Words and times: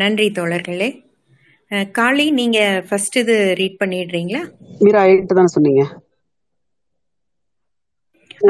நன்றி 0.00 0.26
தோழர்களே. 0.38 0.88
காளி 1.98 2.26
நீங்க 2.38 2.58
ஃபர்ஸ்ட் 2.88 3.16
இது 3.22 3.36
ரீட் 3.60 3.80
பண்ணிடுறீங்களா? 3.80 4.42
மீரா 4.82 5.00
எயிட்டு 5.10 5.36
தானே 5.38 5.50
சொன்னீங்க? 5.54 5.82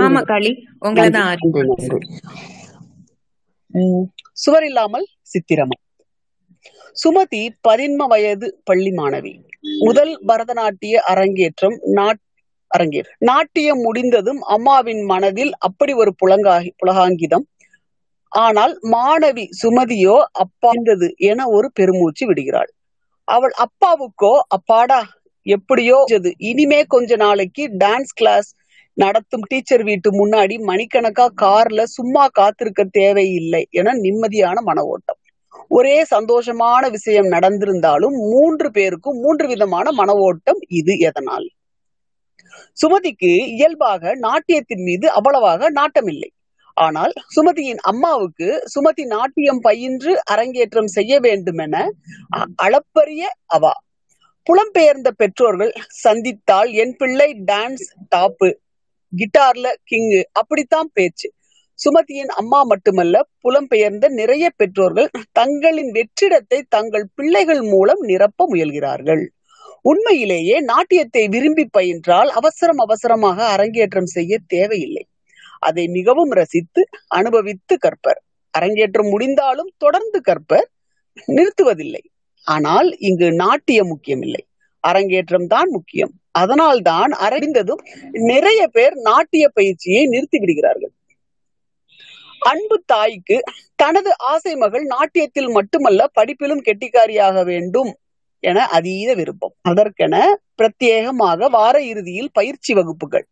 ஆமா 0.04 0.20
காளி. 0.30 0.52
உங்களை 0.86 1.08
தான் 1.16 1.30
சுவர் 4.42 4.66
இல்லாமல் 4.68 5.06
சித்திரமா. 5.32 5.76
சுமதி 6.96 7.42
பதின்ம 7.68 8.02
வயது 8.12 8.46
பள்ளி 8.68 8.92
மாணவி. 9.00 9.32
முதல் 9.86 10.12
பரதநாட்டிய 10.28 10.94
அரங்கேற்றம் 11.12 11.76
நாட் 11.98 12.20
அரங்கேற் 12.70 13.08
நாட்டியம் 13.28 13.82
முடிந்ததும் 13.86 14.40
அம்மாவின் 14.54 15.02
மனதில் 15.10 15.52
அப்படி 15.68 15.92
ஒரு 16.02 16.12
புலங்காகி 16.22 16.70
புலகாங்கிதம் 16.82 17.44
ஆனால் 18.36 18.72
மாணவி 18.92 19.44
சுமதியோ 19.62 20.16
அப்பாந்தது 20.42 21.08
என 21.30 21.46
ஒரு 21.48 21.68
பெருமூச்சு 21.74 22.24
விடுகிறாள். 22.26 22.70
அவள் 23.28 23.54
அப்பாவுக்கோ 23.64 24.34
அப்பாடா 24.48 25.00
எப்படியோ 25.46 25.98
இனிமே 26.50 26.80
கொஞ்ச 26.84 27.16
நாளைக்கு 27.16 27.64
டான்ஸ் 27.84 28.14
கிளாஸ் 28.14 28.48
நடத்தும் 28.96 29.46
டீச்சர் 29.48 29.84
வீட்டு 29.84 30.08
முன்னாடி 30.12 30.54
மணிக்கணக்கா 30.70 31.26
கார்ல 31.42 31.80
சும்மா 31.96 32.24
காத்திருக்க 32.38 32.82
தேவையில்லை 32.98 33.62
என 33.70 33.94
நிம்மதியான 34.04 34.58
மன 34.60 34.78
ஓட்டம். 34.84 35.20
ஒரே 35.70 35.96
சந்தோஷமான 36.10 36.82
விஷயம் 36.90 37.28
நடந்திருந்தாலும் 37.30 38.16
மூன்று 38.32 38.68
பேருக்கும் 38.70 39.20
மூன்று 39.20 39.46
விதமான 39.48 39.86
மன 39.92 40.10
ஓட்டம் 40.26 40.60
இது 40.80 40.94
எதனால்? 41.08 41.46
சுமதிக்கு 42.82 43.32
இயல்பாக 43.54 44.14
நாட்டியத்தின் 44.26 44.82
மீது 44.82 45.06
அவ்வளவாக 45.10 45.70
நாட்டமில்லை. 45.70 46.30
ஆனால் 46.76 47.12
சுமதியின் 47.36 47.80
அம்மாவுக்கு 47.82 48.48
சுமதி 48.74 49.04
நாட்டியம் 49.06 49.60
பயின்று 49.60 50.12
அரங்கேற்றம் 50.24 50.90
செய்ய 50.96 51.20
வேண்டுமென 51.20 51.74
என 52.32 52.46
அளப்பரிய 52.56 53.22
அவா. 53.46 53.74
புலம்பெயர்ந்த 54.46 55.08
பெற்றோர்கள் 55.16 55.72
சந்தித்தால் 56.04 56.70
என் 56.72 56.94
பிள்ளை 56.96 57.28
டான்ஸ் 57.52 57.86
டாப்பு 58.14 58.48
கிட்டார்ல 59.12 59.66
கிங்கு 59.90 60.20
அப்படித்தான் 60.32 60.90
பேச்சு. 60.92 61.28
சுமதியின் 61.78 62.32
அம்மா 62.40 62.60
மட்டுமல்ல 62.62 63.16
புலம்பெயர்ந்த 63.44 64.06
நிறைய 64.10 64.44
பெற்றோர்கள் 64.56 65.08
தங்களின் 65.32 65.90
வெற்றிடத்தை 65.96 66.60
தங்கள் 66.68 67.06
பிள்ளைகள் 67.14 67.62
மூலம் 67.62 68.02
நிரப்ப 68.02 68.46
முயல்கிறார்கள். 68.52 69.24
உண்மையிலேயே 69.84 70.56
நாட்டியத்தை 70.60 71.22
விரும்பி 71.28 71.64
பயின்றால் 71.70 72.30
அவசரம் 72.30 72.78
அவசரமாக 72.78 73.38
அரங்கேற்றம் 73.46 74.10
செய்ய 74.16 74.38
தேவையில்லை. 74.46 75.04
அதை 75.58 75.88
மிகவும் 75.88 76.30
ரசித்து 76.30 76.88
அனுபவித்து 77.06 77.78
கற்பர். 77.78 78.20
அரங்கேற்றம் 78.50 79.08
முடிந்தாலும் 79.08 79.72
தொடர்ந்து 79.78 80.20
கற்பர் 80.20 80.68
நிறுத்துவதில்லை. 81.26 82.04
ஆனால் 82.42 82.96
இங்கு 82.98 83.32
நாட்டியம் 83.32 83.86
முக்கியமில்லை. 83.86 84.46
அரங்கேற்றம் 84.80 85.46
தான் 85.46 85.70
முக்கியம். 85.70 86.12
அதனால் 86.30 86.82
தான் 86.82 87.10
அறிந்ததும் 87.10 87.82
நிறைய 88.12 88.68
பேர் 88.68 88.94
நாட்டிய 88.94 89.48
பயிற்சியை 89.48 90.06
நிறுத்தி 90.06 90.38
விடுகிறார்கள். 90.38 90.92
அன்பு 92.38 92.82
தாய்க்கு 92.86 93.42
தனது 93.74 94.18
ஆசை 94.18 94.56
மகள் 94.56 94.84
நாட்டியத்தில் 94.86 95.50
மட்டுமல்ல 95.50 96.06
படிப்பிலும் 96.20 96.62
கெட்டிக்காரியாக 96.64 97.44
வேண்டும் 97.44 97.98
என 98.40 98.66
அதீத 98.66 99.14
விருப்பம். 99.14 99.54
அதற்கென 99.68 100.34
பிரத்யேகமாக 100.56 101.48
வார 101.50 101.82
இறுதியில் 101.82 102.30
பயிற்சி 102.32 102.74
வகுப்புகள். 102.74 103.26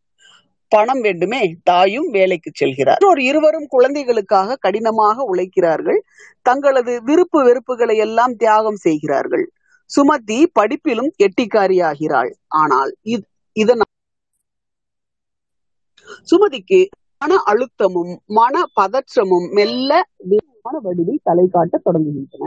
பணம் 0.73 1.01
வேண்டுமே 1.01 1.41
தாயும் 1.63 2.09
வேலைக்கு 2.11 2.51
செல்கிறார். 2.53 3.03
ஒரு 3.09 3.21
இருவரும் 3.25 3.67
குழந்தைகளுக்காக 3.67 4.57
கடினமாக 4.57 5.17
உழைக்கிறார்கள். 5.33 6.01
தங்களது 6.47 6.93
விருப்பு 7.03 7.41
வெறுப்புகளை 7.45 7.97
எல்லாம் 7.97 8.35
தியாகம் 8.37 8.81
செய்கிறார்கள். 8.87 9.45
சுமதி 9.91 10.39
படிப்பிலும் 10.59 11.11
கெட்டிக்காரியாகிறாள். 11.19 12.31
ஆனால் 12.63 12.93
இதனால் 13.57 13.93
சுமதிக்கு 16.29 16.81
மன 17.23 17.35
அழுத்தமும் 17.51 18.13
மன 18.39 18.55
பதற்றமும் 18.81 19.47
மெல்ல 19.57 19.91
வடிவில் 20.85 21.21
தலை 21.23 21.45
காட்ட 21.49 21.75
தொடங்குகின்றன. 21.85 22.45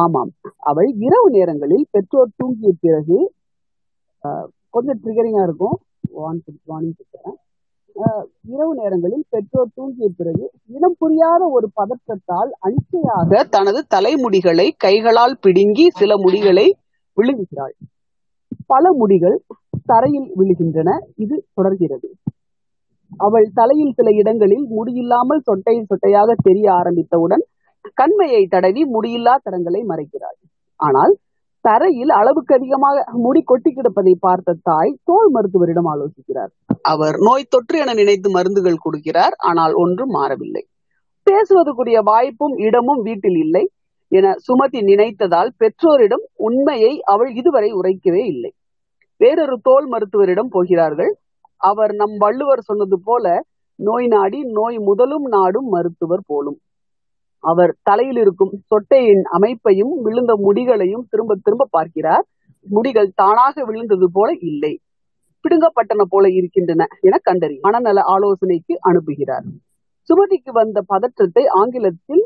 ஆமாம் 0.00 0.30
அவள் 0.70 0.88
இரவு 1.06 1.28
நேரங்களில் 1.30 1.86
பெற்றோர் 1.90 2.36
தூங்கிய 2.36 2.72
பிறகு 2.80 3.18
ஆஹ், 4.24 4.46
கொஞ்சம் 4.74 5.00
ட்ரிகரிங்கா 5.02 5.42
இருக்கும். 5.42 5.76
வார்னிங் 6.18 6.96
கொடுக்குறேன் 6.98 7.38
இரவு 8.52 8.72
நேரங்களில் 8.80 9.24
பெற்றோர் 9.28 9.72
தூங்கிய 9.74 10.08
பிறகு 10.18 10.44
இனம் 10.76 10.96
புரியாத 10.98 11.42
ஒரு 11.56 11.66
பதற்றத்தால் 11.78 12.50
அனிச்சையாக 12.66 13.42
தனது 13.56 13.80
தலைமுடிகளை 13.94 14.66
கைகளால் 14.84 15.36
பிடுங்கி 15.40 15.86
சில 16.00 16.16
முடிகளை 16.16 16.66
விழுங்குகிறாள். 17.16 17.74
பல 18.66 18.84
முடிகள் 19.00 19.36
தரையில் 19.90 20.28
விழுகின்றன. 20.38 20.90
இது 21.16 21.36
தொடர்கிறது. 21.54 22.08
அவள் 23.12 23.46
தலையில் 23.54 23.96
சில 23.98 24.08
இடங்களில் 24.20 24.66
முடியில்லாமல் 24.76 25.44
சொட்டை 25.46 25.74
சொட்டையாக 25.90 26.36
தெரிய 26.42 26.66
ஆரம்பித்தவுடன் 26.72 27.44
கண்மையை 28.00 28.42
தடவி 28.46 28.82
முடியில்லா 28.94 29.34
தடங்களை 29.46 29.80
மறைக்கிறாள். 29.90 30.38
ஆனால் 30.80 31.14
தரையில் 31.64 32.12
அளவுக்கு 32.18 32.52
அதிகமாக 32.54 33.02
முடி 33.24 33.40
கொட்டி 33.42 33.70
கிடப்பதை 33.70 34.12
பார்த்த 34.26 34.56
தாய் 34.62 34.92
தோல் 35.04 35.30
மருத்துவரிடம் 35.34 35.88
ஆலோசிக்கிறார். 35.92 36.52
அவர் 36.92 37.16
நோய் 37.18 37.50
தொற்று 37.54 37.78
என 37.78 37.94
நினைத்து 37.94 38.28
மருந்துகள் 38.30 38.82
கொடுக்கிறார் 38.84 39.34
ஆனால் 39.50 39.74
ஒன்றும் 39.74 40.14
மாறவில்லை. 40.18 40.62
பேசுவதற்குரிய 41.26 41.98
வாய்ப்பும் 42.02 42.54
இடமும் 42.66 43.02
வீட்டில் 43.08 43.38
இல்லை 43.44 43.64
என 44.12 44.32
சுமதி 44.46 44.80
நினைத்ததால் 44.82 45.50
பெற்றோரிடம் 45.56 46.24
உண்மையை 46.48 46.92
அவள் 47.12 47.30
இதுவரை 47.34 47.70
உரைக்கவே 47.72 48.22
இல்லை. 48.24 48.50
வேறொரு 49.20 49.56
தோல் 49.62 49.86
மருத்துவரிடம் 49.88 50.50
போகிறார்கள். 50.50 51.12
அவர் 51.60 51.92
நம் 51.92 52.16
வள்ளுவர் 52.16 52.66
சொன்னது 52.68 52.96
போல 53.00 53.26
நோய் 53.78 54.06
நாடி 54.06 54.38
நோய் 54.58 54.78
முதலும் 54.78 55.26
நாடும் 55.34 55.68
மருத்துவர் 55.68 56.24
போலும். 56.26 56.58
அவர் 57.44 57.72
தலையில் 57.88 58.20
இருக்கும் 58.22 58.52
சொட்டையின் 58.70 59.22
அமைப்பையும் 59.36 59.92
விழுந்த 60.06 60.32
முடிகளையும் 60.46 61.04
திரும்ப 61.10 61.36
திரும்ப 61.46 61.68
பார்க்கிறார். 61.76 62.24
முடிகள் 62.66 63.10
தானாக 63.14 63.64
விழுந்தது 63.68 64.06
போல 64.16 64.28
இல்லை. 64.50 64.72
பிடுங்கப்பட்டன 65.44 66.02
போல 66.12 66.24
இருக்கின்றன 66.38 66.86
என 67.06 67.18
கண்டறி 67.28 67.56
மனநல 67.66 67.98
ஆலோசனைக்கு 68.14 68.74
அனுப்புகிறார். 68.88 69.46
சுமதிக்கு 70.08 70.50
வந்த 70.58 70.78
பதற்றத்தை 70.92 71.44
ஆங்கிலத்தில் 71.60 72.24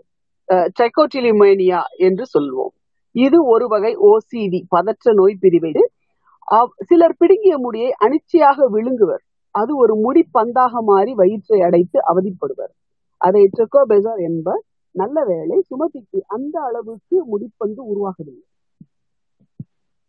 ட்ரைகோட்டிலிமேனியா 0.76 1.80
என்று 2.06 2.24
சொல்வோம். 2.34 2.72
இது 3.14 3.38
ஒரு 3.52 3.66
வகை 3.72 3.92
ஓசிடி 4.08 4.60
பதற்ற 4.74 5.12
நோய் 5.20 5.40
பிரிவை. 5.42 5.72
சிலர் 6.88 7.18
பிடுங்கிய 7.20 7.54
முடியை 7.58 7.90
அனிச்சையாக 8.04 8.66
விழுங்குவர். 8.74 9.22
அது 9.54 9.72
ஒரு 9.82 9.94
முடி 10.04 10.22
பந்தாக 10.36 10.82
மாறி 10.90 11.12
வயிற்றை 11.20 11.58
அடைத்து 11.66 11.98
அவதிப்படுவர். 12.10 12.72
அதை 13.20 13.42
என்பர் 14.28 14.62
நல்ல 14.94 15.18
வேளை 15.28 15.56
சுமதிக்கு 15.68 16.18
அந்த 16.34 16.56
அளவுக்கு 16.66 17.16
முடிப்பங்கு 17.30 17.82
உருவாகவில்லை 17.92 18.44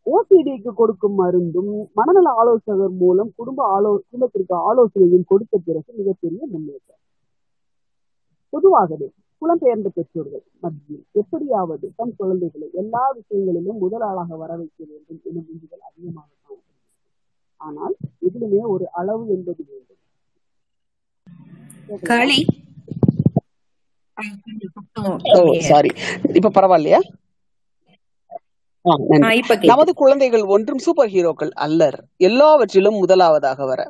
ஓசிடிக்கு 0.07 0.71
கொடுக்கும் 0.79 1.17
மருந்தும் 1.19 1.69
மனநல 1.97 2.27
ஆலோசகர் 2.41 2.93
மூலம் 2.99 3.31
குடும்ப 3.39 3.61
ஆலோ 3.75 3.91
குடும்பத்திற்கு 4.01 4.55
ஆலோசனையும் 4.67 5.29
கொடுத்த 5.31 5.55
பிறகு 5.65 5.89
மிகப்பெரிய 5.99 6.41
முன்னேற்றம் 6.51 7.01
பொதுவாகவே 8.53 9.07
புலம்பெயர்ந்த 9.41 9.89
பெற்றோர்கள் 9.95 10.43
மத்தியில் 10.63 11.01
எப்படியாவது 11.21 11.85
தம் 11.97 12.13
குழந்தைகளை 12.19 12.67
எல்லா 12.81 13.03
விஷயங்களிலும் 13.17 13.81
முதலாளாக 13.83 14.37
வர 14.41 14.51
வைக்க 14.59 14.79
வேண்டும் 14.85 15.19
எனும் 15.27 15.47
உந்துதல் 15.51 15.87
அதிகமாக 15.89 16.27
காணப்படுகிறது 16.27 16.73
ஆனால் 17.61 17.95
இதிலுமே 18.27 18.61
ஒரு 18.73 18.85
அளவு 18.99 19.25
என்பது 19.35 19.61
வேண்டும் 19.65 20.01
கேக்குதா? 21.89 22.07
காளி 22.09 22.39
அஹ், 22.39 22.53
கொஞ்சம் 22.53 22.61
சத்தம் 23.25 23.33
ஓ 23.33 23.33
கம்மியா 23.35 23.91
இருக்கு. 23.91 24.04
சாரி. 25.59 25.91
இப்ப 26.33 26.51
பரவாயில்லையா? 26.57 26.99
நமது 29.61 29.93
குழந்தைகள் 29.93 30.43
ஒன்றும் 30.43 30.77
சூப்பர் 30.77 31.09
ஹீரோக்கள் 31.09 31.51
அல்லர். 31.65 31.97
எல்லாவற்றிலும் 32.17 32.95
முதலாவதாக 32.95 33.65
வர. 33.65 33.81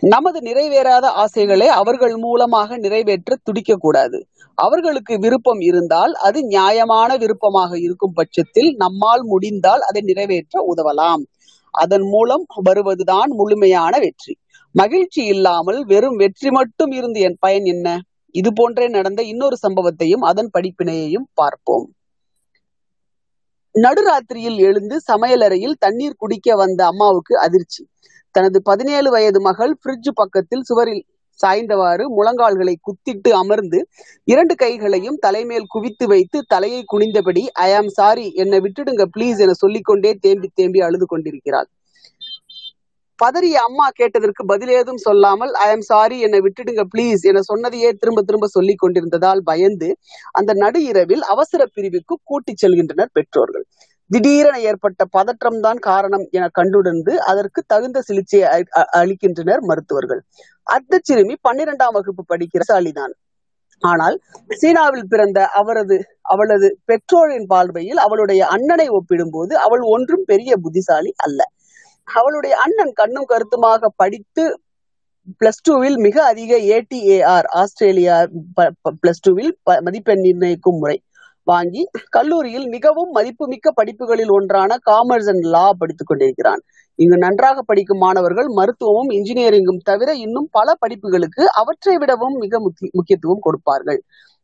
நமது 0.00 0.38
நிறைவேறாத 0.40 1.06
ஆசைகளை 1.22 1.66
அவர்கள் 1.68 2.16
மூலமாக 2.16 2.76
நிறைவேற்ற 2.76 3.36
துடிக்க 3.42 3.74
கூடாது 3.76 4.18
அவர்களுக்கு 4.54 5.18
விருப்பம் 5.18 5.60
இருந்தால் 5.60 6.12
அது 6.12 6.38
நியாயமான 6.44 7.16
விருப்பமாக 7.16 7.78
இருக்கும் 7.78 8.12
பட்சத்தில் 8.12 8.70
நம்மால் 8.74 9.24
முடிந்தால் 9.24 9.80
அதை 9.80 10.02
நிறைவேற்ற 10.02 10.64
உதவலாம். 10.72 11.22
அதன் 11.74 12.06
மூலம் 12.08 12.44
வருவதுதான் 12.62 13.30
முழுமையான 13.30 13.98
வெற்றி. 13.98 14.34
மகிழ்ச்சி 14.74 15.24
இல்லாமல் 15.24 15.84
வெறும் 15.84 16.16
வெற்றி 16.16 16.50
மட்டும் 16.50 16.90
இருந்து 16.90 17.20
என் 17.20 17.38
பயன் 17.40 17.64
என்ன? 17.64 17.88
இது 18.34 18.50
போன்றே 18.52 18.86
நடந்த 18.88 19.22
இன்னொரு 19.22 19.56
சம்பவத்தையும் 19.62 20.24
அதன் 20.30 20.50
படிப்பினையையும் 20.54 21.26
பார்ப்போம். 21.34 21.86
நடுராத்திரியில் 23.74 24.58
எழுந்து 24.58 24.96
சமையலறையில் 25.10 25.78
தண்ணீர் 25.78 26.18
குடிக்க 26.18 26.56
வந்த 26.56 26.80
அம்மாவுக்கு 26.86 27.34
அதிர்ச்சி. 27.38 27.82
தனது 28.34 28.58
பதினேழு 28.62 29.08
வயது 29.10 29.40
மகள் 29.40 29.72
பிரிட்ஜ் 29.82 30.10
பக்கத்தில் 30.14 30.62
சுவரில் 30.62 31.02
சாய்ந்தவாறு 31.40 32.04
முழங்கால்களை 32.16 32.74
குத்திட்டு 32.78 33.30
அமர்ந்து 33.32 33.78
இரண்டு 34.28 34.54
கைகளையும் 34.54 35.18
தலைமேல் 35.20 35.66
குவித்து 35.68 36.06
வைத்து 36.06 36.38
தலையை 36.46 36.82
குனிந்தபடி 36.92 37.42
ஐ 37.66 37.68
ஆம் 37.74 37.88
சாரி 37.88 38.26
என்னை 38.34 38.58
விட்டுடுங்க 38.60 39.06
ப்ளீஸ் 39.16 39.40
என 39.40 39.52
சொல்லிக்கொண்டே 39.52 40.12
தேம்பி 40.20 40.50
தேம்பி 40.54 40.80
அழுது 40.80 41.06
கொண்டிருக்கிறாள். 41.06 41.68
பதறிய 43.24 43.60
அம்மா 43.60 43.88
கேட்டதற்கு 43.92 44.46
பதில் 44.46 44.68
ஏதும் 44.68 44.96
சொல்லாமல் 44.96 45.52
ஐ 45.52 45.70
எம் 45.70 45.80
சாரி 45.80 46.20
என்னை 46.20 46.38
விட்டுடுங்க 46.38 46.82
பிளீஸ் 46.96 47.20
என 47.20 47.40
சொன்னதையே 47.40 47.92
திரும்ப 47.92 48.22
திரும்ப 48.22 48.46
சொல்லிக் 48.46 48.78
கொண்டிருந்ததால் 48.78 49.42
பயந்து 49.44 49.96
அந்த 50.32 50.52
நடு 50.54 50.82
இரவில் 50.82 51.22
அவசர 51.22 51.66
பிரிவுக்கு 51.74 52.18
கூட்டிச் 52.24 52.66
செல்கின்றனர் 52.66 53.08
பெற்றோர்கள். 53.12 53.64
திடீரென 54.08 54.60
ஏற்பட்ட 54.60 55.04
பதற்றம்தான் 55.16 55.78
காரணம் 55.78 56.26
என 56.30 56.48
கண்டுணர்ந்து 56.58 57.16
அதற்கு 57.16 57.62
தகுந்த 57.66 58.00
சிகிச்சையை 58.00 58.48
அ- 58.76 58.88
அளிக்கின்றனர் 58.92 59.60
மருத்துவர்கள். 59.60 60.22
அந்த 60.62 61.00
சிறுமி 61.02 61.34
பன்னிரெண்டாம் 61.48 61.92
வகுப்பு 61.92 62.24
படிக்கிற 62.28 62.62
சாலிதான். 62.68 63.14
ஆனால் 63.80 64.20
சீனாவில் 64.48 65.08
பிறந்த 65.08 65.46
அவரது 65.46 66.04
அவளது 66.20 66.78
பெற்றோரின் 66.84 67.46
பார்வையில் 67.46 67.96
அவளுடைய 67.96 68.46
அண்ணனை 68.46 68.88
ஒப்பிடும்போது 68.88 69.56
அவள் 69.56 69.80
ஒன்றும் 69.80 70.22
பெரிய 70.26 70.56
புத்திசாலி 70.56 71.12
அல்ல. 71.16 71.44
அவளுடைய 72.04 72.56
அண்ணன் 72.56 72.92
கண்ணும் 72.92 73.24
கருத்துமாக 73.24 73.92
படித்து 73.96 74.60
பிளஸ் 75.44 75.70
டூவில் 75.70 75.94
மிக 75.94 76.24
அதிக 76.24 76.56
ஏடிஏஆர் 76.56 77.46
ஆஸ்திரேலியா 77.46 78.26
பிளஸ் 79.06 79.22
டூவில் 79.28 79.80
மதிப்பெண் 79.80 80.20
நிர்ணயிக்கும் 80.20 80.78
முறை 80.78 81.02
வாங்கி 81.42 81.88
கல்லூரியில் 82.08 82.68
மிகவும் 82.68 83.10
மதிப்புமிக்க 83.10 83.70
படிப்புகளில் 83.70 84.30
ஒன்றான 84.30 84.74
காமர்ஸ் 84.74 85.28
அண்ட் 85.28 85.42
லா 85.42 85.72
படித்துக் 85.78 86.06
கொண்டிருக்கிறான். 86.06 86.60
இங்கு 86.94 87.16
நன்றாக 87.16 87.62
படிக்கும் 87.62 87.98
மாணவர்கள் 87.98 88.46
மருத்துவமும் 88.46 89.08
இன்ஜினியரிங்கும் 89.08 89.78
தவிர 89.82 90.14
இன்னும் 90.14 90.48
பல 90.50 90.72
படிப்புகளுக்கு 90.86 91.44
அவற்றை 91.44 91.96
விடவும் 91.96 92.34
மிக 92.34 92.60
முக்கிய- 92.60 92.90
முக்கியத்துவம் 92.92 93.38
கொடுப்பார்கள். 93.40 94.02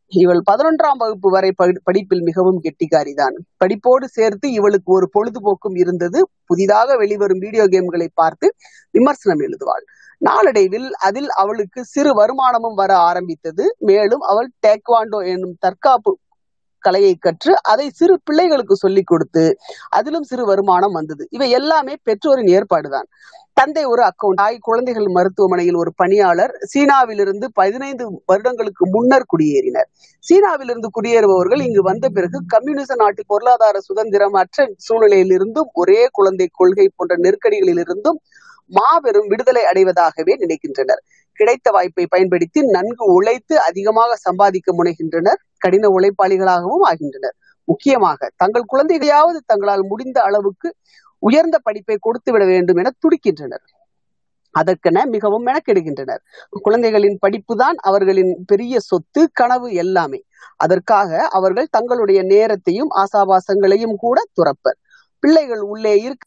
இவள் 0.09 0.41
பதினொன்றாம் 0.51 0.97
வகுப்பு 0.97 1.29
வரை 1.29 1.53
படி- 1.63 1.77
படிப்பில் 1.83 2.21
மிகவும் 2.21 2.61
கெட்டிக்காரிதான். 2.61 3.37
படிப்போடு 3.65 4.03
சேர்த்து 4.03 4.51
இவளுக்கு 4.51 4.93
ஒரு 4.93 5.09
பொழுதுபோக்கும் 5.09 5.79
இருந்தது. 5.79 6.29
புதிதாக 6.45 6.95
வெளிவரும் 6.95 7.37
வீடியோ 7.37 7.63
கேம்களை 7.63 8.07
பார்த்து 8.13 8.53
விமர்சனம் 8.91 9.39
எழுதுவாள். 9.39 9.83
நாளடைவில் 10.17 10.93
அதில் 10.93 11.29
அவளுக்கு 11.29 11.85
சிறு 11.85 12.13
வருமானமும் 12.13 12.75
வர 12.75 12.95
ஆரம்பித்தது. 12.95 13.75
மேலும் 13.79 14.19
அவள் 14.19 14.51
டேக்வாண்டோ 14.67 15.27
என்னும் 15.27 15.55
தற்காப்பு 15.59 16.17
கலையை 16.79 17.13
கற்று 17.15 17.53
அதை 17.63 17.89
சிறு 17.89 18.15
பிள்ளைகளுக்கு 18.23 18.75
சொல்லிக் 18.75 19.07
கொடுத்து 19.07 19.43
அதிலும் 19.89 20.23
சிறு 20.23 20.45
வருமானம் 20.45 20.91
வந்தது. 20.91 21.27
இவை 21.31 21.49
எல்லாமே 21.49 21.95
பெற்றோரின் 22.03 22.51
ஏற்பாடுதான். 22.57 23.07
தந்தை 23.53 23.83
ஒரு 23.83 24.01
அக்கௌண்ட் 24.03 24.41
ஆய் 24.41 24.57
குழந்தைகள் 24.57 25.07
மருத்துவமனையில் 25.07 25.75
ஒரு 25.75 25.91
பணியாளர் 25.95 26.51
சீனாவிலிருந்து 26.73 27.45
பதினைந்து 27.53 28.21
வருடங்களுக்கு 28.25 28.87
முன்னர் 28.89 29.25
குடியேறினர். 29.31 29.87
சீனாவிலிருந்து 30.29 30.89
குடியேறுபவர்கள் 30.97 31.61
இங்கு 31.61 31.81
வந்த 31.81 32.09
பிறகு 32.09 32.39
கம்யூனிச 32.47 32.95
நாட்டு 32.95 33.23
பொருளாதார 33.27 33.79
சுதந்திரம் 33.79 34.33
அற்ற 34.33 34.67
சூழ்நிலையிலிருந்தும் 34.87 35.71
ஒரே 35.73 36.07
குழந்தை 36.11 36.47
கொள்கை 36.53 36.87
போன்ற 36.95 37.15
நெருக்கடிகளிலிருந்தும் 37.15 38.19
மாபெரும் 38.71 39.27
விடுதலை 39.27 39.63
அடைவதாகவே 39.63 40.33
நினைக்கின்றனர். 40.39 41.01
கிடைத்த 41.39 41.71
வாய்ப்பை 41.71 42.05
பயன்படுத்தி 42.09 42.61
நன்கு 42.61 43.05
உழைத்து 43.13 43.55
அதிகமாக 43.61 44.15
சம்பாதிக்க 44.15 44.73
முனைகின்றனர். 44.73 45.39
கடின 45.59 45.87
உழைப்பாளிகளாகவும் 45.87 46.85
ஆகின்றனர். 46.89 47.35
முக்கியமாக 47.67 48.29
தங்கள் 48.35 48.69
குழந்தைகளையாவது 48.73 49.39
தங்களால் 49.45 49.83
முடிந்த 49.83 50.21
அளவுக்கு 50.21 50.69
உயர்ந்த 51.23 51.57
படிப்பை 51.59 51.95
கொடுத்து 51.99 52.31
விட 52.31 52.43
வேண்டும் 52.45 52.77
என 52.77 52.91
துடிக்கின்றனர். 53.01 53.65
அதற்கென 54.55 55.05
மிகவும் 55.05 55.45
மெனக்கெடுகின்றனர். 55.45 56.21
குழந்தைகளின் 56.61 57.17
படிப்புதான் 57.25 57.77
அவர்களின் 57.81 58.31
பெரிய 58.47 58.79
சொத்து 58.79 59.29
கனவு 59.33 59.67
எல்லாமே. 59.73 60.19
அதற்காக 60.57 61.27
அவர்கள் 61.29 61.67
தங்களுடைய 61.71 62.19
நேரத்தையும் 62.23 62.89
ஆசாபாசங்களையும் 63.03 63.95
கூட 63.95 64.17
துறப்பர். 64.37 64.77
பிள்ளைகள் 65.23 65.63
உள்ளே 65.73 65.93
இருக்க 65.97 66.23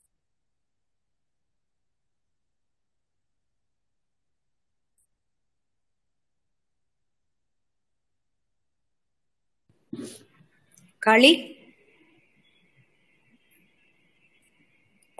களி. 11.02 11.32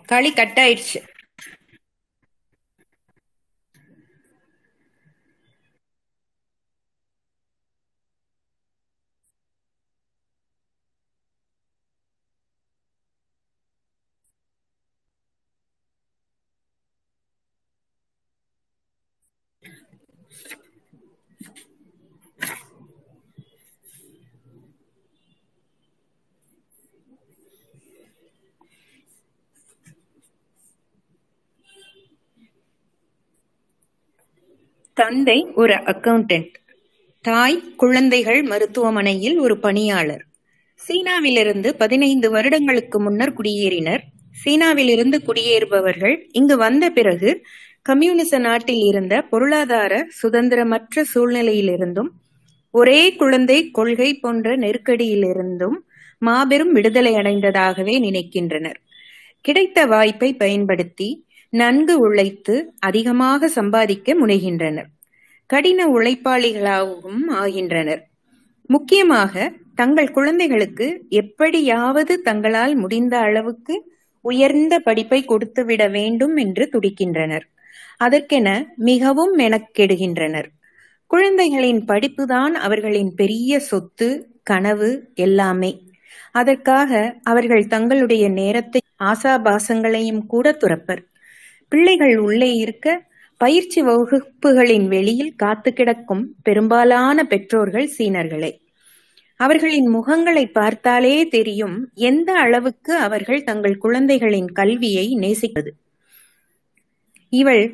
களி 0.08 0.30
கட் 0.30 0.58
ஆயிடுச்சு 0.60 1.00
தந்தை 34.94 35.46
ஒரு 35.54 35.74
அக்கவுண்டன்ட் 35.74 36.54
தாய் 37.20 37.74
குழந்தைகள் 37.76 38.42
மருத்துவமனையில் 38.42 39.38
ஒரு 39.38 39.58
பணியாளர். 39.58 40.24
சீனாவிலிருந்து 40.88 41.68
பதினைந்து 41.78 42.30
வருடங்களுக்கு 42.30 43.00
முன்னர் 43.00 43.32
குடியேறினர். 43.32 44.02
சீனாவிலிருந்து 44.44 45.18
குடியேறுபவர்கள் 45.26 46.16
இங்கு 46.32 46.56
வந்த 46.56 46.90
பிறகு 46.90 47.46
கம்யூனிச 47.82 48.38
நாட்டில் 48.38 48.82
இருந்த 48.82 49.22
பொருளாதார 49.22 50.08
சுதந்திரமற்ற 50.22 51.04
சூழ்நிலையிலிருந்தும் 51.14 52.10
ஒரே 52.70 53.14
குழந்தை 53.14 53.70
கொள்கை 53.70 54.14
போன்ற 54.14 54.56
நெருக்கடியிலிருந்தும் 54.56 55.76
மாபெரும் 56.18 56.72
விடுதலை 56.72 57.14
அடைந்ததாகவே 57.14 57.94
நினைக்கின்றனர். 57.98 58.78
கிடைத்த 59.40 59.86
வாய்ப்பை 59.86 60.34
பயன்படுத்தி 60.34 61.26
நன்கு 61.52 61.98
உழைத்து 61.98 62.74
அதிகமாக 62.78 63.48
சம்பாதிக்க 63.48 64.14
முனைகின்றனர். 64.14 64.86
கடின 65.46 65.88
உழைப்பாளிகளாகவும் 65.88 67.24
ஆகின்றனர். 67.28 68.02
முக்கியமாக 68.66 69.52
தங்கள் 69.74 70.10
குழந்தைகளுக்கு 70.10 71.06
எப்படியாவது 71.08 72.22
தங்களால் 72.22 72.74
முடிந்த 72.74 73.18
அளவுக்கு 73.18 73.74
உயர்ந்த 74.20 74.78
படிப்பை 74.78 75.24
கொடுத்துவிட 75.24 75.88
வேண்டும் 75.88 76.36
என்று 76.36 76.68
துடிக்கின்றனர். 76.72 77.44
அதற்கென 77.96 78.48
மிகவும் 78.76 79.38
மெனக்கெடுகின்றனர். 79.38 80.48
குழந்தைகளின் 81.06 81.84
படிப்புதான் 81.84 82.54
அவர்களின் 82.66 83.14
பெரிய 83.14 83.60
சொத்து 83.60 84.08
கனவு 84.42 84.90
எல்லாமே. 85.14 85.72
அதற்காக 86.32 87.20
அவர்கள் 87.22 87.66
தங்களுடைய 87.66 88.28
நேரத்தை 88.28 88.80
ஆசாபாசங்களையும் 89.04 90.26
கூட 90.26 90.56
துறப்பர். 90.60 91.02
பிள்ளைகள் 91.72 92.16
உள்ளே 92.18 92.50
இருக்க 92.54 92.86
பயிற்சி 93.40 93.80
வகுப்புகளின் 93.82 94.86
வெளியில் 94.88 95.36
காத்து 95.36 95.70
கிடக்கும் 95.72 96.24
பெரும்பாலான 96.42 97.24
பெற்றோர்கள் 97.24 97.88
சீனர்களே. 97.98 98.50
அவர்களின் 99.40 99.88
முகங்களை 99.94 100.44
பார்த்தாலே 100.52 101.14
தெரியும் 101.28 101.76
எந்த 102.08 102.30
அளவுக்கு 102.44 102.92
அவர்கள் 103.06 103.42
தங்கள் 103.42 103.76
குழந்தைகளின் 103.76 104.50
கல்வியை 104.52 105.06
நேசிப்பது 105.14 105.70
இவள் 107.32 107.64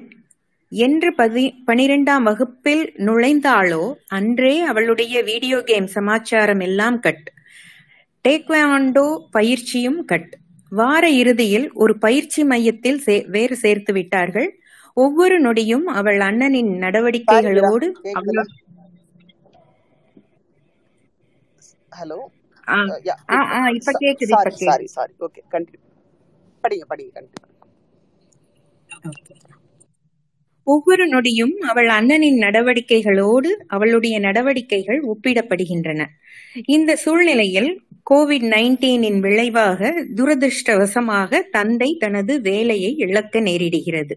என்று 0.72 1.10
பதி 1.14 1.44
பனிரெண்டாம் 1.66 2.22
வகுப்பில் 2.22 2.84
நுழைந்தாளோ 3.06 3.84
அன்றே 4.08 4.54
அவளுடைய 4.70 5.22
வீடியோ 5.22 5.58
கேம் 5.62 5.88
சமாச்சாரம் 5.96 6.60
எல்லாம் 6.60 6.98
கட். 7.00 7.26
டேக்வாண்டோ 8.24 9.06
பயிற்சியும் 9.30 10.00
கட். 10.04 10.32
வார 10.72 11.04
இறுதியில் 11.12 11.66
ஒரு 11.74 11.94
பயிற்சி 11.98 12.42
மையத்தில் 12.44 13.00
வேறு 13.28 13.56
சேர்த்து 13.56 13.92
விட்டார்கள். 13.92 14.48
ஒவ்வொரு 14.96 15.36
நொடியும் 15.40 15.86
அவள் 15.98 16.20
அண்ணனின் 16.20 16.72
நடவடிக்கைகளோடு 16.84 17.88
ஹலோ? 21.92 22.18
இப்ப 23.78 23.92
கேக்குது 24.02 24.34
இப்ப 24.34 24.50
சாரி 24.50 24.54
கேக்குது. 24.54 24.68
சாரி. 24.68 24.86
சாரி 24.96 25.14
ஓகே 25.26 25.42
கண்டினியூ 25.54 25.82
படிங்க 26.64 26.86
படிங்க 26.90 27.12
கண்டினியூ 27.18 27.46
ஒவ்வொரு 30.66 31.04
நொடியும் 31.08 31.54
அவள் 31.70 31.88
அண்ணனின் 31.88 32.38
நடவடிக்கைகளோடு 32.44 33.50
அவளுடைய 33.66 34.16
நடவடிக்கைகள் 34.18 35.00
ஒப்பிடப்படுகின்றன. 35.12 36.00
இந்த 36.66 36.96
சூழ்நிலையில் 36.96 37.82
கோவிட் 38.10 38.46
நைன்டீனின் 38.48 39.18
விளைவாக 39.18 40.06
துரதிருஷ்டவசமாக 40.16 41.40
தந்தை 41.50 41.96
தனது 41.98 42.40
வேலையை 42.40 42.96
இழக்க 42.96 43.40
நேரிடுகிறது. 43.40 44.12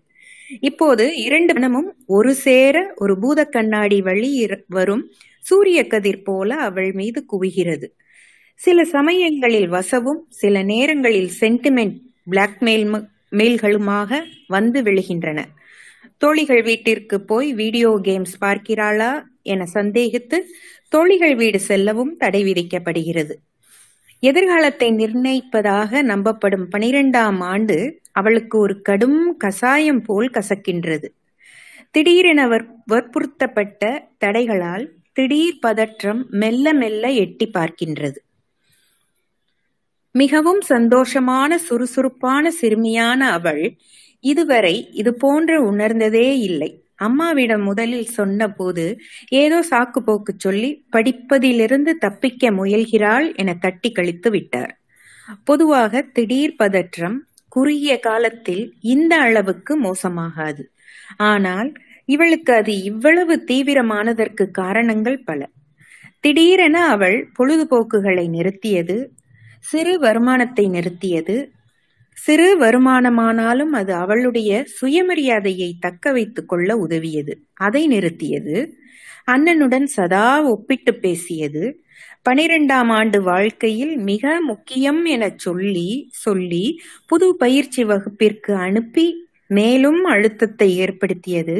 இப்போது 0.60 1.15
இரண்டு 1.15 1.53
மனமும் 1.53 1.95
ஒரு 2.05 2.33
சேர 2.33 2.93
ஒரு 2.95 3.19
பூத 3.19 3.45
கண்ணாடி 3.45 4.01
வழி 4.01 4.50
வரும் 4.67 5.12
சூரிய 5.39 5.88
கதிர் 5.88 6.24
போல 6.24 6.55
அவள் 6.55 6.91
மீது 6.91 7.25
குவிகிறது. 7.33 7.88
சில 8.55 8.83
சமயங்களில் 8.86 9.69
வசவும் 9.71 10.21
சில 10.29 10.63
நேரங்களில் 10.63 11.31
சென்டிமெண்ட் 11.39 11.98
பிளாக்மெயில் 12.31 13.03
மெயில்களுமாக 13.31 14.19
வந்து 14.48 14.81
விழுகின்றன. 14.81 15.39
தோழிகள் 16.17 16.62
வீட்டிற்கு 16.62 17.21
போய் 17.21 17.53
வீடியோ 17.53 18.00
கேம்ஸ் 18.03 18.36
பார்க்கிறாளா 18.41 19.21
என 19.41 19.65
சந்தேகித்து 19.74 20.38
தோழிகள் 20.91 21.36
வீடு 21.36 21.60
செல்லவும் 21.60 22.17
தடை 22.17 22.43
விதிக்கப்படுகிறது. 22.43 23.33
எதிர்காலத்தை 24.19 24.91
நிர்ணயிப்பதாக 24.91 26.01
நம்பப்படும் 26.01 26.65
பனிரெண்டாம் 26.71 27.39
ஆண்டு 27.39 28.01
அவளுக்கு 28.12 28.57
ஒரு 28.57 28.81
கடும் 28.81 29.39
கசாயம் 29.39 30.03
போல் 30.03 30.29
கசக்கின்றது. 30.29 31.05
திடீரென 31.91 32.48
வர்- 32.48 32.69
வற்புறுத்தப்பட்ட 32.91 34.00
தடைகளால் 34.25 34.88
திடீர் 35.13 35.60
பதற்றம் 35.60 36.27
மெல்ல 36.29 36.74
மெல்ல 36.74 37.10
எட்டி 37.10 37.51
பார்க்கின்றது. 37.53 38.17
மிகவும் 40.12 40.62
சந்தோஷமான 40.69 41.55
சுறுசுறுப்பான 41.55 42.51
சிறுமியான 42.62 43.19
அவள் 43.19 43.77
இதுவரை 44.19 44.89
இது 44.91 45.13
போன்று 45.13 45.65
உணர்ந்ததே 45.65 46.39
இல்லை. 46.39 46.80
அம்மாவிடம் 47.01 47.63
முதலில் 47.63 48.10
சொன்னபோது 48.12 48.86
ஏதோ 49.36 49.58
சாக்கு 49.70 50.00
போக்கு 50.00 50.34
சொல்லி 50.38 50.70
படிப்பதிலிருந்து 50.91 51.91
தப்பிக்க 51.98 52.51
முயல்கிறாள் 52.51 53.27
என 53.36 53.55
தட்டி 53.58 53.91
கழித்து 53.91 54.29
விட்டார் 54.29 54.74
பொதுவாக 55.48 56.01
திடீர் 56.13 56.55
பதற்றம் 56.55 57.17
குறுகிய 57.51 57.93
காலத்தில் 58.00 58.63
இந்த 58.93 59.13
அளவுக்கு 59.20 59.74
மோசமாகாது. 59.77 60.63
ஆனால் 61.27 61.70
இவளுக்கு 62.10 62.51
அது 62.53 62.74
இவ்வளவு 62.84 63.34
தீவிரமானதற்கு 63.48 64.46
காரணங்கள் 64.62 65.20
பல. 65.24 65.41
திடீரென 66.24 66.77
அவள் 66.88 67.17
பொழுதுபோக்குகளை 67.38 68.25
நிறுத்தியது 68.29 68.98
சிறு 69.65 69.93
வருமானத்தை 70.00 70.65
நிறுத்தியது 70.70 71.36
சிறு 72.23 72.47
வருமானமானாலும் 72.59 73.71
அது 73.71 73.93
அவளுடைய 73.93 74.65
சுயமரியாதையை 74.81 75.69
தக்க 75.79 76.11
வைத்துக் 76.11 76.47
கொள்ள 76.47 76.75
உதவியது. 76.75 77.33
அதை 77.53 77.87
நிறுத்தியது. 77.87 78.55
அண்ணனுடன் 79.25 79.85
சதா 79.85 80.41
ஒப்பிட்டு 80.41 80.93
பேசியது. 80.95 81.63
பனிரெண்டாம் 82.29 82.89
ஆண்டு 82.91 83.21
வாழ்க்கையில் 83.21 83.97
மிக 83.97 84.41
முக்கியம் 84.41 85.05
எனச் 85.05 85.39
சொல்லி 85.39 86.09
சொல்லி 86.11 86.79
புது 87.07 87.35
பயிற்சி 87.35 87.83
வகுப்பிற்கு 87.83 88.55
அனுப்பி 88.55 89.05
மேலும் 89.47 90.03
அழுத்தத்தை 90.03 90.77
ஏற்படுத்தியது. 90.77 91.57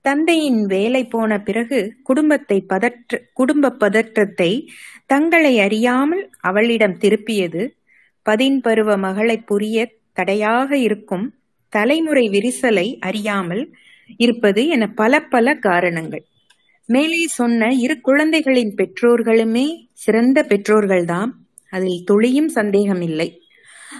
தந்தையின் 0.00 0.66
வேலை 0.66 1.04
போன 1.06 1.42
பிறகு 1.42 1.80
குடும்பத்தை 2.02 2.60
பதற்ற 2.60 3.22
குடும்ப 3.32 3.70
பதற்றத்தை 3.70 4.52
தங்களை 5.06 5.60
அறியாமல் 5.60 6.30
அவளிடம் 6.40 6.98
திருப்பியது. 7.00 7.64
பதின்பருவ 8.26 8.98
மகளை 8.98 9.36
புரிய 9.36 9.76
தடையாக 10.12 10.70
இருக்கும் 10.78 11.24
தலைமுறை 11.72 12.24
விரிசலை 12.28 12.86
அறியாமல் 13.00 13.64
இருப்பது 14.16 14.62
என 14.66 14.86
பல 14.92 15.20
பல 15.34 15.54
காரணங்கள். 15.68 16.24
மேலே 16.88 17.20
சொன்ன 17.38 17.70
இரு 17.84 17.96
குழந்தைகளின் 18.00 18.72
பெற்றோர்களுமே 18.76 19.66
சிறந்த 20.04 20.38
பெற்றோர்கள்தான் 20.48 21.30
அதில் 21.72 22.00
துளியும் 22.04 22.48
சந்தேகமில்லை. 22.48 23.28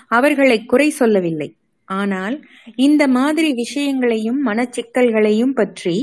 அவர்களை 0.09 0.59
குறை 0.65 0.89
சொல்லவில்லை. 0.91 1.49
ஆனால் 1.89 2.37
இந்த 2.77 3.03
மாதிரி 3.09 3.49
விஷயங்களையும் 3.53 4.41
மனச்சிக்கல்களையும் 4.47 5.55
பற்றி 5.55 5.97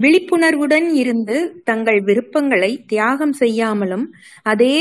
விழிப்புணர்வுடன் 0.00 0.88
இருந்து 0.94 1.36
தங்கள் 1.64 2.00
விருப்பங்களை 2.00 2.70
தியாகம் 2.86 3.32
செய்யாமலும் 3.32 4.06
அதே 4.42 4.74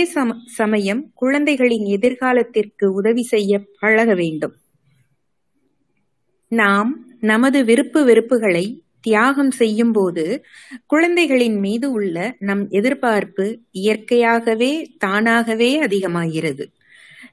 சமயம் 0.58 1.04
குழந்தைகளின் 1.14 1.86
எதிர்காலத்திற்கு 1.96 2.86
உதவி 2.94 3.24
செய்ய 3.24 3.62
பழக 3.80 4.14
வேண்டும். 4.14 4.56
நாம் 6.54 7.06
நமது 7.20 7.66
விருப்பு 7.66 8.06
வெறுப்புகளை 8.06 8.80
தியாகம் 9.02 9.52
செய்யும்போது 9.52 10.46
குழந்தைகளின் 10.86 11.60
மீது 11.60 11.92
உள்ள 11.92 12.36
நம் 12.40 12.70
எதிர்பார்ப்பு 12.70 13.60
இயற்கையாகவே 13.72 14.92
தானாகவே 14.98 15.80
அதிகமாகிறது. 15.80 16.72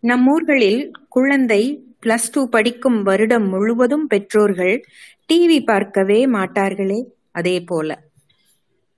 நம் 0.00 0.26
ஊர்களில் 0.26 0.90
குழந்தை 1.08 1.84
பிளஸ் 2.06 2.30
டூ 2.32 2.48
படிக்கும் 2.48 3.02
வருடம் 3.02 3.48
முழுவதும் 3.48 4.06
பெற்றோர்கள் 4.06 4.84
டிவி 5.32 5.64
பார்க்கவே 5.64 6.26
மாட்டார்களே 6.26 7.04
அதே 7.30 7.60
போல. 7.60 8.02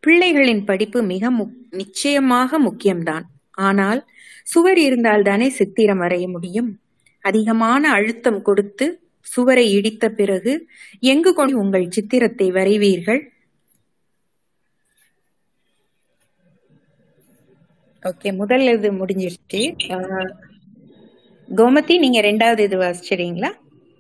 பிள்ளைகளின் 0.07 0.65
படிப்பு 0.65 1.03
மிக 1.03 1.33
முக்- 1.33 1.55
நிச்சயமாக 1.71 2.61
முக்கியம்தான். 2.61 3.23
ஆனால் 3.51 4.05
சுவர் 4.45 4.79
இருந்தால்தானே 4.79 5.49
சித்திரம் 5.49 6.01
வரைய 6.01 6.31
முடியும்? 6.31 6.79
அதிகமான 7.21 7.91
அழுத்தம் 7.91 8.43
கொடுத்து 8.43 9.02
சுவரை 9.27 9.73
இடித்த 9.73 10.11
பிறகு 10.11 10.53
எங்கு 11.01 11.35
கொண்டு 11.35 11.59
உங்கள் 11.59 11.91
சித்திரத்தை 11.91 12.53
வரைவீர்கள்? 12.53 13.21
ஓகே 18.03 18.37
முதல் 18.37 18.61
இது 18.69 18.93
முடிஞ்சிருச்சு. 18.93 19.61
கோமதி 21.49 21.99
நீங்க 21.99 22.21
ரெண்டாவது 22.21 22.59
இது 22.59 22.77
வாசிச்சிடுறீங்களா? 22.79 23.51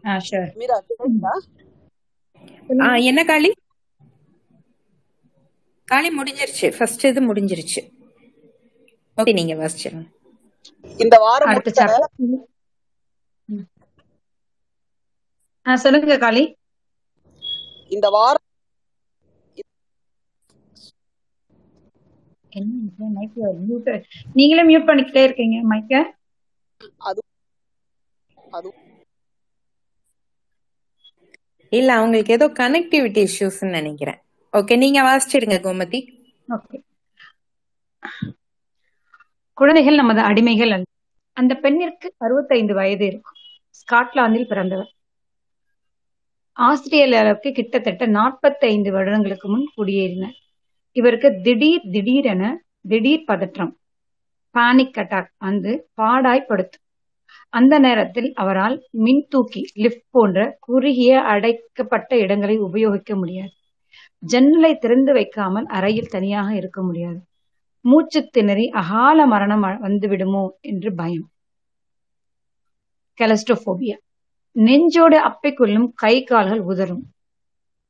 ஆ 0.04 0.16
ஷூர் 0.28 0.48
மீரா 0.56 0.82
கேக்குதா? 0.88 1.34
ஆ, 2.82 2.96
என்ன 3.10 3.24
காளி? 3.24 3.50
காளி 5.88 6.08
முடிஞ்சிருச்சு. 6.18 6.76
ஃபர்ஸ்ட் 6.76 7.04
இது 7.04 7.20
முடிஞ்சிருச்சு. 7.20 7.80
ஓகே. 9.18 9.32
நீங்க 9.32 9.54
வாசிச்சிருங்க. 9.54 10.06
இந்த 10.98 11.16
வாரம் 11.18 11.48
அடுத்த 11.48 11.70
முழுக்க 11.70 11.80
சாப்டர் 11.80 12.04
ஆ 12.04 12.38
சொல்லுங்க 15.66 16.16
காளி. 16.24 16.42
இந்த 17.90 18.06
வாரம் 18.16 18.46
என்ன 22.52 23.08
மைக் 23.16 23.36
மியூட் 23.66 23.90
நீங்களே 24.38 24.64
மியூட் 24.70 24.88
பண்ணிக்கிட்டே 24.88 25.22
இருக்கீங்க 25.28 25.58
மைக்க 25.72 25.94
அது 27.08 27.20
அது 28.52 28.70
இல்ல 31.72 31.90
அவங்களுக்கு 31.98 32.34
ஏதோ 32.36 32.46
கனெக்டிவிட்டி 32.60 33.20
இஷ்யூஸ்னு 33.28 33.76
நினைக்கிறேன். 33.78 34.18
ஓகே 34.52 34.74
நீங்க 34.82 35.00
வாசிச்சிடுங்க 35.08 35.58
கோமதி. 35.66 36.00
ஓகே 36.48 36.78
குழந்தைகள் 39.58 40.00
நமது 40.00 40.20
அடிமைகள் 40.28 40.72
அல்ல. 40.76 40.86
அந்த 41.36 41.52
பெண்ணிற்கு 41.64 42.08
அறுபத்தைந்து 42.24 42.74
வயது 42.78 43.04
இருக்கும். 43.06 43.38
ஸ்காட்லாந்தில் 43.80 44.50
பிறந்தவர். 44.52 44.90
ஆஸ்திரேலியாவுக்கு 46.56 47.50
கிட்டத்தட்ட 47.52 48.04
45 48.16 48.90
வருடங்களுக்கு 48.96 49.46
முன் 49.48 49.66
குடியேறினர் 49.76 50.36
இவருக்கு 50.96 51.28
திடீர் 51.42 51.86
திடீரென 51.90 52.42
திடீர் 52.88 53.24
பதற்றம் 53.24 53.72
பானிக் 54.54 54.98
அட்டாக் 55.02 55.30
வந்து 55.38 55.70
பாடாய் 56.00 56.48
படுத்து. 56.48 56.76
அந்த 57.52 57.74
நேரத்தில் 57.78 58.28
அவரால் 58.34 58.76
மின் 59.04 59.24
தூக்கி 59.28 59.62
லிஃப்ட் 59.74 60.06
போன்ற 60.10 60.38
குறுகிய 60.60 61.12
அடைக்கப்பட்ட 61.32 62.10
இடங்களை 62.16 62.56
உபயோகிக்க 62.58 63.12
முடியாது. 63.16 63.52
ஜன்னலை 64.22 64.72
திறந்து 64.76 65.12
வைக்காமல் 65.12 65.66
அறையில் 65.70 66.12
தனியாக 66.16 66.48
இருக்க 66.54 66.80
முடியாது. 66.82 67.20
மூச்சு 67.84 68.20
திணறி 68.28 68.66
அகால 68.80 69.18
மரணம் 69.26 69.64
வந்துவிடுமோ 69.86 70.44
என்று 70.62 70.90
பயம். 70.94 71.28
கெலஸ்ட்ரோபோபியா. 73.18 73.96
நெஞ்சோடு 74.56 75.18
அப்பிக்குள்ளும் 75.28 75.88
கை 75.94 76.14
கால்கள் 76.22 76.62
உதறும். 76.64 77.02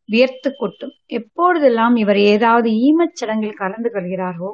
வியர்த்து 0.09 0.51
கொட்டும். 0.53 0.95
எப்பொழுதெல்லாம் 1.19 1.97
இவர் 1.97 2.21
ஏதாவது 2.27 2.69
ஈமச் 2.83 3.19
சடங்கில் 3.21 3.61
கலந்து 3.63 3.91
கொள்கிறாரோ 3.91 4.51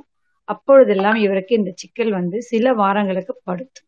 அப்பொழுதெல்லாம் 0.49 1.19
இவருக்கு 1.25 1.53
இந்த 1.55 1.73
சிக்கல் 1.77 2.13
வந்து 2.13 2.39
சில 2.43 2.73
வாரங்களுக்கு 2.75 3.35
படுத்தும். 3.45 3.85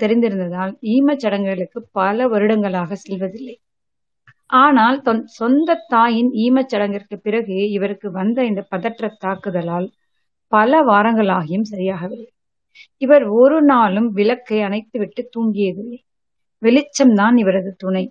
தெரிந்திருந்ததால் 0.00 0.72
ஈமச் 0.88 1.22
சடங்குகளுக்கு 1.22 1.78
பல 1.92 2.26
வருடங்களாக 2.28 2.96
செல்வதில்லை. 2.96 3.56
ஆனால் 4.56 4.98
தொன் 5.02 5.22
சொந்த 5.38 5.76
தாயின் 5.88 6.30
ஈமச் 6.44 6.70
சடங்கிற்கு 6.72 7.16
பிறகு 7.16 7.56
இவருக்கு 7.70 8.10
வந்த 8.10 8.44
இந்த 8.44 8.62
பதற்ற 8.70 9.10
தாக்குதலால் 9.24 9.88
பல 10.52 10.80
வாரங்களாகியும் 10.82 11.68
சரியாகவில்லை. 11.70 12.30
இவர் 13.02 13.24
ஒரு 13.24 13.62
நாளும் 13.62 14.08
விளக்கை 14.10 14.58
அணைத்துவிட்டு 14.58 15.22
தூங்கியதில்லை. 15.36 15.98
வெளிச்சம்தான் 16.62 17.36
இவரது 17.36 17.72
துணை. 17.76 18.04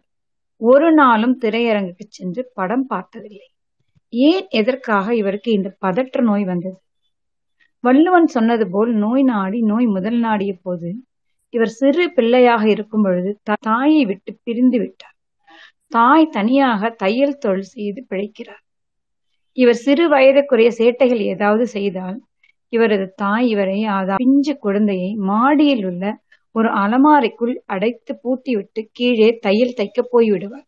ஒரு 0.62 0.94
நாளும் 0.94 1.36
திரையரங்குக்கு 1.42 2.06
சென்று 2.10 2.52
படம் 2.54 2.86
பார்த்ததில்லை. 2.88 3.48
ஏன் 4.14 4.48
எதற்காக 4.50 5.16
இவருக்கு 5.16 5.52
இந்த 5.52 5.70
பதற்ற 5.80 6.22
நோய் 6.22 6.46
வந்தது? 6.46 6.78
வள்ளுவன் 7.84 8.28
சொன்னது 8.28 8.66
போல் 8.70 8.94
நோய் 8.96 9.24
நாடி 9.24 9.60
நோய் 9.62 9.86
முதல் 9.86 10.20
நாடிய 10.20 10.54
போது 10.64 10.90
இவர் 11.54 11.72
சிறு 11.72 12.06
பிள்ளையாக 12.14 12.64
இருக்கும் 12.70 13.02
பொழுது 13.02 13.40
தாயை 13.62 14.06
விட்டு 14.06 14.32
பிரிந்து 14.44 14.78
விட்டார். 14.80 15.16
தாய் 15.92 16.26
தனியாக 16.28 16.90
தையல் 16.90 17.38
தொழில் 17.38 17.72
செய்து 17.76 18.06
பிழைக்கிறார். 18.10 18.64
இவர் 19.58 19.76
சிறு 19.76 20.06
வயதுக்குரிய 20.10 20.70
சேட்டைகள் 20.78 21.22
ஏதாவது 21.26 21.68
செய்தால் 21.68 22.18
இவரது 22.74 23.06
தாய் 23.16 23.48
இவரை 23.48 23.80
அதா 23.98 24.16
பிஞ்சு 24.22 24.54
குழந்தையை 24.66 25.12
மாடியில் 25.30 25.84
உள்ள 25.86 26.04
ஒரு 26.56 26.70
அலமாரிக்குள் 26.84 27.56
அடைத்து 27.66 28.12
பூட்டிவிட்டு 28.24 28.82
கீழே 28.92 29.30
தையல் 29.46 29.78
தைக்க 29.80 30.02
போய்விடுவார். 30.14 30.66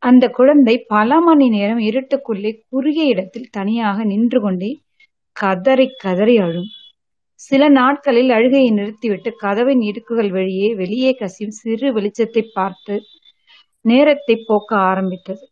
அந்த 0.00 0.24
குழந்தை 0.30 0.74
பல 0.86 1.20
மணி 1.20 1.46
நேரம் 1.48 1.82
இருட்டுக்குள்ளே 1.88 2.50
குறுகிய 2.68 3.12
இடத்தில் 3.14 3.48
தனியாக 3.50 4.04
நின்று 4.04 4.40
கொண்டே 4.40 4.70
கதறி 5.36 5.86
கதறி 6.04 6.36
அழும். 6.38 6.70
சில 7.40 7.62
நாட்களில் 7.70 8.30
அழுகையை 8.30 8.70
நிறுத்திவிட்டு 8.70 9.30
கதவின் 9.36 9.82
இடுக்குகள் 9.82 10.30
வழியே 10.30 10.68
வெளியே 10.74 11.10
கசியும் 11.14 11.56
சிறு 11.60 11.88
வெளிச்சத்தை 11.96 12.42
பார்த்து 12.54 12.94
நேரத்தை 13.84 14.36
போக்க 14.48 14.70
ஆரம்பித்தது. 14.90 15.44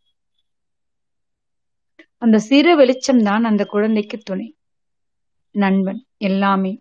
அந்த 2.21 2.37
சிறு 2.49 2.71
வெளிச்சம்தான் 2.79 3.43
அந்த 3.49 3.63
குழந்தைக்கு 3.73 4.17
துணை. 4.19 4.47
நண்பன் 5.55 6.01
எல்லாமே. 6.21 6.73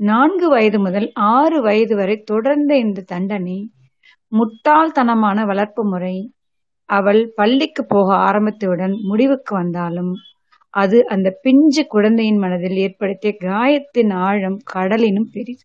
நான்கு 0.00 0.46
வயது 0.48 0.78
முதல் 0.80 1.08
ஆறு 1.30 1.58
வயது 1.62 1.94
வரை 1.96 2.16
தொடர்ந்த 2.22 2.72
இந்த 2.76 3.04
தண்டனை 3.06 3.58
முட்டாள்தனமான 4.32 5.38
வளர்ப்பு 5.46 5.82
முறை 5.88 6.16
அவள் 6.88 7.20
பள்ளிக்கு 7.34 7.82
போக 7.86 8.08
ஆரம்பித்தவுடன் 8.28 8.94
முடிவுக்கு 9.02 9.52
வந்தாலும் 9.54 10.12
அது 10.74 10.98
அந்த 11.06 11.28
பிஞ்சு 11.42 11.82
குழந்தையின் 11.86 12.36
மனதில் 12.36 12.76
ஏற்படுத்திய 12.76 13.32
காயத்தின் 13.40 14.12
ஆழம் 14.28 14.58
கடலினும் 14.74 15.30
பெரிது. 15.32 15.64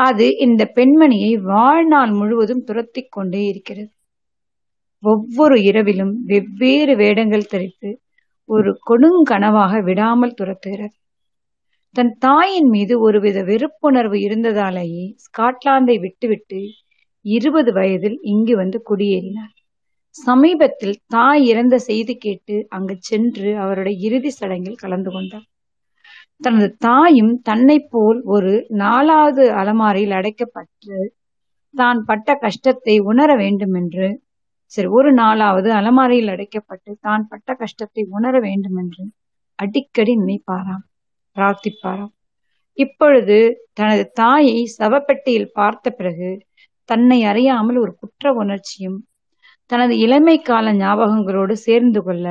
அது 0.00 0.26
இந்த 0.36 0.62
பெண்மணியை 0.74 1.32
வாழ்நாள் 1.42 2.12
முழுவதும் 2.12 2.62
துரத்தி 2.64 3.02
கொண்டே 3.08 3.42
இருக்கிறது. 3.46 3.90
ஒவ்வொரு 5.02 5.56
இரவிலும் 5.62 6.14
வெவ்வேறு 6.24 6.94
வேடங்கள் 6.96 7.50
தரித்து 7.50 7.90
ஒரு 8.48 8.70
கொடுங்கனவாக 8.90 9.82
விடாமல் 9.82 10.38
துரத்துகிறது. 10.40 10.96
தன் 11.96 12.12
தாயின் 12.18 12.68
மீது 12.74 12.94
ஒருவித 13.06 13.38
வெறுப்புணர்வு 13.48 14.18
இருந்ததாலேயே 14.26 15.04
ஸ்காட்லாந்தை 15.24 15.96
விட்டுவிட்டு 16.04 16.60
இருபது 17.24 17.70
வயதில் 17.78 18.16
இங்கு 18.32 18.54
வந்து 18.56 18.78
குடியேறினார். 18.88 19.52
சமீபத்தில் 20.16 20.96
தாய் 21.06 21.42
இறந்த 21.50 21.76
செய்தி 21.88 22.14
கேட்டு 22.16 22.56
அங்கு 22.68 22.94
சென்று 23.00 23.50
அவருடைய 23.62 23.96
இறுதி 24.06 24.30
சடங்கில் 24.30 24.80
கலந்து 24.82 25.10
கொண்டார். 25.10 25.46
தனது 26.40 26.68
தாயும் 26.86 27.32
தன்னை 27.48 27.78
போல் 27.92 28.20
ஒரு 28.34 28.52
நாலாவது 28.82 29.44
அலமாரியில் 29.60 30.14
அடைக்கப்பட்டு 30.18 30.96
தான் 31.74 32.00
பட்ட 32.08 32.30
கஷ்டத்தை 32.44 32.94
உணர 33.10 33.30
வேண்டும் 33.42 33.74
என்று 33.74 34.08
சரி 34.72 34.88
ஒரு 34.98 35.10
நாளாவது 35.14 35.68
அலமாரியில் 35.78 36.32
அடைக்கப்பட்டு 36.34 36.92
தான் 37.06 37.24
பட்ட 37.32 37.54
கஷ்டத்தை 37.62 38.04
உணர 38.16 38.34
வேண்டும் 38.46 38.78
என்று 38.82 39.04
அடிக்கடி 39.58 40.14
நினைப்பாராம். 40.22 40.84
பிரார்த்திப்பாராம். 41.36 42.12
இப்பொழுது 42.78 43.36
தனது 43.72 44.04
தாயை 44.12 44.58
சவப்பெட்டியில் 44.78 45.52
பார்த்த 45.52 45.90
பிறகு 45.90 46.30
தன்னை 46.88 47.18
அறியாமல் 47.24 47.78
ஒரு 47.78 47.92
குற்ற 48.00 48.32
உணர்ச்சியும் 48.32 48.98
தனது 49.70 49.94
இளமை 49.98 50.36
கால 50.40 50.72
ஞாபகங்களோடு 50.72 51.54
சேர்ந்து 51.66 52.00
கொள்ள 52.02 52.26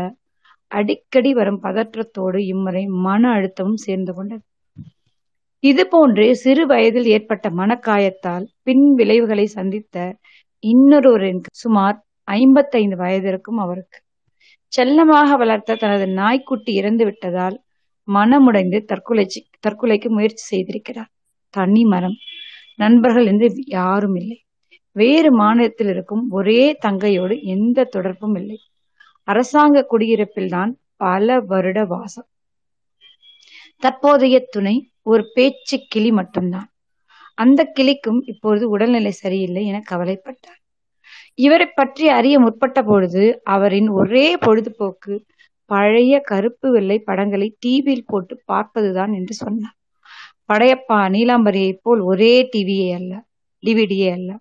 அடிக்கடி 0.72 1.34
வரும் 1.34 1.62
பதற்றத்தோடு 1.63 2.39
இம்முறை 2.46 2.84
மன 3.05 3.24
அழுத்தமும் 3.29 3.81
சேர்ந்து 3.86 4.12
கொண்டது. 4.13 4.43
இது 5.63 5.84
போன்று 5.88 6.36
சிறு 6.36 6.63
வயதில் 6.65 7.05
ஏற்பட்ட 7.05 7.50
மனக்காயத்தால் 7.50 8.46
பின் 8.63 8.86
விளைவுகளை 8.93 9.46
சந்தித்த 9.48 9.98
இன்னொருவரின் 10.63 11.41
சுமார் 11.63 11.98
ஐம்பத்தைந்து 12.27 12.96
வயதிற்கும் 12.96 13.60
அவருக்கு. 13.60 14.00
செல்லமாக 14.74 15.36
வளர்த்த 15.38 15.75
தனது 15.75 16.08
நாய்க்குட்டி 16.12 16.74
இறந்து 16.74 17.05
விட்டதால் 17.05 17.58
மனமுடைந்து 18.13 18.83
தற்கொலை 18.83 19.27
தற்கொலைக்கு 19.67 20.07
முயற்சி 20.07 20.43
செய்திருக்கிறார். 20.45 21.11
தனி 21.49 21.83
மரம். 21.83 22.15
நண்பர்கள் 22.75 23.25
என்று 23.25 23.53
யாரும் 23.55 24.15
இல்லை. 24.15 24.43
வேறு 24.91 25.33
மாநிலத்தில் 25.33 25.87
இருக்கும் 25.87 26.27
ஒரே 26.29 26.77
தங்கையோடு 26.85 27.41
எந்த 27.41 27.83
தொடர்பும் 27.83 28.35
இல்லை. 28.35 28.57
அரசாங்க 29.24 29.87
குடியிருப்பில்தான் 29.91 30.71
பல 30.95 31.39
வருட 31.39 31.83
வாசம். 31.83 32.25
தற்போதைய 33.77 34.39
துணை 34.50 34.89
ஒரு 35.01 35.24
பேச்சு 35.33 35.79
கிளி 35.87 36.11
மட்டும்தான். 36.11 36.67
அந்த 37.33 37.71
கிளிக்கும் 37.79 38.21
இப்பொழுது 38.25 38.69
உடல்நிலை 38.69 39.11
சரியில்லை 39.11 39.65
என 39.65 39.81
கவலைப்பட்டார். 39.91 40.59
இவரை 41.35 41.67
பற்றி 41.75 42.07
அறிய 42.07 42.39
முற்பட்ட 42.39 42.81
பொழுது 42.81 43.41
அவரின் 43.43 43.89
ஒரே 43.89 44.37
பொழுதுபோக்கு 44.37 45.25
பழைய 45.72 46.14
கருப்பு 46.29 46.68
வெள்ளை 46.72 46.98
படங்களை 47.00 47.48
டிவியில் 47.60 48.07
போட்டு 48.07 48.36
பார்ப்பதுதான் 48.51 49.14
என்று 49.14 49.34
சொன்னார். 49.34 49.77
படையப்பா 50.50 51.00
நீலாம்பரியைப் 51.16 51.84
போல் 51.84 52.01
ஒரே 52.12 52.34
டிவியே 52.55 52.88
அல்ல 52.94 53.14
டிவிடியே 53.64 54.10
அல்ல. 54.12 54.31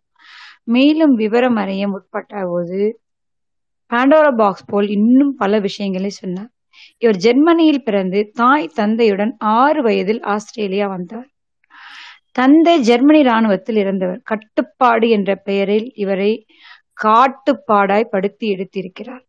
மேலும் 0.64 1.14
விவரம் 1.14 1.56
அறிய 1.56 1.84
முற்பட்ட 1.88 2.42
போது 2.50 2.80
பாண்டோரா 3.90 4.32
பாக்ஸ் 4.36 4.66
போல் 4.66 4.88
இன்னும் 4.88 5.34
பல 5.34 5.58
விஷயங்களை 5.58 6.10
சொன்னார். 6.18 6.50
இவர் 6.98 7.16
ஜெர்மனியில் 7.16 7.84
பிறந்து 7.84 8.20
தாய் 8.32 8.72
தந்தையுடன் 8.76 9.32
ஆறு 9.54 9.80
வயதில் 9.82 10.22
ஆஸ்திரேலியா 10.34 10.86
வந்தார். 10.86 11.28
தந்தை 12.32 12.74
ஜெர்மனி 12.80 13.20
ராணுவத்தில் 13.22 13.76
இருந்தவர். 13.76 14.20
கட்டுப்பாடு 14.24 15.06
என்ற 15.08 15.30
பெயரில் 15.48 15.88
இவரை 15.94 16.32
காட்டுப்பாடாய் 17.04 18.10
படுத்தி 18.10 18.46
எடுத்திருக்கிறார். 18.54 19.24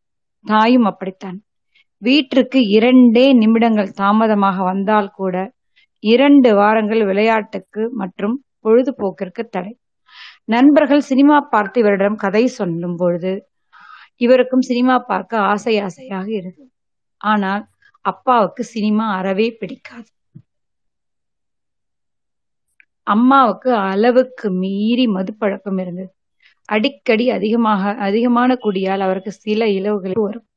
தாயும் 0.46 0.84
அப்படித்தான். 0.84 1.40
வீட்டிற்கு 2.02 2.60
இரண்டே 2.68 3.26
நிமிடங்கள் 3.34 3.90
தாமதமாக 3.92 4.64
வந்தால் 4.64 5.10
கூட 5.12 5.36
இரண்டு 6.04 6.50
வாரங்கள் 6.56 7.04
விளையாட்டுக்கு 7.06 7.82
மற்றும் 7.92 8.36
பொழுதுபோக்கிற்கு 8.66 9.44
தடை. 9.50 9.74
நண்பர்கள் 10.46 11.02
சினிமா 11.02 11.38
பார்த்து 11.54 11.80
இவரிடம் 11.80 12.16
கதை 12.16 12.44
சொல்லும் 12.60 12.98
பொழுது 12.98 13.34
இவருக்கும் 14.22 14.62
சினிமா 14.62 14.96
பார்க்க 15.02 15.44
ஆசை 15.52 15.74
ஆசையாக 15.80 16.28
இருந்தது. 16.32 16.70
ஆனால் 17.22 17.64
அப்பாவுக்கு 18.06 18.64
சினிமா 18.74 19.06
அறவே 19.20 19.48
பிடிக்காது. 19.60 20.10
அம்மாவுக்கு 23.08 23.70
அளவுக்கு 23.92 24.48
மீறி 24.62 25.06
மதுப்பழக்கம் 25.08 25.80
இருந்தது. 25.80 26.12
அடிக்கடி 26.70 27.26
அதிகமாக 27.32 27.94
அதிகமான 28.08 28.58
குடியால் 28.64 29.00
அவருக்கு 29.00 29.32
சில 29.44 29.68
இலவுகள் 29.70 30.18
வரும். 30.26 30.48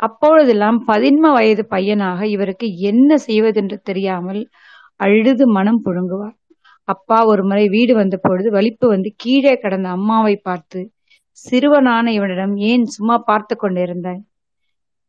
அப்பொழுதெல்லாம் 0.00 0.78
பதின்ம 0.90 1.30
வயது 1.36 1.62
பையனாக 1.74 2.20
இவருக்கு 2.34 2.66
என்ன 2.90 3.10
செய்வதென்று 3.26 3.76
தெரியாமல் 3.82 4.42
அழுது 5.00 5.44
மனம் 5.56 5.80
புழுங்குவார். 5.84 6.36
அப்பா 6.88 7.18
ஒரு 7.30 7.42
முறை 7.48 7.64
வீடு 7.68 7.92
வந்த 7.94 8.16
பொழுது 8.26 8.48
வலிப்பு 8.50 8.86
வந்து 8.88 9.10
கீழே 9.22 9.54
கடந்த 9.64 9.88
அம்மாவை 9.88 10.34
பார்த்து 10.48 10.80
சிறுவனான 11.38 12.04
இவனிடம் 12.12 12.54
ஏன் 12.70 12.84
சும்மா 12.94 13.16
பார்த்து 13.30 13.54
கொண்டிருந்தாய்? 13.54 14.22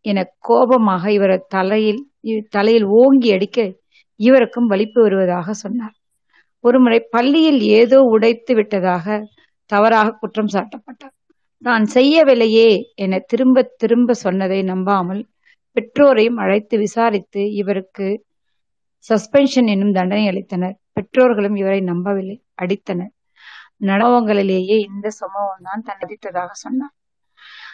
என 0.06 0.20
கோபமாக 0.48 1.04
இவர் 1.18 1.36
தலையில் 1.56 2.02
தலையில் 2.50 2.88
ஓங்கி 3.00 3.30
அடிக்க 3.36 3.60
இவருக்கும் 4.20 4.68
வலிப்பு 4.68 5.00
வருவதாக 5.06 5.54
சொன்னார். 5.64 5.96
ஒருமுறை 6.64 7.00
பள்ளியில் 7.16 7.62
ஏதோ 7.80 7.98
உடைத்து 8.16 8.54
விட்டதாக 8.56 9.06
தவறாக 9.70 10.16
குற்றம் 10.22 10.52
சாட்டப்பட்டார். 10.56 11.16
நான் 11.62 11.86
செய்யவில்லையே 11.86 12.70
என 12.96 13.20
திரும்ப 13.20 13.64
திரும்ப 13.78 14.14
சொன்னதை 14.14 14.60
நம்பாமல் 14.64 15.22
பெற்றோரையும் 15.76 16.38
அழைத்து 16.38 16.78
விசாரித்து 16.78 17.42
இவருக்கு 17.54 18.08
சஸ்பென்ஷன் 19.10 19.68
என்னும் 19.68 19.94
தண்டனை 19.94 20.24
அளித்தனர். 20.28 20.76
பெற்றோர்களும் 20.94 21.56
இவரை 21.56 21.82
நம்பவில்லை. 21.82 22.38
அடித்தனர். 22.62 23.12
நடவங்களிலேயே 23.82 24.78
இந்த 24.88 25.08
சம்பவம் 25.10 25.64
தான் 25.64 25.84
தண்டித்ததாக 25.86 26.50
சொன்னார். 26.54 26.96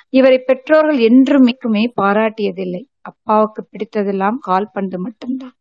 இவரை 0.10 0.40
பெற்றோர்கள் 0.40 1.00
என்றுமே 1.00 1.54
பாராட்டியதில்லை. 2.02 2.84
அப்பாவுக்கு 3.02 3.62
பிடித்ததெல்லாம் 3.72 4.38
கால்பந்து 4.40 5.00
மட்டும்தான். 5.00 5.56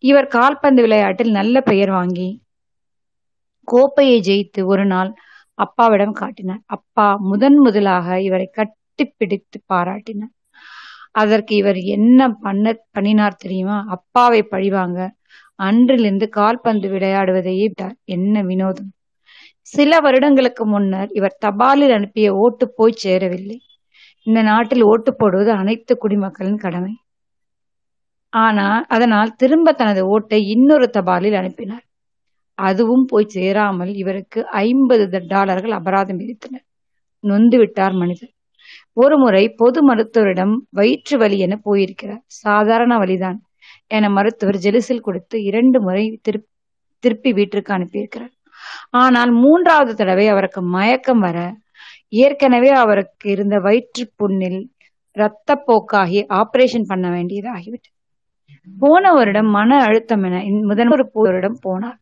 இவர் 0.00 0.28
கால்பந்து 0.28 0.80
விளையாட்டில் 0.82 1.30
நல்ல 1.30 1.56
பெயர் 1.60 1.90
வாங்கி 1.90 2.28
கோப்பையை 3.68 4.16
ஜெயித்து 4.20 4.60
ஒரு 4.64 4.84
நாள் 4.84 5.10
அப்பாவிடம் 5.64 6.12
காட்டினார். 6.12 6.62
அப்பா 6.66 7.06
முதன் 7.30 7.58
முதலாக 7.58 8.20
இவரை 8.20 8.46
கட்டி 8.50 9.04
பிடித்து 9.10 9.58
பாராட்டினார். 9.72 10.34
அதற்கு 11.12 11.52
இவர் 11.56 11.80
என்ன 11.96 12.20
பண்ண 12.40 12.64
பண்ணினார் 12.90 13.40
தெரியுமா? 13.40 13.78
அப்பாவை 13.88 14.42
பழிவாங்க. 14.44 14.98
அன்றிலிருந்து 15.58 16.26
கால்பந்து 16.28 16.86
விளையாடுவதையே 16.88 17.66
விட்டார். 17.66 17.96
என்ன 18.08 18.42
வினோதம். 18.42 18.90
சில 19.72 20.00
வருடங்களுக்கு 20.00 20.64
முன்னர் 20.66 21.10
இவர் 21.12 21.38
தபாலில் 21.44 21.94
அனுப்பிய 21.94 22.28
ஓட்டு 22.36 22.64
போய் 22.74 23.00
சேரவில்லை. 23.04 23.58
இந்த 24.26 24.40
நாட்டில் 24.42 24.82
ஓட்டு 24.82 25.10
போடுவது 25.14 25.50
அனைத்து 25.52 25.92
குடிமக்களின் 25.98 26.62
கடமை. 26.64 26.92
ஆனால் 28.32 28.84
அதனால் 28.88 29.36
திரும்ப 29.36 29.72
தனது 29.72 30.02
ஓட்டை 30.06 30.40
இன்னொரு 30.46 30.86
தபாலில் 30.92 31.38
அனுப்பினார். 31.38 31.84
அதுவும் 32.62 33.04
போய் 33.04 33.28
சேராமல் 33.28 33.92
இவருக்கு 33.94 34.46
ஐம்பது 34.46 35.24
டாலர்கள் 35.26 35.70
அபராதம் 35.70 36.18
விதித்தனர். 36.18 36.66
நொந்து 37.20 37.58
விட்டார் 37.58 37.92
மனிதர். 37.92 38.30
ஒருமுறை 38.92 39.52
பொது 39.56 39.82
மருத்துவரிடம் 39.82 40.66
வயிற்று 40.70 41.18
வலி 41.18 41.38
என 41.38 41.56
போயிருக்கிறார். 41.62 42.22
சாதாரண 42.26 42.98
வலிதான் 42.98 43.38
என 43.86 44.08
மருத்துவர் 44.08 44.56
ஜெலுசில் 44.56 45.00
கொடுத்து 45.00 45.42
இரண்டு 45.42 45.80
முறை 45.80 46.20
திருப்- 46.22 46.48
திருப்பி 46.98 47.32
வீட்டிற்கு 47.32 47.74
அனுப்பியிருக்கிறார். 47.74 48.32
ஆனால் 48.90 49.30
மூன்றாவது 49.30 49.94
தடவை 49.94 50.28
அவருக்கு 50.28 50.62
மயக்கம் 50.62 51.18
வர 51.18 51.56
ஏற்கனவே 52.08 52.68
அவருக்கு 52.68 53.30
இருந்த 53.30 53.58
வயிற்று 53.58 54.10
புண்ணில் 54.16 54.70
இரத்தப்போக்காகி 55.18 56.24
ஆபரேஷன் 56.28 56.84
பண்ண 56.86 57.08
வேண்டியதாகிவிட்டது. 57.08 58.16
போன 58.78 59.12
வருடம் 59.12 59.50
மன 59.50 59.82
அழுத்தம் 59.82 60.22
என 60.22 60.44
இந்த 60.44 61.10
போரிடம் 61.14 61.58
போனார். 61.68 62.00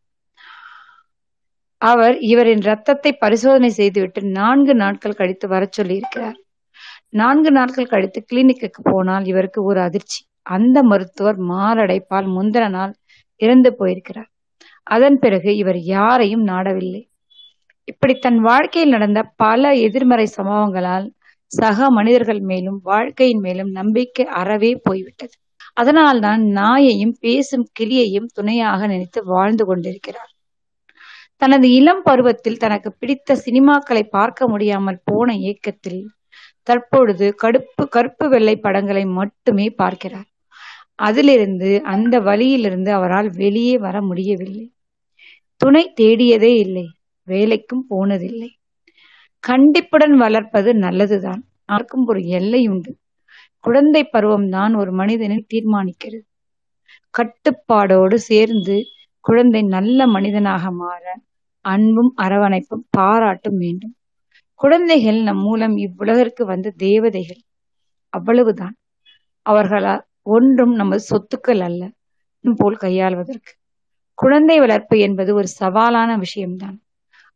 அவர் 1.80 2.16
இவரின் 2.20 2.60
ரத்தத்தை 2.60 3.12
பரிசோதனை 3.12 3.70
செய்துவிட்டு 3.70 4.20
நான்கு 4.22 4.74
நாட்கள் 4.74 5.12
கழித்து 5.12 5.48
வரச் 5.48 5.76
சொல்லியிருக்கிறார். 5.80 6.38
நான்கு 7.08 7.50
நாட்கள் 7.50 7.86
கழித்து 7.86 8.24
கிளினிக்குக்கு 8.32 8.80
போனால் 8.82 9.24
இவருக்கு 9.24 9.64
ஒரு 9.64 9.80
அதிர்ச்சி. 9.80 10.20
அந்த 10.46 10.82
மருத்துவர் 10.82 11.38
மாரடைப்பால் 11.42 12.28
முந்தின 12.36 12.68
நாள் 12.68 12.92
இறந்து 13.40 13.70
போயிருக்கிறார். 13.76 14.30
அதன் 14.86 15.18
பிறகு 15.18 15.56
இவர் 15.56 15.78
யாரையும் 15.78 16.46
நாடவில்லை. 16.46 17.02
இப்படி 17.84 18.14
தன் 18.14 18.40
வாழ்க்கையில் 18.40 18.90
நடந்த 18.90 19.20
பல 19.36 19.72
எதிர்மறை 19.74 20.26
சம்பவங்களால் 20.36 21.06
சக 21.52 21.86
மனிதர்கள் 21.90 22.40
மேலும் 22.40 22.80
வாழ்க்கையின் 22.82 23.38
மேலும் 23.38 23.70
நம்பிக்கை 23.70 24.26
அறவே 24.40 24.72
போய்விட்டது. 24.82 25.34
அதனால்தான் 25.72 26.42
நாயையும் 26.42 27.14
பேசும் 27.20 27.66
கிளியையும் 27.80 28.28
துணையாக 28.34 28.86
நினைத்து 28.86 29.20
வாழ்ந்து 29.24 29.64
கொண்டிருக்கிறார். 29.64 30.30
தனது 31.40 31.66
இளம் 31.72 32.02
பருவத்தில் 32.02 32.56
தனக்கு 32.56 32.92
பிடித்த 32.92 33.36
சினிமாக்களை 33.44 34.02
பார்க்க 34.08 34.48
முடியாமல் 34.48 35.02
போன 35.04 35.34
ஏக்கத்தில் 35.50 36.02
தற்பொழுது 36.62 37.26
கடுப்பு 37.42 37.84
கருப்பு 37.88 38.28
வெள்ளை 38.28 38.56
படங்களை 38.56 39.04
மட்டுமே 39.18 39.66
பார்க்கிறார். 39.70 40.28
அதிலிருந்து 40.94 41.70
அந்த 41.84 42.14
வழியிலிருந்து 42.20 42.92
அவரால் 42.92 43.30
வெளியே 43.36 43.78
வர 43.78 43.96
முடியவில்லை. 44.02 44.66
துணை 45.56 45.92
தேடியதே 46.00 46.52
இல்லை. 46.56 46.86
வேலைக்கும் 47.28 47.84
போனதில்லை. 47.90 48.50
கண்டிப்புடன் 49.44 50.16
வளர்ப்பது 50.16 50.74
நல்லதுதான். 50.74 51.42
யாருக்கும் 51.64 52.06
ஒரு 52.06 52.20
எல்லை 52.28 52.62
உண்டு. 52.68 52.92
குழந்தை 53.64 54.02
பருவம் 54.04 54.48
தான் 54.48 54.74
ஒரு 54.74 54.92
மனிதனை 54.92 55.38
தீர்மானிக்கிறது. 55.54 56.26
கட்டுப்பாடோடு 57.14 58.14
சேர்ந்து 58.14 58.76
குழந்தை 59.24 59.62
நல்ல 59.62 60.06
மனிதனாக 60.06 60.70
மாற 60.70 61.04
அன்பும் 61.64 62.12
அரவணைப்பும் 62.22 62.84
பாராட்டும் 62.90 63.58
வேண்டும். 63.58 63.94
குழந்தைகள் 64.60 65.18
நம் 65.22 65.42
மூலம் 65.42 65.74
இவ்வுலகிற்கு 65.76 66.42
வந்த 66.44 66.74
தேவதைகள் 66.78 67.40
அவ்வளவுதான். 68.12 68.74
அவர்களால் 69.46 70.02
ஒன்றும் 70.36 70.74
நமது 70.74 71.02
சொத்துக்கள் 71.10 71.62
அல்ல 71.68 71.82
போல் 72.44 72.76
கையாள்வதற்கு. 72.76 73.52
குழந்தை 74.18 74.56
வளர்ப்பு 74.60 74.96
என்பது 74.98 75.30
ஒரு 75.34 75.48
சவாலான 75.60 76.10
விஷயம்தான். 76.18 76.76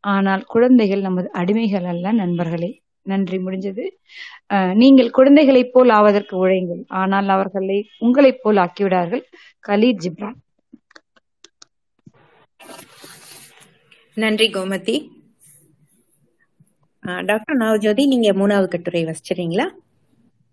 ஆனால் 0.03 0.43
குழந்தைகள் 0.45 1.01
நமது 1.01 1.27
அடிமைகள் 1.33 1.87
அல்ல 1.93 2.11
நண்பர்களே. 2.13 2.71
நன்றி 3.05 3.37
முடிஞ்சது. 3.37 3.83
நீங்கள் 4.73 5.09
குழந்தைகளைப் 5.09 5.71
போல் 5.73 5.89
ஆவதற்கு 5.89 6.35
உழையுங்கள். 6.37 6.83
ஆனால் 7.01 7.29
அவர்களை 7.29 7.77
உங்களைப் 7.99 8.41
போல் 8.43 8.59
ஆக்கிவிடார்கள். 8.65 9.23
கலீர் 9.63 10.01
ஜிப்ரான். 10.03 10.37
நன்றி 14.15 14.49
கோமதி. 14.49 15.09
டாக்டர் 16.99 17.57
நவஜோதி 17.57 18.07
நீங்க 18.07 18.31
மூணாவது 18.33 18.67
கட்டுரை 18.67 19.05
வச்சிருக்கீங்களா? 19.05 19.69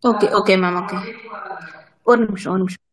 Okay 0.02 0.26
okay 0.40 0.54
ma'am 0.62 0.78
okay. 0.82 0.98
ஒரு 2.04 2.24
நிமிஷம் 2.26 2.52
ஒரு 2.52 2.64
நிமிஷம். 2.64 2.84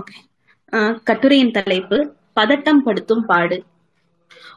ஓகே. 0.00 1.00
கட்டுரையின் 1.04 1.50
தலைப்பு 1.50 2.16
பதட்டம் 2.36 2.82
படுத்தும் 2.84 3.24
பாடு. 3.26 3.64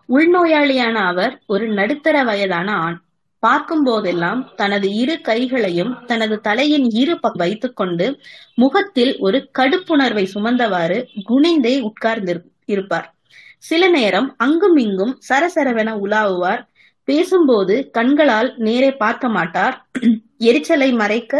உள்நோயாளியான 0.09 0.93
அவர் 0.93 1.43
ஒரு 1.47 1.67
நடுத்தர 1.69 2.23
வயதான 2.23 2.71
ஆண். 2.75 3.04
பார்க்கும் 3.39 3.83
போதெல்லாம் 3.83 4.53
தனது 4.55 4.93
இரு 4.93 5.21
கைகளையும் 5.21 6.05
தனது 6.05 6.41
தலையின் 6.41 6.89
இரு 6.91 7.13
வைத்துக் 7.13 7.35
வைத்துக்கொண்டு 7.35 8.21
முகத்தில் 8.53 9.17
ஒரு 9.19 9.49
கடுப்புணர்வை 9.59 10.25
சுமந்தவாறு 10.33 10.97
குனிந்தே 11.29 11.81
உட்கார்ந்து 11.81 12.33
இருப்பார். 12.65 13.13
சில 13.57 13.87
நேரம் 13.87 14.33
அங்கும் 14.37 14.77
இங்கும் 14.77 15.19
சரசரவென 15.29 15.91
உலாவுவார். 16.01 16.61
பேசும்போது 17.03 17.89
கண்களால் 17.91 18.53
நேரே 18.57 18.91
பார்க்க 18.95 19.29
மாட்டார். 19.29 19.75
எரிச்சலை 20.37 20.93
மறைக்க 20.93 21.33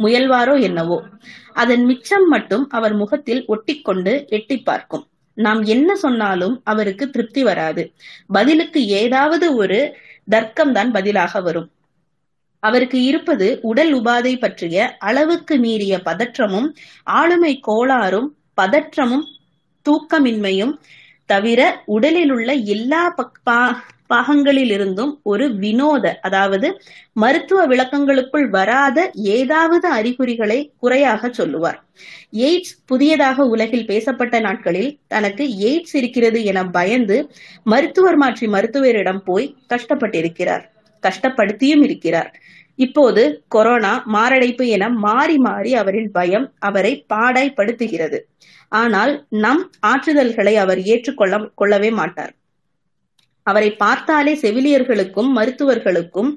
முயல்வாரோ 0.00 0.60
என்னவோ. 0.60 0.98
அதன் 1.52 1.84
மிச்சம் 1.84 2.26
மட்டும் 2.26 2.68
அவர் 2.68 2.94
முகத்தில் 2.94 3.44
ஒட்டிக்கொண்டு 3.48 4.26
எட்டி 4.28 4.58
பார்க்கும். 4.58 5.04
நாம் 5.36 5.62
என்ன 5.62 5.96
சொன்னாலும் 5.96 6.60
அவருக்கு 6.64 7.10
திருப்தி 7.10 7.42
வராது. 7.42 7.82
பதிலுக்கு 8.26 8.86
ஏதாவது 8.86 9.54
ஒரு 9.54 9.78
தர்க்கம்தான் 10.30 10.92
பதிலாக 10.92 11.40
வரும். 11.40 11.70
அவருக்கு 12.60 13.02
இருப்பது 13.02 13.58
உடல் 13.62 13.94
உபாதை 13.94 14.38
பற்றிய 14.38 14.96
அளவுக்கு 14.98 15.56
மீறிய 15.56 16.00
பதற்றமும் 16.04 16.74
ஆளுமை 17.04 17.60
கோளாறும் 17.66 18.28
பதற்றமும் 18.60 19.24
தூக்கமின்மையும் 19.90 20.78
தவிர 21.26 21.82
உடலில் 21.86 22.30
உள்ள 22.30 22.52
எல்லா 22.52 23.14
பக்- 23.16 23.50
பா- 23.50 23.76
பாகங்களிலிருந்தும் 24.12 25.12
ஒரு 25.22 25.46
வினோத 25.62 26.12
அதாவது 26.20 26.68
மருத்துவ 27.22 27.60
விளக்கங்களுக்குள் 27.66 28.46
வராத 28.48 28.98
ஏதாவது 29.36 29.86
அறிகுறிகளை 29.88 30.58
குறையாக 30.76 31.30
சொல்லுவார். 31.30 31.78
எய்ட்ஸ் 32.48 32.74
புதியதாக 32.86 33.46
உலகில் 33.54 33.86
பேசப்பட்ட 33.86 34.40
நாட்களில் 34.40 34.90
தனக்கு 35.08 35.46
எய்ட்ஸ் 35.68 35.96
இருக்கிறது 36.00 36.40
என 36.44 36.64
பயந்து 36.78 37.18
மருத்துவர் 37.72 38.16
மாற்றி 38.16 38.48
மருத்துவரிடம் 38.48 39.22
போய் 39.24 39.48
கஷ்டப்பட்டிருக்கிறார். 39.74 40.64
கஷ்டப்படுத்தியும் 41.02 41.82
இருக்கிறார். 41.82 42.30
இப்போது 42.78 43.22
கொரோனா 43.48 43.92
மாரடைப்பு 44.06 44.64
என 44.76 44.88
மாறி 45.06 45.36
மாறி 45.38 45.70
அவரின் 45.74 46.10
பயம் 46.10 46.46
அவரை 46.58 46.92
பாடாய்படுத்துகிறது 47.14 48.18
ஆனால் 48.72 49.12
நம் 49.44 49.62
ஆற்றுதல்களை 49.86 50.54
அவர் 50.64 50.80
ஏற்றுக்கொள்ள 50.92 51.36
கொள்ளவே 51.54 51.90
மாட்டார். 51.90 52.32
அவரை 53.50 53.70
பார்த்தாலே 53.82 54.34
செவிலியர்களுக்கும் 54.42 55.30
மருத்துவர்களுக்கும் 55.38 56.30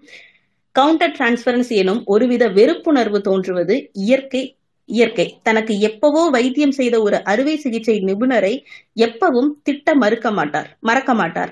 கவுண்டர் 0.76 1.15
டிரான்ஸ்பரன்ஸ் 1.17 1.71
எனும் 1.82 2.02
ஒருவித 2.13 2.43
வெறுப்புணர்வு 2.58 3.19
தோன்றுவது 3.30 3.76
இயற்கை 4.06 4.43
இயற்கை. 4.89 5.26
தனக்கு 5.47 5.74
எப்பவோ 5.88 6.21
வைத்தியம் 6.36 6.76
செய்த 6.78 6.95
ஒரு 7.08 7.17
அறுவை 7.32 7.54
சிகிச்சை 7.63 7.95
நிபுணரை 8.08 8.54
எப்பவும் 9.06 9.50
திட்ட 9.67 9.93
மறுக்க 10.04 10.28
மாட்டார் 10.38 10.69
மறக்க 10.89 11.12
மாட்டார். 11.19 11.52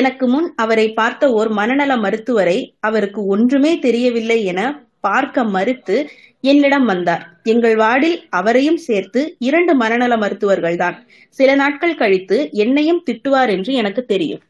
எனக்கு 0.00 0.24
முன் 0.32 0.48
அவரை 0.64 0.86
பார்த்த 1.00 1.32
ஓர் 1.38 1.50
மனநல 1.58 1.92
மருத்துவரை 2.04 2.58
அவருக்கு 2.88 3.22
ஒன்றுமே 3.34 3.72
தெரியவில்லை 3.86 4.38
என 4.52 4.60
பார்க்க 5.00 5.44
மறுத்து 5.56 5.96
என்னிடம் 6.44 6.86
வந்தார். 6.92 7.22
எங்கள் 7.52 7.76
வார்டில் 7.82 8.18
அவரையும் 8.38 8.80
சேர்த்து 8.86 9.20
இரண்டு 9.48 9.74
மனநல 9.82 10.16
மருத்துவர்கள் 10.22 10.78
தான் 10.84 10.96
சில 11.38 11.50
நாட்கள் 11.62 12.00
கழித்து 12.02 12.38
என்னையும் 12.64 13.02
திட்டுவார் 13.08 13.52
என்று 13.56 13.72
எனக்கு 13.82 14.04
தெரியும். 14.12 14.42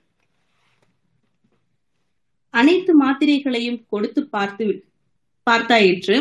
அனைத்து 2.55 2.93
மாத்திரைகளையும் 3.03 3.81
கொடுத்து 3.93 4.21
பார்த்து 4.35 4.67
பார்த்தாயிற்று. 5.47 6.17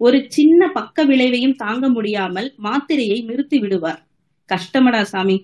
ஒரு 0.00 0.18
சின்ன 0.28 0.60
பக்க 0.68 1.04
விளைவையும் 1.04 1.56
தாங்க 1.56 1.84
முடியாமல் 1.88 2.48
மாத்திரையை 2.66 3.18
நிறுத்தி 3.24 3.58
விடுவார். 3.58 4.00
கஷ்டமடா 4.48 5.02
சாமி. 5.02 5.36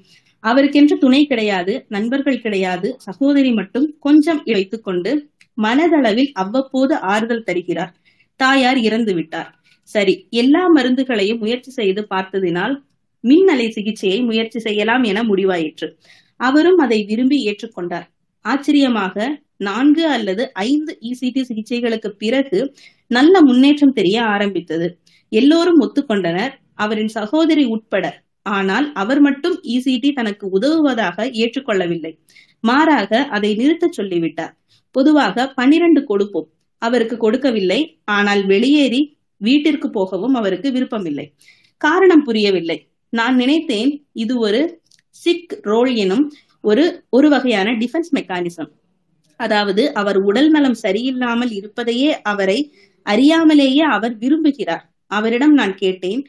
அவருக்கென்று 0.44 0.96
துணை 0.98 1.20
கிடையாது 1.26 1.74
நண்பர்கள் 1.88 2.42
கிடையாது 2.44 2.88
சகோதரி 2.98 3.52
மட்டும் 3.52 3.86
கொஞ்சம் 3.98 4.42
வைத்துக் 4.46 4.86
கொண்டு 4.86 5.12
மனதளவில் 5.58 6.30
அவ்வப்போது 6.42 6.94
ஆறுதல் 7.12 7.46
தருகிறார். 7.48 7.92
தாயார் 8.40 8.78
இறந்து 8.78 9.12
விட்டார். 9.14 9.50
சரி 9.88 10.14
எல்லா 10.42 10.62
மருந்துகளையும் 10.76 11.40
முயற்சி 11.42 11.70
செய்து 11.70 12.02
பார்த்ததினால் 12.14 12.74
மின்னலை 13.24 13.66
சிகிச்சையை 13.76 14.18
முயற்சி 14.22 14.58
செய்யலாம் 14.58 15.04
என 15.10 15.18
முடிவாயிற்று. 15.22 15.88
அவரும் 16.40 16.78
அதை 16.84 16.98
விரும்பி 17.10 17.38
ஏற்றுக்கொண்டார். 17.50 18.06
ஆச்சரியமாக 18.44 19.16
நான்கு 19.56 20.06
அல்லது 20.06 20.52
ஐந்து 20.52 20.98
இசிடி 21.00 21.42
சிகிச்சைகளுக்கு 21.42 22.08
பிறகு 22.08 22.74
நல்ல 23.06 23.42
முன்னேற்றம் 23.42 23.92
தெரிய 23.92 24.22
ஆரம்பித்தது. 24.22 24.98
எல்லோரும் 25.28 25.80
ஒத்துக்கொண்டனர். 25.80 26.52
அவரின் 26.74 27.08
சகோதரி 27.08 27.64
உட்பட. 27.64 28.22
ஆனால் 28.42 28.92
அவர் 28.92 29.20
மட்டும் 29.20 29.60
இசிடி 29.62 30.12
தனக்கு 30.12 30.48
உதவுவதாக 30.48 31.26
ஏற்றுக்கொள்ளவில்லை. 31.26 32.18
மாறாக 32.60 33.24
அதை 33.24 33.56
நிறுத்தச் 33.56 33.92
சொல்லிவிட்டார். 33.92 34.56
பொதுவாக 34.90 35.52
பனிரெண்டு 35.52 36.04
கொடுப்போம். 36.04 36.48
அவருக்கு 36.78 37.16
கொடுக்கவில்லை. 37.16 37.98
ஆனால் 38.04 38.46
வெளியேறி 38.46 39.16
வீட்டிற்கு 39.36 39.90
போகவும் 39.90 40.34
அவருக்கு 40.34 40.72
விருப்பமில்லை. 40.72 41.34
காரணம் 41.76 42.22
புரியவில்லை. 42.22 42.88
நான் 43.08 43.36
நினைத்தேன் 43.36 44.06
இது 44.12 44.38
ஒரு 44.38 44.82
சிக் 45.08 45.58
ரோல் 45.62 45.94
எனும் 45.94 46.32
ஒரு 46.60 47.04
ஒரு 47.10 47.28
வகையான 47.28 47.72
டிஃபென்ஸ் 47.72 48.14
மெக்கானிசம். 48.14 48.70
அதாவது 49.44 49.82
அவர் 50.00 50.18
உடல் 50.28 50.50
நலம் 50.54 50.78
சரியில்லாமல் 50.82 51.52
இருப்பதையே 51.58 52.10
அவரை 52.32 52.58
அறியாமலேயே 53.06 53.84
அவர் 53.96 54.14
விரும்புகிறார். 54.22 54.84
அவரிடம் 55.10 55.54
நான் 55.60 55.74
கேட்டேன் 55.82 56.22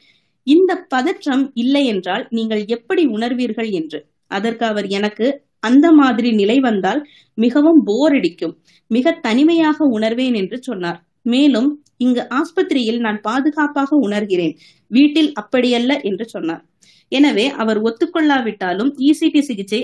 இந்த 0.47 0.71
பதற்றம் 0.93 1.45
இல்லை 1.53 1.83
என்றால் 1.93 2.23
நீங்கள் 2.29 2.63
எப்படி 2.75 3.03
உணர்வீர்கள் 3.15 3.69
என்று? 3.71 3.99
அதற்கு 4.31 4.63
அவர் 4.71 4.87
எனக்கு 4.97 5.27
அந்த 5.59 5.87
மாதிரி 5.99 6.29
நிலை 6.41 6.57
வந்தால் 6.59 7.01
மிகவும் 7.37 7.79
போர் 7.87 8.15
அடிக்கும் 8.17 8.53
மிக 8.91 9.13
தனிமையாக 9.25 9.77
உணர்வேன் 9.97 10.35
என்று 10.41 10.57
சொன்னார். 10.61 10.99
மேலும் 11.25 11.69
இங்கு 11.97 12.23
ஆஸ்பத்திரியில் 12.39 12.99
நான் 13.05 13.19
பாதுகாப்பாக 13.27 13.91
உணர்கிறேன் 14.07 14.53
வீட்டில் 14.91 15.31
அப்படியல்ல 15.41 15.91
என்று 16.09 16.25
சொன்னார். 16.33 16.63
எனவே 17.11 17.45
அவர் 17.61 17.79
ஒத்துக்கொள்ளாவிட்டாலும் 17.87 18.91
இசிடி 19.07 19.41
சிகிச்சை 19.49 19.81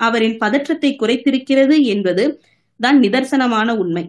அவரின் 0.00 0.36
பதற்றத்தை 0.42 0.90
குறைத்திருக்கிறது 0.94 1.76
என்பது 1.92 2.24
தான் 2.80 2.98
நிதர்சனமான 3.04 3.68
உண்மை. 3.82 4.04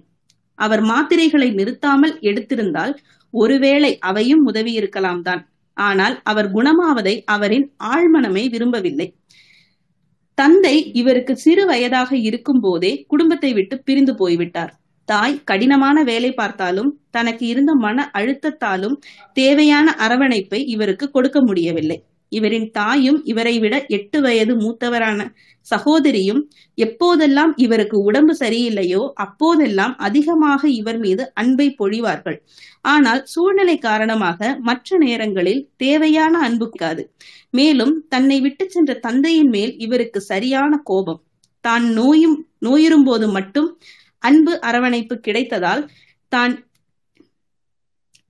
அவர் 0.60 0.82
மாத்திரைகளை 0.82 1.50
நிறுத்தாமல் 1.60 2.16
எடுத்திருந்தால் 2.30 2.94
ஒருவேளை 3.34 3.92
அவையும் 4.10 4.44
உதவி 4.46 4.72
இருக்கலாம் 4.80 5.22
தான். 5.22 5.42
ஆனால் 5.78 6.16
அவர் 6.24 6.50
குணமாவதை 6.52 7.16
அவரின் 7.36 7.68
ஆழ்மனமே 7.94 8.44
விரும்பவில்லை. 8.50 9.08
தந்தை 10.38 10.76
இவருக்கு 11.00 11.34
சிறு 11.36 11.64
வயதாக 11.66 12.12
இருக்கும் 12.28 12.60
போதே 12.60 12.92
குடும்பத்தை 13.08 13.52
விட்டு 13.54 13.76
பிரிந்து 13.88 14.14
போய்விட்டார். 14.16 14.72
தாய் 15.08 15.36
கடினமான 15.44 15.98
வேலை 16.04 16.32
பார்த்தாலும் 16.32 16.90
தனக்கு 17.12 17.46
இருந்த 17.48 17.72
மன 17.86 17.98
அழுத்தத்தாலும் 18.20 18.96
தேவையான 19.34 19.96
அரவணைப்பை 20.06 20.60
இவருக்கு 20.76 21.06
கொடுக்க 21.12 21.40
முடியவில்லை. 21.42 21.98
இவரின் 22.32 22.72
தாயும் 22.72 23.22
இவரை 23.24 23.60
விட 23.60 23.86
எட்டு 23.88 24.22
வயது 24.22 24.56
மூத்தவரான 24.56 25.26
சகோதரியும் 25.68 26.42
எப்போதெல்லாம் 26.78 27.54
இவருக்கு 27.56 28.04
உடம்பு 28.04 28.36
சரியில்லையோ 28.40 29.02
அப்போதெல்லாம் 29.14 29.98
அதிகமாக 29.98 30.70
இவர் 30.70 30.98
மீது 30.98 31.32
அன்பை 31.34 31.68
பொழிவார்கள். 31.72 32.38
ஆனால் 32.82 33.26
சூழ்நிலை 33.26 33.78
காரணமாக 33.78 34.58
மற்ற 34.60 34.98
நேரங்களில் 34.98 35.70
தேவையான 35.78 36.38
அன்பு 36.40 36.68
மேலும் 37.50 38.06
தன்னை 38.10 38.42
விட்டு 38.42 38.70
சென்ற 38.70 38.94
தந்தையின் 38.94 39.50
மேல் 39.50 39.78
இவருக்கு 39.78 40.22
சரியான 40.22 40.82
கோபம். 40.84 41.22
தான் 41.62 41.94
நோயும் 41.94 42.48
நோயுறும் 42.60 43.04
போது 43.04 43.28
மட்டும் 43.28 43.78
அன்பு 44.20 44.60
அரவணைப்பு 44.60 45.16
கிடைத்ததால் 45.28 45.90
தான் 46.30 46.68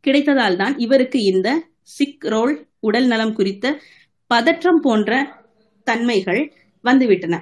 கிடைத்ததால் 0.06 0.56
தான் 0.56 0.78
இவருக்கு 0.78 1.24
இந்த 1.24 1.50
சிக் 1.84 2.26
ரோல் 2.26 2.69
உடல் 2.84 3.08
நலம் 3.08 3.34
குறித்த 3.34 3.66
பதற்றம் 4.32 4.82
போன்ற 4.82 5.12
தன்மைகள் 5.88 6.42
வந்துவிட்டன. 6.84 7.36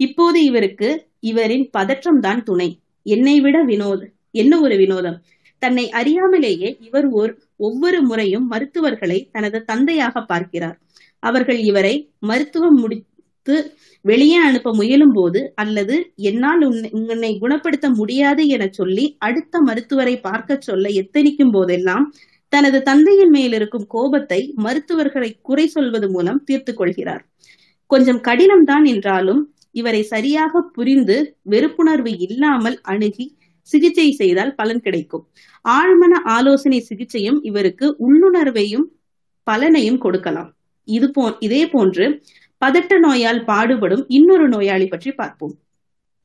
இப்போது 0.00 0.38
இவருக்கு 0.44 0.88
இவரின் 1.30 1.66
பதற்றம் 1.70 2.20
தான் 2.20 2.42
துணை. 2.42 2.68
என்னை 3.06 3.36
விட 3.40 3.56
வினோத் 3.64 4.04
என்ன 4.34 4.52
ஒரு 4.60 4.76
வினோதம்? 4.76 5.18
தன்னை 5.62 5.84
அறியாமலேயே 6.00 6.70
இவர் 6.86 7.06
ஒரு 7.10 7.32
ஒவ்வொரு 7.66 7.98
முறையும் 8.02 8.46
மருத்துவர்களை 8.46 9.18
தனது 9.32 9.58
தந்தையாக 9.64 10.22
பார்க்கிறார். 10.22 10.76
அவர்கள் 11.22 11.60
இவரை 11.70 11.94
மருத்துவம் 12.20 12.78
முடித்து 12.80 13.56
வெளியே 14.04 14.38
அனுப்ப 14.48 14.70
முயலும் 14.74 15.12
போது 15.12 15.40
அல்லது 15.54 15.96
என்னால் 16.30 16.62
உன்னை 16.98 17.30
குணப்படுத்த 17.38 17.86
முடியாது 17.90 18.42
என 18.46 18.64
சொல்லி 18.70 19.04
அடுத்த 19.18 19.60
மருத்துவரை 19.60 20.14
பார்க்க 20.20 20.58
சொல்ல 20.60 20.88
எத்தனிக்கும் 21.02 21.52
போதெல்லாம் 21.52 22.04
தனது 22.52 22.78
தந்தையின் 22.82 23.32
மேல் 23.36 23.54
இருக்கும் 23.58 23.86
கோபத்தை 23.94 24.40
மருத்துவர்களை 24.64 25.30
குறை 25.48 25.66
சொல்வது 25.66 26.08
மூலம் 26.14 26.40
தீர்த்து 26.44 26.72
கொள்கிறார். 26.74 27.22
கொஞ்சம் 27.90 28.20
கடினம்தான் 28.28 28.86
என்றாலும் 28.92 29.40
இவரை 29.74 30.02
சரியாக 30.12 30.62
புரிந்து 30.76 31.16
வெறுப்புணர்வு 31.52 32.12
இல்லாமல் 32.26 32.76
அணுகி 32.92 33.26
சிகிச்சை 33.68 34.08
செய்தால் 34.20 34.52
பலன் 34.54 34.82
கிடைக்கும். 34.86 35.24
ஆழ்மன 35.64 36.12
ஆலோசனை 36.36 36.80
சிகிச்சையும் 36.80 37.38
இவருக்கு 37.50 37.86
உள்ளுணர்வையும் 38.06 38.86
பலனையும் 39.46 40.00
கொடுக்கலாம். 40.04 40.50
இது 40.88 41.08
போ 41.10 41.24
இதே 41.46 41.62
போன்று 41.74 42.06
பதட்ட 42.62 42.94
நோயால் 42.98 43.40
பாடுபடும் 43.50 44.04
இன்னொரு 44.16 44.46
நோயாளி 44.48 44.86
பற்றி 44.88 45.10
பார்ப்போம். 45.12 45.54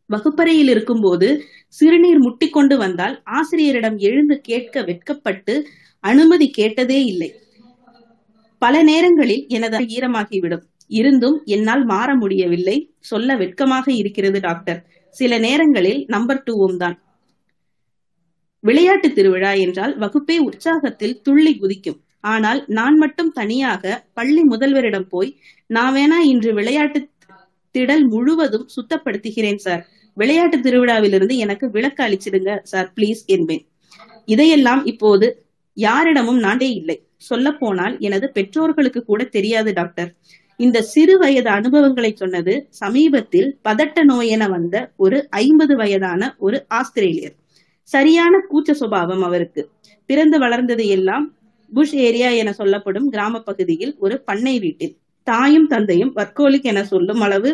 வகுப்பறையில் 0.09 0.69
இருக்கும்போது 0.73 1.27
சிறுநீர் 1.73 2.21
முட்டிக்கொண்டு 2.25 2.75
வந்தால் 2.83 3.15
ஆசிரியரிடம் 3.39 3.97
எழுந்து 4.07 4.35
கேட்க 4.49 4.83
வெட்கப்பட்டு 4.89 5.55
அனுமதி 6.09 6.47
கேட்டதே 6.57 6.99
இல்லை. 7.11 7.29
பல 8.61 8.75
நேரங்களில் 8.83 9.43
எனது 9.55 9.79
ஈரமாகிவிடும். 9.95 10.63
இருந்தும் 10.91 11.37
என்னால் 11.55 11.83
மாற 11.85 12.09
முடியவில்லை. 12.15 12.77
சொல்ல 13.09 13.35
வெட்கமாக 13.35 13.85
இருக்கிறது 14.01 14.39
டாக்டர். 14.39 14.79
சில 15.15 15.33
நேரங்களில் 15.45 16.01
நம்பர் 16.07 16.43
டூவும் 16.47 16.79
தான். 16.83 16.95
விளையாட்டு 18.63 19.07
திருவிழா 19.13 19.51
என்றால் 19.65 19.93
வகுப்பே 19.99 20.37
உற்சாகத்தில் 20.47 21.15
துள்ளி 21.21 21.53
குதிக்கும். 21.55 21.99
ஆனால் 22.33 22.59
நான் 22.77 22.95
மட்டும் 22.97 23.31
தனியாக 23.31 23.83
பள்ளி 24.13 24.41
முதல்வரிடம் 24.49 25.07
போய் 25.13 25.29
நான் 25.69 25.93
வேணா 25.95 26.17
இன்று 26.31 26.51
விளையாட்டு 26.53 26.99
திடல் 27.75 28.05
முழுவதும் 28.13 28.67
சுத்தப்படுத்துகிறேன் 28.75 29.61
சார். 29.65 29.83
விளையாட்டு 30.17 30.57
திருவிழாவிலிருந்து 30.57 31.35
எனக்கு 31.45 31.65
விளக்கு 31.69 32.01
அளிச்சிடுங்க 32.03 32.51
சார் 32.71 32.87
பிளீஸ் 32.95 33.21
என்பேன். 33.35 33.63
இதையெல்லாம் 34.27 34.81
இப்போது 34.85 35.27
யாரிடமும் 35.77 36.39
நாடே 36.39 36.69
இல்லை. 36.79 36.97
சொல்ல 37.29 37.47
போனால் 37.51 37.95
எனது 37.99 38.27
பெற்றோர்களுக்கு 38.31 39.01
கூட 39.03 39.21
தெரியாது 39.35 39.71
டாக்டர். 39.73 40.09
இந்த 40.59 40.77
சிறு 40.91 41.15
வயது 41.17 41.49
அனுபவங்களை 41.49 42.11
சொன்னது 42.15 42.53
சமீபத்தில் 42.81 43.49
பதட்ட 43.69 44.03
நோய் 44.03 44.27
என 44.27 44.45
வந்த 44.47 44.75
ஒரு 44.97 45.17
ஐம்பது 45.29 45.73
வயதான 45.75 46.29
ஒரு 46.37 46.59
ஆஸ்திரேலியர். 46.67 47.35
சரியான 47.87 48.33
கூச்ச 48.51 48.71
சுபாவம் 48.71 49.23
அவருக்கு. 49.23 49.63
பிறந்து 50.09 50.39
வளர்ந்தது 50.39 50.85
எல்லாம் 50.87 51.25
புஷ் 51.71 51.95
ஏரியா 52.07 52.29
என 52.41 52.53
சொல்லப்படும் 52.53 53.07
கிராம 53.09 53.39
பகுதியில் 53.39 53.93
ஒரு 53.99 54.15
பண்ணை 54.21 54.55
வீட்டில். 54.59 54.95
தாயும் 55.27 55.67
தந்தையும் 55.67 56.15
வர்க்கோலிக் 56.15 56.67
என 56.71 56.81
சொல்லும் 56.83 57.21
அளவு 57.21 57.51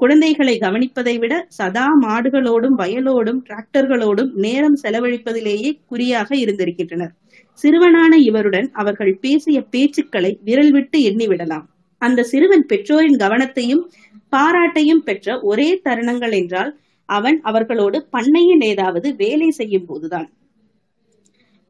குழந்தைகளை 0.00 0.54
கவனிப்பதை 0.58 1.14
விட 1.18 1.34
சதா 1.48 1.86
மாடுகளோடும் 2.02 2.76
வயலோடும் 2.78 3.40
டிராக்டர்களோடும் 3.46 4.30
நேரம் 4.44 4.76
செலவழிப்பதிலேயே 4.82 5.70
குறியாக 5.86 6.28
இருந்திருக்கின்றனர். 6.36 7.14
சிறுவனான 7.62 8.12
இவருடன் 8.28 8.68
அவர்கள் 8.72 9.12
பேசிய 9.20 9.58
பேச்சுக்களை 9.72 10.32
விரல் 10.42 10.72
விட்டு 10.72 10.98
எண்ணிவிடலாம். 11.08 11.66
அந்த 12.02 12.26
சிறுவன் 12.32 12.64
பெற்றோரின் 12.66 13.20
கவனத்தையும் 13.22 13.84
பாராட்டையும் 14.32 15.04
பெற்ற 15.04 15.36
ஒரே 15.42 15.68
தருணங்கள் 15.84 16.34
என்றால் 16.40 16.72
அவன் 17.08 17.38
அவர்களோடு 17.40 17.98
பண்ணையில் 18.10 18.64
ஏதாவது 18.70 19.08
வேலை 19.14 19.48
செய்யும் 19.50 19.86
போதுதான். 19.86 20.28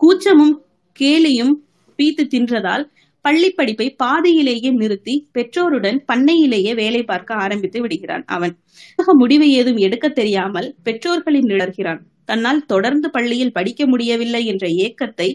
கூச்சமும் 0.01 0.55
கேலியும் 0.99 1.55
பீத்து 1.99 2.25
தின்றதால் 2.35 2.85
பள்ளி 3.25 3.49
படிப்பை 3.51 3.87
பாதியிலேயே 4.03 4.70
நிறுத்தி 4.72 5.14
பெற்றோருடன் 5.33 5.99
பண்ணையிலேயே 6.12 6.72
வேலை 6.75 7.01
பார்க்க 7.03 7.40
ஆரம்பித்து 7.44 7.79
விடுகிறான் 7.81 8.25
அவன். 8.27 8.55
முடிவு 9.22 9.46
ஏதும் 9.51 9.81
எடுக்க 9.87 10.07
தெரியாமல் 10.09 10.68
பெற்றோர்களின் 10.83 11.49
நிழற்கிறான். 11.53 12.01
தன்னால் 12.25 12.61
தொடர்ந்து 12.66 13.09
பள்ளியில் 13.11 13.53
படிக்க 13.53 13.83
முடியவில்லை 13.87 14.42
என்ற 14.53 14.66
ஏக்கத்தை 14.85 15.29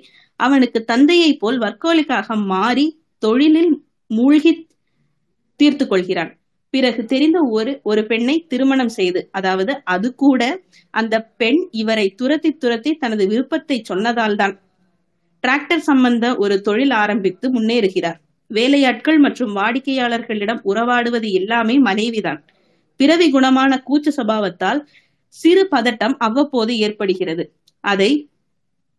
அவனுக்கு 0.46 0.80
தந்தையை 0.84 1.32
போல் 1.34 1.60
வர்க்கோலிக்காக 1.60 2.36
மாறி 2.52 2.86
தொழிலில் 3.24 3.74
மூழ்கி 4.12 4.54
தீர்த்து 5.60 5.86
கொள்கிறான். 5.88 6.32
பிறகு 6.74 7.02
தெரிந்த 7.06 7.40
ஒரு 7.58 7.72
ஒரு 7.84 8.02
பெண்ணை 8.06 8.36
திருமணம் 8.52 8.94
செய்து 8.98 9.22
அதாவது 9.32 9.74
அது 9.94 10.08
கூட 10.16 10.42
அந்த 10.94 11.16
பெண் 11.42 11.60
இவரை 11.82 12.06
துரத்தி 12.20 12.52
துரத்தி 12.54 12.92
தனது 12.94 13.24
விருப்பத்தை 13.28 13.78
சொன்னதால் 13.90 14.38
தான் 14.42 14.54
டிராக்டர் 15.44 15.88
சம்பந்த 15.90 16.26
ஒரு 16.38 16.56
தொழில் 16.62 16.94
ஆரம்பித்து 17.04 17.46
முன்னேறுகிறார். 17.50 18.20
வேலையாட்கள் 18.52 19.20
மற்றும் 19.20 19.54
வாடிக்கையாளர்களிடம் 19.56 20.62
உறவாடுவது 20.64 21.28
எல்லாமே 21.32 21.76
மனைவிதான். 21.80 22.40
பிறவி 23.00 23.28
குணமான 23.32 23.72
கூச்ச 23.90 24.08
சபாவத்தால் 24.18 24.82
சிறு 25.36 25.64
பதட்டம் 25.72 26.16
அவ்வப்போது 26.18 26.72
ஏற்படுகிறது. 26.78 27.44
அதை 27.84 28.12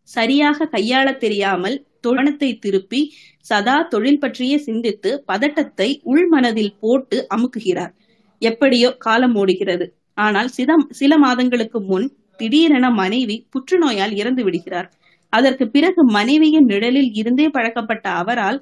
சரியாக 0.08 0.66
கையாள 0.66 1.08
தெரியாமல் 1.16 1.76
தொழனத்தை 2.02 2.50
திருப்பி 2.58 3.00
சதா 3.46 3.76
தொழில் 3.88 4.18
பற்றியே 4.18 4.56
சிந்தித்து 4.58 5.10
பதட்டத்தை 5.26 5.88
உள்மனதில் 6.04 6.74
போட்டு 6.80 7.26
அமுக்குகிறார். 7.34 7.92
எப்படியோ 8.42 8.88
காலம் 8.98 9.34
ஓடுகிறது. 9.34 9.86
ஆனால் 10.18 10.48
சில 10.48 10.70
சில 10.90 11.12
மாதங்களுக்கு 11.18 11.78
முன் 11.82 12.06
திடீரென 12.36 12.86
மனைவி 12.92 13.36
புற்றுநோயால் 13.52 14.14
இறந்து 14.14 14.42
விடுகிறார். 14.44 14.88
அதற்கு 15.32 15.64
பிறகு 15.68 16.00
மனைவியின் 16.10 16.64
நிழலில் 16.64 17.10
இருந்தே 17.14 17.46
பழக்கப்பட்ட 17.48 18.06
அவரால் 18.22 18.58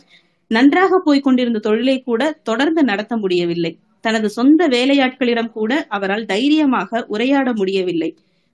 நன்றாக 0.51 0.93
போய்க் 1.05 1.25
கொண்டிருந்த 1.25 1.59
தொழிலை 1.59 1.97
கூட 2.03 2.23
தொடர்ந்து 2.43 2.83
நடத்த 2.83 3.15
முடியவில்லை. 3.17 3.73
தனது 4.05 4.29
சொந்த 4.31 4.61
வேலையாட்களிடம் 4.69 5.51
கூட 5.53 5.73
அவரால் 5.89 6.25
தைரியமாக 6.25 7.05
உரையாட 7.07 7.49
முடியவில்லை. 7.53 8.11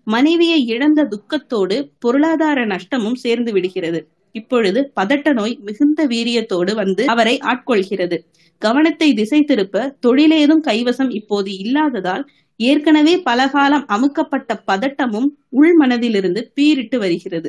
மனைவியை 0.07 0.67
இழந்த 0.67 1.01
துக்கத்தோடு 1.05 1.77
பொருளாதார 1.99 2.67
நஷ்டமும் 2.67 3.15
சேர்ந்து 3.15 3.53
விடுகிறது. 3.53 4.01
இப்பொழுது 4.33 4.93
பதட்ட 5.01 5.33
நோய் 5.33 5.59
மிகுந்த 5.63 6.07
வீரியத்தோடு 6.07 6.75
வந்து 6.75 7.05
அவரை 7.05 7.39
ஆட்கொள்கிறது. 7.39 8.17
கவனத்தை 8.59 9.15
திசை 9.15 9.41
திருப்ப 9.43 9.97
தொழிலேதும் 10.07 10.63
கைவசம் 10.67 11.11
இப்போது 11.11 11.59
இல்லாததால் 11.59 12.25
ஏற்கனவே 12.57 13.15
பலகாலம் 13.23 13.87
அமுக்கப்பட்ட 13.87 14.53
பதட்டமும் 14.67 15.29
உள் 15.49 15.75
மனதிலிருந்து 15.81 16.43
பீரிட்டு 16.55 16.99
வருகிறது. 16.99 17.49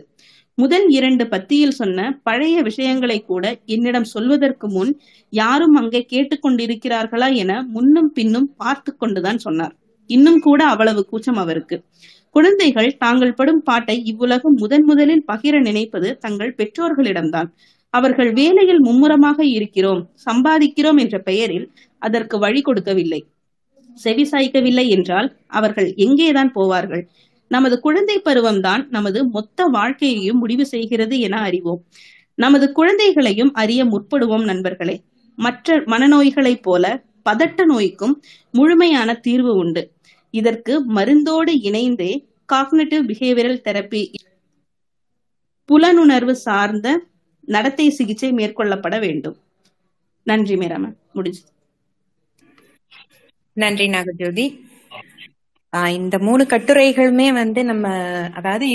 முதல் 0.53 0.87
இரண்டு 0.89 1.23
பத்தியில் 1.27 1.77
சொன்ன 1.79 2.19
பழைய 2.23 2.61
விஷயங்களை 2.61 3.17
கூட 3.21 3.43
என்னிடம் 3.65 4.03
சொல்வதற்கு 4.03 4.67
முன் 4.69 4.91
யாரும் 5.33 5.75
அங்கே 5.75 6.05
கேட்டுக்கொண்டிருக்கிறார்களா 6.13 7.35
என 7.35 7.63
முன்னும் 7.63 8.11
பின்னும் 8.11 8.53
பார்த்து 8.57 8.97
கொண்டுதான் 8.97 9.37
சொன்னார். 9.37 9.75
இன்னும் 10.07 10.39
கூட 10.39 10.65
அவ்வளவு 10.65 11.05
கூச்சம் 11.05 11.35
அவருக்கு. 11.35 11.83
குழந்தைகள் 12.29 12.97
தாங்கள் 12.97 13.33
படும் 13.33 13.63
பாட்டை 13.63 14.03
இவ்வுலகம் 14.03 14.53
முதன் 14.53 14.83
முதலில் 14.83 15.23
பகிர 15.27 15.59
நினைப்பது 15.59 16.17
தங்கள் 16.17 16.55
பெற்றோர்களிடம்தான். 16.57 17.49
அவர்கள் 17.89 18.33
வேலையில் 18.33 18.79
மும்முரமாக 18.79 19.45
இருக்கிறோம் 19.45 20.09
சம்பாதிக்கிறோம் 20.25 20.99
என்ற 20.99 21.19
பெயரில் 21.19 21.71
அதற்கு 21.99 22.39
வழி 22.39 22.61
கொடுக்கவில்லை. 22.61 23.25
செவி 23.93 24.23
சாய்க்கவில்லை 24.31 24.87
என்றால் 24.87 25.35
அவர்கள் 25.47 25.93
எங்கேதான் 25.97 26.51
போவார்கள்? 26.55 27.03
நமது 27.47 27.79
குழந்தை 27.79 28.21
பருவம்தான் 28.25 28.87
நமது 28.89 29.29
மொத்த 29.29 29.65
வாழ்க்கையையும் 29.65 30.37
முடிவு 30.37 30.65
செய்கிறது 30.65 31.19
என 31.19 31.37
அறிவோம். 31.37 31.83
நமது 32.35 32.71
குழந்தைகளையும் 32.71 33.53
அறிய 33.53 33.85
முற்படுவோம் 33.85 34.43
நண்பர்களே. 34.43 35.01
மற்ற 35.35 35.77
மனநோய்களைப் 35.77 36.61
போல 36.61 37.03
பதட்ட 37.29 37.63
நோய்க்கும் 37.65 38.21
முழுமையான 38.51 39.13
தீர்வு 39.13 39.55
உண்டு. 39.55 39.91
இதற்கு 40.33 40.93
மருந்தோடு 40.93 41.53
இணைந்தே 41.61 42.11
காக்னேட்டிவ் 42.53 43.03
பிஹேவியரல் 43.09 43.61
தெரப்பி 43.61 44.03
புலனுணர்வு 45.69 46.31
சார்ந்த 46.31 46.87
நடத்தை 47.47 47.89
சிகிச்சை 47.89 48.31
மேற்கொள்ளப்பட 48.31 48.99
வேண்டும். 48.99 49.37
நன்றி 50.27 50.55
மேராமன் 50.55 50.95
முடிஞ்சு 51.13 51.43
நன்றி 53.57 53.87
நாகஜோதி. 53.87 54.45
ஆஹ் 55.73 55.87
இந்த 55.89 56.19
மூணு 56.19 56.43
கட்டுரைகளுமே 56.43 57.33
வந்து 57.33 57.63
நம்ம 57.63 57.87
அதாவது 58.33 58.65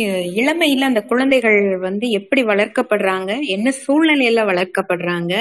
இளமையில 0.40 0.80
அந்த 0.80 1.02
குழந்தைகள் 1.02 1.78
வந்து 1.78 2.10
எப்படி 2.10 2.42
வளர்க்கப்படுறாங்க 2.42 3.40
என்ன 3.46 3.72
சூழ்நிலையில 3.86 4.44
வளர்க்கப்படுறாங்க 4.44 5.32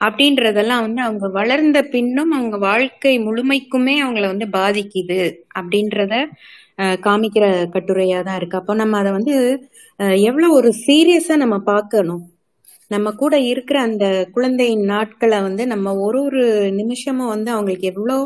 அப்படின்றதெல்லாம் 0.00 0.84
வந்து 0.84 1.00
அவங்க 1.02 1.26
வளர்ந்த 1.36 1.78
பின்னும் 1.92 2.32
அவங்க 2.32 2.56
வாழ்க்கை 2.64 3.12
முழுமைக்குமே 3.26 3.94
அவங்கள 4.02 4.26
வந்து 4.32 4.48
பாதிக்குது 4.54 5.20
அப்படின்றத 5.58 6.14
ஆஹ் 6.78 6.98
காமிக்கிற 7.02 7.44
கட்டுரையா 7.74 8.20
தான் 8.22 8.38
இருக்கு. 8.38 8.60
அப்போ 8.60 8.74
நம்ம 8.78 8.94
அதை 9.00 9.10
வந்து 9.16 9.34
எவ்வளவு 10.24 10.52
ஒரு 10.54 10.70
சீரியஸா 10.84 11.34
நம்ம 11.42 11.56
பார்க்கணும். 11.68 12.22
நம்ம 12.90 13.08
கூட 13.20 13.34
இருக்கிற 13.50 13.76
அந்த 13.84 14.06
குழந்தையின் 14.34 14.82
நாட்களை 14.90 15.38
வந்து 15.44 15.64
நம்ம 15.72 15.92
ஒரு 16.04 16.18
ஒரு 16.24 16.42
நிமிஷமும் 16.80 17.32
வந்து 17.32 17.50
அவங்களுக்கு 17.54 17.86
எவ்வளோ 17.92 18.16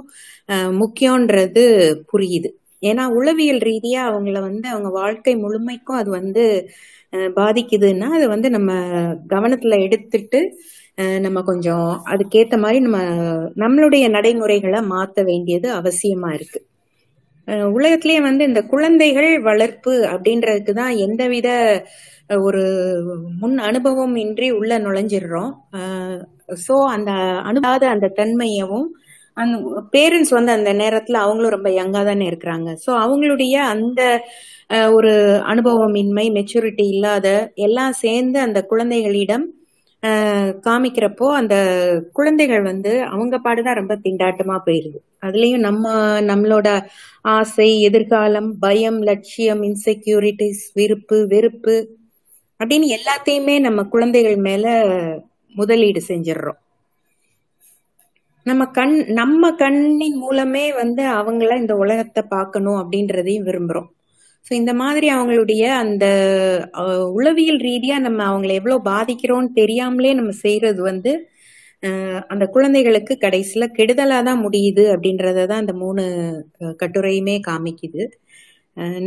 அஹ், 0.48 0.72
முக்கியன்றது 0.80 1.64
புரியுது. 2.10 2.50
ஏன்னா 2.82 3.04
உளவியல் 3.16 3.62
ரீதியா 3.64 4.00
அவங்கள 4.08 4.38
வந்து 4.42 4.66
அவங்க 4.72 4.90
வாழ்க்கை 4.98 5.32
முழுமைக்கும் 5.38 6.00
அது 6.00 6.10
வந்து 6.12 6.44
பாதிக்குதுன்னா 7.36 8.08
அது 8.16 8.26
வந்து 8.32 8.48
நம்ம 8.50 8.70
கவனத்துல 9.30 9.76
எடுத்துட்டு 9.86 10.40
நம்ம 11.24 11.38
கொஞ்சம் 11.42 11.88
அதுக்கேத்த 12.12 12.56
மாதிரி 12.62 12.78
நம்ம 12.86 12.98
நம்மளுடைய 13.62 14.04
நடைமுறைகளை 14.16 14.80
மாத்த 14.92 15.22
வேண்டியது 15.30 15.68
அவசியமா 15.80 16.30
இருக்கு. 16.38 16.60
உலகத்திலேயே 17.76 18.20
வந்து 18.20 18.42
இந்த 18.44 18.60
குழந்தைகள் 18.72 19.30
வளர்ப்பு 19.46 19.92
அப்படின்றதுக்கு 20.12 20.72
தான் 20.80 20.94
எந்தவித 21.06 21.48
ஒரு 22.40 22.62
முன் 23.40 23.56
அனுபவம் 23.68 24.16
இன்றி 24.24 24.48
உள்ள 24.58 24.72
நுழைஞ்சிடுறோம். 24.78 25.52
ஸோ 26.66 26.74
அந்த 26.96 27.10
அனுபவாத 27.50 27.84
அந்த 27.94 28.12
தன்மையவும் 28.20 28.88
அந்த 29.36 29.56
பேரண்ட்ஸ் 29.94 30.32
வந்து 30.36 30.52
அந்த 30.58 30.70
நேரத்துல 30.82 31.18
அவங்களும் 31.24 31.54
ரொம்ப 31.56 31.70
யங்கா 31.80 32.02
தானே 32.04 32.24
இருக்கிறாங்க. 32.30 32.68
ஸோ 32.84 32.90
அவங்களுடைய 33.04 33.54
அந்த 33.74 34.00
ஒரு 34.96 35.12
அனுபவமின்மை 35.52 36.26
மெச்சூரிட்டி 36.38 36.86
இல்லாத 36.94 37.28
எல்லாம் 37.66 37.94
சேர்ந்து 38.04 38.38
அந்த 38.46 38.60
குழந்தைகளிடம் 38.72 39.46
காமிக்கிறப்போ 40.66 41.26
அந்த 41.32 41.54
குழந்தைகள் 42.12 42.62
வந்து 42.62 43.02
அவங்க 43.02 43.38
பாடுதான் 43.38 43.74
ரொம்ப 43.74 43.94
திண்டாட்டமா 43.96 44.56
போயிருது. 44.66 44.98
அதுலயும் 45.22 45.58
நம்ம 45.58 45.84
நம்மளோட 46.20 46.68
ஆசை 47.28 47.80
எதிர்காலம் 47.80 48.58
பயம் 48.58 49.00
லட்சியம் 49.02 49.62
இன்செக்யூரிட்டிஸ் 49.62 50.62
விருப்பு 50.74 51.26
வெறுப்பு 51.26 51.76
அப்படின்னு 52.60 52.88
எல்லாத்தையுமே 52.96 53.60
நம்ம 53.60 53.82
குழந்தைகள் 53.84 54.36
மேல 54.36 54.66
முதலீடு 55.54 56.00
செஞ்சிடுறோம். 56.08 56.60
நம்ம 58.46 58.62
கண் 58.66 58.94
நம்ம 59.12 59.50
கண்ணின் 59.52 60.16
மூலமே 60.16 60.72
வந்து 60.72 61.04
அவங்கள 61.12 61.56
இந்த 61.56 61.74
உலகத்தை 61.76 62.22
பார்க்கணும் 62.28 62.80
அப்படின்றதையும் 62.80 63.46
விரும்புறோம். 63.48 63.90
ஸோ 64.50 64.52
இந்த 64.58 64.72
மாதிரி 64.80 65.06
அவங்களுடைய 65.14 65.62
அந்த 65.82 66.04
உளவியல் 67.18 67.60
ரீதியா 67.66 67.96
நம்ம 68.06 68.20
அவங்கள 68.28 68.52
எவ்வளவு 68.58 68.86
பாதிக்கிறோம்னு 68.88 69.50
தெரியாமலே 69.58 70.12
நம்ம 70.18 70.32
செய்யறது 70.44 70.80
வந்து 70.88 71.12
அந்த 72.32 72.44
குழந்தைகளுக்கு 72.54 73.14
கடைசியில 73.18 73.64
கெடுதலா 73.76 74.18
தான் 74.28 74.42
முடியுது 74.44 74.84
அப்படின்றத 74.94 75.44
தான் 75.50 75.62
அந்த 75.62 75.74
மூணு 75.82 76.04
கட்டுரையுமே 76.82 77.36
காமிக்குது. 77.46 78.02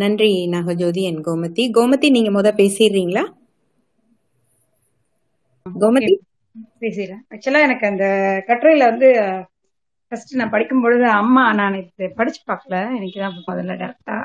நன்றி 0.01 0.30
நாகஜோதி 0.54 1.01
என் 1.10 1.23
கோமதி. 1.27 1.63
கோமதி 1.77 2.08
நீங்க 2.15 2.32
முத 2.38 2.49
பேசிடுறீங்களா? 2.60 3.23
கோமதி? 5.65 6.13
பேசிடுறேன். 6.82 7.23
ஆக்சுவலா 7.34 7.62
எனக்கு 7.67 7.86
அந்த 7.89 8.06
கட்டுரையில 8.49 8.89
வந்து 8.91 9.08
ஃபர்ஸ்ட் 10.12 10.34
நான் 10.39 10.54
படிக்கும் 10.54 10.84
பொழுது 10.84 11.06
அம்மா 11.19 11.43
நான் 11.60 11.77
இது 11.82 12.08
படிச்சு 12.19 12.41
பார்க்கல. 12.43 12.77
எனக்கு 12.97 13.19
தான் 13.23 13.38
முதல்ல 13.41 13.75
டேரக்டா 13.82 14.17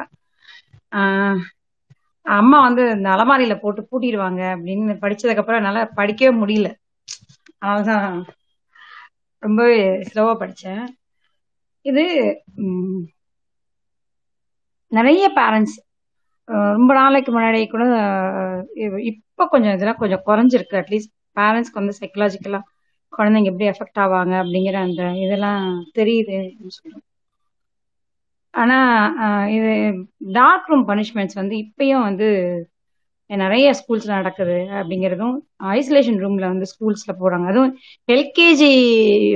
அம்மா 2.27 2.59
வந்து 2.61 2.83
இந்த 2.97 3.09
அலமாரியில 3.11 3.55
போட்டு 3.61 3.83
பூட்டிடுவாங்க 3.91 4.41
அப்படின்னு 4.55 4.95
படிச்சதுக்கு 5.03 5.43
அப்புறம் 5.43 5.61
என்னால 5.63 5.83
படிக்கவே 5.97 6.33
முடியல. 6.43 6.69
அதனாலதான் 7.63 8.17
ரொம்பவே 9.43 9.79
ஸ்லோவா 10.09 10.35
படிச்சேன். 10.43 10.83
இது 11.87 12.05
நிறைய 14.93 15.25
பேரண்ட்ஸ் 15.37 15.77
ரொம்ப 16.75 16.91
நாளைக்கு 16.95 17.31
முன்னாடி 17.33 17.61
கூட 17.69 17.85
இப்போ 18.85 18.99
இப்ப 19.11 19.47
கொஞ்சம் 19.53 19.75
இதெல்லாம் 19.77 20.01
கொஞ்சம் 20.03 20.25
குறைஞ்சிருக்கு. 20.27 20.81
அட்லீஸ்ட் 20.83 21.13
பேரண்ட்ஸ்க்கு 21.37 21.81
வந்து 21.81 21.99
சைக்கலாஜிக்கலா 22.01 22.61
குழந்தைங்க 23.13 23.51
எப்படி 23.53 23.69
எஃபெக்ட் 23.71 24.01
ஆவாங்க 24.05 24.35
அப்படிங்கிற 24.43 24.77
அந்த 24.87 25.03
இதெல்லாம் 25.25 25.63
தெரியுது. 25.99 26.37
சொல்றேன் 26.79 27.05
ஆனா 28.57 28.77
இது 29.57 29.71
டார்க் 30.39 30.69
ரூம் 30.71 30.85
பனிஷ்மெண்ட்ஸ் 30.91 31.39
வந்து 31.41 31.55
இப்பயும் 31.65 32.07
வந்து 32.09 32.29
நிறைய 33.31 33.69
ஸ்கூல்ஸ்ல 33.79 34.13
நடக்குது 34.19 34.57
அப்படிங்கிறதும் 34.79 35.37
ஐசோலேஷன் 35.77 36.21
ரூம்ல 36.25 36.47
வந்து 36.53 36.67
ஸ்கூல்ஸ்ல 36.73 37.13
போறாங்க 37.23 37.47
அதுவும் 37.53 37.73
எல்கேஜி 38.09 38.71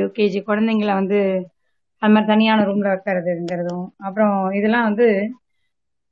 யூகேஜி 0.01 0.41
குழந்தைங்கள 0.49 0.93
வந்து 1.01 1.21
அது 2.03 2.13
மாதிரி 2.13 2.31
தனியான 2.33 2.65
ரூம்ல 2.69 2.89
வைக்கிறதுங்கிறதும் 2.93 3.87
அப்புறம் 4.07 4.37
இதெல்லாம் 4.59 4.87
வந்து 4.89 5.07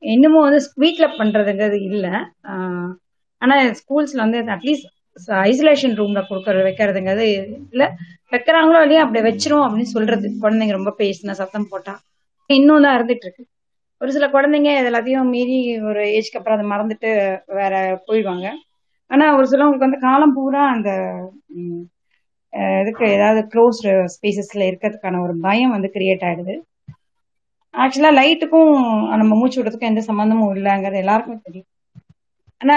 இன்னமும் 0.02 0.46
வந்து 0.46 0.60
வீட்ல 0.82 1.06
பண்றதுங்கிறது 1.20 1.78
இல்லை. 1.90 2.12
ஆனால் 2.44 2.94
ஆனா 3.42 3.74
ஸ்கூல்ஸ்ல 3.80 4.20
வந்து 4.24 4.38
அட்லீஸ்ட் 4.56 4.88
ஐசோலேஷன் 5.46 5.96
ரூம்ல 6.00 6.20
கொடுக்கறது 6.28 6.66
வைக்கிறதுங்கிறது 6.68 7.26
இல்லை. 7.72 7.88
வைக்கிறாங்களோ 8.32 8.80
இல்லையா 8.84 9.04
அப்படி 9.04 9.22
வச்சிரும் 9.28 9.64
அப்படின்னு 9.66 9.94
சொல்றது. 9.96 10.26
குழந்தைங்க 10.42 10.74
ரொம்ப 10.78 10.92
பேசினா 11.02 11.34
சத்தம் 11.42 11.70
போட்டா. 11.72 11.94
இன்னும் 12.50 12.84
தான் 12.84 12.96
இருந்துட்டு 12.96 13.26
இருக்கு 13.26 13.44
ஒரு 14.00 14.10
சில 14.14 14.26
குழந்தைங்க 14.30 14.70
இது 14.74 14.88
எல்லாத்தையும் 14.90 15.30
மீறி 15.34 15.56
ஒரு 15.88 16.02
ஏஜ்க்கு 16.12 16.38
அப்புறம் 16.38 16.56
அதை 16.56 16.66
மறந்துட்டு 16.68 17.10
வேற 17.58 17.72
போயிடுவாங்க. 18.06 18.46
ஆனா 19.10 19.24
ஒரு 19.36 19.46
சிலவங்களுக்கு 19.50 19.86
வந்து 19.86 20.04
காலம் 20.04 20.34
பூரா 20.36 20.62
அந்த 20.74 20.90
இதுக்கு 22.78 23.04
ஏதாவது 23.16 23.40
க்ளோஸ் 23.52 23.80
ஸ்பேசஸ்ல 24.14 24.68
இருக்கிறதுக்கான 24.68 25.20
ஒரு 25.24 25.34
பயம் 25.40 25.74
வந்து 25.76 25.88
கிரியேட் 25.94 26.26
ஆயிடுது. 26.28 26.54
ஆக்சுவலா 27.74 28.10
லைட்டுக்கும் 28.16 28.70
நம்ம 29.20 29.36
மூச்சு 29.36 29.58
விடுறதுக்கும் 29.58 29.90
எந்த 29.90 30.02
சம்மந்தமும் 30.08 30.54
இல்லைங்கிறது 30.56 31.02
எல்லாருக்குமே 31.02 31.38
தெரியும். 31.40 31.68
ஆனா 32.60 32.76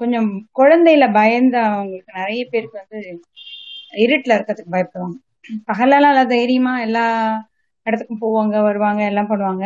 கொஞ்சம் 0.00 0.28
குழந்தையில 0.58 1.04
பயந்த 1.12 1.56
அவங்களுக்கு 1.68 2.18
நிறைய 2.20 2.42
பேருக்கு 2.46 2.80
வந்து 2.82 3.00
இருட்டுல 4.00 4.36
இருக்கிறதுக்கு 4.36 4.74
பயப்படுவாங்க. 4.74 5.16
பகலெல்லாம் 5.68 6.12
நல்லா 6.12 6.26
தைரியமா 6.32 6.74
எல்லா 6.86 7.04
இடத்துக்கும் 7.90 8.24
போவாங்க 8.24 8.56
வருவாங்க 8.62 9.02
எல்லாம் 9.04 9.30
பண்ணுவாங்க. 9.30 9.64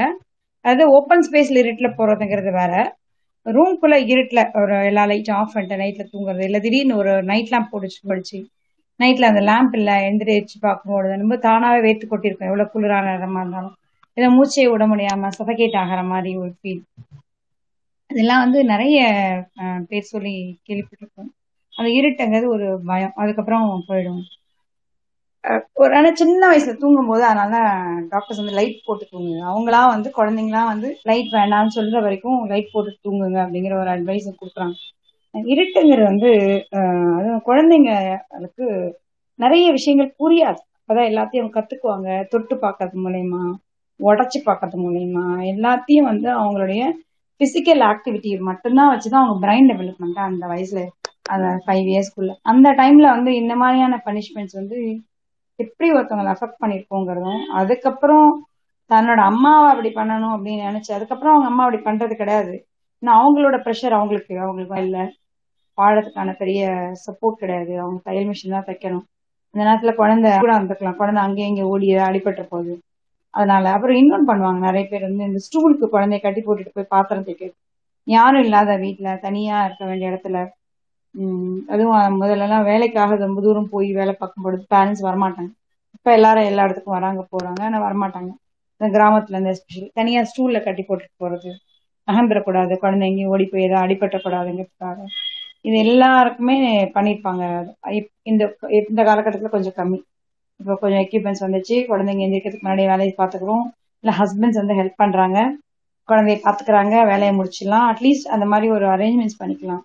அதாவது 0.65 0.85
ஓப்பன் 0.97 1.25
ஸ்பேஸ்ல 1.27 1.61
இருட்டில் 1.63 1.97
போறதுங்கிறது 1.99 2.53
வேற. 2.61 2.75
ரூம்குள்ள 3.47 3.97
இருட்டில் 4.13 4.51
ஒரு 4.61 4.75
எல்லா 4.87 5.03
லைட்டும் 5.07 5.39
ஆஃப் 5.41 5.55
பண்ணிட்டு 5.55 5.81
நைட்ல 5.83 6.05
தூங்குறது. 6.13 6.45
இல்லை 6.49 6.61
திடீர்னு 6.61 6.97
ஒரு 6.97 7.13
நைட் 7.23 7.53
லேம்ப் 7.53 7.73
போடுச்சு 7.73 8.01
படிச்சு 8.11 8.39
நைட்ல 9.01 9.29
அந்த 9.31 9.43
லேம்ப் 9.51 9.75
இல்லை 9.79 9.95
எந்திரிச்சு 10.09 10.57
பார்க்கும்போது 10.61 11.17
ரொம்ப 11.23 11.37
தானாவே 11.47 11.81
வேர்த்து 11.87 12.07
கொட்டிருக்கும் 12.07 12.51
எவ்வளவு 12.51 12.73
குளிரான 12.75 13.15
இடமா 13.19 13.41
இருந்தாலும். 13.43 13.75
இதை 14.17 14.29
மூச்சையை 14.37 14.67
விட 14.73 14.85
முடியாம 14.87 15.31
சஃபகேட் 15.39 15.79
ஆகிற 15.83 16.01
மாதிரி 16.13 16.33
ஒரு 16.37 16.53
ஃபீல் 16.59 16.83
இதெல்லாம் 18.11 18.43
வந்து 18.45 18.59
நிறைய 18.65 18.99
பேர் 19.89 20.13
சொல்லி 20.13 20.35
கேள்விப்பட்டிருக்கோம். 20.69 21.31
அந்த 21.75 21.89
இருட்டுங்கிறது 21.99 22.49
ஒரு 22.57 22.67
பயம். 22.87 23.15
அதுக்கப்புறம் 23.23 23.65
போயிடும். 23.89 24.23
ஒரு 25.73 25.93
ஆனா 25.97 26.11
சின்ன 26.15 26.43
வயசுல 26.51 26.73
தூங்கும் 26.79 27.09
போது 27.09 27.23
அதனால 27.25 27.55
டாக்டர்ஸ் 28.09 28.41
வந்து 28.41 28.55
லைட் 28.55 28.85
போட்டு 28.85 29.05
தூங்குங்க. 29.13 29.43
அவங்களா 29.53 29.81
வந்து 29.89 30.09
குழந்தைங்களாம் 30.17 30.71
வந்து 30.73 30.89
லைட் 31.03 31.31
வேண்டாம்னு 31.33 31.77
சொல்ற 31.77 32.03
வரைக்கும் 32.03 32.39
லைட் 32.45 32.73
போட்டு 32.73 32.93
தூங்குங்க 33.07 33.39
அப்படிங்கிற 33.45 33.75
ஒரு 33.81 33.91
அட்வைஸ் 33.91 34.29
கொடுக்குறாங்க. 34.41 34.77
இருட்டுங்கிறது 35.55 36.05
வந்து 36.05 36.31
அதுவும் 37.17 37.45
குழந்தைங்களுக்கு 37.47 38.67
நிறைய 39.39 39.67
விஷயங்கள் 39.71 40.17
புரியாது. 40.23 40.61
அப்பதான் 40.79 41.11
எல்லாத்தையும் 41.11 41.43
அவங்க 41.43 41.57
கத்துக்குவாங்க. 41.59 42.09
தொட்டு 42.29 42.55
பார்க்கறது 42.57 42.99
மூலயமா 43.05 43.43
உடைச்சு 44.01 44.39
பார்க்கறது 44.47 44.77
மூலயமா 44.85 45.25
எல்லாத்தையும் 45.53 46.09
வந்து 46.11 46.29
அவங்களுடைய 46.39 46.83
பிசிக்கல் 47.41 47.83
ஆக்டிவிட்டி 47.91 48.31
மட்டும்தான் 48.41 48.93
வச்சுதான் 48.95 49.25
அவங்க 49.25 49.39
பிரைன் 49.47 49.69
டெவலப்மெண்ட் 49.71 50.21
அந்த 50.29 50.47
வயசுல 50.47 50.81
அந்த 51.29 51.49
ஃபைவ் 51.65 51.87
இயர்ஸ்க்குள்ள 51.93 52.33
அந்த 52.43 52.69
டைம்ல 52.73 53.07
வந்து 53.17 53.31
இந்த 53.35 53.55
மாதிரியான 53.57 54.01
பனிஷ்மெண்ட்ஸ் 54.07 54.59
வந்து 54.61 54.79
எப்படி 55.59 55.89
ஒருத்தவங்களை 55.93 56.31
அஃபெக்ட் 56.35 56.63
பண்ணிருக்கோங்கிறதும் 56.63 57.43
அதுக்கப்புறம் 57.53 58.29
தன்னோட 58.91 59.21
அம்மாவை 59.25 59.67
அப்படி 59.71 59.91
பண்ணணும் 59.91 60.35
அப்படின்னு 60.37 60.69
நினைச்சு 60.69 60.91
அதுக்கப்புறம் 60.93 61.35
அவங்க 61.35 61.49
அம்மா 61.51 61.65
அப்படி 61.65 61.81
பண்றது 61.83 62.15
கிடையாது. 62.15 62.55
ஏன்னா 63.03 63.13
அவங்களோட 63.21 63.57
ப்ரெஷர் 63.67 63.97
அவங்களுக்கு 63.99 64.35
அவங்களுக்கு 64.39 64.83
இல்ல. 64.85 64.99
வாழறதுக்கான 65.79 66.33
பெரிய 66.37 66.63
சப்போர்ட் 67.05 67.43
கிடையாது. 67.43 67.73
அவங்க 67.81 68.01
தையல் 68.05 68.29
மிஷின் 68.29 68.57
தான் 68.57 68.69
தைக்கணும். 68.69 69.05
அந்த 69.55 69.63
நேரத்துல 69.65 69.93
குழந்தை 69.95 70.31
கூட 70.39 70.53
வந்துக்கலாம் 70.59 70.97
குழந்தை 70.97 71.21
அங்கேயும் 71.25 71.51
இங்கே 71.53 71.65
ஓடி 71.73 71.89
அடிபட்ட 72.07 72.43
போகுது 72.49 72.75
அதனால 73.35 73.71
அப்புறம் 73.75 73.99
இன்னொன்னு 74.01 74.29
பண்ணுவாங்க. 74.31 74.61
நிறைய 74.61 74.85
பேர் 74.85 75.09
வந்து 75.09 75.25
இந்த 75.25 75.41
ஸ்டூலுக்கு 75.47 75.87
குழந்தைய 75.95 76.21
கட்டி 76.23 76.41
போட்டுட்டு 76.43 76.77
போய் 76.77 76.93
பாத்திரம் 76.95 77.27
தைக்கிறது. 77.29 77.57
யாரும் 78.07 78.45
இல்லாத 78.47 78.73
வீட்டுல 78.79 79.09
தனியா 79.21 79.57
இருக்க 79.67 79.85
வேண்டிய 79.85 80.11
இடத்துல 80.11 80.39
அதுவும் 81.73 82.17
முதல்லலாம் 82.21 82.69
வேலைக்காக 82.71 83.17
ரொம்ப 83.27 83.41
தூரம் 83.47 83.71
போய் 83.75 83.89
வேலை 83.99 84.15
பார்க்கும்பொழுது 84.21 84.63
பேரண்ட்ஸ் 84.75 85.05
வரமாட்டாங்க. 85.09 85.51
இப்ப 85.97 86.09
எல்லாரும் 86.19 86.49
எல்லா 86.51 86.65
இடத்துக்கும் 86.67 86.97
வராங்க 86.99 87.23
போறாங்க 87.35 87.61
ஆனா 87.69 87.79
வரமாட்டாங்க. 87.87 88.31
இந்த 88.81 88.89
கிராமத்துல 88.97 89.37
இருந்து 89.37 89.53
எஸ்பெஷலி 89.55 89.89
தனியா 90.01 90.21
ஸ்டூல்ல 90.31 90.61
கட்டி 90.65 90.83
போட்டுட்டு 90.89 91.23
போறது. 91.25 91.51
அகம்பிடக்கூடாது 92.09 92.75
குழந்தை 92.83 93.05
எங்கேயும் 93.11 93.33
ஓடி 93.35 93.45
போய் 93.53 93.67
ஏதாவது 93.69 93.87
அடிபட்டக்கூடாதுங்கிறதுக்காக 93.87 94.99
இது 95.69 95.77
எல்லாருக்குமே 95.85 96.57
பண்ணியிருப்பாங்க 96.97 97.43
இந்த 98.31 98.43
இந்த 98.81 99.01
காலகட்டத்துல 99.09 99.51
கொஞ்சம் 99.55 99.77
கம்மி. 99.79 100.01
இப்போ 100.61 100.75
கொஞ்சம் 100.83 101.03
எக்யூப்மெண்ட்ஸ் 101.05 101.45
வந்துச்சு 101.47 101.77
குழந்தைங்க 101.91 102.25
எந்திரிக்கிறதுக்கு 102.27 102.67
முன்னாடி 102.67 102.85
வேலையை 102.93 103.15
பார்த்துக்கிறோம். 103.21 103.65
இல்ல 104.05 104.13
ஹஸ்பண்ட்ஸ் 104.21 104.61
வந்து 104.63 104.79
ஹெல்ப் 104.81 105.01
பண்றாங்க. 105.03 105.39
குழந்தைய 106.09 106.39
பாத்துக்கிறாங்க 106.47 106.95
வேலையை 107.13 107.33
முடிச்சிடலாம். 107.39 107.87
அட்லீஸ்ட் 107.93 108.33
அந்த 108.35 108.47
மாதிரி 108.53 108.69
ஒரு 108.77 108.87
அரேஞ்ச்மெண்ட்ஸ் 108.95 109.41
பண்ணிக்கலாம். 109.43 109.83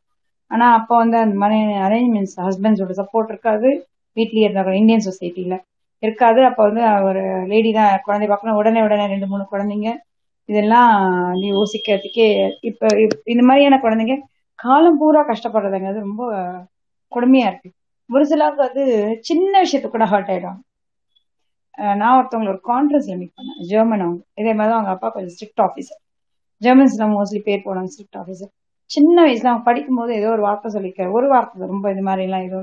ஆனா 0.51 0.65
அப்போ 0.77 0.93
வந்து 1.03 1.17
அந்த 1.23 1.35
மாதிரி 1.41 1.57
அரேஞ்ச்மெண்ட்ஸ் 1.87 2.37
ஹஸ்பண்ட்ஸோட 2.45 2.93
சப்போர்ட் 3.01 3.31
இருக்காது. 3.33 3.69
வீட்லயே 4.17 4.45
இருந்தாங்க 4.47 4.71
இந்தியன் 4.81 5.07
சொசைட்டில 5.07 5.55
இருக்காது. 6.03 6.39
அப்போ 6.49 6.61
வந்து 6.69 6.83
ஒரு 7.09 7.21
லேடி 7.51 7.71
தான் 7.79 7.91
குழந்தை 8.05 8.27
பார்க்கணும். 8.27 8.59
உடனே 8.61 8.79
உடனே 8.87 9.05
ரெண்டு 9.13 9.27
மூணு 9.31 9.43
குழந்தைங்க. 9.53 9.89
இதெல்லாம் 10.49 10.91
நீ 11.41 11.47
யோசிக்கிறதுக்கே 11.57 12.27
இப்ப 12.69 12.87
இந்த 13.33 13.43
மாதிரியான 13.49 13.79
குழந்தைங்க 13.85 14.15
காலம் 14.59 14.99
பூரா 15.01 15.21
கஷ்டப்படுறதுங்கிறது 15.31 16.05
ரொம்ப 16.07 16.23
கொடுமையா 17.11 17.47
இருக்கு. 17.49 17.69
ஒரு 18.09 18.23
சிலருக்கு 18.31 18.67
வந்து 18.67 18.85
சின்ன 19.29 19.51
விஷயத்துக்கு 19.63 19.95
கூட 19.97 20.05
ஹர்ட் 20.13 20.31
ஆயிடும் 20.33 20.59
நான் 21.99 22.15
ஒருத்தவங்களை 22.19 22.51
ஒரு 22.53 22.61
கான்ஃபரன்ஸ்ல 22.69 23.15
மீட் 23.19 23.35
பண்ணேன். 23.37 23.59
ஜெர்மன் 23.71 24.03
அவங்க. 24.05 24.21
இதே 24.41 24.53
மாதிரி 24.57 24.69
தான் 24.71 24.79
அவங்க 24.79 24.93
அப்பா 24.95 25.09
கொஞ்சம் 25.15 25.33
ஸ்ட்ரிக்ட் 25.35 25.61
ஆஃபீஸர் 25.67 25.99
ஜெர்மன்ஸ்ல 26.61 27.05
மோஸ்ட்லி 27.15 27.41
பேர் 27.47 27.65
போனாங்க 27.67 27.91
ஸ்ட்ரிக்ட் 27.93 28.19
ஆஃபீஸர் 28.21 28.51
சின்ன 28.89 29.15
வயசுல 29.25 29.51
அவங்க 29.51 29.65
படிக்கும்போது 29.67 30.11
ஏதோ 30.19 30.29
ஒரு 30.35 30.43
வார்த்தை 30.47 30.69
சொல்லிக்க 30.75 31.09
ஒரு 31.17 31.27
வார்த்தை 31.33 31.67
ரொம்ப 31.73 31.91
இது 31.93 32.03
மாதிரி 32.09 32.25
எல்லாம் 32.27 32.45
ஏதோ 32.49 32.59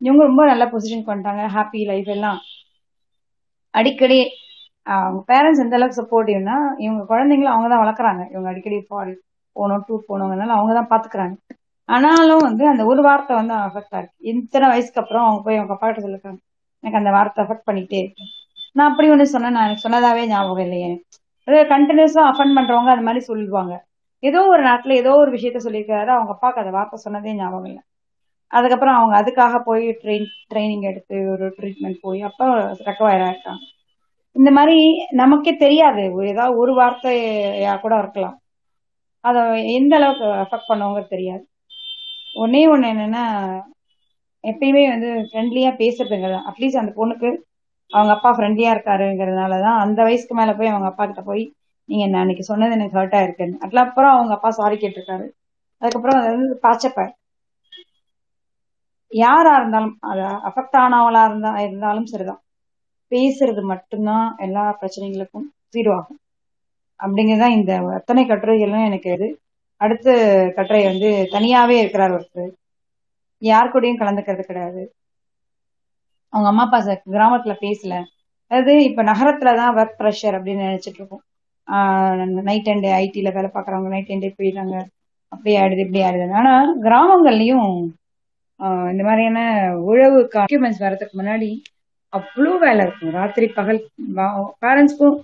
இவங்க 0.00 0.22
ரொம்ப 0.30 0.42
நல்ல 0.50 0.64
பொசிஷன் 0.72 1.06
பண்ணிட்டாங்க 1.08 1.44
ஹாப்பி 1.54 1.80
லைஃப் 1.90 2.10
எல்லாம். 2.16 2.40
அடிக்கடி 3.74 4.18
அவங்க 4.86 5.20
பேரண்ட்ஸ் 5.30 5.62
எந்த 5.64 5.76
அளவுக்கு 5.78 6.00
சப்போர்ட்டிவ்னா 6.00 6.56
இவங்க 6.84 7.02
குழந்தைங்களும் 7.10 7.54
அவங்க 7.54 7.68
தான் 7.72 7.82
வளர்க்குறாங்க. 7.84 8.22
இவங்க 8.34 8.48
அடிக்கடி 8.52 8.78
ஃபாரி 8.88 9.14
போகணும் 9.56 9.84
டூர் 9.88 10.08
போனவங்கனால 10.10 10.56
அவங்க 10.58 10.72
தான் 10.78 10.90
பாத்துக்கிறாங்க. 10.92 11.36
ஆனாலும் 11.88 12.44
வந்து 12.48 12.64
அந்த 12.72 12.82
ஒரு 12.92 13.02
வார்த்தை 13.08 13.34
வந்து 13.40 13.54
அஃபெக்ட் 13.66 13.94
ஆயிருக்கு 13.96 14.26
இத்தனை 14.32 14.66
வயசுக்கு 14.72 15.00
அப்புறம் 15.02 15.24
அவங்க 15.26 15.40
போய் 15.46 15.58
அவங்க 15.60 15.74
அப்பா 15.76 15.88
கிட்ட 15.88 16.02
சொல்லிருக்காங்க. 16.06 16.40
எனக்கு 16.84 17.00
அந்த 17.00 17.10
வார்த்தை 17.16 17.40
அஃபெக்ட் 17.44 17.68
பண்ணிட்டே 17.68 17.98
இருக்கு. 18.02 18.24
நான் 18.76 18.90
அப்படி 18.90 19.08
ஒன்று 19.14 19.32
சொன்னேன். 19.34 19.54
நான் 19.56 19.66
எனக்கு 19.68 19.84
சொன்னதாவே 19.86 20.24
ஞாபகம் 20.32 20.64
இல்லையே. 20.66 20.90
கண்டினியூஸா 21.74 22.22
அஃபெண்ட் 22.32 22.56
பண்றவங்க 22.58 22.90
அது 22.94 23.06
மாதிரி 23.08 23.22
சொல்லுவாங்க. 23.30 23.74
ஏதோ 24.22 24.40
ஒரு 24.48 24.62
நாட்டுல 24.64 24.94
ஏதோ 24.94 25.10
ஒரு 25.14 25.30
விஷயத்த 25.32 25.60
சொல்லியிருக்காரு. 25.64 26.10
அவங்க 26.10 26.32
அப்பாவுக்கு 26.34 26.62
அதை 26.62 26.72
வார்த்தை 26.72 26.98
சொன்னதே 27.04 27.34
ஞாபகம் 27.34 27.68
இல்லை. 27.70 27.82
அதுக்கப்புறம் 28.50 28.98
அவங்க 28.98 29.14
அதுக்காக 29.20 29.56
போய் 29.64 29.84
ட்ரெயின் 30.02 30.28
ட்ரைனிங் 30.50 30.84
எடுத்து 30.90 31.16
ஒரு 31.32 31.46
ட்ரீட்மெண்ட் 31.58 31.98
போய் 32.00 32.20
அப்போ 32.22 32.46
ரெக்கவயர் 32.88 33.24
ஆயிருக்காங்க 33.26 33.64
இந்த 34.36 34.50
மாதிரி 34.50 34.76
நமக்கே 35.14 35.52
தெரியாது. 35.58 36.02
ஏதாவது 36.32 36.58
ஒரு 36.58 36.72
வார்த்தையா 36.74 37.72
கூட 37.78 37.94
இருக்கலாம். 37.98 38.36
அதை 39.24 39.42
எந்த 39.74 39.94
அளவுக்கு 39.96 40.26
அஃபெக்ட் 40.42 40.70
பண்ணுவோங்கிறது 40.70 41.08
தெரியாது. 41.08 41.44
ஒன்னே 42.36 42.62
ஒன்று 42.70 42.88
என்னன்னா 42.88 43.24
எப்பயுமே 44.44 44.82
வந்து 44.88 45.08
ஃப்ரெண்ட்லியா 45.26 45.70
பேசுறதுங்கிறது 45.78 46.40
அட்லீஸ்ட் 46.50 46.82
அந்த 46.82 46.92
பொண்ணுக்கு 46.96 47.30
அவங்க 47.90 48.12
அப்பா 48.14 48.30
ஃப்ரெண்ட்லியா 48.32 48.70
இருக்காருங்கிறதுனாலதான் 48.74 49.78
அந்த 49.84 49.98
வயசுக்கு 50.02 50.34
மேல 50.34 50.52
போய் 50.54 50.72
அவங்க 50.72 50.88
அப்பா 50.88 51.04
கிட்ட 51.04 51.22
போய் 51.22 51.44
நீங்க 51.88 52.06
நான் 52.06 52.20
அன்னைக்கு 52.20 52.44
சொன்னது 52.44 52.72
எனக்கு 52.72 52.98
ஹர்ட் 52.98 53.20
ஆயிருக்குன்னு 53.20 53.58
அதுல 53.58 53.80
அப்புறம் 53.80 54.14
அவங்க 54.14 54.34
அப்பா 54.34 54.50
சாரி 54.50 54.76
கேட்டிருக்காரு. 54.76 55.28
அதுக்கப்புறம் 55.78 56.20
அது 56.20 56.30
வந்து 56.30 56.58
பாச்சப்பார் 56.62 57.12
யாரா 59.08 59.56
இருந்தாலும் 59.56 59.96
அது 60.00 60.20
அஃபெக்ட் 60.20 60.76
ஆனவளா 60.76 61.28
இருந்தா 61.28 61.60
இருந்தாலும் 61.60 62.06
சரிதான். 62.06 62.42
பேசுறது 63.10 63.62
மட்டும்தான் 63.62 64.34
எல்லா 64.38 64.78
பிரச்சனைகளுக்கும் 64.80 65.48
தீர்வாகும் 65.72 66.18
அப்படிங்கிறதான் 66.98 67.50
இந்த 67.50 67.76
அத்தனை 67.76 68.26
கட்டுரைகளும் 68.26 68.84
எனக்கு 68.84 69.12
இது. 69.12 69.40
அடுத்த 69.76 70.12
கட்டுரை 70.56 70.84
வந்து 70.84 71.28
தனியாவே 71.30 71.78
இருக்கிறார் 71.78 72.10
ஒருத்தர். 72.10 72.50
யார் 73.38 73.72
கூடயும் 73.72 74.00
கலந்துக்கிறது 74.00 74.40
கிடையாது. 74.40 74.94
அவங்க 76.28 76.48
அம்மா 76.48 76.64
அப்பா 76.64 76.78
ச- 76.78 77.02
கிராமத்துல 77.10 77.56
பேசல. 77.60 78.04
அதாவது 78.46 78.84
இப்ப 78.84 79.02
நகரத்துலதான் 79.02 79.78
ஒர்க் 79.78 79.94
ப்ரெஷர் 79.98 80.36
அப்படின்னு 80.38 80.68
நினைச்சிட்டு 80.68 80.94
இருக்கோம். 80.94 81.22
நைட் 82.48 82.70
அண்ட் 82.72 82.86
ஐடில 83.00 83.30
வேலை 83.36 83.48
பாக்குறவங்க 83.50 83.90
நைட் 83.94 84.12
அண்டே 84.14 84.30
போயிடுறாங்க. 84.38 84.76
அப்படி 85.32 85.52
ஆயிடுது 85.60 85.84
இப்படி 85.86 86.02
ஆயிடுது. 86.04 86.26
ஆனா 86.40 86.52
கிராமங்கள்லயும் 86.86 87.70
இந்த 88.92 89.02
மாதிரியான 89.08 89.40
உழவு 89.90 90.20
டாக்குமெண்ட்ஸ் 90.34 90.82
வர்றதுக்கு 90.84 91.16
முன்னாடி 91.20 91.50
அவ்வளோ 92.12 92.52
வேலை 92.58 92.80
இருக்கும். 92.86 93.12
ராத்திரி 93.12 93.46
பகல் 93.58 93.80
பேரண்ட்ஸ்க்கும் 94.62 95.16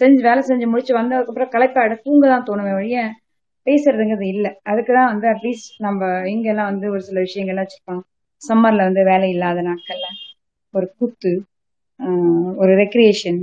செஞ்சு 0.00 0.20
வேலை 0.22 0.42
செஞ்சு 0.42 0.66
முடிச்சு 0.66 0.92
வந்ததுக்கு 0.98 1.32
அப்புறம் 1.32 1.52
களைப்பாடு 1.54 1.94
தூங்க 2.04 2.24
தான் 2.28 2.46
தோணுமே 2.48 2.72
வழிய 2.72 2.98
பேசுறதுங்கிறது 3.66 4.28
அதுக்கு 4.28 4.52
அதுக்குதான் 4.70 5.10
வந்து 5.12 5.26
அட்லீஸ்ட் 5.28 5.74
நம்ம 5.78 6.00
இங்கெல்லாம் 6.32 6.70
வந்து 6.72 6.86
ஒரு 6.90 7.02
சில 7.08 7.18
விஷயங்கள்லாம் 7.26 7.66
வச்சிருப்பாங்க 7.66 8.02
சம்மர்ல 8.42 8.86
வந்து 8.88 9.02
வேலை 9.10 9.28
இல்லாத 9.30 9.62
நாட்கள்ல 9.62 10.06
ஒரு 10.74 10.86
கூத்து 10.98 11.32
ஒரு 12.58 12.72
ரெக்ரியேஷன் 12.74 13.40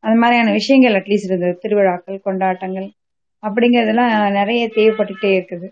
அந்த 0.00 0.18
மாதிரியான 0.18 0.52
விஷயங்கள் 0.52 1.02
அட்லீஸ்ட் 1.02 1.24
இருந்தது 1.24 1.58
திருவிழாக்கள் 1.58 2.20
கொண்டாட்டங்கள் 2.20 2.90
அப்படிங்கிறதெல்லாம் 3.42 4.30
நிறைய 4.30 4.70
தேவைப்பட்டுட்டே 4.74 5.44
இருக்குது. 5.44 5.68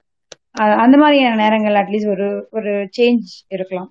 அந்த 0.53 0.97
மாதிரியான 0.97 1.37
நேரங்கள் 1.43 1.75
அட்லீஸ்ட் 1.75 2.11
ஒரு 2.11 2.49
ஒரு 2.51 2.89
சேஞ்ச் 2.99 3.45
இருக்கலாம். 3.49 3.91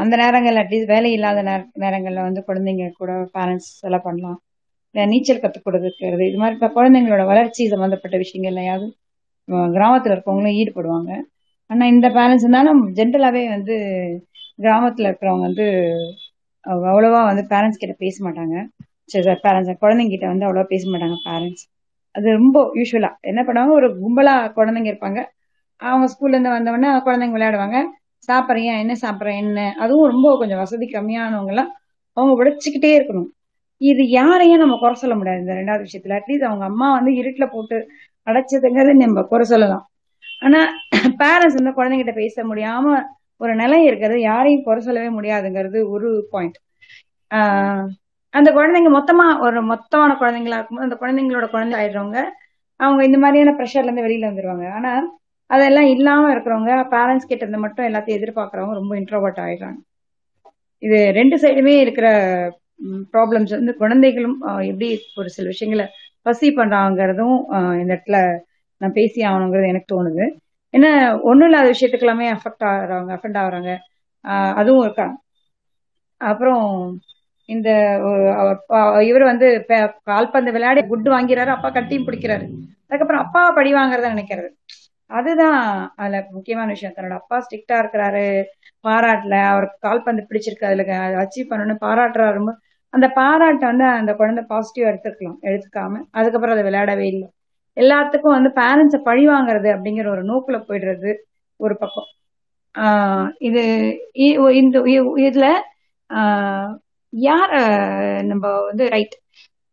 அந்த 0.00 0.16
நேரங்கள் 0.16 0.54
அட்லீஸ்ட் 0.54 0.86
வேலை 0.86 1.12
இல்லாத 1.12 1.42
நேர- 1.42 1.68
நேரங்களில் 1.72 2.20
வந்து 2.20 2.44
குழந்தைங்க 2.46 2.90
கூட 2.90 3.28
பேரண்ட்ஸ் 3.34 3.80
எல்லாம் 3.80 4.00
பண்ணலாம். 4.02 4.42
நீச்சல் 4.90 5.40
கற்றுக் 5.40 5.64
கொடுக்கிறது. 5.64 6.28
இது 6.28 6.36
மாதிரி 6.36 6.58
இப்போ 6.60 6.66
குழந்தைங்களோட 6.66 7.26
வளர்ச்சி 7.26 7.68
சம்மந்தப்பட்ட 7.68 8.18
விஷயங்கள்லயாவது 8.18 8.90
கிராமத்தில் 9.72 10.12
இருக்கவங்களும் 10.12 10.66
ஈடுபடுவாங்க. 10.66 11.20
ஆனால் 11.66 11.88
இந்த 11.88 12.08
பேரண்ட்ஸ் 12.08 12.34
இருந்தாலும் 12.34 12.94
ஜென்ரலாகவே 12.94 13.48
வந்து 13.48 13.76
கிராமத்தில் 14.56 15.06
இருக்கிறவங்க 15.06 15.40
வந்து 15.40 15.94
அவ்வளோவா 16.68 17.24
வந்து 17.24 17.56
பேரண்ட்ஸ் 17.56 17.78
கிட்ட 17.78 17.94
பேச 17.98 18.30
மாட்டாங்க. 18.30 18.66
சரி 19.08 19.24
சார் 19.24 19.42
பேரண்ட்ஸ் 19.44 19.80
குழந்தைங்க 19.82 20.12
கிட்ட 20.12 20.26
வந்து 20.26 20.46
அவ்வளவா 20.46 20.70
பேச 20.72 20.84
மாட்டாங்க 20.90 21.18
பேரண்ட்ஸ் 21.26 21.64
அது 22.14 22.26
ரொம்ப 22.36 22.58
யூஸ்வலா 22.78 23.10
என்ன 23.22 23.40
பண்ணுவாங்க 23.42 23.72
ஒரு 23.78 23.88
கும்பலா 23.98 24.34
குழந்தைங்க 24.56 24.90
இருப்பாங்க. 24.92 25.20
அவங்க 25.82 26.06
ஸ்கூல்ல 26.12 26.36
இருந்து 26.36 26.54
வந்தவொடனே 26.54 26.90
குழந்தைங்க 27.06 27.36
விளையாடுவாங்க. 27.36 27.78
சாப்பிட்றியா 28.28 28.72
என்ன 28.82 28.94
சாப்பிட்றேன் 29.02 29.40
என்ன? 29.42 29.60
அதுவும் 29.78 30.10
ரொம்ப 30.12 30.28
கொஞ்சம் 30.38 30.62
வசதி 30.62 30.86
கம்மியானவங்க 30.88 31.52
எல்லாம் 31.54 31.70
அவங்க 32.16 32.32
உடைச்சிக்கிட்டே 32.40 32.90
இருக்கணும். 32.98 33.28
இது 33.80 34.02
யாரையும் 34.10 34.62
நம்ம 34.62 34.76
குறை 34.76 34.94
சொல்ல 34.94 35.14
முடியாது. 35.14 35.40
இந்த 35.40 35.54
ரெண்டாவது 35.54 35.86
விஷயத்துல 35.86 36.16
அட்லீஸ்ட் 36.18 36.48
அவங்க 36.48 36.64
அம்மா 36.64 36.88
வந்து 36.96 37.12
இருட்டில் 37.14 37.52
போட்டு 37.52 37.76
அடைச்சதுங்கிறது 38.26 38.94
நம்ம 38.96 39.22
குறை 39.24 39.44
சொல்லலாம். 39.44 39.84
ஆனா 40.42 40.60
பேரண்ட்ஸ் 41.22 41.58
வந்து 41.60 41.72
குழந்தைகிட்ட 41.72 42.12
பேச 42.14 42.44
முடியாம 42.44 42.86
ஒரு 43.40 43.52
நிலை 43.54 43.78
இருக்கிறது 43.84 44.18
யாரையும் 44.22 44.64
குறை 44.64 44.80
சொல்லவே 44.80 45.10
முடியாதுங்கிறது 45.10 45.80
ஒரு 45.94 46.08
பாயிண்ட் 46.30 46.58
அந்த 48.34 48.48
குழந்தைங்க 48.52 48.90
மொத்தமா 48.96 49.26
ஒரு 49.46 49.58
மொத்தமான 49.70 50.10
குழந்தைங்களா 50.20 50.58
இருக்கும்போது 50.58 50.86
அந்த 50.86 50.98
குழந்தைங்களோட 51.00 51.46
குழந்தை 51.50 51.76
ஆயிடுறவங்க 51.80 52.18
அவங்க 52.80 53.00
இந்த 53.04 53.18
மாதிரியான 53.18 53.54
ப்ரெஷர்ல 53.58 53.88
இருந்து 53.88 54.06
வெளியில 54.06 54.28
வந்துருவாங்க. 54.30 54.66
ஆனா 54.76 54.92
அதெல்லாம் 55.50 55.88
இல்லாம 55.94 56.30
இருக்கிறவங்க 56.34 56.72
பேரண்ட்ஸ் 56.92 57.28
கிட்ட 57.28 57.42
இருந்து 57.44 57.64
மட்டும் 57.64 57.86
எல்லாத்தையும் 57.88 58.18
எதிர்பார்க்கறவங்க 58.18 58.74
ரொம்ப 58.80 58.94
இன்ட்ரோவர்ட் 59.00 59.40
ஆயிடுறாங்க. 59.44 59.78
இது 60.82 60.98
ரெண்டு 61.18 61.36
சைடுமே 61.42 61.74
இருக்கிற 61.84 62.08
ப்ராப்ளம்ஸ் 63.14 63.54
வந்து 63.56 63.72
குழந்தைகளும் 63.74 64.36
எப்படி 64.70 64.88
ஒரு 65.20 65.30
சில 65.36 65.46
விஷயங்களை 65.48 65.86
பசி 66.26 66.48
பண்றாங்கிறதும் 66.58 67.36
இந்த 67.80 67.90
இடத்துல 67.94 68.18
நான் 68.80 68.96
பேசி 68.98 69.20
ஆகணுங்கிறது 69.28 69.72
எனக்கு 69.72 69.92
தோணுது. 69.94 70.24
ஏன்னா 70.74 70.90
ஒண்ணும் 71.22 71.48
இல்லாத 71.48 71.68
விஷயத்துக்கு 71.72 72.06
எல்லாமே 72.06 72.26
அஃபெக்ட் 72.34 72.64
ஆகுறாங்க 72.70 73.10
அஃபெண்ட் 73.16 73.38
ஆகுறாங்க 73.42 73.70
அதுவும் 74.60 74.84
இருக்காங்க 74.86 75.16
அப்புறம் 76.20 76.64
இந்த 77.48 77.70
இவர் 79.00 79.22
வந்து 79.22 79.66
கால்பந்து 80.04 80.52
விளையாடி 80.52 80.86
குட் 80.86 81.08
வாங்கிறாரு 81.08 81.46
அப்பா 81.46 81.70
கட்டியும் 81.70 82.06
பிடிக்கிறாரு. 82.06 82.48
அதுக்கப்புறம் 82.88 83.24
அப்பா 83.24 83.50
படி 83.50 83.74
வாங்குறத 83.74 84.08
நினைக்கிறாரு 84.08 84.48
அதுதான் 85.06 85.92
அதுல 85.96 86.26
முக்கியமான 86.30 86.68
விஷயம். 86.68 86.94
தன்னோட 86.96 87.10
அப்பா 87.10 87.38
ஸ்ட்ரிக்டா 87.38 87.72
இருக்கிறாரு. 87.72 88.44
பாராட்டல. 88.88 89.44
அவருக்கு 89.44 89.76
கால்பந்து 89.80 90.26
பிடிச்சிருக்கு. 90.30 90.64
அதுல 90.64 90.82
அச்சீவ் 91.08 91.52
பண்ணணும்னு 91.52 91.76
பாராட்டுறாரு. 91.80 92.52
அந்த 92.88 93.08
பாராட்டை 93.08 93.68
வந்து 93.68 93.84
அந்த 93.84 94.14
குழந்தை 94.14 94.44
பாசிட்டிவா 94.48 94.80
எடுத்துக்கலாம் 94.80 95.36
எடுத்துக்காம 95.42 96.00
அதுக்கப்புறம் 96.10 96.50
அதை 96.50 96.62
விளையாடவே 96.62 97.06
இல்லை. 97.06 97.30
எல்லாத்துக்கும் 97.76 98.52
வந்து 98.52 98.52
பேரண்ட்ஸை 98.54 99.02
பழி 99.02 99.28
வாங்குறது 99.28 99.68
அப்படிங்கிற 99.76 100.08
ஒரு 100.08 100.24
நோக்குல 100.24 100.50
போயிடுறது 100.50 101.14
ஒரு 101.56 101.76
பக்கம். 101.78 102.04
ஆஹ் 102.78 103.32
இது 103.38 103.94
இ- 104.14 104.50
இந்த 104.50 104.80
இதுல 105.16 105.52
யார் 107.12 107.54
நம்ம 108.24 108.44
வந்து 108.62 108.84
ரைட் 108.88 109.16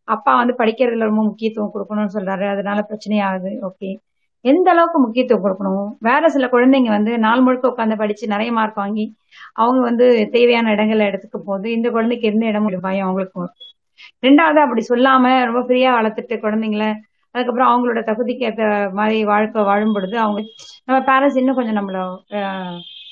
அப்பா 0.08 0.32
வந்து 0.36 0.54
படிக்கிறதுல 0.58 1.08
ரொம்ப 1.10 1.22
முக்கியத்துவம் 1.22 1.72
கொடுக்கணும்னு 1.74 2.14
சொல்றாரு. 2.14 2.44
அதனால 2.48 2.78
பிரச்சனையாகுது. 2.88 3.50
ஓகே 3.68 3.90
எந்த 4.44 4.66
அளவுக்கு 4.70 4.98
முக்கியத்துவம் 5.00 5.44
கொடுக்கணும்? 5.44 5.88
வேற 6.00 6.28
சில 6.28 6.46
குழந்தைங்க 6.46 6.90
வந்து 6.90 7.12
நாள் 7.18 7.40
முழுக்க 7.40 7.66
உட்காந்து 7.68 7.96
படிச்சு 7.96 8.24
நிறைய 8.26 8.50
மார்க் 8.52 8.74
வாங்கி 8.74 9.04
அவங்க 9.54 9.80
வந்து 9.82 10.06
தேவையான 10.32 10.72
இடங்கள்ல 10.74 11.08
எடுத்துக்க 11.10 11.38
போது 11.42 11.66
இந்த 11.72 11.88
குழந்தைக்கு 11.90 12.26
எந்த 12.26 12.44
இடம் 12.46 12.66
பயம் 12.80 13.06
அவங்களுக்கு 13.06 13.46
ரெண்டாவது 14.22 14.60
அப்படி 14.64 14.82
சொல்லாம 14.88 15.26
ரொம்ப 15.44 15.60
ஃப்ரீயா 15.62 15.90
வளர்த்துட்டு 15.96 16.36
குழந்தைங்கள 16.40 16.86
அதுக்கப்புறம் 17.34 17.70
அவங்களோட 17.70 18.00
தகுதிக்கு 18.04 18.44
ஏற்ற 18.44 18.64
மாதிரி 18.92 19.18
வாழ்க்கை 19.24 19.62
வாழும் 19.62 19.94
பொழுது 19.94 20.16
அவங்க 20.18 20.40
நம்ம 20.86 20.98
பேரண்ட்ஸ் 21.08 21.38
இன்னும் 21.38 21.54
கொஞ்சம் 21.54 21.78
நம்மள 21.78 21.98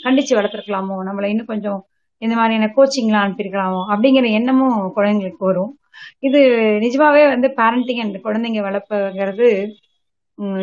கண்டிச்சு 0.01 0.33
வளர்த்துருக்கலாமோ? 0.35 0.97
நம்மள 1.09 1.27
இன்னும் 1.27 1.47
கொஞ்சம் 1.47 1.81
இந்த 2.25 2.37
மாதிரியான 2.37 2.73
கோச்சிங்லாம் 2.77 3.29
அனுப்பியிருக்கலாமோ 3.29 3.85
அப்படிங்கிற 3.89 4.33
எண்ணமும் 4.33 4.97
குழந்தைங்களுக்கு 4.97 5.35
வரும். 5.39 5.79
இது 6.19 6.39
நிஜமாவே 6.81 7.29
வந்து 7.29 7.49
பேரண்டிங் 7.49 8.01
அண்ட் 8.01 8.17
குழந்தைங்க 8.25 8.61
வளர்ப்புங்கிறது 8.69 9.71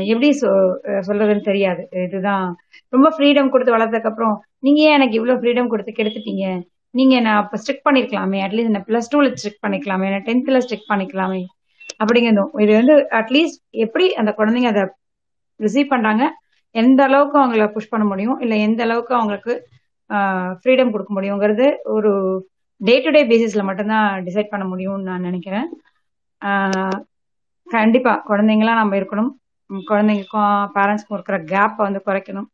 எப்படி 0.06 0.30
சொ- 0.30 0.78
சொல்றதுன்னு 0.84 1.42
தெரியாது. 1.42 1.88
இதுதான். 1.92 2.56
ரொம்ப 2.90 3.10
ஃப்ரீடம் 3.18 3.50
கொடுத்து 3.50 3.78
வளர்த்ததுக்கு 3.78 4.08
அப்புறம் 4.08 4.44
நீங்க 4.60 4.82
ஏன் 4.82 4.94
எனக்கு 4.94 5.16
இவ்வளவு 5.16 5.42
ஃப்ரீடம் 5.42 5.68
கொடுத்து 5.68 5.92
கெடுத்துட்டீங்க? 5.92 6.64
நீங்க 6.90 7.20
நான் 7.20 7.44
அப்ப 7.44 7.58
ஸ்ட்ரிக் 7.58 7.88
பண்ணிருக்கலாமே? 7.90 8.40
அட்லீஸ்ட் 8.40 8.70
நான் 8.70 8.84
பிளஸ் 8.84 9.16
டூல 9.16 9.34
ஸ்ட்ரிக் 9.34 9.66
பண்ணிக்கலாமே? 9.68 10.10
நான் 10.10 10.24
டென்த்ல 10.24 10.58
ஸ்ட்ரிக் 10.58 10.90
பண்ணிக்கலாமே? 10.90 11.44
அப்படிங்கிறதும். 12.04 12.62
இது 12.62 12.74
வந்து 12.74 13.08
அட்லீஸ்ட் 13.12 13.70
எப்படி 13.70 14.14
அந்த 14.14 14.34
குழந்தைங்க 14.38 14.68
அதை 14.68 14.90
ரிசீவ் 15.58 15.88
பண்றாங்க? 15.88 16.34
எந்த 16.72 17.04
அளவுக்கு 17.04 17.40
அவங்கள 17.40 17.72
புஷ் 17.72 17.90
பண்ண 17.90 18.06
முடியும்? 18.06 18.40
இல்ல 18.40 18.56
எந்த 18.56 18.84
அளவுக்கு 18.84 19.16
அவங்களுக்கு 19.16 19.68
ஃப்ரீடம் 20.60 20.94
கொடுக்க 20.94 21.12
முடியுங்கிறது 21.14 21.66
ஒரு 21.96 22.12
டே 22.82 22.96
டு 23.00 23.10
டே 23.10 23.22
பேசிஸ்ல 23.26 23.64
மட்டும்தான் 23.64 24.08
டிசைட் 24.28 24.52
பண்ண 24.54 24.66
முடியும்னு 24.66 25.10
நான் 25.10 25.28
நினைக்கிறேன். 25.30 25.68
கண்டிப்பா 27.68 28.14
குழந்தைங்களா 28.30 28.74
நம்ம 28.80 28.96
இருக்கணும். 29.00 29.32
குழந்தைங்களுக்கும் 29.70 30.48
பேரண்ட்ஸ்க்கும் 30.76 31.18
இருக்கிற 31.18 31.38
கேப்பை 31.52 31.82
வந்து 31.88 32.02
குறைக்கணும். 32.08 32.50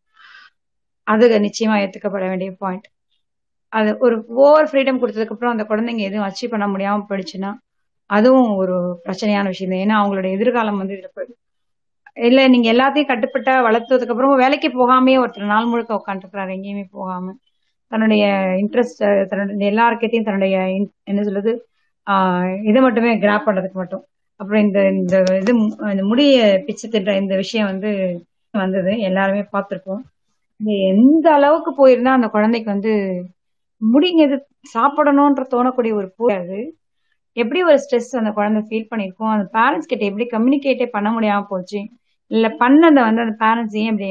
அது 1.07 1.25
நிச்சயமா 1.47 1.75
ஏத்துக்கப்பட 1.83 2.25
வேண்டிய 2.31 2.51
பாயிண்ட் 2.63 2.87
அது 3.73 3.89
ஒரு 4.05 4.15
ஓவர் 4.41 4.67
ஃப்ரீடம் 4.69 4.99
கொடுத்ததுக்கு 5.01 5.33
அப்புறம் 5.35 5.53
அந்த 5.55 5.63
குழந்தைங்க 5.71 6.03
எதுவும் 6.09 6.27
அச்சீவ் 6.27 6.53
பண்ண 6.53 6.65
முடியாம 6.73 7.05
போயிடுச்சுன்னா 7.09 7.51
அதுவும் 8.09 8.51
ஒரு 8.61 8.75
பிரச்சனையான 9.05 9.49
விஷயம் 9.53 9.71
தான். 9.71 9.83
ஏன்னா 9.85 9.95
அவங்களோட 10.01 10.27
எதிர்காலம் 10.37 10.79
வந்து 10.81 10.95
இதுல 10.97 11.09
போயிடும். 11.15 11.39
இல்ல 12.27 12.39
நீங்க 12.53 12.67
எல்லாத்தையும் 12.73 13.09
கட்டுப்பட்ட 13.09 13.49
வளர்த்ததுக்கு 13.67 14.13
அப்புறம் 14.13 14.41
வேலைக்கு 14.43 14.69
போகாமயே 14.73 15.17
ஒருத்தர் 15.23 15.53
நாள் 15.53 15.69
முழுக்க 15.71 15.99
உட்காந்துருக்கிறாரு 15.99 16.55
எங்கேயுமே 16.57 16.85
போகாம. 16.91 17.25
தன்னுடைய 17.87 18.25
இன்ட்ரெஸ்ட் 18.57 19.25
தன்னுடைய 19.25 19.71
எல்லாருக்கிட்டையும் 19.71 20.23
தன்னுடைய 20.23 20.55
என்ன 21.03 21.23
சொல்றது 21.23 21.51
ஆஹ் 22.07 22.63
இதை 22.63 22.81
மட்டுமே 22.81 23.17
கிராப் 23.17 23.45
பண்றதுக்கு 23.45 23.71
மட்டும். 23.71 24.03
அப்புறம் 24.35 24.63
இந்த 24.63 24.87
இந்த 24.89 25.23
இது 25.41 25.53
இந்த 25.91 26.03
முடிய 26.05 26.63
பிச்சு 26.65 26.89
தின்ற 26.89 27.15
இந்த 27.15 27.35
விஷயம் 27.35 27.67
வந்து 27.67 27.91
வந்தது. 28.51 28.99
எல்லாருமே 28.99 29.45
பார்த்துருப்போம். 29.53 30.03
எந்த 30.89 31.33
அளவுக்கு 31.33 31.71
போயிருந்தா 31.77 32.13
அந்த 32.17 32.27
குழந்தைக்கு 32.27 32.71
வந்து 32.71 32.93
முடிங்கிறது 33.81 34.37
சாப்பிடணும்ன்ற 34.73 35.43
தோணக்கூடிய 35.53 35.93
ஒரு 35.93 36.13
போயாது 36.17 36.43
அது. 36.43 36.75
எப்படி 37.33 37.63
ஒரு 37.63 37.79
ஸ்ட்ரெஸ் 37.83 38.17
அந்த 38.17 38.31
குழந்தை 38.31 38.61
ஃபீல் 38.69 38.93
பண்ணியிருக்கோம்? 38.93 39.33
அந்த 39.35 39.49
பேரண்ட்ஸ் 39.53 39.89
கிட்ட 39.91 40.05
எப்படி 40.05 40.25
கம்யூனிகேட்டே 40.25 40.85
பண்ண 40.85 41.09
முடியாம 41.11 41.43
போச்சு? 41.49 41.79
இல்லை 42.27 42.49
பண்ணதை 42.49 42.99
வந்து 43.01 43.21
அந்த 43.21 43.35
பேரண்ட்ஸ் 43.39 43.75
ஏன் 43.75 43.91
அப்படி 43.91 44.09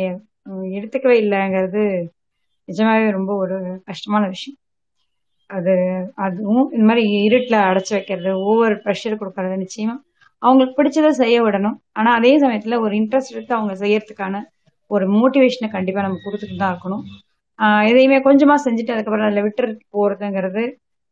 எடுத்துக்கவே 0.77 1.16
இல்லைங்கிறது 1.24 1.85
நிஜமாவே 2.69 3.09
ரொம்ப 3.19 3.33
ஒரு 3.43 3.57
கஷ்டமான 3.89 4.25
விஷயம். 4.35 4.59
அது 5.51 5.75
அதுவும் 6.27 6.67
இந்த 6.75 6.85
மாதிரி 6.89 7.05
இருட்டில் 7.27 7.59
அடைச்சி 7.69 7.93
வைக்கிறது 7.97 8.31
ஓவர் 8.51 8.75
ப்ரெஷர் 8.85 9.21
கொடுக்கறது 9.21 9.57
நிச்சயமா. 9.64 9.95
அவங்களுக்கு 10.43 10.79
பிடிச்சதை 10.79 11.11
செய்ய 11.23 11.37
விடணும். 11.45 11.77
ஆனால் 11.99 12.17
அதே 12.19 12.33
சமயத்தில் 12.45 12.83
ஒரு 12.85 12.95
இன்ட்ரெஸ்ட் 13.01 13.35
எடுத்து 13.37 13.55
அவங்க 13.59 13.75
செய்யறதுக்கான 13.85 14.43
ஒரு 14.91 15.05
மோட்டிவேஷனை 15.19 15.69
கண்டிப்பாக 15.77 16.05
நம்ம 16.07 16.21
கொடுத்துட்டு 16.25 16.57
தான் 16.62 16.73
இருக்கணும் 16.75 17.05
எதையுமே 17.91 18.19
கொஞ்சமாக 18.27 18.59
செஞ்சுட்டு 18.64 18.95
அதுக்கப்புறம் 18.95 19.27
அதில் 19.29 19.45
விட்டுட்டு 19.47 19.75
போகிறதுங்கிறது 19.97 20.62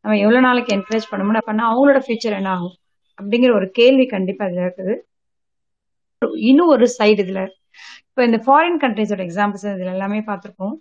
நம்ம 0.04 0.16
எவ்வளோ 0.24 0.40
நாளைக்கு 0.46 0.72
என்கரேஜ் 0.76 1.10
பண்ண 1.10 1.22
முடியும் 1.26 1.48
பண்ணால் 1.50 1.70
அவங்களோட 1.72 2.00
ஃபியூச்சர் 2.04 2.36
என்ன 2.38 2.50
ஆகும்? 2.56 2.74
அப்படிங்கிற 3.18 3.52
ஒரு 3.58 3.66
கேள்வி 3.78 4.04
கண்டிப்பாக 4.14 4.48
இதுல 4.50 4.64
இருக்குது. 4.66 4.94
இன்னும் 6.50 6.72
ஒரு 6.74 6.86
சைடு 6.98 7.20
இதில். 7.24 7.44
இப்போ 8.08 8.22
இந்த 8.28 8.38
ஃபாரின் 8.46 8.78
கண்ட்ரிஸோட 8.84 9.22
எக்ஸாம்பிள்ஸ் 9.28 9.66
இதில் 9.74 9.94
எல்லாமே 9.96 10.20
பார்த்துருக்கோம் 10.30 10.74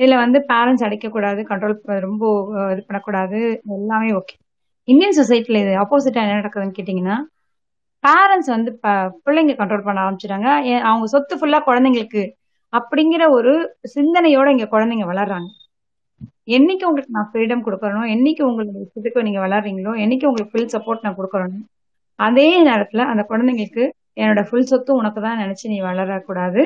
இதுல 0.00 0.16
வந்து 0.16 0.38
பேரண்ட்ஸ் 0.48 0.84
அடைக்கக்கூடாது 0.86 1.40
கண்ட்ரோல் 1.50 2.00
ரொம்ப 2.06 2.24
இது 2.72 2.82
பண்ணக்கூடாது. 2.86 3.40
எல்லாமே 3.76 4.10
ஓகே 4.10 4.36
இந்தியன் 4.88 5.16
சொசைட்டில 5.18 5.60
இது 5.64 5.72
ஆப்போசிட்டா 5.82 6.20
என்ன 6.24 6.38
நடக்குதுன்னு 6.40 6.76
கேட்டீங்கன்னா 6.78 7.16
பேரண்ட்ஸ் 8.04 8.50
வந்து 8.54 8.70
ப- 8.84 9.10
பிள்ளைங்க 9.24 9.54
கண்ட்ரோல் 9.60 9.84
பண்ண 9.84 9.98
ஆரம்பிச்சிட்டாங்க. 10.04 10.48
ஏன் 10.72 10.84
அவங்க 10.90 11.06
சொத்து 11.06 11.34
ஃபுல்லா 11.36 11.58
குழந்தைங்களுக்கு 11.66 12.22
அப்படிங்கிற 12.72 13.24
ஒரு 13.30 13.52
சிந்தனையோட 13.94 14.48
இங்க 14.54 14.66
குழந்தைங்க 14.74 15.06
வளர்றாங்க. 15.12 15.48
என்னைக்கு 16.56 16.84
உங்களுக்கு 16.90 17.14
நான் 17.16 17.30
ஃப்ரீடம் 17.32 17.64
கொடுக்கறனோ 17.66 18.02
என்னைக்கு 18.14 18.42
உங்களுக்கு 18.42 18.84
இஷ்டத்துக்கு 18.86 19.22
நீங்க 19.22 19.40
வளர்றீங்களோ 19.46 19.92
என்னைக்கு 20.04 20.26
உங்களுக்கு 20.30 20.52
ஃபுல் 20.52 20.72
சப்போர்ட் 20.74 21.02
நான் 21.02 21.16
கொடுக்கறனோ 21.16 21.58
அதே 22.18 22.48
நேரத்துல 22.68 23.04
அந்த 23.12 23.22
குழந்தைங்களுக்கு 23.28 23.84
என்னோட 24.20 24.40
ஃபுல் 24.48 24.68
சொத்து 24.70 24.94
உனக்கு 24.94 25.20
தான் 25.22 25.38
நினைச்சு 25.38 25.66
நீ 25.72 25.80
வளரக்கூடாது. 25.80 26.62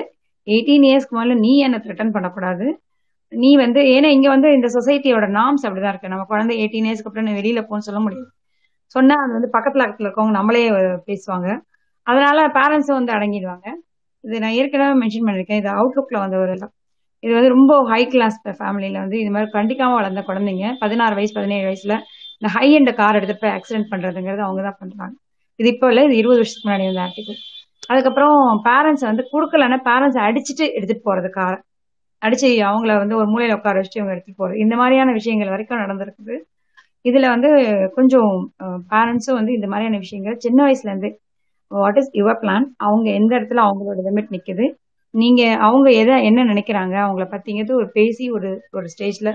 எயிட்டீன் 0.46 0.86
இயர்ஸ்க்கு 0.88 1.16
மேல 1.18 1.34
நீ 1.34 1.52
என்ன 1.58 1.76
த்ரெட்டன் 1.84 2.10
பண்ணக்கூடாது. 2.10 2.66
நீ 3.42 3.50
வந்து 3.56 3.80
ஏன்னா 3.94 4.08
இங்க 4.16 4.28
வந்து 4.34 4.48
இந்த 4.56 4.68
சொசைட்டியோட 4.76 5.26
நாம்ஸ் 5.38 5.64
அப்படிதான் 5.66 5.92
இருக்கு. 5.94 6.12
நம்ம 6.12 6.24
குழந்தை 6.32 6.54
எயிட்டீன் 6.62 6.86
இயர்ஸ்க்கு 6.88 7.10
அப்புறம் 7.10 7.28
நீ 7.28 7.34
வெளியில 7.40 7.60
போன்னு 7.68 7.86
சொல்ல 7.88 8.00
முடியாது. 8.04 8.28
சொன்னா 8.94 9.14
அது 9.24 9.32
வந்து 9.36 9.50
பக்கத்துல 9.56 9.82
பக்கத்துல 9.84 10.06
இருக்கவங்க 10.08 10.34
நம்மளே 10.38 10.62
பேசுவாங்க. 11.08 11.48
அதனால 12.06 12.38
பேரண்ட்ஸும் 12.58 12.98
வந்து 12.98 13.14
அடங்கிடுவாங்க. 13.16 13.66
இது 14.24 14.40
நான் 14.44 14.56
ஏற்கனவே 14.60 14.94
மென்ஷன் 15.02 15.26
பண்ணிருக்கேன் 15.28 15.60
இது 15.62 15.70
அவுட்லுக்ல 15.78 16.18
வந்து 16.24 16.38
ஒரு 16.42 16.52
இது. 16.56 16.66
வந்து 17.22 17.54
ரொம்ப 17.56 17.72
ஹை 17.90 18.02
கிளாஸ் 18.12 18.38
ஃபேமிலியில 18.60 18.98
வந்து 19.04 19.16
இது 19.22 19.30
மாதிரி 19.34 19.50
கண்டிக்காம 19.56 19.94
வளர்ந்த 19.98 20.22
குழந்தைங்க 20.28 20.66
பதினாறு 20.82 21.14
வயசு 21.18 21.32
பதினேழு 21.38 21.64
வயசுல 21.68 21.94
இந்த 22.38 22.48
ஹை 22.56 22.66
எண்ட் 22.78 22.92
கார் 22.94 23.18
எடுத்துட்டு 23.18 23.42
போய் 23.44 23.54
ஆக்சிடென்ட் 23.56 23.90
பண்றதுங்கிறது 23.92 24.42
அவங்க 24.46 24.62
தான் 24.62 24.80
பண்றாங்க. 24.82 25.14
இது 25.60 25.68
இப்போ 25.74 25.88
இல்லை 25.88 26.02
இது 26.08 26.16
இருபது 26.20 26.40
வருஷத்துக்கு 26.40 26.68
முன்னாடி 26.68 26.86
வந்த 26.88 27.02
ஆர்டிகல் 27.06 27.38
அதுக்கப்புறம் 27.92 28.36
பேரண்ட்ஸ் 28.66 29.06
வந்து 29.10 29.24
கொடுக்கலன்னா 29.32 29.78
பேரண்ட்ஸ் 29.88 30.20
அடிச்சுட்டு 30.26 30.64
எடுத்துட்டு 30.76 31.06
போறது 31.08 31.28
காரை 31.30 31.58
அடிச்சு 32.24 32.48
அவங்கள 32.68 32.92
வந்து 33.02 33.16
ஒரு 33.20 33.28
மூலையில 33.32 33.56
உட்கார 33.58 33.74
வச்சுட்டு 33.78 34.00
இவங்க 34.00 34.14
எடுத்துட்டு 34.14 34.40
போறது. 34.42 34.56
இந்த 34.64 34.74
மாதிரியான 34.80 35.12
விஷயங்கள் 35.18 35.52
வரைக்கும் 35.54 35.82
நடந்திருக்குது. 35.82 36.36
இதுல 37.04 37.26
வந்து 37.34 37.50
கொஞ்சம் 37.96 38.30
பேரண்ட்ஸும் 38.92 39.38
வந்து 39.40 39.52
இந்த 39.52 39.68
மாதிரியான 39.72 39.98
விஷயங்கள். 40.04 40.36
சின்ன 40.46 40.58
வயசுல 40.66 40.90
இருந்து 40.92 41.10
வாட் 41.70 41.98
இஸ் 42.00 42.10
யுவர் 42.20 42.40
பிளான் 42.42 42.66
அவங்க 42.86 43.06
எந்த 43.20 43.32
இடத்துல 43.38 43.62
அவங்களோட 43.66 44.00
லிமிட் 44.08 44.32
நிக்குது? 44.36 44.66
நீங்க 45.14 45.42
அவங்க 45.66 45.88
எதை 46.02 46.14
என்ன 46.28 46.44
நினைக்கிறாங்க? 46.44 46.94
அவங்கள 47.06 47.24
பத்திங்கிறது 47.34 47.74
ஒரு 47.80 47.88
பேசி 47.98 48.24
ஒரு 48.36 48.50
ஒரு 48.72 48.86
ஸ்டேஜ்ல 48.94 49.30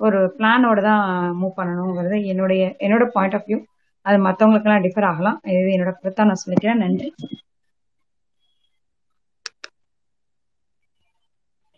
ஒரு 0.00 0.18
பிளானோட 0.38 0.80
தான் 0.88 1.04
மூவ் 1.40 1.58
பண்ணணுங்கிறது 1.58 2.18
என்னுடைய 2.32 2.62
என்னோட 2.86 3.04
பாயிண்ட் 3.16 3.36
ஆஃப் 3.38 3.46
வியூ 3.48 3.58
அது 4.06 4.18
மற்றவங்களுக்கெல்லாம் 4.26 4.84
டிஃபர் 4.86 5.08
ஆகலாம். 5.10 5.38
இது 5.54 5.70
என்னோட 5.76 5.92
கருத்தா 5.96 6.28
நான் 6.30 6.42
சொல்லிக்கிறேன். 6.44 6.82
நன்றி. 6.84 7.08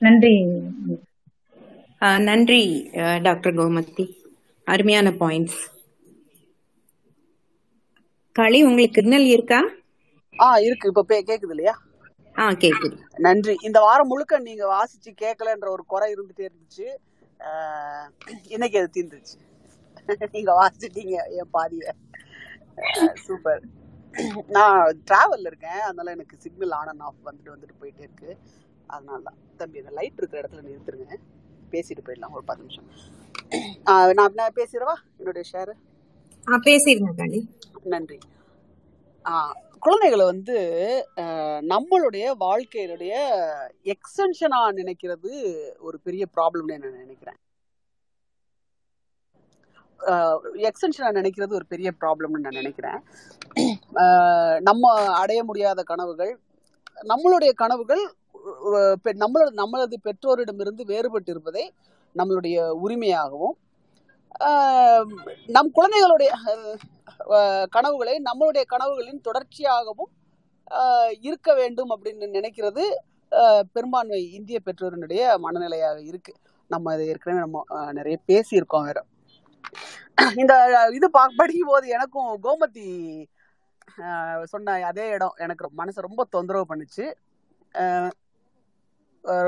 நன்றி. 0.02 0.46
நன்றி 1.98 2.90
டாக்டர் 3.22 3.54
கோமதி. 3.54 4.14
அருமையான 4.64 5.10
பாயிண்ட்ஸ் 5.10 5.68
களி 8.32 8.62
உங்களுக்கு 8.62 9.02
சிக்னல் 9.02 9.24
இருக்கா? 9.24 9.60
ஆ 10.40 10.58
இருக்கு. 10.58 10.88
இப்ப 10.88 11.04
பே- 11.08 11.26
கேக்குது 11.26 11.48
இல்லையா? 11.48 11.78
ஆ 12.38 12.48
கேக்குது. 12.48 12.98
நன்றி. 13.16 13.54
இந்த 13.62 13.80
வாரம் 13.80 14.06
முழுக்க 14.06 14.38
நீங்க 14.38 14.66
வாசிச்சு 14.66 15.10
கேட்கலன்ற 15.22 15.68
ஒரு 15.68 15.84
குறை 15.84 16.14
இருந்துட்டே 16.14 16.48
இருந்துச்சு. 16.48 16.96
இன்னைக்கு 18.48 18.78
அது 18.78 18.90
தீர்ந்துச்சு. 18.94 20.28
நீங்க 20.32 20.52
வாசிச்சிட்டீங்க 20.60 21.30
என் 21.30 21.48
பாதிய 21.52 21.90
சூப்பர் 23.14 23.62
நான் 24.48 25.02
டிராவல்ல 25.10 25.40
இருக்கேன். 25.40 25.80
அதனால 25.80 26.10
எனக்கு 26.10 26.36
சிக்னல் 26.36 26.70
ஆன் 26.70 26.86
அண்ட் 26.86 27.00
ஆஃப் 27.00 27.14
வந்துட்டு 27.24 27.48
வந்துட்டு 27.48 27.84
போயிட்டே 27.84 27.98
இருக்கு. 27.98 28.38
அதனால 28.86 29.20
தான். 29.28 29.38
தம்பி 29.60 29.82
அந்த 29.82 29.92
லைட் 29.98 30.18
இருக்கிற 30.20 30.40
இடத்துல 30.42 30.64
நிறுத்துருங்க. 30.68 31.16
பேசிட்டு 31.72 32.04
போயிடலாம் 32.06 32.36
ஒரு 32.38 32.44
பத்து 32.48 32.64
நிமிஷம். 32.64 32.88
நான் 34.18 34.38
நான் 34.40 34.56
பேசிடவா? 34.60 34.96
என்னுடைய 35.20 35.44
ஷேர் 35.52 35.72
காளி 37.18 37.40
நன்றி. 37.94 38.18
குழந்தைகளை 39.84 40.24
வந்து 40.32 40.56
நம்மளுடைய 41.72 42.24
வாழ்க்கையினுடைய 42.44 43.12
எக்ஸ்டென்ஷனா 43.94 44.60
நினைக்கிறது 44.80 45.30
ஒரு 45.88 45.98
பெரிய 46.06 46.24
ப்ராப்ளம்னு 46.36 46.78
நான் 46.84 47.02
நினைக்கிறேன். 47.04 47.38
எக்ஸ்டென்ஷனா 50.68 51.10
நினைக்கிறது 51.18 51.52
ஒரு 51.58 51.66
பெரிய 51.72 51.88
ப்ராப்ளம்னு 52.00 52.44
நான் 52.46 52.60
நினைக்கிறேன். 52.60 53.00
நம்ம 54.68 54.92
அடைய 55.22 55.40
முடியாத 55.50 55.82
கனவுகள் 55.90 56.32
நம்மளுடைய 57.10 57.52
கனவுகள் 57.62 58.02
நம்மள 58.46 58.94
பெ- 59.04 59.18
நம்மளது 59.18 59.52
நம்மளது 59.56 59.94
பெற்றோரிடமிருந்து 60.04 60.82
வேறுபட்டு 60.86 61.30
இருப்பதை 61.30 61.74
நம்மளுடைய 62.18 62.56
உரிமையாகவும் 62.84 63.56
நம் 65.46 65.70
குழந்தைகளுடைய 65.70 66.30
கனவுகளை 67.70 68.22
நம்மளுடைய 68.32 68.62
கனவுகளின் 68.68 69.24
தொடர்ச்சியாகவும் 69.24 70.10
இருக்க 71.20 71.54
வேண்டும் 71.54 71.90
அப்படின்னு 71.90 72.26
நினைக்கிறது 72.36 72.82
பெரும்பான்மை 73.72 74.32
இந்திய 74.32 74.58
பெற்றோரினுடைய 74.64 75.20
மனநிலையாக 75.42 75.98
இருக்கு. 76.04 76.34
நம்ம 76.68 76.92
அது 76.92 77.06
ஏற்கனவே 77.06 77.42
நம்ம 77.42 77.92
நிறைய 77.92 78.18
பேசியிருக்கோம் 78.26 78.84
வேற. 78.84 79.04
இந்த 80.36 80.54
இது 80.92 81.10
படிக்கும் 81.10 81.68
போது 81.68 81.88
எனக்கும் 81.88 82.42
கோமதி 82.42 82.86
சொன்ன 84.44 84.86
அதே 84.86 85.08
இடம் 85.08 85.34
எனக்கு 85.36 85.70
மனசை 85.78 86.00
ரொம்ப 86.08 86.24
தொந்தரவு 86.24 86.66
பண்ணுச்சு. 86.74 87.12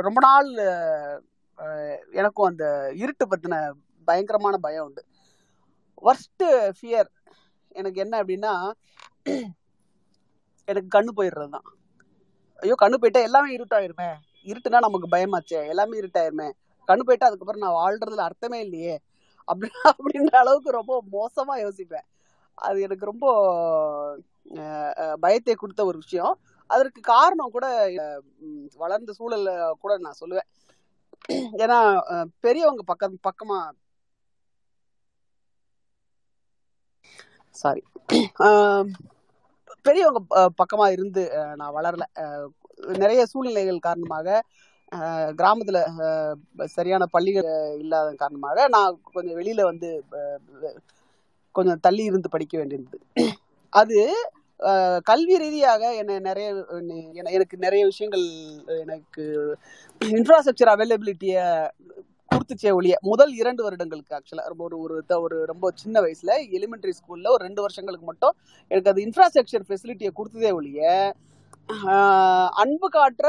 ரொம்ப 0.07 0.19
நாள் 0.27 0.49
எனக்கும் 2.21 2.49
அந்த 2.51 2.65
இருட்டு 3.03 3.25
பத்தின 3.31 3.55
பயங்கரமான 4.09 4.57
பயம் 4.67 4.87
உண்டு. 4.87 5.03
ஒர்ஸ்ட்டு 6.07 6.47
ஃபியர் 6.77 7.11
எனக்கு 7.79 7.99
என்ன 8.05 8.15
அப்படின்னா 8.23 8.53
எனக்கு 10.69 10.89
கண்ணு 10.97 11.11
போயிடுறது 11.19 11.51
தான். 11.57 11.67
ஐயோ 12.63 12.77
கண்ணு 12.83 13.01
போயிட்டா 13.03 13.21
எல்லாமே 13.29 13.51
இருட்டாயிருமே. 13.57 14.11
இருட்டுனா 14.51 14.79
நமக்கு 14.87 15.09
பயமாச்சே. 15.15 15.61
எல்லாமே 15.73 15.95
இருட்டாயிருமே. 16.03 16.49
கண்ணு 16.89 17.07
போயிட்டா 17.09 17.29
அதுக்கப்புறம் 17.29 17.65
நான் 17.65 17.79
வாழ்றதுல 17.83 18.27
அர்த்தமே 18.29 18.59
இல்லையே. 18.67 18.95
அப்படி 19.49 19.69
அப்படின்ற 19.91 20.35
அளவுக்கு 20.43 20.79
ரொம்ப 20.81 20.95
மோசமாக 21.17 21.63
யோசிப்பேன். 21.65 22.07
அது 22.67 22.79
எனக்கு 22.87 23.05
ரொம்ப 23.11 23.27
பயத்தை 25.25 25.55
கொடுத்த 25.55 25.85
ஒரு 25.91 25.99
விஷயம். 26.05 26.35
அதற்கு 26.71 27.01
காரணம் 27.01 27.51
கூட 27.51 27.67
வளர்ந்த 28.77 29.15
சூழல்ல 29.19 29.51
கூட 29.83 29.93
நான் 29.99 30.21
சொல்லுவேன். 30.21 30.49
ஏன்னா 31.63 31.79
பெரியவங்க 32.41 32.83
பக்கம் 32.83 33.19
பக்கமா 33.29 33.59
சாரி 37.57 37.83
பெரியவங்க 39.85 40.21
ப- 40.29 40.53
பக்கமா 40.61 40.87
இருந்து 40.91 41.23
நான் 41.57 41.75
வளரல. 41.75 42.05
நிறைய 43.01 43.23
சூழ்நிலைகள் 43.27 43.87
காரணமாக 43.87 44.29
கிராமத்துல 45.39 45.79
சரியான 46.77 47.05
பள்ளிகள் 47.07 47.49
இல்லாத 47.79 48.09
காரணமாக 48.23 48.67
நான் 48.69 48.99
கொஞ்சம் 49.13 49.39
வெளியில 49.39 49.63
வந்து 49.63 49.91
கொஞ்சம் 51.55 51.81
தள்ளி 51.81 52.05
இருந்து 52.05 52.29
படிக்க 52.29 52.55
வேண்டியிருந்தது. 52.59 53.05
அது 53.73 53.99
கல்வி 55.07 55.37
ரீதியாக 55.37 55.95
என்ன 55.95 56.19
நிறைய 56.27 56.49
எனக்கு 57.33 57.57
நிறைய 57.59 57.83
விஷயங்கள் 57.87 58.27
எனக்கு 58.81 59.25
இன்ஃப்ராஸ்ட்ரக்சர் 60.01 60.73
அவைலபிலிட்டிய 60.75 61.37
கொடுத்துச்சே 62.31 62.71
ஒழிய 62.73 62.95
முதல் 63.03 63.33
இரண்டு 63.35 63.63
வருடங்களுக்கு 63.63 64.17
ஆக்சுவலாக 64.17 64.51
ரொம்ப 64.51 64.65
ஒரு 64.67 64.77
ஒரு 64.85 64.97
த- 65.07 65.21
ஒரு 65.21 65.37
ரொம்ப 65.45 65.71
சின்ன 65.77 66.01
வயசுல 66.01 66.31
எலிமெண்டரி 66.57 66.95
ஸ்கூல்ல 66.99 67.29
ஒரு 67.31 67.43
ரெண்டு 67.45 67.63
வருஷங்களுக்கு 67.63 68.07
மட்டும் 68.07 68.35
எனக்கு 68.71 68.91
அது 68.91 69.05
இன்ஃப்ராஸ்ட்ரக்சர் 69.05 69.67
ஃபெசிலிட்டியை 69.69 70.13
கொடுத்ததே 70.15 70.53
ஒழிய 70.53 70.89
அன்பு 72.63 72.89
காட்டுற 72.93 73.29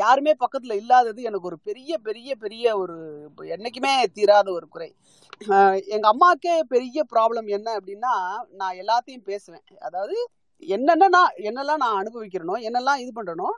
யாருமே 0.00 0.32
பக்கத்துல 0.42 0.74
இல்லாதது 0.82 1.20
எனக்கு 1.28 1.48
ஒரு 1.50 1.58
பெரிய 1.68 1.92
பெரிய 2.08 2.34
பெரிய 2.42 2.64
ஒரு 2.82 2.96
என்னைக்குமே 3.54 3.92
தீராத 4.16 4.48
ஒரு 4.58 4.66
குறை. 4.74 4.90
எங்கள் 5.42 5.80
எங்க 5.94 6.06
அம்மாக்கே 6.12 6.54
பெரிய 6.74 7.04
ப்ராப்ளம் 7.12 7.48
என்ன 7.56 7.68
அப்படின்னா 7.78 8.12
நான் 8.60 8.78
எல்லாத்தையும் 8.82 9.26
பேசுவேன். 9.30 9.64
அதாவது 9.88 10.16
என்னென்ன 10.74 11.08
நான் 11.16 11.34
என்னெல்லாம் 11.48 11.82
நான் 11.84 11.98
அனுபவிக்கிறனோ 12.02 12.56
என்னெல்லாம் 12.68 13.00
இது 13.04 13.10
பண்றனோ 13.18 13.48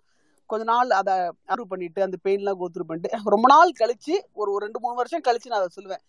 கொஞ்ச 0.50 0.64
நாள் 0.72 0.96
அதை 1.00 1.14
அனுபவ 1.52 1.66
பண்ணிட்டு 1.72 2.00
அந்த 2.06 2.16
பெயின்லாம் 2.26 2.60
கோத்ரூ 2.60 2.84
பண்ணிட்டு 2.88 3.32
ரொம்ப 3.34 3.48
நாள் 3.54 3.78
கழிச்சு 3.80 4.14
ஒரு 4.40 4.50
ஒரு 4.54 4.62
ரெண்டு 4.66 4.82
மூணு 4.84 4.96
வருஷம் 5.00 5.26
கழிச்சு 5.28 5.52
நான் 5.52 5.62
அதை 5.62 5.72
சொல்லுவேன். 5.76 6.02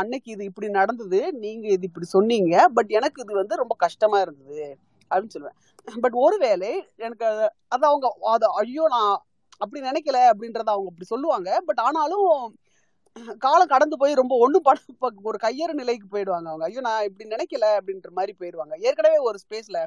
அன்னைக்கு 0.00 0.28
இது 0.34 0.42
இப்படி 0.50 0.68
நடந்தது 0.80 1.20
நீங்க 1.44 1.66
இது 1.76 1.86
இப்படி 1.90 2.06
சொன்னீங்க 2.16 2.54
பட் 2.76 2.90
எனக்கு 2.98 3.22
இது 3.24 3.34
வந்து 3.42 3.54
ரொம்ப 3.62 3.74
கஷ்டமா 3.84 4.18
இருந்தது 4.24 4.66
அப்படின்னு 5.10 5.34
சொல்லுவேன். 5.36 5.58
பட் 6.00 6.12
ஒருவேளை 6.12 6.88
எனக்கு 6.96 7.26
அது 7.68 7.86
அவங்க 7.86 8.16
அது 8.22 8.46
ஐயோ 8.52 8.86
நான் 8.88 9.22
அப்படி 9.58 9.88
நினைக்கல 9.88 10.16
அப்படின்றத 10.16 10.70
அவங்க 10.70 10.88
அப்படி 10.88 11.04
சொல்லுவாங்க. 11.04 11.60
பட் 11.60 11.78
ஆனாலும் 11.78 12.56
காலம் 13.38 13.66
கடந்து 13.66 13.96
போய் 13.98 14.14
ரொம்ப 14.14 14.36
ஒன்றும் 14.38 14.62
பட 14.62 14.80
ஒரு 15.22 15.38
கையறு 15.42 15.72
நிலைக்கு 15.72 16.06
போயிடுவாங்க 16.10 16.46
அவங்க. 16.46 16.64
ஐயோ 16.64 16.80
நான் 16.80 17.04
இப்படி 17.04 17.28
நினைக்கல 17.28 17.64
அப்படின்ற 17.64 18.10
மாதிரி 18.10 18.36
போயிடுவாங்க. 18.38 18.78
ஏற்கனவே 18.78 19.16
ஒரு 19.16 19.38
ஸ்பேஸ்ல 19.44 19.84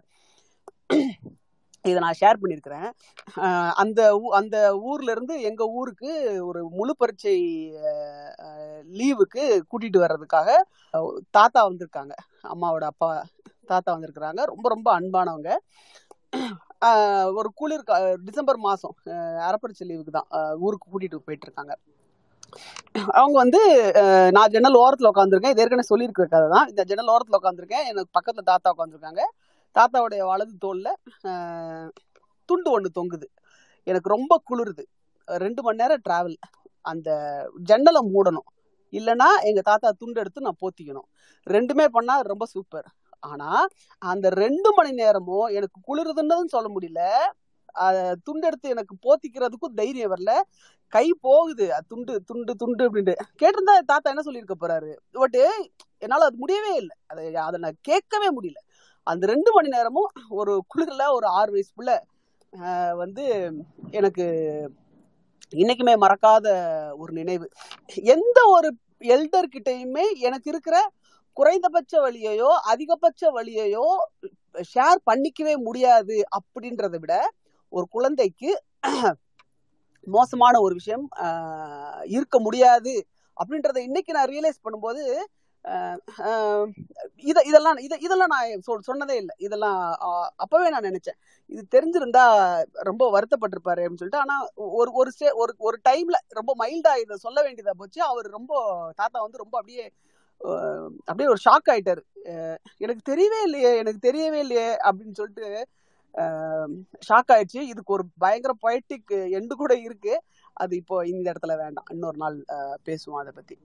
இதை 1.82 2.00
நான் 2.00 2.16
ஷேர் 2.20 2.36
பண்ணியிருக்கிறேன். 2.42 3.72
அந்த 3.72 4.16
ஊ- 4.16 4.34
அந்த 4.34 4.78
ஊர்ல 4.78 5.12
இருந்து 5.12 5.42
எங்க 5.42 5.66
ஊருக்கு 5.66 6.46
ஒரு 6.46 6.70
முழு 6.70 6.96
பரீட்சை 6.96 7.36
லீவுக்கு 8.92 9.62
கூட்டிட்டு 9.72 9.98
வர்றதுக்காக 9.98 10.56
தாத்தா 11.30 11.70
வந்திருக்காங்க. 11.70 12.12
அம்மாவோட 12.44 12.84
அப்பா 12.84 13.26
தாத்தா 13.68 13.96
வந்திருக்கிறாங்க. 13.96 14.42
ரொம்ப 14.52 14.68
ரொம்ப 14.76 14.88
அன்பானவங்க. 15.00 15.52
ஒரு 17.34 17.50
குளிர் 17.56 17.84
கா- 17.88 18.16
டிசம்பர் 18.26 18.58
மாதம் 18.58 18.96
அஹ், 19.06 19.56
லீவுக்கு 19.90 20.14
தான் 20.18 20.28
ஊருக்கு 20.60 20.88
கூட்டிட்டு 20.90 21.18
போயிட்டு 21.26 21.48
இருக்காங்க 21.50 21.74
அவங்க 23.22 23.38
வந்து 23.44 23.60
நான் 24.32 24.50
ஜன்னல் 24.50 24.78
ஓரத்தில் 24.84 25.10
உட்காந்துருக்கேன் 25.10 25.54
இது 25.54 25.64
ஏற்கனவே 25.64 25.90
சொல்லியிருக்கிற 25.90 26.26
கதை 26.34 26.48
தான். 26.52 26.68
இந்த 26.72 26.84
ஜன்னல் 26.84 27.12
ஓரத்தில் 27.14 27.40
உட்காந்துருக்கேன் 27.40 27.86
எனக்கு 27.92 28.16
பக்கத்தில் 28.18 28.50
தாத்தா 28.52 28.74
உட்காந்துருக்காங்க 28.76 29.24
தாத்தாவுடைய 29.76 30.22
வலது 30.32 30.54
தோலில் 30.66 30.98
துண்டு 32.50 32.70
ஒன்று 32.76 32.90
தொங்குது. 33.00 33.28
எனக்கு 33.88 34.10
ரொம்ப 34.16 34.34
குளிருது. 34.50 34.84
ரெண்டு 35.28 35.62
மணி 35.64 35.78
நேரம் 35.82 36.04
ட்ராவல் 36.10 36.38
அந்த 36.86 37.10
ஜன்னலை 37.70 38.02
மூடணும். 38.14 38.48
இல்லைன்னா 38.98 39.30
எங்கள் 39.50 39.68
தாத்தா 39.72 39.90
துண்டு 40.00 40.20
எடுத்து 40.20 40.42
நான் 40.42 40.62
போத்திக்கணும். 40.62 41.08
ரெண்டுமே 41.48 41.86
பண்ணால் 41.98 42.24
ரொம்ப 42.34 42.46
சூப்பர் 42.56 42.88
ஆனா 43.20 43.50
அந்த 44.02 44.30
ரெண்டு 44.30 44.70
மணி 44.74 44.92
நேரமும் 44.92 45.48
எனக்கு 45.58 45.78
குளிருதுன்னு 45.88 46.54
சொல்ல 46.56 46.70
முடியல. 46.76 47.02
துண்டெடுத்து 48.28 48.68
எனக்கு 48.74 48.96
போத்திக்கிறதுக்கும் 49.06 49.76
தைரியம் 49.76 50.14
வரல. 50.16 50.34
கை 50.94 51.08
போகுது. 51.22 51.66
அது 51.74 51.86
துண்டு 51.88 52.14
துண்டு 52.30 52.54
துண்டு 52.56 52.84
அப்படின்ட்டு. 52.88 53.16
கேட்டிருந்தா 53.42 53.74
தாத்தா 53.92 54.10
என்ன 54.10 54.22
சொல்லியிருக்க 54.22 54.56
போறாரு? 54.56 54.92
பட்டு 55.12 55.42
என்னால் 56.04 56.28
அது 56.28 56.38
முடியவே 56.38 56.74
இல்லை. 56.82 56.96
அதை 57.08 57.26
அதை 57.48 57.60
நான் 57.60 57.82
கேட்கவே 57.82 58.30
முடியல. 58.38 58.60
அந்த 59.08 59.24
ரெண்டு 59.34 59.50
மணி 59.54 59.68
நேரமும் 59.68 60.10
ஒரு 60.30 60.54
குளிரில் 60.72 61.14
ஒரு 61.18 61.28
ஆறு 61.40 61.52
வயசு 61.52 61.74
வந்து 62.96 63.24
எனக்கு 63.92 64.26
இன்னைக்குமே 65.56 65.94
மறக்காத 66.04 66.48
ஒரு 66.98 67.12
நினைவு. 67.14 67.46
எந்த 68.14 68.40
ஒரு 68.56 68.70
எல்டர் 69.16 69.54
கிட்டயுமே 69.56 70.06
எனக்கு 70.28 70.48
இருக்கிற 70.54 70.78
குறைந்தபட்ச 71.38 71.94
வழியையோ 72.06 72.50
அதிகபட்ச 72.72 73.32
வழியையோ 73.38 73.86
ஷேர் 74.74 75.00
பண்ணிக்கவே 75.10 75.56
முடியாது 75.68 76.18
அப்படின்றத 76.40 76.96
விட 77.04 77.16
ஒரு 77.72 77.86
குழந்தைக்கு 77.96 78.52
மோசமான 80.08 80.56
ஒரு 80.66 80.74
விஷயம் 80.80 81.06
இருக்க 82.18 82.38
முடியாது 82.40 82.94
அப்படின்றத 83.38 83.80
இன்னைக்கு 83.90 84.12
நான் 84.18 84.32
ரியலைஸ் 84.34 84.64
பண்ணும்போது 84.66 85.04
இதை 85.06 85.20
இத 87.32 87.40
இதெல்லாம் 87.50 87.80
இத 87.86 87.96
இதெல்லாம் 88.06 88.32
நான் 88.34 88.64
சொ- 88.68 88.84
சொன்னதே 88.88 89.16
இல்லை. 89.22 89.36
இதெல்லாம் 89.46 89.80
அப்பவே 90.44 90.68
நான் 90.74 90.88
நினைச்சேன். 90.90 91.18
இது 91.50 91.62
தெரிஞ்சிருந்தா 91.76 92.24
ரொம்ப 92.90 93.04
வருத்தப்பட்டிருப்பாரு 93.16 93.82
அப்படின்னு 93.82 94.02
சொல்லிட்டு 94.04 94.24
ஆனா 94.26 94.36
ஒரு 94.78 94.92
ஒரு 95.00 95.12
ஸ்டே 95.16 95.30
ஒரு 95.44 95.54
ஒரு 95.68 95.78
டைம்ல 95.90 96.20
ரொம்ப 96.40 96.54
மைல்டா 96.62 96.94
இதை 97.04 97.18
சொல்ல 97.26 97.40
வேண்டியதா 97.48 97.76
போச்சு. 97.82 98.02
அவர் 98.12 98.30
ரொம்ப 98.38 98.54
தாத்தா 99.02 99.20
வந்து 99.26 99.44
ரொம்ப 99.44 99.56
அப்படியே 99.62 99.86
அப்படியே 101.10 101.30
ஒரு 101.34 101.42
ஷாக் 101.46 101.70
ஆயிட்டாரு. 101.74 102.04
எனக்கு 102.84 103.04
தெரியவே 103.12 103.40
இல்லையே 103.48 103.72
எனக்கு 103.82 104.02
தெரியவே 104.08 104.40
இல்லையே 104.46 104.70
அப்படின்னு 104.88 105.18
சொல்லிட்டு 105.20 105.48
ஷாக் 107.08 107.32
ஆயிடுச்சு. 107.34 107.62
இதுக்கு 107.72 107.96
ஒரு 107.96 108.06
பயங்கர 108.24 108.54
பொயட்டிக் 108.66 109.14
எண்டு 109.38 109.54
கூட 109.62 109.74
இருக்கு. 109.88 110.14
அது 110.64 110.74
இப்போ 110.82 110.96
இந்த 111.08 111.26
இடத்துல 111.34 111.56
வேண்டாம். 111.64 111.90
இன்னொரு 111.96 112.18
நாள் 112.24 112.38
பேசுவோம் 112.88 113.22
அதை 113.24 113.34
பத்தி. 113.36 113.58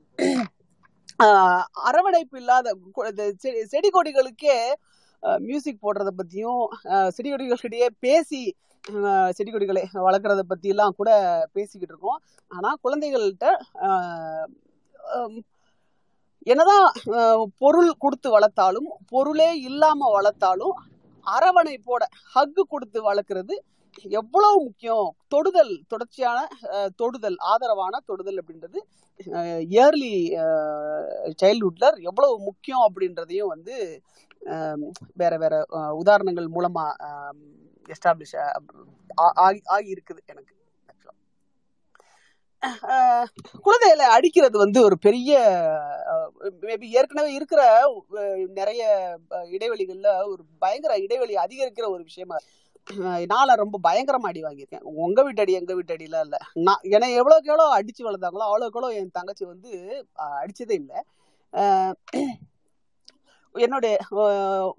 அரவணைப்பு 1.89 2.39
இல்லாத 2.41 2.75
செடி 3.73 3.91
கொடிகளுக்கே 3.97 4.57
மியூசிக் 5.47 5.83
போடுறத 5.85 6.11
பத்தியும் 6.21 6.63
செடி 7.17 7.29
கொடிகளிடையே 7.33 7.89
பேசி 8.07 8.43
செடி 9.37 9.51
கொடிகளை 9.51 9.83
வளர்க்குறத 10.07 10.43
பத்தி 10.53 10.69
எல்லாம் 10.73 10.97
கூட 11.01 11.11
பேசிக்கிட்டு 11.57 11.95
இருக்கோம். 11.95 12.21
ஆனா 12.57 12.71
குழந்தைகள்கிட்ட 12.85 13.47
என்னதான் 16.51 16.87
பொருள் 17.63 17.91
கொடுத்து 18.05 18.29
வளர்த்தாலும் 18.37 18.89
பொருளே 19.13 19.51
இல்லாம 19.69 20.09
வளர்த்தாலும் 20.17 20.77
அரவணைப்போட 21.27 22.03
ஹக்கு 22.35 22.63
கொடுத்து 22.73 22.99
வளர்க்குறது 23.09 23.55
எவ்வளவு 24.21 24.57
முக்கியம். 24.67 25.09
தொடுதல் 25.33 25.73
தொடர்ச்சியான 25.93 26.39
தொடுதல் 27.01 27.37
ஆதரவான 27.51 27.95
தொடுதல் 28.11 28.41
அப்படின்றது 28.43 28.79
இயர்லி 29.75 30.15
சைல்ட்ஹுட்ல 31.43 31.89
எவ்வளவு 32.11 32.35
முக்கியம் 32.49 32.85
அப்படின்றதையும் 32.87 33.53
வந்து 33.55 33.77
வேற 35.23 35.33
வேற 35.43 35.55
உதாரணங்கள் 36.03 36.49
மூலமா 36.57 36.87
எஸ்டாப்ளிஷ் 37.95 38.37
ஆகி 39.75 39.89
இருக்குது 39.95 40.21
எனக்கு. 40.33 40.53
குழந்தைகளை 43.65 44.05
அடிக்கிறது 44.07 44.59
வந்து 44.59 44.85
ஒரு 44.85 44.99
பெரிய 44.99 45.33
மேபி 46.63 46.87
ஏற்கனவே 46.91 47.33
இருக்கிற 47.33 47.61
நிறைய 48.53 48.83
இடைவெளிகள்ல 49.51 50.11
ஒரு 50.27 50.43
பயங்கர 50.59 50.99
இடைவெளி 50.99 51.37
அதிகரிக்கிற 51.37 51.89
ஒரு 51.89 52.03
விஷயமா 52.03 52.39
அஹ், 52.87 53.25
ரொம்ப 53.57 53.79
பயங்கரமா 53.83 54.29
அடி 54.29 54.43
வாங்கியிருக்கேன். 54.43 54.85
உங்க 55.03 55.23
வீட்டடி 55.23 55.53
எங்க 55.53 55.75
வீட்டு 55.75 55.95
அடிலாம் 55.95 56.25
இல்ல. 56.25 56.37
நான் 56.59 56.83
என்னை 56.91 57.15
எவ்வளவுக்கு 57.15 57.51
எவ்வளவு 57.53 57.77
அடிச்சு 57.77 58.03
வளர்த்தாங்களோ 58.03 58.47
அவ்வளவுக்கு 58.47 58.79
எவ்வளவு 58.79 58.97
என் 58.97 59.11
தங்கச்சி 59.11 59.45
வந்து 59.45 59.71
அடிச்சதே 60.41 60.75
இல்லை. 60.75 60.99
என்னுடைய 63.55 63.95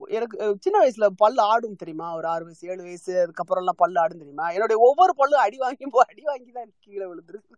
எனக்கு 0.09 0.36
சின்ன 0.61 0.78
வயசுல 0.80 1.07
பல்லு 1.17 1.41
ஆடும் 1.43 1.76
தெரியுமா? 1.76 2.07
ஒரு 2.15 2.28
ஆறு 2.28 2.43
வயசு 2.45 2.67
ஏழு 2.67 2.82
வயசு 2.82 3.11
அதுக்கப்புறம் 3.21 3.61
எல்லாம் 3.63 3.82
பல்லு 3.84 3.99
ஆடும் 3.99 4.21
தெரியுமா? 4.24 4.45
என்னுடைய 4.49 4.78
ஒவ்வொரு 4.88 5.13
பல்லும் 5.19 5.43
அடி 5.45 5.57
வாங்கி 5.57 5.86
போ- 5.88 6.07
அடி 6.11 6.24
வாங்கி 6.24 6.51
தான் 6.51 6.65
எனக்கு 6.65 6.86
கீழே 6.88 7.05
விழுந்துருக்கு 7.05 7.51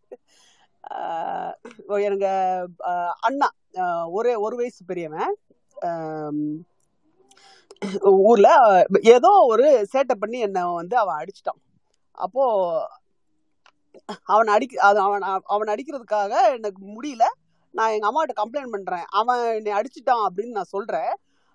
எனக்கு 2.07 2.30
அண்ணா 3.28 3.47
ஒரே 4.18 4.34
ஒரு 4.45 4.55
வயசு 4.55 4.82
பெரியவன். 4.86 5.34
ஊர்ல 8.30 8.49
ஏதோ 9.16 9.32
ஒரு 9.53 9.66
சேட்டை 9.93 10.16
பண்ணி 10.20 10.39
என்ன 10.47 10.59
வந்து 10.74 10.95
அவன் 11.03 11.20
அடிச்சிட்டான். 11.22 11.61
அப்போ 12.18 12.43
அவன் 14.34 14.49
அடிக்க 14.55 14.76
அது 14.88 14.99
அவன் 14.99 15.24
அவன் 15.53 15.72
அடிக்கிறதுக்காக 15.74 16.34
எனக்கு 16.57 16.82
முடியல. 16.95 17.26
நான் 17.78 17.93
எங்க 17.95 18.07
அம்மாட்ட 18.09 18.34
கம்ப்ளைண்ட் 18.41 18.73
பண்றேன். 18.76 19.05
அவன் 19.19 19.41
என்னை 19.57 19.71
அடிச்சிட்டான் 19.80 20.26
அப்படின்னு 20.28 20.57
நான் 20.59 20.73
சொல்றேன். 20.76 21.13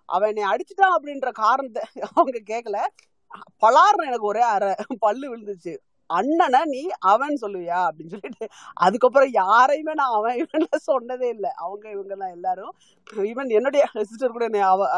அவன் 0.09 0.31
என்னை 0.33 0.45
அடிச்சிட்டான் 0.53 0.97
அப்படின்ற 0.97 1.31
காரணத்தை 1.45 1.83
அவங்க 2.11 2.39
கேட்கல 2.53 2.79
பலார்னு 3.63 4.09
எனக்கு 4.11 4.31
ஒரே 4.33 4.43
அரை 4.55 4.71
பல்லு 5.05 5.27
விழுந்துச்சு. 5.33 5.75
அண்ணனை 6.11 6.61
நீ 6.73 6.81
அவன் 7.13 7.35
சொல்லுவியா 7.43 7.81
அப்படின்னு 7.89 8.15
சொல்லிட்டு 8.15 8.47
அதுக்கப்புறம் 8.85 9.31
யாரையுமே 9.43 9.93
நான் 10.01 10.17
அவன் 10.19 10.39
இவன் 10.43 10.65
சொன்னதே 10.89 11.29
இல்லை. 11.37 11.51
அவங்க 11.65 11.85
இவங்க 11.95 12.13
எல்லாம் 12.17 12.35
எல்லாரும் 12.37 12.73
ஈவன் 13.31 13.51
என்னுடைய 13.59 13.83
சிஸ்டர் 14.11 14.35
கூட 14.37 14.47
என்னை 14.51 14.63
அவ 14.73 14.89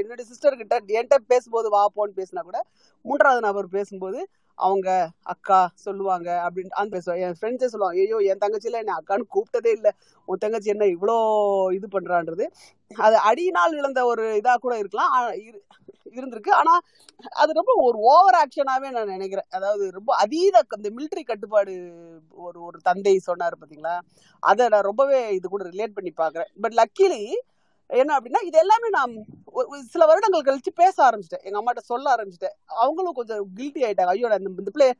என்னுடைய 0.00 0.26
சிஸ்டர் 0.30 0.60
கிட்ட 0.62 0.74
என்கிட்ட 0.96 1.18
பேசும்போது 1.32 1.70
வா 1.76 1.82
போன்னு 1.96 2.18
பேசினா 2.20 2.44
கூட 2.50 2.60
மூன்றாவது 3.04 3.42
நபர் 3.48 3.76
பேசும்போது 3.78 4.20
அவங்க 4.54 5.10
அக்கா 5.22 5.70
சொல்லுவாங்க 5.74 6.50
அப்படின்னு 6.50 6.68
அந்த 6.68 7.00
என் 7.04 7.34
ஃப்ரெண்ட்ஸே 7.40 7.64
சொல்லுவாங்க 7.64 8.00
ஐயோ 8.00 8.16
என் 8.16 8.38
தங்கச்சியில 8.38 8.80
என்னை 8.82 8.94
அக்கான்னு 8.94 9.32
கூப்பிட்டதே 9.34 9.66
இல்லை. 9.66 9.90
உன் 10.24 10.38
தங்கச்சி 10.38 10.70
என்ன 10.70 10.84
இவ்வளோ 10.84 11.16
இது 11.72 11.88
பண்றான்றது. 11.92 12.46
அது 12.96 13.16
அடியினால் 13.16 13.72
இழந்த 13.72 14.04
ஒரு 14.04 14.40
இதாக 14.44 14.54
கூட 14.54 14.78
இருக்கலாம். 14.78 15.12
இரு- 15.32 15.62
இருந்திருக்கு. 16.10 16.50
ஆனால் 16.50 16.80
அது 17.30 17.52
ரொம்ப 17.52 17.72
ஒரு 17.76 17.98
ஓவர் 17.98 18.34
ஆக்ஷனாகவே 18.34 18.90
நான் 18.90 19.06
நினைக்கிறேன். 19.06 19.48
அதாவது 19.50 19.90
ரொம்ப 19.90 20.16
அதீத 20.16 20.62
இந்த 20.76 20.90
மிலிட்டரி 20.90 21.22
கட்டுப்பாடு 21.24 21.74
ஒரு 22.30 22.62
ஒரு 22.62 22.78
தந்தை 22.80 23.18
சொன்னார் 23.18 23.56
பார்த்தீங்களா 23.60 24.00
அதை 24.40 24.68
நான் 24.68 24.82
ரொம்பவே 24.82 25.34
இது 25.34 25.48
கூட 25.48 25.64
ரிலேட் 25.64 25.94
பண்ணி 25.94 26.12
பார்க்குறேன் 26.16 26.50
பட் 26.60 26.74
லக்கிலி 26.74 27.22
என்ன 28.02 28.18
அப்படின்னா 28.18 28.40
இது 28.48 28.58
எல்லாமே 28.58 28.88
நான் 28.88 29.14
ஒரு- 29.54 29.80
சில 29.92 30.06
வருடங்கள் 30.06 30.46
கழிச்சு 30.48 30.70
பேச 30.74 30.96
ஆரம்பிச்சிட்டேன். 31.08 31.44
எங்க 31.48 31.58
அம்மாட்ட 31.60 31.82
சொல்ல 31.90 32.14
ஆரம்பிச்சிட்டேன். 32.14 32.56
அவங்களும் 32.64 33.12
கொஞ்சம் 33.12 33.46
கில்ட்டி 33.56 33.80
ஆயிட்டாங்க. 33.86 34.12
ஐயோ 34.14 34.28
இந்த 34.38 34.70
பிள்ளை 34.76 34.90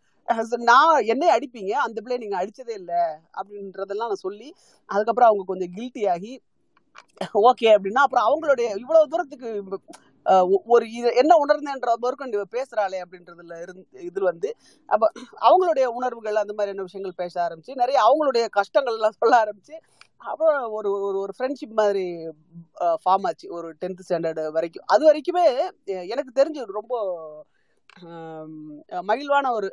நான் 0.70 1.06
என்னை 1.06 1.28
அடிப்பீங்க? 1.36 1.72
அந்த 1.86 2.00
பிள்ளை 2.00 2.16
நீங்க 2.18 2.36
அடிச்சதே 2.42 2.74
இல்லை. 2.80 3.02
அப்படின்றதெல்லாம் 3.40 4.10
நான் 4.10 4.24
சொல்லி 4.26 4.48
அதுக்கப்புறம் 4.88 5.30
அவங்க 5.30 5.46
கொஞ்சம் 5.46 5.72
கில்ட்டி 5.76 6.04
ஆகி 6.10 6.32
ஓகே 7.48 7.68
அப்படின்னா 7.76 8.02
அப்புறம் 8.06 8.26
அவங்களுடைய 8.26 8.78
இவ்வளவு 8.78 9.08
தூரத்துக்கு 9.08 9.48
ஒரு 10.64 10.84
இது 10.92 11.08
என்ன 11.14 11.32
உணர்ந்தேன்ற 11.46 11.94
மறுக்கண்டு 11.94 12.46
பேசுறாளே 12.52 12.98
அப்படின்றதுல 13.04 13.56
இருந்து 13.62 14.02
இது 14.02 14.20
வந்து 14.22 14.48
அப்ப 14.86 15.10
அவங்களுடைய 15.40 15.84
உணர்வுகள் 15.98 16.34
அந்த 16.34 16.52
மாதிரியான 16.52 16.82
விஷயங்கள் 16.82 17.16
பேச 17.16 17.34
ஆரம்பிச்சு 17.46 17.74
நிறைய 17.74 17.98
அவங்களுடைய 18.06 18.48
கஷ்டங்கள் 18.48 18.94
எல்லாம் 18.94 19.18
சொல்ல 19.18 19.36
ஆரம்பிச்சு 19.44 19.76
அப்புறம் 20.24 20.64
ஒரு 20.70 20.88
ஒரு 21.06 21.16
ஒரு 21.18 21.32
ஃப்ரெண்ட்ஷிப் 21.36 21.74
மாதிரி 21.74 22.04
ஃபார்ம் 23.02 23.26
ஆச்சு. 23.28 23.46
ஒரு 23.50 23.68
டென்த் 23.80 24.04
ஸ்டாண்டர்டு 24.06 24.44
வரைக்கும். 24.52 24.86
அது 24.86 25.02
வரைக்குமே 25.08 25.44
எனக்கு 26.08 26.32
தெரிஞ்சு 26.40 26.62
ரொம்ப 26.78 26.94
மகிழ்வான 29.08 29.50
ஒரு 29.50 29.68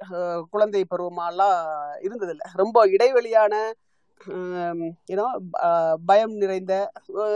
குழந்தை 0.51 0.81
பருவமாலாம் 0.91 1.59
இருந்ததில்லை. 2.05 2.47
ரொம்ப 2.55 2.83
இடைவெளியான 2.87 3.53
ஏன்னா 5.11 5.27
பயம் 6.05 6.33
நிறைந்த 6.37 6.73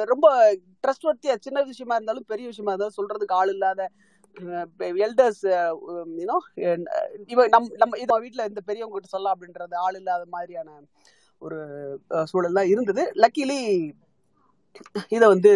ரொம்ப 0.03 0.27
ட்ரஸ்ட் 0.83 1.07
வர்த்தியா 1.07 1.35
சின்ன 1.39 1.63
விஷயமா 1.63 1.95
இருந்தாலும் 1.95 2.27
பெரிய 2.27 2.45
விஷயமா 2.47 2.71
இருந்தாலும் 2.71 2.97
சொல்றதுக்கு 2.99 3.33
ஆள் 3.33 3.53
இல்லாத 3.53 3.87
எல்டர்ஸ் 5.05 5.43
யூனோ 6.19 6.37
இவ 7.27 7.47
நம் 7.47 7.69
நம்ம 7.77 7.97
இது 7.97 8.19
வீட்டில் 8.19 8.47
இந்த 8.47 8.61
பெரியவங்க 8.61 8.95
கிட்ட 8.95 9.11
சொல்லலாம் 9.11 9.35
அப்படின்றது 9.35 9.75
ஆள் 9.85 9.97
இல்லாத 9.99 10.25
மாதிரியான 10.29 10.77
ஒரு 11.41 11.59
அஹ், 12.11 12.27
சூழல் 12.31 12.57
தான் 12.59 12.71
இருந்தது. 12.73 13.03
லக்கிலி 13.17 13.59
இதை 15.11 15.27
வந்து 15.27 15.51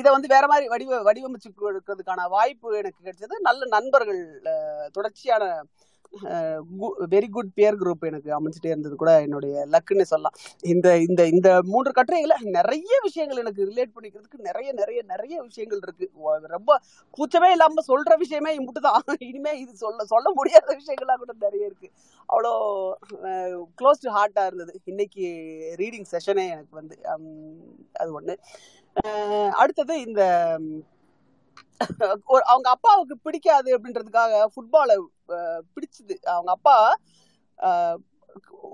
இதை 0.00 0.10
வந்து 0.12 0.28
வேற 0.28 0.44
மாதிரி 0.46 0.66
வடிவ 0.68 1.00
வடிவமைச்சு 1.04 1.50
கொடுக்கறதுக்கான 1.54 2.28
வாய்ப்பு 2.30 2.78
எனக்கு 2.78 3.02
கிடைச்சது. 3.02 3.34
நல்ல 3.42 3.62
நண்பர்கள் 3.76 4.22
அஹ், 4.52 4.88
தொடர்ச்சியான 4.92 5.44
வெரி 7.12 7.28
குட் 7.30 7.52
பியர் 7.54 7.78
குரூப் 7.78 8.06
எனக்கு 8.06 8.30
அமைஞ்சிட்டே 8.38 8.70
இருந்தது 8.72 8.96
கூட 8.96 9.12
என்னுடைய 9.20 9.66
லக்குன்னு 9.72 10.06
சொல்லலாம். 10.12 10.36
இந்த 10.62 10.88
இந்த 10.98 11.22
இந்த 11.26 11.48
மூன்று 11.62 11.92
கட்டுரைகளை 11.92 12.36
நிறைய 12.58 12.98
விஷயங்கள் 13.02 13.42
எனக்கு 13.44 13.68
ரிலேட் 13.70 13.94
பண்ணிக்கிறதுக்கு 13.96 14.38
நிறைய 14.38 14.72
நிறைய 14.72 15.00
நிறைய 15.06 15.42
விஷயங்கள் 15.42 15.82
இருக்கு. 15.82 16.06
ரொம்ப 16.56 16.78
கூச்சமே 17.18 17.50
இல்லாம 17.50 17.82
சொல்ற 17.88 18.16
விஷயமே 18.16 18.52
இம்புட்டுதான். 18.58 19.00
இனிமே 19.30 19.52
இது 19.58 19.72
சொல்ல 19.76 20.04
சொல்ல 20.04 20.30
முடியாத 20.34 20.76
விஷயங்கள்லாம் 20.80 21.22
கூட 21.24 21.34
நிறைய 21.40 21.70
இருக்கு. 21.70 21.90
அவ்வளோ 22.28 22.52
க்ளோஸ் 23.80 24.02
டு 24.02 24.10
ஹார்ட்டா 24.18 24.46
இருந்தது. 24.46 24.74
இன்னைக்கு 24.84 25.24
ரீடிங் 25.78 26.08
செஷனே 26.14 26.46
எனக்கு 26.54 26.74
வந்து 26.80 26.96
அது 27.92 28.10
ஒண்ணு. 28.20 28.36
அடுத்தது 29.62 29.94
இந்த 30.00 30.22
அவங்க 32.50 32.68
அப்பாவுக்கு 32.76 33.16
பிடிக்காது 33.26 33.70
அப்படின்றதுக்காக 33.76 34.42
ஃபுட்பாலை 34.52 34.96
பிடிச்சது. 35.74 36.16
அவங்க 36.34 36.50
அப்பா 36.56 36.76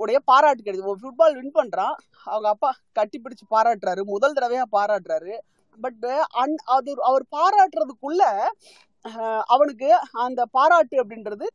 உடைய 0.02 0.18
பாராட்டு 0.30 0.64
கிடையாது 0.66 0.90
ஒரு 0.92 1.00
ஃபுட்பால் 1.02 1.36
வின் 1.38 1.56
பண்ணுறான் 1.58 1.96
அவங்க 2.32 2.48
அப்பா 2.54 2.70
கட்டி 2.98 3.18
பிடிச்சி 3.24 3.46
பாராட்டுறாரு. 3.54 4.02
முதல் 4.14 4.36
தடவையாக 4.36 4.74
பாராட்டுறாரு. 4.76 5.34
பட் 5.78 6.06
அன் 6.42 6.56
அது 6.76 6.90
அவர் 7.11 7.24
பாராட்டுறதுக்குள்ள 7.36 8.22
அவனுக்கு 9.54 9.88
அந்த 10.26 10.40
பாராட்டு 10.56 10.96
அப்படின்றது 11.02 11.46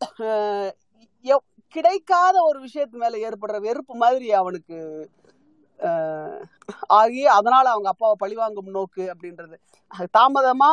கிடைக்காத 1.76 2.36
ஒரு 2.50 2.58
விஷயத்து 2.66 2.98
மேலே 3.04 3.18
ஏற்படுற 3.28 3.58
வெறுப்பு 3.66 3.94
மாதிரி 4.04 4.28
அவனுக்கு 4.42 4.78
ஆகி 6.98 7.24
அதனால 7.38 7.66
அவங்க 7.70 7.90
அப்பாவை 7.92 8.16
பழிவாங்கும் 8.20 8.70
நோக்கு 8.76 9.04
அப்படின்றது. 9.14 9.56
தாமதமா 10.18 10.70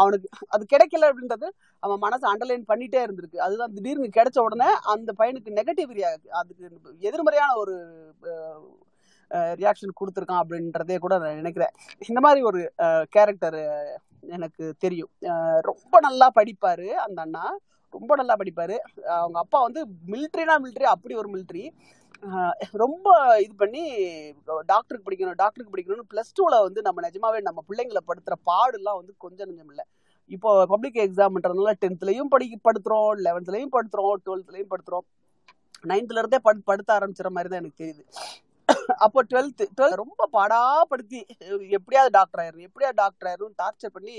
அவனுக்கு 0.00 0.28
அது 0.48 0.64
கிடைக்கல 0.72 1.08
அப்படின்றது 1.10 1.48
அவன் 1.82 2.02
மனசு 2.04 2.24
அண்டர்லைன் 2.30 2.68
பண்ணிட்டே 2.72 3.00
இருந்திருக்கு. 3.06 3.38
அதுதான் 3.46 3.74
திடீர்னு 3.76 4.16
கிடைச்ச 4.16 4.38
உடனே 4.46 4.70
அந்த 4.94 5.12
பையனுக்கு 5.20 5.56
நெகட்டிவ் 5.58 5.92
அதுக்கு 6.40 6.64
எதிர்மறையான 7.08 7.56
ஒரு 7.62 7.76
ரியாக்ஷன் 9.60 9.98
கொடுத்துருக்கான் 10.00 10.42
அப்படின்றதே 10.42 10.96
கூட 10.98 11.14
நான் 11.22 11.40
நினைக்கிறேன். 11.42 11.74
இந்த 12.08 12.20
மாதிரி 12.26 12.42
ஒரு 12.50 12.60
கேரக்டர் 13.16 13.58
எனக்கு 14.36 14.64
தெரியும். 14.84 15.10
ரொம்ப 15.70 15.98
நல்லா 16.06 16.28
படிப்பாரு 16.38 16.88
அந்த 17.06 17.18
அண்ணா. 17.26 17.44
ரொம்ப 17.92 18.12
நல்லா 18.20 18.34
படிப்பாரு. 18.40 18.76
அவங்க 19.18 19.38
அப்பா 19.44 19.58
வந்து 19.66 19.80
மிலிட்ரினா 20.12 20.54
மிலிட்ரி 20.64 20.86
அப்படி 20.94 21.14
ஒரு 21.22 21.28
மிலிட்ரி 21.34 21.62
ரொம்ப 22.82 23.08
இது 23.44 23.54
பண்ணி 23.62 23.82
டாக்டருக்கு 24.70 25.06
படிக்கணும் 25.08 25.38
டாக்டருக்கு 25.42 25.74
படிக்கணும்னு 25.74 26.10
ப்ளஸ் 26.12 26.34
டூவில் 26.38 26.64
வந்து 26.66 26.80
நம்ம 26.86 27.02
நிஜமாவே 27.06 27.40
நம்ம 27.48 27.62
பிள்ளைங்களை 27.68 28.02
படுத்துகிற 28.08 28.36
பாடுலாம் 28.50 28.98
வந்து 29.00 29.14
கொஞ்சம் 29.24 29.48
கொஞ்சம் 29.50 29.70
இல்லை. 29.72 29.84
இப்போ 30.30 30.50
பப்ளிக் 30.72 30.98
எக்ஸாம்ன்றதுனால 31.04 31.72
டென்த்லயும் 31.84 32.32
படி 32.34 32.46
படுத்துறோம் 32.68 33.12
லெவன்த்லயும் 33.26 33.72
படுத்துறோம் 33.76 34.18
டுவெல்த்லயும் 34.26 34.72
படுத்துறோம். 34.72 35.06
நைன்த்லேருந்தே 35.90 36.40
படு 36.46 36.60
படுத்த 36.70 36.90
ஆரம்பிச்சிட 36.98 37.30
மாதிரி 37.36 37.50
தான் 37.52 37.62
எனக்கு 37.62 37.82
தெரியுது. 37.82 38.04
அப்போ 39.04 39.20
டுவெல்த்து 39.30 39.64
டுவெல்த் 39.76 40.02
ரொம்ப 40.02 40.22
பாடா 40.36 40.60
படுத்தி 40.90 41.18
எப்படியாவது 41.78 42.10
டாக்டர் 42.18 42.42
ஆயிரும் 42.42 42.66
எப்படியா 42.68 42.90
டாக்டர் 43.02 43.28
ஆயிரும் 43.30 43.54
டார்ச்சர் 43.62 43.94
பண்ணி 43.96 44.16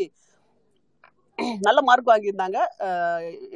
நல்ல 1.68 1.80
மார்க் 1.82 2.10
வாங்கியிருந்தாங்க. 2.10 2.60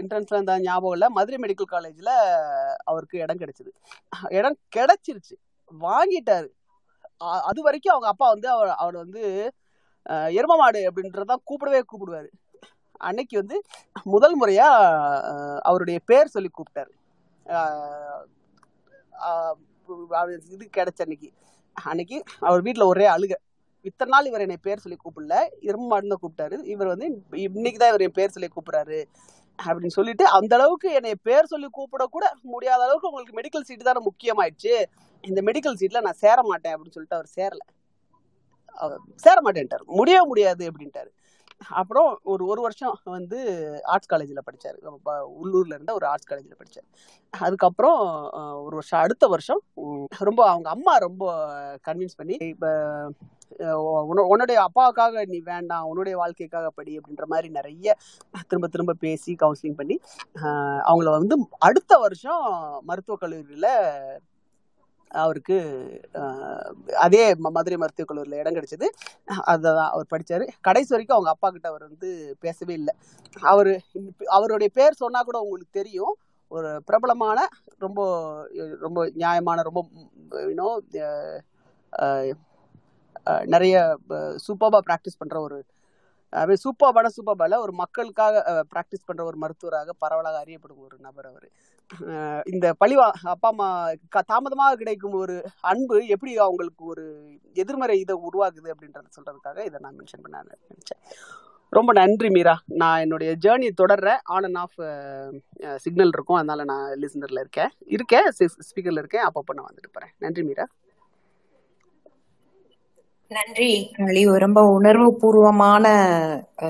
என்ட்ரன்ஸ்ல 0.02 0.38
இருந்த 0.38 0.54
ஞாபகம் 0.60 0.96
இல்லை. 0.96 1.08
மதுரை 1.10 1.38
மெடிக்கல் 1.44 1.74
காலேஜில் 1.74 2.12
அவருக்கு 2.84 3.16
இடம் 3.20 3.42
கிடைச்சிது. 3.42 3.72
இடம் 4.40 4.58
கிடைச்சிருச்சு. 4.76 5.36
வாங்கிட்டாரு. 5.72 6.50
அது 7.50 7.60
வரைக்கும் 7.62 7.94
அவங்க 7.94 8.08
அப்பா 8.08 8.28
வந்து 8.30 8.48
அவர் 8.50 8.72
அவர் 8.84 8.96
வந்து 8.96 9.24
எரும 10.40 10.54
மாடு 10.62 10.80
அப்படின்றதான் 10.90 11.46
கூப்பிடவே 11.50 11.82
கூப்பிடுவாரு. 11.92 12.30
அன்னைக்கு 13.02 13.36
வந்து 13.38 13.58
முதல் 14.06 14.36
முறையா 14.42 14.68
அவருடைய 15.62 15.98
பேர் 16.10 16.34
சொல்லி 16.36 16.50
கூப்பிட்டாரு. 16.52 16.92
இது 20.56 20.66
கிடைச்ச 20.78 21.02
அன்னைக்கு. 21.06 21.30
அன்னைக்கு 21.78 22.18
அவர் 22.40 22.62
வீட்டில் 22.62 22.92
ஒரே 22.92 23.06
அழுக. 23.08 23.34
இத்தனை 23.86 24.12
நாள் 24.14 24.30
இவர் 24.30 24.44
என்னை 24.46 24.58
பேர் 24.68 24.84
சொல்லி 24.84 24.98
கூப்பிடல. 25.04 25.36
எரும 25.70 25.88
மாடுன்னு 25.92 26.18
கூப்பிட்டாரு. 26.24 26.58
இவர் 26.74 26.92
வந்து 26.94 27.08
இன்னைக்கு 27.48 27.80
தான் 27.82 27.92
இவர் 27.94 28.06
என் 28.08 28.18
பேர் 28.20 28.36
சொல்லி 28.36 28.50
கூப்பிடுறாரு. 28.56 29.00
அப்படின்னு 29.60 29.96
சொல்லிட்டு 29.98 30.26
அந்த 30.38 30.54
அளவுக்கு 30.58 30.90
என்னை 31.00 31.14
பேர் 31.28 31.52
சொல்லி 31.54 31.68
கூப்பிட 31.78 32.04
கூட 32.16 32.26
முடியாத 32.54 32.82
அளவுக்கு 32.86 33.10
உங்களுக்கு 33.12 33.38
மெடிக்கல் 33.40 33.68
சீட்டு 33.68 33.90
தானே 33.90 34.02
முக்கியமாயிடுச்சு. 34.10 34.74
இந்த 35.24 35.40
மெடிக்கல் 35.50 35.78
சீட்ல 35.82 36.02
நான் 36.08 36.22
சேர 36.26 36.38
மாட்டேன் 36.52 36.74
அப்படின்னு 36.76 36.96
சொல்லிட்டு 36.98 37.20
அவர் 37.20 37.30
சேரல. 37.38 37.64
சேர 39.26 39.38
மாட்டேன்ட்டார். 39.46 39.84
முடியவே 40.00 40.24
முடியாது 40.32 40.64
அப்படின்ட்டாரு. 40.72 41.10
அப்புறம் 41.72 42.10
ஒரு 42.24 42.44
ஒரு 42.46 42.62
வருஷம் 42.62 42.96
வந்து 43.08 43.40
ஆர்ட்ஸ் 43.86 44.08
காலேஜில் 44.08 44.46
படித்தார் 44.46 44.78
உள்ளூரில் 45.36 45.76
இருந்த 45.76 45.94
ஒரு 45.94 46.08
ஆர்ட்ஸ் 46.08 46.30
காலேஜில் 46.30 46.60
படித்தார் 46.60 46.88
அதுக்கப்புறம் 47.34 48.00
ஒரு 48.64 48.76
வருஷம் 48.76 49.04
அடுத்த 49.04 49.28
வருஷம் 49.28 49.62
ரொம்ப 50.22 50.42
அவங்க 50.50 50.70
அம்மா 50.70 50.96
ரொம்ப 50.98 51.26
கன்வின்ஸ் 51.82 52.20
பண்ணி 52.20 52.38
இப்போ 52.46 52.72
உன்னுடைய 54.26 54.58
அப்பாவுக்காக 54.64 55.24
நீ 55.26 55.40
வேண்டாம் 55.44 55.88
உன்னுடைய 55.88 56.16
வாழ்க்கைக்காக 56.18 56.70
படி 56.70 56.94
அப்படின்ற 57.00 57.26
மாதிரி 57.26 57.50
நிறைய 57.50 57.96
திரும்ப 58.48 58.68
திரும்ப 58.68 58.96
பேசி 59.02 59.34
கவுன்சிலிங் 59.40 59.78
பண்ணி 59.78 59.98
அவங்கள 60.82 61.10
வந்து 61.18 61.38
அடுத்த 61.60 61.98
வருஷம் 61.98 62.46
மருத்துவக் 62.84 63.24
கல்லூரியில் 63.24 63.70
அவருக்கு 65.22 65.58
அதே 67.06 67.24
மதுரை 67.56 67.78
மருத்துவக் 67.82 68.10
கல்லூரியில் 68.10 68.40
இடம் 68.42 68.56
கிடைச்சது. 68.58 68.88
அதை 69.52 69.72
அவர் 69.94 70.12
படித்தார் 70.14 70.46
கடைசி 70.68 70.92
வரைக்கும் 70.94 71.18
அவங்க 71.18 71.32
அப்பா 71.36 71.50
கிட்ட 71.50 71.68
அவர் 71.74 71.84
வந்து 71.90 72.10
பேசவே 72.46 72.74
இல்லை. 72.82 72.94
அவர் 73.54 73.72
அவருடைய 74.38 74.70
பேர் 74.80 75.02
சொன்னால் 75.04 75.28
கூட 75.30 75.40
உங்களுக்கு 75.46 75.80
தெரியும். 75.82 76.14
ஒரு 76.52 76.70
பிரபலமான 76.88 77.40
ரொம்ப 77.86 78.00
ரொம்ப 78.86 79.00
நியாயமான 79.22 79.62
ரொம்ப 79.70 79.82
யூனோ 80.50 80.68
நிறைய 83.54 83.76
சூப்பராக 84.46 84.82
ப்ராக்டிஸ் 84.88 85.20
பண்ணுற 85.22 85.38
ஒரு 85.48 85.58
சூப்பர்பான 86.34 87.08
சூப்பர்பால 87.08 87.58
ஒரு 87.58 87.72
மக்களுக்காக 87.72 88.66
ப்ராக்டிஸ் 88.76 89.06
பண்ற 89.06 89.24
ஒரு 89.24 89.38
மருத்துவராக 89.38 89.94
பரவலாக 90.00 90.38
அறியப்படும் 90.38 90.80
ஒரு 90.80 90.98
நபர் 91.00 91.26
அவர். 91.26 91.52
இந்த 92.46 92.76
பழிவா 92.86 93.12
அப்பா 93.24 93.50
அம்மா 93.50 93.92
க- 94.10 94.22
தாமதமாக 94.22 94.76
கிடைக்கும் 94.76 95.12
ஒரு 95.12 95.46
அன்பு 95.62 96.08
எப்படி 96.08 96.38
அவங்களுக்கு 96.38 96.86
ஒரு 96.86 97.32
எதிர்மறை 97.54 98.00
இதை 98.00 98.16
உருவாகுது 98.16 98.72
அப்படின்றத 98.72 99.06
சொல்றதுக்காக 99.16 99.66
இதை 99.66 99.80
நான் 99.80 99.96
மென்ஷன் 99.96 100.22
பண்ண 100.22 100.42
நினைச்சேன். 100.42 101.12
ரொம்ப 101.70 101.94
நன்றி 101.94 102.30
மீரா. 102.30 102.62
நான் 102.66 103.00
என்னுடைய 103.00 103.36
ஜேர்னி 103.46 103.70
தொடர்றேன். 103.84 104.18
ஆன் 104.24 104.44
அண்ட் 104.44 104.56
ஆஃப் 104.56 104.74
சிக்னல் 105.76 106.10
இருக்கும். 106.14 106.36
அதனால 106.36 106.64
நான் 106.64 106.92
லிசனர்ல 106.92 107.40
இருக்கேன். 107.40 107.70
இருக்கேன் 107.80 108.30
ஸ்பீக்கர்ல 108.40 108.92
இருக்கேன். 108.92 109.22
அப்பப்போ 109.22 109.54
நான் 109.54 109.74
வந்துட்டு 109.74 109.92
போறேன். 109.92 110.12
நன்றி 110.18 110.44
மீரா. 110.44 110.68
நன்றி. 113.38 113.70
அழி 114.06 114.22
ரொம்ப 114.44 114.60
உணர்வு 114.78 115.08
பூர்வமான 115.22 115.86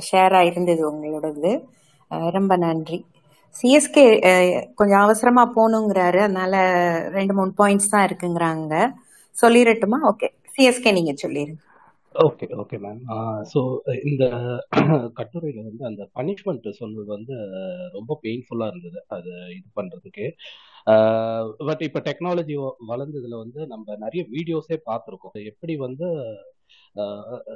ஷேரா 0.09 0.41
இருந்தது 0.49 0.83
உங்களோடது. 0.91 1.51
ரொம்ப 2.35 2.53
நன்றி. 2.65 2.97
சிஎஸ்கே 3.55 4.05
கொஞ்சம் 4.79 5.03
அவசரமா 5.05 5.43
போகணுங்கிறாரு. 5.57 6.19
அதனால 6.27 6.53
ரெண்டு 7.17 7.33
மூணு 7.39 7.51
பாயிண்ட்ஸ் 7.61 7.91
தான் 7.93 8.05
இருக்குங்கிறாங்க. 8.07 8.73
சொல்லிடட்டுமா 9.35 9.99
ஓகே 10.11 10.27
சிஎஸ்கே 10.55 10.91
நீங்க 10.97 11.13
சொல்லிருங்க. 11.23 11.61
ஓகே 12.15 12.47
ஓகே 12.61 12.77
மேம் 12.83 12.99
ஸோ 13.51 13.59
இந்த 14.09 14.23
கட்டுரையில 15.19 15.63
வந்து 15.69 15.83
அந்த 15.89 16.03
பனிஷ்மெண்ட் 16.17 16.67
சொன்னது 16.81 17.07
வந்து 17.15 17.35
ரொம்ப 17.95 18.17
பெயின்ஃபுல்லா 18.23 18.67
இருந்தது. 18.71 18.99
அது 19.15 19.31
இது 19.57 19.67
பண்றதுக்கு. 19.79 20.25
பட் 21.67 21.81
இப்போ 21.87 21.99
டெக்னாலஜி 22.07 22.55
வளர்ந்ததுல 22.91 23.37
வந்து 23.43 23.61
நம்ம 23.73 23.95
நிறைய 24.05 24.23
வீடியோஸே 24.35 24.77
பார்த்துருக்கோம். 24.89 25.37
எப்படி 25.51 25.75
வந்து 25.85 26.07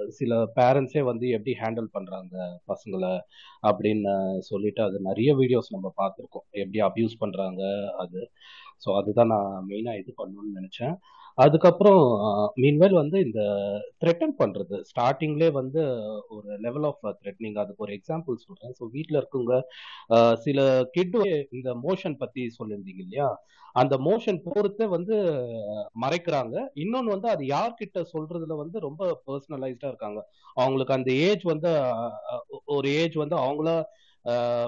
சில 0.09 0.31
பேரண்ட்ஸே 0.55 1.01
வந்து 1.03 1.25
எப்படி 1.29 1.53
ஹேண்டில் 1.59 1.89
பண்றாங்க 1.91 2.35
பசங்களை 2.71 3.11
அப்படின்னு 3.69 4.13
சொல்லிட்டு 4.49 4.81
அது 4.83 4.97
நிறைய 5.09 5.29
வீடியோஸ் 5.35 5.73
நம்ம 5.75 5.87
பார்த்துருக்கோம். 6.01 6.45
எப்படி 6.63 6.79
அப்யூஸ் 6.89 7.15
பண்றாங்க 7.19 7.61
அது. 7.97 8.21
ஸோ 8.85 8.89
அதுதான் 8.99 9.31
நான் 9.35 9.65
மெயினாக 9.69 10.01
இது 10.01 10.11
பண்ணணும்னு 10.21 10.57
நினைச்சேன். 10.59 10.95
அதுக்கப்புறம் 11.37 12.01
மீன்வேல் 12.61 12.95
வந்து 12.99 13.17
இந்த 13.25 13.41
த்ரெட்டன் 14.01 14.33
பண்றது. 14.39 14.75
ஸ்டார்டிங்லேயே 14.89 15.51
வந்து 15.59 15.81
ஒரு 16.35 16.47
லெவல் 16.65 16.85
ஆஃப் 16.89 17.03
த்ரெட்னிங் 17.21 17.59
அதுக்கு 17.63 17.85
ஒரு 17.87 17.93
எக்ஸாம்பிள் 17.97 18.37
சொல்றேன். 18.45 18.73
ஸோ 18.79 18.85
வீட்டில் 18.95 19.19
இருக்கவங்க 19.21 19.57
சில 20.45 20.59
கிட் 20.95 21.17
இந்த 21.57 21.69
மோஷன் 21.85 22.17
பத்தி 22.23 22.43
சொல்லியிருந்தீங்க 22.57 23.03
இல்லையா? 23.05 23.29
அந்த 23.75 23.95
மோஷன் 24.07 24.39
பொறுத்தே 24.47 24.85
வந்து 24.95 25.15
மறைக்கிறாங்க. 26.03 26.55
இன்னொன்று 26.83 27.15
வந்து 27.15 27.29
அது 27.35 27.43
யார்கிட்ட 27.55 27.99
சொல்றதுல 28.13 28.55
வந்து 28.63 28.77
ரொம்ப 28.87 29.01
பர்சனலைஸ்டா 29.27 29.89
இருக்காங்க. 29.91 30.19
அவங்களுக்கு 30.57 30.97
அந்த 30.97 31.11
ஏஜ் 31.27 31.45
வந்து 31.53 31.71
ஒரு 32.77 32.87
ஏஜ் 33.01 33.17
வந்து 33.23 33.37
அவங்களா 33.43 33.75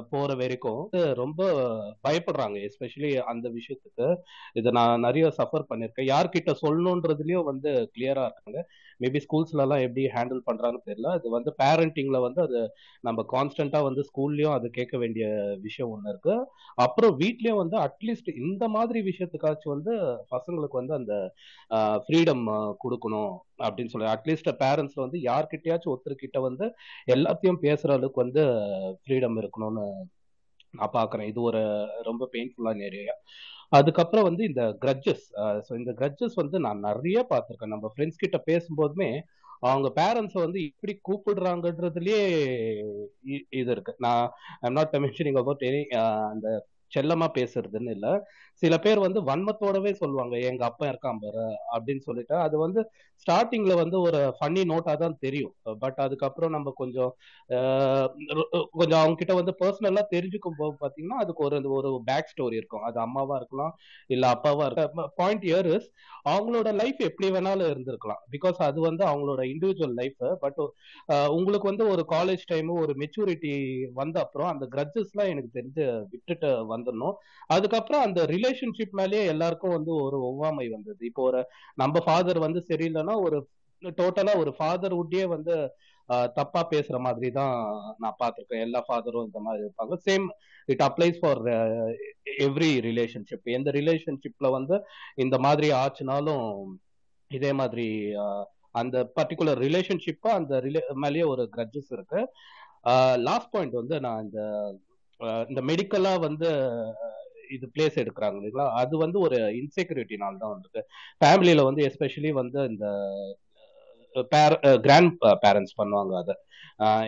போற 0.10 0.30
வரைக்கும் 0.36 0.82
ரொம்ப 1.14 1.42
பயப்படுறாங்க 2.04 2.58
எஸ்பெஷலி 2.68 3.12
அந்த 3.32 3.48
விஷயத்துக்கு. 3.50 4.08
இதை 4.54 4.72
நான் 4.72 5.00
நிறைய 5.00 5.28
சஃபர் 5.38 5.70
பண்ணியிருக்கேன் 5.70 6.10
யார்கிட்ட 6.10 6.54
சொல்லணுன்றதுலயும் 6.62 7.44
வந்து 7.44 7.72
கிளியரா 7.96 8.26
இருக்காங்க. 8.30 8.62
மேபி 9.04 9.20
ஸ்கூல்ஸ்லலாம் 9.26 9.84
எப்படி 9.86 10.04
ஹேண்டில் 10.16 10.42
பண்ணுறாங்கன்னு 10.48 10.88
தெரியல. 10.90 11.10
அது 11.18 11.28
வந்து 11.36 11.52
பேரண்டிங்கில் 11.62 12.24
வந்து 12.28 12.42
அது 12.48 12.60
நம்ம 13.08 13.26
கான்ஸ்டண்ட்டாக 13.34 13.88
வந்து 13.90 14.04
ஸ்கூல்லையும் 14.10 14.56
அது 14.58 14.70
கேட்க 14.78 14.98
வேண்டிய 15.04 15.26
விஷயம் 15.68 15.92
ஒன்று 15.94 16.12
இருக்கு. 16.14 16.36
அப்புறம் 16.86 17.14
வீட்லேயும் 17.22 17.62
வந்து 17.64 17.78
அட்லீஸ்ட் 17.86 18.30
இந்த 18.44 18.68
மாதிரி 18.78 19.02
விஷயத்துக்காச்சும் 19.10 19.76
வந்து 19.76 19.96
பசங்களுக்கு 20.36 20.82
வந்து 20.82 20.96
அந்த 21.00 21.16
ஃப்ரீடம் 22.06 22.46
கொடுக்கணும் 22.84 23.34
அப்படின்னு 23.66 23.94
சொல்லி 23.94 24.12
அட்லீஸ்ட் 24.16 24.52
பேரண்ட்ஸ் 24.64 25.04
வந்து 25.06 25.20
யார்கிட்டயாச்சும் 25.30 25.94
ஒருத்தர்கிட்ட 25.94 26.40
வந்து 26.50 26.68
எல்லாத்தையும் 27.16 27.62
பேசுற 27.66 27.92
அளவுக்கு 27.98 28.24
வந்து 28.26 28.44
ஃப்ரீடம் 29.02 29.38
இருக்கணும்னு 29.42 29.86
நான் 30.80 30.96
பாக்குறேன். 30.96 31.30
இது 31.32 31.40
ஒரு 31.50 31.62
ரொம்ப 32.08 32.24
பெயின்ஃபுல்லான 32.34 32.84
ஏரியா 32.88 33.16
அதுக்கப்புறம் 33.72 34.28
வந்து 34.30 34.44
இந்த 34.44 34.64
கிரட்ஜஸ் 34.84 35.26
ஸோ 35.68 35.72
இந்த 35.82 35.92
கிரட்ஜஸ் 36.00 36.36
வந்து 36.36 36.58
நான் 36.60 36.80
நிறைய 36.80 37.20
பார்த்துருக்கேன். 37.30 37.74
நம்ம 37.76 37.92
ஃப்ரெண்ட்ஸ் 37.94 38.24
கிட்ட 38.24 38.38
பேசும்போதுமே 38.52 39.10
அவங்க 39.70 39.88
பேரண்ட்ஸை 40.02 40.40
வந்து 40.46 40.60
இப்படி 40.70 40.94
கூப்பிடுறாங்கன்றதுலயே 41.08 42.20
இது 43.62 43.72
இருக்கு. 43.76 43.94
நான் 43.98 44.24
I'm 44.62 44.78
not 44.80 44.96
mentioning 45.06 45.40
about 45.42 45.66
any 45.70 45.82
அந்த 46.32 46.48
செல்லமா 46.92 47.28
பேசுறதுன்னு 47.38 47.92
இல்ல. 47.98 48.08
சில 48.62 48.74
பேர் 48.86 49.00
வந்து 49.06 49.20
வன்மத்தோடவே 49.30 49.92
சொல்லுவாங்க 50.00 50.36
எங்க 50.50 50.64
அப்பா 50.70 50.86
இருக்கான் 50.92 51.22
பாரு 51.24 51.46
அப்படின்னு 51.76 52.04
சொல்லிட்டு. 52.08 52.36
அது 52.46 52.56
வந்து 52.64 52.82
ஸ்டார்டிங்ல 53.26 53.74
வந்து 53.82 53.98
ஒரு 54.08 54.20
ஃபன்னி 54.38 54.62
நோட்டா 54.72 54.94
தான் 55.04 55.16
தெரியும். 55.26 55.54
பட் 55.84 56.00
அதுக்கப்புறம் 56.06 56.54
நம்ம 56.56 56.74
கொஞ்சம் 56.82 57.12
கொஞ்சம் 58.80 59.00
அவங்க 59.02 59.18
கிட்ட 59.22 59.34
வந்து 59.40 59.54
பர்சனலா 59.62 60.04
தெரிஞ்சுக்கும் 60.14 60.60
போது 60.60 60.76
பாத்தீங்கன்னா 60.84 61.20
அதுக்கு 61.24 61.44
ஒரு 61.48 61.58
ஒரு 61.80 61.92
பேக் 62.10 62.32
ஸ்டோரி 62.34 62.58
இருக்கும். 62.62 62.86
அது 62.90 62.98
அம்மாவா 63.06 63.38
இருக்கலாம் 63.42 63.74
இல்ல 64.10 64.26
அப்பாவா 64.36 64.66
இருக்கலாம். 64.68 65.12
பாயிண்ட் 65.22 65.46
இயர் 65.50 65.70
இஸ் 65.76 65.90
அவங்களோட 66.26 66.70
லைஃப் 66.82 67.00
எப்படி 67.08 67.28
வேணாலும் 67.36 67.72
இருந்திருக்கலாம். 67.74 68.22
பிகாஸ் 68.36 68.58
அது 68.68 68.80
வந்து 68.88 69.04
அவங்களோட 69.10 69.42
இண்டிவிஜுவல் 69.54 69.96
லைஃப் 70.00 70.24
பட் 70.44 70.60
உங்களுக்கு 71.38 71.68
வந்து 71.72 71.86
ஒரு 71.94 72.04
காலேஜ் 72.16 72.44
டைம் 72.48 72.70
ஒரு 72.84 72.94
மெச்சூரிட்டி 73.02 73.54
வந்த 74.00 74.18
அப்புறம் 74.26 74.52
அந்த 74.54 74.66
கிரட்ஜஸ் 74.74 75.12
எல்லாம் 75.14 75.32
எனக்கு 75.34 75.52
தெரிஞ்சு 75.58 75.84
விட்டுட்டு 76.14 76.50
வந்துடணும். 76.74 77.16
அதுக்கப்புறம் 77.50 78.06
அந்த 78.08 78.20
ரிலேஷன்ஷிப் 78.50 78.94
மேலேயே 79.00 79.26
எல்லாருக்கும் 79.34 79.76
வந்து 79.78 79.94
ஒரு 80.06 80.18
ஒவ்வாமை 80.30 80.66
வந்தது. 80.76 81.02
இப்போ 81.10 81.24
ஒரு 81.30 81.42
நம்ம 81.76 82.02
ஃபாதர் 82.06 82.40
வந்து 82.46 82.62
சரியில்லைன்னா 82.70 83.16
ஒரு 83.28 83.40
டோட்டலா 83.82 84.34
ஒரு 84.44 84.52
ஃபாதர் 84.58 84.96
உட்டே 85.02 85.24
வந்து 85.36 85.56
தப்பா 86.38 86.62
பேசுற 86.72 86.98
மாதிரி 87.06 87.28
தான் 87.32 87.56
நான் 88.04 88.16
பார்த்திருக்கேன். 88.22 88.64
எல்லா 88.68 88.80
ஃபாதரும் 88.88 89.26
இந்த 89.28 89.40
மாதிரி 89.48 89.62
இருப்பாங்க. 89.66 89.96
Same 90.08 90.26
it 90.74 90.84
applies 90.88 91.20
for 91.22 91.42
every 92.48 92.72
relationship 92.88 93.50
எந்த 93.58 93.72
ரிலேஷன்ஷிப்ல 93.78 94.50
வந்து 94.58 94.78
இந்த 95.24 95.38
மாதிரி 95.46 95.70
ஆச்சுனாலும் 95.82 96.48
இதே 97.32 97.52
மாதிரி 97.62 97.88
அந்த 98.82 98.98
பர்டிகுலர் 99.18 99.62
ரிலேஷன்ஷிப்பா 99.68 100.32
அந்த 100.40 100.56
ரிலே 100.66 100.82
மேலேயே 101.04 101.26
ஒரு 101.34 101.44
கிரட்ஜஸ் 101.56 101.92
இருக்கு. 101.96 102.22
லாஸ்ட் 103.28 103.54
பாயிண்ட் 103.54 103.80
வந்து 103.82 103.96
நான் 104.06 104.24
இந்த 104.26 104.40
இந்த 105.50 105.62
மெடிக்கலா 105.70 106.12
வந்து 106.28 106.50
இது 107.50 107.66
பிளேஸ் 107.76 108.00
எடுக்கிறாங்க 108.04 108.38
இல்லைங்களா? 108.40 108.68
அது 108.82 108.96
வந்து 108.98 109.18
ஒரு 109.28 109.38
இன்செக்யூரிட்டினால 109.62 110.40
தான் 110.44 110.54
வந்துருக்கு. 110.54 110.82
ஃபேமிலியில 111.22 111.64
வந்து 111.70 111.84
எஸ்பெஷலி 111.90 112.32
வந்து 112.42 112.60
இந்த 112.72 112.86
பேர 114.34 114.52
கிராண்ட் 114.86 115.18
பேரண்ட்ஸ் 115.44 115.80
பண்ணுவாங்க 115.82 116.14
அதை. 116.22 116.36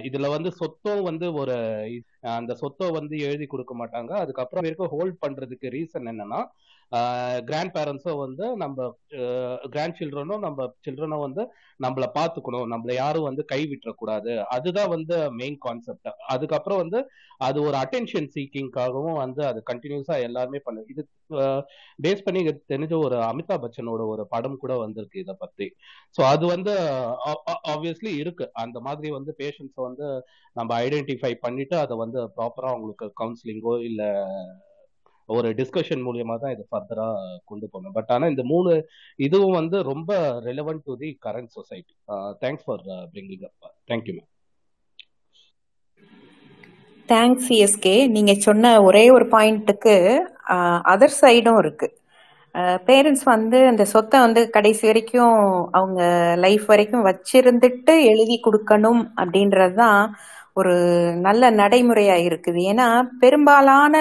இதுல 0.07 0.27
வந்து 0.35 0.49
சொத்தம் 0.61 1.03
வந்து 1.09 1.25
ஒரு 1.41 1.55
அந்த 2.39 2.53
சொத்தை 2.61 2.87
வந்து 2.99 3.15
எழுதி 3.27 3.45
கொடுக்க 3.53 3.73
மாட்டாங்க. 3.81 4.11
அதுக்கப்புறம் 4.23 4.65
வரைக்கும் 4.65 4.93
ஹோல்ட் 4.95 5.17
பண்றதுக்கு 5.25 5.67
ரீசன் 5.77 6.09
என்னன்னா 6.13 6.41
கிராண்ட் 7.47 7.73
பேரண்ட்ஸும் 7.75 8.21
வந்து 8.23 8.45
நம்ம 8.61 8.87
கிராண்ட் 9.73 9.97
சில்ட்ரனும் 9.99 10.43
நம்ம 10.45 10.65
சில்ட்ரனும் 10.85 11.23
வந்து 11.25 11.43
நம்மள 11.79 12.05
பாத்துக்கணும். 12.17 12.65
நம்மள 12.73 12.91
யாரும் 12.95 13.27
வந்து 13.29 13.43
கை 13.51 13.61
விட்டுறக்கூடாது 13.71 14.33
அதுதான் 14.55 14.91
வந்து 14.95 15.17
மெயின் 15.39 15.57
கான்செப்ட் 15.65 16.09
அதுக்கப்புறம் 16.33 16.81
வந்து 16.83 16.99
அது 17.47 17.57
ஒரு 17.67 17.75
அட்டென்ஷன் 17.83 18.29
சீக்கிங்காகவும் 18.35 19.19
வந்து 19.23 19.41
அது 19.49 19.59
கண்டினியூஸா 19.71 20.17
எல்லாருமே 20.27 20.59
பண்ணு 20.65 20.81
இது 20.93 21.03
பேஸ் 21.99 22.25
பண்ணி 22.25 22.41
தெரிஞ்ச 22.71 22.93
ஒரு 23.05 23.17
அமிதாப் 23.29 23.63
பச்சனோட 23.63 24.01
ஒரு 24.13 24.23
படம் 24.33 24.61
கூட 24.63 24.73
வந்திருக்கு 24.83 25.23
இதை 25.23 25.35
பத்தி. 25.43 25.67
ஸோ 26.15 26.21
அது 26.33 26.45
வந்து 26.53 26.73
ஆப்வியஸ்லி 27.73 28.11
இருக்கு. 28.23 28.47
அந்த 28.63 28.77
மாதிரி 28.87 29.09
வந்து 29.17 29.33
பேஷண்ட்ஸை 29.41 29.81
வந்து 29.89 30.07
நம்ம 30.55 30.71
ஐடென்டிஃபை 30.85 31.33
பண்ணிட்டு 31.45 31.77
அதை 31.83 31.97
வந்து 32.03 32.19
ப்ராப்பரா 32.37 32.69
அவங்களுக்கு 32.73 33.07
கவுன்சிலிங்கோ 33.21 33.75
இல்லை 33.89 34.09
ஒரு 35.29 35.49
டிஸ்கஷன் 35.59 36.03
மூலியமா 36.07 36.35
தான் 36.39 36.53
இதை 36.55 36.65
ஃபர்தரா 36.71 37.07
கொண்டு 37.49 37.65
போகணும் 37.73 37.95
பட் 37.97 38.11
ஆனா 38.15 38.27
இந்த 38.33 38.43
மூணு 38.53 38.71
இதுவும் 39.27 39.57
வந்து 39.59 39.77
ரொம்ப 39.91 40.11
relevant 40.49 40.85
to 40.89 40.95
the 41.03 41.09
current 41.25 41.53
society 41.57 41.93
thanks 42.43 42.65
for 42.67 42.83
bringing 43.13 43.45
up 43.49 43.71
thank you 43.91 44.15
ma'am 44.17 44.29
thanks 47.09 47.47
CSK 47.47 47.95
நீங்க 48.15 48.33
சொன்ன 48.47 48.73
ஒரே 48.87 49.05
ஒரு 49.15 49.25
பாயிண்ட்டுக்கு 49.33 49.95
அதர் 50.93 51.19
சைடும் 51.21 51.57
இருக்கு. 51.63 51.87
பேரண்ட்ஸ் 52.87 53.25
வந்து 53.31 53.59
அந்த 53.71 53.83
சொத்தை 53.91 54.17
வந்து 54.25 54.41
கடைசி 54.55 54.83
வரைக்கும் 54.87 55.37
அவங்க 55.77 56.01
லைஃப் 56.45 56.65
வரைக்கும் 56.71 57.05
வச்சிருந்துட்டு 57.09 57.93
எழுதி 58.11 58.37
கொடுக்கணும் 58.45 59.01
அப்படின்றது 59.21 59.75
தான் 59.83 60.01
ஒரு 60.59 60.73
நல்ல 61.27 61.51
நடைமுறையா 61.61 62.17
இருக்குது. 62.27 62.61
ஏன்னா 62.71 62.87
பெரும்பாலான 63.23 63.95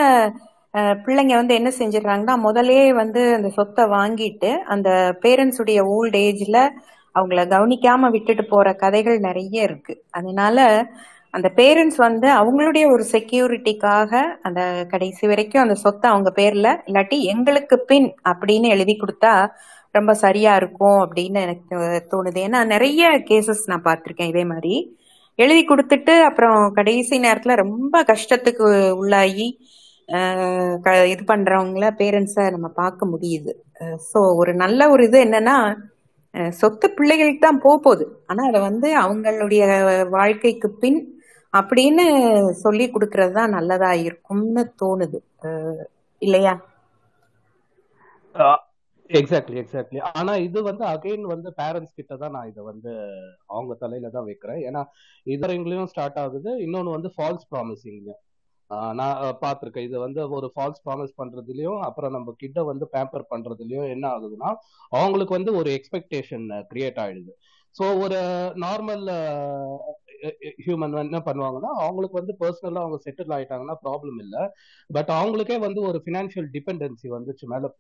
பிள்ளைங்க 0.75 1.35
வந்து 1.35 1.55
என்ன 1.55 1.71
செஞ்சிடறாங்கன்னா 1.79 2.35
முதலே 2.39 2.93
வந்து 2.93 3.35
அந்த 3.35 3.49
சொத்தை 3.49 3.85
வாங்கிட்டு 3.85 4.51
அந்த 4.75 5.19
பேரண்ட்ஸுடைய 5.23 5.81
ஓல்ட் 5.97 6.17
ஏஜ்ல 6.17 6.59
அவங்கள 7.15 7.41
கவனிக்காம 7.55 8.11
விட்டுட்டு 8.11 8.45
போற 8.45 8.75
கதைகள் 8.75 9.19
நிறைய 9.19 9.63
இருக்கு. 9.63 9.95
அதனால 10.11 10.59
அந்த 11.31 11.49
பேரண்ட்ஸ் 11.57 11.97
வந்து 11.97 12.29
அவங்களுடைய 12.29 12.85
ஒரு 12.93 13.05
செக்யூரிட்டிக்காக 13.13 14.13
அந்த 14.43 14.61
கடைசி 14.89 15.27
வரைக்கும் 15.27 15.63
அந்த 15.63 15.75
சொத்தை 15.75 16.11
அவங்க 16.11 16.31
பேர்ல 16.37 16.69
இல்லாட்டி 16.87 17.19
எங்களுக்கு 17.35 17.79
பின் 17.81 18.09
அப்படின்னு 18.29 18.69
எழுதி 18.69 18.95
கொடுத்தா 18.99 19.49
ரொம்ப 19.91 20.13
சரியா 20.15 20.57
இருக்கும் 20.57 20.99
அப்படின்னு 21.05 21.39
எனக்கு 21.41 21.77
தோணுது. 22.13 22.39
ஏன்னா 22.47 22.61
நிறைய 22.67 23.09
கேசஸ் 23.31 23.63
நான் 23.67 23.83
பார்த்துருக்கேன் 23.83 24.33
இதே 24.33 24.45
மாதிரி. 24.45 24.75
எழுதி 25.39 25.65
கொடுத்துட்டு 25.65 26.15
அப்புறம் 26.21 26.73
கடைசி 26.73 27.21
நேரத்துல 27.21 27.55
ரொம்ப 27.55 28.03
கஷ்டத்துக்கு 28.03 28.67
உள்ளாகி 28.91 29.49
இது 31.13 31.23
பண்றவங்கள 31.33 31.87
பேரண்ட்ஸை 32.01 32.45
நம்ம 32.55 32.69
பார்க்க 32.81 33.13
முடியுது. 33.13 33.53
ஸோ 34.11 34.21
ஒரு 34.41 34.53
நல்ல 34.63 34.91
ஒரு 34.95 35.03
இது 35.09 35.19
என்னன்னா 35.27 35.57
சொத்து 36.61 36.87
பிள்ளைகளுக்கு 36.97 37.41
தான் 37.45 37.63
போக 37.65 37.77
போகுது. 37.85 38.05
ஆனா 38.31 38.43
அதை 38.51 38.59
வந்து 38.69 38.89
அவங்களுடைய 39.05 39.63
வாழ்க்கைக்கு 40.17 40.69
பின் 40.83 41.01
அப்படின்னு 41.53 42.05
சொல்லி 42.65 42.85
கொடுக்கறது 42.95 43.33
தான் 43.39 43.55
நல்லதா 43.57 43.93
இருக்கும்னு 44.09 44.63
தோணுது. 44.83 45.19
இல்லையா? 46.23 46.55
எக்ஸாக்ட்லி 49.11 49.57
எக்ஸாக்ட்லி 49.63 50.01
ஆனா 50.19 50.33
இது 50.47 50.59
வந்து 50.71 50.85
அகைன் 50.95 51.25
வந்து 51.35 51.49
பேரண்ட்ஸ் 51.61 51.97
கிட்ட 51.99 52.17
தான் 52.23 52.35
நான் 52.37 52.51
இதை 52.51 52.63
வந்து 52.73 52.91
அவங்க 53.55 53.73
தலையில 53.85 54.11
தான் 54.17 54.29
வைக்கிறேன். 54.29 54.61
ஏன்னா 54.69 54.83
இதரைங்களையும் 55.35 55.91
ஸ்டார்ட் 55.93 56.21
ஆகுது. 56.25 56.51
இன்னொன்னு 56.67 56.97
வந்து 56.97 57.11
ஃபால்ஸ் 57.17 57.49
ப்ராமிசிங் 57.55 58.03
நான் 58.99 59.39
பார்த்துருக்கேன். 59.45 59.87
இது 59.89 59.99
வந்து 59.99 60.21
ஒரு 60.39 60.49
ஃபால்ஸ் 60.55 60.83
ப்ராமிஸ் 60.87 61.15
பண்றதுலயும் 61.21 61.81
அப்புறம் 61.89 62.15
நம்ம 62.17 62.35
கிட்ட 62.43 62.63
வந்து 62.63 62.87
பேம்பர் 62.93 63.31
பண்றதுலயும் 63.31 63.89
என்ன 63.95 64.05
ஆகுதுன்னா 64.09 64.51
அவங்களுக்கு 64.89 65.37
வந்து 65.39 65.55
ஒரு 65.55 65.71
எக்ஸ்பெக்டேஷன் 65.79 66.47
கிரியேட் 66.73 67.01
ஆயிடுது. 67.05 67.33
ஸோ 67.75 67.85
ஒரு 68.05 68.19
நார்மல் 68.65 69.05
ஹியூமன் 70.65 70.97
என்ன 71.07 71.21
பண்ணுவாங்கன்னா 71.27 71.71
அவங்களுக்கு 71.85 72.21
வந்து 72.21 72.35
பர்சனலா 72.43 72.83
அவங்க 72.85 72.99
செட்டில் 73.07 73.35
ஆயிட்டாங்கன்னா 73.37 73.77
ப்ராப்ளம் 73.85 74.19
இல்லை. 74.25 74.43
பட் 74.91 75.11
அவங்களுக்கே 75.21 75.59
வந்து 75.67 75.83
ஒரு 75.91 76.01
ஃபினான்ஷியல் 76.05 76.49
டிபெண்டன்சி 76.57 77.11
வந்துச்சு 77.17 77.47
மேல 77.53 77.73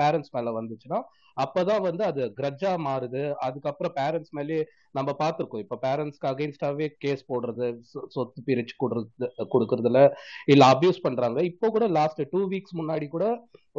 பேரண்ட்ஸ் 0.00 0.34
மேல 0.38 0.54
வந்துச்சுன்னா 0.60 1.00
அப்பதான் 1.36 1.82
வந்து 1.86 2.02
அது 2.04 2.22
கிரட்ஜா 2.36 2.70
மாறுது. 2.86 3.22
அதுக்கப்புறம் 3.46 3.94
பேரண்ட்ஸ் 4.00 4.34
மேலே 4.38 4.58
நம்ம 4.98 5.10
பார்த்துருக்கோம். 5.18 5.64
இப்ப 5.64 5.78
பேரண்ட்ஸ்க்கு 5.86 6.30
அகேன்ஸ்டாவே 6.32 6.86
கேஸ் 7.04 7.22
போடுறது 7.32 7.66
சொத்து 8.14 8.42
பிரிச்சு 8.46 8.74
கொடுறது 8.82 9.28
கொடுக்கறதுல 9.54 10.02
இல்ல 10.46 10.62
அபியூஸ் 10.74 11.04
பண்றாங்க. 11.06 11.38
இப்போ 11.50 11.68
கூட 11.70 11.86
லாஸ்ட் 11.98 12.22
டூ 12.30 12.42
வீக்ஸ் 12.52 12.78
முன்னாடி 12.80 13.08
கூட 13.08 13.26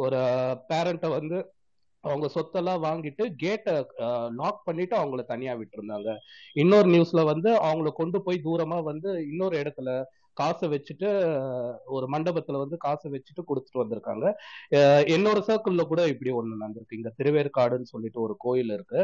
ஒரு 0.04 0.20
பேரண்ட்டை 0.72 1.10
வந்து 1.18 1.38
அவங்க 2.04 2.26
சொத்தெல்லாம் 2.34 2.84
வாங்கிட்டு 2.86 3.24
கேட்டை 3.42 3.72
லாக் 4.40 4.60
பண்ணிட்டு 4.64 4.94
அவங்கள 4.98 5.22
தனியா 5.32 5.52
விட்டுருந்தாங்க. 5.60 6.10
இன்னொரு 6.56 6.88
நியூஸ்ல 6.94 7.22
வந்து 7.32 7.50
அவங்கள 7.68 7.90
கொண்டு 8.00 8.18
போய் 8.26 8.44
தூரமா 8.46 8.78
வந்து 8.90 9.10
இன்னொரு 9.32 9.56
இடத்துல 9.62 9.90
காசை 10.36 10.66
வச்சுட்டு 10.72 11.08
ஒரு 11.96 12.06
மண்டபத்துல 12.14 12.58
வந்து 12.64 12.76
காசை 12.84 13.08
வச்சுட்டு 13.14 13.42
கொடுத்துட்டு 13.48 13.82
வந்திருக்காங்க. 13.82 14.26
என்னோட 15.14 15.38
சர்க்கிள்ல 15.48 15.84
கூட 15.92 16.02
இப்படி 16.12 16.32
ஒண்ணு 16.40 16.60
நடந்திருக்கு. 16.62 16.98
இங்க 17.00 17.10
திருவேற்காடுன்னு 17.20 17.92
சொல்லிட்டு 17.94 18.20
ஒரு 18.26 18.36
கோயில் 18.46 18.70
இருக்கு. 18.76 19.00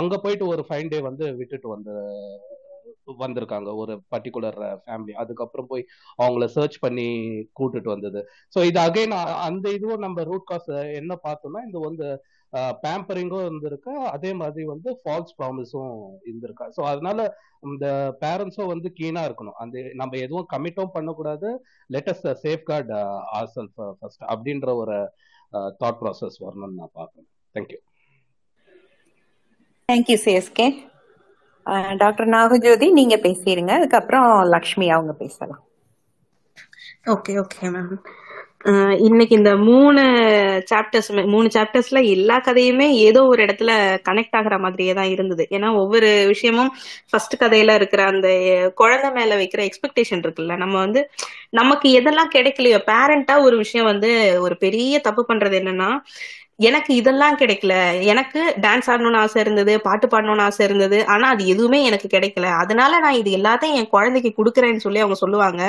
அங்க 0.00 0.16
போயிட்டு 0.24 0.46
ஒரு 0.54 0.64
ஃபைன் 0.68 0.92
டே 0.94 1.00
வந்து 1.10 1.26
விட்டுட்டு 1.40 1.68
வந்து 1.76 1.94
வந்திருக்காங்க. 3.22 3.68
ஒரு 3.82 3.92
பர்டிகுலர் 4.12 4.56
ஃபேமிலி 4.84 5.12
அதுக்கப்புறம் 5.22 5.68
போய் 5.70 5.84
அவங்கள 6.18 6.46
சர்ச் 6.56 6.78
பண்ணி 6.84 7.06
கூட்டுட்டு 7.58 7.90
வந்தது. 7.94 8.20
ஸோ 8.54 8.58
இது 8.70 8.78
அகைன் 8.86 9.14
அந்த 9.48 9.66
இதுவும் 9.76 10.04
நம்ம 10.06 10.24
ரூட் 10.30 10.48
காஸ் 10.50 10.68
என்ன 11.00 11.12
பார்த்தோம்னா 11.26 11.62
இந்த 11.68 11.78
வந்து 11.88 12.08
பேம்பரிங்கும் 12.84 13.46
இருந்திருக்கு. 13.46 13.92
அதே 14.14 14.30
மாதிரி 14.40 14.64
வந்து 14.72 14.90
ஃபால்ஸ் 15.00 15.34
ப்ராமிஸும் 15.40 15.94
இருந்திருக்கா. 16.28 16.66
ஸோ 16.76 16.82
அதனால 16.92 17.18
இந்த 17.68 17.86
பேரண்ட்ஸும் 18.22 18.72
வந்து 18.72 18.88
கீனா 18.98 19.22
இருக்கணும். 19.28 19.58
அந்த 19.64 19.84
நம்ம 20.00 20.16
எதுவும் 20.26 20.50
கமிட்டும் 20.54 20.94
பண்ணக்கூடாது. 20.96 21.50
Let's 21.90 22.28
safeguard 22.70 22.96
our 23.38 23.52
self 23.56 23.80
first 23.98 24.24
அப்படின்ற 24.34 24.74
ஒரு 24.82 24.98
தாட் 25.82 26.00
ப்ராசஸ் 26.02 26.38
வரணும்னு 26.46 26.80
நான் 26.80 26.96
பார்க்கணும் 27.00 27.30
thank you 27.54 27.80
thank you 29.88 30.16
CSK 30.24 30.66
doctor 32.02 32.28
Nagajothi 32.34 32.86
நீங்க 32.98 33.16
பேசிடுங்க 33.24 33.72
அதுக்கப்புறம் 33.78 34.28
லக்ஷ்மி 34.54 34.86
அவங்க 34.94 35.12
பேசலாம். 35.22 35.62
ஓகே 37.14 37.32
ஓகே 37.42 37.68
மேம் 37.74 37.92
இன்னைக்கு 39.06 39.34
இந்த 39.36 39.50
மூணு 39.66 40.02
சாப்டர்ஸ் 40.70 41.08
மூணு 41.32 41.48
சாப்டர்ஸ்ல 41.54 41.98
எல்லா 42.14 42.36
கதையுமே 42.46 42.86
ஏதோ 43.04 43.20
ஒரு 43.24 43.40
இடத்துல 43.46 43.70
கனெக்ட் 44.08 44.36
ஆகுற 44.38 44.54
மாதிரியே 44.58 44.92
தான் 44.92 45.10
இருந்தது. 45.14 45.44
ஏன்னா 45.56 45.68
ஒவ்வொரு 45.82 46.08
விஷயமும் 46.32 46.70
ஃபர்ஸ்ட் 47.10 47.36
கதையில 47.40 47.76
இருக்கிற 47.80 48.02
அந்த 48.12 48.28
குழந்தை 48.74 49.10
மேல 49.18 49.36
வைக்கிற 49.42 49.62
எக்ஸ்பெக்டேஷன் 49.68 50.24
இருக்குல்ல. 50.24 50.56
நம்ம 50.56 50.76
வந்து 50.84 51.02
நமக்கு 51.52 51.88
எதெல்லாம் 52.00 52.34
கிடைக்கலையோ 52.36 52.80
பேரண்டா 52.90 53.36
ஒரு 53.46 53.58
விஷயம் 53.64 53.90
வந்து 53.92 54.10
ஒரு 54.46 54.56
பெரிய 54.64 55.00
தப்பு 55.00 55.24
பண்றது 55.30 55.56
என்னன்னா 55.60 55.90
எனக்கு 56.60 56.92
இதெல்லாம் 57.00 57.36
கிடைக்கல. 57.40 57.74
எனக்கு 58.12 58.40
டான்ஸ் 58.62 58.88
ஆடணும்னு 58.92 59.20
ஆசை 59.20 59.38
இருந்தது 59.42 59.72
பாட்டு 59.84 60.06
பாடணும்னு 60.06 60.44
ஆசை 60.46 60.62
இருந்தது 60.66 60.98
ஆனா 61.06 61.26
அது 61.28 61.42
எதுவுமே 61.46 61.80
எனக்கு 61.88 62.08
கிடைக்கல. 62.14 62.46
அதனால 62.62 62.98
நான் 63.04 63.20
இது 63.20 63.30
எல்லாத்தையும் 63.38 63.78
என் 63.80 63.92
குழந்தைக்கு 63.94 64.30
கொடுக்குறேன்னு 64.38 64.84
சொல்லி 64.86 65.02
அவங்க 65.04 65.18
சொல்லுவாங்க. 65.22 65.62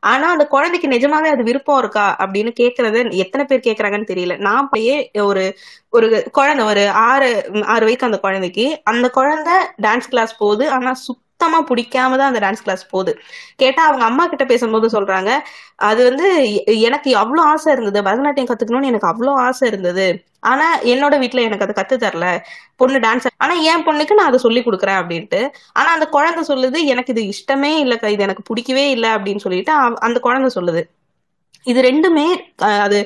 ஆனா 0.00 0.30
அந்த 0.30 0.46
குழந்தைக்கு 0.46 0.88
நிஜமாவே 0.88 1.28
அது 1.34 1.42
விருப்பம் 1.42 1.78
இருக்கா? 1.78 2.16
அப்படின்னு 2.20 2.52
கேக்குறது 2.60 3.12
எத்தனை 3.14 3.46
பேர் 3.46 3.66
கேக்குறாங்கன்னு 3.66 4.10
தெரியல. 4.12 4.38
நான் 4.38 4.68
பையே 4.76 5.22
ஒரு 5.22 5.56
ஒரு 5.88 6.28
குழந்தை 6.32 6.64
ஒரு 6.66 6.90
ஆறு 6.90 7.28
ஆறு 7.64 7.84
வயசு 7.84 8.04
அந்த 8.06 8.18
குழந்தைக்கு. 8.18 8.80
அந்த 8.84 9.10
குழந்தை 9.10 9.52
டான்ஸ் 9.82 10.08
கிளாஸ் 10.10 10.36
போகுது. 10.38 10.70
ஆனா 10.70 10.94
சுத்தமா 11.36 11.58
பிடிக்காம 11.70 12.16
தான் 12.18 12.30
அந்த 12.30 12.40
டான்ஸ் 12.44 12.62
கிளாஸ் 12.66 12.82
போகுது. 12.92 13.12
கேட்டா 13.62 13.82
அவங்க 13.88 14.04
அம்மா 14.10 14.24
கிட்ட 14.32 14.44
பேசும்போது 14.52 14.86
சொல்றாங்க 14.94 15.30
அது 15.88 16.00
வந்து 16.08 16.28
எனக்கு 16.88 17.10
அவ்வளவு 17.22 17.42
ஆசை 17.52 17.68
இருந்தது 17.74 18.00
பரதநாட்டியம் 18.06 18.48
கத்துக்கணும்னு 18.50 18.90
எனக்கு 18.92 19.08
அவ்வளவு 19.10 19.36
ஆசை 19.46 19.64
இருந்தது. 19.70 20.06
ஆனா 20.50 20.66
என்னோட 20.92 21.14
வீட்டுல 21.22 21.44
எனக்கு 21.48 21.66
அதை 21.66 21.74
கத்து 21.78 21.96
தரல. 22.04 22.26
பொண்ணு 22.80 22.98
டான்ஸ் 23.06 23.26
ஆனா 23.44 23.54
என் 23.70 23.84
பொண்ணுக்கு 23.88 24.18
நான் 24.18 24.30
அதை 24.30 24.40
சொல்லி 24.46 24.60
கொடுக்குறேன் 24.66 25.00
அப்படின்ட்டு. 25.00 25.40
ஆனா 25.78 25.88
அந்த 25.96 26.06
குழந்தை 26.16 26.44
சொல்லுது 26.50 26.80
எனக்கு 26.92 27.12
இது 27.16 27.24
இஷ்டமே 27.34 27.72
இல்லக்கா 27.84 28.10
இது 28.16 28.26
எனக்கு 28.28 28.48
பிடிக்கவே 28.50 28.84
இல்லை 28.96 29.10
அப்படின்னு 29.16 29.44
சொல்லிட்டு 29.46 29.74
அந்த 30.08 30.20
குழந்தை 30.28 30.50
சொல்லுது. 30.58 30.82
இது 31.66 31.80
ரெண்டுமே 31.90 32.26
அது 32.86 32.98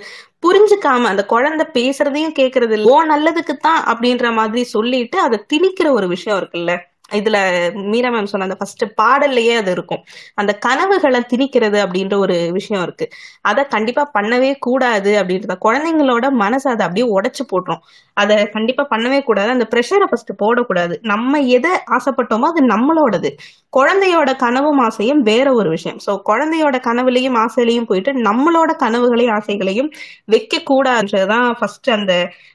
புரிஞ்சுக்காம 0.44 1.08
அந்த 1.12 1.22
குழந்தை 1.34 1.64
பேசுறதையும் 1.78 2.36
கேக்குறது 2.38 2.76
ஓ 2.92 2.96
நல்லதுக்கு 3.12 3.54
தான் 3.66 3.82
அப்படின்ற 3.92 4.26
மாதிரி 4.38 4.62
சொல்லிட்டு 4.76 5.18
அதை 5.26 5.38
திணிக்கிற 5.52 5.88
ஒரு 5.98 6.06
விஷயம் 6.14 6.38
இருக்குல்ல. 6.40 6.72
இதுல 7.10 7.38
மீரா 7.84 8.10
மேம் 8.10 8.24
சொன்ன 8.24 8.46
அந்த 8.46 8.56
ஃபர்ஸ்ட் 8.56 8.84
பாடல்லையே 9.02 9.56
அது 9.56 9.70
இருக்கும். 9.70 10.02
அந்த 10.34 10.52
கனவுகளை 10.54 11.20
திணிக்கிறது 11.20 11.78
அப்படின்ற 11.84 12.16
ஒரு 12.16 12.48
விஷயம் 12.52 12.82
இருக்கு. 12.82 13.08
அதை 13.40 13.64
கண்டிப்பா 13.64 14.10
பண்ணவே 14.18 14.54
கூடாது 14.58 15.22
அப்படின்றத 15.22 15.56
குழந்தைங்களோட 15.64 16.26
மனசை 16.38 16.68
அதை 16.74 16.86
அப்படியே 16.86 17.06
உடைச்சு 17.18 17.44
போட்டுரும். 17.52 17.82
அதை 18.14 18.48
கண்டிப்பா 18.48 18.88
பண்ணவே 18.90 19.22
கூடாது. 19.22 19.50
அந்த 19.50 19.66
ப்ரெஷரை 19.74 20.06
ஃபர்ஸ்ட் 20.08 20.32
போடக்கூடாது. 20.44 20.96
நம்ம 21.02 21.40
எதை 21.40 21.70
ஆசைப்பட்டோமோ 21.70 22.48
அது 22.52 22.66
நம்மளோடது. 22.66 23.30
குழந்தையோட 23.76 24.36
கனவும் 24.36 24.78
ஆசையும் 24.78 25.22
வேற 25.22 25.52
ஒரு 25.52 25.68
விஷயம். 25.70 25.98
சோ 26.06 26.10
குழந்தையோட 26.30 26.76
கனவுலையும் 26.88 27.38
ஆசையிலையும் 27.44 27.86
போயிட்டு 27.86 28.12
நம்மளோட 28.22 28.70
கனவுகளையும் 28.78 29.36
ஆசைகளையும் 29.38 29.90
வைக்க 30.24 30.62
கூடாதுன்றதுதான் 30.70 31.52
ஃபர்ஸ்ட் 31.58 31.90
அந்த 31.90 32.14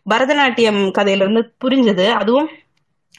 பரதநாட்டியம் 0.09 0.81
கதையில 0.97 1.25
இருந்து 1.25 1.53
புரிஞ்சது. 1.65 2.11
அதுவும் 2.11 2.49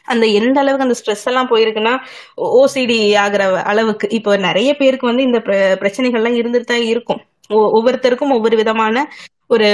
அந்த 0.05 0.27
எந்த 0.27 0.61
அளவுக்கு 0.61 0.87
அந்த 0.87 1.01
ஸ்ட்ரெஸ் 1.05 1.27
எல்லாம் 1.27 1.49
போயிருக்குன்னா 1.51 1.99
ஓசிடி 2.37 3.15
ஆகுற 3.27 3.63
அளவுக்கு. 3.63 4.09
இப்போ 4.09 4.37
நிறைய 4.37 4.75
பேருக்கு 4.75 5.07
வந்து 5.07 5.23
இந்த 5.23 5.39
பிர- 5.39 5.83
பிரச்சனைகள்லாம் 5.83 6.43
இருந்துட்டு 6.43 6.65
தான் 6.65 6.83
இருக்கும். 6.83 7.21
ஒ- 7.49 7.83
ஒவ்வொருத்தருக்கும் 7.83 8.33
ஒவ்வொரு 8.33 8.57
விதமான 8.57 9.13
ஒரு 9.49 9.67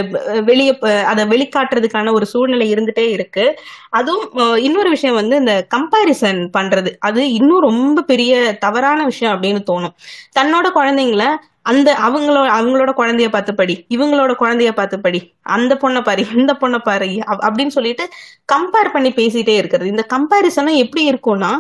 வெளியே 0.45 0.73
அதை 1.13 1.23
வெளிக்காட்டுறதுக்கான 1.33 2.13
ஒரு 2.13 2.27
சூழ்நிலை 2.33 2.67
இருந்துட்டே 2.75 3.07
இருக்கு. 3.17 3.45
அதுவும் 3.91 4.59
இன்னொரு 4.67 4.91
விஷயம் 4.91 5.19
வந்து 5.21 5.37
இந்த 5.43 5.55
கம்பாரிசன் 5.75 6.43
பண்றது. 6.57 6.91
அது 7.09 7.23
இன்னும் 7.33 7.65
ரொம்ப 7.69 8.03
பெரிய 8.13 8.35
தவறான 8.67 8.99
விஷயம் 9.05 9.35
அப்படின்னு 9.35 9.63
தோணும். 9.73 9.97
தன்னோட 10.39 10.69
குழந்தைங்கள 10.79 11.25
அந்த 11.71 11.89
அவங்களோட 12.07 12.47
அவங்களோட 12.59 12.91
குழந்தைய 13.01 13.29
பார்த்து 13.29 13.53
படி 13.59 13.75
இவங்களோட 13.95 14.33
குழந்தைய 14.41 14.71
பார்த்து 14.79 14.97
படி 15.01 15.21
அந்த 15.57 15.73
பொண்ணை 15.83 16.01
பாரு 16.03 16.23
இந்த 16.37 16.53
பொண்ணை 16.61 16.79
பாரு 16.79 17.09
அப்படின்னு 17.47 17.75
சொல்லிட்டு 17.77 18.05
கம்பேர் 18.53 18.91
பண்ணி 18.95 19.11
பேசிட்டே 19.19 19.55
இருக்கிறது. 19.61 19.93
இந்த 19.95 20.05
கம்பாரிசனும் 20.15 20.81
எப்படி 20.85 21.03
இருக்கும்னா 21.11 21.51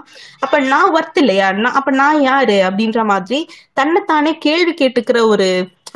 அப்ப 0.44 0.60
நான் 0.72 0.92
ஒர்த் 0.96 1.20
இல்லையா? 1.22 1.48
நான் 1.64 1.78
அப்ப 1.80 1.90
நான் 2.00 2.20
யாரு? 2.22 2.56
அப்படின்ற 2.68 3.04
மாதிரி 3.12 3.38
தன்னைத்தானே 3.80 4.32
கேள்வி 4.46 4.74
கேட்டுக்கிற 4.80 5.20
ஒரு 5.34 5.48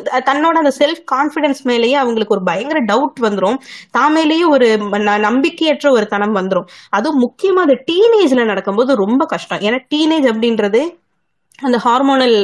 தன்னோட 0.03 0.51
அந்த 0.51 0.73
செல்ஃப் 0.79 1.05
கான்பிடன்ஸ் 1.13 1.63
மேலேயே 1.63 1.95
அவங்களுக்கு 1.95 2.35
ஒரு 2.35 2.45
பயங்கர 2.45 2.85
டவுட் 2.85 3.21
வந்துரும். 3.21 3.57
தாமேலேயே 3.99 4.49
ஒரு 4.49 4.79
ந- 4.81 5.21
நம்பிக்கையற்ற 5.21 5.91
ஒரு 5.91 6.07
தனம் 6.07 6.37
வந்துரும். 6.37 6.65
அதுவும் 6.91 7.23
முக்கியமா 7.23 7.63
அது 7.63 7.85
டீனேஜ்ல 7.93 8.45
நடக்கும்போது 8.45 8.95
ரொம்ப 8.95 9.25
கஷ்டம். 9.25 9.59
ஏன்னா 9.59 9.81
டீனேஜ் 9.95 10.33
அப்படின்றது 10.33 11.05
அந்த 11.59 11.77
ஹார்மோனல் 11.79 12.35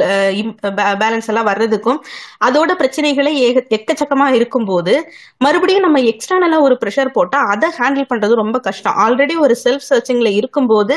பேலன்ஸ் 0.97 1.27
எல்லாம் 1.27 1.47
வர்றதுக்கும் 1.47 1.99
அதோட 2.45 2.71
பிரச்சனைகளே 2.79 3.33
ஏக 3.47 3.65
எக்கச்சக்கமா 3.69 4.27
இருக்கும்போது 4.33 4.93
மறுபடியும் 5.37 5.81
நம்ம 5.81 5.99
எக்ஸ்டர்னலா 5.99 6.59
ஒரு 6.59 6.77
ப்ரெஷர் 6.81 7.13
போட்டா 7.13 7.39
அதை 7.45 7.69
ஹேண்டில் 7.79 8.09
பண்றது 8.09 8.33
ரொம்ப 8.33 8.59
கஷ்டம். 8.59 8.95
ஆல்ரெடி 8.95 9.35
ஒரு 9.35 9.55
செல்ஃப் 9.63 9.87
சர்ச்சிங்ல 9.89 10.31
இருக்கும்போது 10.33 10.95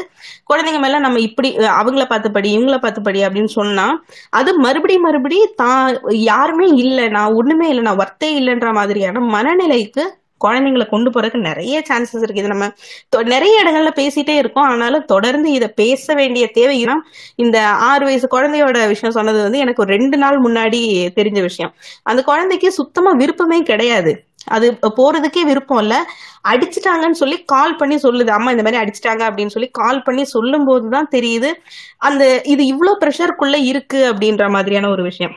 குழந்தைங்க 0.50 0.78
மேல 0.78 0.98
நம்ம 0.98 1.20
இப்படி 1.20 1.50
அவங்கள 1.56 2.04
பார்த்து 2.06 2.30
படி 2.30 2.58
இவங்கள 2.58 2.78
பார்த்து 2.78 3.02
படி 3.02 3.22
அப்படின்னு 3.24 3.52
சொன்னா 3.52 3.86
அது 4.30 4.58
மறுபடியும் 4.58 5.02
மறுபடியும் 5.02 5.54
தான் 5.54 6.00
யாருமே 6.10 6.68
இல்லை 6.76 7.08
நான் 7.08 7.32
ஒண்ணுமே 7.32 7.68
இல்லை 7.68 7.82
நான் 7.82 7.98
ஒர்த்தே 7.98 8.30
இல்லைன்ற 8.40 8.72
மாதிரியான 8.72 9.20
மனநிலைக்கு 9.20 10.04
குழந்தைங்களை 10.44 10.88
கொண்டு 10.88 11.10
போறதுக்கு 11.10 11.36
நிறைய 11.36 11.82
சான்சஸ் 11.88 12.22
இருக்கு. 12.22 12.34
இது 12.34 12.48
நம்ம 12.48 12.70
தொ- 13.16 13.24
நிறைய 13.24 13.62
இடங்கள்ல 13.64 13.98
பேசிட்டே 13.98 14.36
இருக்கோம். 14.36 14.64
ஆனாலும் 14.64 15.04
தொடர்ந்து 15.04 15.52
இதை 15.52 15.68
பேச 15.68 16.14
வேண்டிய 16.14 16.50
தேவைனா 16.54 16.92
இந்த 17.34 17.68
ஆறு 17.68 18.04
வயசு 18.04 18.28
குழந்தையோட 18.30 18.86
விஷயம் 18.86 19.14
சொன்னது 19.14 19.42
வந்து 19.42 19.58
எனக்கு 19.58 19.82
ஒரு 19.82 19.96
ரெண்டு 19.96 20.16
நாள் 20.16 20.40
முன்னாடி 20.40 21.08
தெரிஞ்ச 21.16 21.40
விஷயம். 21.40 21.74
அந்த 22.02 22.22
குழந்தைக்கு 22.22 22.72
சுத்தமா 22.72 23.10
விருப்பமே 23.10 23.62
கிடையாது. 23.62 24.24
அது 24.44 24.78
போறதுக்கே 24.96 25.40
விருப்பம் 25.44 25.78
இல்ல. 25.78 26.10
அடிச்சிட்டாங்கன்னு 26.48 27.10
சொல்லி 27.10 27.42
கால் 27.42 27.76
பண்ணி 27.76 27.96
சொல்லுது. 27.96 28.28
அம்மா 28.28 28.50
இந்த 28.50 28.62
மாதிரி 28.62 28.82
அடிச்சிட்டாங்க 28.82 29.28
அப்படின்னு 29.28 29.46
சொல்லி 29.46 29.68
கால் 29.68 30.02
பண்ணி 30.02 30.24
சொல்லும் 30.24 30.64
போதுதான் 30.64 31.08
தெரியுது. 31.10 31.52
அந்த 31.98 32.42
இது 32.42 32.66
இவ்வளவு 32.66 32.98
ப்ரெஷருக்குள்ள 32.98 33.56
இருக்கு 33.64 34.12
அப்படின்ற 34.12 34.50
மாதிரியான 34.50 34.88
ஒரு 34.88 35.02
விஷயம். 35.02 35.36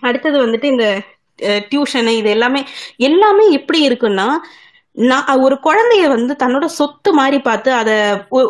அடுத்தது 0.00 0.46
வந்துட்டு 0.46 0.64
இந்த 0.64 1.02
டியூஷனு 1.42 2.12
இது 2.16 2.30
எல்லாமே 2.30 2.60
எல்லாமே 2.96 3.44
எப்படி 3.50 3.88
இருக்குன்னா 3.88 4.26
நான் 4.96 5.40
ஒரு 5.40 5.58
குழந்தைய 5.64 6.08
வந்து 6.08 6.36
தன்னோட 6.42 6.64
சொத்து 6.64 7.12
மாதிரி 7.12 7.38
பார்த்து 7.40 7.72
அதை 7.72 7.94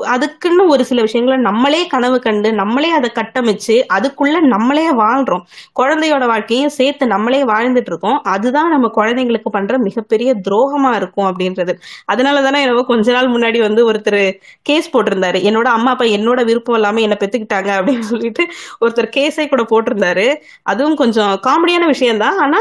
அதுக்குன்னு 0.05 0.67
ஒரு 0.67 0.85
சில 0.85 1.01
விஷயங்களை 1.01 1.43
நம்மளே 1.43 1.87
கனவு 1.87 2.19
கண்டு 2.19 2.53
நம்மளே 2.53 2.91
அதை 2.91 3.11
கட்டமைச்சு 3.15 3.77
அதுக்குள்ள 3.95 4.41
நம்மளே 4.41 4.91
வாழ்றோம். 4.91 5.41
குழந்தையோட 5.81 6.27
வாழ்க்கையும் 6.27 6.69
சேர்த்து 6.69 7.07
நம்மளே 7.07 7.45
வாழ்ந்துட்டு 7.45 7.91
இருக்கோம். 7.93 8.21
அதுதான் 8.23 8.71
நம்ம 8.71 8.91
குழந்தைங்களுக்கு 8.97 9.51
பண்ற 9.51 9.79
மிகப்பெரிய 9.79 10.35
துரோகமா 10.49 10.95
இருக்கும் 10.95 11.29
அப்படின்றது. 11.31 11.75
அதனால 12.05 12.43
தானே 12.43 12.61
என்னவோ 12.61 12.83
கொஞ்ச 12.83 13.13
நாள் 13.13 13.33
முன்னாடி 13.33 13.61
வந்து 13.61 13.93
ஒருத்தர் 13.93 14.35
கேஸ் 14.63 14.97
போட்டிருந்தாரு. 14.97 15.41
என்னோட 15.51 15.71
அம்மா 15.79 15.91
அப்பா 15.91 16.05
என்னோட 16.05 16.45
விருப்பம் 16.45 16.75
இல்லாம 16.75 17.01
என்ன 17.01 17.17
பெத்துக்கிட்டாங்க 17.21 17.73
அப்படின்னு 17.79 18.09
சொல்லிட்டு 18.13 18.45
ஒருத்தர் 18.81 19.13
கேஸே 19.17 19.49
கூட 19.49 19.63
போட்டிருந்தாரு. 19.63 20.35
அதுவும் 20.63 20.97
கொஞ்சம் 20.97 21.41
காமெடியான 21.47 21.87
விஷயம்தான். 21.87 22.39
ஆனா 22.39 22.59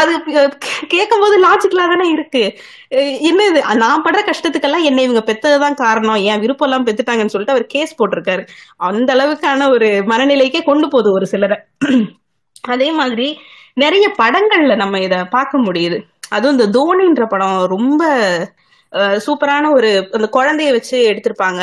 அது 0.00 0.12
கேட்கும் 0.88 1.20
போது 1.20 1.36
லாஜிக்கலா 1.44 1.86
தானே 1.86 2.06
இருக்கு. 2.10 2.42
என்ன 3.22 3.46
இது 3.46 3.60
நான் 3.76 4.04
படுற 4.04 4.20
கஷ்டத்துக்கெல்லாம் 4.24 4.82
என்னை 4.82 5.04
இவங்க 5.04 5.22
பெத்ததுதான் 5.26 5.74
காரணம் 5.74 6.20
என் 6.24 6.40
விருப்பம் 6.40 6.68
எல்லாம் 6.68 6.86
பெத்துட்டாங்கன்னு 6.86 7.26
சொல்லிட்டு 7.26 7.56
அவர் 7.56 7.66
கேஸ் 7.66 7.98
போட்டிருக்காரு. 7.98 8.42
அந்த 8.88 9.14
அளவுக்கான 9.14 9.68
ஒரு 9.70 9.88
மனநிலைக்கே 10.06 10.62
கொண்டு 10.62 10.88
போகுது 10.88 11.12
ஒரு 11.12 11.26
சிலரை. 11.26 11.58
அதே 12.64 12.92
மாதிரி 12.92 13.28
நிறைய 13.74 14.06
படங்கள்ல 14.18 14.76
நம்ம 14.76 15.00
இத 15.00 15.24
பார்க்க 15.26 15.58
முடியுது. 15.58 15.98
அதுவும் 16.28 16.58
இந்த 16.58 16.68
தோனின்ற 16.78 17.26
படம் 17.26 17.64
ரொம்ப 17.66 18.02
அஹ், 18.92 19.18
சூப்பரான 19.26 19.70
ஒரு 19.72 19.88
அந்த 20.12 20.26
குழந்தைய 20.32 20.70
வச்சு 20.70 20.96
எடுத்திருப்பாங்க. 21.10 21.62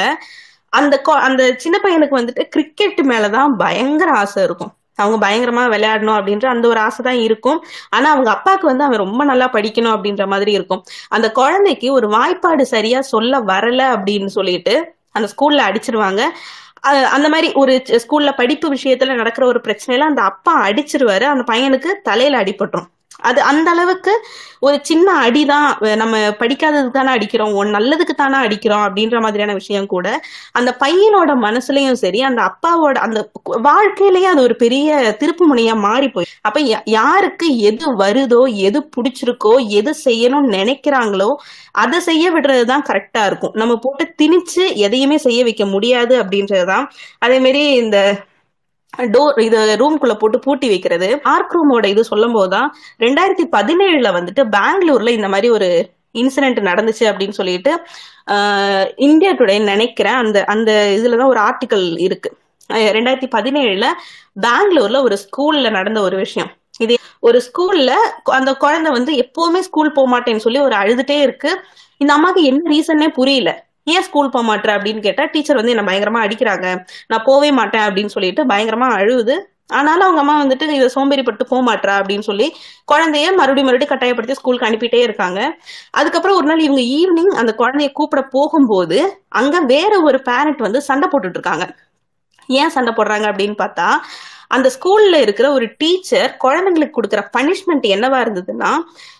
அந்த 0.74 0.96
அந்த 1.22 1.44
சின்ன 1.58 1.78
பையனுக்கு 1.84 2.20
வந்துட்டு 2.20 2.44
கிரிக்கெட் 2.48 3.00
மேலதான் 3.04 3.52
பயங்கர 3.58 4.12
ஆசை 4.14 4.44
இருக்கும். 4.44 4.74
அவங்க 4.96 5.18
பயங்கரமா 5.28 5.64
விளையாடணும் 5.76 6.18
அப்படின்ற 6.20 6.46
அந்த 6.46 6.68
ஒரு 6.68 6.80
ஆசை 6.80 7.06
தான் 7.06 7.22
இருக்கும். 7.28 7.60
ஆனா 7.90 8.12
அவங்க 8.12 8.30
அப்பாவுக்கு 8.30 8.68
வந்து 8.68 8.84
அவன் 8.84 9.04
ரொம்ப 9.06 9.24
நல்லா 9.24 9.50
படிக்கணும் 9.54 9.96
அப்படின்ற 9.96 10.26
மாதிரி 10.28 10.52
இருக்கும். 10.52 10.84
அந்த 11.10 11.32
குழந்தைக்கு 11.32 11.94
ஒரு 11.94 12.10
வாய்ப்பாடு 12.10 12.66
சரியா 12.76 13.02
சொல்ல 13.14 13.40
வரல 13.54 13.82
அப்படின்னு 13.96 14.32
சொல்லிட்டு 14.38 14.76
அந்த 15.12 15.30
ஸ்கூல்ல 15.34 15.62
அடிச்சிருவாங்க. 15.70 16.22
அந்த 17.16 17.28
மாதிரி 17.30 17.54
ஒரு 17.62 17.74
ஸ்கூல்ல 18.04 18.32
படிப்பு 18.36 18.74
விஷயத்துல 18.74 19.16
நடக்கிற 19.16 19.48
ஒரு 19.48 19.62
பிரச்சனையில 19.68 20.10
அந்த 20.12 20.22
அப்பா 20.22 20.54
அடிச்சிருவாரு. 20.68 21.26
அந்த 21.34 21.44
பையனுக்கு 21.54 21.92
தலையில 22.10 22.42
அடிபட்டுரும். 22.44 22.90
அது 23.30 23.40
அந்த 23.52 23.68
அளவுக்கு 23.76 24.14
ஒரு 24.68 24.78
சின்ன 24.90 25.08
அடிதான். 25.26 25.70
நம்ம 26.02 26.16
படிக்காததுக்கு 26.42 26.98
தானே 26.98 27.12
அடிக்கிறோம். 27.18 27.54
ஒன் 27.62 27.76
நல்லதுக்கு 27.78 28.16
தானே 28.22 28.38
அடிக்கிறோம் 28.46 28.86
அப்படின்ற 28.86 29.18
மாதிரியான 29.26 29.56
விஷயம் 29.62 29.92
கூட 29.96 30.08
அந்த 30.60 30.70
பையனோட 30.84 31.32
மனசுலயும் 31.48 32.02
சரி 32.04 32.22
அந்த 32.30 32.42
அப்பாவோட 32.50 32.98
அந்த 33.08 33.20
வாழ்க்கையிலேயே 33.70 34.02
வாழ்க்கையிலயே 34.04 34.28
அது 34.34 34.42
ஒரு 34.42 34.56
பெரிய 34.56 35.18
திருப்பு 35.22 35.44
முனையா 35.52 35.76
மாறி 35.86 36.08
போய். 36.10 36.28
அப்ப 36.42 36.60
யாருக்கு 36.94 37.48
எது 37.70 37.86
வருதோ 37.98 38.42
எது 38.68 38.80
பிடிச்சிருக்கோ 38.96 39.54
எது 39.80 39.92
செய்யணும்னு 40.06 40.52
நினைக்கிறாங்களோ 40.60 41.30
அதை 41.84 42.00
செய்ய 42.00 42.26
விடுறதுதான் 42.34 42.86
கரெக்டா 42.90 43.22
இருக்கும். 43.26 43.56
நம்ம 43.62 43.74
போட்டு 43.86 44.06
திணிச்சு 44.22 44.66
எதையுமே 44.86 45.18
செய்ய 45.18 45.42
வைக்க 45.44 45.66
முடியாது 45.66 46.14
அப்படின்றதுதான். 46.24 46.86
அதே 47.20 47.40
மாதிரி 47.40 47.64
இந்த 47.84 47.98
டோர் 48.98 49.40
இது 49.40 49.60
ரூம்குள்ள 49.82 50.14
போட்டு 50.14 50.40
பூட்டி 50.40 50.68
வைக்கிறது. 50.68 51.08
ஆர்க் 51.34 51.56
ரூமோட 51.56 51.86
இது 51.86 52.04
சொல்லும் 52.04 52.36
போதுதான் 52.38 52.70
ரெண்டாயிரத்தி 53.00 53.46
பதினேழுல 53.56 54.10
வந்துட்டு 54.18 54.44
பெங்களூர்ல 54.58 55.10
இந்த 55.10 55.28
மாதிரி 55.28 55.50
ஒரு 55.50 55.70
இன்சிடென்ட் 56.22 56.60
நடந்துச்சு 56.70 57.06
அப்படின்னு 57.12 57.38
சொல்லிட்டு 57.40 57.72
இந்தியா 59.08 59.32
டுடே 59.32 59.56
நினைக்கிறேன். 59.64 60.18
அந்த 60.24 60.44
அந்த 60.54 60.72
இதுலதான் 60.98 61.32
ஒரு 61.34 61.42
ஆர்டிக்கல் 61.50 61.88
இருக்கு. 62.08 62.32
ரெண்டாயிரத்தி 62.98 63.30
பதினேழுல 63.38 63.88
பெங்களூர்ல 64.46 65.00
ஒரு 65.04 65.18
ஸ்கூல்ல 65.24 65.70
நடந்த 65.78 66.02
ஒரு 66.02 66.18
விஷயம். 66.18 66.52
இது 66.80 66.96
ஒரு 67.20 67.40
ஸ்கூல்ல 67.48 67.92
அந்த 68.38 68.52
குழந்தை 68.64 68.92
வந்து 68.92 69.12
எப்பவுமே 69.24 69.60
ஸ்கூல் 69.68 69.96
போக 69.98 70.08
மாட்டேன்னு 70.14 70.46
சொல்லி 70.46 70.60
ஒரு 70.60 70.76
அழுதுட்டே 70.76 71.18
இருக்கு. 71.22 71.52
இந்த 71.98 72.12
அம்மாவுக்கு 72.14 72.44
என்ன 72.44 72.72
ரீசன்னே 72.74 73.08
புரியல. 73.20 73.52
ஏன் 73.84 74.02
ஸ்கூல் 74.02 74.30
போக 74.30 74.46
மாட்டேன் 74.46 74.76
அப்படின்னு 74.78 75.00
கேட்டா 75.00 75.24
டீச்சர் 75.32 75.56
வந்து 75.56 75.74
என்ன 75.76 75.86
பயங்கரமா 75.92 76.22
அடிக்கிறாங்க. 76.26 76.68
நான் 77.08 77.26
போவே 77.26 77.52
மாட்டேன் 77.52 77.82
அப்படின்னு 77.82 78.06
சொல்லிட்டு 78.06 78.44
பயங்கரமா 78.46 78.90
அழுவுது. 79.00 79.36
ஆனாலும் 79.68 80.06
அவங்க 80.06 80.22
அம்மா 80.22 80.34
வந்துட்டு 80.44 80.66
இதை 80.78 80.88
சோம்பேறிப்பட்டு 80.96 81.44
போக 81.50 81.62
மாட்டா 81.70 81.94
அப்படின்னு 82.00 82.26
சொல்லி 82.30 82.48
குழந்தைய 82.92 83.28
மறுபடியும் 83.40 83.68
மறுபடியும் 83.68 83.92
கட்டாயப்படுத்தி 83.92 84.36
ஸ்கூலுக்கு 84.40 84.68
அனுப்பிட்டே 84.70 85.00
இருக்காங்க. 85.02 85.40
அதுக்கப்புறம் 85.92 86.38
ஒரு 86.38 86.48
நாள் 86.48 86.60
இவங்க 86.60 86.82
ஈவினிங் 86.98 87.34
அந்த 87.42 87.56
குழந்தைய 87.58 87.92
கூப்பிட 87.92 88.22
போகும்போது 88.36 89.00
அங்க 89.30 89.60
வேற 89.74 90.02
ஒரு 90.02 90.22
பேரண்ட் 90.22 90.62
வந்து 90.68 90.82
சண்டை 90.82 91.10
போட்டுட்டு 91.12 91.40
இருக்காங்க. 91.40 91.68
ஏன் 92.48 92.70
சண்டை 92.70 92.94
போடுறாங்க 92.94 93.26
அப்படின்னு 93.32 93.58
பார்த்தா 93.64 93.88
அந்த 94.48 94.72
ஸ்கூல்ல 94.80 95.16
இருக்கிற 95.16 95.52
ஒரு 95.52 95.66
டீச்சர் 95.78 96.38
குழந்தைங்களுக்கு 96.44 96.98
கொடுக்குற 96.98 97.22
பனிஷ்மெண்ட் 97.38 97.86
என்னவா 97.96 98.18
இருந்ததுன்னா 98.22 98.72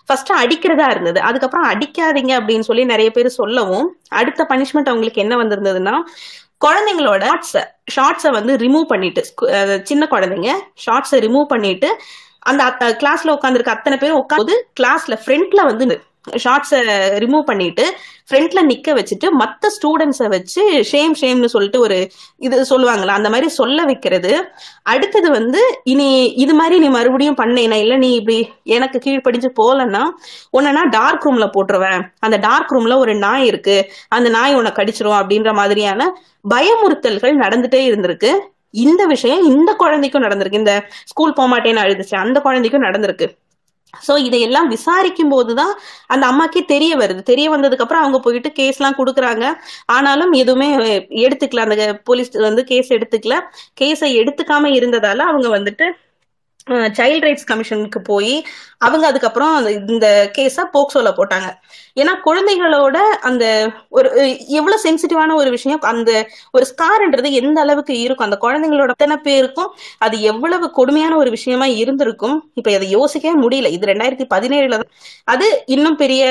ஃபர்ஸ்ட் 0.06 0.32
அடிக்கிறதா 0.32 0.90
இருந்தது. 0.90 1.20
அதுக்கப்புறம் 1.20 1.68
அடிக்காதீங்க 1.70 2.32
அப்படின்னு 2.40 2.60
சொல்லி 2.60 2.84
நிறைய 2.84 3.10
பேர் 3.10 3.28
சொல்லவும் 3.28 3.96
அடுத்த 4.08 4.46
பனிஷ்மெண்ட் 4.48 4.88
அவங்களுக்கு 4.88 5.22
என்ன 5.22 5.36
வந்திருந்ததுன்னா 5.36 5.94
குழந்தைங்களோட 6.60 7.24
ஷார்ட்ஸை 7.94 8.30
வந்து 8.30 8.56
ரிமூவ் 8.56 8.84
பண்ணிட்டு 8.84 9.24
சின்ன 9.82 10.06
குழந்தைங்க 10.10 10.52
ஷார்ட்ஸை 10.86 11.18
ரிமூவ் 11.18 11.46
பண்ணிட்டு 11.46 11.96
அந்த 12.38 12.62
கிளாஸ்ல 12.80 13.34
உட்காந்துருக்க 13.34 13.68
அத்தனை 13.68 13.98
பேரும் 13.98 14.26
உட்காந்து 14.26 14.54
கிளாஸ்ல 14.80 15.18
ஃப்ரண்ட்ல 15.26 15.64
வந்து 15.64 16.00
ஷார்ட்ஸை 16.30 16.80
ரிமூவ் 17.24 17.42
பண்ணிட்டு 17.42 17.94
ஃப்ரண்ட்ல 18.30 18.60
நிக்க 18.68 18.88
வச்சுட்டு 18.88 19.26
மத்த 19.40 19.68
ஸ்டூடெண்ட்ஸை 19.76 20.28
வச்சு 20.28 20.84
ஷேம் 20.84 21.14
ஷேம்னு 21.20 21.44
சொல்லிட்டு 21.44 21.80
ஒரு 21.80 22.10
இது 22.38 22.62
சொல்லுவாங்களா 22.62 23.06
அந்த 23.06 23.30
மாதிரி 23.30 23.48
சொல்ல 23.48 23.84
வைக்கிறது. 23.84 24.48
அடுத்தது 24.82 25.30
வந்து 25.30 25.80
இனி 25.84 26.24
இது 26.24 26.54
மாதிரி 26.54 26.78
நீ 26.78 26.88
மறுபடியும் 26.88 27.36
பண்ணேனா 27.36 27.72
இல்ல 27.72 27.96
நீ 27.96 28.14
இப்படி 28.14 28.52
எனக்கு 28.64 29.00
கீழ்ப்படிஞ்சு 29.04 29.50
போலன்னா 29.62 30.02
உன்னை 30.50 30.82
டார்க் 30.90 31.26
ரூம்ல 31.26 31.50
போட்டுருவேன். 31.56 32.08
அந்த 32.18 32.36
டார்க் 32.36 32.72
ரூம்ல 32.72 32.96
ஒரு 32.96 33.14
நாய் 33.14 33.46
இருக்கு. 33.46 33.90
அந்த 34.08 34.30
நாய் 34.30 34.54
உன்னை 34.54 34.72
கடிச்சிரும் 34.74 35.20
அப்படின்ற 35.20 35.54
மாதிரியான 35.54 36.16
பயமுறுத்தல்கள் 36.54 37.40
நடந்துட்டே 37.44 37.80
இருந்திருக்கு. 37.90 38.32
இந்த 38.70 39.06
விஷயம் 39.06 39.44
இந்த 39.44 39.74
குழந்தைக்கும் 39.74 40.22
நடந்திருக்கு. 40.22 40.52
இந்த 40.52 40.84
ஸ்கூல் 41.04 41.32
போக 41.32 41.56
மாட்டேன்னு 41.56 41.82
அழுதுச்சு. 41.84 42.14
அந்த 42.14 42.40
குழந்தைக்கும் 42.40 42.82
நடந்திருக்கு. 42.82 43.26
சோ 44.08 44.16
இதையெல்லாம் 44.18 44.68
விசாரிக்கும் 44.68 45.28
போதுதான் 45.28 45.72
அந்த 46.06 46.26
அம்மாக்கே 46.26 46.64
தெரிய 46.64 46.96
வருது. 46.96 47.22
தெரிய 47.22 47.50
வந்ததுக்கு 47.50 47.84
அப்புறம் 47.84 48.02
அவங்க 48.02 48.18
போயிட்டு 48.18 48.52
கேஸ் 48.52 48.80
எல்லாம் 48.80 48.98
கொடுக்குறாங்க. 48.98 49.44
ஆனாலும் 49.86 50.32
எதுவுமே 50.32 50.70
எடுத்துக்கல. 51.26 51.64
அந்த 51.66 52.00
போலீஸ் 52.04 52.30
வந்து 52.48 52.64
கேஸ் 52.64 52.92
எடுத்துக்கல. 52.92 53.36
கேஸை 53.80 54.10
எடுத்துக்காம 54.20 54.72
இருந்ததால 54.78 55.18
அவங்க 55.30 55.48
வந்துட்டு 55.58 55.88
சைல்ட் 56.70 57.24
ரைட்ஸ் 57.24 57.46
கமிஷனுக்கு 57.46 58.00
போய் 58.02 58.46
அவங்க 58.78 59.06
அதுக்கப்புறம் 59.06 59.54
அந்த- 59.54 59.70
இந்த 59.70 60.30
கேஸை 60.38 60.62
போக்சோல 60.72 61.14
போட்டாங்க. 61.16 61.54
ஏன்னா 62.00 62.10
குழந்தைகளோட 62.24 62.96
அந்த 62.96 63.70
ஒரு 63.88 64.38
எவ்வளவு 64.48 64.82
சென்சிட்டிவான 64.82 65.34
ஒரு 65.34 65.50
விஷயம் 65.50 65.80
அந்த 65.80 66.28
ஒரு 66.52 66.66
ஸ்கார்ன்றது 66.74 67.30
எந்த 67.30 67.60
அளவுக்கு 67.60 67.98
இருக்கும் 67.98 68.30
அந்த 68.30 68.38
குழந்தைங்களோட 68.40 68.88
அத்தனை 68.88 69.16
பேருக்கும் 69.16 69.74
அது 69.98 70.20
எவ்வளவு 70.20 70.70
கொடுமையான 70.70 71.16
ஒரு 71.16 71.30
விஷயமா 71.30 71.66
இருந்திருக்கும் 71.66 72.50
இப்ப 72.54 72.74
அதை 72.74 72.90
யோசிக்கவே 72.90 73.48
முடியல. 73.48 73.70
இது 73.70 73.86
ரெண்டாயிரத்தி 73.86 74.26
பதினேழுல 74.34 74.70
தான். 74.70 74.88
அது 75.24 75.62
இன்னும் 75.66 75.96
பெரிய 75.96 76.24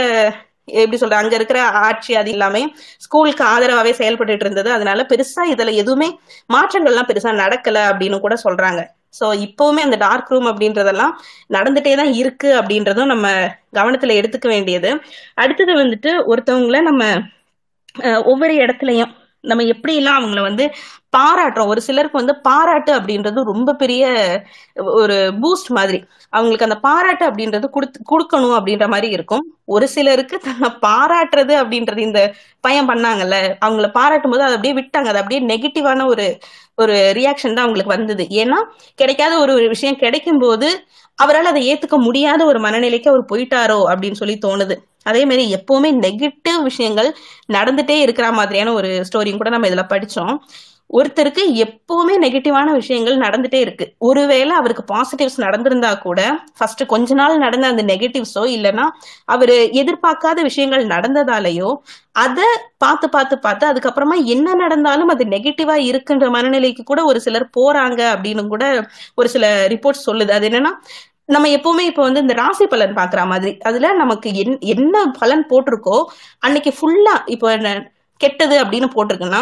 எப்படி 0.66 0.98
சொல்ற 0.98 1.14
அங்க 1.14 1.36
இருக்கிற 1.36 1.64
ஆட்சி 1.64 2.16
அது 2.16 2.32
எல்லாமே 2.32 2.74
ஸ்கூலுக்கு 2.98 3.44
ஆதரவாவே 3.44 3.92
செயல்பட்டு 3.92 4.34
இருந்தது. 4.34 4.72
அதனால 4.72 5.06
பெருசா 5.10 5.46
இதுல 5.46 5.74
எதுவுமே 5.74 6.20
மாற்றங்கள்லாம் 6.54 7.08
பெருசா 7.08 7.32
நடக்கல 7.44 7.80
அப்படின்னு 7.92 8.20
கூட 8.20 8.36
சொல்றாங்க. 8.44 8.88
சோ 9.14 9.26
இப்பவுமே 9.46 9.82
அந்த 9.82 9.98
டார்க் 9.98 10.30
ரூம் 10.30 10.48
அப்படின்றதெல்லாம் 10.48 11.14
நடந்துட்டே 11.50 11.94
தான் 11.96 12.14
இருக்கு 12.14 12.50
அப்படின்றதும் 12.60 13.12
நம்ம 13.14 13.28
கவனத்துல 13.74 14.16
எடுத்துக்க 14.20 14.48
வேண்டியது. 14.48 14.90
அடுத்தது 15.36 15.74
வந்துட்டு 15.78 16.12
ஒருத்தவங்கள 16.28 16.82
நம்ம 16.84 17.04
அஹ், 18.04 18.22
ஒவ்வொரு 18.26 18.54
இடத்துலயும் 18.60 19.12
நம்ம 19.52 19.64
எப்படிலாம் 19.74 20.20
அவங்கள 20.20 20.42
வந்து 20.50 20.66
பாராட்டுறோம்? 21.16 21.72
ஒரு 21.74 21.82
சிலருக்கு 21.88 22.22
வந்து 22.22 22.36
பாராட்டு 22.48 22.92
அப்படின்றது 23.00 23.40
ரொம்ப 23.52 23.72
பெரிய 23.82 24.04
ஒரு 25.02 25.18
பூஸ்ட் 25.42 25.70
மாதிரி. 25.78 26.00
அவங்களுக்கு 26.34 26.68
அந்த 26.68 26.78
பாராட்டு 26.88 27.24
அப்படின்றது 27.30 27.68
கொடுத்து 27.76 28.00
கொடுக்கணும் 28.12 28.56
அப்படின்ற 28.60 28.86
மாதிரி 28.94 29.10
இருக்கும். 29.18 29.44
ஒரு 29.76 29.88
சிலருக்கு 29.96 30.36
தன்னை 30.48 30.70
பாராட்டுறது 30.88 31.54
அப்படின்றது 31.62 32.02
இந்த 32.08 32.22
பையன் 32.66 32.90
பண்ணாங்கல்ல 32.92 33.38
அவங்கள 33.66 33.88
பாராட்டும் 34.00 34.34
போது 34.34 34.46
அதை 34.48 34.56
அப்படியே 34.58 34.76
விட்டாங்க. 34.80 35.10
அது 35.14 35.22
அப்படியே 35.24 35.42
நெகட்டிவான 35.54 36.08
ஒரு 36.14 36.28
ஒரு 36.84 36.96
ரியாக்ஷன் 37.20 37.56
தான் 37.56 37.66
அவங்களுக்கு 37.66 37.96
வந்தது. 37.98 38.24
ஏன்னா 38.42 38.60
கிடைக்காத 39.02 39.34
ஒரு 39.44 39.52
ஒரு 39.60 39.68
விஷயம் 39.74 40.02
கிடைக்கும் 40.04 40.42
போது 40.46 40.70
அவரால் 41.16 41.46
அதை 41.46 41.74
ஏத்துக்க 41.74 41.98
முடியாத 41.98 42.46
ஒரு 42.46 42.60
மனநிலைக்கு 42.60 43.10
அவர் 43.10 43.30
போயிட்டாரோ 43.34 43.80
அப்படின்னு 43.94 44.20
சொல்லி 44.22 44.38
தோணுது. 44.46 44.76
அதே 45.04 45.26
மாதிரி 45.26 45.44
எப்பவுமே 45.56 45.90
நெகட்டிவ் 46.06 46.62
விஷயங்கள் 46.64 47.16
நடந்துட்டே 47.54 47.98
இருக்கிற 48.00 48.32
மாதிரியான 48.32 48.74
ஒரு 48.74 49.06
ஸ்டோரியும் 49.10 49.38
கூட 49.38 49.50
நம்ம 49.50 49.68
இதுல 49.68 49.84
படிச்சோம். 49.90 50.38
ஒருத்தருக்கு 50.90 51.44
எப்பவுமே 51.64 52.16
நெகட்டிவான 52.24 52.68
விஷயங்கள் 52.74 53.16
நடந்துட்டே 53.18 53.60
இருக்கு. 53.62 53.86
ஒருவேளை 54.00 54.54
அவருக்கு 54.54 54.84
பாசிட்டிவ்ஸ் 54.92 55.38
நடந்திருந்தா 55.38 55.92
கூட 56.00 56.20
ஃபர்ஸ்ட் 56.58 56.84
கொஞ்ச 56.86 57.14
நாள் 57.14 57.36
நடந்த 57.38 57.66
அந்த 57.68 57.84
நெகட்டிவ்ஸோ 57.84 58.44
இல்லைன்னா 58.56 58.86
அவரு 59.28 59.56
எதிர்பார்க்காத 59.82 60.42
விஷயங்கள் 60.44 60.84
நடந்ததாலேயோ 60.88 61.70
அதை 62.16 62.48
பார்த்து 62.78 63.08
பார்த்து 63.10 63.38
பார்த்து 63.40 63.66
அதுக்கப்புறமா 63.72 64.18
என்ன 64.34 64.56
நடந்தாலும் 64.56 65.10
அது 65.10 65.26
நெகட்டிவா 65.28 65.78
இருக்குன்ற 65.90 66.28
மனநிலைக்கு 66.36 66.84
கூட 66.84 67.02
ஒரு 67.06 67.22
சிலர் 67.26 67.48
போறாங்க 67.58 68.02
அப்படின்னு 68.14 68.46
கூட 68.48 68.66
ஒரு 69.18 69.30
சில 69.30 69.44
ரிப்போர்ட்ஸ் 69.74 70.08
சொல்லுது. 70.08 70.32
அது 70.32 70.48
என்னன்னா 70.50 70.74
நம்ம 71.30 71.50
எப்பவுமே 71.56 71.84
இப்போ 71.90 72.02
வந்து 72.02 72.22
இந்த 72.22 72.34
ராசி 72.40 72.66
பலன் 72.68 72.96
பாக்குற 72.98 73.22
மாதிரி 73.28 73.52
அதுல 73.64 73.92
நமக்கு 74.00 74.30
என்- 74.42 74.62
என்ன 74.74 74.96
பலன் 75.20 75.44
போட்டிருக்கோ 75.50 75.98
அன்னைக்கு 76.44 76.72
ஃபுல்லா 76.78 77.16
இப்போ 77.34 77.48
என்ன 77.54 77.70
கெட்டது 78.22 78.56
அப்படின்னு 78.64 78.90
போட்டிருக்குன்னா 78.96 79.42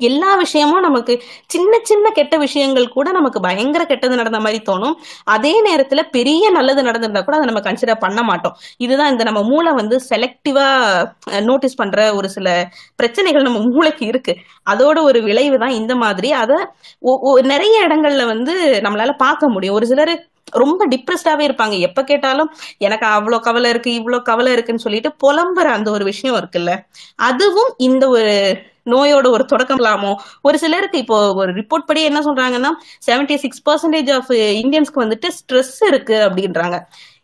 எல்லா 0.00 0.34
விஷயமும் 0.34 0.80
நமக்கு 0.80 1.22
சின்ன 1.46 1.78
சின்ன 1.82 2.10
கெட்ட 2.10 2.36
விஷயங்கள் 2.36 2.88
கூட 2.88 3.10
நமக்கு 3.10 3.40
பயங்கர 3.40 3.84
கெட்டது 3.84 4.16
நடந்த 4.16 4.38
மாதிரி 4.38 4.62
தோணும். 4.72 4.92
அதே 5.24 5.62
நேரத்துல 5.62 6.02
பெரிய 6.10 6.50
நல்லது 6.50 6.82
நடந்திருந்தா 6.82 7.24
கூட 7.24 7.36
அதை 7.36 7.52
நம்ம 7.52 7.60
கன்சிடர் 7.60 7.98
பண்ண 7.98 8.22
மாட்டோம். 8.22 8.56
இதுதான் 8.76 9.10
இந்த 9.10 9.24
நம்ம 9.24 9.42
மூளை 9.42 9.72
வந்து 9.72 10.00
செலக்டிவா 10.08 11.04
நோட்டீஸ் 11.42 11.74
பண்ற 11.74 12.14
ஒரு 12.14 12.28
சில 12.28 12.68
பிரச்சனைகள் 12.96 13.42
நம்ம 13.42 13.58
மூளைக்கு 13.58 14.06
இருக்கு. 14.06 14.36
அதோட 14.70 15.02
ஒரு 15.02 15.22
விளைவு 15.22 15.58
தான் 15.58 15.70
இந்த 15.70 15.94
மாதிரி. 15.94 16.32
அதை 16.32 16.56
ஒ- 17.00 17.40
நிறைய 17.40 17.86
இடங்கள்ல 17.88 18.26
வந்து 18.26 18.80
நம்மளால 18.84 19.16
பார்க்க 19.16 19.48
முடியும். 19.48 19.74
ஒரு 19.74 19.86
சிலர் 19.86 20.28
ரொம்ப 20.50 20.88
டிப்ரெஸ்டாவே 20.88 21.48
இருப்பாங்க. 21.48 21.78
எப்ப 21.78 22.04
கேட்டாலும் 22.04 22.54
எனக்கு 22.78 23.06
அவ்வளோ 23.06 23.38
கவலை 23.38 23.70
இருக்கு 23.70 23.90
இவ்வளோ 23.90 24.22
கவலை 24.22 24.52
இருக்குன்னு 24.52 24.80
சொல்லிட்டு 24.80 25.14
புலம்புற 25.24 25.64
அந்த 25.64 25.90
ஒரு 25.90 26.04
விஷயம் 26.04 26.36
இருக்குல்ல. 26.36 26.78
அதுவும் 27.16 27.74
இந்த 27.76 28.08
ஒரு 28.08 28.56
நோயோட 28.86 29.30
ஒரு 29.30 29.44
தொடக்கம் 29.44 29.76
இல்லாமோ 29.76 30.16
ஒரு 30.42 30.58
சிலருக்கு 30.58 30.98
இப்போ 30.98 31.34
ஒரு 31.34 31.52
ரிப்போர்ட் 31.52 31.86
படி 31.86 32.02
என்ன 32.02 32.20
சொல்றாங்கன்னா 32.20 32.70
76% 33.06 33.36
சிக்ஸ் 33.36 33.70
பர்சன்டேஜ் 33.70 34.12
ஆஃப் 34.12 34.30
இந்தியன்ஸ்க்கு 34.30 35.04
வந்துட்டு 35.04 35.30
ஸ்ட்ரெஸ் 35.38 35.84
இருக்கு 35.86 36.14
அப்படின்றாங்க. 36.14 36.78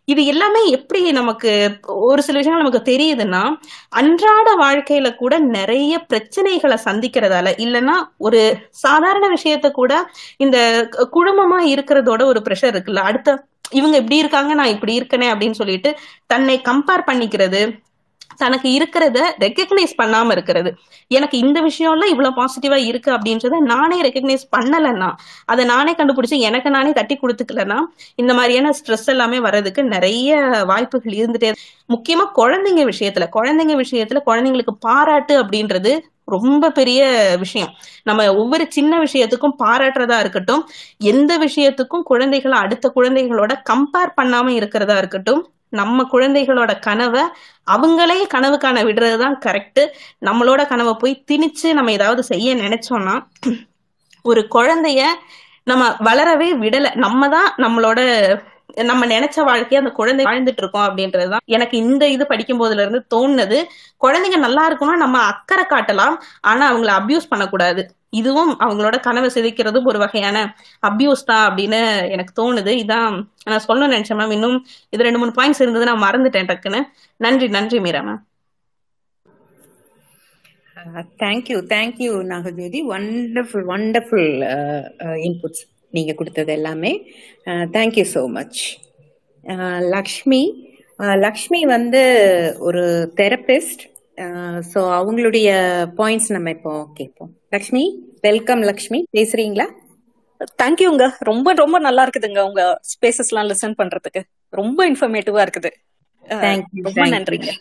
இது 0.05 0.25
எல்லாமே 0.25 0.69
எப்படி 0.69 1.11
நமக்கு 1.11 1.79
ஒரு 1.85 2.21
சில 2.21 2.37
விஷயங்கள் 2.37 2.63
நமக்கு 2.63 2.91
தெரியுதுன்னா 2.91 3.41
அன்றாட 3.89 4.49
வாழ்க்கையில 4.59 5.15
கூட 5.15 5.39
நிறைய 5.39 6.05
பிரச்சனைகளை 6.13 6.77
சந்திக்கிறதால 6.85 7.53
இல்லைன்னா 7.57 7.95
ஒரு 8.17 8.57
சாதாரண 8.69 9.27
விஷயத்த 9.27 9.71
கூட 9.71 10.09
இந்த 10.37 10.89
குழுமமா 10.93 11.59
இருக்கிறதோட 11.75 12.23
ஒரு 12.23 12.41
ப்ரெஷர் 12.45 12.75
இருக்குல்ல 12.75 12.99
அடுத்த 12.99 13.47
இவங்க 13.71 13.97
இப்படி 13.97 14.17
இருக்காங்க 14.17 14.53
நான் 14.53 14.67
இப்படி 14.67 14.99
இருக்கனே 14.99 15.27
அப்படின்னு 15.31 15.51
சொல்லிட்டு 15.51 15.97
தன்னை 16.25 16.61
கம்பேர் 16.65 17.07
பண்ணிக்கிறது 17.07 17.61
தனக்கு 18.37 18.69
இருக்கிறத 18.77 19.19
ரெக்கக்னைஸ் 19.39 19.93
பண்ணாம 20.01 20.31
இருக்கிறது. 20.31 20.71
எனக்கு 21.07 21.37
இந்த 21.37 21.61
விஷயம்லாம் 21.61 22.11
இவ்வளவு 22.13 22.37
பாசிட்டிவா 22.39 22.77
இருக்கு 22.85 23.11
அப்படின்றத 23.11 23.59
நானே 23.73 23.97
ரெக்கக்னைஸ் 24.01 24.45
பண்ணலன்னா 24.57 25.09
அதை 25.45 25.65
நானே 25.65 25.93
கண்டுபிடிச்சு 25.93 26.37
எனக்கு 26.49 26.69
நானே 26.69 26.91
தட்டி 26.93 27.17
கொடுத்துக்கலன்னா 27.21 27.79
இந்த 28.15 28.33
மாதிரியான 28.33 28.73
ஸ்ட்ரெஸ் 28.79 29.05
எல்லாமே 29.05 29.39
வர்றதுக்கு 29.39 29.83
நிறைய 29.83 30.39
வாய்ப்புகள் 30.67 31.17
இருந்துட்டே 31.21 31.51
முக்கியமா 31.89 32.25
குழந்தைங்க 32.35 32.83
விஷயத்துல 32.91 33.25
குழந்தைங்க 33.35 33.75
விஷயத்துல 33.83 34.21
குழந்தைங்களுக்கு 34.25 34.73
பாராட்டு 34.79 35.33
அப்படின்றது 35.43 35.93
ரொம்ப 36.25 36.69
பெரிய 36.71 37.01
விஷயம். 37.39 37.69
நம்ம 38.03 38.21
ஒவ்வொரு 38.35 38.65
சின்ன 38.69 38.93
விஷயத்துக்கும் 39.03 39.57
பாராட்டுறதா 39.63 40.19
இருக்கட்டும் 40.19 40.63
எந்த 40.97 41.31
விஷயத்துக்கும் 41.37 42.03
குழந்தைகளை 42.03 42.57
அடுத்த 42.57 42.91
குழந்தைகளோட 42.95 43.53
கம்பேர் 43.69 44.11
பண்ணாம 44.21 44.47
இருக்கிறதா 44.47 44.97
இருக்கட்டும் 44.97 45.41
நம்ம 45.73 46.03
குழந்தைகளோட 46.11 46.79
கனவை 46.79 47.23
அவங்களே 47.67 48.27
கனவு 48.27 48.57
காண 48.57 48.83
விடுறதுதான் 48.83 49.37
கரெக்ட் 49.45 49.81
நம்மளோட 50.25 50.67
கனவை 50.67 50.93
போய் 50.99 51.23
திணிச்சு 51.31 51.73
நம்ம 51.73 51.91
ஏதாவது 51.91 52.23
செய்ய 52.23 52.55
நினைச்சோம்னா 52.55 53.15
ஒரு 54.25 54.47
குழந்தைய 54.55 55.01
நம்ம 55.67 55.83
வளரவே 56.03 56.49
விடலை. 56.59 56.95
நம்ம 56.95 57.29
தான் 57.29 57.49
நம்மளோட 57.57 57.99
நம்ம 58.89 59.03
நினைச்ச 59.13 59.43
வாழ்க்கையை 59.47 59.77
அந்த 59.81 59.91
குழந்தை 59.97 60.23
வாழ்ந்துட்டு 60.25 60.61
இருக்கோம் 60.63 60.85
அப்படின்றதுதான் 60.87 61.43
எனக்கு 61.55 61.75
இந்த 61.83 62.03
இது 62.15 62.23
படிக்கும் 62.31 62.59
போதுல 62.61 62.83
இருந்து 62.83 63.01
தோணுனது. 63.13 63.57
குழந்தைங்க 64.03 64.39
நல்லா 64.45 64.63
இருக்கணும் 64.69 65.01
நம்ம 65.03 65.21
அக்கறை 65.31 65.65
காட்டலாம் 65.69 66.15
ஆனா 66.49 66.63
அவங்கள 66.71 66.91
அபியூஸ் 66.99 67.29
பண்ணக்கூடாது. 67.31 67.83
இதுவும் 68.19 68.51
அவங்களோட 68.65 68.95
கனவை 69.05 69.29
சிதைக்கிறதும் 69.35 69.87
ஒரு 69.91 69.99
வகையான 70.03 70.37
அபியூஸ் 70.89 71.27
தான் 71.29 71.45
அப்படின்னு 71.47 71.79
எனக்கு 72.15 72.33
தோணுது. 72.41 72.73
இதான் 72.83 73.15
நான் 73.51 73.65
சொல்லணும்னு 73.67 73.95
நினைச்சேன் 73.95 74.19
மேம் 74.21 74.35
இன்னும் 74.37 74.57
இது 74.95 75.07
ரெண்டு 75.07 75.21
மூணு 75.21 75.33
பாயிண்ட்ஸ் 75.39 75.63
இருந்தது 75.63 75.89
நான் 75.89 76.05
மறந்துட்டேன் 76.05 76.49
டக்குன்னு. 76.51 76.81
நன்றி 77.25 77.49
நன்றி 77.57 77.79
Meera 77.87 78.03
ma'am 78.09 78.21
thank you 81.23 81.57
thank you 81.73 82.11
Nagajothi. 82.33 82.81
Wonderful 82.95 83.65
wonderful 83.75 84.29
inputs 85.27 85.65
நீங்க 85.93 86.13
கொடுத்தது 86.19 86.51
எல்லாமே. 86.59 86.91
Thank you 87.77 88.05
so 88.15 88.23
much 88.37 88.61
Lakshmi 89.95 90.41
Lakshmi 91.25 91.59
வந்து 91.75 92.01
ஒரு 92.67 92.83
தெரபிஸ்ட் 93.19 93.83
ஸோ 94.71 94.79
அவங்களுடைய 94.99 95.49
பாயிண்ட்ஸ் 95.99 96.31
நம்ம 96.35 96.51
இப்போ 96.57 96.71
கேட்போம். 96.99 97.31
லக்ஷ்மி 97.55 97.83
வெல்கம் 98.27 98.63
லக்ஷ்மி. 98.69 98.99
பேசுறீங்களா? 99.17 99.67
தேங்க்யூங்க 100.61 101.05
ரொம்ப 101.29 101.53
ரொம்ப 101.61 101.77
நல்லா 101.87 102.01
இருக்குதுங்க 102.05 102.41
உங்க 102.49 102.63
ஸ்பேசஸ் 102.93 103.31
எல்லாம் 103.31 103.49
லிசன் 103.51 103.77
பண்றதுக்கு. 103.81 104.21
ரொம்ப 104.59 104.79
இன்ஃபர்மேட்டிவா 104.91 105.41
இருக்குது. 105.45 105.71
ரொம்ப 106.87 107.05
நன்றிங்க. 107.15 107.51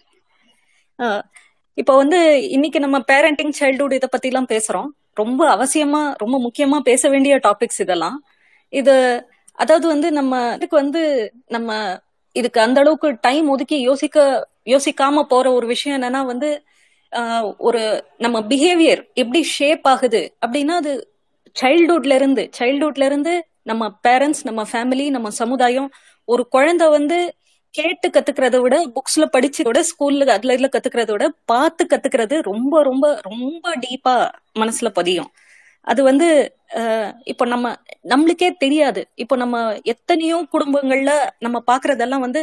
இப்போ 1.78 1.94
வந்து 2.02 2.18
இன்னைக்கு 2.56 2.78
நம்ம 2.84 2.98
பேரண்டிங் 3.12 3.54
சைல்ட்ஹுட் 3.60 3.96
இதை 3.98 4.08
பத்தி 4.12 4.28
எல்லாம் 4.32 4.50
பேசுறோம். 4.54 4.88
ரொம்ப 5.16 5.42
அவசியமா 5.56 6.02
ரொம்ப 6.16 6.36
முக்கியமா 6.38 6.78
பேச 6.80 7.08
வேண்டிய 7.08 7.36
டாபிக்ஸ் 7.38 7.80
இதெல்லாம். 7.80 8.18
இது 8.72 8.94
அதாவது 9.58 9.86
வந்து 9.88 10.08
நம்ம 10.12 10.32
இதுக்கு 10.54 10.76
வந்து 10.76 11.02
நம்ம 11.48 11.70
இதுக்கு 12.36 12.60
அந்த 12.60 12.78
அளவுக்கு 12.80 13.08
டைம் 13.20 13.46
ஒதுக்கி 13.48 13.76
யோசிக்க 13.80 14.18
யோசிக்காம 14.66 15.22
போற 15.28 15.46
ஒரு 15.52 15.66
விஷயம் 15.66 15.96
என்னன்னா 15.98 16.22
வந்து 16.26 16.48
ஒரு 17.58 17.82
நம்ம 18.18 18.36
பிஹேவியர் 18.42 19.02
எப்படி 19.14 19.40
ஷேப் 19.52 19.86
ஆகுது 19.88 20.22
அப்படின்னா 20.46 20.74
அது 20.74 20.92
சைல்ட்ஹுட்ல 21.56 22.14
இருந்து 22.14 22.42
சைல்டுஹுட்ல 22.58 23.04
இருந்து 23.04 23.34
நம்ம 23.62 23.84
பேரண்ட்ஸ் 24.08 24.42
நம்ம 24.44 24.62
ஃபேமிலி 24.72 25.06
நம்ம 25.10 25.28
சமுதாயம் 25.36 25.88
ஒரு 26.28 26.42
குழந்தை 26.48 26.86
வந்து 26.88 27.18
கேட்டு 27.76 28.06
கத்துக்கிறத 28.08 28.56
விட 28.62 28.76
புக்ஸ்ல 28.96 29.24
படிச்சு 29.34 29.62
விட 29.68 29.80
ஸ்கூல்ல 29.90 30.26
அதுல 30.36 30.54
இதுல 30.56 30.68
கத்துக்கிறத 30.74 31.10
விட 31.14 31.26
பார்த்து 31.52 31.82
கத்துக்கிறது 31.92 32.36
ரொம்ப 32.50 32.82
ரொம்ப 32.82 33.06
ரொம்ப 33.28 33.74
டீப்பா 33.84 34.14
மனசுல 34.62 34.90
பதியும். 34.98 35.30
அது 35.86 36.00
வந்து 36.10 36.28
இப்போ 37.32 37.44
நம்ம 37.52 37.66
நம்மளுக்கே 38.12 38.48
தெரியாது. 38.64 39.02
இப்போ 39.22 39.34
நம்ம 39.42 39.56
எத்தனையோ 39.92 40.38
குடும்பங்கள்ல 40.54 41.12
நம்ம 41.44 41.58
பாக்குறதெல்லாம் 41.70 42.24
வந்து 42.26 42.40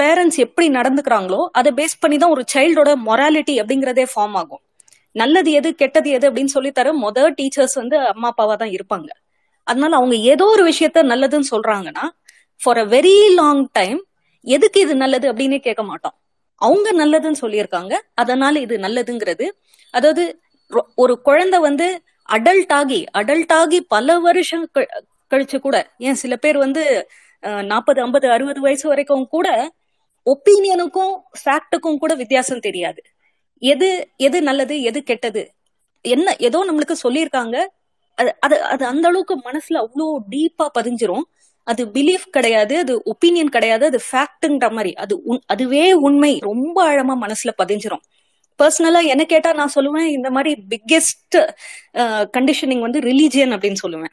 பேரண்ட்ஸ் 0.00 0.38
எப்படி 0.46 0.66
நடந்துக்கிறாங்களோ 0.78 1.40
அதை 1.60 1.70
பேஸ் 1.78 2.00
பண்ணி 2.02 2.16
தான் 2.18 2.34
ஒரு 2.36 2.42
சைல்டோட 2.54 2.90
மொராலிட்டி 3.08 3.54
அப்படிங்கறதே 3.62 4.04
ஃபார்ம் 4.12 4.36
ஆகும். 4.40 4.62
நல்லது 5.16 5.50
எது 5.58 5.68
கெட்டது 5.82 6.08
எது 6.16 6.26
அப்படின்னு 6.30 6.54
சொல்லி 6.56 6.70
தர 6.78 6.92
மொத 7.04 7.26
டீச்சர்ஸ் 7.38 7.76
வந்து 7.82 7.96
அம்மா 8.12 8.28
அப்பாவா 8.32 8.54
தான் 8.62 8.74
இருப்பாங்க. 8.76 9.08
அதனால 9.66 9.92
அவங்க 10.00 10.16
ஏதோ 10.32 10.46
ஒரு 10.54 10.64
விஷயத்த 10.70 11.02
நல்லதுன்னு 11.12 11.50
சொல்றாங்கன்னா 11.54 12.04
for 12.60 12.80
a 12.84 12.86
very 12.94 13.16
long 13.40 13.62
time 13.72 14.00
எதுக்கு 14.44 14.78
இது 14.80 14.94
நல்லது 14.96 15.26
அப்படின்னே 15.32 15.58
கேட்க 15.58 15.82
மாட்டோம். 15.82 16.14
அவங்க 16.60 16.88
நல்லதுன்னு 17.02 17.42
சொல்லியிருக்காங்க. 17.42 17.94
அதனால 18.14 18.54
இது 18.60 18.74
நல்லதுங்கிறது. 18.78 19.46
அதாவது 19.94 20.24
ஒரு 20.96 21.14
குழந்தை 21.22 21.58
வந்து 21.60 21.86
அடல்ட் 22.28 22.72
ஆகி 22.72 23.00
அடல்ட் 23.20 23.54
ஆகி 23.60 23.78
பல 23.94 24.18
வருஷம் 24.18 24.64
கழிச்சு 25.30 25.58
கூட 25.60 25.76
ஏன் 25.98 26.20
சில 26.22 26.34
பேர் 26.36 26.58
வந்து 26.58 26.82
நாற்பது 27.70 28.00
ஐம்பது 28.02 28.26
அறுபது 28.30 28.60
வயசு 28.60 28.86
வரைக்கும் 28.88 29.26
கூட 29.28 29.48
ஒப்பீனியனுக்கும் 30.26 31.12
ஃபேக்டுக்கும் 31.40 32.00
கூட 32.02 32.12
வித்தியாசம் 32.14 32.64
தெரியாது. 32.66 33.00
எது 33.62 33.88
எது 34.18 34.38
நல்லது 34.42 34.74
எது 34.82 35.00
கெட்டது? 35.02 35.42
என்ன 36.04 36.28
ஏதோ 36.48 36.58
நம்மளுக்கு 36.68 36.96
சொல்லியிருக்காங்க. 37.04 37.56
அது 38.18 38.30
அது 38.40 38.56
அது 38.72 38.84
அந்த 38.86 39.06
அளவுக்கு 39.08 39.34
மனசுல 39.48 39.80
அவ்வளோ 39.84 40.06
டீப்பா 40.32 40.66
பதிஞ்சிரும். 40.78 41.24
அது 41.64 41.86
பிலீஃப் 41.86 42.30
கிடையாது 42.30 42.78
அது 42.78 43.02
ஒப்பீனியன் 43.04 43.48
கிடையாது 43.48 43.86
அது 43.86 44.00
ஃபேக்ட்ங்கிற 44.12 44.70
மாதிரி. 44.70 44.94
அது 44.94 45.20
உண்- 45.26 45.40
அதுவே 45.46 45.92
உண்மை. 45.92 46.38
ரொம்ப 46.38 46.88
ஆழமா 46.88 47.18
மனசுல 47.20 47.50
பதிஞ்சிரும். 47.64 48.00
பர்சனலா 48.62 49.04
என்ன 49.04 49.24
கேட்டா 49.24 49.52
நான் 49.52 49.72
சொல்லுவேன் 49.74 50.04
இந்த 50.04 50.30
மாதிரி 50.30 50.62
பிக்கெஸ்ட் 50.70 51.48
கண்டிஷனிங் 52.36 52.80
வந்து 52.80 53.00
ரிலீஜியன் 53.00 53.52
அப்படின்னு 53.52 53.74
சொல்லுவேன். 53.86 54.12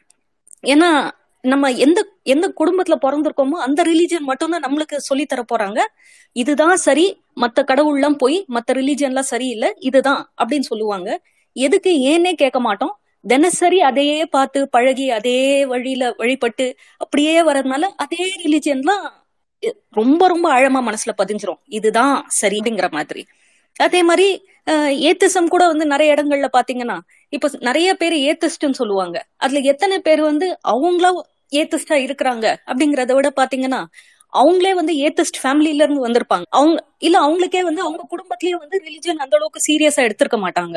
ஏன்னா 0.66 1.10
நம்ம 1.42 1.70
எந்த 1.70 2.08
எந்த 2.22 2.52
குடும்பத்துல 2.56 3.04
பிறந்திருக்கோமோ 3.04 3.48
அந்த 3.48 3.82
ரிலீஜியன் 3.82 4.18
மட்டும்தான் 4.18 4.62
நம்மளுக்கு 4.62 4.96
சொல்லி 4.96 5.26
தர 5.26 5.44
போறாங்க. 5.54 5.80
இதுதான் 6.32 6.76
சரி 6.76 7.20
மத்த 7.40 7.60
கடவுள்லாம் 7.60 8.14
போய் 8.14 8.44
மத்த 8.48 8.74
ரிலீஜியன்லாம் 8.74 9.20
சரியில்லை 9.20 9.72
இதுதான் 9.78 10.32
அப்படின்னு 10.44 10.60
சொல்லுவாங்க. 10.60 11.22
எதுக்கு 11.52 11.90
ஏன்னே 11.90 12.32
கேட்க 12.32 12.60
மாட்டோம். 12.60 12.99
தினசரி 13.24 13.78
அதையே 13.80 14.20
பார்த்து 14.26 14.60
பழகி 14.68 15.06
அதே 15.10 15.40
வழியில 15.66 16.04
வழிபட்டு 16.16 16.66
அப்படியே 16.96 17.34
வர்றதுனால 17.42 17.88
அதே 17.96 18.24
ரிலிஜியன்லாம் 18.44 19.04
ரொம்ப 19.92 20.22
ரொம்ப 20.28 20.46
ஆழமா 20.56 20.80
மனசுல 20.88 21.12
பதிஞ்சிரும். 21.18 21.60
இதுதான் 21.78 22.14
சரிங்கிற 22.40 22.86
மாதிரி. 22.90 23.22
அதே 23.76 24.00
மாதிரி 24.02 24.26
ஏத்திசம் 25.10 25.50
கூட 25.54 25.62
வந்து 25.66 25.86
நிறைய 25.86 26.14
இடங்கள்ல 26.14 26.48
பாத்தீங்கன்னா 26.56 26.96
இப்ப 27.32 27.50
நிறைய 27.68 27.88
பேர் 27.94 28.16
ஏத்திஸ்ட்னு 28.28 28.78
சொல்லுவாங்க. 28.80 29.16
அதுல 29.36 29.60
எத்தனை 29.72 29.96
பேர் 30.00 30.22
வந்து 30.30 30.46
அவங்களா 30.74 31.10
ஏத்திஸ்டா 31.52 31.96
இருக்கிறாங்க 32.06 32.46
அப்படிங்கறத 32.70 33.12
விட 33.18 33.28
பாத்தீங்கன்னா 33.40 33.80
அவங்களே 34.32 34.72
வந்து 34.80 34.92
ஏத்திஸ்ட் 35.06 35.40
ஃபேமிலில 35.42 35.84
இருந்து 35.84 36.06
வந்திருப்பாங்க. 36.06 36.46
அவங்க 36.58 36.76
இல்ல 36.98 37.16
அவங்களுக்கே 37.26 37.62
வந்து 37.68 37.82
அவங்க 37.86 38.02
குடும்பத்திலேயே 38.08 38.56
வந்து 38.62 38.76
ரிலிஜியன் 38.86 39.22
அந்த 39.24 39.34
அளவுக்கு 39.38 39.60
சீரியஸா 39.68 40.02
எடுத்திருக்க 40.08 40.38
மாட்டாங்க. 40.46 40.76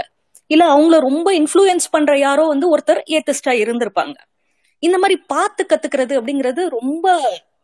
இல்ல 0.53 0.63
அவங்கள 0.73 0.97
ரொம்ப 1.09 1.27
இன்ஃப்ளூயன்ஸ் 1.39 1.87
பண்ற 1.91 2.11
யாரோ 2.17 2.43
வந்து 2.53 2.67
ஒருத்தர் 2.75 3.01
ஏத்திஸ்டா 3.15 3.53
இருந்திருப்பாங்க. 3.63 4.15
இந்த 4.83 4.97
மாதிரி 4.97 5.15
பார்த்து 5.33 5.61
கத்துக்கிறது 5.69 6.13
அப்படிங்கிறது 6.19 6.61
ரொம்ப 6.79 7.15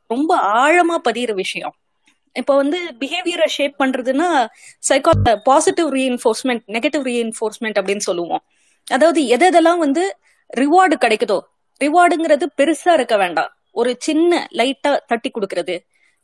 ரொம்ப 0.09 0.31
ஆழமா 0.61 0.95
பதியிற 1.09 1.31
விஷயம். 1.33 1.73
இப்போ 2.33 2.53
வந்து 2.55 2.79
பிஹேவியரை 2.99 3.47
ஷேப் 3.55 3.75
பண்றதுன்னா 3.81 4.29
சைக்கா 4.89 5.35
பாசிட்டிவ் 5.43 5.87
ரீஎன்ஃபோர்ஸ்மெண்ட் 5.97 6.63
நெகட்டிவ் 6.75 7.03
ரீஎன்ஃபோர்ஸ்மெண்ட் 7.09 7.79
அப்படின்னு 7.79 8.05
சொல்லுவோம். 8.09 8.43
அதாவது 8.87 9.21
எதெல்லாம் 9.37 9.81
வந்து 9.85 10.03
ரிவார்டு 10.57 10.95
கிடைக்குதோ 11.05 11.39
ரிவார்டுங்கிறது 11.83 12.45
பெருசா 12.59 12.91
இருக்க 12.93 13.15
வேண்டாம். 13.17 13.51
ஒரு 13.71 13.91
சின்ன 14.05 14.47
லைட்டா 14.59 14.91
தட்டி 15.09 15.29
கொடுக்கறது. 15.33 15.75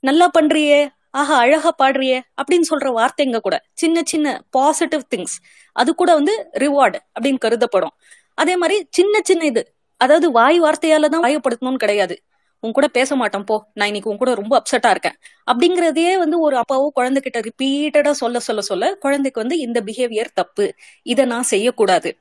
நல்லா 0.03 0.27
பண்றியே 0.39 0.79
ஆஹா 1.15 1.35
அழகா 1.37 1.71
பாடுறியே 1.81 2.17
அப்படின்னு 2.39 2.67
சொல்ற 2.71 2.87
வார்த்தைங்க 2.97 3.39
கூட. 3.39 3.55
சின்ன 3.73 3.97
சின்ன 4.03 4.27
பாசிட்டிவ் 4.51 5.03
திங்ஸ் 5.13 5.35
அது 5.75 5.89
கூட 5.95 6.11
வந்து 6.13 6.33
ரிவார்டு 6.63 6.99
அப்படின்னு 7.15 7.39
கருதப்படும். 7.45 7.93
அதே 8.37 8.55
மாதிரி 8.55 8.77
சின்ன 8.91 9.15
சின்ன 9.23 9.45
இது. 9.45 9.61
அதாவது 10.01 10.27
வாய் 10.31 10.57
வார்த்தையால 10.59 11.09
தான் 11.09 11.23
வாயப்படுத்தணும்னு 11.25 11.83
கிடையாது. 11.83 12.15
உன் 12.63 12.71
கூட 12.71 12.87
பேச 12.89 13.11
மாட்டோம் 13.15 13.45
போ. 13.45 13.55
நான் 13.73 13.87
இன்னைக்கு 13.87 14.11
உன் 14.11 14.17
கூட 14.17 14.31
ரொம்ப 14.33 14.53
அப்செட்டா 14.59 14.89
இருக்கேன். 14.89 15.17
அப்படிங்கறதையே 15.47 16.13
வந்து 16.17 16.37
ஒரு 16.39 16.55
அப்பாவோ 16.61 16.87
குழந்தைகிட்ட 16.95 17.39
ரிப்பீட்டடா 17.47 18.11
சொல்ல 18.21 18.39
சொல்ல 18.39 18.61
சொல்ல 18.61 18.93
குழந்தைக்கு 19.03 19.43
வந்து 19.43 19.57
இந்த 19.59 19.79
பிஹேவியர் 19.87 20.31
தப்பு. 20.33 20.65
இதை 21.05 21.25
நான் 21.25 21.47
செய்யக்கூடாது. 21.53 22.11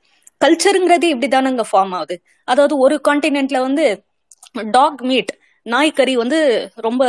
கல்ச்சருங்கிறது 0.41 1.07
இப்படிதானங்க 1.13 1.63
ஃபார்ம் 1.71 1.93
ஆகுது. 1.95 2.15
அதாவது 2.47 2.75
ஒரு 2.77 2.95
கான்டினென்ட்ல 3.07 3.59
வந்து 3.61 3.85
டாக் 4.71 5.01
மீட் 5.03 5.31
நாய்க்கறி 5.65 6.13
வந்து 6.15 6.39
ரொம்ப 6.77 7.03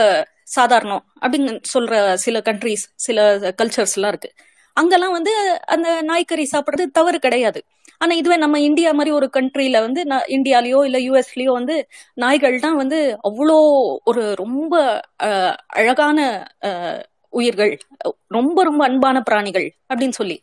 சாதாரணம் 0.47 1.05
அப்படின்னு 1.21 1.53
சொல்ற 1.75 1.95
சில 2.15 2.39
கண்ட்ரிஸ் 2.45 2.85
சில 2.97 3.19
கல்ச்சர்ஸ் 3.59 3.95
எல்லாம் 3.95 4.13
இருக்கு. 4.15 4.31
அங்கெல்லாம் 4.77 5.13
வந்து 5.13 5.33
அந்த 5.67 5.89
நாய்க்கறி 6.03 6.45
சாப்பிட்றது 6.53 6.85
தவறு 6.93 7.19
கிடையாது. 7.19 7.61
ஆனா 7.99 8.15
இதுவே 8.15 8.37
நம்ம 8.37 8.61
இந்தியா 8.61 8.93
மாதிரி 8.93 9.11
ஒரு 9.15 9.31
கண்ட்ரில 9.37 9.81
வந்து 9.81 10.03
ந- 10.05 10.27
இந்தியாலயோ 10.37 10.81
இல்ல 10.89 10.99
யூஎஸ்லயோ 11.09 11.53
வந்து 11.53 11.77
நாய்கள் 12.15 12.61
தான் 12.61 12.77
வந்து 12.77 12.99
அவ்வளோ 13.29 13.57
ஒரு 14.05 14.35
ரொம்ப 14.35 14.75
அழகான 15.67 16.19
உயிர்கள். 17.33 17.73
ரொம்ப 18.29 18.63
ரொம்ப 18.63 18.83
அன்பான 18.85 19.21
பிராணிகள் 19.23 19.67
அப்படின்னு 19.95 20.19
சொல்லி. 20.21 20.37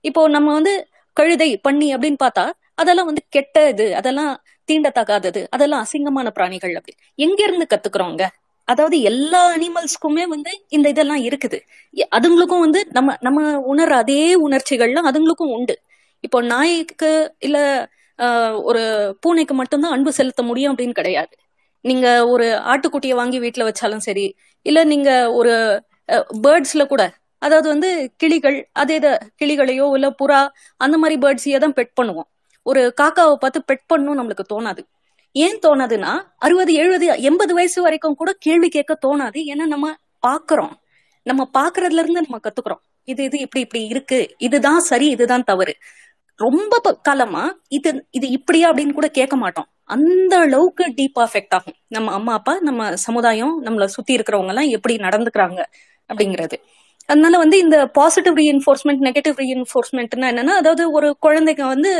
இப்போ 0.00 0.28
நம்ம 0.28 0.52
வந்து 0.52 0.74
கழுதை 1.16 1.50
பண்ணி 1.58 1.94
அப்படின்னு 1.96 2.20
பார்த்தா 2.24 2.46
அதெல்லாம் 2.74 3.06
வந்து 3.06 3.22
கெட்ட 3.28 3.68
இது 3.68 3.96
அதெல்லாம் 3.96 4.32
தீண்டத்தகாதது 4.68 5.42
அதெல்லாம் 5.50 5.84
அசிங்கமான 5.84 6.28
பிராணிகள் 6.30 6.74
அப்படி. 6.74 6.94
எங்க 7.18 7.40
இருந்து 7.42 7.66
கத்துக்கிறோங்க 7.70 8.24
அதாவது 8.68 8.96
எல்லா 9.10 9.40
அனிமல்ஸ்க்குமே 9.56 10.24
வந்து 10.34 10.52
இந்த 10.76 10.86
இதெல்லாம் 10.94 11.22
இருக்குது. 11.28 11.58
அதுங்களுக்கும் 12.16 12.64
வந்து 12.66 12.80
நம்ம 12.96 13.16
நம்ம 13.26 13.40
உணர்ற 13.72 13.94
அதே 14.04 14.22
உணர்ச்சிகள்லாம் 14.46 15.08
அதுங்களுக்கும் 15.10 15.54
உண்டு. 15.56 15.74
இப்போ 16.24 16.38
நாய்க்கு 16.52 17.10
இல்ல 17.46 17.58
ஒரு 18.68 18.82
பூனைக்கு 19.22 19.54
மட்டும்தான் 19.60 19.94
அன்பு 19.96 20.10
செலுத்த 20.18 20.42
முடியும் 20.50 20.72
அப்படின்னு 20.72 20.98
கிடையாது. 21.00 21.34
நீங்க 21.84 22.06
ஒரு 22.32 22.46
ஆட்டுக்குட்டியை 22.72 23.16
வாங்கி 23.20 23.38
வீட்டுல 23.44 23.64
வச்சாலும் 23.68 24.04
சரி 24.08 24.26
இல்ல 24.66 24.78
நீங்க 24.92 25.10
ஒரு 25.38 25.54
பேர்ட்ஸ்ல 26.44 26.82
கூட 26.92 27.02
அதாவது 27.42 27.68
வந்து 27.74 27.88
கிளிகள் 28.22 28.56
அதே 28.82 28.94
இதை 29.00 29.10
கிளிகளையோ 29.40 29.86
இல்ல 29.96 30.08
புறா 30.20 30.40
அந்த 30.80 30.96
மாதிரி 31.02 31.16
பேர்ட்ஸையே 31.24 31.58
தான் 31.64 31.76
பெட் 31.78 31.92
பண்ணுவோம். 31.98 32.28
ஒரு 32.66 32.82
காக்காவை 33.00 33.34
பார்த்து 33.42 33.60
பெட் 33.70 33.84
பண்ணணும் 33.92 34.18
நம்மளுக்கு 34.20 34.44
தோணாது. 34.52 34.82
ஏன் 35.36 35.58
தோணாதுன்னா 35.58 36.22
அறுபது 36.36 36.72
எழுபது 36.72 37.22
எண்பது 37.22 37.54
வயசு 37.54 37.82
வரைக்கும் 37.82 38.14
கூட 38.14 38.32
கேள்வி 38.38 38.68
கேட்க 38.68 38.98
தோணாது. 39.06 39.38
ஏன்னா 39.46 39.66
நம்ம 39.66 39.94
பாக்குறோம். 40.26 40.72
நம்ம 41.22 41.50
பாக்குறதுல 41.58 41.92
இருந்து 41.92 42.12
நம்ம 42.12 42.38
கத்துக்கிறோம். 42.38 42.80
இது 43.04 43.24
இது 43.24 43.38
இப்படி 43.38 43.64
இப்படி 43.64 43.86
இருக்கு. 43.86 44.34
இதுதான் 44.38 44.80
சரி 44.80 45.08
இதுதான் 45.08 45.44
தவறு. 45.44 45.76
ரொம்ப 46.36 46.78
ப- 46.78 46.98
காலமா 47.02 47.58
இது 47.68 48.06
இது 48.10 48.28
இப்படியா 48.28 48.72
அப்படின்னு 48.72 48.92
கூட 48.92 49.08
கேட்க 49.08 49.36
மாட்டோம். 49.36 49.66
அந்த 49.84 50.38
அளவுக்கு 50.38 50.84
டீப் 50.84 51.18
அஃபெக்ட் 51.20 51.50
ஆகும். 51.50 51.74
நம்ம 51.88 52.12
அம்மா 52.12 52.32
அப்பா 52.32 52.60
நம்ம 52.60 52.96
சமுதாயம் 52.96 53.64
நம்மள 53.64 53.84
சுத்தி 53.84 54.16
இருக்கிறவங்க 54.16 54.48
எல்லாம் 54.48 54.68
எப்படி 54.68 54.96
நடந்துக்கிறாங்க 54.96 55.62
அப்படிங்கிறது. 56.14 56.52
அதனால 57.08 57.38
வந்து 57.38 57.56
இந்த 57.58 57.76
பாசிட்டிவ் 57.96 58.36
ரீஎன்ஃபோர்ஸ்மெண்ட் 58.38 59.02
நெகட்டிவ் 59.06 59.36
ரீஎன்ஃபோர்ஸ்மெண்ட்னா 59.40 60.28
என்னன்னா 60.32 60.54
அதாவது 60.60 60.84
ஒரு 60.92 61.08
குழந்தைங்க 61.22 61.64
வந்து 61.66 61.90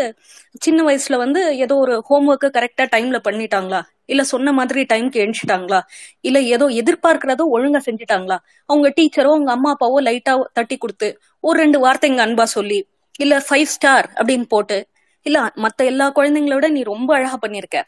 சின்ன 0.61 0.79
வயசுல 0.85 1.17
வந்து 1.17 1.41
ஏதோ 1.65 1.75
ஒரு 1.77 1.95
ஹோம்ஒர்க்கு 2.09 2.49
கரெக்டா 2.57 2.85
டைம்ல 2.93 3.19
பண்ணிட்டாங்களா? 3.27 3.81
இல்ல 4.07 4.23
சொன்ன 4.25 4.53
மாதிரி 4.53 4.81
டைம்க்கு 4.93 5.19
எழுச்சிட்டாங்களா 5.25 5.81
இல்ல 6.25 6.39
ஏதோ 6.55 6.67
எதிர்பார்க்கிறதோ 6.81 7.45
ஒழுங்கா 7.55 7.81
செஞ்சுட்டாங்களா? 7.87 8.37
அவங்க 8.69 8.89
டீச்சரோ 8.97 9.31
அவங்க 9.35 9.51
அம்மா 9.53 9.71
அப்பாவோ 9.75 10.01
லைட்டா 10.01 10.35
தட்டி 10.53 10.77
கொடுத்து 10.79 11.09
ஒரு 11.45 11.57
ரெண்டு 11.59 11.79
வார்த்தைங்க 11.85 12.21
அன்பா 12.21 12.47
சொல்லி 12.57 12.79
இல்ல 13.19 13.35
ஃபைவ் 13.47 13.69
ஸ்டார் 13.75 14.07
அப்படின்னு 14.17 14.47
போட்டு 14.49 14.79
இல்ல 15.27 15.39
மத்த 15.65 15.85
எல்லா 15.85 16.07
குழந்தைங்களோட 16.17 16.67
நீ 16.69 16.81
ரொம்ப 16.85 17.11
அழகா 17.17 17.37
பண்ணிருக்க 17.43 17.79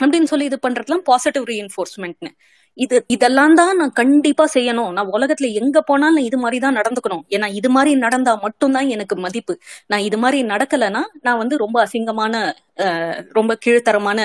அப்படின்னு 0.00 0.24
சொல்லி 0.24 0.44
இது 0.44 0.58
பண்றதுலாம் 0.62 1.04
பாசிட்டிவ் 1.04 1.44
ரீஎன்ஃபோர்ஸ்மெண்ட்னு 1.48 2.30
இது 2.78 2.96
இதெல்லாம் 3.08 3.54
தான் 3.54 3.72
நான் 3.80 3.92
கண்டிப்பா 3.98 4.44
செய்யணும். 4.54 4.90
நான் 4.96 5.10
உலகத்துல 5.16 5.48
எங்க 5.60 5.78
போனாலும் 5.88 6.16
நான் 6.16 6.28
இது 6.28 6.38
மாதிரி 6.38 6.58
தான் 6.64 6.76
நடந்துக்கணும். 6.78 7.24
ஏன்னா 7.34 7.48
இது 7.58 7.68
மாதிரி 7.76 7.92
நடந்தா 8.04 8.32
மட்டும்தான் 8.44 8.88
எனக்கு 8.94 9.16
மதிப்பு. 9.24 9.54
நான் 9.90 10.04
இது 10.08 10.18
மாதிரி 10.22 10.40
நடக்கலைன்னா 10.52 11.02
நான் 11.26 11.40
வந்து 11.42 11.56
ரொம்ப 11.64 11.76
அசிங்கமான 11.86 12.34
அஹ், 12.84 13.18
ரொம்ப 13.32 13.52
கீழ்த்தரமான 13.64 14.20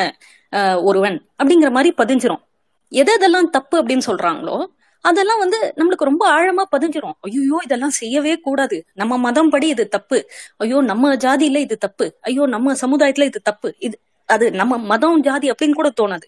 ஒருவன் 0.90 1.18
அப்படிங்கிற 1.40 1.72
மாதிரி 1.74 1.92
பதிஞ்சிரும். 2.02 2.44
எது 2.92 3.12
எதெல்லாம் 3.18 3.50
தப்பு 3.58 3.76
அப்படின்னு 3.82 4.06
சொல்றாங்களோ 4.10 4.58
அதெல்லாம் 5.06 5.42
வந்து 5.44 5.60
நம்மளுக்கு 5.80 6.10
ரொம்ப 6.10 6.24
ஆழமா 6.36 6.64
பதிஞ்சிரும். 6.74 7.16
ஐயோ 7.28 7.58
இதெல்லாம் 7.68 7.96
செய்யவே 8.00 8.34
கூடாது. 8.48 8.78
நம்ம 8.96 9.14
மதம் 9.28 9.52
படி 9.54 9.68
இது 9.76 9.86
தப்பு. 9.96 10.18
ஐயோ 10.64 10.80
நம்ம 10.92 11.14
ஜாதியில 11.26 11.60
இது 11.68 11.78
தப்பு. 11.86 12.08
ஐயோ 12.30 12.44
நம்ம 12.56 12.76
சமுதாயத்துல 12.84 13.28
இது 13.32 13.42
தப்பு. 13.50 13.70
இது 13.88 13.96
அது 14.30 14.46
நம்ம 14.62 14.74
மதம் 14.92 15.22
ஜாதி 15.28 15.48
அப்படின்னு 15.54 15.80
கூட 15.80 15.90
தோணாது. 16.02 16.28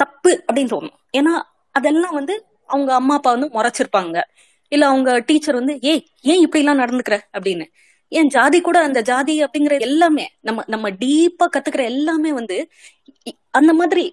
தப்பு 0.00 0.32
அப்படின்னு 0.48 0.72
தோணும். 0.74 0.96
ஏன்னா 1.20 1.34
அதெல்லாம் 1.74 2.16
வந்து 2.18 2.34
அவங்க 2.72 2.90
அம்மா 3.00 3.14
அப்பா 3.18 3.30
வந்து 3.36 3.48
முறைச்சிருப்பாங்க. 3.56 4.16
இல்ல 4.72 4.84
அவங்க 4.92 5.10
டீச்சர் 5.28 5.58
வந்து 5.60 5.74
ஏய் 5.90 6.04
ஏன் 6.32 6.42
இப்படி 6.44 6.62
எல்லாம் 6.64 6.82
நடந்துக்கிற? 6.82 7.16
அப்படின்னு. 7.36 7.66
ஏன் 8.12 8.30
ஜாதி 8.36 8.58
கூட 8.60 8.78
அந்த 8.86 9.00
ஜாதி 9.10 9.34
அப்படிங்கிற 9.44 9.74
எல்லாமே 9.88 10.24
நம்ம 10.46 10.62
நம்ம 10.66 10.86
டீப்பா 11.02 11.46
கத்துக்கிற 11.54 11.82
எல்லாமே 11.92 12.30
வந்து 12.40 12.56
அந்த 13.58 13.72
மாதிரி 13.80 14.04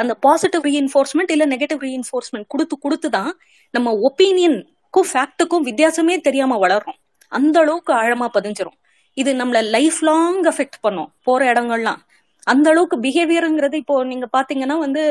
அந்த 0.00 0.12
பாசிட்டிவ் 0.26 0.62
ரீஎன்ஃபோர்ஸ்மெண்ட் 0.68 1.32
இல்ல 1.34 1.44
நெகட்டிவ் 1.46 1.80
ரீஎன்ஃபோர்ஸ்மெண்ட் 1.86 2.46
கொடுத்து 2.52 2.76
கொடுத்து 2.78 3.08
தான் 3.10 3.30
நம்ம 3.74 3.92
ஒப்பீனியனுக்கும் 4.08 5.08
ஃபேக்ட்டுக்கும் 5.12 5.66
வித்தியாசமே 5.68 6.16
தெரியாம 6.28 6.58
வளரும். 6.64 6.98
அந்த 7.32 7.56
அளவுக்கு 7.62 7.92
ஆழமா 8.02 8.26
பதிஞ்சிரும். 8.36 8.78
இது 9.16 9.30
நம்மள 9.40 9.58
லைஃப் 9.76 10.00
லாங் 10.08 10.42
அஃபெக்ட் 10.52 10.78
பண்ணும் 10.80 11.10
போற 11.26 11.40
இடங்கள்லாம். 11.52 12.00
அந்த 12.46 12.66
அளவுக்கு 12.72 12.96
பிஹேவியருங்கிறது 13.00 13.76
இப்போ 13.82 13.96
நீங்க 14.04 14.26
பாத்தீங்கன்னா 14.36 14.76
வந்து 14.78 15.02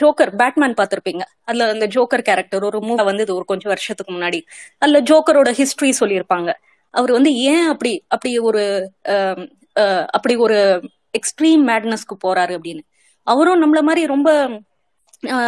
ஜோக்கர் 0.00 0.32
பேட்மேன் 0.40 0.76
பார்த்திருப்பீங்க. 0.78 1.24
அதுல 1.44 1.68
அந்த 1.74 1.86
ஜோக்கர் 1.86 2.24
கேரக்டர் 2.28 2.64
ஒரு 2.64 2.78
மூவி 2.80 3.04
வந்து 3.10 3.24
ஒரு 3.36 3.44
கொஞ்சம் 3.44 3.72
வருஷத்துக்கு 3.72 4.12
முன்னாடி. 4.14 4.40
அதுல 4.82 5.00
ஜோக்கரோட 5.10 5.50
ஹிஸ்டரி 5.60 5.92
சொல்லியிருப்பாங்க. 6.00 6.50
அவர் 6.94 7.12
வந்து 7.12 7.30
ஏன் 7.50 7.66
அப்படி 7.66 7.92
அப்படி 8.08 8.32
ஒரு 8.48 8.62
அப்படி 10.16 10.34
ஒரு 10.36 10.58
எக்ஸ்ட்ரீம் 11.18 11.62
மேட்னஸ்க்கு 11.70 12.16
போறாரு 12.24 12.52
அப்படின்னு. 12.58 12.82
அவரும் 13.26 13.62
நம்மள 13.62 13.80
மாதிரி 13.82 14.02
ரொம்ப 14.06 14.30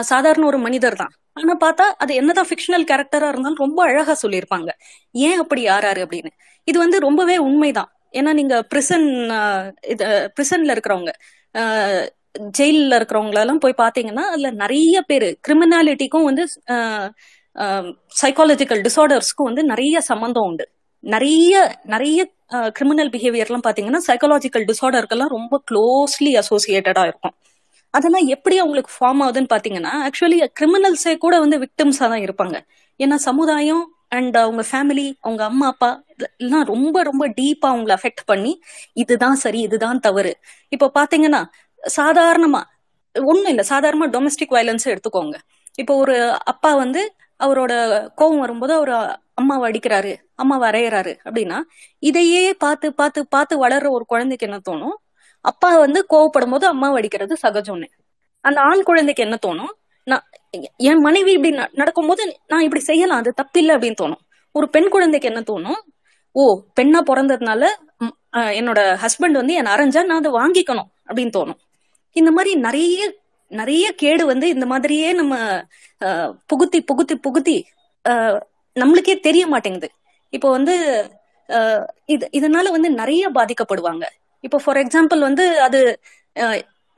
சாதாரண 0.00 0.44
ஒரு 0.46 0.58
மனிதர் 0.58 1.00
தான். 1.00 1.12
ஆனா 1.32 1.54
பார்த்தா 1.64 1.86
அது 2.02 2.12
என்னதான் 2.14 2.48
ஃபிக்ஷனல் 2.50 2.86
கேரக்டரா 2.90 3.28
இருந்தாலும் 3.28 3.62
ரொம்ப 3.64 3.80
அழகா 3.84 4.14
சொல்லியிருப்பாங்க. 4.22 4.70
ஏன் 5.26 5.38
அப்படி 5.38 5.62
ஆறாரு 5.66 6.00
அப்படின்னு. 6.04 6.30
இது 6.68 6.78
வந்து 6.78 6.98
ரொம்பவே 6.98 7.36
உண்மைதான். 7.38 7.90
ஏன்னா 8.12 8.32
நீங்க 8.32 8.56
பிரிசன் 8.62 9.06
இது 9.86 10.06
பிரிசன்ல 10.36 10.74
இருக்கிறவங்க 10.74 11.12
ஜெயிலில் 12.58 12.96
இருக்கிறவங்களெல்லாம் 12.98 13.62
போய் 13.64 13.80
பாத்தீங்கன்னா 13.82 14.24
அதுல 14.32 14.50
நிறைய 14.62 14.96
பேர் 15.10 15.28
கிரிமினாலிட்டிக்கும் 15.48 16.26
வந்து 16.28 16.44
சைக்காலஜிக்கல் 18.22 18.82
டிசார்டர்ஸ்க்கும் 18.86 19.48
வந்து 19.50 19.62
நிறைய 19.72 20.00
சம்மந்தம் 20.10 20.46
உண்டு. 20.50 20.64
நிறைய 21.04 21.54
நிறைய 21.94 22.20
கிரிமினல் 22.76 23.10
பிஹேவியர்லாம் 23.14 23.66
பாத்தீங்கன்னா 23.66 24.00
சைக்காலஜிக்கல் 24.08 24.66
டிசார்டருக்கெல்லாம் 24.70 25.34
ரொம்ப 25.36 25.54
க்ளோஸ்லி 25.70 26.32
அசோசியேட்டடா 26.42 27.04
இருக்கும். 27.10 27.34
அதெல்லாம் 27.94 28.26
எப்படி 28.34 28.56
அவங்களுக்கு 28.62 28.92
ஃபார்ம் 28.96 29.20
ஆகுதுன்னு 29.24 29.52
பாத்தீங்கன்னா 29.54 29.92
ஆக்சுவலி 30.06 30.38
கிரிமினல்ஸே 30.60 31.14
கூட 31.24 31.34
வந்து 31.44 31.58
விக்டிம்ஸாக 31.64 32.08
தான் 32.12 32.24
இருப்பாங்க. 32.26 32.56
ஏன்னா 33.00 33.16
சமுதாயம் 33.28 33.84
அண்ட் 34.16 34.36
அவங்க 34.42 34.62
ஃபேமிலி 34.70 35.06
அவங்க 35.24 35.42
அம்மா 35.50 35.66
அப்பா 35.72 35.88
எல்லாம் 36.40 36.64
ரொம்ப 36.72 36.96
ரொம்ப 37.08 37.24
டீப்பா 37.38 37.68
அவங்கள 37.72 37.92
அஃபெக்ட் 37.98 38.22
பண்ணி 38.30 38.52
இதுதான் 39.02 39.38
சரி 39.44 39.60
இதுதான் 39.68 39.98
தவறு. 40.06 40.32
இப்போ 40.74 40.86
பாத்தீங்கன்னா 40.98 41.40
சாதாரணமா 41.96 42.62
ஒண்ணும் 43.12 43.44
இல்லை. 43.44 43.64
சாதாரணமா 43.68 44.06
டொமஸ்டிக் 44.10 44.50
வயலன்ஸை 44.50 44.96
எடுத்துக்கோங்க. 44.96 45.34
இப்போ 45.78 45.94
ஒரு 45.94 46.38
அப்பா 46.44 46.74
வந்து 46.74 47.14
அவரோட 47.44 48.00
கோபம் 48.14 48.38
வரும்போது 48.38 48.72
அவர் 48.74 49.20
அம்மாவை 49.34 49.72
அடிக்கிறாரு 49.72 50.16
அம்மாவை 50.34 50.70
வரைகிறாரு 50.70 51.16
அப்படின்னா 51.24 51.60
இதையே 51.98 52.54
பார்த்து 52.54 52.94
பார்த்து 52.94 53.28
பார்த்து 53.28 53.68
வளர்ற 53.68 53.90
ஒரு 53.90 54.04
குழந்தைக்கு 54.06 54.46
என்ன 54.46 54.60
தோணும்? 54.70 54.94
அப்பா 55.40 55.78
வந்து 55.78 56.06
கோவப்படும் 56.10 56.50
போது 56.50 56.66
அம்மாவை 56.66 56.96
அடிக்கிறது 56.96 57.36
சகஜம்னு. 57.42 57.86
அந்த 58.40 58.60
ஆண் 58.60 58.82
குழந்தைக்கு 58.82 59.22
என்ன 59.22 59.38
தோணும்? 59.46 59.72
நான் 60.04 60.24
என் 60.76 60.98
மனைவி 60.98 61.32
இப்படி 61.32 61.56
ந- 61.56 61.68
நடக்கும்போது 61.72 62.40
நான் 62.46 62.60
இப்படி 62.60 62.82
செய்யலாம் 62.82 63.18
அது 63.18 63.34
தப்பில்லை 63.42 63.72
அப்படின்னு 63.72 63.94
தோணும். 64.02 64.20
ஒரு 64.52 64.70
பெண் 64.70 64.88
குழந்தைக்கு 64.88 65.28
என்ன 65.28 65.40
தோணும்? 65.40 65.80
ஓ 66.32 66.62
பெண்ணா 66.80 67.00
பிறந்ததுனால 67.06 67.66
என்னோட 68.32 68.98
ஹஸ்பண்ட் 69.02 69.30
வந்து 69.30 69.54
என்னை 69.54 69.72
அரைஞ்சா 69.72 70.04
நான் 70.04 70.24
அதை 70.24 70.30
வாங்கிக்கணும் 70.30 70.86
அப்படின்னு 71.06 71.30
தோணும். 71.38 71.58
இந்த 72.20 72.30
மாதிரி 72.36 72.52
நிறைய 72.66 72.98
நிறைய 73.50 73.86
கேடு 74.02 74.22
வந்து 74.32 74.46
இந்த 74.54 74.66
மாதிரியே 74.72 75.08
நம்ம 75.20 75.34
புகுத்தி 76.50 76.78
புகுத்தி 76.90 77.16
புகுத்தி 77.26 77.56
நம்மளுக்கே 78.76 79.14
தெரிய 79.26 79.44
மாட்டேங்குது. 79.52 79.88
இப்போ 80.32 80.48
வந்து 80.56 80.74
இது 82.14 82.24
இதனால 82.38 82.70
வந்து 82.76 82.88
நிறைய 83.00 83.24
பாதிக்கப்படுவாங்க. 83.36 84.04
இப்போ 84.46 84.58
ஃபார் 84.64 84.80
எக்ஸாம்பிள் 84.82 85.20
வந்து 85.28 85.44
அது 85.66 85.80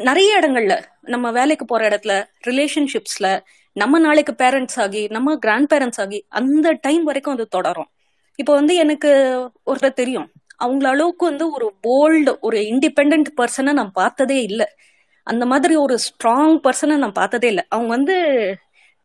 நிறைய 0.00 0.30
இடங்கள்ல 0.40 0.74
நம்ம 1.14 1.26
வேலைக்கு 1.38 1.64
போற 1.70 1.82
இடத்துல 1.90 2.14
ரிலேஷன்ஷிப்ஸ்ல 2.48 3.28
நம்ம 3.76 3.98
நாளைக்கு 4.06 4.32
பேரண்ட்ஸ் 4.42 4.78
ஆகி 4.84 5.02
நம்ம 5.16 5.34
கிராண்ட் 5.44 5.70
பேரண்ட்ஸ் 5.72 6.00
ஆகி 6.04 6.18
அந்த 6.38 6.68
டைம் 6.86 7.04
வரைக்கும் 7.08 7.36
அது 7.36 7.46
தொடரும். 7.56 7.90
இப்போ 8.38 8.52
வந்து 8.60 8.74
எனக்கு 8.84 9.10
ஒருத்தர் 9.70 10.00
தெரியும். 10.02 10.28
அவங்கள 10.64 10.86
அளவுக்கு 10.94 11.24
வந்து 11.30 11.46
ஒரு 11.56 11.66
போல்டு 11.86 12.32
ஒரு 12.46 12.58
இண்டிபெண்ட் 12.72 13.28
பர்சனை 13.40 13.72
நான் 13.80 13.96
பார்த்ததே 14.00 14.38
இல்லை. 14.48 14.66
அந்த 15.32 15.44
மாதிரி 15.46 15.74
ஒரு 15.76 15.94
ஸ்ட்ராங் 16.06 16.56
பர்சனை 16.64 16.96
நான் 16.96 17.18
பார்த்ததே 17.20 17.48
இல்லை. 17.48 17.64
அவங்க 17.68 17.90
வந்து 17.96 18.14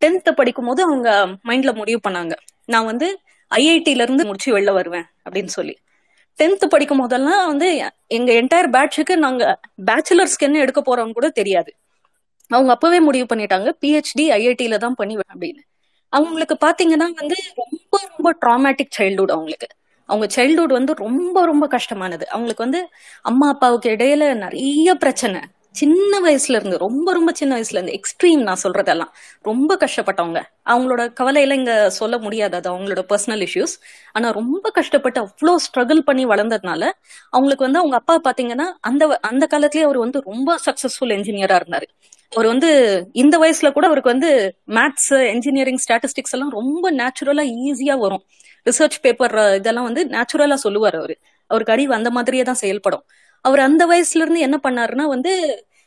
டென்த்து 0.01 0.31
படிக்கும் 0.31 0.65
போது 0.65 0.81
அவங்க 0.83 1.09
மைண்ட்ல 1.47 1.71
முடிவு 1.75 1.99
பண்ணாங்க. 2.07 2.33
நான் 2.65 2.89
வந்து 2.91 3.07
ஐஐடில 3.51 4.03
இருந்து 4.05 4.25
முடிச்சு 4.25 4.49
வெளில 4.57 4.71
வருவேன் 4.73 5.07
அப்படின்னு 5.25 5.53
சொல்லி. 5.57 5.75
டென்த்து 6.39 6.67
படிக்கும் 6.69 7.01
போதெல்லாம் 7.01 7.47
வந்து 7.47 7.67
எங்க 8.07 8.29
என்டையர் 8.33 8.69
பேட்சுக்கு 8.75 9.15
நாங்க 9.17 9.43
பேச்சுலர்ஸ்க்கு 9.85 10.47
என்ன 10.47 10.59
எடுக்க 10.59 10.81
போறோம்னு 10.81 11.17
கூட 11.17 11.29
தெரியாது. 11.29 11.71
அவங்க 12.51 12.71
அப்பவே 12.71 12.99
முடிவு 12.99 13.27
பண்ணிட்டாங்க. 13.31 13.69
பிஹெச்டி 13.81 14.25
ஐஐடில 14.39 14.77
தான் 14.77 14.95
பண்ணி 14.95 15.15
அப்படின்னு. 15.33 15.61
அவங்களுக்கு 16.13 16.55
பாத்தீங்கன்னா 16.65 17.07
வந்து 17.21 17.35
ரொம்ப 17.61 17.93
ரொம்ப 18.11 18.29
ட்ராமேட்டிக் 18.41 18.95
சைல்டுஹுட் 18.97 19.35
அவங்களுக்கு. 19.35 19.67
அவங்க 20.09 20.27
சைல்ட்ஹுட் 20.35 20.75
வந்து 20.79 20.93
ரொம்ப 21.05 21.45
ரொம்ப 21.45 21.65
கஷ்டமானது. 21.67 22.25
அவங்களுக்கு 22.29 22.63
வந்து 22.63 22.81
அம்மா 23.21 23.47
அப்பாவுக்கு 23.47 23.89
இடையில 23.89 24.23
நிறைய 24.35 24.95
பிரச்சனை. 24.95 25.41
சின்ன 25.73 26.19
வயசுல 26.19 26.55
இருந்து 26.55 26.77
ரொம்ப 26.77 27.13
ரொம்ப 27.13 27.31
சின்ன 27.31 27.59
வயசுல 27.59 27.83
இருந்து 27.83 27.99
எக்ஸ்ட்ரீம் 27.99 28.41
நான் 28.41 28.57
சொல்றதெல்லாம். 28.63 29.09
ரொம்ப 29.41 29.75
கஷ்டப்பட்டவங்க. 29.75 30.41
அவங்களோட 30.65 31.13
கவலையில 31.19 31.53
இங்க 31.53 31.89
சொல்ல 31.89 32.17
முடியாது. 32.17 32.55
அது 32.55 32.71
அவங்களோட 32.71 33.05
பர்சனல் 33.09 33.47
இஷ்யூஸ் 33.47 33.81
ஆனா 34.11 34.29
ரொம்ப 34.29 34.69
கஷ்டப்பட்டு 34.69 35.21
அவ்வளோ 35.21 35.55
ஸ்ட்ரகிள் 35.55 35.99
பண்ணி 35.99 36.25
வளர்ந்ததுனால 36.25 36.91
அவங்களுக்கு 37.29 37.63
வந்து 37.63 37.79
அவங்க 37.79 37.97
அப்பா 37.97 38.21
பாத்தீங்கன்னா 38.23 38.73
அந்த 38.79 39.07
வ- 39.07 39.17
அந்த 39.21 39.45
காலத்திலேயே 39.45 39.89
அவர் 39.89 39.99
வந்து 39.99 40.21
ரொம்ப 40.25 40.57
சக்சஸ்ஃபுல் 40.65 41.09
என்ஜினியரா 41.09 41.61
இருந்தாரு. 41.61 41.87
அவர் 42.29 42.45
வந்து 42.45 42.69
இந்த 43.11 43.37
வயசுல 43.37 43.71
கூட 43.71 43.85
அவருக்கு 43.85 44.09
வந்து 44.09 44.57
மேத்ஸ் 44.67 45.27
என்ஜினியரிங் 45.27 45.77
ஸ்டாட்டிஸ்டிக்ஸ் 45.89 46.31
எல்லாம் 46.31 46.49
ரொம்ப 46.49 46.91
நேச்சுரலா 46.91 47.51
ஈஸியா 47.65 47.97
வரும். 47.97 48.23
ரிசர்ச் 48.69 48.99
பேப்பர் 49.01 49.55
இதெல்லாம் 49.55 49.83
வந்து 49.83 50.05
நேச்சுரலா 50.05 50.53
சொல்லுவார் 50.53 50.95
அவரு. 50.95 51.17
அவருக்கு 51.47 51.73
அறிவு 51.73 51.93
அந்த 51.93 52.09
மாதிரியே 52.09 52.43
தான் 52.43 52.55
செயல்படும். 52.55 53.03
அவர் 53.45 53.59
அந்த 53.59 53.85
வயசுல 53.85 54.23
இருந்து 54.23 54.39
என்ன 54.39 54.59
பண்ணாருன்னா 54.63 55.05
வந்து 55.05 55.33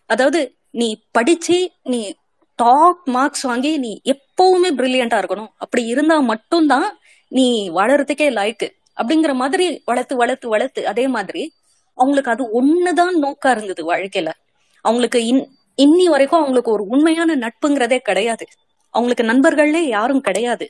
அதாவது 0.06 0.40
நீ 0.70 0.88
படிச்சு 1.10 1.58
நீ 1.82 2.14
டாப் 2.58 3.08
மார்க்ஸ் 3.08 3.42
வாங்கி 3.42 3.78
நீ 3.78 4.00
எப்பவுமே 4.04 4.70
பிரில்லியண்டா 4.78 5.18
இருக்கணும். 5.22 5.50
அப்படி 5.56 5.82
இருந்தா 5.84 6.20
மட்டும்தான் 6.20 6.88
நீ 7.28 7.70
வளர்றதுக்கே 7.70 8.28
லாய்க்கு. 8.38 8.68
அப்படிங்கிற 8.96 9.32
மாதிரி 9.34 9.82
வளர்த்து 9.84 10.16
வளர்த்து 10.16 10.48
வளர்த்து 10.48 10.88
அதே 10.88 11.08
மாதிரி 11.08 11.42
அவங்களுக்கு 11.98 12.30
அது 12.30 12.44
ஒண்ணுதான் 12.60 13.14
நோக்கா 13.24 13.50
இருந்தது 13.50 13.82
வாழ்க்கையில. 13.92 14.30
அவங்களுக்கு 14.84 15.26
இன் 15.26 15.44
இன்னி 15.78 16.04
வரைக்கும் 16.04 16.40
அவங்களுக்கு 16.40 16.72
ஒரு 16.72 16.84
உண்மையான 16.84 17.36
நட்புங்கிறதே 17.36 17.98
கிடையாது. 17.98 18.44
அவங்களுக்கு 18.94 19.24
நண்பர்கள்லே 19.32 19.82
யாரும் 19.88 20.20
கிடையாது. 20.20 20.66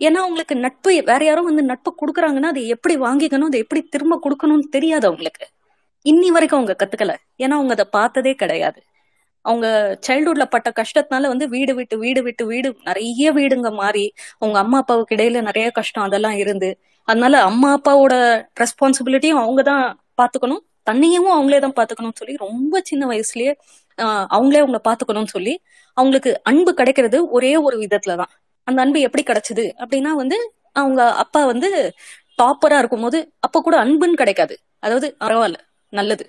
ஏன்னா 0.00 0.20
அவங்களுக்கு 0.26 0.56
நட்பு 0.56 0.90
வேற 1.04 1.20
யாரும் 1.24 1.44
வந்து 1.44 1.62
நட்பு 1.62 1.90
கொடுக்குறாங்கன்னா 2.00 2.50
அதை 2.52 2.62
எப்படி 2.68 2.94
வாங்கிக்கணும் 2.96 3.50
அதை 3.50 3.60
எப்படி 3.60 3.82
திரும்ப 3.82 4.20
கொடுக்கணும்னு 4.24 4.72
தெரியாது 4.76 5.06
அவங்களுக்கு. 5.06 5.46
இன்னி 6.06 6.28
வரைக்கும் 6.30 6.60
அவங்க 6.60 6.74
கத்துக்கல. 6.74 7.12
ஏன்னா 7.38 7.54
அவங்க 7.58 7.72
அதை 7.76 7.86
பார்த்ததே 7.94 8.32
கிடையாது. 8.34 8.80
அவங்க 9.44 9.66
சைல்ட்ஹுட்ல 10.06 10.44
பட்ட 10.52 10.68
கஷ்டத்தினால 10.78 11.28
வந்து 11.32 11.46
வீடு 11.54 11.72
விட்டு 11.78 11.96
வீடு 12.02 12.20
விட்டு 12.26 12.44
வீடு 12.46 12.68
நிறைய 12.88 13.32
வீடுங்க 13.38 13.70
மாறி 13.80 14.04
அவங்க 14.42 14.58
அம்மா 14.62 14.78
அப்பாவுக்கு 14.82 15.16
இடையில 15.16 15.40
நிறைய 15.48 15.66
கஷ்டம் 15.78 16.06
அதெல்லாம் 16.06 16.36
இருந்து 16.42 16.70
அதனால 17.08 17.34
அம்மா 17.50 17.70
அப்பாவோட 17.76 18.14
ரெஸ்பான்சிபிலிட்டியும் 18.62 19.42
அவங்க 19.42 19.62
தான் 19.64 19.84
பாத்துக்கணும். 20.20 20.62
தன்னையும் 20.86 21.28
அவங்களே 21.34 21.58
தான் 21.60 21.76
பாத்துக்கணும்னு 21.78 22.20
சொல்லி 22.20 22.34
ரொம்ப 22.46 22.80
சின்ன 22.90 23.04
வயசுலயே 23.12 23.52
ஆஹ் 23.98 24.26
அவங்களே 24.34 24.62
அவங்கள 24.62 24.80
பாத்துக்கணும்னு 24.88 25.34
சொல்லி 25.36 25.54
அவங்களுக்கு 25.96 26.30
அன்பு 26.50 26.70
கிடைக்கிறது 26.74 27.18
ஒரே 27.36 27.52
ஒரு 27.66 27.76
விதத்துல 27.82 28.16
தான். 28.22 28.32
அந்த 28.68 28.78
அன்பு 28.84 28.98
எப்படி 29.08 29.22
கிடைச்சது 29.26 29.64
அப்படின்னா 29.82 30.12
வந்து 30.22 30.36
அவங்க 30.76 31.00
அப்பா 31.24 31.40
வந்து 31.52 31.68
டாப்பரா 32.38 32.78
இருக்கும்போது 32.80 33.18
அப்ப 33.40 33.60
கூட 33.62 33.76
அன்புன்னு 33.84 34.20
கிடைக்காது. 34.22 34.54
அதாவது 34.82 35.08
பரவாயில்ல. 35.22 35.58
நல்லது. 35.94 36.24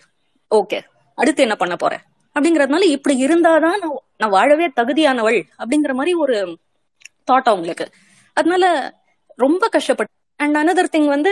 ஓகே. 0.52 0.80
அடுத்து 1.18 1.42
என்ன 1.44 1.56
பண்ண 1.56 1.76
போறேன்? 1.76 2.04
அப்படிங்கறதுனால 2.36 2.86
இப்படி 2.96 3.16
இருந்தாதான் 3.26 3.80
நான் 3.84 4.00
நான் 4.22 4.34
வாழவே 4.36 4.68
தகுதியானவள் 4.80 5.40
அப்படிங்கிற 5.62 5.94
மாதிரி 6.00 6.14
ஒரு 6.24 6.36
தாட் 7.30 7.50
அவங்களுக்கு 7.52 7.86
அதனால 8.38 8.66
ரொம்ப 9.40 9.64
கஷ்டப்பட்டு 9.68 10.14
அண்ட் 10.40 10.58
அனதர் 10.58 10.94
திங் 10.96 11.10
வந்து 11.16 11.32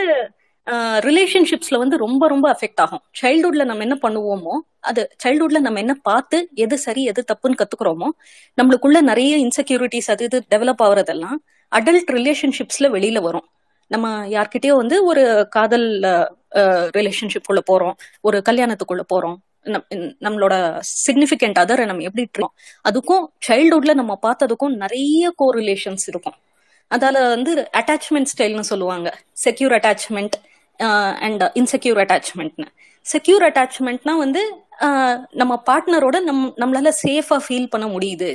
ரிலேஷன்ஷிப்ஸ்ல 1.07 1.77
வந்து 1.77 1.95
ரொம்ப 1.97 2.23
ரொம்ப 2.27 2.45
அஃபெக்ட் 2.53 2.81
ஆகும். 2.83 3.01
சைல்டுஹுட்ல 3.21 3.63
நம்ம 3.69 3.83
என்ன 3.83 3.97
பண்ணுவோமோ 4.01 4.53
அது 4.89 5.01
சைல்டுஹுட்ல 5.23 5.59
நம்ம 5.59 5.79
என்ன 5.79 5.93
பார்த்து 6.01 6.37
எது 6.65 6.75
சரி 6.77 7.03
எது 7.11 7.21
தப்புன்னு 7.31 7.59
கத்துக்கிறோமோ 7.61 8.09
நம்மளுக்குள்ள 8.57 8.99
நிறைய 9.01 9.33
இன்செக்யூரிட்டிஸ் 9.45 10.09
அது 10.13 10.23
இது 10.23 10.39
டெவலப் 10.53 10.83
ஆகுறதெல்லாம் 10.85 11.37
அடல்ட் 11.71 12.11
ரிலேஷன்ஷிப்ஸ்ல 12.17 12.87
வெளியில 12.95 13.21
வரும். 13.21 13.47
நம்ம 13.87 14.27
யார்கிட்டயோ 14.27 14.75
வந்து 14.75 15.05
ஒரு 15.05 15.47
காதல் 15.49 15.87
ரிலேஷன்ஷிப் 16.97 17.47
குள்ள 17.47 17.61
போறோம். 17.71 17.95
ஒரு 18.21 18.41
கல்யாணத்துக்குள்ள 18.49 19.03
போறோம். 19.13 19.37
நம்மளோட 20.25 20.53
சிக்னிபிகண்ட் 21.05 21.59
அதரை 21.61 21.85
நம்ம 21.85 22.03
எப்படி 22.03 22.23
இருக்கோம் 22.25 22.53
அதுக்கும் 22.89 23.25
சைல்ட்ஹுட்ல 23.47 23.93
நம்ம 23.93 24.19
பார்த்ததுக்கும் 24.21 24.75
நிறைய 24.75 25.31
கோ 25.35 25.53
ரிலேஷன்ஸ் 25.53 26.05
இருக்கும். 26.07 26.37
அதால 26.91 27.27
வந்து 27.29 27.67
அட்டாச்மெண்ட் 27.73 28.31
ஸ்டைல்னு 28.33 28.69
சொல்லுவாங்க. 28.71 29.09
செக்யூர் 29.45 29.75
அட்டாச்மெண்ட் 29.79 30.35
அண்ட் 31.25 31.43
இன்செக்யூர் 31.59 32.01
அட்டாச்மெண்ட்னு 32.03 32.67
செக்யூர் 33.05 33.43
அட்டாச்மெண்ட்னா 33.49 34.13
வந்து 34.17 34.41
ஆஹ் 34.79 35.19
நம்ம 35.31 35.53
பார்ட்னரோட 35.69 36.17
நம் 36.21 36.53
நம்மளால 36.57 36.91
சேஃபா 37.03 37.37
ஃபீல் 37.47 37.67
பண்ண 37.69 37.87
முடியுது. 37.87 38.29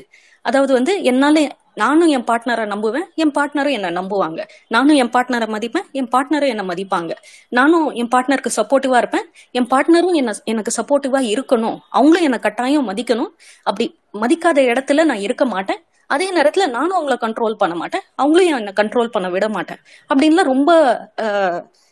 அதாவது 0.45 0.73
வந்து 0.73 0.93
என்னால 1.03 1.39
நானும் 1.81 2.11
என் 2.17 2.27
பார்ட்னரை 2.31 2.65
நம்புவேன் 2.73 3.07
என் 3.23 3.33
பார்ட்னரும் 3.37 3.75
என்னை 3.77 3.91
நம்புவாங்க. 3.99 4.41
நானும் 4.75 4.99
என் 5.03 5.13
பார்ட்னரை 5.15 5.49
மதிப்பேன் 5.55 5.87
என் 6.01 6.09
பார்ட்னரும் 6.15 6.53
என்னை 6.53 6.65
மதிப்பாங்க. 6.71 7.13
நானும் 7.59 7.87
என் 8.01 8.11
பார்ட்னருக்கு 8.15 8.53
சப்போர்ட்டிவா 8.59 8.99
இருப்பேன். 9.03 9.27
என் 9.59 9.69
பார்ட்னரும் 9.73 10.17
என்ன 10.21 10.35
எனக்கு 10.53 10.73
சப்போர்ட்டிவா 10.79 11.21
இருக்கணும். 11.35 11.77
அவங்களும் 11.99 12.27
என்னை 12.29 12.41
கட்டாயம் 12.47 12.89
மதிக்கணும். 12.91 13.33
அப்படி 13.69 13.87
மதிக்காத 14.23 14.59
இடத்துல 14.73 15.05
நான் 15.11 15.25
இருக்க 15.27 15.47
மாட்டேன். 15.55 15.81
அதே 16.15 16.27
நேரத்துல 16.37 16.67
நானும் 16.77 16.99
அவங்கள 16.99 17.17
கண்ட்ரோல் 17.25 17.61
பண்ண 17.63 17.75
மாட்டேன். 17.81 18.05
அவங்களும் 18.21 18.51
என்னை 18.59 18.73
கண்ட்ரோல் 18.81 19.15
பண்ண 19.15 19.29
விட 19.35 19.47
மாட்டேன். 19.57 19.81
அப்படின்லாம் 20.11 20.51
ரொம்ப 20.55 20.71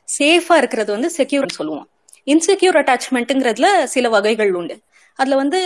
சேஃபா 0.09 0.55
இருக்கிறது 0.63 0.91
வந்து 0.97 1.09
செக்யூர் 1.19 1.57
சொல்லுவோம். 1.59 1.87
இன்செக்யூர் 2.33 2.79
அட்டாச்மெண்ட்டுங்கிறதுல 2.81 3.69
சில 3.95 4.09
வகைகள் 4.15 4.53
உண்டு. 4.61 4.77
அதுல 5.19 5.37
வந்து 5.43 5.61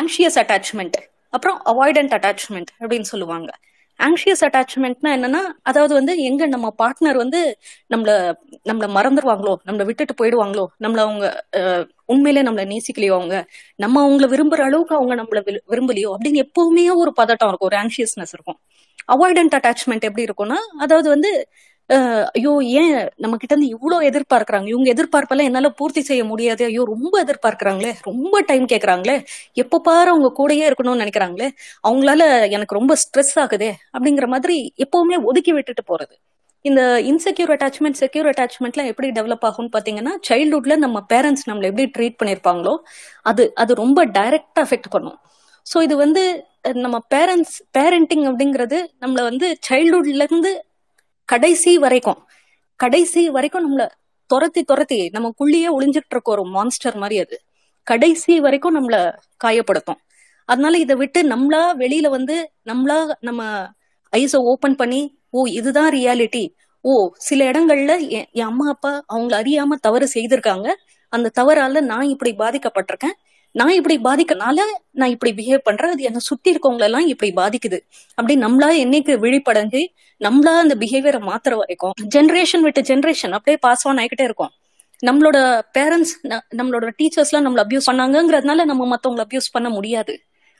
ஆங்ஷியஸ் 0.00 0.38
அட்டாச்மெண்ட் 0.42 0.98
அப்புறம் 1.36 1.58
அவாய்டன்ட் 1.72 2.14
அட்டாச்மெண்ட் 2.18 2.70
அப்படின்னு 2.80 3.08
சொல்லுவாங்க. 3.12 3.50
ஆங்ஷியஸ் 4.00 4.42
அட்டாச்மெண்ட்னா 4.46 5.10
என்னன்னா 5.16 5.40
அதாவது 5.62 5.92
வந்து 5.94 6.14
எங்க 6.22 6.42
நம்ம 6.46 6.68
பார்ட்னர் 6.82 7.18
வந்து 7.22 7.40
நம்மள 7.94 8.10
நம்மள 8.68 8.86
மறந்துடுவாங்களோ 8.96 9.54
நம்மள 9.66 9.84
விட்டுட்டு 9.84 10.14
போயிடுவாங்களோ 10.20 10.64
நம்மள 10.84 11.00
அவங்க 11.06 11.26
உண்மையிலே 12.06 12.42
நம்மள 12.42 12.64
நேசிக்கலையோ 12.72 13.14
அவங்க 13.18 13.36
நம்ம 13.76 14.02
அவங்கள 14.06 14.28
விரும்புற 14.34 14.62
அளவுக்கு 14.68 14.94
அவங்க 14.96 15.14
நம்மள 15.22 15.40
விரும்பலையோ 15.72 16.10
அப்படின்னு 16.14 16.42
எப்பவுமே 16.46 16.84
ஒரு 17.02 17.12
பதட்டம் 17.20 17.50
இருக்கும் 17.50 17.70
ஒரு 17.70 17.78
ஆங்ஷியஸ்னஸ் 17.82 18.34
இருக்கும். 18.36 18.58
அவாய்டன்ட் 19.14 19.56
அட்டாச்மெண்ட் 19.58 20.06
எப்படி 20.08 20.24
இருக்கும்னா 20.28 20.58
அதாவது 20.80 21.08
வந்து 21.08 21.30
ஐயோ 21.90 22.52
ஏன் 22.80 22.94
நம்ம 23.16 23.34
கிட்ட 23.36 23.52
இருந்து 23.54 23.72
இவ்வளவு 23.74 24.06
எதிர்பார்க்கறாங்க? 24.08 24.66
இவங்க 24.72 24.88
எதிர்பார்ப்பெல்லாம் 24.94 25.48
என்னால 25.50 25.68
பூர்த்தி 25.80 26.00
செய்ய 26.00 26.22
முடியாது. 26.24 26.62
ஐயோ 26.64 26.82
ரொம்ப 26.84 27.14
எதிர்பார்க்கறாங்களே. 27.24 27.92
ரொம்ப 28.02 28.40
டைம் 28.48 28.66
கேக்குறாங்களே. 28.72 29.16
எப்ப 29.62 29.80
பாரு 29.88 30.08
அவங்க 30.14 30.30
கூடயே 30.40 30.64
இருக்கணும்னு 30.70 31.02
நினைக்கிறாங்களே. 31.04 31.48
அவங்களால 31.84 32.22
எனக்கு 32.56 32.78
ரொம்ப 32.80 32.94
ஸ்ட்ரெஸ் 33.04 33.34
ஆகுதே 33.44 33.70
அப்படிங்கிற 33.94 34.28
மாதிரி 34.34 34.56
எப்பவுமே 34.86 35.18
ஒதுக்கி 35.30 35.54
விட்டுட்டு 35.58 35.84
போறது. 35.92 36.14
இந்த 36.64 36.82
இன்செக்யூர் 37.10 37.52
அட்டாச்மெண்ட் 37.54 37.98
செக்யூர் 38.02 38.28
அட்டாச்மெண்ட்லாம் 38.30 38.90
எப்படி 38.92 39.08
டெவலப் 39.18 39.44
ஆகும்னு 39.48 39.72
பாத்தீங்கன்னா 39.76 40.12
சைல்ட்ஹுட்ல 40.28 40.76
நம்ம 40.76 40.98
பேரண்ட்ஸ் 41.12 41.46
நம்மளை 41.50 41.68
எப்படி 41.72 41.86
ட்ரீட் 41.96 42.18
பண்ணிருப்பாங்களோ 42.20 42.74
அது 43.26 43.44
அது 43.54 43.72
ரொம்ப 43.74 44.00
டைரக்டா 44.18 44.62
அஃபெக்ட் 44.66 44.90
பண்ணும். 44.94 45.18
ஸோ 45.66 45.76
இது 45.82 45.94
வந்து 45.96 46.22
நம்ம 46.84 46.96
பேரண்ட்ஸ் 47.14 47.56
பேரண்டிங் 47.78 48.24
அப்படிங்கிறது 48.30 48.78
நம்மளை 49.02 49.22
வந்து 49.30 49.46
சைல்ட்ஹுட்ல 49.68 50.24
இருந்து 50.28 50.52
கடைசி 51.28 51.72
வரைக்கும் 51.78 52.20
கடைசி 52.80 53.22
வரைக்கும் 53.30 53.64
நம்மள 53.66 53.84
துரத்தி 54.30 54.62
துரத்தி 54.62 54.98
நமக்குள்ளேயே 55.12 55.68
ஒளிஞ்சிட்டு 55.76 56.12
இருக்க 56.14 56.30
ஒரு 56.30 56.44
மான்ஸ்டர் 56.46 56.96
மாதிரி 56.96 57.16
அது. 57.20 57.36
கடைசி 57.86 58.40
வரைக்கும் 58.40 58.76
நம்மள 58.76 58.96
காயப்படுத்தும். 59.44 60.00
அதனால 60.48 60.78
இதை 60.78 60.96
விட்டு 60.96 61.20
நம்மளா 61.28 61.62
வெளியில 61.82 62.08
வந்து 62.08 62.36
நம்மளா 62.66 62.98
நம்ம 63.20 63.40
ஐஸ 64.12 64.36
ஓபன் 64.52 64.76
பண்ணி 64.76 65.00
ஓ 65.30 65.44
இதுதான் 65.58 65.90
ரியாலிட்டி 65.92 66.44
ஓ 66.84 66.92
சில 67.18 67.50
இடங்கள்ல 67.50 67.92
என் 68.18 68.28
என் 68.32 68.44
அம்மா 68.44 68.66
அப்பா 68.68 68.92
அவங்கள 69.12 69.34
அறியாம 69.42 69.78
தவறு 69.80 70.08
செய்திருக்காங்க. 70.14 70.68
அந்த 71.12 71.32
தவறால 71.40 71.80
நான் 71.82 72.08
இப்படி 72.08 72.32
பாதிக்கப்பட்டிருக்கேன். 72.38 73.16
நான் 73.58 73.74
இப்படி 73.78 73.96
பாதிக்கனால 74.06 74.58
நான் 75.00 75.12
இப்படி 75.14 75.30
பிஹேவ் 75.38 75.66
பண்றேன். 75.68 75.92
அது 75.94 76.02
என்ன 76.08 76.20
சுத்தி 76.28 76.48
இருக்கவங்களெல்லாம் 76.52 77.06
இப்படி 77.12 77.30
பாதிக்குது. 77.40 77.78
அப்படி 78.18 78.34
நம்மளா 78.44 78.68
என்னைக்கு 78.84 79.12
விழிப்படைஞ்சு 79.24 79.82
நம்மளா 80.20 80.52
அந்த 80.64 80.74
பிஹேவியரை 80.82 81.20
மாத்திர 81.30 81.54
வரைக்கும் 81.62 81.94
ஜென்ரேஷன் 82.16 82.64
விட்டு 82.66 82.82
ஜென்ரேஷன் 82.90 83.34
அப்படியே 83.38 83.58
பாஸ் 83.66 83.84
ஆன் 83.88 84.00
ஆகிக்கிட்டே 84.02 84.26
இருக்கும். 84.28 84.52
நம்மளோட 85.08 85.38
பேரண்ட்ஸ் 85.76 86.12
நம்மளோட 86.58 86.86
டீச்சர்ஸ் 87.00 87.30
எல்லாம் 87.32 87.46
நம்மள 87.46 87.62
அபியூஸ் 87.66 87.88
பண்ணாங்கிறதுனால 87.90 88.64
நம்ம 88.70 88.82
மத்தவங்களை 88.92 89.24
அபியூஸ் 89.26 89.54
பண்ண 89.56 89.68
முடியாது. 89.78 90.14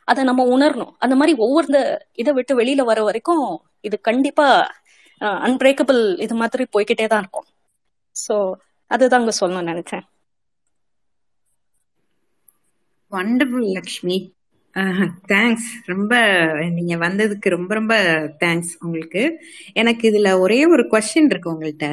அதை 0.09 0.23
நம்ம 0.31 0.43
உணரணும். 0.56 0.93
அந்த 1.05 1.14
மாதிரி 1.20 1.32
ஒவ்வொரு 1.44 1.78
இதை 2.23 2.32
விட்டு 2.39 2.52
வெளியில 2.60 2.82
வர 2.90 2.98
வரைக்கும் 3.09 3.47
இது 3.89 3.97
கண்டிப்பா 4.09 4.47
அன்பிரேக்கபிள் 5.47 6.02
இது 6.24 6.35
மாதிரி 6.43 6.64
போய்கிட்டே 6.74 7.06
தான் 7.12 7.23
இருக்கும். 7.24 7.48
ஸோ 8.16 8.35
அதுதாங்க 8.90 9.32
சொல்லணும்னு 9.40 9.73
நினைச்சேன். 9.73 10.05
வண்டர்ஃபுல் 13.12 13.69
லக்ஷ்மி 13.73 14.16
தேங்க்ஸ் 15.28 15.69
ரொம்ப 15.87 16.12
நீங்க 16.77 16.95
வந்ததுக்கு 16.97 17.49
ரொம்ப 17.49 17.70
ரொம்ப 17.74 17.95
தேங்க்ஸ் 18.41 18.73
உங்களுக்கு. 18.81 19.23
எனக்கு 19.74 20.05
இதுல 20.11 20.33
ஒரே 20.39 20.61
ஒரு 20.66 20.85
கொஸ்டின் 20.93 21.31
இருக்கு 21.31 21.53
உங்கள்கிட்ட 21.53 21.89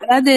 அதாவது 0.00 0.32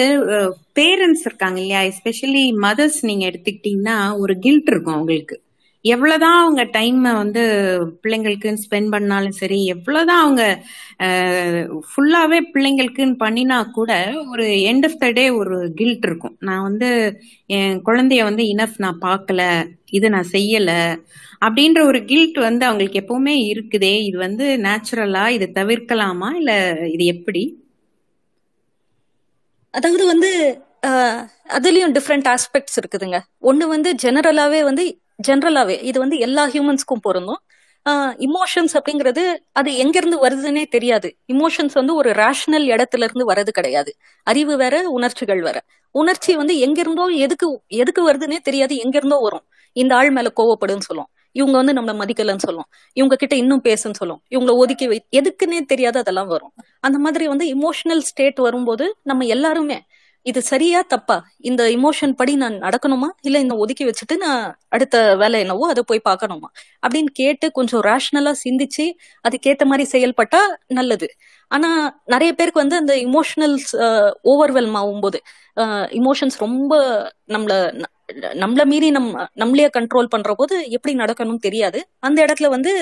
பேரண்ட்ஸ் 0.78 1.24
இருக்காங்க 1.24 1.58
இல்லையா? 1.60 1.80
எஸ்பெஷலி 1.90 2.44
மதர்ஸ் 2.64 3.00
நீங்க 3.02 3.24
எடுத்துக்கிட்டீங்கன்னா 3.30 3.96
ஒரு 4.18 4.34
கில்ட் 4.38 4.70
இருக்கும் 4.72 4.96
அவங்களுக்கு. 4.96 5.36
எவ்வளவுதான் 5.84 6.38
அவங்க 6.42 6.62
டைம் 6.76 7.00
வந்து 7.22 7.42
பிள்ளைங்களுக்குன்னு 8.02 8.62
ஸ்பெண்ட் 8.64 8.92
பண்ணாலும் 8.94 9.36
சரி 9.40 9.58
எவ்வளவுதான் 9.74 10.22
அவங்க 10.24 10.44
ஃபுல்லாவே 11.90 12.38
பிள்ளைங்களுக்குன்னு 12.54 13.16
பண்ணினா 13.24 13.58
கூட 13.78 13.92
ஒரு 14.32 14.46
எண்ட் 14.70 14.86
ஆஃப் 14.88 14.98
த 15.02 15.10
டே 15.18 15.24
ஒரு 15.40 15.58
கில்ட் 15.80 16.06
இருக்கும். 16.08 16.36
நான் 16.48 16.66
வந்து 16.68 16.88
என் 17.56 17.76
குழந்தைய 17.88 18.22
வந்து 18.30 18.44
இனஃப் 18.54 18.78
நான் 18.84 19.04
பார்க்கல 19.08 19.42
இது 19.98 20.06
நான் 20.14 20.32
செய்யல 20.36 20.70
அப்படின்ற 21.46 21.80
ஒரு 21.90 22.00
கில்ட் 22.10 22.38
வந்து 22.48 22.64
அவங்களுக்கு 22.68 23.02
எப்பவுமே 23.02 23.34
இருக்குதே. 23.52 23.94
இது 24.08 24.16
வந்து 24.26 24.46
நேச்சுரலா 24.66 25.24
இது 25.36 25.48
தவிர்க்கலாமா? 25.60 26.30
இல்ல 26.40 26.52
இது 26.94 27.06
எப்படி? 27.14 27.44
அதாவது 29.74 30.04
வந்து 30.12 30.30
அதுலயும் 31.56 31.94
டிஃப்ரெண்ட் 31.96 32.28
ஆஸ்பெக்ட்ஸ் 32.34 32.78
இருக்குதுங்க. 32.80 33.18
ஒண்ணு 33.50 33.64
வந்து 33.74 33.90
ஜெனரலாவே 34.04 34.60
வந்து 34.70 34.84
ஜெனரலாவே 35.18 35.76
இது 35.82 35.98
வந்து 35.98 36.16
எல்லா 36.18 36.44
ஹியூமன்ஸ்க்கும் 36.48 37.02
பொருந்தும். 37.02 37.40
இமோஷன்ஸ் 38.26 38.74
அப்படிங்கிறது 38.78 39.22
அது 39.52 39.70
எங்கிருந்து 39.76 40.18
வருதுன்னே 40.26 40.62
தெரியாது. 40.66 41.08
இமோஷன்ஸ் 41.32 41.74
வந்து 41.74 41.94
ஒரு 41.94 42.10
ரேஷனல் 42.12 42.66
இடத்துல 42.74 43.06
இருந்து 43.08 43.26
வர்றது 43.30 43.50
கிடையாது. 43.50 43.90
அறிவு 44.26 44.54
வேற 44.56 44.76
உணர்ச்சிகள் 44.90 45.42
வேற. 45.42 45.58
உணர்ச்சி 45.94 46.32
வந்து 46.36 46.54
எங்கிருந்தோ 46.58 47.06
எதுக்கு 47.26 47.48
எதுக்கு 47.82 48.02
வருதுன்னே 48.10 48.38
தெரியாது 48.48 48.76
எங்கிருந்தோ 48.76 49.18
வரும். 49.26 49.44
இந்த 49.76 49.92
ஆள் 49.96 50.10
மேல 50.10 50.30
கோவப்படுன்னு 50.40 50.86
சொல்லும். 50.88 51.08
இவங்க 51.36 51.56
வந்து 51.60 51.74
நம்மளை 51.78 51.94
மதிக்கலன்னு 52.00 52.44
சொல்லும். 52.46 52.66
இவங்க 52.96 53.14
கிட்ட 53.16 53.34
இன்னும் 53.36 53.62
பேசுன்னு 53.64 53.98
சொல்லும். 54.00 54.20
இவங்கள 54.30 54.52
ஒதுக்கி 54.62 54.86
வை 54.88 54.98
எதுக்குன்னே 55.18 55.60
தெரியாது 55.72 55.98
அதெல்லாம் 55.98 56.30
வரும். 56.34 56.52
அந்த 56.80 56.98
மாதிரி 56.98 57.24
வந்து 57.32 57.46
இமோஷனல் 57.54 58.02
ஸ்டேட் 58.10 58.38
வரும்போது 58.46 58.86
நம்ம 59.02 59.26
எல்லாருமே 59.36 59.78
இது 60.26 60.40
சரியா 60.42 60.80
தப்பா? 60.92 61.16
இந்த 61.40 61.62
இமோஷன் 61.68 62.12
படி 62.12 62.32
நான் 62.42 62.54
நடக்கணுமா? 62.62 63.08
இல்ல 63.22 63.36
இந்த 63.38 63.54
ஒதுக்கி 63.54 63.84
வச்சுட்டு 63.84 64.14
நான் 64.16 64.42
அடுத்த 64.68 64.96
வேலை 65.16 65.38
என்னவோ 65.40 65.64
அதை 65.72 65.82
போய் 65.86 66.00
பார்க்கணுமா? 66.08 66.48
அப்படின்னு 66.84 67.10
கேட்டு 67.12 67.46
கொஞ்சம் 67.52 67.82
ரேஷனலா 67.88 68.32
சிந்திச்சு 68.44 68.86
அதுக்கேத்த 69.24 69.64
மாதிரி 69.64 69.84
செயல்பட்டா 69.94 70.40
நல்லது. 70.78 71.08
ஆனா 71.50 71.70
நிறைய 72.06 72.30
பேருக்கு 72.32 72.62
வந்து 72.64 72.80
அந்த 72.82 72.94
இமோஷனல்ஸ் 73.06 73.68
ஓவர்வெல்ம் 74.32 74.78
ஆகும்போது 74.82 75.20
இமோஷன்ஸ் 76.00 76.38
ரொம்ப 76.46 76.72
நம்மள 77.34 77.52
நம்மள 78.40 78.62
மீறி 78.72 78.88
நம் 78.90 79.10
நம்மளே 79.42 79.68
கண்ட்ரோல் 79.76 80.10
பண்ற 80.14 80.32
போது 80.34 80.56
எப்படி 80.76 80.92
நடக்கணும்னு 80.98 81.46
தெரியாது. 81.46 81.78
அந்த 82.00 82.18
இடத்துல 82.26 82.48
வந்து 82.56 82.72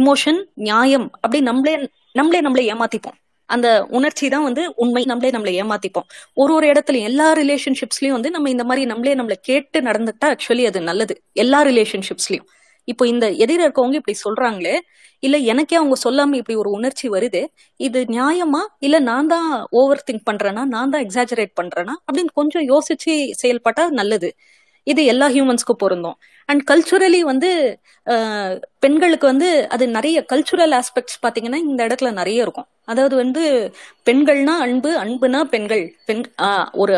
இமோஷன் 0.00 0.40
நியாயம் 0.68 1.06
அப்படி 1.20 1.40
நம்மளே 1.50 1.74
நம்மளே 2.20 2.40
நம்மளே 2.40 2.64
ஏமாத்திப்போம். 2.74 3.18
அந்த 3.50 3.68
உணர்ச்சி 3.90 4.26
தான் 4.28 4.44
வந்து 4.44 4.62
உண்மை 4.76 5.02
நம்மளே 5.04 5.30
நம்மளை 5.30 5.52
ஏமாத்திப்போம். 5.62 6.06
ஒரு 6.36 6.52
ஒரு 6.54 6.66
இடத்துல 6.72 7.00
எல்லா 7.02 7.28
ரிலேஷன்ஷிப்ஸ்லயும் 7.34 8.16
வந்து 8.18 8.30
நம்ம 8.30 8.50
இந்த 8.50 8.64
மாதிரி 8.64 8.84
நம்மளே 8.86 9.14
நம்மளை 9.14 9.38
கேட்டு 9.42 9.80
நடந்துட்டா 9.80 10.28
ஆக்சுவலி 10.34 10.66
அது 10.70 10.80
நல்லது. 10.82 11.14
எல்லா 11.36 11.60
ரிலேஷன்ஷிப்ஸ்லயும் 11.64 12.48
இப்போ 12.88 13.04
இந்த 13.06 13.26
எதிர 13.44 13.60
இருக்கவங்க 13.66 13.96
இப்படி 14.00 14.16
சொல்றாங்களே 14.24 14.74
இல்ல 15.22 15.36
எனக்கே 15.52 15.76
அவங்க 15.76 15.96
சொல்லாம 16.04 16.36
இப்படி 16.40 16.56
ஒரு 16.62 16.70
உணர்ச்சி 16.70 17.06
வருது 17.08 17.40
இது 17.80 18.00
நியாயமா? 18.10 18.62
இல்ல 18.78 18.96
நான் 19.08 19.30
தான் 19.34 19.48
ஓவர் 19.72 20.04
திங்க் 20.08 20.26
பண்றேனா? 20.30 20.62
நான் 20.74 20.90
தான் 20.90 21.04
எக்ஸாஜரேட் 21.06 21.52
பண்றேனா? 21.60 21.94
அப்படின்னு 22.08 22.32
கொஞ்சம் 22.34 22.66
யோசிச்சு 22.72 23.14
செயல்பட்டா 23.42 23.84
நல்லது. 24.00 24.30
இது 24.86 25.02
எல்லா 25.06 25.26
ஹியூமன்ஸ்க்கும் 25.30 25.80
பொருந்தும். 25.82 26.16
அண்ட் 26.48 26.62
கல்ச்சுரலி 26.70 27.20
வந்து 27.30 27.50
பெண்களுக்கு 28.84 29.26
வந்து 29.32 29.48
அது 29.74 29.84
நிறைய 29.96 30.18
கல்ச்சுரல் 30.32 30.74
ஆஸ்பெக்ட்ஸ் 30.80 31.18
பாத்தீங்கன்னா 31.24 31.58
இந்த 31.68 31.80
இடத்துல 31.86 32.10
நிறைய 32.12 32.44
இருக்கும். 32.46 32.68
அதாவது 32.92 33.14
வந்து 33.22 33.42
பெண்கள்னா 34.08 34.54
அன்பு 34.66 34.90
அன்புனா 35.02 35.40
பெண்கள். 35.54 35.84
பெண் 36.08 36.24
ஒரு 36.82 36.94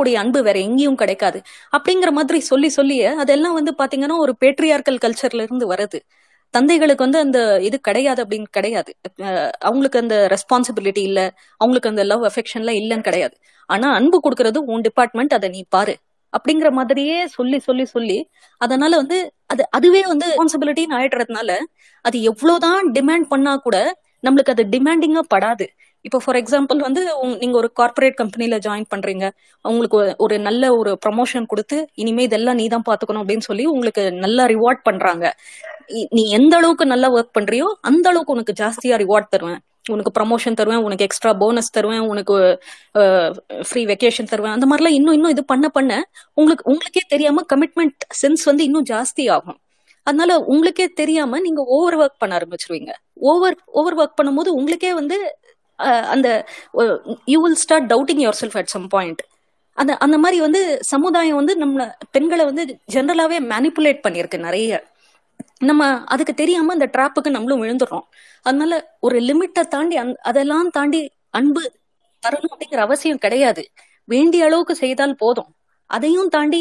உடைய 0.00 0.16
அன்பு 0.22 0.40
வேற 0.46 0.58
எங்கேயும் 0.66 1.00
கிடைக்காது. 1.02 1.40
அப்படிங்கிற 1.76 2.10
மாதிரி 2.18 2.40
சொல்லி 2.50 2.70
சொல்லிய 2.78 3.12
அதெல்லாம் 3.24 3.58
வந்து 3.60 3.74
பாத்தீங்கன்னா 3.82 4.16
ஒரு 4.24 4.34
பேட்ரியார்கல் 4.44 5.02
கல்ச்சர்ல 5.04 5.46
இருந்து 5.48 5.68
வருது. 5.74 6.00
தந்தைகளுக்கு 6.54 7.04
வந்து 7.04 7.20
அந்த 7.24 7.38
இது 7.68 7.76
கிடையாது 7.88 8.20
அப்படின்னு 8.24 8.50
கிடையாது. 8.58 8.90
அவங்களுக்கு 9.68 10.02
அந்த 10.04 10.16
ரெஸ்பான்சிபிலிட்டி 10.34 11.02
இல்ல. 11.10 11.20
அவங்களுக்கு 11.60 11.92
அந்த 11.92 12.04
லவ் 12.12 12.24
அஃபெக்ஷன்லாம் 12.30 12.80
இல்லைன்னு 12.82 13.08
கிடையாது. 13.08 13.36
ஆனா 13.70 13.88
அன்பு 13.98 14.18
கொடுக்கறது 14.26 14.58
உன் 14.72 14.84
டிபார்ட்மெண்ட் 14.88 15.34
அதை 15.38 15.48
நீ 15.56 15.62
பாரு. 15.76 15.94
அப்படிங்கிற 16.32 16.70
மாதிரியே 16.78 17.18
சொல்லி 17.36 17.58
சொல்லி 17.68 17.84
சொல்லி 17.94 18.18
அதனால 18.60 18.92
வந்து 19.02 19.18
அது 19.52 19.62
அதுவே 19.78 20.02
வந்து 20.12 20.26
ரெஸ்பான்சிபிலிட்டின்னு 20.30 20.96
ஆயிடுறதுனால 20.98 21.50
அது 22.04 22.16
எவ்வளவுதான் 22.30 22.80
டிமாண்ட் 22.96 23.28
பண்ணா 23.32 23.54
கூட 23.66 23.78
நம்மளுக்கு 24.26 24.54
அது 24.54 24.64
டிமாண்டிங்கா 24.74 25.22
படாது. 25.34 25.66
இப்போ 26.04 26.18
ஃபார் 26.24 26.38
எக்ஸாம்பிள் 26.40 26.78
வந்து 26.86 27.02
நீங்க 27.42 27.56
ஒரு 27.60 27.68
கார்பரேட் 27.80 28.16
கம்பெனில 28.20 28.56
ஜாயின் 28.66 28.88
பண்றீங்க. 28.92 29.24
உங்களுக்கு 29.64 29.98
ஒரு 30.24 30.36
நல்ல 30.46 30.72
ஒரு 30.80 30.90
ப்ரமோஷன் 31.04 31.46
கொடுத்து 31.52 31.78
இனிமே 32.02 32.24
இதெல்லாம் 32.28 32.58
நீ 32.60 32.66
தான் 32.74 32.86
பாத்துக்கணும் 32.88 33.22
அப்படின்னு 33.22 33.48
சொல்லி 33.50 33.64
உங்களுக்கு 33.74 34.04
நல்லா 34.24 34.44
ரிவார்ட் 34.54 34.82
பண்றாங்க. 34.88 35.24
நீ 36.16 36.22
எந்த 36.38 36.52
அளவுக்கு 36.60 36.86
நல்லா 36.92 37.10
ஒர்க் 37.16 37.36
பண்றியோ 37.38 37.68
அந்த 37.90 38.06
அளவுக்கு 38.12 38.36
உனக்கு 38.36 38.54
ஜாஸ்தியா 38.62 38.96
ரிவார்ட் 39.04 39.32
தருவேன். 39.34 39.62
உனக்கு 39.94 40.12
ப்ரமோஷன் 40.18 40.56
தருவேன் 40.60 40.82
உனக்கு 40.86 41.06
எக்ஸ்ட்ரா 41.08 41.32
போனஸ் 41.42 41.74
தருவேன் 41.76 42.04
உனக்கு 42.12 42.34
ஃப்ரீ 43.68 43.82
வெக்கேஷன் 43.92 44.30
தருவேன். 44.32 44.54
அந்த 44.56 44.66
மாதிரிலாம் 44.70 44.96
இன்னும் 44.98 45.16
இன்னும் 45.18 45.34
இது 45.34 45.44
பண்ண 45.52 45.68
பண்ண 45.76 45.92
உங்களுக்கு 46.40 46.64
உங்களுக்கே 46.72 47.02
தெரியாம 47.14 47.44
கமிட்மெண்ட் 47.52 48.06
சென்ஸ் 48.22 48.44
வந்து 48.50 48.64
இன்னும் 48.68 48.88
ஜாஸ்தி 48.92 49.26
ஆகும். 49.36 49.58
அதனால 50.06 50.32
உங்களுக்கே 50.52 50.86
தெரியாம 51.00 51.40
நீங்க 51.46 51.62
ஓவர் 51.76 51.96
ஒர்க் 52.02 52.20
பண்ண 52.22 52.32
ஆரம்பிச்சிருவீங்க. 52.38 52.92
ஓவர் 53.30 53.56
ஓவர் 53.78 53.96
ஒர்க் 54.00 54.18
பண்ணும்போது 54.20 54.50
உங்களுக்கே 54.58 54.92
வந்து 55.00 55.16
அந்த 56.14 56.28
you 57.32 57.38
will 57.44 57.58
start 57.64 57.88
doubting 57.92 58.20
yourself 58.42 58.58
at 58.60 58.72
some 58.74 58.86
point 58.94 59.22
அந்த 59.78 59.92
அந்த 60.04 60.16
மாதிரி 60.22 60.38
வந்து 60.44 60.60
சமுதாயம் 60.90 61.38
வந்து 61.40 61.54
நம்ம 61.62 61.86
பெண்களை 62.14 62.44
வந்து 62.50 62.62
ஜென்ரலாவே 62.94 63.38
மேனிப்புலேட் 63.52 64.00
பண்ணியிருக்கு 64.06 64.38
நிறைய. 64.46 64.70
நம்ம 65.68 65.82
அதுக்கு 66.14 66.34
தெரியாம 66.40 66.72
அந்த 66.76 66.86
ட்ராப்புக்கு 66.94 67.30
நம்மளும் 67.34 67.60
விழுந்துடுறோம். 67.62 68.06
அதனால 68.46 68.74
ஒரு 69.00 69.18
லிமிட்டை 69.28 69.64
தாண்டி 69.74 69.96
அந் 69.96 70.14
அதெல்லாம் 70.22 70.70
தாண்டி 70.70 71.00
அன்பு 71.30 71.62
தரணும் 72.22 72.52
அப்படிங்கிற 72.54 72.80
அவசியம் 72.88 73.22
கிடையாது. 73.24 73.62
வேண்டிய 74.08 74.44
அளவுக்கு 74.44 74.74
செய்தால் 74.76 75.20
போதும். 75.22 75.50
அதையும் 75.90 76.28
தாண்டி 76.28 76.60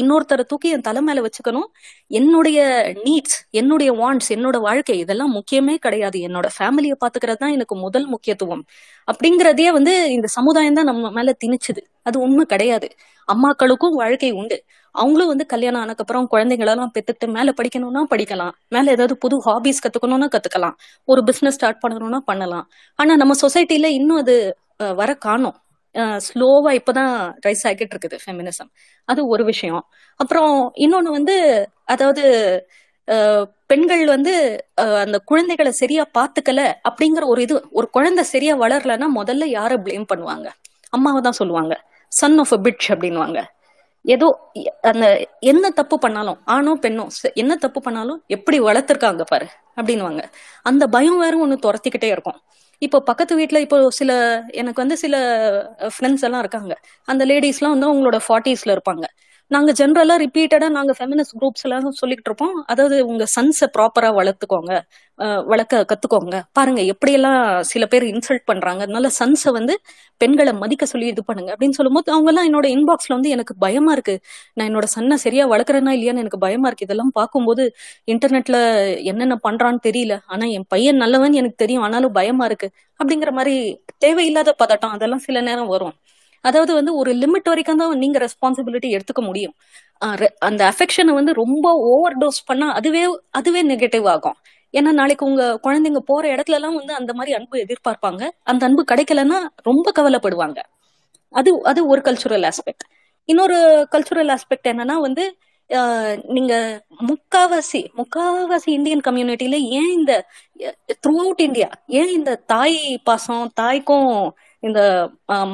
இன்னொருத்தரை 0.00 0.44
தூக்கி 0.50 0.68
என் 0.68 0.84
தலை 0.88 1.00
மேல 1.02 1.18
வச்சுக்கணும். 1.26 1.68
என்னுடைய 2.18 2.58
நீட்ஸ் 3.06 3.38
என்னுடைய 3.60 3.90
வாண்ட்ஸ் 3.92 4.30
என்னோட 4.36 4.56
வாழ்க்கை 4.60 4.96
இதெல்லாம் 4.98 5.32
முக்கியமே 5.36 5.74
கிடையாது. 5.86 6.18
என்னோட 6.28 6.46
ஃபேமிலியை 6.56 6.96
பாத்துக்கிறது 7.04 7.40
தான் 7.42 7.54
எனக்கு 7.56 7.76
முதல் 7.76 8.06
முக்கியத்துவம். 8.06 8.64
அப்படிங்கறதே 9.08 9.68
வந்து 9.78 9.94
இந்த 10.16 10.30
சமுதாயம் 10.38 10.78
தான் 10.80 10.90
நம்ம 10.92 11.12
மேல 11.18 11.34
திணிச்சுது. 11.44 11.84
அது 12.02 12.18
உண்மை 12.20 12.44
கிடையாது. 12.44 12.90
அம்மாக்களுக்கும் 13.28 13.98
வாழ்க்கை 14.02 14.30
உண்டு. 14.40 14.58
அவங்களும் 15.02 15.30
வந்து 15.32 15.44
கல்யாணம் 15.52 15.80
ஆனக்கப்புறம் 15.84 16.26
குழந்தைங்களெல்லாம் 16.32 16.92
பெற்றுட்டு 16.96 17.26
மேலே 17.36 17.52
படிக்கணும்னா 17.58 18.02
படிக்கலாம். 18.12 18.52
மேலே 18.74 18.88
ஏதாவது 18.96 19.14
புது 19.24 19.36
ஹாபிஸ் 19.46 19.82
கற்றுக்கணும்னா 19.84 20.28
கற்றுக்கலாம் 20.34 20.76
ஒரு 21.08 21.22
பிஸ்னஸ் 21.28 21.56
ஸ்டார்ட் 21.58 21.82
பண்ணணும்னா 21.84 22.20
பண்ணலாம். 22.30 22.66
ஆனால் 22.98 23.20
நம்ம 23.22 23.36
சொசைட்டியில் 23.44 23.96
இன்னும் 23.98 24.20
அது 24.24 24.36
வர 25.00 25.10
காணும். 25.26 25.56
ஸ்லோவா 26.26 26.70
இப்போதான் 26.78 27.12
ரைஸ் 27.46 27.64
ஆகிட்டு 27.68 27.94
இருக்குது 27.94 28.16
ஃபெமினிசம் 28.24 28.70
அது 29.08 29.20
ஒரு 29.34 29.44
விஷயம். 29.52 29.82
அப்புறம் 30.20 30.52
இன்னொன்று 30.84 31.10
வந்து 31.18 31.36
அதாவது 31.94 32.24
பெண்கள் 33.70 34.02
வந்து 34.14 34.32
அந்த 35.04 35.18
குழந்தைகளை 35.30 35.72
சரியா 35.80 36.02
பாத்துக்கல 36.18 36.60
அப்படிங்கிற 36.88 37.24
ஒரு 37.32 37.40
இது 37.46 37.54
ஒரு 37.78 37.86
குழந்தை 37.96 38.24
சரியா 38.32 38.54
வளரலன்னா 38.62 39.08
முதல்ல 39.20 39.46
யாரை 39.58 39.76
பிளேம் 39.84 40.08
பண்ணுவாங்க? 40.12 40.48
அம்மாவை 40.96 41.20
தான் 41.26 41.38
சொல்லுவாங்க. 41.40 41.74
சன் 42.12 42.38
ஆஃப் 42.42 42.54
அ 42.56 42.58
பிட்ச் 42.66 42.86
அப்படின்வாங்க 42.94 43.38
ஏதோ 44.04 44.26
அந்த 44.82 45.06
என்ன 45.40 45.70
தப்பு 45.70 45.96
பண்ணாலும் 45.98 46.38
ஆணோ 46.46 46.72
பெண்ணோ 46.84 47.04
என்ன 47.34 47.52
தப்பு 47.64 47.80
பண்ணாலும் 47.80 48.20
எப்படி 48.36 48.58
வளர்த்துருக்காங்க 48.60 49.24
பாரு 49.32 49.46
அப்படின்வாங்க 49.76 50.22
அந்த 50.62 50.84
பயம் 50.96 51.18
வேற 51.18 51.34
ஒன்று 51.38 51.56
துரத்திக்கிட்டே 51.66 52.10
இருக்கும். 52.16 52.38
இப்போ 52.82 52.98
பக்கத்து 53.00 53.34
வீட்டுல 53.38 53.58
இப்போ 53.64 53.78
சில 53.90 54.12
எனக்கு 54.60 54.82
வந்து 54.82 54.96
சில 54.96 55.14
ஃப்ரெண்ட்ஸ் 55.94 56.24
எல்லாம் 56.26 56.42
இருக்காங்க. 56.44 56.74
அந்த 57.08 57.22
லேடிஸ் 57.24 57.58
எல்லாம் 57.60 57.74
வந்து 57.76 57.88
அவங்களோட 57.90 58.18
ஃபார்ட்டிஸ்ல 58.26 58.74
இருப்பாங்க. 58.76 59.04
நாங்க 59.50 59.70
ஜென்ரலா 59.78 60.14
ரிப்பீட்டடா 60.22 60.66
நாங்க 60.76 60.92
ஃபெமினிஸ்ட் 60.98 61.34
குரூப்ஸ் 61.38 61.64
எல்லாம் 61.66 61.84
சொல்லிட்டு 62.00 62.28
இருப்போம். 62.28 62.56
அதாவது 62.72 62.96
உங்க 63.10 63.24
சன்ஸை 63.34 63.66
ப்ராப்பரா 63.76 64.08
வளர்த்துக்கோங்க. 64.18 64.72
வளர்க்க 65.50 65.80
கத்துக்கோங்க. 65.90 66.36
பாருங்க 66.56 66.80
எப்படியெல்லாம் 66.92 67.38
சில 67.70 67.84
பேர் 67.92 68.04
இன்சல்ட் 68.10 68.44
பண்றாங்க. 68.50 68.80
அதனால 68.86 69.08
சன்ஸை 69.20 69.50
வந்து 69.58 69.74
பெண்களை 70.20 70.52
மதிக்க 70.62 70.84
சொல்லி 70.92 71.06
இது 71.12 71.22
பண்ணுங்க 71.30 71.50
அப்படின்னு 71.54 71.78
சொல்லும்போது 71.78 72.12
அவங்க 72.14 72.30
எல்லாம் 72.32 72.48
என்னோட 72.50 72.66
இன்பாக்ஸ்ல 72.76 73.16
வந்து 73.16 73.32
எனக்கு 73.36 73.54
பயமா 73.64 73.92
இருக்கு. 73.96 74.16
நான் 74.56 74.68
என்னோட 74.70 74.88
சன்னை 74.96 75.18
சரியா 75.24 75.46
வளர்க்குறேன்னா 75.54 75.94
இல்லையான்னு 75.98 76.22
எனக்கு 76.24 76.42
பயமா 76.46 76.68
இருக்கு. 76.70 76.86
இதெல்லாம் 76.88 77.14
பார்க்கும்போது 77.20 77.64
இன்டர்நெட்ல 78.14 78.58
என்னென்ன 79.12 79.38
பண்றான்னு 79.48 79.82
தெரியல. 79.88 80.16
ஆனா 80.34 80.46
என் 80.58 80.68
பையன் 80.74 81.02
நல்லவன் 81.04 81.38
எனக்கு 81.42 81.62
தெரியும். 81.64 81.86
ஆனாலும் 81.88 82.16
பயமா 82.20 82.46
இருக்கு. 82.50 82.70
அப்படிங்கிற 83.00 83.32
மாதிரி 83.40 83.56
தேவையில்லாத 83.98 84.50
பதட்டம் 84.62 84.94
அதெல்லாம் 84.98 85.24
சில 85.28 85.40
நேரம் 85.50 85.72
வரும். 85.74 85.96
அதாவது 86.44 86.72
வந்து 86.78 86.92
ஒரு 87.00 87.10
லிமிட் 87.22 87.50
வரைக்கும் 87.52 87.80
தான் 87.82 88.02
நீங்க 88.04 88.18
ரெஸ்பான்சிபிலிட்டி 88.26 88.88
எடுத்துக்க 88.96 89.22
முடியும். 89.28 89.54
அந்த 90.48 90.62
அஃபெக்ஷனை 90.72 91.12
வந்து 91.18 91.32
ரொம்ப 91.42 91.66
ஓவர் 91.90 92.18
டோஸ் 92.22 92.40
பண்ணா 92.50 92.68
அதுவே 92.80 93.02
அதுவே 93.40 93.62
நெகட்டிவ் 93.72 94.06
ஆகும். 94.14 94.36
ஏன்னா 94.74 94.90
நாளைக்கு 95.00 95.24
உங்க 95.30 95.44
குழந்தைங்க 95.66 96.00
போற 96.10 96.24
இடத்துல 96.34 96.58
எல்லாம் 96.58 96.78
வந்து 96.80 96.94
அந்த 97.00 97.12
மாதிரி 97.18 97.32
அன்பு 97.38 97.56
எதிர்பார்ப்பாங்க. 97.64 98.22
அந்த 98.50 98.62
அன்பு 98.68 98.82
கிடைக்கலன்னா 98.92 99.38
ரொம்ப 99.62 99.92
கவலைப்படுவாங்க. 99.98 100.58
அது 101.34 101.50
அது 101.64 101.80
ஒரு 101.86 102.00
கல்ச்சுரல் 102.06 102.46
ஆஸ்பெக்ட் 102.50 102.84
இன்னொரு 103.28 103.56
கல்ச்சுரல் 103.94 104.30
ஆஸ்பெக்ட் 104.34 104.70
என்னன்னா 104.72 104.96
வந்து 105.06 105.24
நீங்க 106.36 106.54
முக்காவாசி 107.08 107.80
முக்காவாசி 107.98 108.70
இந்தியன் 108.76 109.02
கம்யூனிட்டியில 109.08 109.56
ஏன் 109.78 109.90
இந்த 109.98 110.12
த்ரூ 111.02 111.14
அவுட் 111.24 111.42
இந்தியா 111.46 111.68
ஏன் 112.00 112.12
இந்த 112.12 112.32
தாய் 112.46 112.78
பாசம் 113.04 113.50
தாய்க்கும் 113.54 114.14
இந்த 114.62 114.80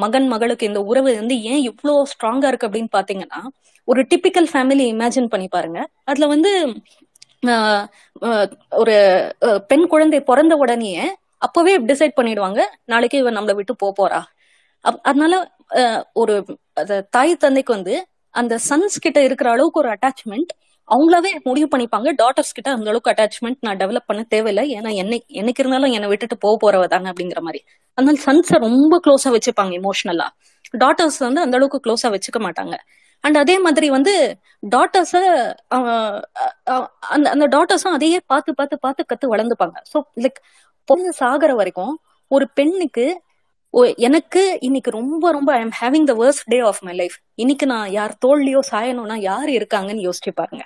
மகன் 0.03 0.27
மகளுக்கு 0.33 0.69
இந்த 0.69 0.81
உறவு 0.91 1.11
வந்து 1.21 1.35
ஏன் 1.51 1.61
இவ்வளோ 1.69 1.93
ஸ்ட்ராங்கா 2.11 2.49
இருக்கு 2.51 2.67
அப்படின்னு 2.69 2.91
பாத்தீங்கன்னா 2.97 3.41
ஒரு 3.87 4.01
டிப்பிக்கல் 4.11 4.49
ஃபேமிலி 4.51 4.85
இமேஜின் 4.93 5.31
பண்ணி 5.33 5.47
பாருங்க. 5.55 5.79
அதுல 6.09 6.27
வந்து 6.33 6.51
ஒரு 8.81 8.95
பெண் 9.71 9.85
குழந்தை 9.93 10.19
பிறந்த 10.29 10.53
உடனேயே 10.63 11.05
அப்பவே 11.45 11.73
டிசைட் 11.91 12.17
பண்ணிடுவாங்க 12.19 12.61
நாளைக்கு 12.91 13.17
இவன் 13.21 13.37
நம்மளை 13.37 13.55
விட்டு 13.57 13.73
போக 13.83 13.93
போறா. 13.99 14.21
அதனால 15.09 15.33
ஒரு 16.21 16.33
தாய் 17.15 17.41
தந்தைக்கு 17.43 17.71
வந்து 17.77 17.95
அந்த 18.35 18.53
சன்ஸ் 18.69 18.95
கிட்ட 19.05 19.19
இருக்கிற 19.27 19.47
அளவுக்கு 19.55 19.81
ஒரு 19.83 19.89
அட்டாச்மெண்ட் 19.95 20.51
அவங்களாவே 20.93 21.31
முடிவு 21.47 21.67
பண்ணிப்பாங்க. 21.73 22.09
டாட்டர்ஸ் 22.21 22.55
கிட்ட 22.57 22.69
அந்த 22.75 22.89
அளவுக்கு 22.91 23.11
அட்டாச்மெண்ட் 23.13 23.59
நான் 23.67 23.79
டெவலப் 23.83 24.07
பண்ண 24.09 24.21
தேவையில்லை. 24.33 24.63
ஏன்னா 24.77 24.91
என்னை 25.01 25.17
என்னைக்கு 25.41 25.61
இருந்தாலும் 25.63 25.93
என்னை 25.97 26.09
விட்டுட்டு 26.11 26.37
போக 26.45 26.55
போறவ 26.63 26.87
தானே 26.93 27.09
அப்படிங்கிற 27.13 27.41
மாதிரி. 27.47 27.61
அதனால 27.97 28.19
சன்ஸை 28.27 28.57
ரொம்ப 28.67 28.99
க்ளோஸா 29.05 29.31
வச்சுப்பாங்க 29.37 29.73
இமோஷனலா 29.81 30.27
டாட்டர்ஸ் 30.83 31.19
வந்து 31.27 31.41
அந்த 31.45 31.55
அளவுக்கு 31.59 31.79
க்ளோஸா 31.85 32.09
வச்சுக்க 32.15 32.39
மாட்டாங்க. 32.47 32.75
அண்ட் 33.23 33.37
அதே 33.43 33.55
மாதிரி 33.65 33.87
வந்து 33.97 34.13
டாட்டர்ஸ 34.73 35.13
அந்த 37.15 37.27
அந்த 37.35 37.45
டாட்டர்ஸும் 37.55 37.95
அதையே 37.97 38.19
பார்த்து 38.31 38.51
பார்த்து 38.59 38.75
பார்த்து 38.85 39.09
கத்து 39.11 39.27
வளர்ந்துப்பாங்க. 39.33 39.77
ஸோ 39.91 39.97
லைக் 40.23 40.39
பொண்ணு 40.89 41.11
சாகிற 41.21 41.51
வரைக்கும் 41.61 41.93
ஒரு 42.31 42.45
பெண்ணுக்கு 42.59 43.05
எனக்கு 44.07 44.41
இன்னைக்கு 44.67 44.89
ரொம்ப 44.97 45.31
ரொம்ப 45.37 45.49
I 45.55 45.61
am 45.65 45.73
having 45.79 46.05
the 46.09 46.13
worst 46.21 46.45
day 46.53 46.59
of 46.69 46.79
my 46.87 46.93
life 46.99 47.15
இன்னைக்கு 47.43 47.65
நான் 47.71 47.89
யார் 47.95 48.13
தோல்லையோ 48.25 48.61
சாயணும்னா 48.71 49.17
யார் 49.29 49.49
இருக்காங்கன்னு 49.57 50.05
யோசிச்சு 50.07 50.31
பாருங்க. 50.39 50.63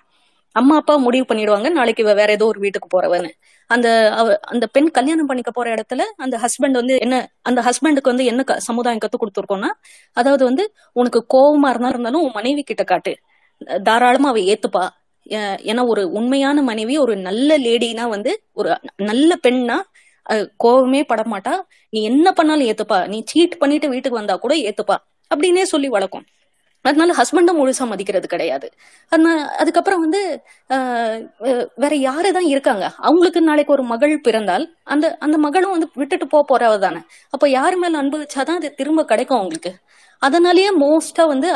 அம்மா 0.55 0.75
அப்பா 0.75 0.95
முடிவு 0.97 1.25
பண்ணிடுவாங்க. 1.25 1.69
நாளைக்கு 1.69 2.03
இவ 2.03 2.13
வேற 2.13 2.31
ஏதோ 2.31 2.45
ஒரு 2.45 2.59
வீட்டுக்கு 2.59 2.89
போறவன்னு. 2.89 3.29
அந்த 3.69 3.87
அவ 4.17 4.27
அந்த 4.47 4.67
பெண் 4.67 4.89
கல்யாணம் 4.89 5.25
பண்ணிக்க 5.25 5.51
போற 5.51 5.67
இடத்துல 5.73 6.03
அந்த 6.17 6.35
ஹஸ்பண்ட் 6.37 6.71
வந்து 6.73 6.95
என்ன 6.97 7.15
அந்த 7.41 7.61
ஹஸ்பண்டுக்கு 7.61 8.11
வந்து 8.11 8.25
என்ன 8.25 8.43
க- 8.43 8.59
சமுதாயம் 8.59 8.99
கத்து 8.99 9.17
கொடுத்துருக்கோம்னா 9.17 9.71
அதாவது 10.17 10.43
வந்து 10.45 10.63
உனக்கு 10.95 11.19
கோவமா 11.33 11.69
இருந்தா 11.69 11.87
இருந்தாலும் 11.87 12.21
உன் 12.21 12.35
மனைவி 12.35 12.63
கிட்ட 12.63 12.83
காட்டு. 12.83 13.13
தாராளமா 13.83 14.29
அவ 14.29 14.39
ஏத்துப்பா. 14.47 14.85
ஏன்னா 15.65 15.87
ஒரு 15.87 16.11
உண்மையான 16.11 16.61
மனைவி 16.61 16.97
ஒரு 16.97 17.15
நல்ல 17.19 17.57
லேடினா 17.59 18.07
வந்து 18.07 18.31
ஒரு 18.53 18.69
நல்ல 19.03 19.37
பெண்ணா 19.43 19.77
அஹ், 20.25 20.47
கோவமே 20.63 21.01
படமாட்டா 21.09 21.53
நீ 21.93 22.03
என்ன 22.03 22.31
பண்ணாலும் 22.31 22.67
ஏத்துப்பா. 22.67 23.07
நீ 23.07 23.17
சீட் 23.25 23.57
பண்ணிட்டு 23.57 23.89
வீட்டுக்கு 23.89 24.17
வந்தா 24.17 24.35
கூட 24.35 24.53
ஏத்துப்பா. 24.59 24.97
அப்படின்னே 25.31 25.61
சொல்லி 25.63 25.87
வளர்க்கும். 25.87 26.25
அதனால 26.85 27.13
ஹஸ்பண்டும் 27.13 27.59
முழுசா 27.59 27.85
மதிக்கிறது 27.87 28.27
கிடையாது. 28.27 28.67
அதனால 29.11 29.37
அதுக்கப்புறம் 29.61 29.99
வந்து 29.99 30.21
ஆஹ் 30.69 31.17
வேற 31.75 31.93
யாரு 32.07 32.29
தான் 32.31 32.47
இருக்காங்க? 32.53 32.85
அவங்களுக்கு 32.99 33.41
நாளைக்கு 33.41 33.71
ஒரு 33.71 33.83
மகள் 33.83 34.15
பிறந்தால் 34.21 34.65
அந்த 34.85 35.17
அந்த 35.19 35.37
மகளும் 35.37 35.73
வந்து 35.75 35.89
விட்டுட்டு 35.95 36.27
போக 36.27 36.43
போறவ 36.51 36.77
தானே. 36.79 37.01
அப்ப 37.33 37.49
யாரு 37.49 37.77
மேல 37.77 38.01
அனுபவிச்சாதான் 38.03 38.59
அது 38.61 38.71
திரும்ப 38.75 39.05
கிடைக்கும் 39.05 39.39
அவங்களுக்கு. 39.39 39.73
அதனாலயே 40.21 40.71
மோஸ்டா 40.81 41.25
வந்து 41.27 41.49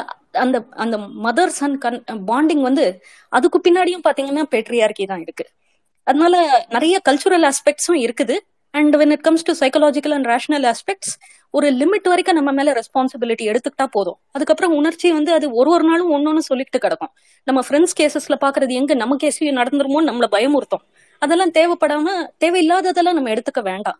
அந்த 0.43 0.57
அந்த 0.75 0.95
மதர் 1.25 1.53
சன் 1.59 1.77
கன் 1.77 1.99
பாண்டிங் 2.29 2.61
வந்து 2.61 2.85
அதுக்கு 3.31 3.59
பின்னாடியும் 3.67 4.05
பாத்தீங்கன்னா 4.07 4.43
பெட்ரியார்கி 4.55 5.05
தான் 5.05 5.21
இருக்கு. 5.21 5.45
அதனால 6.07 6.35
நிறைய 6.69 6.95
கல்ச்சுரல் 7.09 7.45
ஆஸ்பெக்ட்ஸும் 7.51 8.01
இருக்குது. 8.05 8.35
And 8.73 8.95
when 8.95 9.11
it 9.11 9.21
comes 9.21 9.43
to 9.43 9.53
psychological 9.59 10.13
and 10.13 10.25
rational 10.25 10.65
aspects 10.71 11.13
ஒரு 11.53 11.67
லிமிட் 11.79 12.07
வரைக்கும் 12.11 12.37
நம்ம 12.37 12.51
மேல 12.57 12.69
ரெஸ்பான்சிபிலிட்டி 12.77 13.45
எடுத்துக்கிட்டா 13.51 13.85
போதும். 13.95 14.17
அதுக்கப்புறம் 14.35 14.73
உணர்ச்சி 14.79 15.07
வந்து 15.17 15.31
அது 15.37 15.47
ஒரு 15.59 15.69
ஒரு 15.75 15.83
நாளும் 15.89 16.11
ஒன்னொன்னு 16.15 16.41
சொல்லிட்டு 16.49 16.79
கிடக்கும். 16.85 17.11
நம்ம 17.47 17.59
ஃப்ரெண்ட்ஸ் 17.65 17.95
கேசஸ்ல 17.99 18.35
பாக்குறது 18.45 18.73
எங்க 18.79 18.93
நம்ம 19.01 19.17
கேஸ்லயும் 19.23 19.59
நடந்துருமோ 19.61 19.99
நம்மள 20.09 20.27
பயமுறுத்தும். 20.35 20.83
அதெல்லாம் 21.21 21.53
தேவைப்படாம 21.57 22.07
தேவையில்லாததெல்லாம் 22.43 23.17
நம்ம 23.19 23.31
எடுத்துக்க 23.35 23.61
வேண்டாம். 23.69 23.99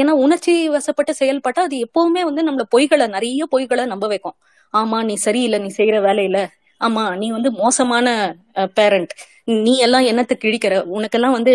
ஏன்னா 0.00 0.12
உணர்ச்சி 0.24 0.54
வசப்பட்டு 0.76 1.12
செயல்பட்டா 1.20 1.62
அது 1.68 1.76
எப்பவுமே 1.86 2.22
வந்து 2.28 2.42
நம்மள 2.48 2.64
பொய்களை 2.76 3.06
நிறைய 3.16 3.46
பொய்களை 3.54 3.84
நம்ப 3.92 4.06
வைக்கும். 4.12 4.36
ஆமா 4.74 4.98
நீ 5.08 5.14
சரியில்லை 5.26 5.58
நீ 5.64 5.70
செய்யற 5.78 5.98
வேலையில. 6.08 6.38
ஆமா 6.80 7.04
நீ 7.20 7.26
வந்து 7.36 7.50
மோசமான 7.62 8.08
பேரண்ட் 8.78 9.12
நீ 9.64 9.72
எல்லாம் 9.86 10.06
என்னத்தை 10.10 10.36
கிழிக்கிற? 10.44 10.74
உனக்கெல்லாம் 10.96 11.36
வந்து 11.38 11.52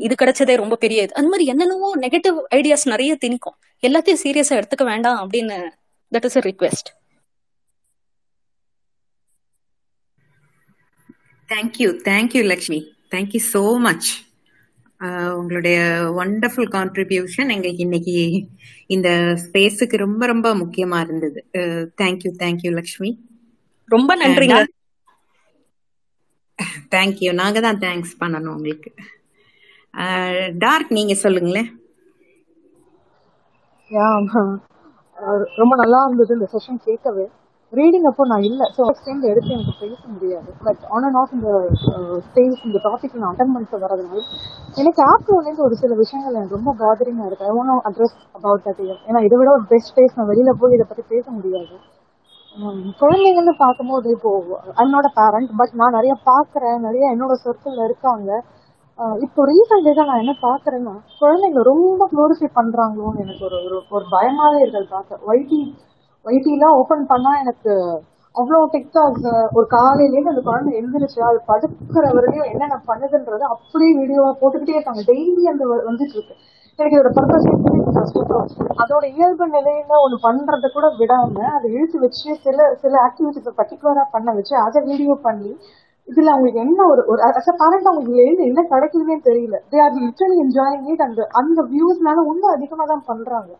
இது 0.00 0.14
கிடைச்சதே 0.20 0.54
ரொம்ப 0.60 0.74
பெரிய 0.84 1.02
இது. 1.04 1.12
அந்த 1.18 1.28
மாதிரி 1.32 1.44
என்னென்னவோ 1.52 1.88
நெகட்டிவ் 2.04 2.36
ஐடியாஸ் 2.58 2.86
நிறைய 2.92 3.12
திணிக்கும். 3.24 3.56
எல்லாத்தையும் 3.84 4.22
சீரியஸா 4.24 4.58
எடுத்துக்க 4.58 4.84
வேண்டாம் 4.84 5.20
அப்படின்னு 5.22 5.56
that 6.12 6.26
is 6.28 6.38
a 6.40 6.44
request 6.50 6.90
thank you 11.48 11.88
thank you 12.04 12.42
Lakshmi 12.44 12.78
thank you 13.12 13.40
so 13.54 13.64
much 13.80 14.08
உங்களுடைய 15.38 15.78
ஒண்டர்ஃபுல் 16.22 16.68
கான்ட்ரிபியூஷன் 16.68 17.52
எங்களுக்கு 17.54 17.84
இன்னைக்கு 17.86 18.14
இந்த 18.86 19.08
ஸ்பேஸுக்கு 19.44 19.96
ரொம்ப 19.96 20.22
ரொம்ப 20.26 20.48
முக்கியமா 20.62 20.98
இருந்தது. 21.00 21.40
தேங்க்யூ 22.02 22.32
தேங்க்யூ 22.42 22.72
லக்ஷ்மி 22.72 23.10
ரொம்ப 23.88 24.12
நன்றிங்க. 24.16 24.58
தேங்க்யூ 26.94 27.30
நாங்க 27.40 27.58
தான் 27.60 27.80
தேங்க்ஸ் 27.84 28.12
பண்ணணும் 28.20 28.54
உங்களுக்கு. 28.56 28.90
டார்க் 30.58 30.90
நீங்க 30.90 31.14
சொல்லுங்களேன். 31.14 31.70
Uh, 35.16 35.40
ரொம்ப 35.56 35.74
நல்லா 35.76 35.98
இருந்தது 36.04 36.32
இந்த 36.34 36.46
செஷன் 36.52 36.78
கேட்கவே. 36.84 37.24
ரீடிங் 37.72 38.06
அப்போ 38.10 38.22
நான் 38.26 38.46
இல்லை. 38.48 38.66
ஸோ 38.76 38.80
ஃபர்ஸ்ட் 38.86 39.26
எடுத்து 39.30 39.50
எனக்கு 39.56 39.74
பேச 39.80 40.00
முடியாது. 40.06 40.48
பட் 40.64 40.80
ஆன் 40.88 41.04
அண்ட் 41.08 41.18
ஆஃப் 41.20 41.32
இந்த 41.32 41.50
uh, 41.92 42.16
ஸ்டேஜ் 42.26 42.64
இந்த 42.64 42.78
டாபிக் 42.86 43.14
நான் 43.14 43.30
அட்டன் 43.32 43.52
பண்ணிட்டு 43.52 43.80
வரதுனால 43.84 44.22
எனக்கு 44.76 45.00
ஆப்டர்லேருந்து 45.12 45.64
ஒரு 45.66 45.76
சில 45.82 45.94
விஷயங்கள் 45.94 46.34
எனக்கு 46.34 46.58
ரொம்ப 46.58 46.74
பாதரிங்காக 46.82 47.28
இருக்கு. 47.30 47.44
I 47.44 47.54
won't 47.60 47.84
address 47.90 48.16
about 48.32 48.64
that 48.66 48.82
ஏன்னா 49.08 49.22
இதை 49.28 49.38
விட 49.38 49.50
ஒரு 49.50 49.64
பெஸ்ட் 49.68 49.94
பேஸ் 49.98 50.16
நான் 50.16 50.30
வெளியில 50.32 50.54
போய் 50.62 50.76
இதை 50.78 50.86
பற்றி 50.88 51.04
பேச 51.14 51.26
முடியாது. 51.30 51.76
குழந்தைங்கன்னு 53.00 53.54
பார்க்கும்போது 53.64 54.10
இப்போ 54.10 54.32
என்னோட 54.84 55.06
பேரண்ட் 55.20 55.52
பட் 55.60 55.76
நான் 55.82 55.96
நிறைய 55.98 56.16
பார்க்குறேன். 56.30 56.78
நிறைய 56.78 57.14
என்னோட 57.14 57.36
சர்க்கிள்ல 57.46 57.84
இருக்காங்க. 57.84 58.30
இப்போ 59.24 59.42
ரீசன்ட் 59.50 59.86
டேஸா 59.86 60.04
நான் 60.04 60.22
என்ன 60.22 60.34
பாக்குறேன்னா 60.42 60.92
குழந்தைங்க 61.20 61.62
ரொம்ப 61.68 62.02
குளோரிஃபை 62.12 62.48
பண்றாங்களோன்னு 62.54 63.22
எனக்கு 63.24 63.44
ஒரு 63.44 63.56
ஒரு 63.66 63.78
ஒரு 63.90 64.04
பயமாவே 64.12 64.58
இருக்கிறது 64.60 64.88
பார்க்க 64.88 65.30
ஒய்டி 65.30 65.60
ஒய்டிலாம் 66.26 66.76
ஓபன் 66.80 67.06
பண்ணா 67.06 67.32
எனக்கு 67.40 67.72
அவ்வளோ 68.34 68.60
டிக்டாக்ஸ் 68.72 69.26
ஒரு 69.56 69.66
காலையிலேருந்து 69.74 70.32
அந்த 70.32 70.42
குழந்தை 70.46 70.70
எழுந்திருச்சு 70.78 71.20
அது 71.22 71.38
படுக்கிற 71.50 72.04
வரையும் 72.16 72.48
என்னென்ன 72.52 72.78
பண்ணுதுன்றது 72.88 73.44
அப்படியே 73.54 73.92
வீடியோவா 73.98 74.30
போட்டுக்கிட்டே 74.40 74.76
இருக்காங்க. 74.76 75.02
டெய்லி 75.10 75.44
அந்த 75.52 75.64
வந்துட்டு 75.88 76.16
இருக்கு 76.16 76.34
எனக்கு 76.78 76.96
இதோட 76.96 77.10
பர்பஸ் 77.18 78.16
அதோட 78.82 79.04
இயல்பு 79.16 79.44
நிலையில 79.48 79.98
ஒண்ணு 80.04 80.16
பண்றதை 80.24 80.68
கூட 80.70 80.86
விடாம 80.98 81.44
அதை 81.52 81.66
இழுத்து 81.74 81.98
வச்சு 82.04 82.28
சில 82.46 82.66
சில 82.82 82.94
ஆக்டிவிட்டிஸ் 83.08 83.58
பர்டிகுலரா 83.60 84.04
பண்ண 84.14 84.32
வச்சு 84.38 84.54
அதை 84.64 84.80
வீடியோ 84.90 85.14
பண்ணி 85.26 85.52
இதுல 86.08 86.32
அவங்களுக்கு 86.32 86.64
என்ன 86.64 86.80
ஒரு 86.92 87.02
ஒரு 87.12 87.20
அஸ் 87.28 87.50
அ 87.50 87.54
பேரண்ட் 87.60 87.88
அவங்களுக்கு 87.90 88.22
எழுந்து 88.24 88.48
என்ன 88.48 88.62
கிடைக்குதுன்னே 88.72 89.16
தெரியல. 89.28 89.56
They 89.70 89.78
are 89.84 89.94
literally 90.00 90.36
enjoying 90.44 90.84
it 90.92 91.04
அந்த 91.06 91.20
அந்த 91.40 91.60
வியூஸ்னால 91.70 92.24
இன்னும் 92.32 92.54
அதிகமா 92.56 92.84
தான் 92.92 93.06
பண்றாங்க. 93.10 93.50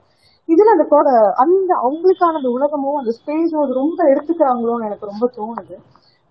இதுல 0.48 0.72
அந்த 0.74 0.84
கூட 0.86 1.08
அந்த 1.42 1.70
அவங்களுக்கான 1.84 2.38
அந்த 2.40 2.50
உலகமும் 2.56 2.98
அந்த 3.00 3.12
ஸ்பேஸும் 3.18 3.62
அது 3.64 3.74
ரொம்ப 3.82 4.00
எடுத்துக்கிறாங்களோன்னு 4.12 4.88
எனக்கு 4.88 5.10
ரொம்ப 5.12 5.26
தோணுது. 5.36 5.76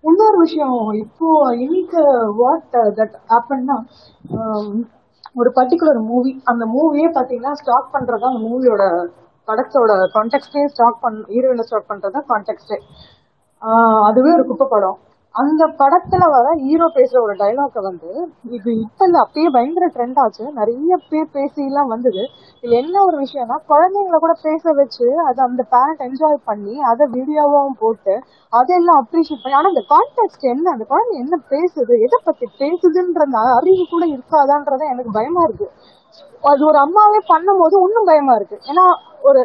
இன்னொரு 0.04 0.36
விஷயம் 0.44 0.76
இப்போ 1.04 1.28
இன்னைக்கு 1.64 2.00
வாட் 2.40 2.66
தட் 2.98 3.16
ஆப்பன்னா 3.36 3.76
ஒரு 5.40 5.50
பர்டிகுலர் 5.58 6.00
மூவி 6.10 6.32
அந்த 6.50 6.64
மூவியே 6.74 7.08
பாத்தீங்கன்னா 7.16 7.52
ஸ்டாக் 7.60 7.94
பண்றதா 7.94 8.28
அந்த 8.30 8.42
மூவியோட 8.48 8.82
படத்தோட 9.48 9.92
கான்டெக்டே 10.14 10.62
ஸ்டாக் 10.74 11.00
பண் 11.00 11.18
ஹீரோயினை 11.32 11.64
ஸ்டாக் 11.68 11.90
பண்றதா 11.90 12.20
கான்டெக்டே 12.30 12.76
அதுவே 14.08 14.30
ஒரு 14.36 14.44
குப்பை 14.50 14.66
படம். 14.68 14.98
அந்த 15.34 15.62
படத்துல 15.78 16.24
வர 16.34 16.46
ஹீரோ 16.64 16.86
பேசுற 16.96 17.16
ஒரு 17.26 17.34
டைலாக்க 17.40 17.78
வந்து 17.86 18.10
இது 18.56 18.70
இப்ப 18.82 19.06
இந்த 19.08 19.18
அப்பயே 19.24 19.48
பயங்கர 19.56 19.86
ட்ரெண்ட் 19.94 20.18
ஆச்சு. 20.24 20.44
நிறைய 20.58 20.96
பேர் 21.10 21.32
பேசி 21.36 21.60
எல்லாம் 21.68 21.90
வந்தது. 21.94 22.22
இதுல 22.62 22.76
என்ன 22.82 23.02
ஒரு 23.08 23.16
விஷயம்னா 23.22 23.56
குழந்தைங்களை 23.72 24.18
கூட 24.24 24.34
பேச 24.44 24.74
வச்சு 24.80 25.06
அதை 25.28 25.40
அந்த 25.48 25.62
பேரண்ட் 25.74 26.04
என்ஜாய் 26.08 26.38
பண்ணி 26.50 26.76
அதை 26.90 27.06
வீடியோவாவும் 27.16 27.80
போட்டு 27.82 28.14
அதெல்லாம் 28.52 29.00
அப்ரிஷியேட் 29.02 29.42
பண்ணி 29.42 29.58
ஆனா 29.60 29.72
இந்த 29.74 29.84
கான்டெக்ட் 29.94 30.46
என்ன? 30.54 30.66
அந்த 30.74 30.86
குழந்தை 30.92 31.16
என்ன 31.24 31.36
பேசுது? 31.54 31.94
எதை 32.06 32.20
பத்தி 32.28 32.46
பேசுதுன்ற 32.62 33.26
அறிவு 33.58 33.84
கூட 33.94 34.04
இருக்காதான்றத 34.14 34.82
எனக்கு 34.94 35.16
பயமா 35.18 35.42
இருக்கு. 35.48 35.68
அது 36.50 36.62
ஒரு 36.70 36.78
அம்மாவே 36.86 37.20
பண்ணும் 37.32 37.60
போது 37.62 37.76
இன்னும் 37.86 38.10
பயமா 38.10 38.34
இருக்கு. 38.38 38.56
ஏன்னா 38.70 38.84
ஒரு 39.28 39.40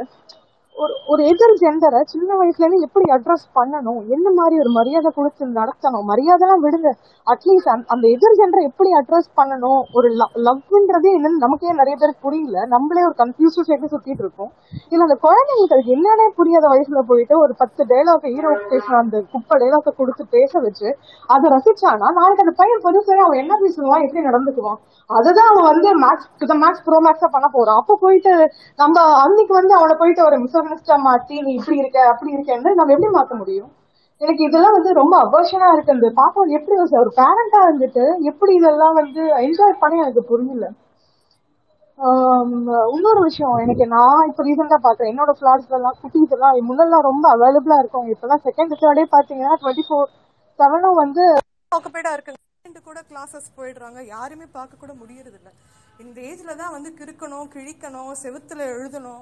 ஒரு 0.84 0.94
ஒரு 1.12 1.22
எதிர் 1.30 1.54
ஜெண்டரை 1.62 2.00
சின்ன 2.12 2.36
வயசுல 2.40 2.64
இருந்து 2.66 2.86
எப்படி 2.88 3.06
அட்ரஸ் 3.16 3.46
பண்ணணும்? 3.58 4.02
என்ன 4.16 4.28
மாதிரி 4.38 4.56
ஒரு 4.64 4.72
மரியாதை 4.78 5.10
கொடுத்து 5.16 5.44
நடத்தணும்? 5.58 6.06
மரியாதைலாம் 6.12 6.62
விடுங்க. 6.66 6.90
அட்லீஸ்ட் 7.32 7.72
அந்த 7.94 8.06
எதிர் 8.16 8.38
ஜெண்டரை 8.40 8.64
எப்படி 8.70 8.90
அட்ரஸ் 9.00 9.30
பண்ணணும்? 9.40 9.82
ஒரு 9.98 10.10
லவ்ன்றதே 10.46 11.10
என்னன்னு 11.18 11.44
நமக்கே 11.46 11.74
நிறைய 11.82 11.96
பேருக்கு 12.02 12.26
புரியல. 12.28 12.60
நம்மளே 12.74 13.04
ஒரு 13.10 13.16
கன்ஃபியூஸ் 13.22 13.58
சேர்த்து 13.70 13.92
சுத்திட்டு 13.94 14.24
இருக்கோம். 14.26 14.52
இல்ல 14.94 15.08
அந்த 15.08 15.18
குழந்தைங்களுக்கு 15.26 15.94
என்னன்னே 15.96 16.28
புரியாத 16.40 16.66
வயசுல 16.74 17.04
போயிட்டு 17.12 17.36
ஒரு 17.44 17.56
பத்து 17.62 17.82
டைலாக் 17.92 18.30
ஹீரோ 18.36 18.54
பேசுற 18.72 18.96
அந்த 19.04 19.24
குப்பை 19.34 19.58
டைலாக 19.64 19.94
கொடுத்து 20.00 20.26
பேச 20.38 20.52
வச்சு 20.68 20.88
அதை 21.36 21.46
ரசிச்சானா 21.56 22.10
நாளைக்கு 22.20 22.46
அந்த 22.46 22.56
பையன் 22.62 22.86
பொதுவாக 22.88 23.20
அவன் 23.28 23.42
என்ன 23.44 23.54
பேசுவான்? 23.66 24.04
எப்படி 24.08 24.26
நடந்துக்குவான்? 24.30 24.80
அதுதான் 25.10 25.52
அவன் 25.52 25.70
வந்து 25.72 25.90
மேக்ஸ் 26.06 26.58
மேக்ஸ் 26.64 26.84
ப்ரோ 26.88 26.98
மேக்ஸா 27.06 27.30
பண்ண 27.36 27.48
போறான். 27.58 27.80
அப்போ 27.82 27.94
போயிட்டு 28.06 28.34
நம்ம 28.82 28.98
அன்னைக்கு 29.26 29.54
வந்து 29.60 29.74
அவனை 29.80 29.96
போயிட்டு 30.02 30.22
ஒரு 30.30 30.36
மிசோனிஸ்டா 30.70 30.96
மாத்தி 31.08 31.41
நீ 31.44 31.52
இப்படி 31.54 31.78
இருக்க 31.78 32.08
அப்படி 32.08 32.36
இருக்கேன்னு 32.36 32.74
நம்ம 32.74 32.94
எப்படி 32.94 33.14
மாத்த 33.14 33.38
முடியும்? 33.38 33.72
எனக்கு 34.18 34.44
இதெல்லாம் 34.44 34.72
வந்து 34.72 34.94
ரொம்ப 34.94 35.16
அபர்ஷனா 35.24 35.74
இருக்கு 35.74 35.91
அந்த 35.91 36.08
பாப்பா. 36.08 36.50
எப்படி 36.50 36.80
ஒரு- 36.80 37.00
ஒரு 37.00 37.12
பேரண்டா 37.16 37.60
இருந்துட்டு 37.60 38.22
எப்படி 38.22 38.54
இதெல்லாம் 38.54 38.94
வந்து 38.94 39.22
என்ஜாய் 39.22 39.80
பண்ண 39.80 40.02
எனக்கு 40.02 40.24
புரியல 40.24 40.72
இன்னொரு 42.94 43.22
விஷயம். 43.22 43.58
எனக்கு 43.58 43.88
நான் 43.88 44.28
இப்ப 44.28 44.44
ரீசெண்டா 44.44 44.78
பாக்குறேன் 44.84 45.12
என்னோட 45.14 45.32
பிளாட்ஸ்ல 45.41 45.70
எல்லாம் 45.70 45.96
குட்டிஸ் 46.02 46.30
எல்லாம் 46.30 46.54
முன்னெல்லாம் 46.54 47.02
ரொம்ப 47.02 47.38
அவைலபிளா 47.38 47.78
இருக்கும். 47.78 48.08
இப்பெல்லாம் 48.08 48.44
செகண்ட் 48.44 48.76
தேர்டே 48.82 49.06
பாத்தீங்கன்னா 49.12 49.56
டுவெண்ட்டி 49.62 49.84
ஃபோர் 49.90 50.10
செவனும் 50.60 50.94
வந்து 50.94 51.34
ஆக்குபைடா 51.76 52.14
இருக்கு. 52.14 52.34
கூட 52.84 53.02
கிளாஸஸ் 53.10 53.50
போயிடுறாங்க. 53.58 54.06
யாருமே 54.06 54.44
பார்க்க 54.52 54.78
கூட 54.80 54.94
முடியறது 54.94 55.38
இல்ல 55.40 55.50
இந்த 56.00 56.22
ஏஜ்ல 56.22 56.56
தான் 56.56 56.72
வந்து 56.72 56.94
கிறுக்கணும் 57.00 57.48
கிழிக்கணும் 57.54 58.12
செவுத்துல 58.24 58.62
எழுதணும். 58.76 59.22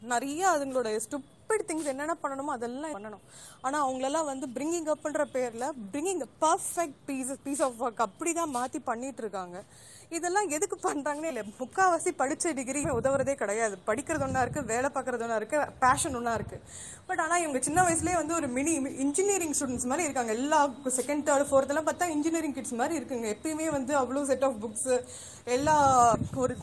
நிறைய 0.00 0.48
அதுங்களோட 0.48 1.00
ஸ்டூப்பிட் 1.06 1.66
திங்ஸ் 1.66 1.90
என்னென்ன 1.92 2.16
பண்ணணுமோ 2.22 2.54
அதெல்லாம் 2.58 2.94
பண்ணணும். 2.96 3.24
ஆனா 3.60 3.90
அவங்களெல்லாம் 3.90 4.24
வந்து 4.24 4.46
பிரிங்கிங் 4.54 4.92
அப்ன்ற 4.94 5.24
பேர்ல 5.32 5.70
bringing 5.92 6.22
perfect 6.40 6.98
piece 7.06 7.32
piece 7.42 7.62
of 7.62 7.84
work 7.84 8.06
அப்படிதான் 8.06 8.54
மாத்தி 8.54 8.78
பண்ணிட்டு 8.84 9.22
இருக்காங்க. 9.22 9.64
இதெல்லாம் 10.16 10.48
எதுக்கு 10.56 10.76
பண்றாங்கன்னே 10.86 11.30
இல்லை. 11.32 11.42
முக்காவாசி 11.60 12.10
படிச்ச 12.20 12.52
டிகிரி 12.58 12.80
உதவுறதே 12.98 13.34
கிடையாது. 13.40 13.74
படிக்கிறது 13.88 14.24
ஒன்றா 14.26 14.42
இருக்கு 14.44 14.62
வேலை 14.72 14.88
பார்க்கறது 14.96 15.24
ஒன்றா 15.26 15.38
இருக்கு 15.40 15.58
பேஷன் 15.84 16.16
ஒன்றா 16.18 16.34
இருக்கு. 16.38 16.58
பட் 17.08 17.22
ஆனால் 17.24 17.42
இவங்க 17.44 17.60
சின்ன 17.66 17.80
வயசுலேயே 17.86 18.16
வந்து 18.20 18.34
ஒரு 18.38 18.48
மினி 18.56 18.72
இன்ஜினியரிங் 19.04 19.54
ஸ்டூடெண்ட்ஸ் 19.56 19.88
மாதிரி 19.90 20.06
இருக்காங்க. 20.08 20.32
எல்லா 20.40 20.60
செகண்ட் 20.98 21.24
தேர்ட் 21.28 21.48
ஃபோர்த் 21.48 21.72
எல்லாம் 21.74 21.88
பார்த்தா 21.88 22.08
இன்ஜினியரிங் 22.16 22.56
கிட்ஸ் 22.58 22.76
மாதிரி 22.80 22.98
இருக்குங்க. 23.00 23.26
எப்பயுமே 23.36 23.66
வந்து 23.76 23.94
அவ்வளோ 24.02 24.22
செட் 24.30 24.46
ஆஃப் 24.48 24.60
புக்ஸ் 24.64 24.88
எல்லா 25.56 25.76
ஒரு 26.44 26.54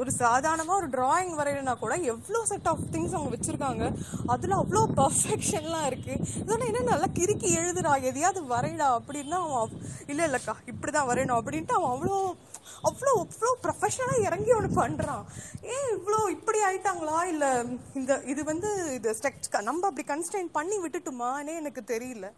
ஒரு 0.00 0.10
சாதாரணமாக 0.22 0.80
ஒரு 0.80 0.88
டிராயிங் 0.96 1.34
வரையிலனா 1.40 1.74
கூட 1.84 1.94
எவ்வளோ 2.14 2.40
செட் 2.52 2.68
ஆஃப் 2.72 2.82
திங்ஸ் 2.94 3.16
அவங்க 3.18 3.30
வச்சிருக்காங்க. 3.36 3.84
அதில் 4.34 4.58
அவ்வளோ 4.62 4.82
பர்ஃபெக்ஷன்லாம் 5.00 5.86
இருக்கு. 5.90 6.14
இதெல்லாம் 6.42 6.68
என்ன 6.72 6.82
நல்லா 6.92 7.08
கிறுக்கி 7.20 7.50
எழுதுறா? 7.60 7.94
எதையாவது 8.10 8.42
வரையடா 8.54 8.88
அப்படின்னா 8.98 9.38
அவன் 9.46 9.80
இல்லை 10.12 10.26
இல்லைக்கா 10.30 10.56
இப்படி 10.72 10.92
தான் 10.98 11.08
வரையணும் 11.12 11.38
அப்படின்ட்டு 11.40 11.78
அவன் 11.78 11.94
அவ்வளோ 11.94 12.18
அவ்வளோ 12.88 13.12
அவ்வளோ 13.24 13.52
ப்ரொஃபஷனலாக 13.64 14.26
இறங்கி 14.28 14.52
ஒன்று 14.52 14.70
பண்ணுறான் 14.82 15.24
ஏன் 15.74 15.88
இவ்வளோ 15.96 16.20
இப்படி 16.36 16.58
ஆயிட்டாங்களா? 16.68 17.18
இல்லை 17.32 17.50
இந்த 17.94 18.20
இது 18.24 18.44
வந்து 18.44 18.70
இது 18.98 19.16
ஸ்ட்ரக்ச் 19.18 19.50
நம்ம 19.62 19.86
அப்படி 19.86 20.06
கன்ஸ்டைன் 20.12 20.54
பண்ணி 20.58 20.78
விட்டுட்டுமானே 20.84 21.54
எனக்கு 21.62 21.84
தெரியல. 21.94 22.28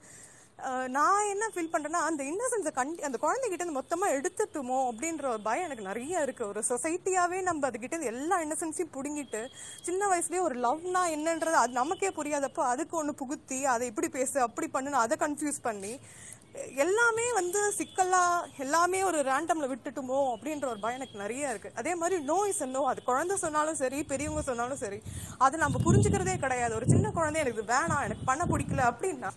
நான் 0.97 1.29
என்ன 1.33 1.45
ஃபீல் 1.55 1.71
பண்ணுறேன்னா 1.73 2.01
அந்த 2.09 2.23
இன்னசென்ஸை 2.25 2.71
கண்டி 2.79 3.03
அந்த 3.03 3.19
குழந்தைகிட்ட 3.25 3.65
இருந்து 3.65 4.07
எடுத்துட்டுமோ 4.19 4.79
அப்படின்ற 4.91 5.25
ஒரு 5.33 5.43
பயம் 5.43 5.67
எனக்கு 5.67 5.83
நிறைய 5.83 6.25
இருக்குது 6.25 6.49
ஒரு 6.49 6.61
சொசைட்டியாகவே 6.71 7.39
நம்ம 7.43 7.69
அதுக்கிட்ட 7.69 7.99
எல்லா 8.13 8.37
இன்னசென்ஸையும் 8.45 8.93
பிடுங்கிட்டு 8.97 9.43
சின்ன 9.83 10.09
வயசுலேயே 10.09 10.43
ஒரு 10.49 10.55
லவ்னா 10.55 11.03
என்னன்றது 11.17 11.59
அது 11.63 11.73
நமக்கே 11.73 12.11
புரியாதப்போ 12.19 12.65
அதுக்கு 12.73 12.97
ஒன்று 12.97 13.15
புகுத்தி 13.15 13.61
அதை 13.75 13.87
இப்படி 13.87 14.09
பேசு 14.09 14.41
அப்படி 14.41 14.69
பண்ணுன்னு 14.75 15.05
அதை 15.05 15.19
கன்ஃபியூஸ் 15.27 15.61
பண்ணி 15.63 15.93
எல்லாமே 16.85 17.27
வந்து 17.39 17.61
சிக்கலா 17.79 18.23
எல்லாமே 18.65 19.01
ஒரு 19.09 19.19
ரேண்டம்ல 19.29 19.67
விட்டுட்டுமோ 19.73 20.19
அப்படின்ற 20.35 20.67
ஒரு 20.73 20.81
பயம் 20.85 20.99
எனக்கு 21.01 21.23
நிறைய 21.23 21.53
இருக்கு. 21.53 21.71
அதே 21.81 21.93
மாதிரி 22.01 22.17
நோ 22.31 22.39
இஸ் 22.51 22.63
நோ 22.77 22.83
அது 22.93 23.03
குழந்தை 23.11 23.37
சொன்னாலும் 23.45 23.81
சரி 23.83 24.01
பெரியவங்க 24.13 24.43
சொன்னாலும் 24.51 24.83
சரி 24.85 24.99
அது 25.47 25.63
நம்ம 25.65 25.81
புரிஞ்சுக்கிறதே 25.87 26.37
கிடையாது. 26.45 26.75
ஒரு 26.79 26.89
சின்ன 26.95 27.13
குழந்தை 27.19 27.41
எனக்கு 27.43 27.63
இது 27.63 27.73
வேணாம் 27.75 28.05
எனக்கு 28.09 28.29
பண்ண 28.31 28.45
பிடிக்கல 28.53 28.85
அப்படின்னா 28.91 29.33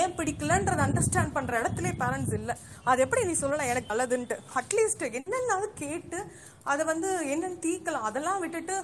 ஏன் 0.00 0.14
பிடிக்கலன்றதை 0.18 0.82
அண்டர்ஸ்டாண்ட் 0.86 1.34
பண்ற 1.36 1.52
இடத்துல 1.60 1.90
பேரண்ட்ஸ் 2.02 2.34
இல்ல. 2.38 2.52
அது 2.90 3.02
எப்படி 3.04 3.22
நீ 3.30 3.34
சொல்லலாம் 3.42 3.70
எனக்கு 3.72 3.92
நல்லதுன்ட்டு. 3.92 4.36
அட்லீஸ்ட் 4.60 5.04
என்னென்னாலும் 5.18 5.74
கேட்டு 5.82 6.20
அதை 6.72 6.82
வந்து 6.92 7.10
என்னன்னு 7.34 7.62
தீக்கலாம். 7.66 8.06
அதெல்லாம் 8.10 8.40
விட்டுட்டு 8.44 8.76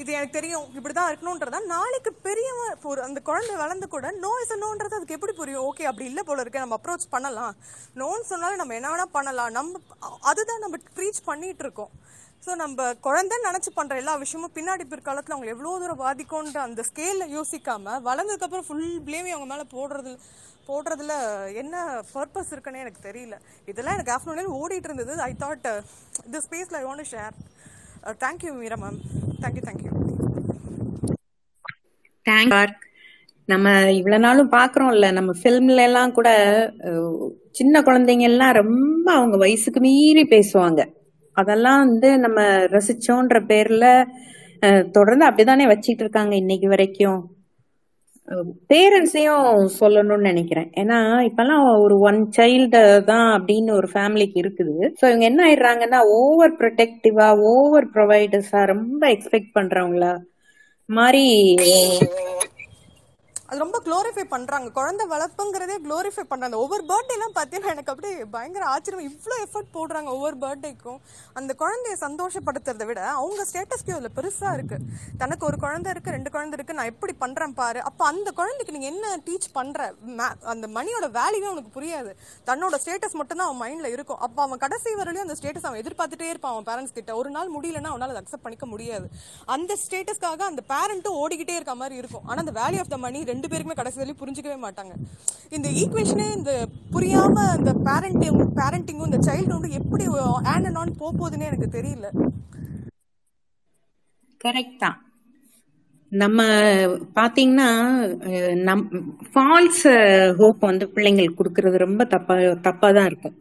இது 0.00 0.10
எனக்கு 0.16 0.36
தெரியும் 0.36 0.66
இப்படிதான் 0.76 1.08
இருக்கணும்ன்றதா? 1.10 1.58
நாளைக்கு 1.72 2.10
பெரியவன் 2.26 2.72
இப்போ 2.74 2.88
ஒரு 2.92 3.00
அந்த 3.06 3.20
குழந்தை 3.28 3.54
வளர்ந்து 3.62 3.86
கூட 3.94 4.10
நோ 4.24 4.30
இஸ் 4.42 4.54
நோன்றது 4.62 4.96
அதுக்கு 4.98 5.16
எப்படி 5.16 5.32
புரியும்? 5.40 5.64
ஓகே 5.68 5.88
அப்படி 5.90 6.06
இல்லை 6.10 6.22
போல 6.28 6.42
இருக்கு 6.44 6.62
நம்ம 6.64 6.76
அப்ரோச் 6.78 7.12
பண்ணலாம். 7.14 7.54
நோன்னு 8.00 8.30
சொன்னாலும் 8.30 8.60
நம்ம 8.62 8.74
என்ன 8.78 8.90
வேணா 8.92 9.06
பண்ணலாம். 9.16 9.52
நம்ம 9.58 9.80
அதுதான் 10.30 10.64
நம்ம 10.64 10.78
ப்ரீச் 10.96 11.20
பண்ணிட்டு 11.30 11.64
இருக்கோம். 11.66 11.92
ஸோ 12.44 12.52
நம்ம 12.62 12.86
குழந்தை 13.06 13.36
நினச்சி 13.48 13.70
பண்ணுற 13.74 13.96
எல்லா 14.02 14.14
விஷயமும் 14.22 14.54
பின்னாடி 14.56 14.84
பிற்காலத்தில் 14.92 15.34
அவங்க 15.34 15.50
எவ்வளோ 15.54 15.74
தூரம் 15.82 16.00
பாதிக்கும்ன்ற 16.04 16.60
அந்த 16.68 16.82
ஸ்கேலில் 16.88 17.34
யோசிக்காமல் 17.36 18.00
வளர்ந்ததுக்கப்புறம் 18.08 18.66
ஃபுல் 18.68 18.88
ப்ளேமே 19.08 19.34
அவங்க 19.36 19.48
மேலே 19.52 19.66
போடுறது 19.76 20.14
போடுறதுல 20.68 21.12
என்ன 21.62 21.76
பர்பஸ் 22.14 22.52
இருக்குன்னே 22.54 22.82
எனக்கு 22.84 23.06
தெரியல. 23.08 23.36
இதெல்லாம் 23.70 23.96
எனக்கு 23.98 24.14
ஆஃப்டர்நூன் 24.16 24.58
ஓடிட்டு 24.62 24.88
இருந்தது. 24.90 25.14
ஐ 25.28 25.32
தாட் 25.44 25.68
இந்த 26.28 26.40
ஸ்பேஸில் 26.46 26.78
I 26.80 26.84
want 26.88 27.10
share 27.14 27.36
thank you 28.02 28.52
Meera 28.60 28.76
ma'am 28.76 28.98
thank you 29.42 29.64
thank you 29.68 29.90
thank 32.26 32.74
நம்ம 33.48 33.68
இவ்வளவு 33.90 34.22
நாளும் 34.22 34.50
பாக்குறோம்ல 34.50 35.12
நம்ம 35.12 35.30
ஃபிலிம்ல 35.38 35.80
எல்லாம் 35.82 36.12
கூட 36.12 36.28
சின்ன 37.50 37.80
குழந்தைங்க 37.80 38.20
எல்லாம் 38.22 38.52
ரொம்ப 38.52 39.06
அவங்க 39.12 39.36
வயசுக்கு 39.36 39.80
மீறி 39.80 40.22
பேசுவாங்க. 40.24 40.80
அதெல்லாம் 41.36 41.78
வந்து 41.78 42.18
நம்ம 42.18 42.40
ரசிச்சோன்ற 42.74 43.38
பேர்ல 43.50 43.86
தொடர்ந்து 44.92 45.26
அப்படிதானே 45.28 45.66
வச்சிட்டு 45.72 46.02
இருக்காங்க 46.04 46.34
இன்னைக்கு 46.34 46.68
வரைக்கும்? 46.68 47.20
பேரண்ட்ஸையும் 48.72 49.46
சொல்லணும்னு 49.80 50.28
நினைக்கிறேன். 50.30 50.68
ஏன்னா 50.82 50.98
இப்பெல்லாம் 51.28 51.64
ஒரு 51.84 51.98
ஒன் 52.08 52.20
சைல்டு 52.36 52.80
தான் 53.04 53.28
அப்படின்னு 53.36 53.70
ஒரு 53.78 53.88
ஃபேமிலிக்கு 53.94 54.38
இருக்குது. 54.42 54.76
ஸோ 54.98 55.04
இவங்க 55.10 55.24
என்ன 55.30 55.40
ஆயிடுறாங்கன்னா 55.48 56.00
ஓவர் 56.20 56.54
ப்ரொடெக்டிவா 56.60 57.28
ஓவர் 57.54 57.88
ப்ரொவைடர்ஸா 57.96 58.62
ரொம்ப 58.74 59.02
எக்ஸ்பெக்ட் 59.14 59.52
பண்றவங்களா 59.58 60.12
மாதிரி 60.88 61.26
அது 63.52 63.60
ரொம்ப 63.62 63.78
க்ளோரிஃபை 63.86 64.22
பண்றாங்க. 64.32 64.68
குழந்தை 64.76 65.04
வளர்ப்புங்கிறதே 65.12 65.74
க்ளோரிஃபை 65.86 66.22
பண்றாங்க. 66.28 66.56
ஒவ்வொரு 66.64 66.84
பர்த்டே 66.90 67.14
எல்லாம் 67.16 67.34
பார்த்தீங்கன்னா 67.38 67.72
எனக்கு 67.74 67.90
அப்படியே 67.92 68.14
பயங்கர 68.34 68.62
ஆச்சரியம். 68.74 69.08
இவ்வளோ 69.08 69.36
எஃபர்ட் 69.46 69.68
போடுறாங்க 69.74 70.08
ஒவ்வொரு 70.14 70.36
பர்த்டேக்கும் 70.44 71.00
அந்த 71.38 71.54
குழந்தைய 71.62 71.96
சந்தோஷப்படுத்துறதை 72.04 72.84
விட 72.90 73.00
அவங்க 73.22 73.44
ஸ்டேட்டஸ்க்கு 73.50 73.94
அதில் 73.96 74.14
பெருசா 74.18 74.52
இருக்கு. 74.58 74.76
தனக்கு 75.22 75.44
ஒரு 75.48 75.58
குழந்தை 75.64 75.90
இருக்கு 75.94 76.14
ரெண்டு 76.16 76.32
குழந்தை 76.36 76.56
இருக்கு 76.58 76.76
நான் 76.78 76.90
எப்படி 76.92 77.14
பண்றேன் 77.24 77.54
பாரு. 77.60 77.82
அப்போ 77.90 78.06
அந்த 78.12 78.32
குழந்தைக்கு 78.40 78.74
நீங்க 78.76 78.88
என்ன 78.92 79.12
டீச் 79.26 79.50
பண்ற 79.58 79.90
அந்த 80.54 80.68
மணியோட 80.78 81.10
வேல்யூவே 81.18 81.50
அவனுக்கு 81.50 81.74
புரியாது. 81.76 82.14
தன்னோட 82.48 82.80
ஸ்டேட்டஸ் 82.84 83.18
மட்டும் 83.20 83.40
தான் 83.42 83.46
அவன் 83.48 83.60
மைண்ட்ல 83.64 83.92
இருக்கும். 83.96 84.20
அப்போ 84.28 84.42
அவன் 84.46 84.62
கடைசி 84.64 84.96
வரையிலும் 85.02 85.26
அந்த 85.26 85.38
ஸ்டேட்டஸ் 85.42 85.68
அவன் 85.70 85.82
எதிர்பார்த்துட்டே 85.82 86.30
இருப்பான் 86.32 86.54
அவன் 86.54 86.68
பேரண்ட்ஸ் 86.70 86.96
கிட்ட. 87.00 87.10
ஒரு 87.20 87.32
நாள் 87.36 87.52
முடியலன்னா 87.58 87.92
அவனால 87.94 88.16
அதை 88.16 88.22
அக்செப்ட் 88.24 88.46
பண்ணிக்க 88.48 88.68
முடியாது. 88.72 89.06
அந்த 89.58 89.78
ஸ்டேட்டஸ்க்காக 89.84 90.48
அந்த 90.54 90.64
பேரண்ட்டும் 90.74 91.20
ஓடிக்கிட்டே 91.22 91.56
இருக்க 91.60 91.76
மாதிரி 91.84 92.02
இருக்கும். 92.04 92.26
ஆனா 92.30 92.40
அந்த 92.46 92.56
வேல்யூ 92.62 92.82
ஆஃப் 92.86 92.92
த 92.96 93.00
மணி 93.06 93.20
ரெண்டு 93.32 93.40
ரெண்டு 93.42 93.52
பேருக்குமே 93.52 93.76
கடைசி 93.78 93.98
வரையும் 94.00 94.18
புரிஞ்சுக்கவே 94.20 94.56
மாட்டாங்க. 94.64 94.92
இந்த 95.56 95.68
ஈக்குவேஷனே 95.80 96.26
இந்த 96.38 96.52
புரியாம 96.94 97.44
இந்த 97.58 97.72
பேரண்டிங் 97.86 98.36
பேரண்டிங்கும் 98.58 99.08
இந்த 99.08 99.18
சைல்டுஹுட்டும் 99.28 99.78
எப்படி 99.80 100.04
ஆன் 100.52 100.66
அண்ட் 100.68 100.78
ஆன் 100.82 100.92
போகுதுன்னே 101.00 101.48
எனக்கு 101.50 101.68
தெரியல. 101.78 102.08
கரெக்ட் 104.44 104.78
தான். 104.84 104.98
நம்ம 106.12 106.46
பாத்தீங்கன்னா 107.18 107.68
நம் 108.68 108.86
ஃபால்ஸ் 109.32 109.84
ஹோப் 110.40 110.66
வந்து 110.70 110.86
பிள்ளைங்களுக்கு 110.94 111.40
கொடுக்கறது 111.40 111.84
ரொம்ப 111.86 112.04
தப்பா 112.14 112.36
தப்பா 112.68 112.90
தான் 112.98 113.08
இருக்கும் 113.10 113.38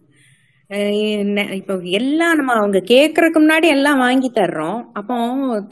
இப்போ 1.59 1.73
எல்லாம் 1.99 2.37
நம்ம 2.39 2.53
அவங்க 2.59 2.79
கேட்கறதுக்கு 2.93 3.39
முன்னாடி 3.43 3.67
எல்லாம் 3.77 4.03
வாங்கி 4.05 4.29
தர்றோம். 4.37 4.79
அப்போ 4.99 5.15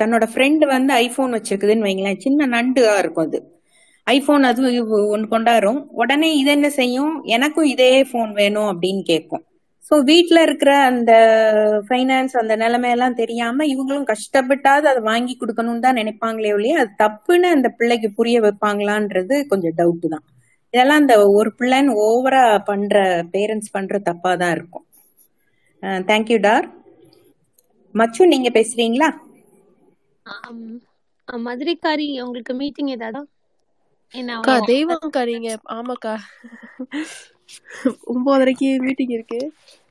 தன்னோட 0.02 0.26
ஃப்ரெண்டு 0.34 0.66
வந்து 0.76 0.92
ஐபோன் 1.04 1.36
வச்சிருக்குதுன்னு 1.38 1.88
வைங்களேன் 1.88 2.24
சின்ன 2.26 2.48
நண்டுதா 2.56 2.96
இருக்கும் 3.04 3.28
அது. 3.30 3.40
ஐபோன் 4.14 4.44
அது 4.50 4.62
ஒன்று 5.14 5.28
கொண்டாடும் 5.28 5.80
உடனே 6.02 6.30
இது 6.42 6.50
என்ன 6.58 6.68
செய்யும்? 6.80 7.14
எனக்கும் 7.36 7.70
இதே 7.74 7.92
ஃபோன் 8.10 8.32
வேணும் 8.40 8.70
அப்படின்னு 8.72 9.04
கேட்கும். 9.12 9.44
ஸோ 9.86 9.96
வீட்டில் 10.10 10.44
இருக்கிற 10.46 10.72
அந்த 10.90 11.12
ஃபைனான்ஸ் 11.86 12.34
அந்த 12.42 12.54
நிலைமையெல்லாம் 12.64 13.20
தெரியாம 13.22 13.66
இவங்களும் 13.74 14.10
கஷ்டப்பட்டாவது 14.12 14.88
அதை 14.92 15.02
வாங்கி 15.08 15.34
கொடுக்கணும்னு 15.36 15.86
தான் 15.86 16.00
நினைப்பாங்களே 16.02 16.52
ஒழிய 16.58 16.76
அது 16.82 16.92
தப்புன்னு 17.04 17.48
அந்த 17.56 17.70
பிள்ளைக்கு 17.78 18.10
புரிய 18.20 18.40
வைப்பாங்களான்றது 18.46 19.38
கொஞ்சம் 19.52 19.78
டவுட்டு 19.80 20.10
தான். 20.14 20.26
இதெல்லாம் 20.74 21.02
அந்த 21.02 21.16
ஒரு 21.38 21.52
பிள்ளைன்னு 21.60 21.96
ஓவரா 22.06 22.44
பண்ற 22.70 22.96
பேரண்ட்ஸ் 23.34 23.74
பண்ற 23.76 24.00
தப்பா 24.10 24.32
தான் 24.36 24.54
இருக்கும். 24.58 24.86
Thank you 26.10 26.38
dear. 26.40 26.68
மச்சு 27.96 28.32
நீங்க 28.34 28.50
பேசுறீங்களா? 28.58 29.10
ஆ, 30.26 30.34
மதுரைக்காரி 31.48 32.08
உங்களுக்கு 32.24 32.54
மீட்டிங் 32.62 32.92
ஏதாவது? 32.98 33.22
அக்கா 34.14 34.54
தெய்வம்க்கா 34.68 35.22
நீங்க. 35.30 35.50
ஆமாக்கா. 35.72 36.14
ஒன்பதரைக்கு 38.12 38.70
மீட்டிங் 38.86 39.16
இருக்கு. 39.16 39.40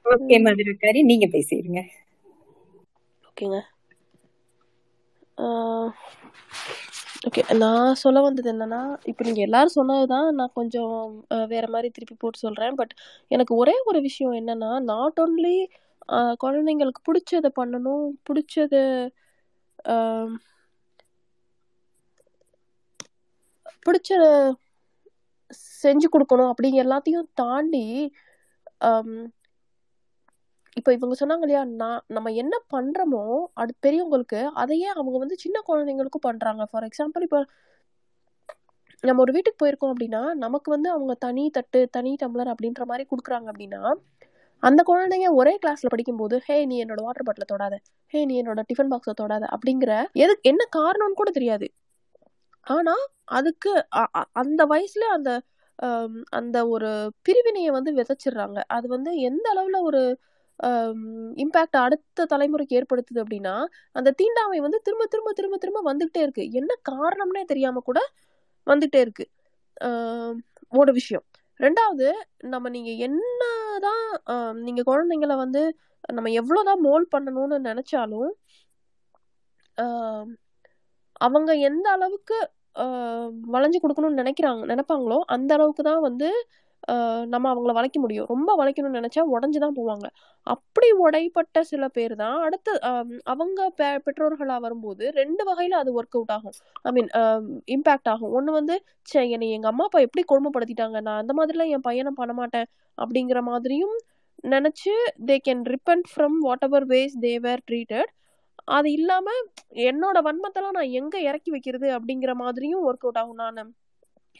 ஓகே 0.06 0.38
மதுரக்காரி 0.44 1.02
நீங்க 1.10 1.26
பேசிடுங்க 1.32 1.80
ஓகேங்க. 3.24 3.58
ஓகே 7.28 7.42
நான் 7.56 7.94
சொல்ல 7.94 8.18
வந்தது 8.20 8.48
என்னன்னா 8.52 8.80
இப்போ 9.10 9.22
நீங்க 9.24 9.40
எல்லாரும் 9.40 9.76
சொன்னதுதான் 9.76 10.28
நான் 10.34 10.54
கொஞ்சம் 10.54 10.94
வேற 11.48 11.64
மாதிரி 11.68 11.88
திருப்பி 11.90 12.16
போட்டு 12.18 12.38
சொல்றேன். 12.38 12.74
பட் 12.74 12.92
எனக்கு 13.30 13.52
ஒரே 13.56 13.76
ஒரு 13.86 14.00
விஷயம் 14.08 14.36
என்னன்னா 14.40 14.70
நாட் 14.84 15.20
ஓன்லி 15.20 15.56
குழந்தைங்களுக்கு 16.42 17.02
பிடிச்சதை 17.08 17.50
பண்ணணும் 17.56 18.04
பிடிச்சது 18.28 18.82
பிடிச்ச 23.88 24.10
செஞ்சு 25.82 26.06
கொடுக்கணும் 26.14 26.50
அப்படிங்க 26.52 26.78
எல்லாத்தையும் 26.84 27.28
தாண்டி 27.42 27.84
இப்போ 30.76 30.90
இவங்க 30.96 31.14
சொன்னாங்க 31.20 31.44
இல்லையா 31.46 31.62
நான் 31.80 32.02
நம்ம 32.16 32.28
என்ன 32.42 32.54
பண்ணுறோமோ 32.74 33.22
அது 33.62 33.72
பெரியவங்களுக்கு 33.84 34.40
அதையே 34.62 34.88
அவங்க 34.94 35.16
வந்து 35.22 35.36
சின்ன 35.44 35.62
குழந்தைங்களுக்கும் 35.68 36.26
பண்ணுறாங்க 36.26 36.64
ஃபார் 36.70 36.86
எக்ஸாம்பிள் 36.88 37.24
இப்போ 37.26 37.40
நம்ம 39.04 39.22
ஒரு 39.24 39.32
வீட்டுக்கு 39.36 39.60
போயிருக்கோம் 39.62 39.92
அப்படின்னா 39.94 40.22
நமக்கு 40.44 40.68
வந்து 40.74 40.88
அவங்க 40.94 41.12
தனி 41.26 41.44
தட்டு 41.56 41.80
தனி 41.96 42.12
டம்ளர் 42.22 42.52
அப்படின்ற 42.52 42.84
மாதிரி 42.90 43.04
கொடுக்குறாங்க 43.10 43.48
அப்படின்னா 43.52 43.82
அந்த 44.62 44.80
குழந்தைங்க 44.88 45.28
ஒரே 45.40 45.52
கிளாஸ்ல 45.62 45.90
படிக்கும்போது 45.92 46.36
ஹே 46.46 46.56
நீ 46.70 46.76
என்னோட 46.84 47.00
வாட்டர் 47.06 47.26
பாட்டில 47.28 47.46
தொடாத. 47.52 47.74
ஹே 48.14 48.20
நீ 48.30 48.34
என்னோட 48.42 48.60
டிஃபன் 48.70 48.90
பாக்ஸை 48.92 49.14
தொடாத. 49.20 49.44
அப்படிங்கிற 49.54 49.92
எது 50.24 50.34
என்ன 50.50 50.62
காரணம்னு 50.78 51.18
கூட 51.20 51.30
தெரியாது. 51.38 51.66
ஆனால் 52.68 53.04
அதுக்கு 53.24 53.70
அ- 53.96 54.12
அ- 54.16 54.30
அந்த 54.32 54.64
வயசில் 54.64 55.14
அந்த 55.16 55.30
அந்த 56.30 56.56
ஒரு 56.68 57.12
பிரிவினையை 57.22 57.70
வந்து 57.70 57.90
விதைச்சிடுறாங்க. 57.92 58.60
அது 58.66 58.86
வந்து 58.88 59.10
எந்த 59.28 59.46
அளவில் 59.50 59.80
ஒரு 59.80 60.02
இம்பேக்ட் 61.42 61.76
அடுத்த 61.76 62.26
தலைமுறைக்கு 62.30 62.74
ஏற்படுத்துது 62.78 63.14
அப்படின்னா 63.14 63.54
அந்த 63.92 64.10
தீண்டாமை 64.10 64.58
வந்து 64.60 64.78
திரும்ப 64.80 65.06
திரும்ப 65.06 65.32
திரும்ப 65.32 65.56
திரும்ப 65.56 65.80
வந்துகிட்டே 65.90 66.22
இருக்கு. 66.24 66.44
என்ன 66.50 66.74
காரணம்னே 66.90 67.44
தெரியாம 67.44 67.80
கூட 67.80 68.00
வந்துகிட்டே 68.66 69.00
இருக்கு. 69.04 69.26
ஒரு 70.70 70.92
விஷயம். 70.92 71.24
ரெண்டாவது 71.60 72.08
நம்ம 72.44 72.68
நீங்க 72.68 72.90
என்னதான் 73.06 74.08
ஆஹ் 74.26 74.56
நீங்க 74.66 74.82
குழந்தைங்கள 74.86 75.36
வந்து 75.36 75.62
நம்ம 76.12 76.30
எவ்வளோதான் 76.30 76.82
மோல் 76.82 77.06
பண்ணணும்னு 77.16 77.58
நினைச்சாலும் 77.68 78.30
அவங்க 81.12 81.52
எந்த 81.68 81.86
அளவுக்கு 81.90 82.36
வளைஞ்சு 83.52 83.78
கொடுக்கணும்னு 83.82 84.20
நினைக்கிறாங்க 84.22 84.62
நினைப்பாங்களோ 84.72 85.18
அந்த 85.36 85.50
அளவுக்கு 85.54 85.82
தான் 85.82 86.00
வந்து 86.00 86.30
நம்ம 87.32 87.46
அவங்கள 87.52 87.72
வளைக்க 87.76 87.98
முடியும். 88.00 88.26
ரொம்ப 88.28 88.50
வளைக்கணும்னு 88.58 88.98
நினைச்சா 88.98 89.22
உடஞ்சுதான் 89.34 89.74
போவாங்க. 89.78 90.06
அப்படி 90.46 90.88
உடைப்பட்ட 91.04 91.60
சில 91.70 91.84
பேர் 91.96 92.14
தான் 92.16 92.36
அடுத்து 92.46 92.72
அவங்க 93.32 93.72
பெ- 93.78 93.98
பெற்றோர்களாக 94.06 94.64
வரும்போது 94.66 95.10
ரெண்டு 95.20 95.44
வகையில் 95.44 95.76
அது 95.80 95.90
ஒர்க் 96.02 96.16
அவுட் 96.18 96.32
ஆகும். 96.36 96.56
ஐ 96.82 96.92
மீன் 96.96 97.10
இம்பேக்ட் 97.74 98.10
ஆகும். 98.12 98.32
ஒன்று 98.32 98.52
வந்து 98.52 98.76
சே 99.02 99.22
என்னை 99.30 99.50
எங்கள் 99.50 99.70
அம்மா 99.70 99.86
அப்பா 99.88 100.00
எப்படி 100.06 100.24
கொடுமைப்படுத்திட்டாங்க? 100.32 101.00
நான் 101.00 101.20
அந்த 101.24 101.34
மாதிரிலாம் 101.38 101.72
என் 101.76 101.86
பையனை 101.88 102.12
பண்ண 102.14 102.32
மாட்டேன் 102.32 102.68
அப்படிங்கிற 102.98 103.42
மாதிரியும் 103.42 103.96
நினச்சி 104.54 104.94
they 105.26 105.36
can 105.48 105.62
repent 105.72 106.08
from 106.14 106.36
whatever 106.68 106.86
ways 106.86 107.16
they 107.20 107.34
were 107.46 107.64
treated 107.70 108.10
அது 108.76 108.88
இல்லாம 108.98 109.26
என்னோட 109.88 110.18
வன்மத்தெல்லாம் 110.26 110.76
நான் 110.78 110.94
எங்க 111.00 111.16
இறக்கி 111.28 111.50
வைக்கிறது 111.54 111.88
அப்படிங்கிற 111.96 112.32
மாதிரியும் 112.42 112.84
ஒர்க் 112.88 113.04
அவுட் 113.06 113.20
ஆகும். 113.22 113.40
நான் 113.42 113.58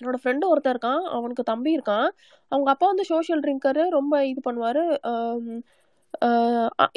என்னோட 0.01 0.17
ஃப்ரெண்டு 0.23 0.45
ஒருத்தன் 0.53 0.75
இருக்கான் 0.75 1.03
அவனுக்கு 1.17 1.45
தம்பி 1.53 1.71
இருக்கான். 1.77 2.09
அவங்க 2.53 2.69
அப்பா 2.75 2.87
வந்து 2.93 3.05
சோஷியல் 3.13 3.43
ட்ரிங்கரு 3.45 3.85
ரொம்ப 3.99 4.15
இது 4.33 4.41
பண்ணுவாரு. 4.49 4.85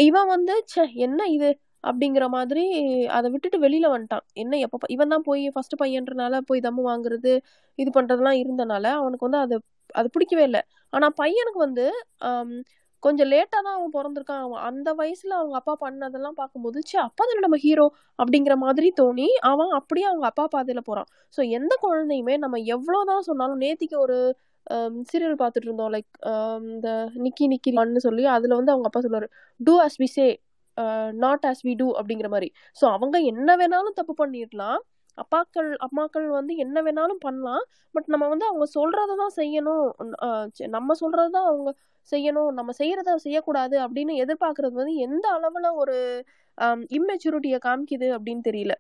இவன் 0.08 0.30
வந்து 0.36 0.54
சே 0.74 0.84
என்ன 1.06 1.22
இது? 1.38 1.50
அப்படிங்கிற 1.84 2.26
மாதிரி 2.36 2.64
அதை 3.18 3.28
விட்டுட்டு 3.34 3.58
வெளியில 3.66 3.88
வந்துட்டான். 3.94 4.26
என்ன 4.44 4.58
எப்போ 4.66 4.88
இவன் 4.96 5.12
தான் 5.14 5.26
போய் 5.30 5.44
ஃபர்ஸ்ட் 5.56 5.76
பையன்றனால 5.82 6.42
போய் 6.50 6.66
தம்மு 6.68 6.84
வாங்குறது 6.90 7.32
இது 7.80 7.90
பண்றதெல்லாம் 7.98 8.40
இருந்தனால 8.44 8.86
அவனுக்கு 9.02 9.28
வந்து 9.28 9.42
அது 9.46 9.56
அது 9.96 10.08
பிடிக்கவே 10.16 10.44
இல்லை. 10.50 10.62
ஆனா 10.94 11.08
பையனுக்கு 11.22 11.60
வந்து 11.68 11.86
கொஞ்சம் 13.04 13.30
லேட்டாக 13.34 13.62
தான் 13.66 13.78
அவன் 13.78 13.94
பிறந்திருக்கான். 13.96 14.44
அவன் 14.46 14.64
அந்த 14.70 14.90
வயசில் 15.00 15.38
அவங்க 15.40 15.56
அப்பா 15.60 15.74
பண்ணதெல்லாம் 15.84 16.38
பார்க்கும்போது 16.42 16.80
ச்சே 16.88 16.98
அப்பா 17.08 17.24
தானே 17.30 17.42
நம்ம 17.48 17.60
ஹீரோ 17.66 17.86
அப்படிங்கிற 18.20 18.56
மாதிரி 18.66 18.90
தோணி 19.00 19.28
அவன் 19.52 19.72
அப்படியே 19.80 20.06
அவங்க 20.12 20.26
அப்பா 20.32 20.46
பாதையில் 20.56 20.88
போகிறான் 20.90 21.10
ஸோ 21.38 21.44
எந்த 21.58 21.74
குழந்தையுமே 21.86 22.36
நம்ம 22.44 22.60
எவ்வளோ 22.76 23.00
தான் 23.12 23.28
சொன்னாலும் 23.30 23.62
நேத்திக்கு 23.66 23.98
ஒரு 24.06 24.18
சீரியல் 25.10 25.40
பார்த்துட்டு 25.42 25.68
இருந்தோம். 25.70 25.92
லைக் 25.96 26.10
இந்த 26.74 26.90
நிக்கி 27.26 27.46
நிக்கி 27.54 27.72
மண்ணு 27.80 28.06
சொல்லி 28.08 28.24
அதில் 28.36 28.58
வந்து 28.60 28.74
அவங்க 28.74 28.88
அப்பா 28.90 29.02
சொல்லுவார் 29.06 29.28
do 29.60 29.74
as 29.86 29.98
we 30.02 30.08
say 30.18 30.28
not 31.24 31.46
as 31.50 31.64
we 31.68 31.74
do 31.82 31.88
அப்படிங்கிற 32.00 32.28
மாதிரி. 32.36 32.50
ஸோ 32.80 32.86
அவங்க 32.98 33.18
என்ன 33.32 33.56
வேணாலும் 33.62 33.98
தப்பு 34.00 34.14
பண்ணிடலாம். 34.22 34.80
அப்பாக்கள் 35.18 35.70
அம்மாக்கள் 35.86 36.28
வந்து 36.38 36.54
என்ன 36.64 36.78
வேணாலும் 36.88 37.22
பண்ணலாம். 37.26 37.64
பட் 37.96 38.08
நம்ம 38.14 38.28
வந்து 38.34 38.46
அவங்க 38.50 38.66
சொல்கிறத 38.78 39.16
தான் 39.24 39.36
செய்யணும். 39.40 39.86
நம்ம 40.78 40.96
சொல்றதை 41.02 41.30
தான் 41.38 41.50
அவங்க 41.52 41.72
செய்யணும். 42.10 42.52
நம்ம 42.60 42.72
செய்யறத 42.82 43.18
செய்யக்கூடாது 43.26 43.76
அப்படின்னு 43.86 44.14
எதிர்பார்க்கறது 44.24 44.76
வந்து 44.82 44.96
எந்த 45.08 45.26
அளவுல 45.38 45.68
ஒரு 45.84 45.98
இம்மெச்சூரிட்டியை 46.98 47.60
காமிக்குது 47.68 48.10
அப்படின்னு 48.18 48.44
தெரியல. 48.50 48.76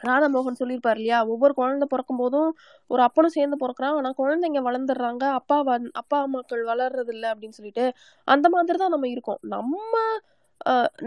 ராதாமோகன் 0.00 0.58
சொல்லியிருப்பார் 0.60 0.98
இல்லையா? 1.00 1.18
ஒவ்வொரு 1.32 1.52
குழந்தை 1.58 1.86
பிறக்கும் 1.92 2.20
போதும் 2.22 2.48
ஒரு 2.90 3.02
அப்பனும் 3.06 3.34
சேர்ந்து 3.36 3.56
பிறக்கிறான். 3.62 3.96
ஆனால் 3.98 4.16
குழந்தைங்க 4.20 4.60
வளர்ந்துடுறாங்க. 4.68 5.24
அப்பா 5.40 5.58
வந் 5.68 5.86
அப்பா 6.00 6.18
அம்மாக்கள் 6.26 6.62
வளர்றது 6.72 7.12
இல்லை 7.16 7.28
அப்படின்னு 7.32 7.58
சொல்லிட்டு 7.58 7.84
அந்த 8.28 8.48
மாதிரி 8.54 8.78
தான் 8.82 8.94
நம்ம 8.96 9.08
இருக்கோம். 9.14 9.40
நம்ம 9.54 9.94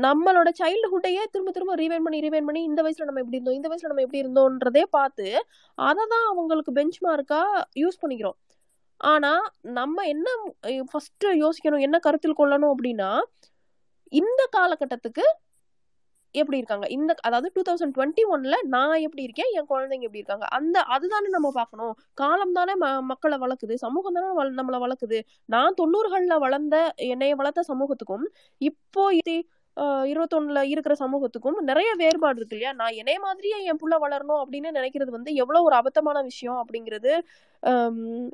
நம்மளோட 0.02 0.50
சைல்டுஹுட்டையே 0.60 1.24
திரும்ப 1.32 1.52
திரும்ப 1.52 1.76
ரீவைன் 1.76 2.04
பண்ணி 2.04 2.20
ரீவைன் 2.22 2.46
பண்ணி 2.46 2.62
இந்த 2.64 2.82
வயசுல 2.84 3.08
நம்ம 3.10 3.22
எப்படி 3.22 3.38
இருந்தோம் 3.38 3.56
இந்த 3.56 3.70
வயசுல 3.70 3.92
நம்ம 3.92 4.02
எப்படி 4.02 4.22
இருந்தோன்றதே 4.24 4.84
பார்த்து 4.90 5.28
அதை 5.78 6.04
தான் 6.10 6.28
அவங்களுக்கு 6.28 6.72
பெஞ்ச் 6.72 7.00
மார்க்கா 7.04 7.42
யூஸ் 7.80 8.02
பண்ணிக்கிறோம். 8.02 8.38
ஆனா 9.02 9.32
நம்ம 9.62 10.06
என்ன 10.06 10.28
ஃபர்ஸ்ட் 10.92 11.26
யோசிக்கணும் 11.44 11.86
என்ன 11.88 12.00
கருத்தில் 12.00 12.40
கொள்ளணும் 12.40 12.74
அப்படின்னா 12.74 13.10
இந்த 14.12 14.42
காலகட்டத்துக்கு 14.58 15.26
எப்படி 16.36 16.58
இருக்காங்க? 16.62 16.86
இந்த 16.96 17.12
அதாவது 17.28 17.50
டூ 17.56 17.62
தௌசண்ட் 17.68 17.94
டுவெண்ட்டி 17.98 18.24
ஒன்ல 18.34 18.56
நான் 18.76 18.96
எப்படி 19.08 19.24
இருக்கேன்? 19.28 19.52
என் 19.58 19.70
குழந்தைங்க 19.72 20.08
எப்படி 20.08 20.22
இருக்காங்க? 20.22 20.48
அந்த 20.58 20.78
அதுதானே 20.96 21.30
நம்ம 21.36 21.52
பார்க்கணும். 21.60 21.94
காலம் 22.22 22.56
தானே 22.58 22.74
ம 22.84 22.88
மக்களை 23.12 23.38
வளர்க்குது. 23.46 23.76
சமூகம் 23.86 24.18
தானே 24.18 24.32
வள 24.40 24.50
நம்மளை 24.60 24.80
வளர்க்குது. 24.86 25.20
நான் 25.56 25.78
தொண்ணூறுகள்ல 25.82 26.38
வளர்ந்த 26.46 26.76
என்னைய 27.14 27.36
வளர்த்த 27.42 27.64
சமூகத்துக்கும் 27.72 28.26
இப்போ 28.62 29.06
இது 29.22 29.36
இருபத்தொன்னுல 30.12 30.60
இருக்கிற 30.74 30.94
சமூகத்துக்கும் 31.02 31.58
நிறைய 31.70 31.90
வேறுபாடு 32.02 32.40
இருக்கு 32.40 32.56
இல்லையா? 32.56 32.72
நான் 32.80 32.96
என்னைய 33.02 33.20
மாதிரியே 33.26 33.58
என் 33.70 33.80
புள்ள 33.82 33.96
வளரணும் 34.06 34.42
அப்படின்னு 34.44 34.70
நினைக்கிறது 34.78 35.12
வந்து 35.18 35.32
எவ்வளவு 35.42 35.68
ஒரு 35.70 35.76
அபத்தமான 35.82 36.22
விஷயம் 36.30 36.60
அப்படிங்கிறது 36.62 37.12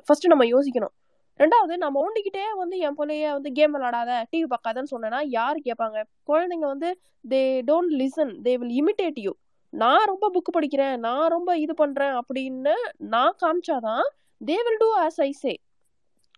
ஃபர்ஸ்ட் 0.06 0.32
நம்ம 0.32 0.46
யோசிக்கணும். 0.54 0.94
ரெண்டாவது 1.40 1.74
நம்ம 1.76 2.00
ஒண்டிக்கிட்டே 2.06 2.44
வந்து 2.62 2.76
என் 2.86 2.96
பிள்ளைய 2.98 3.30
வந்து 3.36 3.50
கேம் 3.52 3.72
விளாடாத 3.76 4.10
டிவி 4.32 4.46
பார்க்காதன்னு 4.52 4.92
சொன்னேன்னா 4.94 5.20
யார் 5.38 5.58
கேட்பாங்க? 5.68 5.98
குழந்தைங்க 6.28 6.66
வந்து 6.72 6.88
they 7.32 7.40
don't 7.70 7.94
listen 8.00 8.32
they 8.46 8.52
will 8.60 8.74
imitate 8.80 9.18
you 9.24 9.32
நான் 9.72 10.04
ரொம்ப 10.10 10.26
புக் 10.34 10.50
படிக்கிறேன். 10.56 10.96
நான் 11.06 11.26
ரொம்ப 11.26 11.50
இது 11.64 11.74
பண்றேன் 11.74 12.14
அப்படின்னு 12.20 12.74
நான் 13.14 13.34
காமிச்சாதான் 13.42 14.04
they 14.40 14.56
will 14.66 14.80
do 14.84 14.90
as 15.04 15.18
I 15.28 15.30
say 15.42 15.52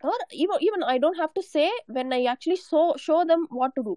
or 0.03 0.25
even 0.45 0.63
even 0.67 0.85
I 0.93 0.97
don't 1.05 1.21
have 1.23 1.33
to 1.33 1.43
say 1.55 1.67
when 1.99 2.15
I 2.19 2.23
actually 2.33 2.59
show 2.71 2.83
show 3.07 3.19
them 3.33 3.45
what 3.59 3.77
to 3.79 3.83
do 3.83 3.95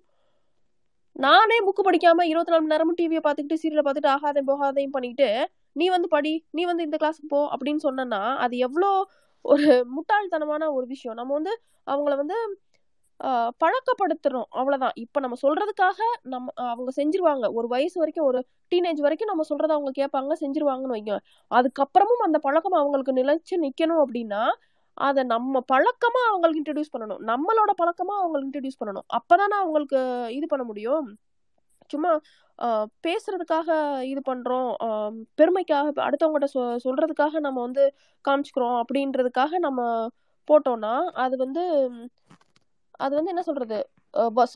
நானே 1.16 1.56
புக்கு 1.68 1.82
படிக்காம 1.88 2.26
இருபத்தி 2.32 2.52
நாலு 2.52 2.62
மணி 2.64 2.74
நேரமும் 2.74 3.00
டிவியை 3.00 3.22
பார்த்துக்கிட்டு 3.24 3.62
சீரியலை 3.62 3.84
பார்த்துட்டு 3.86 4.14
ஆகாதையும் 4.16 4.50
போகாதையும் 4.52 4.94
பண்ணிட்டு 4.98 5.30
நீ 5.80 5.86
வந்து 5.88 6.08
படி. 6.14 6.32
நீ 6.58 6.62
வந்து 6.70 6.86
இந்த 6.88 6.98
கிளாஸுக்கு 7.02 7.30
போ. 7.30 7.42
அப்படின்னு 7.54 7.82
சொன்னேன்னா 7.88 8.22
அது 8.46 8.56
எவ்வளோ 8.68 8.90
ஒரு 9.46 9.68
முட்டாள்தனமான 9.96 10.64
ஒரு 10.74 10.86
விஷயம். 10.88 11.18
நம்ம 11.18 11.34
வந்து 11.34 11.54
அவங்கள 11.88 12.16
வந்து 12.16 12.38
பழக்கப்படுத்துறோம். 13.62 14.48
அவ்வளவுதான். 14.52 14.96
இப்ப 14.96 15.20
நம்ம 15.20 15.38
சொல்றதுக்காக 15.42 16.00
நம்ம 16.24 16.52
அவங்க 16.72 16.92
செஞ்சிருவாங்க. 16.96 17.46
ஒரு 17.54 17.68
வயசு 17.68 17.98
வரைக்கும் 18.00 18.28
ஒரு 18.28 18.40
டீனேஜ் 18.72 19.02
வரைக்கும் 19.02 19.32
நம்ம 19.32 19.46
சொல்றத 19.50 19.72
அவங்க 19.78 19.92
கேட்பாங்க 20.00 20.36
செஞ்சிருவாங்கன்னு 20.42 20.96
வைங்க 20.98 21.16
அதுக்கப்புறமும் 21.52 22.26
அந்த 22.28 22.40
பழக்கம் 22.40 22.80
அவங்களுக்கு 22.82 23.14
நிலைச்சு 23.14 23.56
நிக்கணும் 23.66 24.04
அப்படின்னா 24.06 24.44
அதை 24.98 25.24
நம்ம 25.26 25.62
பழக்கமா 25.74 26.22
அவங்களுக்கு 26.30 26.62
இன்ட்ரடியூஸ் 26.62 26.94
பண்ணணும். 26.96 27.22
நம்மளோட 27.32 27.72
பழக்கமா 27.82 28.16
அவங்களுக்கு 28.22 28.50
இன்ட்ரடியூஸ் 28.50 28.82
பண்ணணும். 28.82 29.08
அப்பதானே 29.20 29.58
அவங்களுக்கு 29.64 30.00
இது 30.38 30.48
பண்ண 30.48 30.64
முடியும்? 30.66 31.06
சும்மா 31.90 32.12
பேசுகிறதுக்காக 32.60 32.80
பேசுறதுக்காக 33.06 33.70
இது 34.12 34.22
பண்றோம். 34.30 34.70
பெருமைக்காக 35.40 35.88
அடுத்தவங்ககிட்ட 36.08 36.50
சொ 36.56 36.62
சொல்றதுக்காக 36.86 37.40
நம்ம 37.46 37.60
வந்து 37.68 37.84
காமிச்சுக்கிறோம் 38.26 38.78
அப்படின்றதுக்காக 38.82 39.60
நம்ம 39.68 39.82
போட்டோம்னா 40.48 40.94
அது 41.26 41.36
வந்து 41.46 41.64
அது 43.04 43.14
வந்து 43.18 43.32
என்ன 43.34 43.44
சொல்றது? 43.50 43.78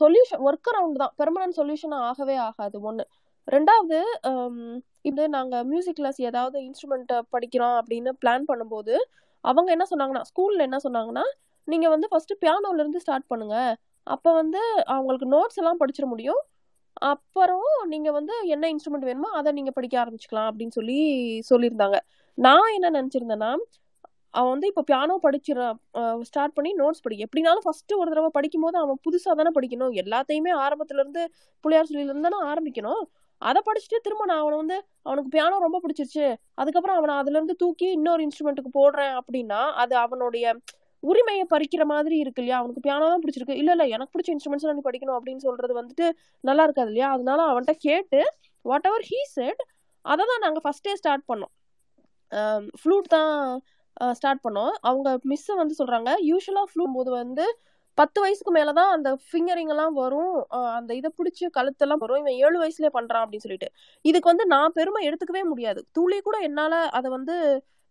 சொல்யூஷன் 0.00 0.42
ஒர்க் 0.48 0.70
அரவுண்ட் 0.72 1.00
தான். 1.02 1.14
பெர்மனன்ட் 1.20 1.58
சொல்யூஷன் 1.60 1.94
ஆகவே 2.08 2.36
ஆகாது. 2.48 2.76
ஒன்று 2.88 3.04
ரெண்டாவது 3.48 3.98
இது 5.10 5.22
நாங்கள் 5.36 5.64
மியூசிக் 5.70 5.98
கிளாஸ் 6.00 6.20
ஏதாவது 6.30 6.56
இன்ஸ்ட்ருமெண்ட்டை 6.68 7.18
படிக்கிறோம் 7.34 7.76
அப்படின்னு 7.80 8.10
பிளான் 8.22 8.46
பண்ணும்போது 8.50 8.94
அவங்க 9.44 9.68
என்ன 9.76 9.84
சொன்னாங்கன்னா 9.92 10.22
ஸ்கூலில் 10.30 10.66
என்ன 10.68 10.78
சொன்னாங்கன்னா 10.86 11.24
நீங்கள் 11.68 11.92
வந்து 11.94 12.06
ஃபஸ்ட்டு 12.12 12.40
பியானோலேருந்து 12.44 13.02
ஸ்டார்ட் 13.04 13.30
பண்ணுங்க. 13.32 13.56
அப்போ 14.06 14.30
வந்து 14.40 14.60
அவங்களுக்கு 14.94 15.26
நோட்ஸ் 15.34 15.60
எல்லாம் 15.60 15.80
படிச்சிட 15.82 16.06
முடியும். 16.12 16.40
அப்புறம் 17.10 17.70
நீங்க 17.92 18.10
வந்து 18.10 18.34
என்ன 18.54 18.64
இன்ஸ்ட்ருமெண்ட் 18.72 19.08
வேணுமோ 19.08 19.30
அதை 19.38 19.50
நீங்க 19.52 19.70
படிக்க 19.70 19.94
ஆரம்பிச்சுக்கலாம் 20.02 20.48
அப்படின்னு 20.50 20.76
சொல்லி 20.78 20.98
சொல்லியிருந்தாங்க. 21.50 21.98
நான் 22.38 22.74
என்ன 22.76 22.90
நினைச்சிருந்தேன்னா 22.98 23.50
அவன் 24.34 24.52
வந்து 24.52 24.68
இப்போ 24.70 24.82
பியானோ 24.90 25.14
படிச்சிட 25.24 25.58
ஸ்டார்ட் 26.28 26.54
பண்ணி 26.56 26.70
நோட்ஸ் 26.80 27.02
படி. 27.04 27.16
எப்படினாலும் 27.26 27.64
ஃபஸ்ட்டு 27.66 27.98
ஒரு 28.00 28.08
தடவை 28.12 28.30
படிக்கும்போது 28.38 28.76
அவன் 28.82 28.98
புதுசாக 29.06 29.34
தானே 29.40 29.52
படிக்கணும். 29.58 29.92
எல்லாத்தையுமே 30.02 30.52
ஆரம்பத்துல 30.64 31.02
இருந்து 31.02 31.22
சொல்லியிலேருந்து 31.64 32.28
தானே 32.28 32.40
ஆரம்பிக்கணும். 32.52 33.04
அதை 33.42 33.60
படிச்சுட்டு 33.68 33.98
திரும்ப 34.06 34.24
நான் 34.30 34.42
அவனை 34.42 34.56
வந்து 34.62 34.76
அவனுக்கு 35.02 35.30
பியானோ 35.36 35.56
ரொம்ப 35.66 35.78
பிடிச்சிருச்சு. 35.84 36.26
அதுக்கப்புறம் 36.60 36.98
அவனை 36.98 37.14
அதுல 37.20 37.38
இருந்து 37.38 37.56
தூக்கி 37.62 37.88
இன்னொரு 37.98 38.22
இன்ஸ்ட்ருமெண்ட்டுக்கு 38.26 38.72
போடுறேன் 38.80 39.14
அப்படின்னா 39.20 39.60
அது 39.84 39.96
அவனுடைய 40.04 40.54
உரிமையை 41.10 41.44
பறிக்கிற 41.52 41.82
மாதிரி 41.92 42.16
இருக்கு 42.24 42.40
இல்லையா? 42.42 42.58
அவனுக்கு 42.60 42.84
பியானோ 42.86 43.08
தான் 43.12 43.22
பிடிச்சிருக்கு. 43.24 43.58
இல்லை 43.62 43.72
இல்லை 43.76 43.86
எனக்கு 43.96 44.14
பிடிச்ச 44.14 44.30
இன்ஸ்ட்ருமெண்ட்ஸ் 44.34 44.68
நான் 44.68 44.86
படிக்கணும் 44.88 45.16
அப்படின்னு 45.18 45.44
சொல்றது 45.48 45.74
வந்துட்டு 45.80 46.06
நல்லா 46.48 46.64
இருக்காது 46.68 46.90
இல்லையா? 46.92 47.10
அதனால 47.16 47.40
அவன்கிட்ட 47.52 47.74
கேட்டு 47.86 48.20
வாட் 48.64 48.88
எவர் 48.90 49.06
ஹீ 49.10 49.20
செட் 49.36 49.62
அதை 50.04 50.22
தான் 50.30 50.42
நாங்கள் 50.44 50.64
ஃபஸ்ட்டே 50.64 50.94
ஸ்டார்ட் 51.00 51.26
பண்ணோம். 51.30 51.52
ஃப்ளூட் 52.80 53.08
தான் 53.16 53.34
ஸ்டார்ட் 54.18 54.42
பண்ணோம். 54.46 54.72
அவங்க 54.88 55.08
மிஸ்ஸை 55.32 55.54
வந்து 55.62 55.74
சொல்கிறாங்க 55.80 56.10
யூஸ்வலாக 56.30 56.68
ஃப்ளூட் 56.70 56.96
போது 56.98 57.10
வந்து 57.22 57.44
பத்து 57.98 58.18
வயசுக்கு 58.22 58.52
மேலே 58.56 58.72
தான் 58.78 58.92
அந்த 58.94 59.08
ஃபிங்கரிங் 59.26 59.70
எல்லாம் 59.74 59.94
வரும். 60.00 60.32
அந்த 60.78 60.90
இதை 61.00 61.10
பிடிச்சி 61.18 61.44
கழுத்தெல்லாம் 61.58 62.02
வரும். 62.04 62.20
இவன் 62.22 62.38
ஏழு 62.44 62.56
வயசுலேயே 62.62 62.92
பண்ணுறான் 62.96 63.24
அப்படின்னு 63.24 63.46
சொல்லிட்டு. 63.46 63.68
இதுக்கு 64.10 64.30
வந்து 64.32 64.46
நான் 64.54 64.74
பெருமை 64.78 65.02
எடுத்துக்கவே 65.08 65.42
முடியாது. 65.52 65.80
துளி 65.96 66.18
கூட 66.28 66.38
என்னால் 66.48 66.78
அதை 66.98 67.08
வந்து 67.16 67.36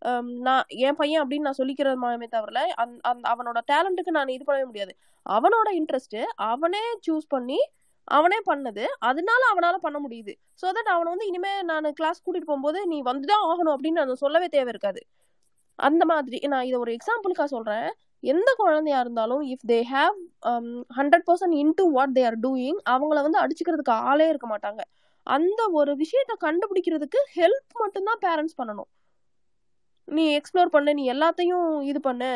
Um, 0.10 0.28
நான் 0.46 0.64
என் 0.86 0.98
பையன் 1.00 1.22
அப்படின்னு 1.24 1.48
நான் 1.48 1.60
சொல்லிக்கிறது 1.60 1.98
மாமே 2.04 2.28
தவிர 2.34 2.62
அந்த 2.84 2.98
அந்த 3.10 3.26
அவனோட 3.34 3.60
டேலண்ட்டுக்கு 3.72 4.16
நான் 4.18 4.34
இது 4.36 4.44
பண்ணவே 4.48 4.66
முடியாது. 4.70 4.94
அவனோட 5.26 5.68
இன்ட்ரெஸ்ட்டு 5.80 6.22
அவனே 6.48 6.82
சூஸ் 7.06 7.28
பண்ணி 7.28 7.60
அவனே 8.08 8.40
பண்ணது. 8.50 8.84
அதனால 9.10 9.42
அவனால 9.52 9.76
பண்ண 9.86 9.98
முடியுது. 10.06 10.34
ஸோ 10.62 10.66
தட் 10.78 10.92
அவனை 10.96 11.10
வந்து 11.14 11.28
இனிமே 11.32 11.52
நான் 11.70 11.88
கிளாஸ் 12.00 12.24
கூட்டிட்டு 12.24 12.50
போகும்போது 12.50 12.80
நீ 12.92 12.98
வந்துதான் 13.10 13.46
ஆகணும் 13.52 13.74
அப்படின்னு 13.76 14.02
நான் 14.02 14.22
சொல்லவே 14.24 14.48
தேவை 14.56 14.72
இருக்காது. 14.74 15.02
அந்த 15.80 16.04
மாதிரி 16.12 16.40
நான் 16.54 16.66
இதை 16.70 16.80
ஒரு 16.80 16.92
எக்ஸாம்பிளுக்காக 16.98 17.50
சொல்றேன். 17.56 17.88
எந்த 18.24 18.50
குழந்தையா 18.64 19.00
இருந்தாலும் 19.06 19.44
if 19.54 19.66
they 19.72 19.80
have 19.94 20.18
hundred 21.00 21.26
percent 21.30 21.56
into 21.62 21.86
what 21.96 22.16
they 22.18 22.26
are 22.32 22.40
doing 22.48 22.80
அவங்கள 22.96 23.22
வந்து 23.28 23.42
அடிச்சுக்கிறதுக்கு 23.44 23.96
ஆளே 24.12 24.28
இருக்க 24.34 24.50
மாட்டாங்க. 24.54 24.84
அந்த 25.28 25.62
ஒரு 25.80 25.92
விஷயத்த 26.04 26.34
கண்டுபிடிக்கிறதுக்கு 26.46 27.22
ஹெல்ப் 27.40 27.74
மட்டும்தான் 27.84 28.22
பேரண்ட்ஸ் 28.28 28.60
பண்ணணும். 28.62 28.90
நீ 30.08 30.24
எக்ஸ்ப்ளோர் 30.38 30.72
பண்ணு 30.74 30.92
நீ 31.00 31.04
எல்லாத்தையும் 31.14 31.68
இது 31.90 32.00
பண்ணு. 32.08 32.30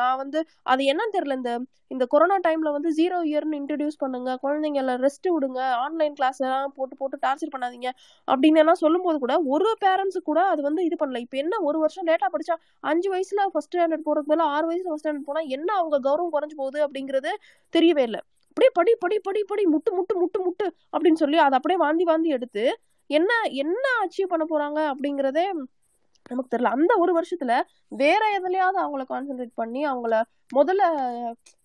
நான் 0.00 0.18
வந்து 0.22 0.38
அது 0.72 0.82
என்னன்னு 0.92 1.14
தெரியல 1.16 1.36
இந்த 1.40 1.52
இந்த 1.94 2.04
கொரோனா 2.12 2.36
டைம்ல 2.46 2.68
வந்து 2.76 2.90
ஜீரோ 2.98 3.16
இயர்னு 3.30 3.58
இன்ட்ரடியூஸ் 3.60 3.98
பண்ணுங்க 4.02 4.30
குழந்தைங்க 4.44 4.78
எல்லாம் 4.82 5.00
ரெஸ்ட் 5.06 5.28
விடுங்க 5.34 5.60
ஆன்லைன் 5.84 6.14
கிளாஸ் 6.18 6.40
எல்லாம் 6.44 6.72
போட்டு 6.78 6.94
போட்டு 7.00 7.16
டார்ச்சர் 7.24 7.52
பண்ணாதீங்க 7.54 7.88
அப்படின்னு 8.28 8.60
எல்லாம் 8.62 8.80
சொல்லும்போது 8.84 9.18
கூட 9.24 9.34
ஒரு 9.54 9.70
பேரண்ட்ஸு 9.84 10.22
கூட 10.30 10.40
அது 10.52 10.62
வந்து 10.68 10.84
இது 10.88 10.98
பண்ணல. 11.02 11.20
இப்போ 11.26 11.38
என்ன 11.44 11.60
ஒரு 11.68 11.80
வருஷம் 11.84 12.08
லேட்டாக 12.10 12.30
படிச்சா 12.36 12.56
அஞ்சு 12.92 13.10
வயசுல 13.14 13.44
ஃபர்ஸ்ட் 13.52 13.72
ஸ்டாண்டர்ட் 13.72 14.06
போறதுக்கு 14.08 14.32
பதிலா 14.32 14.48
ஆறு 14.56 14.66
வயசுல 14.70 14.88
ஃபர்ஸ்ட் 14.90 15.06
ஸ்டாண்டர்ட் 15.06 15.28
போனா 15.30 15.42
என்ன 15.58 15.68
அவங்க 15.80 15.98
கௌரவம் 16.08 16.34
குறைஞ்சு 16.36 16.58
போகுது 16.62 16.80
அப்படிங்கிறது 16.86 17.32
தெரியவே 17.74 18.04
இல்லை. 18.08 18.22
அப்படியே 18.50 18.72
படி 18.78 18.92
படி 19.04 19.16
படி 19.28 19.40
படி 19.52 19.62
முட்டு 19.74 19.90
முட்டு 19.98 20.14
முட்டு 20.22 20.38
முட்டு 20.46 20.66
அப்படின்னு 20.94 21.20
சொல்லி 21.22 21.38
அதை 21.44 21.54
அப்படியே 21.58 21.78
வாந்தி 21.84 22.04
வாந்தி 22.10 22.30
எடுத்து 22.36 22.64
என்ன 23.10 23.30
என்ன 23.62 23.86
அச்சீவ் 24.02 24.32
பண்ண 24.32 24.44
போறாங்க 24.52 24.78
அப்படிங்கிறதே 24.92 25.46
நமக்கு 26.30 26.52
தெரியல. 26.52 26.72
அந்த 26.76 26.92
ஒரு 27.02 27.12
வருஷத்துல 27.18 27.52
வேற 28.02 28.22
எதுலையாவது 28.38 28.78
அவங்கள 28.84 29.02
கான்சென்ட்ரேட் 29.12 29.54
பண்ணி 29.62 29.82
அவங்கள 29.90 30.14
முதல்ல 30.58 30.82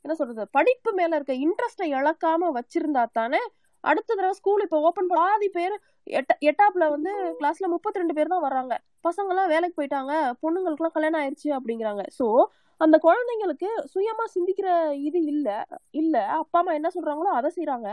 என்ன 0.05 0.13
சொல்றது 0.19 0.45
படிப்பு 0.57 0.91
மேல 0.99 1.17
இருக்க 1.17 1.33
இன்ட்ரெஸ்டை 1.45 1.87
இழக்காம 1.97 2.51
வச்சிருந்தா 2.57 3.03
தானே 3.19 3.41
அடுத்த 3.83 4.09
தடவை 4.09 4.35
ஸ்கூல் 4.39 4.63
இப்போ 4.65 4.77
ஓப்பன் 4.87 5.09
பாதி 5.11 5.47
பேர் 5.57 5.75
எட்ட 6.17 6.31
எட்டாப்ல 6.49 6.85
வந்து 6.95 7.11
கிளாஸ்ல 7.39 7.67
முப்பத்தி 7.73 8.01
ரெண்டு 8.01 8.15
பேர் 8.17 8.31
தான் 8.33 8.45
வர்றாங்க. 8.47 8.73
பசங்க 9.07 9.31
எல்லாம் 9.33 9.51
வேலைக்கு 9.53 9.77
போயிட்டாங்க 9.79 10.13
பொண்ணுங்களுக்குலாம் 10.43 10.95
கல்யாணம் 10.95 11.19
ஆயிடுச்சு 11.21 11.49
அப்படிங்கிறாங்க. 11.57 12.03
ஸோ 12.17 12.25
அந்த 12.81 12.95
குழந்தைங்களுக்கு 13.05 13.69
சுயமா 13.93 14.25
சிந்திக்கிற 14.35 14.67
இது 15.07 15.19
இல்ல 15.33 15.47
இல்ல. 16.01 16.15
அப்பா 16.41 16.59
அம்மா 16.61 16.73
என்ன 16.79 16.89
சொல்றாங்களோ 16.97 17.31
அதை 17.39 17.49
செய்யறாங்க 17.57 17.89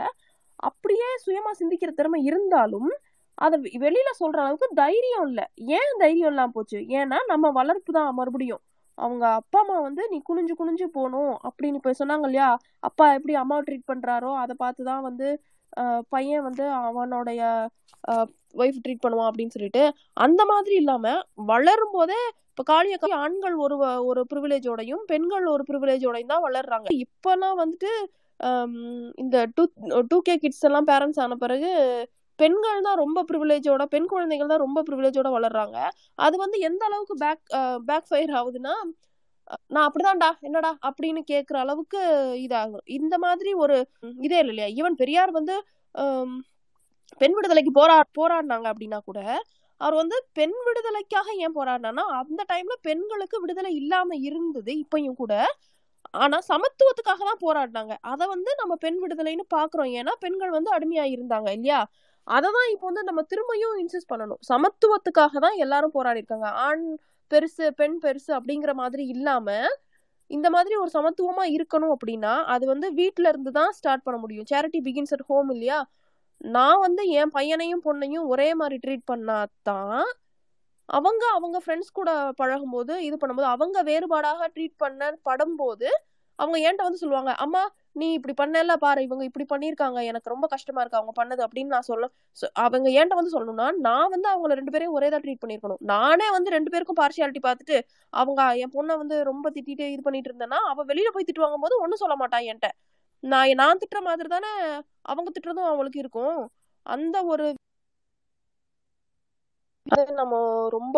அப்படியே 0.69 1.07
சுயமா 1.25 1.51
சிந்திக்கிற 1.61 1.91
திறமை 1.99 2.19
இருந்தாலும் 2.29 2.89
அதை 3.37 3.57
வெளியில 3.85 4.09
சொல்ற 4.21 4.37
அளவுக்கு 4.43 4.67
தைரியம் 4.81 5.25
இல்லை. 5.29 5.45
ஏன் 5.79 5.99
தைரியம் 6.03 6.31
இல்லாம 6.33 6.53
போச்சு? 6.55 6.79
ஏன்னா 6.99 7.17
நம்ம 7.31 7.51
வளர்ப்பு 7.59 7.91
தான் 7.97 8.17
மறுபடியும். 8.19 8.63
அவங்க 8.97 9.25
அப்பா 9.39 9.59
அம்மா 9.63 9.75
வந்து 9.79 10.03
நீ 10.11 10.17
குனிஞ்சு 10.29 10.53
குனிஞ்சு 10.59 10.85
போகணும் 10.95 11.33
அப்படின்னு 11.47 11.79
போய் 11.83 11.99
சொன்னாங்க 11.99 12.27
இல்லையா? 12.29 12.49
அப்பா 12.79 13.05
எப்படி 13.17 13.33
அம்மாவை 13.41 13.63
ட்ரீட் 13.67 13.89
பண்றாரோ 13.91 14.31
அதை 14.43 14.53
பார்த்துதான் 14.63 15.05
வந்து 15.09 15.27
பையன் 16.09 16.45
வந்து 16.47 16.65
அவனுடைய 16.87 17.41
ஒய்ஃப் 18.55 18.81
ட்ரீட் 18.83 19.03
பண்ணுவான் 19.05 19.29
அப்படின்னு 19.29 19.55
சொல்லிட்டு 19.55 19.83
அந்த 20.25 20.41
மாதிரி 20.45 20.75
இல்லாம 20.75 21.07
வளரும் 21.51 21.95
போதே 21.95 22.19
இப்ப 22.51 22.63
காளியக்கா 22.71 23.09
ஆண்கள் 23.23 23.55
ஒரு 23.65 23.75
ஒரு 24.09 24.21
ப்ரிவிலேஜோடையும் 24.31 25.03
பெண்கள் 25.05 25.45
ஒரு 25.45 25.63
ப்ரிவிலேஜோடையும் 25.69 26.33
தான் 26.33 26.45
வளர்றாங்க. 26.47 26.87
இப்பெல்லாம் 27.03 27.57
வந்துட்டு 27.61 27.91
இந்த 29.15 29.37
டூ 29.55 29.63
டூ 30.11 30.17
கே 30.21 30.35
கிட்ஸ் 30.37 30.65
எல்லாம் 30.69 30.87
பேரண்ட்ஸ் 30.87 31.21
ஆன 31.23 31.35
பிறகு 31.35 31.71
பெண்கள் 32.39 32.85
தான் 32.87 32.99
ரொம்ப 33.03 33.19
ப்ரிவிலேஜோட 33.29 33.83
பெண் 33.93 34.07
குழந்தைகள் 34.13 34.51
தான் 34.51 34.63
ரொம்ப 34.65 34.79
ப்ரிவிலேஜோட 34.87 35.29
வளர்றாங்க. 35.37 35.77
அது 36.25 36.35
வந்து 36.43 36.57
எந்த 36.69 36.83
அளவுக்கு 36.89 37.15
பேக் 37.23 37.43
பேக் 37.89 38.09
ஃபயர் 38.09 38.33
ஆகுதுன்னா 38.39 38.75
நான் 39.73 39.85
அப்படிதான்டா 39.87 40.29
என்னடா 40.47 40.71
அப்படின்னு 40.87 41.21
கேட்குற 41.31 41.57
அளவுக்கு 41.65 41.99
இதாகும். 42.45 42.85
இந்த 42.97 43.15
மாதிரி 43.25 43.51
ஒரு 43.63 43.75
இதே 44.25 44.39
இல்லை 44.41 44.53
இல்லையா? 44.53 44.69
ஈவன் 44.79 44.97
பெரியார் 45.01 45.31
வந்து 45.39 45.55
பெண் 47.21 47.35
விடுதலைக்கு 47.37 47.71
போரா 47.77 47.95
போராடினாங்க 48.19 48.67
அப்படின்னா 48.71 48.99
கூட 49.09 49.19
அவர் 49.81 49.95
வந்து 50.01 50.17
பெண் 50.37 50.57
விடுதலைக்காக 50.67 51.27
ஏன் 51.45 51.55
போராடினான்னா 51.57 52.03
அந்த 52.21 52.41
டைம்ல 52.51 52.75
பெண்களுக்கு 52.87 53.37
விடுதலை 53.43 53.71
இல்லாம 53.81 54.15
இருந்தது 54.27 54.71
இப்பயும் 54.83 55.19
கூட. 55.21 55.33
ஆனா 56.23 56.37
சமத்துவத்துக்காக 56.49 57.21
தான் 57.29 57.41
போராடினாங்க. 57.45 57.93
அதை 58.11 58.25
வந்து 58.33 58.51
நம்ம 58.61 58.73
பெண் 58.85 58.99
விடுதலைன்னு 59.03 59.45
பாக்குறோம். 59.55 59.91
ஏன்னா 59.99 60.13
பெண்கள் 60.23 60.55
வந்து 60.57 60.71
அடிமையா 60.75 61.05
இருந்தாங்க 61.15 61.49
இல்லையா? 61.57 61.79
அதை 62.27 62.49
தான் 62.57 62.69
இப்போ 62.73 62.85
வந்து 62.89 63.03
நம்ம 63.09 63.21
திரும்பியும் 63.31 63.75
இன்சிஸ்ட் 63.81 64.11
பண்ணணும். 64.13 64.41
சமத்துவத்துக்காக 64.51 65.39
தான் 65.45 65.57
எல்லாரும் 65.65 65.95
போராடி 65.97 66.21
இருக்காங்க. 66.21 66.49
ஆண் 66.65 66.85
பெருசு 67.31 67.65
பெண் 67.79 67.97
பெருசு 68.03 68.31
அப்படிங்கிற 68.39 68.73
மாதிரி 68.81 69.03
இல்லாம 69.15 69.47
இந்த 70.29 70.47
மாதிரி 70.55 70.75
ஒரு 70.83 70.91
சமத்துவமா 70.95 71.43
இருக்கணும் 71.55 71.93
அப்படின்னா 71.95 72.33
அது 72.53 72.65
வந்து 72.73 72.87
வீட்டுல 72.99 73.29
இருந்து 73.33 73.51
தான் 73.59 73.73
ஸ்டார்ட் 73.77 74.05
பண்ண 74.05 74.17
முடியும். 74.23 74.47
சேரிட்டி 74.51 74.79
பிகின்ஸ் 74.87 75.13
அட் 75.15 75.27
ஹோம் 75.29 75.49
இல்லையா? 75.55 75.79
நான் 76.55 76.79
வந்து 76.85 77.03
என் 77.19 77.33
பையனையும் 77.37 77.83
பொண்ணையும் 77.85 78.25
ஒரே 78.33 78.49
மாதிரி 78.61 78.77
ட்ரீட் 78.85 79.05
பண்ணாதான் 79.11 80.01
அவங்க 80.89 81.23
அவங்க 81.37 81.57
ஃப்ரெண்ட்ஸ் 81.63 81.95
கூட 81.99 82.09
பழகும்போது 82.39 82.93
இது 83.07 83.15
பண்ணும்போது 83.21 83.49
அவங்க 83.55 83.77
வேறுபாடாக 83.83 84.47
ட்ரீட் 84.55 84.75
பண்ண 84.77 85.09
படும்போது 85.29 85.89
அவங்க 86.39 86.57
என்கிட்ட 86.59 86.87
வந்து 86.87 87.01
சொல்லுவாங்க 87.01 87.31
அம்மா 87.43 87.61
நீ 87.95 88.07
இப்படி 88.13 88.33
பண்ணல 88.39 88.73
பாரு 88.77 88.99
இவங்க 89.05 89.23
இப்படி 89.27 89.45
பண்ணியிருக்காங்க 89.49 89.99
எனக்கு 90.09 90.33
ரொம்ப 90.33 90.47
கஷ்டமா 90.53 90.81
இருக்கு 90.83 90.99
அவங்க 90.99 91.13
பண்ணது 91.19 91.41
அப்படின்னு 91.45 91.73
நான் 91.75 91.87
சொல்ல 91.89 92.07
அவங்க 92.65 92.87
ஏன்ட்ட 92.97 93.17
வந்து 93.19 93.33
சொல்லணும்னா 93.35 93.67
நான் 93.87 94.11
வந்து 94.15 94.27
அவங்கள 94.33 94.57
ரெண்டு 94.59 94.73
பேரையும் 94.75 94.97
ஒரே 94.97 95.09
தான் 95.09 95.23
ட்ரீட் 95.25 95.41
பண்ணியிருக்கணும் 95.43 95.81
நானே 95.93 96.27
வந்து 96.37 96.55
ரெண்டு 96.57 96.71
பேருக்கும் 96.73 96.99
பார்சியாலிட்டி 97.01 97.41
பார்த்துட்டு 97.47 97.77
அவங்க 98.13 98.41
என் 98.63 98.75
பொண்ணை 98.75 98.95
வந்து 98.97 99.17
ரொம்ப 99.31 99.51
திட்டிட்டு 99.55 99.87
இது 99.93 100.03
பண்ணிட்டு 100.03 100.31
இருந்தேன்னா 100.31 100.61
அவ 100.71 100.85
வெளியில 100.91 101.11
போய் 101.15 101.27
திட்டு 101.29 101.45
வாங்கும் 101.45 101.65
போது 101.65 101.81
ஒன்றும் 101.83 102.03
சொல்ல 102.03 102.17
மாட்டான் 102.23 102.45
என்கிட்ட 102.49 102.69
நான் 103.23 103.59
நான் 103.61 103.79
திட்டுற 103.81 103.99
மாதிரி 104.07 104.29
தானே 104.29 104.51
அவங்க 105.05 105.29
திட்டுறதும் 105.31 105.69
அவங்களுக்கு 105.69 106.01
இருக்கும். 106.03 106.39
அந்த 106.85 107.17
ஒரு 107.27 107.45
நம்ம 110.19 110.33
ரொம்ப 110.75 110.97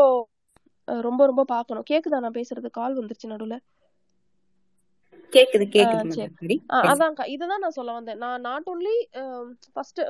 ரொம்ப 0.88 1.22
ரொம்ப 1.30 1.44
பார்க்கணும். 1.52 1.86
கேக்குதா 1.90 2.20
நான் 2.26 2.38
பேசுறது? 2.38 2.70
கால் 2.78 2.98
வந்துருச்சு 2.98 3.32
நடுவில். 3.34 3.57
கேக்குது 5.76 6.08
கேக்குது 6.18 6.56
அதான்க்கா. 6.90 7.26
இதுதான் 7.34 7.64
நான் 7.64 7.78
சொல்ல 7.78 7.92
வந்தேன். 7.94 8.20
நான் 8.24 8.42
நாட் 8.42 8.68
ஓன்லி 8.68 8.96
ஃபர்ஸ்ட் 9.74 10.02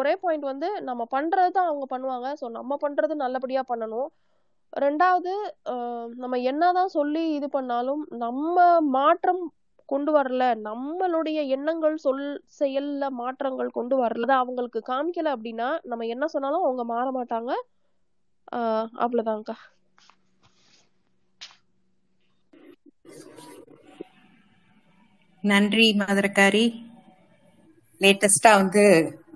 ஒரே 0.00 0.12
பாயிண்ட் 0.22 0.46
வந்து 0.50 0.68
நம்ம 0.88 1.02
பண்றது 1.16 1.50
தான் 1.50 1.68
அவங்க 1.70 1.86
பண்ணுவாங்க. 1.94 2.28
ஸோ 2.40 2.48
நம்ம 2.58 2.76
பண்றது 2.84 3.14
நல்லபடியா 3.24 3.62
பண்ணணும். 3.72 4.08
ரெண்டாவது 4.76 5.32
நம்ம 6.22 6.34
என்னதான் 6.50 6.96
சொல்லி 6.96 7.22
இது 7.34 7.48
பண்ணாலும் 7.50 8.02
நம்ம 8.24 8.56
மாற்றம் 8.96 9.42
கொண்டு 9.88 10.10
வரல 10.12 10.44
நம்மளுடைய 10.66 11.38
எண்ணங்கள் 11.56 11.96
சொல் 12.04 12.22
செயல்ல 12.58 13.10
மாற்றங்கள் 13.20 13.70
கொண்டு 13.70 13.96
வரல 13.96 14.26
அதை 14.26 14.36
அவங்களுக்கு 14.42 14.80
காமிக்கல 14.90 15.34
அப்படின்னா 15.36 15.68
நம்ம 15.84 16.06
என்ன 16.14 16.26
சொன்னாலும் 16.34 16.66
அவங்க 16.66 16.84
மாற 16.92 17.06
மாட்டாங்க. 17.18 17.52
ஆஹ் 18.52 18.88
அவ்வளவுதான்க்கா. 19.04 19.56
நன்றி 25.46 25.86
மதுரக்காரி. 26.00 26.64
லேட்டஸ்டா 28.00 28.50
வந்து 28.56 28.82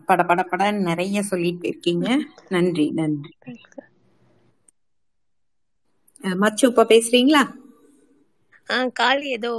பட 0.09 0.21
பட 0.25 0.41
படன்னு 0.47 0.87
நிறைய 0.89 1.23
சொல்லிட்டு 1.31 1.67
இருக்கீங்க 1.69 2.09
நன்றி 2.51 2.87
நன்றி. 2.99 3.33
மச்சு 6.39 6.65
இப்ப 6.69 6.87
பேசுறீங்களா? 6.89 7.45
காளி 8.97 9.27
ஏதோ 9.33 9.53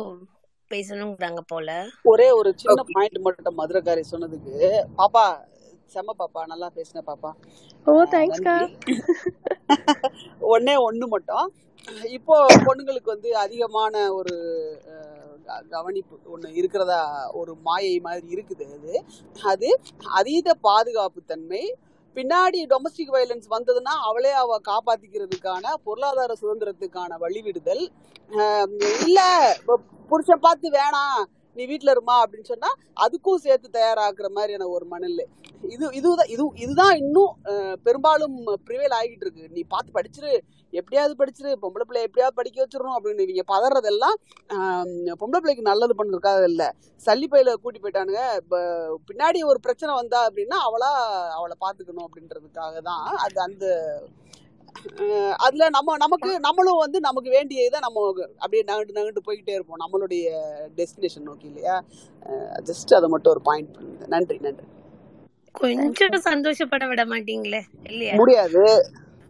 பேசணுங்கிறாங்க 0.71 1.41
போல. 1.47 1.69
ஒரே 2.09 2.27
ஒரு 2.37 2.49
சின்ன 2.57 2.79
பாயிண்ட் 2.89 3.19
மட்டும் 3.27 3.57
மதுரக்காரி 3.57 4.03
சொன்னதுக்கு. 4.09 4.53
பாப்பா 4.97 5.25
செம 5.91 6.13
பாப்பா 6.17 6.41
நல்லா 6.47 6.67
பேசின 6.75 6.99
பாப்பா. 7.05 7.31
ஓ 7.87 7.95
நன்றி. 8.29 8.67
ஒண்ணே 10.53 10.75
ஒண்ணு 10.85 11.05
மட்டும். 11.07 11.47
இப்போ 12.03 12.45
பொண்ணுங்களுக்கு 12.49 13.03
வந்து 13.03 13.37
அதிகமான 13.37 14.13
ஒரு 14.13 14.35
க- 15.45 15.63
கவனிப்பு 15.69 16.19
ஒன்று 16.25 16.53
இருக்கிறதா 16.53 17.31
ஒரு 17.31 17.55
மாயை 17.55 17.99
மாதிரி 17.99 18.27
இருக்குது 18.35 18.73
அது. 18.73 19.03
அது 19.43 19.79
அதீத 20.05 20.53
பாதுகாப்பு 20.53 21.21
தன்மை. 21.21 21.75
பின்னாடி 22.15 22.65
டொமஸ்டிக் 22.69 23.11
வயலன்ஸ் 23.11 23.43
வந்ததுன்னா 23.49 23.97
அவளே 23.99 24.31
அவ 24.31 24.59
காப்பாத்திக்கிறதுக்கான 24.65 25.73
பொருளாதார 25.83 26.33
சுதந்திரத்துக்கான 26.41 27.17
வழிவிடுதல். 27.19 27.87
ஆஹ் 28.29 29.03
இல்ல 29.03 29.53
புருஷன் 30.09 30.39
பார்த்து 30.39 30.69
வேணாம். 30.69 31.23
நீ 31.57 31.63
வீட்டில் 31.71 31.93
இருமா 31.95 32.15
அப்படின்னு 32.23 32.51
சொன்னா 32.53 32.69
அதுக்கும் 33.05 33.43
சேர்த்து 33.45 33.77
தயாராகிற 33.79 34.27
மாதிரியான 34.37 34.67
ஒரு 34.75 34.85
மணல் 34.93 35.21
இது 35.73 35.85
இதுதான் 35.99 36.29
இது 36.33 36.43
இதுதான் 36.63 36.95
இன்னும் 37.01 37.33
பெரும்பாலும் 37.85 38.37
ப்ரிவேல் 38.67 38.95
ஆகிட்டு 38.99 39.25
இருக்கு. 39.25 39.43
நீ 39.55 39.61
பார்த்து 39.73 39.95
படிச்சிரு 39.97 40.31
எப்படியாவது 40.73 41.13
படிச்சிரு 41.19 41.49
பொம்பளை 41.63 41.85
பிள்ளை 41.87 42.01
எப்படியாவது 42.07 42.37
படிக்க 42.39 42.57
வச்சிடணும் 42.63 42.97
அப்படின்னு 42.97 43.25
இவங்க 43.25 43.43
பதறதெல்லாம் 43.53 44.17
பொம்பளை 45.21 45.39
பிள்ளைக்கு 45.41 45.69
நல்லது 45.71 45.95
பண்ணுறதுக்காக 45.99 46.41
இல்லை. 46.51 46.69
சல்லி 47.05 47.27
பையில 47.33 47.53
கூட்டி 47.63 47.79
போயிட்டானுங்க. 47.83 48.23
பின்னாடி 49.09 49.39
ஒரு 49.51 49.61
பிரச்சனை 49.67 49.91
வந்தா 50.01 50.21
அப்படின்னா 50.29 50.59
அவளா 50.69 50.91
அவளை 51.37 51.57
பாத்துக்கணும் 51.65 52.07
அப்படின்றதுக்காக 52.07 52.75
தான் 52.89 53.05
அது 53.25 53.39
அந்த 53.47 53.65
அதுல 55.37 55.69
நம்ம 55.69 55.97
நமக்கு 55.97 56.39
நம்மளும் 56.39 56.77
வந்து 56.77 56.99
நமக்கு 56.99 57.29
வேண்டிய 57.29 57.65
இதை 57.65 57.79
நம்ம 57.79 58.13
அப்படியே 58.37 58.63
நகண்டு 58.63 58.97
நகண்டு 58.97 59.17
போய்கிட்டே 59.27 59.49
இருப்போம். 59.49 59.83
நம்மளுடைய 59.83 60.29
டெஸ்டினேஷன் 60.77 61.19
நோக்கி 61.19 61.45
இல்லையா? 61.45 61.83
ஜஸ்ட் 62.69 62.95
அதை 62.95 63.09
மட்டும் 63.09 63.31
ஒரு 63.31 63.41
பாயிண்ட் 63.41 63.73
பண்ணுங்க. 63.73 64.07
நன்றி 64.07 64.37
நன்றி. 64.37 64.65
கொஞ்சம் 65.51 66.21
சந்தோஷப்பட 66.21 66.87
விட 66.87 67.05
மாட்டீங்களே 67.05 67.61
இல்லையா? 67.83 68.13
முடியாது. 68.13 68.83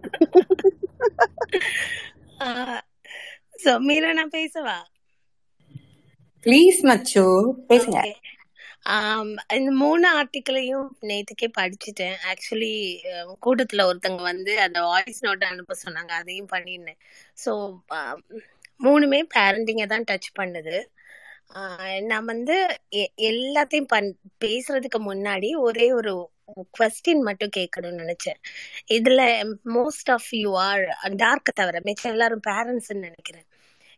மீரா 3.88 4.14
நான் 4.14 4.30
பேசவா? 4.30 4.84
ப்ளீஸ் 6.46 6.82
மச்சு 6.82 7.54
பேசுங்க. 7.70 8.14
இந்த 9.54 9.72
மூணு 9.72 10.06
ஆர்டிக்கிளையும் 10.22 10.88
நேற்றுக்கே 11.02 11.52
படிச்சுட்டேன். 11.60 12.16
ஆக்சுவலி 12.32 12.74
கூட்டத்துல 13.46 13.84
ஒருத்தங்க 13.92 14.22
வந்து 14.22 14.60
அந்த 14.60 14.82
வாய்ஸ் 14.82 15.24
நோட் 15.26 15.44
அனுப்ப 15.44 15.76
சொன்னாங்க. 15.86 16.12
அதையும் 16.22 16.48
பண்ணியிருந்தேன் 16.52 17.00
ஸோ 17.46 17.52
மூணுமே 18.84 19.22
பேரண்டிங்கை 19.36 19.86
தான் 19.86 20.04
டச் 20.12 20.32
பண்ணுது. 20.40 20.78
நான் 22.02 22.26
வந்து 22.26 22.56
எ- 22.94 23.12
எல்லாத்தையும் 23.18 23.88
பண் 23.88 24.16
பேசுறதுக்கு 24.46 25.00
முன்னாடி 25.00 25.50
ஒரே 25.58 25.92
ஒரு 25.94 26.14
கொஸ்டின் 26.80 27.22
மட்டும் 27.22 27.50
கேட்கணும்னு 27.58 28.02
நினைச்சேன். 28.04 28.40
இதுல 28.92 29.22
most 29.66 30.10
of 30.12 30.30
you 30.32 30.58
are 30.60 30.84
dark 31.16 31.52
தவிர 31.56 31.80
மிச்சம் 31.84 32.12
எல்லாரும் 32.12 32.42
பேரண்ட்ஸ் 32.48 32.94
நினைக்கிறேன். 33.06 33.46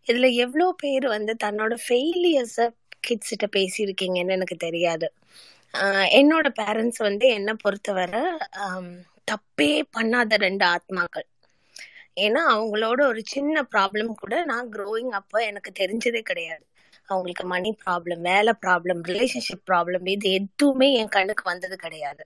இதுல 0.08 0.34
எவ்வளோ 0.34 0.74
பேர் 0.78 1.08
வந்து 1.08 1.36
தன்னோட 1.44 1.78
ஃபெயிலியர்ஸை 1.88 2.66
கிட்ஸ் 3.04 3.32
கிட்ட 3.32 3.48
பேசியிருக்கீங்கன்னு 3.56 4.38
எனக்கு 4.38 4.58
தெரியாது. 4.60 5.08
ஆஹ் 5.74 6.08
என்னோட 6.20 6.48
பேரண்ட்ஸ் 6.60 7.02
வந்து 7.02 7.26
என்னை 7.30 7.54
பொறுத்தவரை 7.64 8.24
தப்பே 9.28 9.72
பண்ணாத 9.96 10.38
ரெண்டு 10.46 10.66
ஆத்மாக்கள். 10.70 11.28
ஏன்னா 12.18 12.42
அவங்களோட 12.52 13.00
ஒரு 13.08 13.22
சின்ன 13.28 13.64
ப்ராப்ளம் 13.72 14.12
கூட 14.16 14.34
நான் 14.46 14.70
க்ரோயிங் 14.74 15.12
அப்போ 15.20 15.38
எனக்கு 15.50 15.72
தெரிஞ்சதே 15.82 16.22
கிடையாது. 16.24 16.64
அவங்களுக்கு 17.10 17.46
மணி 17.48 17.70
ப்ராப்ளம் 17.82 18.22
வேலை 18.28 18.54
ப்ராப்ளம் 18.62 19.02
ரிலேஷன்ஷிப் 19.10 19.66
ப்ராப்ளம் 19.66 20.08
இது 20.14 20.28
எதுவுமே 20.40 20.90
என் 21.00 21.14
கண்ணுக்கு 21.16 21.44
வந்தது 21.46 21.78
கிடையாது. 21.78 22.24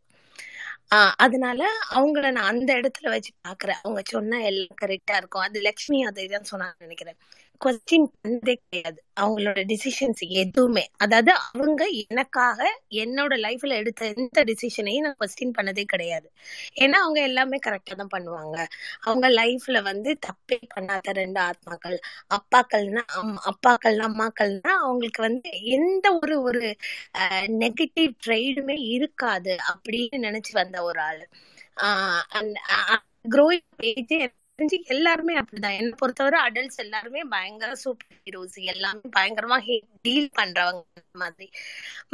ஆஹ் 0.91 1.13
அதனால 1.17 1.61
அவங்கள 1.95 2.27
நான் 2.31 2.51
அந்த 2.51 2.69
இடத்துல 2.79 3.07
வச்சு 3.09 3.31
பாக்குறேன் 3.41 3.81
அவங்க 3.81 4.01
சொன்னா 4.07 4.37
எல்லாம் 4.49 4.79
கரெக்டா 4.81 5.15
இருக்கும். 5.17 5.45
அது 5.47 5.57
லக்ஷ்மி 5.61 5.99
அதை 6.09 6.25
தான் 6.27 6.49
சொன்னாங்க 6.51 6.77
நினைக்கிறேன். 6.79 7.17
கொஸ்டின் 7.65 8.07
பண்ணதே 8.23 8.55
கிடையாது. 8.69 9.03
அவங்களோட 9.19 9.73
டிசிஷன்ஸ் 9.73 10.27
எதுவுமே. 10.29 10.87
அதாவது 10.97 11.31
அவங்க 11.53 11.85
எனக்காக 12.09 12.81
என்னோட 12.89 13.35
லைஃப்ல 13.45 13.67
எடுத்த 13.67 14.13
எந்த 14.15 14.43
டிசிஷனையும் 14.43 14.99
நான் 14.99 15.15
கொஸ்டின் 15.19 15.53
பண்ணதே 15.61 15.83
கிடையாது. 15.83 16.31
ஏன்னா 16.75 16.91
அவங்க 16.91 17.21
எல்லாமே 17.21 17.59
கரெக்டா 17.67 17.95
தான் 17.95 18.07
பண்ணுவாங்க. 18.11 18.65
அவங்க 18.99 19.29
லைஃப்ல 19.29 19.83
வந்து 19.83 20.17
தப்பே 20.27 20.59
பண்ணாத 20.75 20.99
ரெண்டு 21.01 21.41
ஆத்மாக்கள் 21.41 21.97
அப்பாக்கள்னா 22.29 23.01
அம்- 23.15 23.37
அப்பாக்கள்னா 23.45 24.05
அம்மாக்கள்னா 24.09 24.61
அவங்களுக்கு 24.61 25.21
வந்து 25.21 25.49
எந்த 25.63 26.19
ஒரு 26.21 26.41
ஒரு 26.41 26.75
நெகட்டிவ் 27.59 28.13
ட்ரைடுமே 28.27 28.79
இருக்காது 28.89 29.57
அப்படின்னு 29.73 30.17
நினைச்சு 30.17 30.51
வந்த 30.51 30.83
ஒரு 30.83 30.99
ஆளு. 30.99 31.27
க்ரோயிங் 33.29 33.59
ஏஜ் 33.77 34.15
தெரிஞ்சு 34.59 34.77
எல்லாருமே 34.87 35.33
அப்படிதான். 35.39 35.75
என்ன 35.79 35.95
பொறுத்தவரை 35.99 36.37
அடல்ட்ஸ் 36.45 36.79
எல்லாருமே 36.83 37.21
பயங்கர 37.33 37.71
சூப்பர் 37.81 38.15
ஹீரோஸ் 38.21 38.55
எல்லாமே 38.71 39.09
பயங்கரமா 39.17 39.57
டீல் 40.05 40.29
பண்றவங்க 40.37 40.81
மாதிரி. 41.15 41.47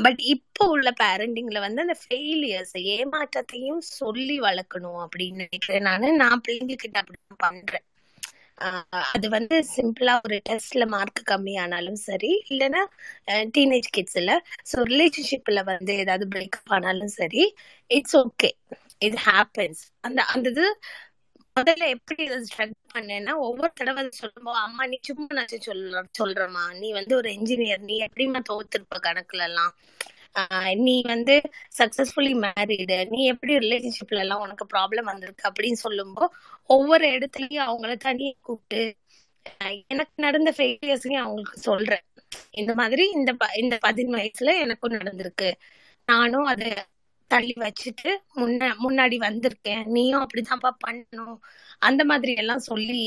பட் 0.04 0.20
இப்போ 0.34 0.66
உள்ள 0.74 0.90
பேரண்டிங்ல 1.02 1.60
வந்து 1.60 1.84
அந்த 1.86 1.96
ஃபெயிலியர்ஸ் 2.02 2.76
ஏமாற்றத்தையும் 2.96 3.82
சொல்லி 3.94 4.38
வளர்க்கணும் 4.42 5.00
அப்படின்னு 5.06 5.44
நினைக்கிறேன் 5.44 5.88
நானு. 5.90 6.10
நான் 6.24 6.44
பிள்ளைங்ககிட்ட 6.46 6.98
அப்படிதான் 7.04 7.44
பண்றேன். 7.46 7.86
ஆஹ் 8.62 9.08
அது 9.14 9.28
வந்து 9.36 9.56
சிம்பிளா 9.72 10.14
ஒரு 10.26 10.38
டெஸ்ட்ல 10.50 10.84
மார்க் 10.90 11.22
கம்மியானாலும் 11.32 12.00
சரி 12.04 12.32
இல்லைன்னா 12.52 12.82
டீனேஜ் 13.56 13.90
கிட்ஸ்ல 13.96 14.34
ஸோ 14.72 14.84
ரிலேஷன்ஷிப்ல 14.92 15.62
வந்து 15.72 15.94
ஏதாவது 16.04 16.28
பிரேக்கப் 16.36 16.74
ஆனாலும் 16.76 17.14
சரி 17.18 17.44
இட்ஸ் 17.90 18.18
ஓகே 18.22 18.52
இது 19.02 19.18
ஹேப்பன்ஸ் 19.26 19.82
அந்த 20.02 20.22
அந்த 20.34 20.48
இது 20.50 20.68
முதல்ல 21.56 21.88
எப்படி 21.88 22.24
இதை 22.24 22.38
ஸ்ட்ரகிள் 22.42 22.94
பண்ணேன்னா 22.96 23.34
ஒவ்வொரு 23.40 23.72
தடவை 23.76 24.04
சொல்லும்போது 24.12 24.58
அம்மா 24.58 24.84
நீ 24.86 24.98
சும்மா 25.02 25.28
நான் 25.32 25.52
சொல்ல 25.60 26.04
சொல்றேம்மா. 26.20 26.64
நீ 26.80 26.92
வந்து 26.92 27.14
ஒரு 27.16 27.30
என்ஜினியர் 27.30 27.82
நீ 27.82 27.96
எப்படிம்மா 28.06 28.40
தோத்துருப்ப 28.50 29.00
கணக்குல 29.04 29.44
எல்லாம் 29.44 29.74
ஆஹ் 30.40 30.76
நீ 30.78 30.96
வந்து 31.04 31.36
சக்சஸ்ஃபுல்லி 31.80 32.34
மேரீடு 32.46 32.98
நீ 33.10 33.20
எப்படி 33.26 33.58
ரிலேஷன்ஷிப்ல 33.58 34.20
எல்லாம் 34.20 34.42
உனக்கு 34.42 34.66
ப்ராப்ளம் 34.74 35.10
வந்திருக்கு? 35.12 35.46
அப்படின்னு 35.50 35.80
சொல்லும்போது 35.86 36.34
ஒவ்வொரு 36.70 37.08
இடத்துலயும் 37.10 37.68
அவங்கள 37.68 37.96
தனியே 37.98 38.34
கூப்பிட்டு 38.42 38.82
எனக்கு 39.88 40.16
நடந்த 40.18 40.52
ஃபெயிலியர்ஸையும் 40.58 41.24
அவங்களுக்கு 41.24 41.60
சொல்றேன். 41.62 42.06
இந்த 42.54 42.74
மாதிரி 42.76 43.04
இந்த 43.12 43.32
இந்த 43.56 43.76
பதின 43.86 44.16
வயசுல 44.18 44.52
எனக்கும் 44.60 44.94
நடந்திருக்கு. 44.94 45.50
நானும் 46.10 46.46
அதை 46.46 46.70
தள்ளி 47.34 47.56
வச்சுட்டு 47.58 48.10
முன்ன 48.36 48.70
முன்னாடி 48.84 49.18
வந்திருக்கேன். 49.28 49.84
நீயும் 49.96 50.24
அப்படிதான்ப்பா 50.26 50.72
பண்ணணும். 50.86 51.38
அந்த 51.82 52.02
மாதிரி 52.12 52.34
எல்லாம் 52.44 52.64
சொல்லி 52.70 53.02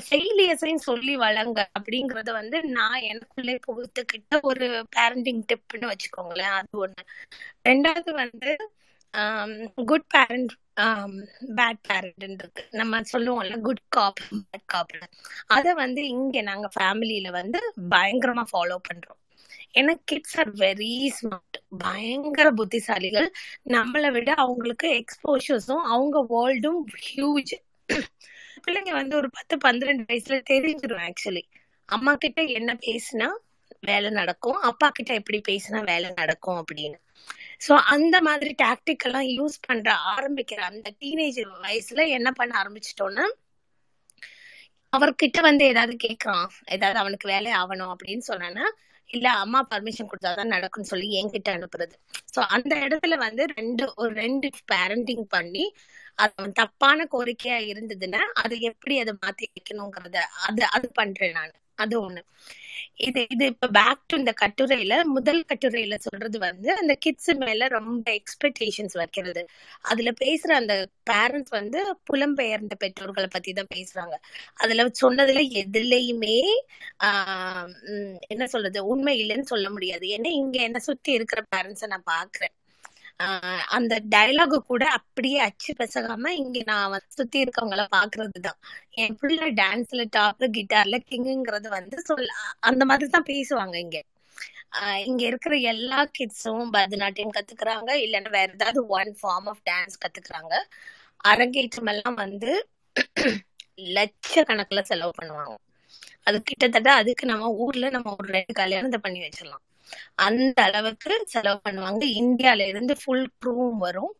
ஃபெயிலியர்ஸையும் 0.00 0.86
சொல்லி 0.88 1.14
வளங்க. 1.16 1.60
அப்படிங்கறத 1.78 2.30
வந்து 2.32 2.58
நான் 2.76 3.06
எனக்குள்ளே 3.10 3.54
புகுத்துக்கிட்ட 3.66 4.40
ஒரு 4.50 4.66
பேரண்டிங் 4.96 5.42
டிப்னு 5.50 5.90
வச்சுக்கோங்களேன். 5.92 6.54
அது 6.58 6.74
ஒண்ணு. 6.84 7.02
ரெண்டாவது 7.68 8.10
வந்து 8.22 8.50
குட் 9.90 10.08
பேரண்ட் 10.14 10.52
பேட் 11.58 11.80
பேரண்ட் 11.88 12.34
இருக்கு. 12.38 12.62
நம்ம 12.80 13.00
சொல்லுவோம்ல 13.12 13.56
குட் 13.60 13.84
காப் 13.88 14.20
பேட் 14.44 14.66
காப் 14.66 14.94
அதை 15.56 15.72
வந்து 15.82 16.02
இங்க 16.08 16.42
நாங்க 16.50 16.68
ஃபேமிலியில 16.76 17.30
வந்து 17.30 17.60
பயங்கரமா 17.90 18.44
ஃபாலோ 18.52 18.78
பண்றோம். 18.88 19.20
ஏன்னா 19.74 19.94
கிட்ஸ் 20.04 20.38
ஆர் 20.38 20.50
வெரி 20.54 20.92
ஸ்மார்ட் 21.18 21.58
பயங்கர 21.78 22.48
புத்திசாலிகள். 22.50 23.28
நம்மளை 23.68 24.10
விட 24.10 24.30
அவங்களுக்கு 24.34 24.88
எக்ஸ்போஷர்ஸும் 25.00 25.84
அவங்க 25.94 26.24
வேர்ல்டும் 26.30 26.80
ஹியூஜ் 27.08 27.54
பிள்ளைங்க 28.64 28.92
வந்து 28.92 29.14
ஒரு 29.16 29.30
பத்து 29.30 29.54
பன்னிரெண்டு 29.58 30.04
வயசுல 30.08 30.38
தெரிஞ்சிடும் 30.50 31.04
ஆக்சுவலி 31.08 31.44
அம்மா 31.88 32.14
கிட்ட 32.14 32.40
என்ன 32.42 32.70
பேசினா 32.86 33.28
வேலை 33.80 34.10
நடக்கும் 34.10 34.58
அப்பா 34.60 34.88
கிட்ட 34.90 35.14
எப்படி 35.14 35.38
பேசினா 35.48 35.78
வேலை 35.84 36.08
நடக்கும் 36.16 36.58
அப்படின்னு. 36.60 36.98
சோ 37.68 37.72
அந்த 37.94 38.16
மாதிரி 38.20 38.54
டாக்டிக் 38.62 39.04
எல்லாம் 39.04 39.28
யூஸ் 39.28 39.56
பண்ற 39.66 39.94
ஆரம்பிக்கிற 40.14 40.60
அந்த 40.70 40.90
டீனேஜ் 41.00 41.40
வயசுல 41.64 42.06
என்ன 42.08 42.30
பண்ண 42.30 42.52
ஆரம்பிச்சிட்டோம்னா 42.62 43.26
அவர்கிட்ட 44.92 45.40
வந்து 45.40 45.64
ஏதாவது 45.64 45.96
கேட்கறான். 46.04 46.46
ஏதாவது 46.66 46.98
அவனுக்கு 46.98 47.26
வேலை 47.28 47.50
ஆகணும் 47.52 47.92
அப்படின்னு 47.94 48.26
சொன்னா 48.30 48.66
இல்ல 49.10 49.28
அம்மா 49.40 49.60
பர்மிஷன் 49.70 50.08
கொடுத்தாதான் 50.08 50.52
நடக்கும்னு 50.54 50.90
சொல்லி 50.90 51.08
என்கிட்ட 51.16 51.50
அனுப்புறது. 51.56 51.94
சோ 52.34 52.40
அந்த 52.56 52.72
இடத்துல 52.84 53.14
வந்து 53.18 53.42
ரெண்டு 53.54 53.84
ஒரு 53.96 54.12
ரெண்டு 54.16 54.48
பேரண்டிங் 54.72 55.24
பண்ணி 55.28 55.64
அது 56.18 56.32
அவன் 56.36 56.52
தப்பான 56.52 57.06
கோரிக்கையா 57.12 57.58
இருந்ததுன்னா 57.70 58.22
அது 58.42 58.54
எப்படி 58.70 58.94
அதை 59.00 59.14
மாத்தி 59.20 59.44
வைக்கணுங்கிறத 59.50 60.18
அது 60.46 60.62
அது 60.70 60.88
பண்றேன் 60.92 61.32
நான். 61.32 61.54
அது 61.80 61.96
ஒண்ணு. 62.02 62.22
இது 63.00 63.20
இது 63.30 63.44
இப்ப 63.46 63.68
பேக் 63.70 64.02
டு 64.06 64.16
இந்த 64.16 64.32
கட்டுரையில 64.42 64.94
முதல் 65.10 65.44
கட்டுரையில 65.48 65.94
சொல்றது 65.98 66.38
வந்து 66.38 66.76
அந்த 66.76 66.94
கிட்ஸ் 67.00 67.32
மேல 67.42 67.68
ரொம்ப 67.68 68.06
எக்ஸ்பெக்டேஷன்ஸ் 68.12 68.96
வைக்கிறது. 68.96 69.42
அதுல 69.84 70.10
பேசுற 70.20 70.50
அந்த 70.54 70.74
பேரண்ட்ஸ் 71.10 71.48
வந்து 71.50 71.80
புலம்பெயர்ந்த 72.08 72.74
பெற்றோர்களை 72.78 73.28
பத்தி 73.30 73.52
தான் 73.52 73.72
பேசுறாங்க. 73.74 74.16
அதுல 74.56 74.86
சொன்னதுல 75.02 75.42
எதுலையுமே 75.62 76.36
ஆஹ் 77.02 77.68
உம் 77.90 78.16
என்ன 78.28 78.46
சொல்றது 78.46 78.86
உண்மை 78.86 79.14
இல்லைன்னு 79.22 79.52
சொல்ல 79.52 79.70
முடியாது. 79.70 80.06
ஏன்னா 80.16 80.32
இங்க 80.42 80.58
என்ன 80.62 80.78
சுத்தி 80.80 81.12
இருக்கிற 81.12 81.42
பேரண்ட்ஸை 81.56 81.88
நான் 81.88 82.10
பாக்குறேன். 82.10 82.54
அந்த 83.68 83.94
டைலாக 84.14 84.58
கூட 84.62 84.84
அப்படியே 84.88 85.38
அச்சு 85.38 85.72
பெசகாம 85.78 86.28
இங்க 86.34 86.60
நான் 86.64 86.90
வந்து 86.90 87.06
சுத்தி 87.08 87.42
இருக்கவங்கள 87.42 87.82
பாக்குறதுதான். 87.96 88.58
என் 88.96 89.16
பிள்ளை 89.16 89.48
டான்ஸ்ல 89.52 90.04
டாப்ல 90.16 90.46
கிட்டார்ல 90.56 90.98
கிங்குங்கிறது 91.10 91.68
வந்து 91.68 92.02
சொல்ல 92.02 92.30
அந்த 92.60 92.84
மாதிரி 92.84 93.10
தான் 93.10 93.28
பேசுவாங்க 93.28 93.74
இங்க. 93.76 93.98
ஆஹ் 94.80 95.00
இங்க 95.04 95.24
இருக்கிற 95.24 95.54
எல்லா 95.72 96.06
கிட்ஸும் 96.18 96.72
பரதநாட்டியம் 96.72 97.36
கத்துக்கிறாங்க 97.36 97.90
இல்லைன்னா 98.04 98.30
வேற 98.30 98.50
ஏதாவது 98.54 98.86
ஒன் 98.88 99.12
ஃபார்ம் 99.20 99.48
ஆஃப் 99.52 99.64
டான்ஸ் 99.70 99.98
கத்துக்கிறாங்க. 100.04 100.54
அரங்கேற்றம் 101.24 101.86
எல்லாம் 101.86 102.14
வந்து 102.14 102.50
லட்சக்கணக்குல 103.96 104.80
செலவு 104.82 105.12
பண்ணுவாங்க. 105.20 105.56
அது 106.22 106.42
கிட்டத்தட்ட 106.42 106.92
அதுக்கு 106.92 107.26
நம்ம 107.26 107.50
ஊர்ல 107.64 107.90
நம்ம 107.90 108.14
ஒரு 108.18 108.28
ரெண்டு 108.32 108.52
கல்யாணத்தை 108.54 109.00
பண்ணி 109.02 109.20
வச்சிடலாம். 109.20 109.64
அந்த 110.18 110.58
அளவுக்கு 110.62 110.98
செலவு 111.26 111.60
பண்ணுவாங்க. 111.66 112.02
இந்தியால 112.20 112.66
இருந்து 112.66 112.94
ஃபுல் 113.02 113.26
க்ரூவும் 113.38 113.78
வரும். 113.78 114.12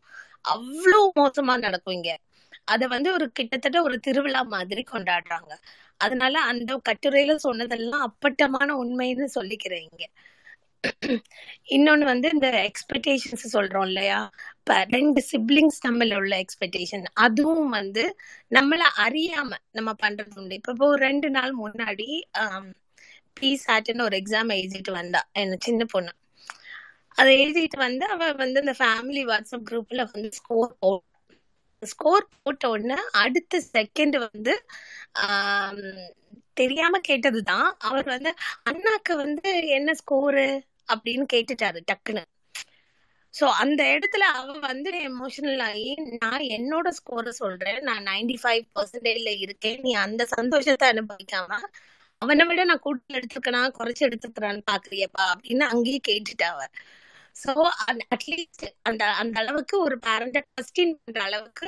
அவ்வளவு 0.45 1.07
மோசமா 1.19 1.55
நடக்கும் 1.59 1.93
இங்க. 1.93 2.11
அத 2.65 2.87
வந்து 2.87 3.09
ஒரு 3.13 3.25
கிட்டத்தட்ட 3.31 3.77
ஒரு 3.81 3.97
திருவிழா 3.99 4.41
மாதிரி 4.47 4.83
கொண்டாடுறாங்க. 4.91 5.51
அதனால 5.99 6.35
அந்த 6.51 6.79
கட்டுரையில 6.89 7.35
சொன்னதெல்லாம் 7.39 8.05
அப்பட்டமான 8.09 8.75
உண்மைன்னு 8.83 9.27
சொல்லிக்கிறேன் 9.35 9.85
இங்க. 9.89 10.03
இன்னொன்னு 11.69 12.05
வந்து 12.05 12.27
இந்த 12.33 12.47
எக்ஸ்பெக்டேஷன்ஸ் 12.67 13.45
சொல்றோம் 13.53 13.85
இல்லையா? 13.85 14.19
இப்ப 14.59 14.77
ரெண்டு 14.89 15.21
சிப்ளிங்ஸ் 15.31 15.79
நம்மள 15.87 16.15
உள்ள 16.15 16.33
எக்ஸ்பெக்டேஷன் 16.43 17.05
அதுவும் 17.25 17.69
வந்து 17.69 18.03
நம்மள 18.51 18.81
அறியாம 19.05 19.49
நம்ம 19.71 19.91
பண்றது 20.03 20.35
உண்டு. 20.35 20.55
இப்போ 20.55 20.87
ஒரு 20.87 21.01
ரெண்டு 21.01 21.29
நாள் 21.29 21.53
முன்னாடி 21.55 22.09
பி 23.37 23.49
சாட்னு 23.65 24.07
ஒரு 24.07 24.15
எக்ஸாம் 24.17 24.51
எழுதிட்டு 24.57 24.91
வந்தா 24.91 25.21
என்ன 25.33 25.57
சின்ன 25.67 25.85
பொண்ணு. 25.85 26.11
அதை 27.17 27.31
எழுதிட்டு 27.43 27.77
வந்து 27.77 28.05
அவ 28.05 28.31
வந்து 28.43 28.61
இந்த 28.63 28.75
ஃபேமிலி 28.79 29.23
வாட்ஸ்அப் 29.31 29.67
குரூப்ல 29.69 30.01
வந்து 30.11 30.29
ஸ்கோர் 30.39 30.73
போ 30.81 30.91
ஸ்கோர் 31.83 32.25
போட்ட 32.35 32.65
உடனே 32.69 32.97
அடுத்த 33.21 33.61
செகண்ட் 33.73 34.17
வந்து 34.25 34.53
தெரியாம 36.53 36.99
கேட்டதுதான். 37.09 37.69
அவர் 37.87 38.07
வந்து 38.15 38.31
அண்ணாக்கு 38.69 39.13
வந்து 39.23 39.49
என்ன 39.77 39.95
ஸ்கோரு 40.01 40.45
அப்படின்னு 40.89 41.25
கேட்டுட்டாரு 41.33 41.79
டக்குன்னு. 41.91 42.23
சோ 43.33 43.45
அந்த 43.63 43.81
இடத்துல 43.95 44.23
அவ 44.37 44.53
வந்து 44.65 44.91
எமோஷனல் 45.09 45.61
ஆகி 45.67 45.89
நான் 46.23 46.43
என்னோட 46.57 46.87
ஸ்கோரை 46.99 47.31
சொல்றேன். 47.39 47.79
நான் 47.81 48.03
95% 48.07 48.41
ஃபைவ் 48.41 48.63
பர்சன்டேஜ்ல 48.75 49.31
இருக்கேன். 49.45 49.79
நீ 49.83 49.91
அந்த 50.05 50.23
சந்தோஷத்தை 50.35 50.87
அனுபவிக்காம 50.93 51.51
அவனை 52.21 52.43
விட 52.47 52.63
நான் 52.63 52.83
கூட்டல் 52.83 53.17
எடுத்துருக்கனா 53.17 53.61
குறைச்சு 53.77 54.01
எடுத்துக்கிறான்னு 54.07 54.63
பாக்குறியப்பா 54.67 55.23
அப்படின்னு 55.33 55.65
அங்கேயே 55.71 55.99
கேட்டுட்டா 56.09 56.49
அவ. 56.53 56.61
சோ 57.35 57.51
அட்லீஸ்ட் 58.13 58.65
அந்த 58.89 59.03
அந்த 59.21 59.35
அளவுக்கு 59.43 59.75
ஒரு 59.85 59.95
பேரண்ட 60.05 60.39
கொஸ்டின் 60.49 60.93
பண்ற 60.99 61.21
அளவுக்கு 61.29 61.67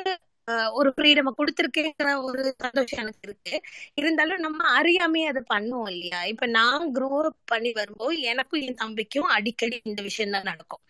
ஒரு 0.77 0.89
ஃப்ரீடம் 0.95 1.37
கொடுத்துருக்கேங்கிற 1.39 2.09
ஒரு 2.27 2.41
சந்தோஷம் 2.63 3.01
எனக்கு 3.03 3.21
இருக்கு. 3.27 3.53
இருந்தாலும் 3.99 4.41
நம்ம 4.45 4.61
அறியாமையே 4.79 5.27
அதை 5.31 5.41
பண்ணுவோம் 5.53 5.89
இல்லையா? 5.93 6.19
இப்ப 6.33 6.45
நான் 6.57 6.85
க்ரோ 6.95 7.09
அப் 7.23 7.39
பண்ணி 7.45 7.71
வரும்போது 7.79 8.15
எனக்கும் 8.31 8.63
என் 8.67 8.79
தம்பிக்கும் 8.83 9.29
அடிக்கடி 9.35 9.77
இந்த 9.83 10.01
விஷயம் 10.09 10.35
தான் 10.35 10.49
நடக்கும். 10.51 10.83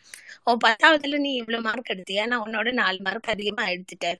ஓ 0.48 0.58
பத்தாவதுல 0.66 1.20
நீ 1.26 1.32
இவ்வளவு 1.42 1.66
மார்க் 1.68 1.94
எடுத்தியா? 1.96 2.26
நான் 2.32 2.46
உன்னோட 2.48 2.72
நாலு 2.82 3.00
மார்க் 3.08 3.34
அதிகமா 3.36 3.66
எடுத்துட்டேன். 3.74 4.20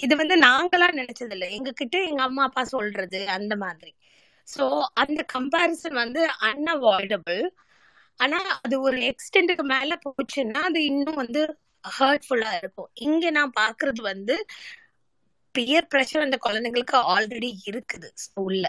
இது 0.00 0.14
வந்து 0.16 0.36
நாங்களா 0.46 0.88
நினைச்சது 1.00 1.34
இல்ல 1.36 1.46
எங்க 1.58 1.70
கிட்ட 1.74 1.96
எங்க 2.10 2.22
அம்மா 2.22 2.44
அப்பா 2.44 2.64
சொல்றது 2.74 3.20
அந்த 3.36 3.54
மாதிரி. 3.64 3.92
சோ 4.48 4.64
அந்த 5.02 5.20
கம்பேரிசன் 5.34 5.96
வந்து 6.02 6.20
அன்அவாய்டபிள் 6.48 7.42
ஆனா 8.20 8.38
அது 8.60 8.76
ஒரு 8.86 8.98
எக்ஸ்டென்ட்டுக்கு 9.10 9.64
மேல 9.70 9.92
போச்சுன்னா 10.04 10.60
அது 10.68 10.80
இன்னும் 10.90 11.20
வந்து 11.22 11.42
ஹர்ட்ஃபுல்லா 11.84 12.52
இருக்கும். 12.60 12.90
இங்க 13.06 13.24
நான் 13.36 13.56
பாக்குறது 13.58 14.00
வந்து 14.10 14.34
பியர் 15.54 15.88
ப்ரெஷர் 15.90 16.24
அந்த 16.24 16.36
குழந்தைங்களுக்கு 16.44 16.96
ஆல்ரெடி 17.14 17.50
இருக்குது 17.70 18.08
ஸ்கூல்ல 18.24 18.66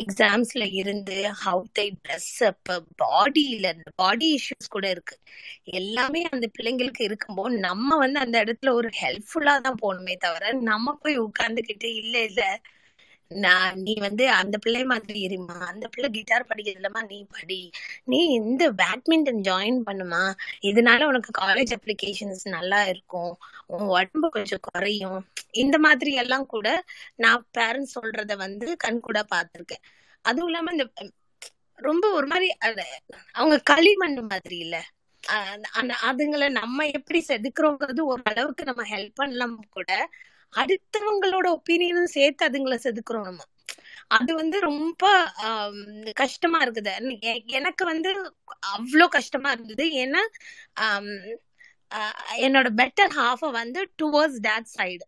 எக்ஸாம்ஸ்ல 0.00 0.64
இருந்து 0.80 1.14
ஹவு 1.40 1.62
தை 1.70 1.86
ட்ரெஸ் 1.98 2.28
அப் 2.48 2.70
பாடியில 3.02 3.66
பாடி 3.96 4.26
இஷ்யூஸ் 4.36 4.68
கூட 4.68 4.86
இருக்கு. 4.90 5.16
எல்லாமே 5.78 6.20
அந்த 6.30 6.46
பிள்ளைங்களுக்கு 6.54 7.02
இருக்கும்போது 7.08 7.54
நம்ம 7.66 7.96
வந்து 8.04 8.18
அந்த 8.24 8.36
இடத்துல 8.44 8.72
ஒரு 8.74 8.90
ஹெல்ப்ஃபுல்லா 9.00 9.54
தான் 9.60 9.80
போகணுமே 9.82 10.14
தவிர 10.18 10.40
நம்ம 10.70 10.94
போய் 11.00 11.16
உட்கார்ந்துக்கிட்டு 11.26 11.90
இல்ல 12.02 12.16
இல்ல 12.28 12.42
நான் 13.28 13.78
நீ 13.80 13.94
வந்து 13.98 14.30
அந்த 14.30 14.58
பிள்ளை 14.58 14.84
மாதிரி 14.84 15.26
இருமா? 15.26 15.58
அந்த 15.66 15.88
பிள்ளை 15.88 16.10
கிட்டார் 16.10 16.46
படிக்கிறதுலமா 16.46 17.06
நீ 17.06 17.26
படி. 17.30 17.70
நீ 18.04 18.24
இந்த 18.24 18.72
பேட்மிண்டன் 18.72 19.40
ஜாயின் 19.42 19.80
பண்ணுமா? 19.86 20.32
இதனால 20.62 21.04
உனக்கு 21.04 21.40
காலேஜ் 21.40 21.72
அப்ளிகேஷன்ஸ் 21.76 22.48
நல்லா 22.48 22.84
இருக்கும். 22.84 23.36
உன் 23.66 23.86
உடம்பு 23.86 24.30
கொஞ்சம் 24.30 24.58
குறையும். 24.62 25.26
இந்த 25.50 25.78
மாதிரி 25.78 26.12
எல்லாம் 26.12 26.46
கூட 26.46 26.84
நான் 27.14 27.46
பேரண்ட்ஸ் 27.58 27.98
சொல்றத 28.00 28.36
வந்து 28.36 28.76
கண் 28.76 29.00
கூட 29.00 29.24
பார்த்துருக்கேன். 29.34 29.84
அதுவும் 30.22 30.48
இல்லாம 30.48 30.72
இந்த 30.72 30.90
ரொம்ப 31.74 32.12
ஒரு 32.12 32.26
மாதிரி 32.26 32.56
அவங்க 33.32 33.58
களிமண் 33.58 34.26
மாதிரி 34.28 34.58
இல்ல. 34.58 34.84
அஹ் 35.28 35.62
அந்த 35.62 35.94
அதுங்களை 36.02 36.50
நம்ம 36.50 36.86
எப்படி 36.86 37.24
செதுக்குறோங்கிறது 37.28 38.02
ஒரு 38.02 38.22
அளவுக்கு 38.24 38.64
நம்ம 38.64 38.82
ஹெல்ப் 38.82 39.10
பண்ணலாம் 39.14 39.64
கூட 39.70 40.08
அடுத்தவங்களோட 40.56 41.46
ஒப்பீனியனும் 41.56 42.14
சேர்த்து 42.16 42.46
அதுங்களை 42.48 42.78
செதுக்குறோம் 42.84 43.28
நம்ம. 43.28 43.42
அது 44.16 44.32
வந்து 44.34 44.56
ரொம்ப 44.70 45.04
கஷ்டமா 46.20 46.58
இருக்குது. 46.64 46.92
எனக்கு 47.58 47.84
வந்து 47.84 48.10
அவ்வளோ 48.76 49.06
கஷ்டமா 49.16 49.50
இருந்தது. 49.56 49.84
ஏன்னா 50.02 50.22
என்னோட 52.46 52.68
பெட்டர் 52.80 53.12
ஹாஃப 53.18 53.50
வந்து 53.60 53.80
டுவர்ட்ஸ் 54.02 54.40
டேட் 54.46 54.72
சைடு 54.76 55.04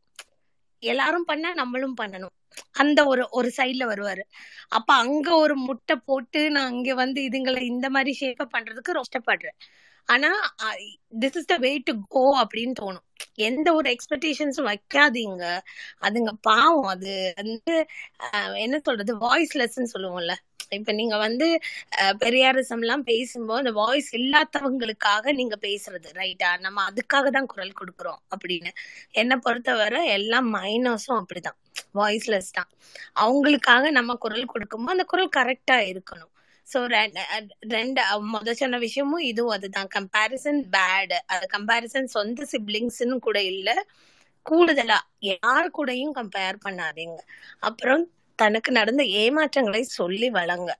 எல்லாரும் 0.83 1.29
பண்ணா 1.31 1.51
நம்மளும் 1.55 1.97
பண்ணணும். 2.01 2.35
அந்த 2.83 3.01
ஒரு 3.07 3.23
ஒரு 3.39 3.49
சைடுல 3.57 3.85
வருவாரு. 3.93 4.23
அப்ப 4.77 4.91
அங்க 4.95 5.29
ஒரு 5.37 5.55
முட்டை 5.67 5.97
போட்டு 6.09 6.41
நான் 6.51 6.71
அங்க 6.73 6.95
வந்து 7.03 7.21
இதுங்களை 7.29 7.63
இந்த 7.73 7.87
மாதிரி 7.97 8.13
ஷேப்பை 8.21 8.47
பண்றதுக்கு 8.55 8.97
ரொம்ப 8.97 9.09
கஷ்டப்படுறேன். 9.09 9.59
ஆனா 10.09 10.31
this 11.23 11.39
is 11.41 11.51
the 11.53 11.57
way 11.65 11.73
to 11.89 11.95
go 12.15 12.25
அப்படின்னு 12.43 12.75
தோணும். 12.81 13.05
எந்த 13.47 13.69
ஒரு 13.79 13.89
எக்ஸ்பெக்டேஷன்ஸும் 13.95 14.69
வைக்காதீங்க. 14.71 15.45
அதுங்க 16.07 16.33
பாவம் 16.49 16.91
அது. 16.95 17.15
வந்து 17.41 17.75
என்ன 18.65 18.77
சொல்றது? 18.87 19.15
வாய்ஸ்லெஸ்ன்னு 19.27 19.93
சொல்லுவோம்ல. 19.95 20.35
இப்ப 20.77 20.93
நீங்க 20.93 21.17
வந்து 21.19 21.47
அஹ், 22.01 22.17
பெரியாரிசம் 22.23 22.83
எல்லாம் 22.85 23.05
பேசும்போது 23.05 23.63
அந்த 23.63 23.73
வாய்ஸ் 23.81 24.11
இல்லாதவங்களுக்காக 24.19 25.33
நீங்க 25.41 25.57
பேசுறது 25.67 26.09
ரைட்டா 26.21 26.51
நம்ம 26.67 26.85
அதுக்காக 26.91 27.31
தான் 27.37 27.51
குரல் 27.53 27.79
கொடுக்குறோம் 27.81 28.21
அப்படின்னு. 28.35 28.73
என்னை 29.23 29.39
பொறுத்தவரை 29.47 30.03
எல்லா 30.19 30.41
மைனஸும் 30.57 31.21
அப்படிதான். 31.23 31.59
வாய்ஸ்லெஸ் 32.01 32.53
தான். 32.53 32.71
அவங்களுக்காக 33.25 33.91
நம்ம 33.99 34.17
குரல் 34.25 34.53
கொடுக்கும்போது 34.55 34.97
அந்த 34.97 35.07
குரல் 35.15 35.37
கரெக்டா 35.39 35.79
இருக்கணும். 35.93 36.33
ஸோ 36.69 36.79
ரெண்டு 37.73 38.01
முத 38.33 38.55
சொன்ன 38.55 38.79
விஷயமும் 38.85 39.25
இதுவும் 39.31 39.55
அதுதான். 39.57 39.89
கம்பேரிசன் 39.97 40.61
பேட் 40.75 41.15
அது 41.33 41.45
கம்பேரிசன் 41.57 42.09
சொந்த 42.17 42.47
சிப்ளிங்ஸ்னு 42.53 43.19
கூட 43.21 43.39
இல்ல. 43.53 43.69
கூடுதலா 44.47 44.99
யார் 45.29 45.75
கூடயும் 45.77 46.17
கம்பேர் 46.19 46.65
பண்ணாதீங்க. 46.65 47.19
அப்புறம் 47.69 48.05
தனக்கு 48.39 48.71
நடந்த 48.73 49.03
ஏமாற்றங்களை 49.23 49.83
சொல்லி 49.99 50.29
வளங்க. 50.39 50.71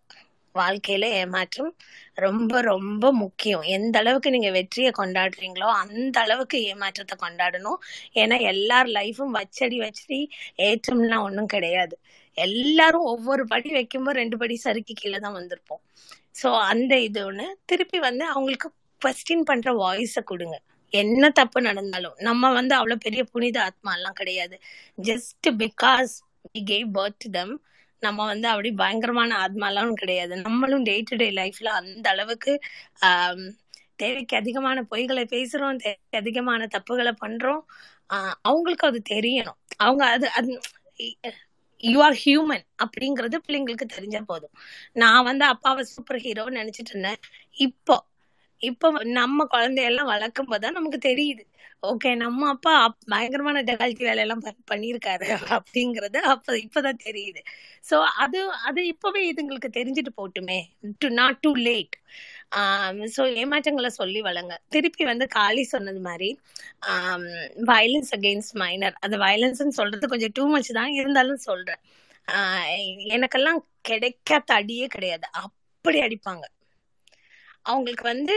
வாழ்க்கையில 0.55 1.07
ஏமாற்றம் 1.19 1.71
ரொம்ப 2.17 2.61
ரொம்ப 2.69 3.05
முக்கியம். 3.23 3.65
எந்த 3.77 3.97
அளவுக்கு 3.99 4.29
நீங்க 4.31 4.51
வெற்றியை 4.51 4.91
கொண்டாடுறீங்களோ 4.95 5.69
அந்த 5.83 6.17
அளவுக்கு 6.25 6.59
ஏமாற்றத்தை 6.71 7.17
கொண்டாடணும். 7.19 7.79
ஏன்னா 8.15 8.39
எல்லார் 8.53 8.89
லைஃபும் 8.99 9.37
வச்சடி 9.39 9.79
வச்சடி 9.85 10.21
ஏற்றம்லாம் 10.69 11.27
ஒன்றும் 11.29 11.53
கிடையாது. 11.55 11.97
எல்லாரும் 12.47 13.07
ஒவ்வொரு 13.15 13.45
படி 13.47 13.71
வைக்கும்போது 13.71 14.19
ரெண்டு 14.19 14.37
படி 14.39 14.57
சறுக்கி 14.57 14.95
கீழே 14.95 15.19
தான் 15.19 15.35
வந்திருப்போம். 15.35 15.83
சோ 16.43 16.49
அந்த 16.73 16.99
இது 16.99 17.25
ஒன்று 17.25 17.47
திருப்பி 17.65 17.99
வந்து 17.99 18.25
அவங்களுக்கு 18.27 18.69
கொஸ்டின் 19.03 19.45
பண்ற 19.45 19.73
வாய்ஸை 19.85 20.23
கொடுங்க. 20.25 20.57
என்ன 20.93 21.31
தப்பு 21.31 21.61
நடந்தாலும். 21.61 22.15
நம்ம 22.19 22.53
வந்து 22.53 22.75
அவ்வளோ 22.77 22.95
பெரிய 22.95 23.25
புனித 23.25 23.63
ஆத்மா 23.63 23.95
எல்லாம் 23.95 24.13
கிடையாது. 24.13 24.57
Just 25.03 25.47
because 25.59 26.15
we 26.55 26.61
gave 26.71 26.85
birth 26.95 27.17
to 27.19 27.59
நம்ம 28.01 28.27
வந்து 28.27 28.49
அப்படி 28.49 28.71
பயங்கரமான 28.73 29.31
ஆத்மாலாம் 29.47 29.93
கிடையாது. 29.93 30.37
நம்மளும் 30.37 30.83
டே 30.83 31.01
டு 31.01 31.17
டே 31.17 31.31
லைஃப்ல 31.31 31.65
அந்த 31.81 32.11
அளவுக்கு 32.11 32.53
தேவைக்கு 33.97 34.37
அதிகமான 34.37 34.83
பொய்களை 34.91 35.25
பேசுறோம் 35.35 35.79
தேவைக்கு 35.79 36.19
அதிகமான 36.23 36.69
தப்புகளை 36.75 37.13
பண்றோம். 37.25 37.61
ஆஹ் 38.15 38.35
அவங்களுக்கு 38.43 38.87
அது 38.87 39.03
தெரியணும். 39.11 39.59
அவங்க 39.77 40.05
அது 40.07 40.31
அது 40.31 40.61
யூ 41.79 42.03
ஆர் 42.03 42.21
ஹியூமன் 42.25 42.63
அப்படிங்கறது 42.85 43.35
பிள்ளைங்களுக்கு 43.49 43.87
தெரிஞ்சா 43.87 44.21
போதும். 44.21 44.51
நான் 44.93 45.25
வந்து 45.25 45.45
அப்பாவை 45.45 45.85
சூப்பர் 45.85 46.17
ஹீரோன்னு 46.17 46.63
நினைச்சிட்டு 46.63 46.89
இருந்தேன். 46.89 47.17
இப்போ 47.51 48.05
இப்போ 48.59 49.05
நம்ம 49.05 49.45
குழந்தையெல்லாம் 49.45 50.07
வளர்க்கும் 50.07 50.47
போதுதான் 50.47 50.73
நமக்கு 50.73 51.15
தெரியுது. 51.15 51.45
ஓகே 51.83 52.17
நம்ம 52.17 52.49
அப்பா 52.49 52.89
அப்- 52.89 53.07
பயங்கரமான 53.07 53.63
டெகாலிட்டி 53.63 53.99
வேலையெல்லாம் 53.99 54.43
பண்ணியிருக்காரு 54.71 55.37
அப்படிங்கறது 55.49 56.17
அப்ப 56.17 56.53
இப்பதான் 56.53 56.99
தெரியுது. 57.05 57.43
சோ 57.91 57.95
அது 57.95 58.51
அது 58.51 58.87
இப்பவே 58.87 59.33
இதுங்களுக்கு 59.33 59.69
தெரிஞ்சுட்டு 59.73 60.09
போட்டுமே. 60.17 60.61
To 60.99 61.09
not 61.09 61.39
too 61.39 61.55
late 61.55 61.99
so 63.15 63.23
ஏமாற்றங்களை 63.41 63.91
சொல்லி 63.99 64.21
வளங்க. 64.27 64.53
திருப்பி 64.69 65.05
வந்து 65.05 65.25
காளி 65.35 65.63
சொன்னது 65.73 66.01
மாதிரி 66.01 66.29
வயலன்ஸ் 67.71 68.13
அகெயின்ஸ்ட் 68.17 68.55
மைனர் 68.63 68.97
அந்த 69.05 69.17
வயலன்ஸ்ன்னு 69.25 69.77
சொல்றது 69.81 70.13
கொஞ்சம் 70.13 70.35
டூ 70.35 70.45
மச் 70.55 70.71
தான் 70.73 70.93
இருந்தாலும் 71.01 71.43
சொல்றேன். 71.49 71.81
ஆஹ் 72.29 72.69
எனக்கெல்லாம் 73.17 73.61
கிடைக்காத 73.91 74.49
அடியே 74.61 74.87
கிடையாது. 74.95 75.27
அப்படி 75.45 75.99
அடிப்பாங்க. 76.07 76.45
அவங்களுக்கு 77.67 78.05
வந்து 78.13 78.35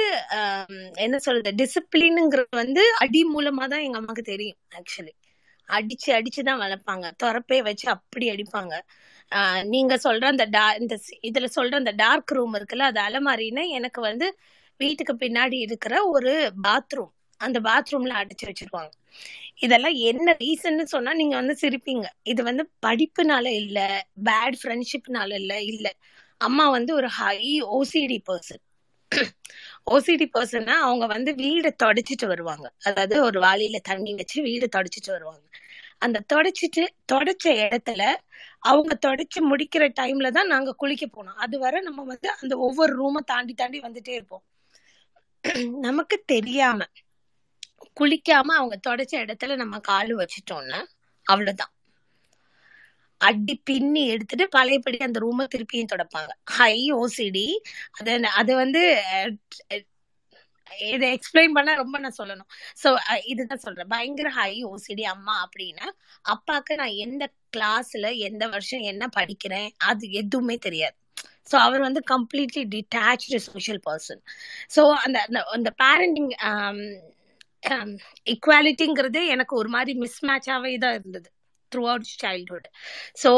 என்ன 1.05 1.15
சொல்றது 1.25 1.51
டிசிப்ளினுங்கிறது 1.61 2.55
வந்து 2.63 2.83
அடி 3.03 3.21
மூலமா 3.35 3.65
தான் 3.73 3.85
எங்க 3.87 3.97
அம்மாவுக்கு 3.99 4.23
தெரியும் 4.31 4.59
ஆக்சுவலி 4.79 5.13
அடிச்சு 5.67 6.09
அடிச்சு 6.17 6.41
தான் 6.43 6.61
வளர்ப்பாங்க. 6.63 7.05
துறப்பே 7.23 7.59
வச்சு 7.67 7.85
அப்படி 7.95 8.25
அடிப்பாங்க. 8.33 8.73
நீங்க 9.71 9.93
சொல்ற 9.97 10.23
அந்த 10.25 10.45
டா 10.49 10.63
இந்த 10.75 10.95
இதுல 11.23 11.47
சொல்ற 11.55 11.73
அந்த 11.75 11.93
டார்க் 11.97 12.31
ரூம் 12.31 12.55
இருக்குல்ல 12.55 12.87
அது 12.91 12.99
அலமாரின்னா 12.99 13.63
எனக்கு 13.77 13.99
வந்து 14.01 14.27
வீட்டுக்கு 14.79 15.13
பின்னாடி 15.15 15.57
இருக்கிற 15.67 15.95
ஒரு 16.11 16.33
பாத்ரூம் 16.63 17.11
அந்த 17.41 17.57
பாத்ரூம்ல 17.61 18.13
அடைச்சு 18.21 18.45
வச்சிருவாங்க. 18.49 18.91
இதெல்லாம் 19.65 19.97
என்ன 20.09 20.29
ரீசன்னு 20.41 20.85
சொன்னா 20.93 21.11
நீங்க 21.13 21.35
வந்து 21.35 21.55
சிரிப்பீங்க. 21.61 22.05
இது 22.25 22.41
வந்து 22.43 22.63
படிப்புனால 22.85 23.45
இல்ல 23.61 23.79
பேட் 24.29 24.57
ஃப்ரெண்ட்ஷிப்னால 24.61 25.31
இல்ல 25.41 25.53
இல்ல. 25.71 25.87
அம்மா 26.41 26.65
வந்து 26.69 26.91
ஒரு 26.99 27.09
ஹை 27.19 27.37
ஓசிடி 27.77 28.19
பர்சன் 28.29 28.63
ஓசிடி 29.93 30.27
பர்சன்னா 30.35 30.75
அவங்க 30.85 31.05
வந்து 31.07 31.31
வீடை 31.41 31.71
தொடச்சிட்டு 31.83 32.25
வருவாங்க. 32.27 32.67
அதாவது 32.89 33.15
ஒரு 33.23 33.39
வாளியில 33.41 33.79
தண்ணி 33.83 34.13
வச்சு 34.15 34.37
வீடு 34.43 34.67
தொடச்சிட்டு 34.77 35.11
வருவாங்க. 35.11 35.43
அந்த 36.01 36.23
தொடச்சிட்டு 36.33 36.83
தொடச்ச 37.11 37.45
இடத்துல 37.63 38.03
அவங்க 38.63 38.93
தொடச்சு 39.05 39.39
முடிக்கிற 39.41 39.83
டைம்ல 39.99 40.29
தான் 40.31 40.47
நாங்க 40.47 40.71
குளிக்க 40.73 41.05
போனோம். 41.07 41.39
அது 41.43 41.55
வரை 41.59 41.79
நம்ம 41.81 42.03
வந்து 42.03 42.29
அந்த 42.41 42.53
ஒவ்வொரு 42.57 42.93
ரூமை 42.99 43.21
தாண்டி 43.25 43.53
தாண்டி 43.53 43.79
வந்துட்டே 43.79 44.13
இருப்போம். 44.13 44.43
நமக்கு 45.79 46.17
தெரியாம 46.25 46.79
குளிக்காம 47.99 48.49
அவங்க 48.57 48.75
தொடச்ச 48.89 49.13
இடத்துல 49.23 49.55
நம்ம 49.55 49.79
காலு 49.79 50.13
வச்சிட்டோம்னா 50.17 50.79
அவ்வளவுதான். 51.27 51.73
அடி 53.21 53.55
பின்னி 53.65 54.03
எடுத்துட்டு 54.07 54.45
பழையபடி 54.49 54.97
அந்த 54.97 55.17
ரூமை 55.19 55.45
திருப்பியும் 55.47 55.91
தொடப்பாங்க. 55.93 56.31
ஹை 56.57 56.75
ஓசிடி 56.93 57.47
அது 57.91 58.11
அது 58.41 58.51
வந்து 58.55 58.81
இதை 60.79 61.13
எக்ஸ்பிளைன் 61.13 61.51
பண்ண 61.53 61.75
ரொம்ப 61.75 61.99
நான் 61.99 62.13
சொல்லணும். 62.17 62.49
சோ 62.83 62.97
இதுதான் 63.25 63.57
சொல்றேன். 63.57 63.87
பயங்கர 63.87 64.29
ஹை 64.29 64.65
ஓசிடி 64.65 65.01
அம்மா 65.01 65.49
அப்படின்னா 65.49 65.87
அப்பாக்கு 66.29 66.73
நான் 66.75 66.87
எந்த 66.87 67.31
கிளாஸ்ல 67.57 68.17
எந்த 68.17 68.47
வருஷம் 68.47 68.79
என்ன 68.79 69.09
படிக்கிறேன் 69.15 69.69
அது 69.77 70.11
எதுவுமே 70.11 70.57
தெரியாது. 70.57 70.95
ஸோ 71.51 71.55
அவர் 71.55 71.79
வந்து 71.79 72.01
completely 72.11 72.67
detach 72.75 73.35
social 73.35 73.79
person 73.89 74.21
so 74.75 74.93
அந்த 74.93 75.43
அந்த- 75.51 75.73
பேரண்டிங் 75.83 76.31
இக்வாலிட்டிங்கிறது 78.29 79.19
um, 79.19 79.23
um, 79.23 79.27
எனக்கு 79.27 79.55
ஒரு 79.55 79.69
மாதிரி 79.69 79.99
மிஸ்மேட்சாகவே 79.99 80.77
தான் 80.77 80.93
இருந்தது. 80.93 81.31
த்ரூ 81.71 81.83
அவுட் 81.89 82.07
சைல்ட்ஹுட் 82.21 82.67
ஸோ 83.21 83.31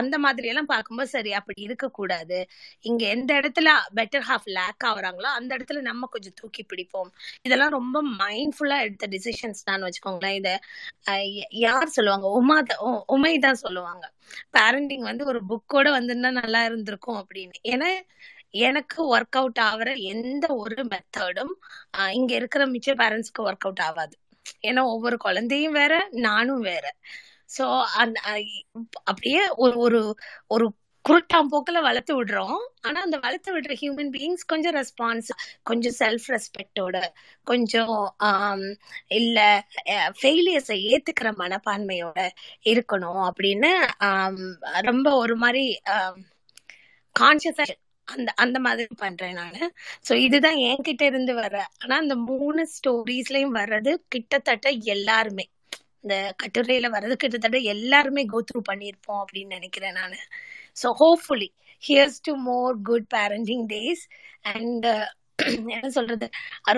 அந்த 0.00 0.16
மாதிரி 0.24 0.48
எல்லாம் 0.50 0.70
பார்க்கும்போது 0.72 1.10
சரி 1.14 1.32
அப்படி 1.38 1.60
இருக்கக்கூடாது. 1.66 2.38
இங்க 2.84 3.02
எந்த 3.14 3.30
இடத்துல 3.40 3.68
பெட்டர் 3.98 4.26
ஹாஃப் 4.28 4.48
லேக் 4.56 4.86
ஆகுறாங்களோ 4.90 5.30
அந்த 5.38 5.50
இடத்துல 5.56 5.82
நம்ம 5.88 6.08
கொஞ்சம் 6.14 6.36
தூக்கி 6.40 6.64
பிடிப்போம். 6.70 7.10
இதெல்லாம் 7.46 7.74
ரொம்ப 7.78 7.98
மைண்ட்ஃபுல்லா 8.20 8.78
எடுத்த 8.86 9.08
டிசிஷன்ஸ் 9.14 9.62
தான் 9.68 9.84
வச்சுக்கோங்களேன். 9.86 10.38
இத 10.40 10.50
அஹ், 11.06 11.26
யார் 11.64 11.94
சொல்லுவாங்க? 11.96 12.26
உமா 12.38 12.58
உமை 13.16 13.34
தான் 13.40 13.62
சொல்லுவாங்க. 13.64 14.04
பேரண்டிங் 14.56 15.04
வந்து 15.10 15.24
ஒரு 15.32 15.40
புக்கோட 15.50 15.88
வந்திருந்தா 15.96 16.30
நல்லா 16.40 16.62
இருந்திருக்கும் 16.68 17.20
அப்படின்னு. 17.22 17.56
ஏன்னா 17.72 17.90
எனக்கு 18.66 18.98
ஒர்க் 19.14 19.38
அவுட் 19.40 19.60
ஆகிற 19.66 19.90
எந்த 20.12 20.46
ஒரு 20.62 20.82
மெத்தடும் 20.92 21.52
இங்க 22.18 22.32
இருக்கிற 22.40 22.62
மிச்ச 22.74 22.90
பேரண்ட்ஸ்க்கு 23.00 23.46
ஒர்க் 23.48 23.66
அவுட் 23.68 23.84
ஆகாது. 23.88 24.14
ஏன்னா 24.68 24.82
ஒவ்வொரு 24.94 25.16
குழந்தையும் 25.24 25.76
வேற 25.80 25.94
நானும் 26.26 26.62
வேற. 26.70 26.84
சோ 27.50 27.64
அந்த 28.02 28.18
அப்படியே 29.04 29.42
ஒரு 29.64 29.76
ஒரு 29.86 30.00
ஒரு 30.48 30.66
குருட்டாம் 31.04 31.50
போக்குல 31.52 31.78
வளர்த்து 31.80 32.12
விடுறோம். 32.16 32.56
ஆனா 32.80 32.98
அந்த 33.02 33.16
வளர்த்து 33.18 33.50
விடுற 33.54 33.72
ஹியூமன் 33.82 34.10
பீயிங்ஸ் 34.14 34.44
கொஞ்சம் 34.46 34.74
ரெஸ்பான்ஸ் 34.74 35.28
கொஞ்சம் 35.62 35.96
செல்ஃப் 36.00 36.26
ரெஸ்பெக்டோட 36.34 36.96
கொஞ்சம் 37.46 37.94
இல்லை 39.18 39.48
ஃபெயிலியர்ஸை 40.20 40.78
ஏத்துக்கிற 40.90 41.30
மனப்பான்மையோட 41.42 42.18
இருக்கணும் 42.70 43.22
அப்படின்னு 43.28 43.70
ரொம்ப 44.90 45.08
ஒரு 45.16 45.36
மாதிரி 45.44 45.64
கான்சியஸா 47.16 47.64
அந்த 48.08 48.30
அந்த 48.42 48.58
மாதிரி 48.66 48.94
பண்றேன் 48.96 49.34
நானு. 49.34 49.62
ஸோ 50.08 50.12
இதுதான் 50.26 50.58
என்கிட்ட 50.68 51.02
இருந்து 51.02 51.32
வர 51.34 51.54
ஆனா 51.82 51.94
அந்த 51.96 52.14
மூணு 52.28 52.62
ஸ்டோரிஸ்லயும் 52.74 53.56
வர்றது 53.60 53.92
கிட்டத்தட்ட 54.08 54.68
எல்லாருமே. 54.94 55.46
இந்த 56.04 56.14
கட்டுரையில 56.42 56.88
வர்றது 56.94 57.14
கிட்டத்தட்ட 57.22 57.58
எல்லாருமே 57.74 58.22
கோ 58.32 58.40
த்ரூ 58.48 58.60
பண்ணியிருப்போம் 58.70 59.20
அப்படின்னு 59.22 59.56
நினைக்கிறேன் 59.58 59.96
நான். 60.00 60.16
So 60.82 60.90
hopefully 61.02 61.50
here's 61.82 62.20
to 62.28 62.32
more 62.50 62.74
good 62.88 63.08
parenting 63.16 63.64
days 63.74 64.04
and 64.54 64.86
என்ன 65.74 65.90
சொல்றது? 65.96 66.26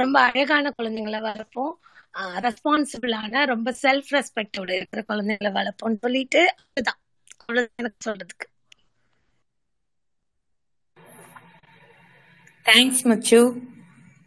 ரொம்ப 0.02 0.16
அழகான 0.28 0.72
குழந்தைங்களை 0.78 1.20
வளர்ப்போம். 1.28 1.74
ரெஸ்பான்சிபிளான 2.46 3.42
ரொம்ப 3.52 3.68
செல்ஃப் 3.82 4.10
ரெஸ்பெக்டோட 4.16 4.70
இருக்கிற 4.78 5.02
குழந்தைங்களை 5.10 5.52
வளர்ப்போம்னு 5.58 6.02
சொல்லிட்டு 6.06 6.42
அதுதான். 6.64 7.00
அவ்வளவுதான் 7.40 7.80
எனக்கு 7.82 8.00
சொல்றதுக்கு. 8.08 8.46
தேங்க்ஸ் 12.66 13.04
மச்சு 13.10 13.40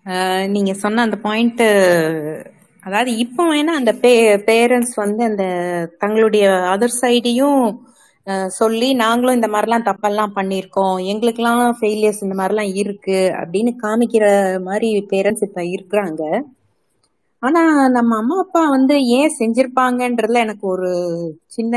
நீங்கள் 0.06 0.52
நீங்க 0.54 0.72
சொன்ன 0.84 1.04
அந்த 1.08 1.18
பாயிண்ட் 1.26 1.62
அதாவது 2.84 3.12
இப்போ 3.24 3.44
வேணா 3.50 3.74
அந்த 3.80 3.92
பே 4.02 4.12
பேரண்ட்ஸ் 4.48 4.96
வந்து 5.02 5.22
அந்த 5.30 5.44
தங்களுடைய 6.02 6.46
அதர் 6.74 6.96
சைடையும் 7.00 7.62
சொல்லி 8.58 8.90
நாங்களும் 9.02 9.38
இந்த 9.38 9.50
மாதிரிலாம் 9.54 9.88
தப்பெல்லாம் 9.88 10.36
பண்ணியிருக்கோம். 10.36 10.98
எங்களுக்கெல்லாம் 11.12 11.64
ஃபெயிலியர்ஸ் 11.80 12.24
இந்த 12.26 12.36
மாதிரிலாம் 12.40 12.74
இருக்கு 12.82 13.20
அப்படின்னு 13.42 13.72
காமிக்கிற 13.84 14.26
மாதிரி 14.68 14.90
பேரண்ட்ஸ் 15.12 15.46
இப்போ 15.48 15.64
இருக்கிறாங்க. 15.74 16.22
ஆனா 17.44 17.62
நம்ம 17.96 18.12
அம்மா 18.18 18.36
அப்பா 18.44 18.62
வந்து 18.70 18.96
ஏன் 19.16 19.34
செஞ்சிருப்பாங்கன்றதுல 19.40 20.44
எனக்கு 20.46 20.66
ஒரு 20.74 20.90
சின்ன 21.48 21.74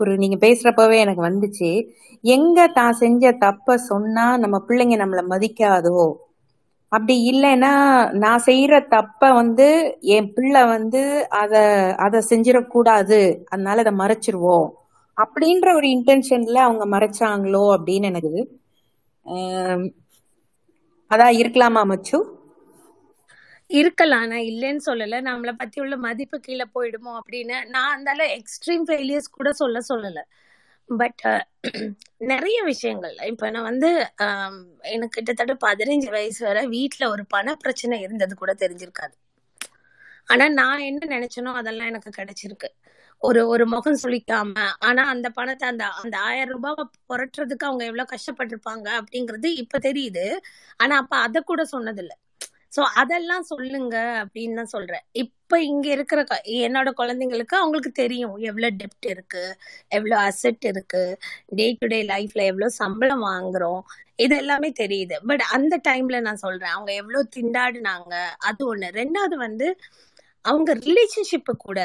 ஒரு 0.00 0.12
நீங்க 0.22 0.36
பேசுறப்பவே 0.42 0.98
எனக்கு 1.04 1.22
வந்துச்சு. 1.22 1.70
எங்க 2.24 2.58
தான் 2.72 2.98
செஞ்ச 3.00 3.32
தப்ப 3.38 3.76
சொன்னா 3.88 4.26
நம்ம 4.42 4.56
பிள்ளைங்க 4.68 4.96
நம்மள 5.02 5.22
மதிக்காதோ? 5.32 5.98
அப்படி 6.92 7.14
இல்லைன்னா 7.30 7.70
நான் 8.16 8.44
செய்யற 8.46 8.74
தப்ப 8.88 9.30
வந்து 9.32 9.66
என் 10.14 10.32
பிள்ளை 10.32 10.62
வந்து 10.66 11.02
அத 11.40 11.54
அத 11.98 12.22
செஞ்சிடக்கூடாது. 12.30 13.20
அதனால 13.46 13.82
அதை 13.84 13.94
மறைச்சிருவோம். 13.96 14.66
அப்படின்ற 15.16 15.68
ஒரு 15.74 15.86
இன்டென்ஷன்ல 15.96 16.58
அவங்க 16.66 16.84
மறைச்சாங்களோ 16.94 17.64
அப்படின்னு 17.76 18.10
எனக்கு 18.12 18.32
அதான் 21.10 21.36
இருக்கலாமா 21.40 21.82
மச்சு? 21.86 22.18
இருக்கலாம். 23.70 24.26
நான் 24.26 24.48
இல்லைன்னு 24.50 24.82
சொல்லல. 24.86 25.18
நம்மளை 25.28 25.52
பத்தி 25.58 25.80
உள்ள 25.80 25.96
மதிப்பு 25.98 26.38
கீழே 26.40 26.66
போயிடுமோ 26.74 27.12
அப்படின்னு 27.20 27.56
நான் 27.68 27.94
அந்த 27.96 28.10
எக்ஸ்ட்ரீம் 28.38 28.84
ஃபெயிலியர்ஸ் 28.88 29.36
கூட 29.36 29.50
சொல்ல 29.52 29.80
சொல்லல. 29.88 30.18
பட் 30.88 31.22
uh, 31.24 31.40
நிறைய 32.18 32.62
விஷயங்கள். 32.62 33.16
இப்ப 33.26 33.50
நான் 33.50 33.62
வந்து 33.62 33.90
எனக்கு 34.80 35.08
கிட்டத்தட்ட 35.08 35.54
பதினஞ்சு 35.66 36.10
வயசு 36.10 36.46
வரை 36.46 36.66
வீட்டுல 36.66 37.08
ஒரு 37.08 37.26
பண 37.26 37.54
பிரச்சனை 37.54 38.00
இருந்தது 38.00 38.34
கூட 38.34 38.54
தெரிஞ்சிருக்காது. 38.54 39.14
ஆனா 40.26 40.48
நான் 40.48 40.78
என்ன 40.80 41.18
நினைச்சனோ 41.18 41.52
அதெல்லாம் 41.54 41.86
எனக்கு 41.86 42.10
கிடைச்சிருக்கு. 42.18 42.70
ஒரு 43.22 43.48
ஒரு 43.48 43.66
முகம் 43.66 43.98
சுழிக்காம 44.02 44.54
ஆனா 44.78 45.02
அந்த 45.08 45.28
பணத்தை 45.30 45.68
அந்த 45.68 45.86
அந்த 45.86 46.18
ஆயிரம் 46.18 46.52
ரூபாவை 46.54 46.84
புரட்டுறதுக்கு 47.08 47.64
அவங்க 47.64 47.84
எவ்வளவு 47.84 48.12
கஷ்டப்பட்டிருப்பாங்க 48.14 48.88
அப்படிங்கிறது 49.00 49.46
இப்ப 49.56 49.78
தெரியுது. 49.78 50.26
ஆனா 50.76 50.96
அப்ப 50.96 51.16
அத 51.16 51.40
கூட 51.40 51.62
சொன்னதில்லை. 51.72 52.16
சோ 52.76 52.82
அதெல்லாம் 53.02 53.42
சொல்லுங்க 53.42 53.96
அப்படின்னு 54.24 54.54
தான் 54.54 54.72
சொல்றேன். 54.74 55.04
இப்ப 55.14 55.60
இங்க 55.62 55.88
இருக்கிற 55.90 56.24
க- 56.24 56.42
என்னோட 56.64 56.88
குழந்தைங்களுக்கு 56.98 57.54
அவங்களுக்கு 57.54 57.92
தெரியும் 58.02 58.36
எவ்வளவு 58.48 58.76
டெப்ட் 58.76 59.08
இருக்கு 59.08 59.44
எவ்வளவு 59.88 60.20
அசெட் 60.22 60.64
இருக்கு 60.64 61.02
டே 61.58 61.66
டு 61.80 61.86
டே 61.86 62.00
லைஃப்ல 62.04 62.42
எவ்வளவு 62.50 62.70
சம்பளம் 62.82 63.24
வாங்குறோம் 63.24 63.82
இது 64.16 64.36
எல்லாமே 64.36 64.70
தெரியுது. 64.80 65.16
பட் 65.26 65.44
அந்த 65.56 65.74
டைம்ல 65.88 66.20
நான் 66.20 66.42
சொல்றேன் 66.46 66.70
அவங்க 66.70 66.92
எவ்வளவு 66.94 67.28
திண்டாடினாங்க 67.36 68.14
அது 68.48 68.62
ஒண்ணு. 68.70 68.88
ரெண்டாவது 69.00 69.36
வந்து 69.46 69.68
அவங்க 70.44 70.70
ரிலேஷன்ஷிப்பு 70.86 71.52
கூட 71.58 71.80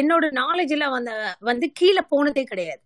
என்னோட 0.00 0.26
நாலேஜ்ல 0.40 0.86
வந்து 0.90 1.14
வந்து 1.50 1.66
கீழே 1.72 2.02
போனதே 2.10 2.44
கிடையாது. 2.44 2.82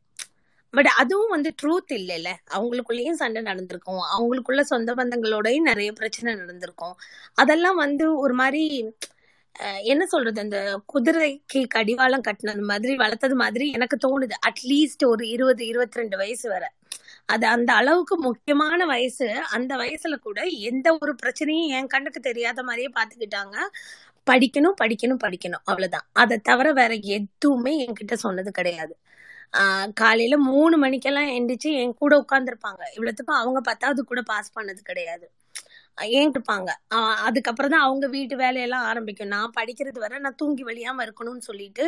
பட் 0.75 0.91
அதுவும் 1.03 1.33
வந்து 1.35 1.51
ட்ரூத் 1.63 1.93
இல்லைல்ல. 1.93 2.31
அவங்களுக்குள்ளேயும் 2.55 3.21
சண்டை 3.23 3.43
நடந்திருக்கும். 3.43 4.03
அவங்களுக்குள்ள 4.15 4.61
சொந்த 4.73 4.95
பந்தங்களோடயும் 4.95 5.69
நிறைய 5.71 5.91
பிரச்சனை 5.93 6.35
நடந்திருக்கும். 6.35 6.95
அதெல்லாம் 7.35 7.79
வந்து 7.85 8.07
ஒரு 8.19 8.35
மாதிரி 8.35 8.65
என்ன 9.83 10.03
சொல்றது? 10.07 10.41
அந்த 10.41 10.59
குதிரைக்கு 10.93 11.61
கடிவாளம் 11.69 12.27
கட்டினது 12.29 12.63
மாதிரி 12.71 12.95
வளர்த்தது 12.97 13.35
மாதிரி 13.43 13.67
எனக்கு 13.71 13.97
தோணுது. 14.05 14.37
அட்லீஸ்ட் 14.49 15.05
ஒரு 15.07 15.25
இருபது 15.29 15.63
இருபத்தி 15.67 15.99
ரெண்டு 16.01 16.17
வயசு 16.17 16.47
வரை. 16.49 16.69
அது 17.27 17.47
அந்த 17.47 17.71
அளவுக்கு 17.81 18.15
முக்கியமான 18.19 18.87
வயசு. 18.87 19.27
அந்த 19.57 19.73
வயசுல 19.77 20.15
கூட 20.27 20.41
எந்த 20.71 20.89
ஒரு 21.01 21.13
பிரச்சனையும் 21.23 21.73
என் 21.79 21.93
கண்ணுக்கு 21.95 22.21
தெரியாத 22.21 22.63
மாதிரியே 22.63 22.91
பாத்துக்கிட்டாங்க 22.99 23.57
படிக்கணும் 24.31 24.77
படிக்கணும் 24.83 25.23
படிக்கணும். 25.25 25.65
அவ்வளவுதான். 25.71 26.07
அதை 26.23 26.37
தவிர 26.49 26.73
வேற 26.81 26.93
எதுவுமே 27.19 27.75
என்கிட்ட 27.87 28.15
சொன்னது 28.25 28.51
கிடையாது. 28.51 28.95
காலையில 30.03 30.37
மூணு 30.51 30.77
மணிக்கெல்லாம் 30.85 31.31
எந்திரிச்சு 31.39 31.71
என் 31.83 32.01
கூட 32.03 32.15
உட்காந்துருப்பாங்க 32.25 32.83
இவ்வளவுத்துக்கும் 32.97 33.41
அவங்க 33.43 33.61
பத்தாவது 33.71 34.03
கூட 34.13 34.23
பாஸ் 34.33 34.55
பண்ணது 34.59 34.83
கிடையாது. 34.91 35.27
ஏன் 36.19 36.31
இருப்பாங்க 36.35 36.71
அதுக்கப்புறம் 37.27 37.73
தான் 37.75 37.87
அவங்க 37.87 38.07
வீட்டு 38.17 38.35
வேலையெல்லாம் 38.43 38.87
ஆரம்பிக்கும். 38.91 39.33
நான் 39.37 39.57
படிக்கிறது 39.59 39.99
வரை 40.05 40.19
நான் 40.27 40.39
தூங்கி 40.43 40.63
வழியாம 40.69 41.05
இருக்கணும்னு 41.07 41.49
சொல்லிட்டு 41.51 41.85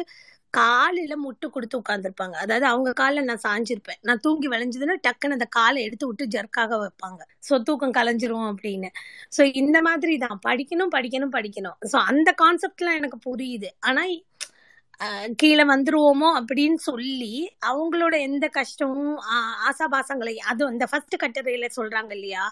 காலையில 0.55 1.15
முட்டு 1.23 1.47
கொடுத்து 1.55 1.77
உட்காந்துருப்பாங்க 1.81 2.37
அதாவது 2.43 2.67
அவங்க 2.73 2.91
காலில் 3.01 3.29
நான் 3.31 3.43
சாஞ்சிருப்பேன். 3.47 3.99
நான் 4.09 4.21
தூங்கி 4.27 4.49
விளைஞ்சதுன்னா 4.53 4.97
டக்குன்னு 5.07 5.37
அந்த 5.39 5.49
காலை 5.59 5.79
எடுத்து 5.87 6.09
விட்டு 6.11 6.25
ஜர்க்காக 6.35 6.79
வைப்பாங்க. 6.83 7.21
ஸோ 7.49 7.57
தூக்கம் 7.69 7.97
கலைஞ்சிரும் 7.99 8.47
அப்படின்னு. 8.53 8.91
ஸோ 9.37 9.43
இந்த 9.63 9.81
மாதிரி 9.89 10.15
தான். 10.25 10.39
படிக்கணும் 10.49 10.93
படிக்கணும் 10.97 11.35
படிக்கணும். 11.39 11.77
ஸோ 11.93 11.97
அந்த 12.13 12.33
கான்செப்ட்லாம் 12.43 12.99
எனக்கு 13.01 13.19
புரியுது. 13.29 13.71
ஆனா 13.91 14.05
கீழே 15.37 15.65
வந்துருவோமோ 15.65 16.29
அப்படின்னு 16.41 16.79
சொல்லி 16.89 17.35
அவங்களோட 17.66 18.15
எந்த 18.21 18.49
கஷ்டமும் 18.49 19.16
ஆசாபாசங்களை 19.69 20.35
அது 20.51 20.62
அந்த 20.66 20.87
ஃபர்ஸ்ட் 20.87 21.16
கட்டுரையில 21.23 21.69
சொல்றாங்க 21.77 22.12
இல்லையா? 22.19 22.45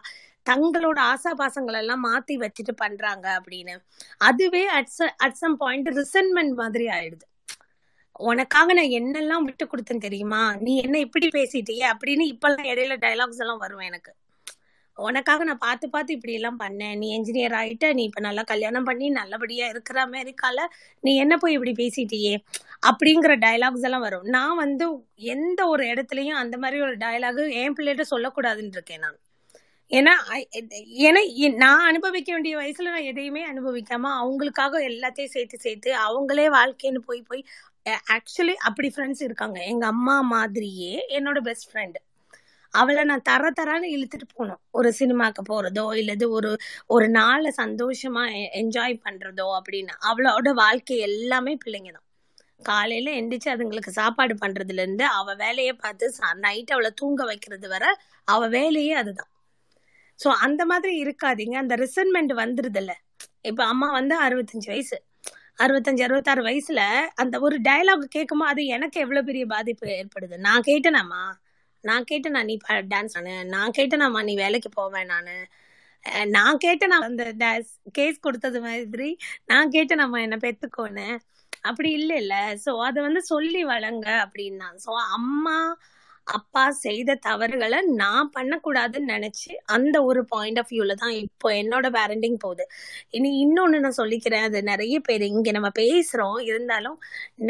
தங்களோட 0.50 0.98
ஆசாபாசங்கள் 1.12 1.78
எல்லாம் 1.80 2.04
மாத்தி 2.04 2.34
வச்சுட்டு 2.44 2.72
பண்றாங்க 2.76 3.26
அப்படின்னு. 3.38 3.74
அதுவே 4.28 4.62
அட் 4.66 5.38
சம் 5.42 5.56
பாயிண்ட் 5.56 5.88
ரிசன்மெண்ட் 6.00 6.54
மாதிரி 6.62 6.86
ஆயிடுது. 6.96 7.26
உனக்காக 8.30 8.72
நான் 8.72 8.96
என்னெல்லாம் 9.00 9.46
விட்டு 9.48 9.64
கொடுத்தேன் 9.66 10.04
தெரியுமா? 10.06 10.42
நீ 10.56 10.72
என்ன 10.82 10.98
இப்படி 10.98 11.28
பேசிட்டியே 11.28 11.86
அப்படின்னு 11.92 12.24
இப்பெல்லாம் 12.32 12.68
இடையில 12.72 12.96
டைலாக்ஸ் 13.04 13.42
எல்லாம் 13.44 13.62
வரும் 13.64 13.86
எனக்கு. 13.90 14.12
உனக்காக 14.98 15.44
நான் 15.44 15.64
பார்த்து 15.64 15.86
பார்த்து 15.90 16.14
இப்படி 16.14 16.32
எல்லாம் 16.32 16.58
பண்ணேன். 16.60 16.96
நீ 16.96 17.06
என்ஜினியர் 17.18 17.54
ஆகிட்ட 17.60 17.86
நீ 17.92 18.02
இப்போ 18.04 18.20
நல்லா 18.20 18.42
கல்யாணம் 18.42 18.84
பண்ணி 18.84 19.06
நல்லபடியா 19.10 19.66
இருக்கிற 19.68 19.98
அமெரிக்கால 20.06 20.66
நீ 21.04 21.12
என்ன 21.16 21.36
போய் 21.36 21.56
இப்படி 21.58 21.74
பேசிட்டியே? 21.82 22.34
அப்படிங்கிற 22.90 23.34
டயலாக்ஸ் 23.44 23.86
எல்லாம் 23.88 24.06
வரும். 24.06 24.26
நான் 24.36 24.56
வந்து 24.56 24.86
எந்த 25.34 25.60
ஒரு 25.66 25.84
இடத்துலையும் 25.84 26.40
அந்த 26.42 26.58
மாதிரி 26.58 26.80
ஒரு 26.82 26.96
டைலாக் 26.96 27.42
என் 27.62 27.76
பிள்ளைகிட்ட 27.78 28.06
சொல்லக்கூடாதுன்னு 28.14 28.76
இருக்கேன் 28.78 29.04
நான். 29.06 29.18
ஏன்னா 29.90 30.12
ஏன்னா 31.06 31.22
நான் 31.62 31.88
அனுபவிக்க 31.88 32.28
வேண்டிய 32.32 32.54
வயசுல 32.58 32.92
நான் 32.94 33.08
எதையுமே 33.12 33.42
அனுபவிக்காம 33.46 34.12
அவங்களுக்காக 34.20 34.80
எல்லாத்தையும் 34.90 35.34
சேர்த்து 35.34 35.58
சேர்த்து 35.58 35.90
அவங்களே 36.06 36.46
வாழ்க்கைன்னு 36.58 37.02
போய் 37.08 37.20
போய் 37.30 37.42
ஆக்சுவலி 38.16 38.54
அப்படி 38.68 38.88
ஃப்ரெண்ட்ஸ் 38.94 39.22
இருக்காங்க. 39.28 39.58
எங்க 39.72 39.86
அம்மா 39.86 40.16
மாதிரியே 40.34 40.94
என்னோட 41.18 41.38
பெஸ்ட் 41.40 41.68
ஃப்ரெண்ட் 41.72 41.98
அவளை 42.74 43.02
நான் 43.04 43.24
தர 43.24 43.50
தரான்னு 43.52 43.88
இழுத்துட்டு 43.94 44.26
போனோம் 44.32 44.60
ஒரு 44.70 44.90
சினிமாக்கு 45.00 45.42
போறதோ 45.50 45.84
இல்லது 46.00 46.26
ஒரு 46.30 46.50
ஒரு 46.88 47.06
நாளை 47.18 47.50
சந்தோஷமா 47.58 48.22
என்ஜாய் 48.60 48.96
பண்றதோ 49.06 49.48
அப்படின்னு 49.58 49.94
அவளோட 50.10 50.48
வாழ்க்கை 50.62 50.96
எல்லாமே 51.08 51.54
பிள்ளைங்க 51.64 51.90
தான். 51.90 52.06
காலையில 52.62 53.12
எந்திரிச்சு 53.20 53.48
அதுங்களுக்கு 53.54 53.92
சாப்பாடு 53.98 54.34
பண்றதுல 54.42 54.82
இருந்து 54.84 55.04
அவ 55.18 55.34
வேலையை 55.36 55.74
பார்த்து 55.76 56.06
நைட் 56.46 56.74
அவளை 56.76 56.90
தூங்க 57.00 57.22
வைக்கிறது 57.30 57.68
வரை 57.68 57.90
அவ 58.28 58.42
வேலையே 58.56 58.94
அதுதான். 59.02 59.30
ஸோ 60.20 60.30
அந்த 60.46 60.62
மாதிரி 60.70 60.94
இருக்காதீங்க. 61.04 61.56
அந்த 61.62 61.74
ரிசன்மெண்ட் 61.84 62.32
வந்துருதுல்ல. 62.42 62.92
இப்ப 63.50 63.62
அம்மா 63.66 63.88
வந்து 63.92 64.14
அறுபத்தஞ்சு 64.26 64.68
வயசு. 64.72 64.96
அறுபத்தஞ்சு 65.58 66.02
அறுபத்தாறு 66.06 66.42
வயசுல 66.48 66.82
அந்த 67.22 67.36
ஒரு 67.46 67.56
டயலாக் 67.68 68.04
கேட்கும்போது 68.16 68.52
அது 68.52 68.62
எனக்கு 68.76 68.98
எவ்வளவு 69.00 69.28
பெரிய 69.30 69.44
பாதிப்பு 69.46 69.86
ஏற்படுது? 69.98 70.36
நான் 70.46 70.68
கேட்டேனாமா 70.70 71.22
நான் 71.84 72.08
கேட்டேனா 72.10 72.40
நீ 72.50 72.54
டான்ஸ் 72.92 73.16
ஆனு 73.20 73.34
நான் 73.54 73.76
கேட்டேனாமா 73.78 74.20
நீ 74.28 74.34
வேலைக்கு 74.36 74.70
போவேன் 74.80 75.10
நான். 75.12 75.30
நான் 76.36 76.56
கேட்டேன் 76.64 76.92
நான் 76.92 77.08
அந்த 77.08 77.24
கேஸ் 77.98 78.24
கொடுத்தது 78.26 78.58
மாதிரி. 78.66 79.08
நான் 79.52 79.72
கேட்டேன் 79.76 80.02
நம்ம 80.04 80.20
என்ன 80.26 80.36
பெத்துக்கோன்னு. 80.44 81.08
அப்படி 81.64 81.90
இல்லை 81.92 82.16
இல்லை 82.22 82.42
ஸோ 82.64 82.70
அதை 82.86 83.00
வந்து 83.02 83.20
சொல்லி 83.32 83.60
வளங்க 83.72 84.06
அப்படின்னா 84.24 84.68
ஸோ 84.84 84.92
அம்மா 85.16 85.56
அப்பா 86.26 86.64
செய்த 86.82 87.16
தவறுகளை 87.26 87.78
நான் 88.00 88.30
பண்ணக்கூடாதுன்னு 88.34 89.12
நினைச்சு 89.14 89.50
அந்த 89.76 89.96
ஒரு 90.04 90.20
பாயிண்ட் 90.24 90.58
ஆஃப் 90.58 90.70
வியூல 90.72 90.94
தான் 90.94 91.14
இப்போ 91.22 91.48
என்னோட 91.62 91.86
பேரண்டிங் 91.96 92.38
போகுது. 92.38 92.64
இனி 93.10 93.30
இன்னொன்னு 93.44 93.82
நான் 93.84 93.98
சொல்லிக்கிறேன். 94.00 94.46
அது 94.48 94.60
நிறைய 94.70 94.96
பேர் 95.08 95.24
இங்க 95.30 95.50
நம்ம 95.50 95.70
பேசுறோம். 95.80 96.38
இருந்தாலும் 96.50 96.98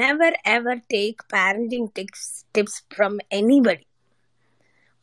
never 0.01 0.39
ever 0.57 0.83
take 0.95 1.23
parenting 1.35 1.89
tips 1.99 2.29
tips 2.55 2.81
from 2.91 3.19
anybody 3.41 3.85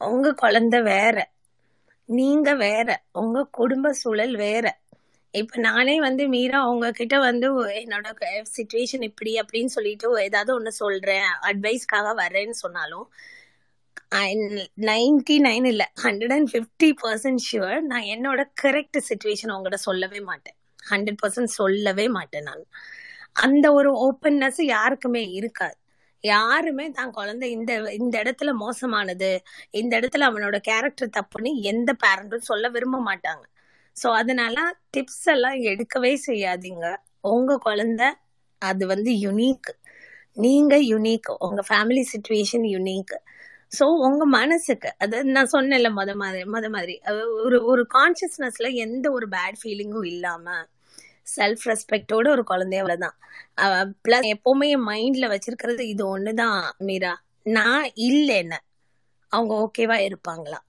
உங்க 0.02 0.34
குழந்தை 0.34 0.82
வேற. 0.82 1.18
நீங்க 2.10 2.56
வேற. 2.56 2.90
உங்க 3.14 3.48
குடும்ப 3.52 3.94
சூழல் 3.94 4.36
வேற. 4.36 4.66
இப்ப 5.34 5.58
நானே 5.62 5.96
வந்து 6.00 6.28
மீரா 6.28 6.60
உங்ககிட்ட 6.68 7.16
வந்து 7.20 7.48
என்னோட 7.70 8.08
சுச்சுவேஷன் 8.58 9.04
இப்படி 9.04 9.32
அப்படின்னு 9.40 9.72
சொல்லிட்டு 9.76 10.24
ஏதாவது 10.24 10.52
ஒண்ணு 10.60 10.72
சொல்றேன். 10.84 11.28
அட்வைஸ்க்காக 11.42 12.08
வரேன்னு 12.22 12.58
சொன்னாலும் 12.64 13.08
நைன்டி 14.90 15.36
நைன் 15.48 15.66
இல்லை 15.66 15.86
hundred 16.04 16.34
and 16.38 16.50
fifty 16.52 16.90
percent 17.02 17.44
sure 17.50 17.82
நான் 17.92 18.08
என்னோட 18.14 18.42
கரெக்ட் 18.62 19.02
சுச்சுவேஷன் 19.10 19.54
உங்கள்கிட்ட 19.56 19.82
சொல்லவே 19.88 20.20
மாட்டேன். 20.22 20.58
ஹண்ட்ரட் 20.90 21.22
பர்சன்ட் 21.24 21.56
சொல்லவே 21.60 22.08
மாட்டேன் 22.08 22.44
நான். 22.44 22.64
அந்த 23.46 23.66
ஒரு 23.74 23.92
ஓப்பன்னஸ் 24.08 24.62
யாருக்குமே 24.76 25.24
இருக்காது. 25.40 25.78
யாருமே 26.24 26.86
தான் 26.91 27.12
குழந்தை 27.12 27.48
இந்த 27.52 27.72
இந்த 28.00 28.16
இடத்துல 28.24 28.52
மோசமானது 28.62 29.30
இந்த 29.74 29.91
இடத்துல 30.00 30.28
அவனோட 30.30 30.58
கேரக்டர் 30.62 31.16
தப்புன்னு 31.18 31.52
எந்த 31.72 31.91
பேரண்டும் 32.04 32.48
சொல்ல 32.50 32.68
விரும்ப 32.70 32.98
மாட்டாங்க. 33.10 33.44
ஸோ 33.98 34.08
அதனால 34.20 34.58
டிப்ஸ் 34.94 35.26
எல்லாம் 35.34 35.58
எடுக்கவே 35.72 36.14
செய்யாதீங்க. 36.28 36.86
உங்க 37.32 37.58
குழந்தை 37.60 38.10
அது 38.62 38.84
வந்து 38.88 39.12
யுனீக் 39.24 39.70
நீங்க 40.38 40.74
யுனீக் 40.91 41.30
உங்க 41.48 41.62
ஃபேமிலி 41.70 42.04
சுச்சுவேஷன் 42.12 42.66
யுனீக் 42.74 43.14
ஸோ 43.72 43.86
உங்க 44.08 44.24
மனசுக்கு 44.34 44.90
அது 45.04 45.18
நான் 45.36 45.52
சொன்னேன்ல 45.54 45.90
மொத 45.98 46.12
மாதிரி 46.16 46.44
முத 46.54 46.68
மாதிரி 46.76 46.96
ஒரு 47.46 47.58
ஒரு 47.72 47.84
கான்சியஸ்னஸ்ல 47.96 48.70
எந்த 48.86 49.06
ஒரு 49.12 49.28
பேட் 49.36 49.60
ஃபீலிங்கும் 49.62 50.08
இல்லாம 50.14 50.46
செல்ஃப் 51.35 51.64
ரெஸ்பெக்டோட 51.65 52.27
ஒரு 52.30 52.43
குழந்தைய 52.43 52.81
அவ்வளவுதான் 52.84 53.15
பிளஸ் 54.06 54.27
எப்பவுமே 54.34 54.68
என் 54.69 54.88
மைண்ட்ல 54.88 55.27
வச்சிருக்கிறது 55.34 55.84
இது 55.93 56.03
ஒண்ணுதான் 56.10 56.60
மீரா. 56.80 57.14
நான் 57.51 57.85
இல்லைன்னு 58.07 58.60
அவங்க 59.31 59.53
ஓகேவா 59.64 59.97
இருப்பாங்களா? 60.07 60.60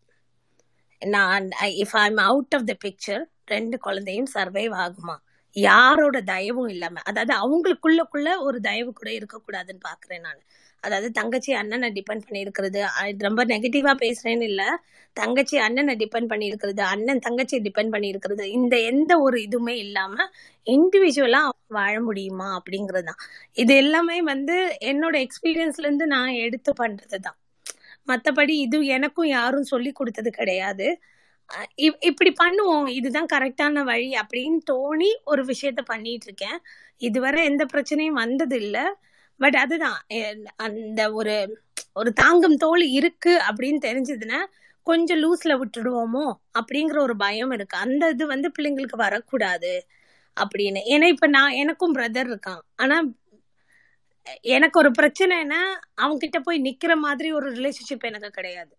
நான் 1.02 1.44
if 1.82 1.96
I'm 2.02 2.18
out 2.26 2.54
of 2.54 2.66
the 2.66 2.74
picture 2.84 3.22
ரெண்டு 3.46 3.76
குழந்தையும் 3.78 4.30
சர்வைவ் 4.34 4.74
ஆகுமா? 4.84 5.16
யாரோட 5.56 6.16
தயவும் 6.24 6.68
இல்லாம 6.68 7.00
அதாவது 7.10 7.32
அவங்களுக்குள்ளக்குள்ள 7.36 8.30
ஒரு 8.38 8.58
தயவு 8.60 8.90
கூட 8.92 9.08
இருக்கக்கூடாதுன்னு 9.10 9.82
பாக்குறேன் 9.88 10.24
நான். 10.26 10.40
அதாவது 10.82 11.08
தங்கச்சி 11.18 11.52
அண்ணனை 11.60 11.88
டிபெண்ட் 11.98 12.24
பண்ணி 12.26 12.40
இருக்கிறது 12.46 12.80
ரொம்ப 13.26 13.44
நெகட்டிவா 13.52 13.92
பேசுறேன்னு 14.04 14.46
இல்லை. 14.50 14.68
தங்கச்சி 15.16 15.56
அண்ணனை 15.66 15.94
டிபெண்ட் 16.02 16.30
பண்ணி 16.32 16.46
இருக்கிறது 16.50 16.82
அண்ணன் 16.92 17.22
தங்கச்சி 17.26 17.56
டிபெண்ட் 17.66 17.92
பண்ணி 17.94 18.08
இருக்கிறது 18.12 18.44
இந்த 18.58 18.74
எந்த 18.90 19.12
ஒரு 19.26 19.38
இதுவுமே 19.46 19.74
இல்லாம 19.84 20.26
இண்டிவிஜுவலா 20.66 21.42
வாழ 21.78 21.94
முடியுமா 22.08 22.48
அப்படிங்கிறது 22.58 23.08
தான் 23.10 23.20
இது 23.62 23.72
எல்லாமே 23.82 24.18
வந்து 24.32 24.56
என்னோட 24.90 25.16
எக்ஸ்பீரியன்ஸ்ல 25.26 25.86
இருந்து 25.88 26.06
நான் 26.14 26.32
எடுத்து 26.46 26.72
பண்றதுதான். 26.82 27.38
மற்றபடி 28.08 28.54
இது 28.66 28.78
எனக்கும் 28.96 29.30
யாரும் 29.36 29.70
சொல்லி 29.72 29.90
கொடுத்தது 29.92 30.30
கிடையாது. 30.38 30.86
இப்படி 32.08 32.30
பண்ணுவோம் 32.42 32.86
இதுதான் 32.98 33.30
கரெக்டான 33.32 33.82
வழி 33.90 34.10
அப்படின்னு 34.22 34.60
தோணி 34.70 35.10
ஒரு 35.32 35.42
விஷயத்த 35.44 35.80
பண்ணிட்டு 35.92 36.26
இருக்கேன். 36.28 36.58
இதுவரை 37.08 37.40
எந்த 37.50 37.64
பிரச்சனையும் 37.72 38.20
வந்தது 38.22 38.56
இல்லை 38.64 38.84
பட் 39.40 39.56
அதுதான். 39.56 39.98
அந்த 40.66 41.00
ஒரு 41.20 41.34
ஒரு 42.00 42.10
தாங்கும் 42.12 42.56
தோல் 42.56 42.84
இருக்கு 42.98 43.32
அப்படின்னு 43.48 43.80
தெரிஞ்சதுன்னா 43.86 44.40
கொஞ்சம் 44.86 45.20
லூஸ்ல 45.22 45.52
விட்டுடுவோமோ 45.60 46.26
அப்படிங்கிற 46.58 46.98
ஒரு 47.06 47.14
பயம் 47.16 47.52
இருக்கு. 47.56 47.76
அந்த 47.76 48.04
இது 48.14 48.24
வந்து 48.26 48.48
பிள்ளைங்களுக்கு 48.56 48.98
வரக்கூடாது 49.04 49.72
அப்படின்னு. 50.36 50.80
ஏன்னா 50.94 51.06
இப்ப 51.14 51.26
நான் 51.36 51.58
எனக்கும் 51.62 51.96
பிரதர் 51.96 52.30
இருக்கான் 52.32 52.62
ஆனா 52.82 52.96
எனக்கு 54.54 54.76
ஒரு 54.78 54.90
பிரச்சனைனா 54.98 55.60
அவங்க 56.02 56.18
கிட்ட 56.18 56.38
போய் 56.40 56.64
நிக்கிற 56.66 56.92
மாதிரி 57.04 57.28
ஒரு 57.38 57.48
ரிலேஷன்ஷிப் 57.56 58.08
எனக்கு 58.10 58.30
கிடையாது. 58.30 58.72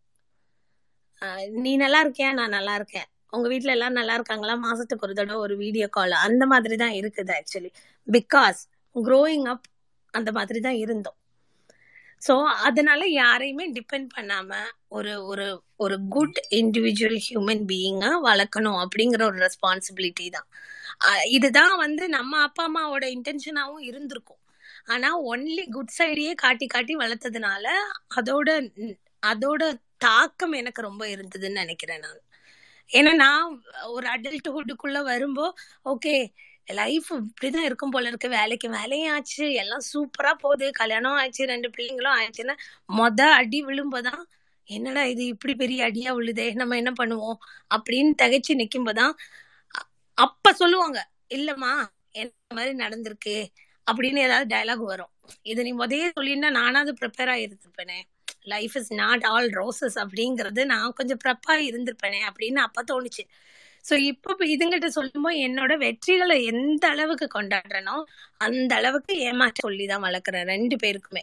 நீ 1.63 1.71
நல்லா 1.83 1.99
இருக்கியா? 2.05 2.29
நான் 2.39 2.55
நல்லா 2.57 2.73
இருக்கேன். 2.79 3.07
உங்க 3.33 3.47
வீட்டுல 3.49 3.75
எல்லாம் 3.75 3.97
நல்லா 3.99 4.13
இருக்காங்களா? 4.17 4.55
மாசத்துக்கு 4.65 5.05
ஒரு 5.07 5.13
தடவை 5.13 5.39
ஒரு 5.45 5.55
வீடியோ 5.63 5.87
கால் 5.97 6.15
அந்த 6.27 6.43
மாதிரி 6.53 6.75
தான் 6.83 6.95
இருக்குது 6.99 7.33
ஆக்சுவலி 7.39 7.71
பிகாஸ் 8.07 8.59
க்ரோயிங் 8.95 9.47
அப் 9.53 9.67
அந்த 10.13 10.29
மாதிரி 10.37 10.59
தான் 10.67 10.79
இருந்தோம். 10.83 11.17
ஸோ 12.21 12.33
அதனால 12.67 13.01
யாரையுமே 13.21 13.65
டிபெண்ட் 13.77 14.09
பண்ணாம 14.15 14.51
ஒரு 14.97 15.13
ஒரு 15.31 15.45
ஒரு 15.83 15.95
குட் 16.15 16.39
இண்டிவிஜுவல் 16.59 17.21
ஹியூமன் 17.27 17.63
பீயிங்கா 17.71 18.11
வளர்க்கணும் 18.29 18.79
அப்படிங்கிற 18.83 19.21
ஒரு 19.29 19.39
ரெஸ்பான்சிபிலிட்டி 19.47 20.27
தான். 20.37 20.47
இதுதான் 21.37 21.75
வந்து 21.85 22.03
நம்ம 22.17 22.33
அப்பா 22.47 22.65
அம்மாவோட 22.69 23.05
இன்டென்ஷனாவும் 23.15 23.85
இருந்திருக்கும். 23.89 24.41
ஆனா 24.93 25.09
ஒன்லி 25.33 25.63
குட் 25.75 25.95
சைடையே 25.99 26.33
காட்டி 26.43 26.67
காட்டி 26.67 26.93
வளர்த்ததுனால 27.03 27.65
அதோட 28.17 28.49
அதோட 29.23 29.63
தாக்கம் 30.05 30.53
எனக்கு 30.61 30.81
ரொம்ப 30.89 31.03
இருந்ததுன்னு 31.15 31.61
நினைக்கிறேன் 31.63 32.03
நான். 32.05 32.21
ஏன்னா 32.89 33.11
நான் 33.25 33.51
ஒரு 33.95 34.07
அடல்ட்ஹுட்டுக்குள்ள 34.15 34.99
வரும்போ 35.11 35.45
ஓகே 35.85 36.15
லைஃப் 36.65 37.13
இப்படிதான் 37.13 37.65
இருக்கும் 37.69 37.89
போல 37.89 38.07
இருக்கு. 38.07 38.29
வேலைக்கு 38.29 38.69
வேலையும் 38.69 39.13
ஆச்சு. 39.13 39.51
எல்லாம் 39.53 39.81
சூப்பரா 39.93 40.33
போகுது. 40.33 40.71
கல்யாணம் 40.71 41.11
ஆச்சு. 41.11 41.45
ரெண்டு 41.45 41.69
பிள்ளைங்களும் 41.69 42.15
ஆயிடுச்சுன்னா 42.19 42.55
மொத 42.97 43.21
அடி 43.21 43.65
விழும்போதான் 43.65 44.21
என்னடா 44.67 45.03
இது 45.03 45.25
இப்படி 45.25 45.55
பெரிய 45.55 45.87
அடியா 45.87 46.13
விழுதே? 46.13 46.53
நம்ம 46.53 46.75
என்ன 46.75 46.91
பண்ணுவோம்? 47.03 47.37
அப்படின்னு 47.75 48.13
தகைச்சு 48.21 48.53
நிக்கும்போதான் 48.53 49.13
அப்ப 50.17 50.53
சொல்லுவாங்க 50.53 50.99
இல்லம்மா 51.29 51.71
என்ன 52.11 52.31
மாதிரி 52.53 52.75
நடந்திருக்கு? 52.77 53.35
அப்படின்னு 53.91 54.17
ஏதாவது 54.17 54.55
டைலாக் 54.55 54.83
வரும். 54.83 55.09
இது 55.41 55.63
நீ 55.63 55.71
முதையே 55.73 56.11
சொல்லினா 56.19 56.49
நானாவது 56.49 56.93
prepare 57.01 57.31
ஆகிருந்துருப்பேனே 57.35 57.99
life 58.43 58.75
is 58.75 58.93
not 58.93 59.23
all 59.23 59.49
roses 59.49 59.95
அப்படிங்கறது 59.95 60.65
நான் 60.65 60.93
கொஞ்சம் 60.93 61.17
ப்ரெப்பா 61.25 61.51
இருந்திருப்பேனே 61.51 62.19
அப்படின்னு 62.29 62.59
அப்ப 62.67 62.83
தோணுச்சு. 62.91 63.23
சோ 63.89 63.93
இப்போ 63.93 64.35
இதுங்கிட்ட 64.39 64.85
சொல்லும்போது 64.85 65.37
என்னோட 65.37 65.77
வெற்றிகளை 65.77 66.43
எந்த 66.43 66.87
அளவுக்கு 66.87 67.27
கொண்டாடுறேனோ 67.33 68.03
அந்த 68.37 68.75
அளவுக்கு 68.75 69.17
ஏமாற்ற 69.17 69.53
சொல்லி 69.61 69.85
தான் 69.85 70.03
வளர்க்குறேன் 70.03 70.45
ரெண்டு 70.45 70.75
பேருக்குமே. 70.75 71.21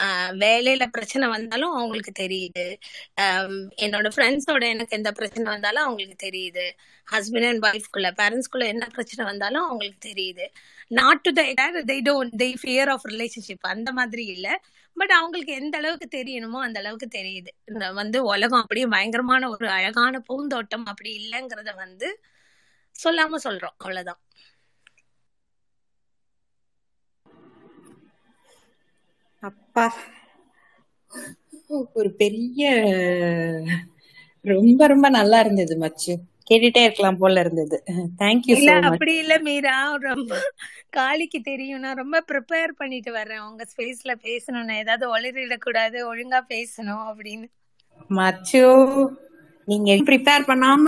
ஆஹ் 0.00 0.32
வேலையில 0.32 0.86
பிரச்சனை 0.86 1.28
வந்தாலும் 1.28 1.70
அவங்களுக்கு 1.70 2.12
தெரியுது. 2.18 2.76
ஆஹ் 3.20 3.66
என்னோட 3.82 4.10
ஃப்ரெண்ட்ஸோட 4.16 4.68
எனக்கு 4.68 4.96
எந்த 4.96 5.12
பிரச்சனை 5.12 5.52
வந்தாலும் 5.52 5.84
அவங்களுக்கு 5.84 6.30
தெரியுது. 6.30 6.70
ஹஸ்பண்ட் 7.12 7.48
அண்ட் 7.48 7.64
ஒய்ஃப்குள்ள 7.64 8.10
பேரண்ட்ஸ்குள்ள 8.20 8.66
என்ன 8.66 8.86
பிரச்சனை 8.86 9.24
வந்தாலும் 9.24 9.62
அவங்களுக்கு 9.64 10.08
தெரியுது. 10.08 10.46
Not 10.88 11.20
to 11.20 11.30
they 11.30 11.54
don't 12.02 12.30
they 12.38 12.54
fear 12.62 12.88
of 12.88 13.06
relationship 13.06 13.60
அந்த 13.60 13.92
மாதிரி 13.92 14.24
இல்ல. 14.24 14.62
பட் 14.96 15.12
அவங்களுக்கு 15.12 15.52
எந்த 15.52 15.76
அளவுக்கு 15.76 16.08
தெரியணுமோ 16.18 16.58
அந்த 16.58 16.78
அளவுக்கு 16.78 17.08
தெரியுது. 17.18 17.50
இந்த 17.64 17.92
வந்து 17.92 18.18
உலகம் 18.24 18.62
அப்படியே 18.62 18.86
பயங்கரமான 18.86 19.48
ஒரு 19.50 19.68
அழகான 19.68 20.20
பூந்தோட்டம் 20.28 20.86
அப்படி 20.86 21.10
இல்லைங்கிறத 21.20 21.72
வந்து 21.76 22.08
சொல்லாம 22.96 23.38
சொல்றோம். 23.44 23.76
அவ்வளவுதான். 23.78 24.20
அப்பா 29.42 29.86
ஒரு 31.94 32.10
பெரிய 32.14 32.62
ரொம்ப 34.44 34.86
ரொம்ப 34.86 35.06
நல்லா 35.10 35.38
இருந்தது 35.40 35.76
மச்சு. 35.76 36.14
கேட்டுட்டே 36.52 36.82
இருக்கலாம் 36.84 37.20
போல 37.20 37.40
இருந்தது. 37.40 37.76
தேங்க்யூ 38.20 38.56
இல்ல 38.56 38.70
அப்படி 38.88 39.12
இல்ல 39.18 39.34
மீரா. 39.38 39.74
ரொம்ப 40.04 40.32
காளிக்கு 40.90 41.38
தெரியும். 41.42 41.80
நான் 41.80 42.00
ரொம்ப 42.00 42.18
ப்ரிப்பேர் 42.30 42.72
பண்ணிட்டு 42.74 43.12
வர்றேன் 43.12 43.44
உங்க 43.48 43.66
ஸ்பேஸ்ல 43.72 44.14
பேசணும்னு 44.24 44.80
ஏதாவது 44.82 45.06
ஒளிரிடக்கூடாது 45.14 45.98
ஒழுங்கா 46.10 46.42
பேசணும் 46.50 47.04
அப்படின்னு. 47.10 47.48
மச்சு 48.10 48.60
நீங்க 49.68 49.94
ப்ரிப்பேர் 50.08 50.46
பண்ணாம 50.48 50.86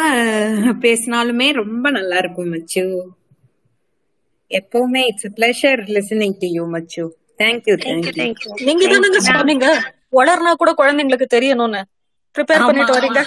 பேசினாலுமே 0.84 1.48
ரொம்ப 1.62 1.90
நல்லா 1.90 2.18
இருக்கும் 2.18 2.52
மச்சு. 2.52 2.84
எப்பவுமே 4.50 5.02
it's 5.06 5.28
pleasure 5.36 5.80
listening 5.88 6.36
to 6.38 6.48
you 6.50 6.64
Machu. 6.68 7.04
Thank you 7.38 7.74
thank you 7.84 8.12
thank you 8.18 8.52
thank you 8.52 8.52
நீங்க 8.68 8.84
தானங்க 8.92 9.20
சொன்னீங்க. 9.28 9.68
வளர்னா 10.12 10.52
கூட 10.54 10.70
குழந்தைங்களுக்கு 10.72 11.28
தெரியணும்னு. 11.34 11.80
ப்ரிப்பேர் 12.34 12.64
பண்ணிட்டு 12.66 12.96
வரீங்க. 12.96 13.20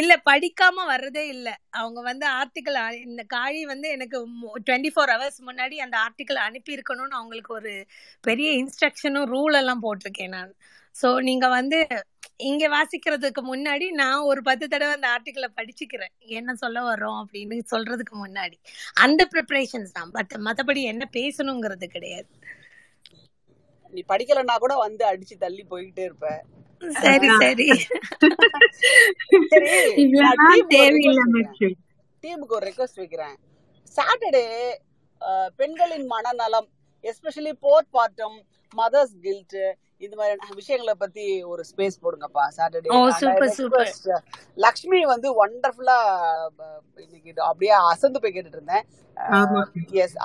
இல்ல 0.00 0.12
படிக்காம 0.30 0.84
வர்றதே 0.90 1.24
இல்ல. 1.34 1.48
அவங்க 1.80 2.00
வந்து 2.10 2.26
ஆர்டிக்கல் 2.40 2.78
இந்த 3.06 3.22
காழி 3.36 3.60
வந்து 3.72 3.88
எனக்கு 3.90 4.18
டுவெண்ட்டி 4.66 4.92
ஃபோர் 4.94 5.12
ஹவர்ஸ் 5.14 5.40
முன்னாடி 5.48 5.78
அந்த 5.86 5.96
ஆர்டிக்கல் 6.06 6.40
அனுப்பி 6.48 6.76
இருக்கணும்னு 6.76 7.18
அவங்களுக்கு 7.20 7.52
ஒரு 7.54 7.72
பெரிய 8.24 8.50
இன்ஸ்ட்ரக்ஷனும் 8.62 9.30
ரூல் 9.34 9.60
எல்லாம் 9.62 9.84
போட்டிருக்கேன் 9.86 10.34
நான். 10.36 10.52
சோ 10.94 11.08
நீங்க 11.28 11.46
வந்து 11.58 11.78
இங்க 12.50 12.64
வாசிக்கிறதுக்கு 12.68 13.42
முன்னாடி 13.50 13.86
நான் 14.00 14.26
ஒரு 14.30 14.40
பத்து 14.42 14.64
தடவை 14.68 14.92
அந்த 14.96 15.08
ஆர்டிக்கலை 15.14 15.48
படிச்சுக்கிறேன். 15.58 16.12
என்ன 16.38 16.54
சொல்ல 16.62 16.78
வர்றோம் 16.88 17.18
அப்படின்னு 17.22 17.56
சொல்றதுக்கு 17.72 18.14
முன்னாடி. 18.24 18.56
அந்த 19.04 19.22
ப்ரிப்பரேஷன்ஸ் 19.34 19.96
தான். 19.98 20.10
பட் 20.16 20.34
மத்தபடி 20.48 20.82
என்ன 20.92 21.04
பேசணுங்கிறது 21.18 21.88
கிடையாது. 21.96 22.28
நீ 23.96 24.02
படிக்கலன்னா 24.12 24.56
கூட 24.64 24.74
வந்து 24.86 25.04
அடிச்சு 25.10 25.36
தள்ளி 25.44 25.64
போயிட்டே 25.72 26.04
இருப்ப. 26.08 26.26
சரி 27.04 27.28
சரி. 27.42 27.66
டீமுக்கு 32.24 32.56
ஒரு 32.58 32.64
ரெக்வஸ்ட் 32.70 33.00
வைக்கிறேன். 33.02 33.36
சாட்டர்டே 33.96 34.44
பெண்களின் 35.60 36.06
மனநலம் 36.14 36.68
especially 37.10 37.52
board 37.64 37.90
partum 37.96 38.36
mother's 38.72 39.14
guilt 39.24 39.58
இந்த 40.04 40.14
மாதிரி 40.18 40.54
விஷயங்களை 40.60 40.94
பத்தி 41.02 41.24
ஒரு 41.52 41.62
ஸ்பேஸ் 41.68 41.96
போடுங்கப்பா. 42.04 42.44
சாட்டர்டே 42.56 42.88
சூப்பர் 43.58 43.92
லக்ஷ்மி 44.64 45.00
வந்து 45.12 45.28
ஒண்டர்ஃபுல்லா 45.42 45.98
இன்னைக்கு 47.04 47.30
இது 47.32 47.42
அப்படியே 47.50 47.74
அசந்து 47.92 48.22
போய் 48.24 48.34
கேட்டுட்டு 48.34 48.60
இருந்தேன். 48.60 48.84
எஸ் 50.04 50.16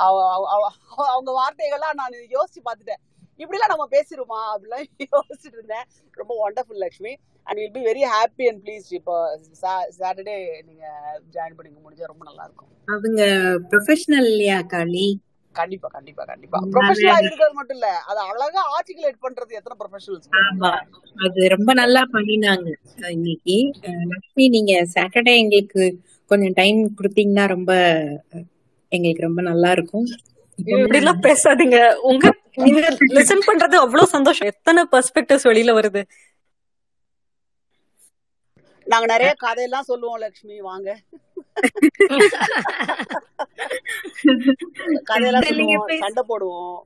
அவங்க 1.14 1.32
வார்த்தைகள்லாம் 1.40 2.00
நான் 2.02 2.20
யோசிச்சு 2.38 2.62
பார்த்துட்டேன். 2.68 3.02
இப்படிலாம் 3.42 3.74
நம்ம 3.74 3.86
பேசிருமா? 3.96 4.40
அப்படிலாம் 4.54 4.86
யோசிச்சுட்டு 5.14 5.58
இருந்தேன். 5.60 5.86
ரொம்ப 6.18 6.34
wonderful 6.46 6.84
Lakshmi. 6.86 7.14
And 7.48 7.60
will 7.60 7.76
be 7.78 7.84
very 7.90 8.04
happy 8.14 8.46
and 8.50 8.62
please 8.66 8.88
இப்போ 9.00 9.16
சாட்டர்டே 10.02 10.38
நீங்க 10.70 10.84
ஜாயின் 11.36 11.58
பண்ணிக்க 11.58 11.80
முடிஞ்சா 11.86 12.12
ரொம்ப 12.12 12.24
நல்லா 12.30 12.46
இருக்கும் 12.48 12.70
அவங்க 12.88 13.22
ப்ரொஃபஷனல் 13.72 14.30
இல்லையா 14.32 14.58
காளி? 14.74 15.06
கண்டிப்பா 15.56 15.88
கண்டிப்பா 15.96 16.24
கண்டிப்பா. 16.32 16.60
ப்ரொஃபஷனலா 16.74 17.18
இருக்கிறது 17.22 17.58
மட்டும் 17.60 17.78
இல்ல. 17.78 17.88
அது 18.10 18.20
அழகா 18.30 18.62
ஆர்டிகுலேட் 18.76 19.24
பண்றது 19.26 19.58
எத்தனை 19.60 19.76
ப்ரொஃபஷனல்ஸ் 19.82 20.30
அது 21.18 21.48
ரொம்ப 21.56 21.72
நல்லா 21.82 22.02
பண்ணினாங்க. 22.14 22.68
இன்னைக்கு. 23.18 23.58
லக்ஷ்மி 24.12 24.46
நீங்க 24.56 24.74
சாட்டர்டே 24.96 25.34
எங்களுக்கு 25.44 25.84
கொஞ்சம் 26.32 26.56
டைம் 26.60 26.80
கொடுத்தீங்கன்னா 27.00 27.46
ரொம்ப 27.56 27.72
எங்களுக்கு 28.92 29.28
ரொம்ப 29.28 29.42
நல்லா 29.50 29.72
இருக்கும் 29.78 30.08
இப்படி 30.60 31.00
எல்லாம் 31.02 31.26
பேசாதீங்க. 31.28 31.78
உங்க 32.10 32.26
நீங்க 32.56 32.80
லிசன் 33.08 33.48
பண்றது 33.48 33.76
அவ்வளவு 33.86 34.08
சந்தோஷம். 34.08 34.48
எத்தனை 34.48 34.84
பெர்ஸ்பெக்டிவ்ஸ் 34.92 35.48
வெளியில 35.50 35.74
வருது? 35.80 36.02
நாங்க 38.88 39.06
நிறைய 39.06 39.34
கதையெல்லாம் 39.34 39.88
சொல்லுவோம் 39.90 40.20
லக்ஷ்மி. 40.20 40.56
வாங்க. 40.60 41.00
கதையெல்லாம் 45.04 45.48
சொல்லுவோம் 45.50 45.98
சண்டை 45.98 46.24
போடுவோம். 46.32 46.80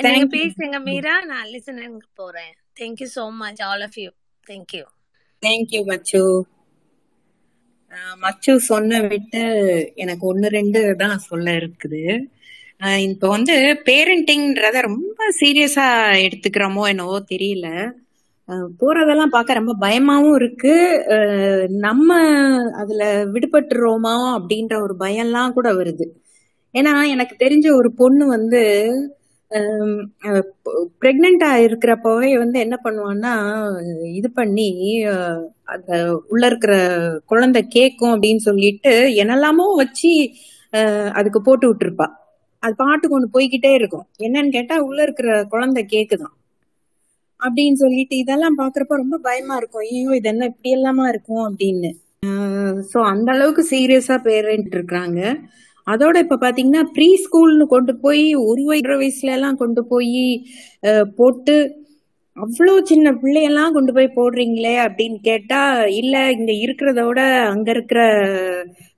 நீங்க 0.00 0.36
பேசுங்க 0.36 0.82
மீரா. 0.84 1.14
நான் 1.20 1.46
லிசனிங் 1.46 1.98
போறேன். 2.14 2.54
Thank you 2.80 3.08
so 3.14 3.30
much 3.42 3.62
all 3.62 3.80
of 3.80 3.98
you 4.04 4.10
thank you 4.46 4.84
thank you 5.42 5.84
much. 5.84 6.22
Ah 7.90 8.16
much 8.16 8.52
சொன்ன 8.70 9.00
விட்டு 9.00 9.42
எனக்கு 9.94 10.26
ஒன்னு 10.26 10.48
ரெண்டு 10.48 10.96
தான் 10.96 11.18
சொல்ல 11.18 11.50
இருக்குது. 11.52 12.02
இப்போ 12.80 13.26
வந்து 13.28 13.54
பேரண்டிங்ன்றத 13.88 14.80
ரொம்ப 14.88 15.24
சீரியஸா 15.40 15.86
எடுத்துக்கிறோமோ 16.26 16.82
என்னவோ 16.92 17.16
தெரியல. 17.32 17.66
போறதெல்லாம் 18.80 19.34
பார்க்க 19.34 19.58
ரொம்ப 19.58 19.72
பயமாவும் 19.86 20.36
இருக்கு. 20.38 20.72
நம்ம 21.86 22.08
அதுல 22.82 23.02
விடுபட்டுறோமா 23.34 24.14
அப்படின்ற 24.36 24.74
ஒரு 24.86 24.94
பயம்லாம் 25.04 25.56
கூட 25.58 25.68
வருது. 25.80 26.06
ஏன்னா 26.74 26.92
எனக்கு 27.14 27.34
தெரிஞ்ச 27.44 27.66
ஒரு 27.80 27.90
பொண்ணு 28.00 28.24
வந்து 28.36 28.62
பிரெக்னெண்டா 31.02 31.50
இருக்கிறப்பவே 31.66 32.30
வந்து 32.42 32.58
என்ன 32.64 32.76
பண்ணுவான்னா 32.84 33.32
இது 34.18 34.28
பண்ணி 34.30 34.68
அந்த 35.74 35.90
உள்ள 36.32 36.42
இருக்கிற 36.50 36.74
குழந்தை 37.32 37.62
கேக்கும் 37.76 38.14
அப்படின்னு 38.14 38.42
சொல்லிட்டு 38.48 38.92
என்னெல்லாமோ 39.22 39.66
வச்சு 39.82 40.12
அதுக்கு 41.18 41.40
போட்டு 41.42 41.66
விட்டுருப்பா. 41.70 42.08
அது 42.62 42.74
பாட்டுக்கு 42.82 43.16
ஒன்று 43.16 43.34
போய்கிட்டே 43.36 43.70
இருக்கும். 43.78 44.06
என்னன்னு 44.18 44.54
கேட்டா 44.56 44.76
உள்ள 44.86 45.00
இருக்கிற 45.02 45.28
குழந்தை 45.52 45.82
கேக்குதான். 45.94 46.34
அப்படின்னு 47.40 47.78
சொல்லிட்டு 47.82 48.14
இதெல்லாம் 48.16 48.58
பாக்குறப்ப 48.58 49.02
ரொம்ப 49.02 49.18
பயமா 49.28 49.54
இருக்கும். 49.56 49.84
ஐயோ 49.88 50.10
இது 50.18 50.28
என்ன 50.28 50.48
இப்படி 50.52 50.70
எல்லாமா 50.78 51.04
இருக்கும் 51.08 51.44
அப்படின்னு. 51.48 51.90
சோ 52.90 52.98
அந்த 53.12 53.28
அளவுக்கு 53.32 53.62
சீரியஸா 53.70 54.16
பேரண்ட் 54.26 54.74
இருக்கிறாங்க 54.76 55.20
அதோட 55.86 56.16
இப்ப 56.24 56.38
பாத்தீங்கன்னா 56.42 56.82
ப்ரீ 56.96 57.08
ஸ்கூல்னு 57.22 57.66
கொண்டு 57.66 57.92
போய் 57.96 58.24
ஒரு 58.48 58.62
வயது 58.68 58.96
வயசுல 59.00 59.36
எல்லாம் 59.38 59.60
கொண்டு 59.62 59.82
போய் 59.92 60.18
போட்டு 61.18 61.54
அவ்வளோ 62.36 62.74
சின்ன 62.82 63.08
பிள்ளையெல்லாம் 63.12 63.74
கொண்டு 63.76 63.92
போய் 63.92 64.16
போடுறீங்களே 64.16 64.74
அப்படின்னு 64.86 65.18
கேட்டா 65.28 65.60
இல்ல 66.00 66.14
இங்க 66.30 66.52
இருக்கிறத 66.64 67.00
விட 67.06 67.22
அங்க 67.52 67.68
இருக்கிற 67.70 68.00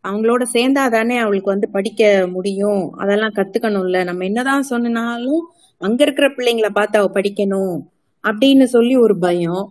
அவங்களோட 0.04 0.42
சேர்ந்தா 0.52 0.84
தானே 0.90 1.16
அவளுக்கு 1.18 1.50
வந்து 1.50 1.68
படிக்க 1.70 2.02
முடியும். 2.34 2.82
அதெல்லாம் 3.02 3.36
கத்துக்கணும்ல. 3.38 3.98
நம்ம 4.04 4.24
என்னதான் 4.24 4.68
சொன்னாலும் 4.70 5.42
அங்க 5.80 6.00
இருக்கிற 6.06 6.26
பிள்ளைங்கள 6.30 6.68
பார்த்து 6.72 6.96
அவ 6.98 7.08
படிக்கணும் 7.14 7.76
அப்படின்னு 8.24 8.66
சொல்லி 8.74 8.94
ஒரு 9.04 9.14
பயம். 9.20 9.64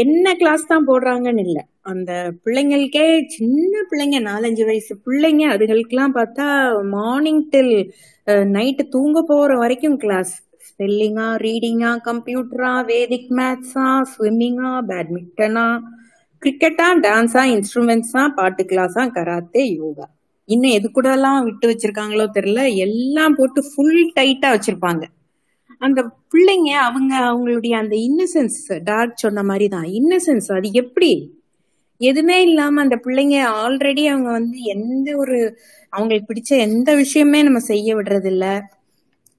என்ன 0.00 0.26
கிளாஸ் 0.34 0.64
தான் 0.66 0.86
போடுறாங்கன்னு 0.86 1.42
இல்ல. 1.46 1.58
அந்த 1.90 2.10
பிள்ளைங்களுக்கே 2.44 3.04
சின்ன 3.34 3.82
பிள்ளைங்க 3.90 4.18
நாலஞ்சு 4.22 4.64
வயசு 4.64 4.92
பிள்ளைங்க 5.06 5.44
அதுகளுக்கெல்லாம் 5.54 6.16
பார்த்தா 6.16 6.46
மார்னிங் 6.94 7.44
டில் 7.50 7.74
நைட்டு 8.52 8.84
தூங்க 8.94 9.20
போற 9.24 9.50
வரைக்கும் 9.56 9.98
கிளாஸ் 9.98 10.32
ஸ்பெல்லிங்கா 10.68 11.26
ரீடிங்கா 11.44 11.90
கம்ப்யூட்டரா 12.08 12.72
வேதிக் 12.88 13.30
மேத்ஸா 13.30 13.84
ஸ்விம்மிங்கா 14.12 14.72
பேட்மிண்டனா 14.88 15.66
கிரிக்கெட்டா 16.42 16.86
டான்ஸா 17.04 17.42
இன்ஸ்ட்ருமெண்ட்ஸா 17.52 18.22
பாட்டு 18.36 18.62
கிளாஸா 18.64 19.04
கராத்தே 19.12 19.64
யோகா 19.72 20.06
இன்னும் 20.48 20.74
எது 20.74 20.86
கூட 20.90 21.08
எல்லாம் 21.12 21.44
விட்டு 21.46 21.66
வச்சிருக்காங்களோ 21.70 22.26
தெரியல. 22.34 22.62
எல்லாம் 22.84 23.34
போட்டு 23.34 23.60
ஃபுல் 23.68 23.96
டைட்டா 24.16 24.48
வச்சிருப்பாங்க. 24.52 25.04
அந்த 25.80 26.00
பிள்ளைங்க 26.32 26.70
அவங்க 26.86 27.12
அவங்களுடைய 27.28 27.74
அந்த 27.76 27.94
இன்னசென்ஸ் 28.06 28.58
டார்க் 28.84 29.22
சொன்ன 29.24 29.42
மாதிரி 29.42 29.66
தான் 29.68 29.88
இன்னசென்ஸ் 29.98 30.48
அது 30.56 30.68
எப்படி? 30.82 31.10
எதுவுமே 32.00 32.36
இல்லாம 32.42 32.80
அந்த 32.80 32.96
பிள்ளைங்க 33.04 33.36
ஆல்ரெடி 33.60 34.02
அவங்க 34.06 34.30
வந்து 34.30 34.58
எந்த 34.74 35.08
ஒரு 35.16 35.36
அவங்களுக்கு 35.92 36.30
பிடிச்ச 36.30 36.50
எந்த 36.66 36.90
விஷயமே 36.94 37.40
நம்ம 37.42 37.60
செய்ய 37.68 37.94
விடுறது 37.96 38.30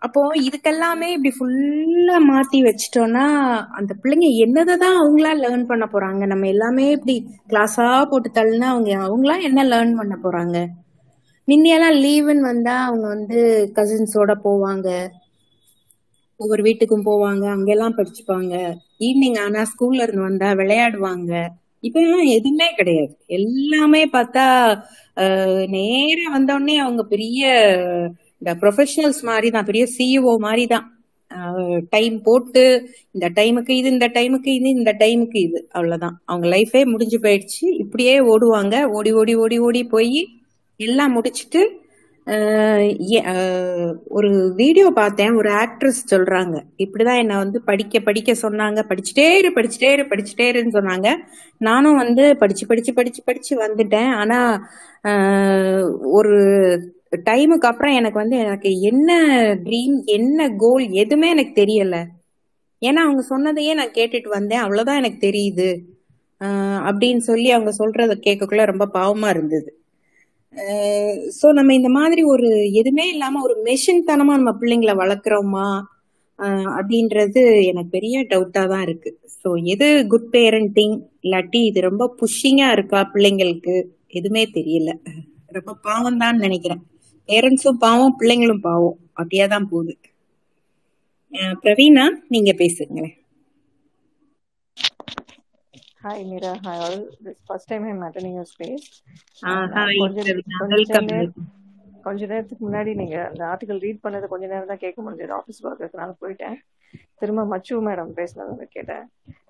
அப்போ 0.02 0.22
இதுக்கெல்லாமே 0.46 1.08
இப்படி 1.12 1.32
ஃபுல்லா 1.36 2.16
மாத்தி 2.28 2.60
வச்சிட்டோம்னா 2.64 3.26
அந்த 3.78 3.92
பிள்ளைங்க 4.02 4.28
என்னதான் 4.46 4.98
அவங்களா 4.98 5.32
லேர்ன் 5.40 5.66
பண்ண 5.66 5.86
போறாங்க? 5.88 6.22
நம்ம 6.26 6.48
எல்லாமே 6.48 6.86
இப்படி 6.92 7.16
கிளாஸா 7.50 7.88
போட்டு 8.08 8.32
தள்ளுனா 8.34 8.68
அவங்க 8.74 8.92
அவங்களா 9.04 9.36
என்ன 9.50 9.66
லேர்ன் 9.72 9.94
பண்ண 9.96 10.16
போறாங்க? 10.20 10.58
முந்தியெல்லாம் 11.48 11.98
லீவுன்னு 12.02 12.46
வந்தா 12.46 12.76
அவங்க 12.86 13.06
வந்து 13.08 13.40
கசின்ஸோட 13.76 14.32
போவாங்க. 14.44 14.88
ஒவ்வொரு 16.40 16.62
வீட்டுக்கும் 16.64 17.06
போவாங்க. 17.06 17.46
அங்கெல்லாம் 17.54 17.98
படிச்சுப்பாங்க. 17.98 18.54
ஈவினிங் 19.02 19.40
ஆனா 19.40 19.62
ஸ்கூல்ல 19.72 20.04
இருந்து 20.04 20.28
வந்தா 20.28 20.50
விளையாடுவாங்க. 20.54 21.32
இப்ப 21.84 22.00
எதுவுமே 22.36 22.68
கிடையாது. 22.76 23.14
எல்லாமே 23.38 24.04
பார்த்தா 24.14 24.46
நேரம் 25.76 26.36
வந்தோடனே 26.36 26.76
அவங்க 26.78 27.04
பெரிய 27.06 27.42
இந்த 28.40 28.60
ப்ரொஃபஷனல்ஸ் 28.62 29.22
மாதிரி 29.22 29.50
தான் 29.50 29.66
பெரிய 29.66 29.86
சிஇஓ 29.98 30.38
மாதிரி 30.38 30.68
தான் 30.68 30.92
டைம் 31.90 32.22
போட்டு 32.24 32.90
இந்த 33.12 33.30
டைமுக்கு 33.30 33.70
இது 33.70 33.90
இந்த 33.90 34.08
டைமுக்கு 34.08 34.48
இது 34.48 34.70
இந்த 34.70 34.96
டைமுக்கு 35.00 35.38
இது. 35.38 35.68
அவ்வளவுதான். 35.72 36.22
அவங்க 36.26 36.48
லைஃபே 36.48 36.86
முடிஞ்சு 36.86 37.20
போயிடுச்சு. 37.20 37.66
இப்படியே 37.80 38.20
ஓடுவாங்க. 38.20 38.84
ஓடி 38.84 39.12
ஓடி 39.12 39.36
ஓடி 39.36 39.60
ஓடி 39.60 39.84
போய் 39.84 40.28
எல்லாம் 40.76 41.22
முடிச்சுட்டு 41.22 41.62
ஏ- 43.14 43.24
ஒரு 44.08 44.54
வீடியோ 44.56 44.90
பார்த்தேன். 44.96 45.34
ஒரு 45.36 45.50
ஆக்ட்ரஸ் 45.50 46.02
சொல்றாங்க. 46.12 46.62
இப்படிதான் 46.78 47.18
என்ன 47.18 47.38
வந்து 47.38 47.62
படிக்க 47.64 48.00
படிக்க 48.00 48.32
சொன்னாங்க. 48.42 48.80
படிச்சுட்டே 48.90 49.38
இரு 49.38 49.52
படிச்சுட்டே 49.56 49.92
இரு 49.92 50.04
படிச்சுட்டே 50.04 50.48
இருன்னு 50.56 50.76
சொன்னாங்க. 50.78 51.16
நானும் 51.58 51.96
வந்து 51.96 52.38
படிச்சு 52.38 52.68
படிச்சு 52.68 52.94
படிச்சு 52.94 53.24
படிச்சு 53.24 53.54
வந்துட்டேன். 53.68 54.10
ஆனா 54.16 54.40
ஒரு 56.02 56.36
டைமுக்கு 57.12 57.68
அப்புறம் 57.70 57.98
எனக்கு 58.00 58.20
வந்து 58.22 58.38
எனக்கு 58.44 58.70
என்ன 58.90 59.12
ட்ரீம் 59.66 59.98
என்ன 60.18 60.50
கோல் 60.58 60.86
எதுவுமே 61.04 61.28
எனக்கு 61.36 61.54
தெரியல. 61.62 61.96
ஏன்னா 62.82 63.02
அவங்க 63.06 63.24
சொன்னதையே 63.32 63.74
நான் 63.74 63.96
கேட்டுட்டு 63.98 64.30
வந்தேன். 64.30 64.64
அவ்வளவுதான் 64.66 65.00
எனக்கு 65.02 65.20
தெரியுது. 65.28 65.70
அப்படின்னு 66.88 67.22
சொல்லி 67.30 67.50
அவங்க 67.52 67.72
சொல்றத 67.80 68.16
கேட்கக்குள்ள 68.26 68.66
ரொம்ப 68.66 68.86
பாவமா 68.94 69.30
இருந்தது. 69.36 69.70
ஸோ 71.38 71.48
நம்ம 71.58 71.72
இந்த 71.74 71.90
மாதிரி 71.98 72.22
ஒரு 72.34 72.50
எதுவுமே 72.82 73.06
இல்லாம 73.14 73.42
ஒரு 73.42 73.56
மெஷின் 73.68 74.08
தனமா 74.10 74.34
நம்ம 74.40 74.54
பிள்ளைங்களை 74.62 74.96
வளர்க்குறோமா? 75.02 75.68
அப்படின்றது 76.78 77.42
எனக்கு 77.70 77.92
பெரிய 77.96 78.18
டவுட்டா 78.32 78.64
தான் 78.72 78.84
இருக்கு. 78.88 79.10
ஸோ 79.40 79.50
எது 79.74 79.88
குட் 80.08 80.30
பேரண்டிங் 80.36 80.96
இல்லாட்டி 81.26 81.62
இது 81.70 81.80
ரொம்ப 81.90 82.06
புஷிங்கா 82.20 82.68
இருக்கா 82.76 83.00
பிள்ளைங்களுக்கு? 83.14 83.76
எதுவுமே 84.12 84.44
தெரியல. 84.58 84.92
ரொம்ப 85.58 85.74
பாவம் 85.88 86.22
தான் 86.24 86.38
நினைக்கிறேன். 86.38 86.84
பேரண்ட்ஸும் 87.28 87.80
பாவம் 87.80 88.16
பிள்ளைங்களும் 88.20 88.62
பாவம். 88.62 88.98
அப்படியே 89.10 89.48
தான் 89.48 89.70
போகுது 89.70 89.98
பிரவீனா 91.64 92.04
நீங்க 92.28 92.52
பேசுங்களேன். 92.54 93.16
Hi 96.04 96.20
Mira, 96.32 96.52
hi 96.66 96.76
all. 96.78 96.98
This 97.26 97.36
is 97.36 97.50
first 97.50 97.66
time 97.72 97.84
I'm 97.84 98.02
attending 98.02 98.34
your 98.34 98.48
space. 98.52 98.86
Ah 99.42 99.62
And, 99.62 99.72
uh, 99.72 99.76
hi 99.76 101.30
கொஞ்ச 102.02 102.26
நேரத்துக்கு 102.26 102.70
முன்னாடி 102.70 102.96
நீங்க 102.96 103.28
அந்த 103.28 103.44
ஆர்டிகல் 103.46 103.80
ரீட் 103.80 104.00
பண்ணது 104.04 104.28
கொஞ்ச 104.34 104.46
நேரம் 104.48 104.68
தான் 104.68 104.78
கேட்க 104.78 105.00
முடிஞ்சது. 105.02 105.34
ஆஃபீஸ் 105.40 105.62
ஒர்க் 105.64 105.84
இருக்கனால 105.84 106.12
போயிட்டேன். 106.22 106.56
திரும்ப 107.20 107.46
மச்சு 107.46 107.90
மேடம் 107.90 108.12
பேசினது 108.20 108.64
கேட்டேன். 108.76 109.06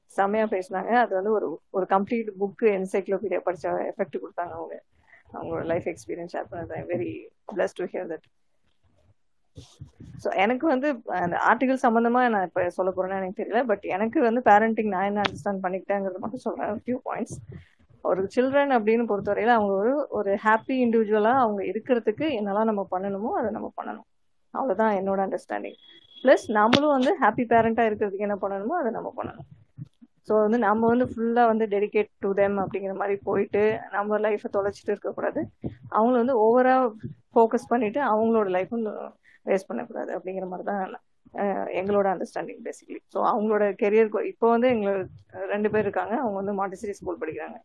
செம்மையா 0.05 0.45
பேசினாங்க. 0.45 0.91
அது 1.03 1.15
வந்து 1.15 1.31
ஒரு 1.31 1.61
ஒரு 1.69 1.85
கம்ப்ளீட் 1.89 2.29
புக்கு 2.39 2.67
என்சைக்ளோபீடியா 2.77 3.41
படிச்ச 3.45 3.65
எஃபெக்ட் 3.91 4.21
கொடுத்தாங்க 4.23 4.53
அவங்க. 4.59 4.75
அவங்களோட 5.35 5.63
லைஃப் 5.71 5.87
எக்ஸ்பீரியன்ஸ் 5.91 6.33
ஷேர் 6.35 6.49
பண்ணது 6.51 6.77
very 6.91 7.11
pleased 7.55 7.77
to 7.79 7.85
hear 7.93 8.09
that 8.13 8.27
so 10.23 10.29
எனக்கு 10.43 10.65
வந்து 10.71 10.87
அந்த 11.23 11.35
ஆர்டிகல் 11.49 11.83
சம்மந்தமா 11.85 12.21
நான் 12.33 12.45
இப்போ 12.47 12.63
சொல்ல 12.77 12.89
போறேன்னு 12.91 13.19
எனக்கு 13.19 13.39
தெரியல 13.41 13.61
பட் 13.71 13.85
எனக்கு 13.95 14.19
வந்து 14.27 14.41
பேரண்டிங் 14.49 14.91
நான் 14.95 15.07
என்ன 15.09 15.23
அண்டர்ஸ்டாண்ட் 15.23 15.63
பண்ணிக்கிட்டேங்கிறது 15.63 16.21
மட்டும் 16.23 16.43
சொல்றேன். 16.45 16.81
ஃபியூ 16.83 16.97
பாயிண்ட்ஸ் 17.07 17.37
ஒரு 18.05 18.21
சில்ட்ரன் 18.35 18.73
அப்படின்னு 18.77 19.05
பொறுத்தவரையில 19.11 19.55
அவங்க 19.57 19.73
ஒரு 19.83 19.93
ஒரு 20.17 20.31
ஹாப்பி 20.45 20.75
இண்டிவிஜுவலா 20.85 21.33
அவங்க 21.43 21.61
இருக்கிறதுக்கு 21.71 22.25
என்னெல்லாம் 22.39 22.69
நம்ம 22.71 22.83
பண்ணணுமோ 22.93 23.31
அதை 23.39 23.49
நம்ம 23.57 23.69
பண்ணணும். 23.79 24.07
அவ்வளோதான் 24.53 24.93
என்னோட 24.99 25.19
அண்டர்ஸ்டாண்டிங் 25.25 25.77
ப்ளஸ் 26.23 26.45
நாமளும் 26.57 26.95
வந்து 26.97 27.11
ஹாப்பி 27.23 27.43
பேரண்டா 27.53 27.83
இருக்கிறதுக்கு 27.89 28.27
என்ன 28.27 28.37
பண்ணணுமோ 28.43 28.75
அதை 28.81 28.91
நம்ம 28.97 29.09
பண்ணணும். 29.17 29.47
ஸோ 30.27 30.33
வந்து 30.43 30.57
நம்ம 30.65 30.87
வந்து 30.91 31.05
ஃபுல்லாக 31.11 31.51
வந்து 31.51 31.65
டெடிகேட் 31.73 32.09
டு 32.23 32.29
தெம் 32.39 32.57
அப்படிங்கிற 32.63 32.93
மாதிரி 33.01 33.15
போயிட்டு 33.27 33.61
நம்ம 33.95 34.19
லைஃப்பை 34.25 34.49
தொலைச்சிட்டு 34.55 34.91
இருக்கக்கூடாது 34.93 35.41
அவங்கள 35.95 36.15
வந்து 36.23 36.35
ஓவரா 36.45 36.75
ஃபோக்கஸ் 37.33 37.69
பண்ணிட்டு 37.73 38.01
அவங்களோட 38.11 38.49
லைஃப்பும் 38.57 38.85
வேஸ்ட் 39.45 39.69
பண்ணக்கூடாது 39.69 40.11
அப்படிங்கிற 40.17 40.47
மாதிரி 40.51 40.65
தான் 40.71 40.95
எங்களோட 41.79 42.07
அண்டர்ஸ்டாண்டிங் 42.13 42.61
பேசிக்கலி 42.67 42.99
ஸோ 43.13 43.19
அவங்களோட 43.31 43.63
கெரியர் 43.81 44.11
இப்போ 44.31 44.47
வந்து 44.55 44.67
எங்களோட 44.75 44.99
ரெண்டு 45.53 45.69
பேர் 45.73 45.85
இருக்காங்க. 45.85 46.13
அவங்க 46.21 46.37
வந்து 46.41 46.53
மாண்டிசரி 46.59 46.93
ஸ்கூல் 46.99 47.21
படிக்கிறாங்க. 47.21 47.57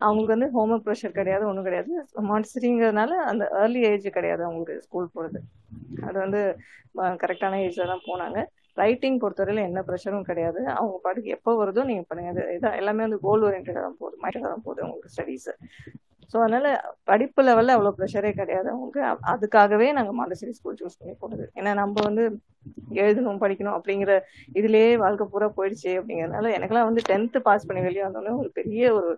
அவங்களுக்கு 0.00 0.34
வந்து 0.34 0.48
ஹோம் 0.54 0.70
ஒர்க் 0.74 0.86
ப்ரெஷர் 0.86 1.18
கிடையாது 1.18 1.44
ஒன்றும் 1.50 1.66
கிடையாது. 1.68 1.90
மாண்டிசரிங்கிறதுனால 2.30 3.12
அந்த 3.30 3.44
ஏர்லி 3.62 3.80
ஏஜ் 3.90 4.06
கிடையாது 4.18 4.42
அவங்களுக்கு 4.48 4.86
ஸ்கூல் 4.86 5.12
போகிறது 5.14 5.40
அது 6.08 6.16
வந்து 6.24 6.40
கரெக்டான 7.22 7.58
ஏஜில் 7.66 7.92
தான் 7.92 8.06
போனாங்க. 8.08 8.38
ரைட்டிங் 8.82 9.18
பொறுத்தவரையில 9.22 9.64
எந்த 9.68 9.80
ப்ரெஷரும் 9.88 10.28
கிடையாது. 10.30 10.60
அவங்க 10.76 10.96
பாட்டுக்கு 11.04 11.34
எப்போ 11.36 11.52
வருதோ 11.60 11.84
நீங்கள் 11.90 12.08
பண்ணுங்க. 12.10 12.30
அது 12.34 12.44
இதான் 12.56 12.78
எல்லாமே 12.80 13.04
வந்து 13.06 13.20
கோல் 13.26 13.44
ஓரியன்டாக 13.48 13.82
தான் 13.86 13.98
போகுது. 14.02 14.16
மைண்டாக 14.24 14.46
தான் 14.52 14.64
போகுது 14.66 14.84
உங்களுக்கு 14.86 15.14
ஸ்டடீஸ் 15.16 15.50
ஸோ 16.32 16.36
அதனால 16.42 16.66
படிப்பு 17.10 17.40
லெவலில் 17.46 17.74
அவ்வளோ 17.74 17.90
ப்ரெஷரே 17.96 18.30
கிடையாது 18.40 18.68
அவங்களுக்கு. 18.72 19.00
அதுக்காகவே 19.32 19.86
நாங்கள் 19.96 20.16
மாண்டசரி 20.18 20.52
ஸ்கூல் 20.58 20.78
சூஸ் 20.80 20.98
பண்ணி 21.00 21.14
போனது. 21.22 21.44
ஏன்னா 21.58 21.70
நம்ம 21.80 21.96
வந்து 22.08 22.24
எழுதணும் 23.02 23.40
படிக்கணும் 23.42 23.76
அப்படிங்கிற 23.78 24.12
இதுலேயே 24.58 24.90
வாழ்க்கை 25.02 25.26
பூரா 25.32 25.48
போயிடுச்சு 25.58 25.90
அப்படிங்கறதுனால 26.00 26.52
எனக்கெல்லாம் 26.58 26.88
வந்து 26.90 27.02
டென்த்து 27.10 27.40
பாஸ் 27.48 27.66
பண்ணி 27.68 27.82
வெளியே 27.88 28.04
வந்தோடனே 28.06 28.34
ஒரு 28.42 28.50
பெரிய 28.58 28.92
ஒரு 28.98 29.10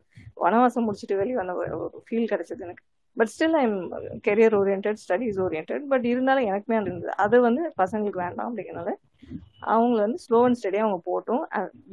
வனவாசம் 0.44 0.86
முடிச்சுட்டு 0.89 1.20
வெளியே 1.23 1.39
வந்த 1.41 1.55
ஒரு 1.60 1.73
ஒரு 1.84 2.02
ஃபீல் 2.07 2.31
கிடைச்சது 2.32 2.65
எனக்கு. 2.66 2.82
But 3.16 3.31
still 3.34 3.57
I'm 3.62 3.76
career 4.26 4.55
orient 4.60 4.89
studies 5.05 5.41
orient 5.47 5.73
but 5.92 6.07
இருந்தாலும் 6.12 6.49
எனக்குமே 6.50 6.78
அது 6.81 6.91
இருந்தது. 6.91 7.15
அது 7.24 7.36
வந்து 7.49 7.62
பசங்களுக்கு 7.82 8.24
வேண்டாம் 8.24 8.49
அப்படிங்கிறனால 8.49 8.92
அவங்கள 9.73 9.99
வந்து 10.05 10.20
ஸ்லோ 10.25 10.39
அண்ட் 10.47 10.59
ஸ்டடியாக 10.60 10.86
அவங்க 10.86 11.01
போட்டும். 11.10 11.42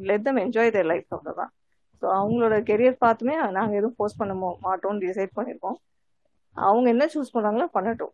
Let 0.09 0.25
them 0.27 0.41
enjoy 0.45 0.74
their 0.75 0.90
life 0.91 1.08
அவ்வளோதான் 1.16 1.51
ஸோ 2.01 2.06
அவங்களோட 2.19 2.56
கெரியர் 2.69 3.03
பார்த்துமே 3.06 3.35
நாங்கள் 3.58 3.77
எதுவும் 3.80 3.98
போஸ்ட் 3.99 4.19
பண்ண 4.22 4.33
மாட்டோம்னு 4.67 5.03
டிசைட் 5.06 5.35
பண்ணியிருக்கோம் 5.38 5.77
அவங்க 6.56 6.88
என்ன 6.93 7.06
சூஸ் 7.14 7.33
பண்றாங்களோ 7.35 7.67
பண்ணட்டும். 7.75 8.14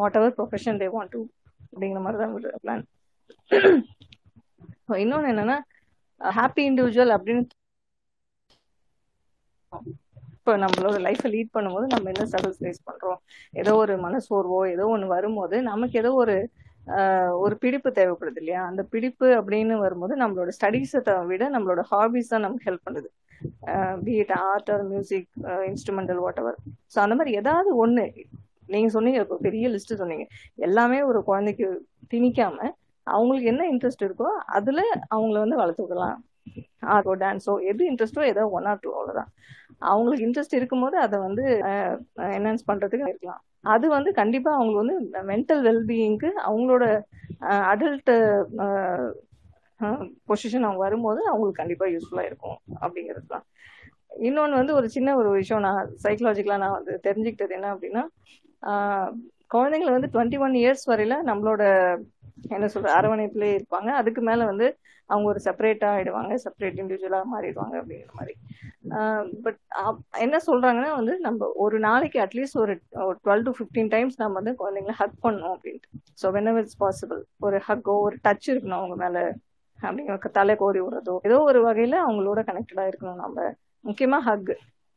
Whatever 0.18 0.36
profession 0.38 0.80
they 0.82 0.88
want 0.94 1.12
to 1.14 1.20
அப்படிங்கிற 1.70 2.00
மாதிரி 2.04 2.20
தான் 2.22 2.34
ஒரு 2.36 2.50
பிளான் 2.64 2.84
இன்னொன்று 5.04 5.30
என்னன்னா 5.32 5.56
ஹாப்பி 6.20 6.62
இண்டிவிஜுவல் 6.68 7.14
அப்படின்னு 7.16 7.42
இப்போ 10.36 10.52
நம்மளோட 10.62 10.96
லைஃப்பை 11.06 11.28
லீட் 11.32 11.54
பண்ணும்போது 11.54 11.86
நம்ம 11.92 12.10
என்ன 12.12 12.24
ஸ்ட்ரகிள்ஸ் 12.28 12.60
ஃபேஸ் 12.60 12.86
பண்ணுறோம் 12.88 13.18
ஏதோ 13.60 13.72
ஒரு 13.82 13.94
மனசோர்வோ 14.04 14.60
ஏதோ 14.74 14.84
ஒன்று 14.94 15.06
வரும்போது 15.14 15.56
நமக்கு 15.70 15.96
ஏதோ 16.02 16.10
ஒரு 16.22 16.36
ஒரு 17.44 17.54
பிடிப்பு 17.62 17.90
தேவைப்படுது 17.98 18.40
இல்லையா? 18.42 18.62
அந்த 18.70 18.82
பிடிப்பு 18.92 19.26
அப்படின்னு 19.38 19.76
வரும்போது 19.84 20.14
நம்மளோட 20.22 20.50
ஸ்டடீஸை 20.58 21.00
விட 21.30 21.44
நம்மளோட 21.56 21.82
ஹாபிஸ் 21.92 22.32
தான் 22.32 22.44
நமக்கு 22.46 22.68
ஹெல்ப் 22.70 22.86
பண்ணுது. 22.88 23.08
Be it 24.06 24.32
art 24.48 24.70
or 24.74 24.84
music 24.92 25.28
instrumental 25.70 26.20
whatever 26.42 26.58
so 26.94 26.98
அந்த 27.04 27.14
மாதிரி 27.18 27.32
ஏதாவது 27.40 27.70
ஒன்று 27.84 28.04
நீங்க 28.74 28.88
சொன்னீங்க 28.94 29.18
இப்போ 29.24 29.36
பெரிய 29.46 29.66
லிஸ்ட் 29.74 30.00
சொன்னீங்க. 30.02 30.24
எல்லாமே 30.66 30.98
ஒரு 31.10 31.20
குழந்தைக்கு 31.30 31.66
திணிக்காம 32.12 32.58
அவங்களுக்கு 33.06 33.50
என்ன 33.52 33.64
இன்ட்ரெஸ்ட் 33.72 34.06
இருக்கோ 34.06 34.30
அதுல 34.58 34.80
அவங்கள 35.14 35.36
வந்து 35.44 35.60
வளர்த்துக்கலாம். 35.62 36.16
விடலாம் 36.46 37.20
டான்ஸோ 37.22 37.54
எது 37.70 37.82
இன்ட்ரெஸ்டோ 37.90 38.22
ஏதோ 38.32 38.42
ஒன் 38.58 38.68
ஆர் 38.70 38.82
டூ 38.82 38.90
அவ்வளோதான் 38.98 39.30
அவங்களுக்கு 39.90 40.26
இன்ட்ரெஸ்ட் 40.26 40.58
இருக்கும்போது 40.58 40.96
அதை 41.04 41.16
வந்து 41.18 41.44
என்ஹான்ஸ் 42.36 42.68
பண்றதுக்கு 42.70 43.10
இருக்கலாம். 43.10 43.42
அது 43.74 43.86
வந்து 43.88 44.10
கண்டிப்பா 44.20 44.50
அவங்களுக்கு 44.54 44.84
வந்து 44.84 45.24
மென்டல் 45.32 45.62
வெல்பீயிங்க்கு 45.68 46.30
அவங்களோட 46.48 46.84
அடல்ட் 47.72 48.12
பொசிஷன் 50.28 50.66
அவங்க 50.66 50.82
வரும்போது 50.84 51.20
அவங்களுக்கு 51.30 51.60
கண்டிப்பா 51.62 51.86
யூஸ்ஃபுல்லா 51.94 52.24
இருக்கும் 52.28 52.58
அப்படிங்கிறது 52.82 53.26
தான். 53.34 53.44
இன்னொன்று 54.26 54.60
வந்து 54.60 54.76
ஒரு 54.78 54.88
சின்ன 54.96 55.16
ஒரு 55.20 55.30
விஷயம் 55.40 55.64
நான் 55.66 55.90
சைக்கலாஜிக்கலாக 56.04 56.62
நான் 56.64 56.76
வந்து 56.78 56.92
தெரிஞ்சுக்கிட்டது 57.06 57.56
என்ன 57.58 57.72
அப்படின்னா 57.74 58.04
குழந்தைங்களை 59.54 59.92
வந்து 59.94 60.12
டுவெண்ட்டி 60.14 60.38
ஒன் 60.44 60.54
இயர்ஸ் 60.60 60.84
வரையில 60.92 61.16
நம்மளோட 61.30 61.62
என்ன 62.50 62.66
சொல்ற 62.74 62.88
அரவணைப்பிலே 62.98 63.50
இருப்பாங்க. 63.56 63.90
அதுக்கு 64.00 64.22
மேல 64.22 64.44
வந்து 64.44 64.66
அவங்க 65.10 65.26
ஒரு 65.28 65.40
செப்பரேட்டா 65.44 65.88
ஆயிடுவாங்க 65.94 66.34
செப்பரேட் 66.44 66.80
இண்டிவிஜுவலா 66.82 67.20
மாறிடுவாங்க 67.32 67.74
அப்படிங்கிற 67.80 68.12
மாதிரி. 68.12 68.34
பட் 69.44 69.58
என்ன 70.24 70.36
சொல்றாங்கன்னா 70.46 70.90
வந்து 70.94 71.14
நம்ம 71.18 71.48
ஒரு 71.64 71.76
நாளைக்கு 71.78 72.18
அட்லீஸ்ட் 72.20 72.60
ஒரு 72.62 72.74
டுவெல் 73.24 73.44
டு 73.44 73.52
ஃபிஃப்டீன் 73.58 73.90
டைம்ஸ் 73.94 74.20
நம்ம 74.22 74.36
வந்து 74.40 74.54
குழந்தைங்களை 74.62 74.96
ஹக் 75.02 75.18
பண்ணணும் 75.24 75.54
அப்படின்ட்டு. 75.56 75.90
ஸோ 76.22 76.32
வென் 76.36 76.50
இட்ஸ் 76.62 76.80
பாசிபிள் 76.84 77.20
ஒரு 77.40 77.58
ஹக்கோ 77.68 77.96
ஒரு 78.06 78.18
டச் 78.24 78.48
இருக்கணும் 78.52 78.80
அவங்க 78.80 78.96
மேல. 79.04 79.18
அப்படிங்கிற 79.78 80.30
தலை 80.32 80.54
கோரி 80.56 80.80
விடுறதோ 80.82 81.14
ஏதோ 81.24 81.38
ஒரு 81.48 81.60
வகையில 81.66 81.96
அவங்களோட 82.04 82.40
கனெக்டடா 82.48 82.84
இருக்கணும் 82.90 83.22
நம்ம. 83.24 83.38
முக்கியமா 83.84 84.18
ஹக் 84.28 84.52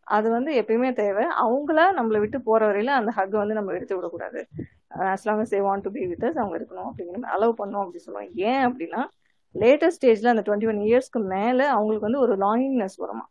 அது 0.07 0.27
வந்து 0.29 0.51
எப்பயுமே 0.61 0.89
தேவை. 0.93 1.23
அவங்கள 1.43 1.79
நம்மளை 1.97 2.19
விட்டு 2.21 2.37
போற 2.41 2.61
வரையில 2.69 2.93
அந்த 2.99 3.11
ஹக் 3.17 3.35
வந்து 3.41 3.57
நம்ம 3.59 3.73
எடுத்து 3.73 3.97
விடக்கூடாது. 3.97 4.41
As 4.95 5.25
long 5.27 5.41
as 5.43 5.53
they 5.53 5.61
want 5.69 5.81
to 5.85 5.91
be 5.95 6.03
with 6.11 6.25
அவங்க 6.41 6.55
இருக்கணும் 6.59 6.89
அப்படிங்கிற 6.89 7.27
அலோவ் 7.35 7.59
பண்ணோம் 7.61 7.83
அப்படி 7.85 7.97
சொல்லுவாங்க. 7.97 8.31
ஏன் 8.33 8.63
அப்படின்னா 8.67 9.01
லேட்டஸ்ட் 9.55 9.97
ஸ்டேஜில் 9.99 10.31
அந்த 10.31 10.43
டுவெண்ட்டி 10.47 10.67
ஒன் 10.71 10.81
இயர்ஸ்க்கு 10.89 11.21
மேலே 11.35 11.65
அவங்களுக்கு 11.65 12.07
வந்து 12.07 12.19
ஒரு 12.19 12.33
லாங்கிங்னஸ் 12.37 12.97
வருமா? 12.97 13.25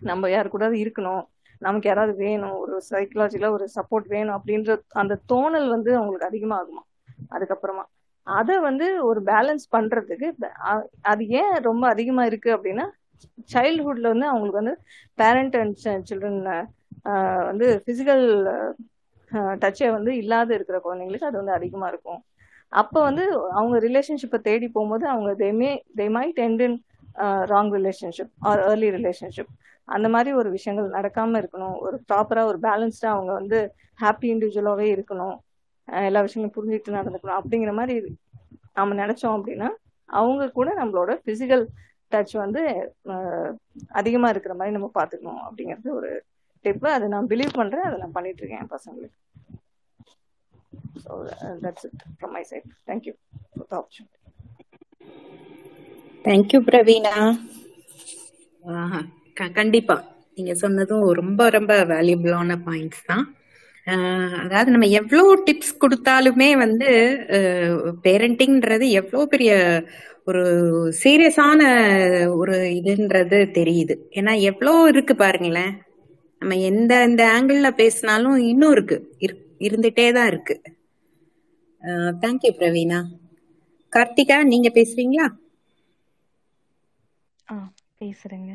நம்ம 0.00 0.30
யாரு 0.30 0.48
கூட 0.48 0.68
இருக்கணும். 0.70 1.24
நமக்கு 1.58 1.88
யாராவது 1.88 2.14
வேணும். 2.16 2.54
ஒரு 2.62 2.82
சைக்கலாஜில 2.90 3.50
ஒரு 3.50 3.68
சப்போர்ட் 3.74 4.08
வேணும் 4.14 4.36
அப்படின்ற 4.38 4.80
அந்த 4.88 5.18
தோணல் 5.32 5.68
வந்து 5.68 5.96
அவங்களுக்கு 5.96 6.30
அதிகமாகுமா? 6.30 6.82
அதுக்கப்புறமா. 7.30 7.84
அதை 8.22 8.58
வந்து 8.60 8.86
ஒரு 9.04 9.22
பேலன்ஸ் 9.22 9.64
பண்ணுறதுக்கு 9.76 10.28
அது 11.12 11.22
ஏன் 11.26 11.54
ரொம்ப 11.68 11.88
அதிகமாக 11.88 12.28
இருக்குது 12.30 12.56
அப்படின்னா 12.56 12.86
சைல்ட்ஹுட்டில் 13.52 14.12
வந்து 14.12 14.26
அவங்களுக்கு 14.26 14.60
வந்து 14.62 14.74
பேரண்ட் 15.14 15.56
அண்ட் 15.56 16.08
சில்ட்ரன் 16.10 16.66
வந்து 17.50 17.82
ஃபிசிக்கல் 17.84 18.26
டச்சே 19.62 19.88
வந்து 19.90 20.12
இல்லாத 20.16 20.54
இருக்கிற 20.54 20.78
குழந்தைங்களுக்கு 20.84 21.28
அது 21.30 21.36
வந்து 21.36 21.56
அதிகமா 21.58 21.88
இருக்கும். 21.88 22.20
அப்போ 22.72 22.98
வந்து 23.02 23.24
அவங்க 23.50 23.76
ரிலேஷன்ஷிப்பை 23.86 24.38
தேடி 24.40 24.68
போகும்போது 24.68 25.04
அவங்க 25.08 25.30
தேமே 25.44 25.70
they 25.96 26.06
might 26.16 26.38
end 26.46 26.62
in 26.66 26.78
wrong 27.52 27.70
relationship 27.78 28.32
or 28.50 28.62
early 28.70 28.88
relationship 28.98 29.52
அந்த 29.88 30.08
மாதிரி 30.08 30.30
ஒரு 30.40 30.50
விஷயங்கள் 30.50 30.94
நடக்காம 30.98 31.40
இருக்கணும். 31.42 31.76
ஒரு 31.86 31.96
ப்ராப்பரா 32.08 32.42
ஒரு 32.50 32.58
பேலன்ஸ்டா 32.66 33.08
அவங்க 33.16 33.32
வந்து 33.32 33.58
ஹாப்பி 34.00 34.28
இண்டிவிஜுவலாகவே 34.32 34.86
இருக்கணும். 34.96 35.36
எல்லா 36.08 36.20
விஷயங்களும் 36.20 36.56
புரிஞ்சுட்டு 36.56 36.96
நடந்துக்கணும் 36.98 37.38
அப்படிங்கிற 37.40 37.72
மாதிரி 37.72 37.94
நம்ம 38.78 38.94
நினைச்சோம் 39.02 39.36
அப்படின்னா 39.38 39.68
அவங்க 40.08 40.50
கூட 40.58 40.70
நம்மளோட 40.80 41.10
பிசிக்கல் 41.26 41.64
டச் 42.12 42.34
வந்து 42.44 42.62
அதிகமாக 43.02 43.98
அதிகமா 44.00 44.28
இருக்கிற 44.28 44.54
மாதிரி 44.54 44.76
நம்ம 44.76 44.90
பாத்துக்கணும் 44.98 45.42
அப்படிங்கிறது 45.46 45.90
ஒரு 45.98 46.10
டிப் 46.64 46.86
அதை 46.96 47.06
நான் 47.08 47.30
பிலீவ் 47.32 47.52
பண்றேன். 47.60 47.86
அதை 47.88 47.96
நான் 47.98 48.16
பண்ணிட்டு 48.16 48.40
இருக்கேன் 48.42 48.62
என் 48.64 48.72
பசங்களுக்கு. 48.76 49.16
So 51.04 51.12
that's 51.62 51.84
it 51.84 52.02
from 52.20 52.30
my 52.30 52.42
side 52.42 52.62
thank you 52.86 53.12
for 53.54 53.66
the 53.68 53.76
opportunity 53.78 54.18
thank you 56.24 56.60
Praveena 56.64 57.14
ஆஹா, 58.64 59.02
க- 59.34 59.48
கண்டிப்பா. 59.48 59.94
நீங்க 60.34 60.54
சொன்னதும் 60.54 61.10
ரொம்ப 61.10 61.48
ரொம்ப 61.48 61.84
வேல்யூபிளான 61.84 62.56
பாயிண்ட்ஸ் 62.66 63.04
தான். 63.06 63.34
ஆஹ் 63.86 64.36
அதாவது 64.36 64.70
நம்ம 64.70 64.86
எவ்வளோ 64.86 65.42
டிப்ஸ் 65.46 65.72
கொடுத்தாலுமே 65.80 66.56
வந்து 66.56 66.88
பேரண்டிங்ன்றது 68.02 68.90
எவ்வளோ 68.90 69.26
பெரிய 69.26 69.52
ஒரு 70.24 70.42
சீரியஸான 71.04 71.60
ஒரு 72.36 72.52
இதுன்றது 72.52 73.38
தெரியுது. 73.58 73.96
ஏன்னா 74.10 74.40
எவ்வளோ 74.40 74.86
இருக்கு 74.88 75.16
பாருங்களேன். 75.16 75.72
நம்ம 76.42 76.56
எந்த 76.56 77.00
எந்த 77.00 77.40
ஆங்கிள் 77.40 77.70
பேசினாலும் 77.74 78.36
இன்னும் 78.36 78.72
இருக்கு. 78.72 79.16
இரு- 79.20 79.40
இருந்துட்டே 79.62 80.06
தான் 80.12 80.30
இருக்கு. 80.32 80.54
தேங்க்யூ 82.22 82.52
பிரவீனா. 82.58 83.00
கார்த்திகா 83.92 84.38
நீங்க 84.52 84.68
பேசுறீங்களா? 84.74 85.26
ஆ 87.48 87.54
பேசுறேங்க. 88.00 88.52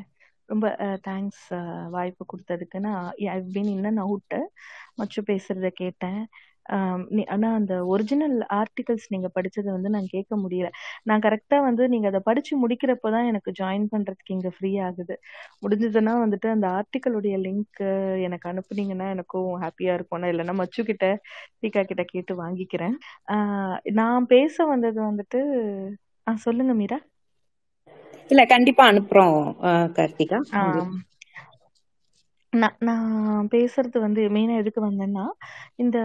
ரொம்ப 0.50 0.66
தேங்க்ஸ் 1.08 1.46
வாய்ப்பு 1.96 2.24
கொடுத்ததுக்கு. 2.32 2.78
நான் 2.88 3.08
ஐ 3.30 3.38
இன் 3.74 3.88
அண்ட் 3.90 4.04
அவுட்டு 4.06 4.40
மச்சு 5.00 5.22
பேசுறத 5.30 5.70
கேட்டேன். 5.82 6.22
ஆனா 7.30 7.48
அந்த 7.58 7.74
ஒரிஜினல் 7.88 8.38
ஆர்டிகல்ஸ் 8.58 9.08
நீங்க 9.10 9.28
படிச்சதை 9.36 9.70
வந்து 9.72 9.90
நான் 9.90 10.08
கேட்க 10.08 10.34
முடியல. 10.44 10.70
நான் 11.06 11.24
கரெக்டா 11.24 11.60
வந்து 11.68 11.84
நீங்க 11.90 12.08
அதை 12.08 12.22
படிச்சு 12.26 12.54
முடிக்கிறப்ப 12.64 13.12
தான் 13.12 13.30
எனக்கு 13.32 13.52
ஜாயின் 13.60 13.88
பண்றதுக்கு 13.94 14.36
இங்க 14.38 14.52
ஃப்ரீ 14.56 14.72
ஆகுது. 14.84 15.16
முடிஞ்சதுன்னா 15.64 16.14
வந்துட்டு 16.24 16.48
அந்த 16.50 16.68
ஆர்டிக்கலுடைய 16.78 17.36
லிங்க் 17.46 17.82
எனக்கு 18.28 18.50
அனுப்புனீங்கன்னா 18.52 19.08
எனக்கும் 19.16 19.50
ஹாப்பியா 19.64 19.94
இருக்கும். 19.98 20.22
நான் 20.22 20.34
இல்லைன்னா 20.34 20.56
மச்சு 20.62 20.84
கிட்ட 20.84 21.06
தீகா 21.62 21.84
கிட்ட 21.84 22.04
கேட்டு 22.08 22.34
வாங்கிக்கிறேன். 22.42 22.96
நான் 23.98 24.28
பேச 24.28 24.66
வந்தது 24.68 25.00
வந்துட்டு 25.10 25.42
ஆ 26.28 26.34
சொல்லுங்க 26.46 26.74
மீரா. 26.76 27.00
இல்ல 28.30 28.42
கண்டிப்பா 28.52 28.84
அனுப்புறோம் 28.90 29.38
கார்த்திகா. 29.98 30.40
நான் 32.62 32.78
நான் 32.90 33.48
பேசுறது 33.56 33.98
வந்து 34.06 34.22
மெயினாக 34.36 34.62
எதுக்கு 34.62 34.82
வந்தேன்னா 34.88 35.26
இந்த 35.84 35.98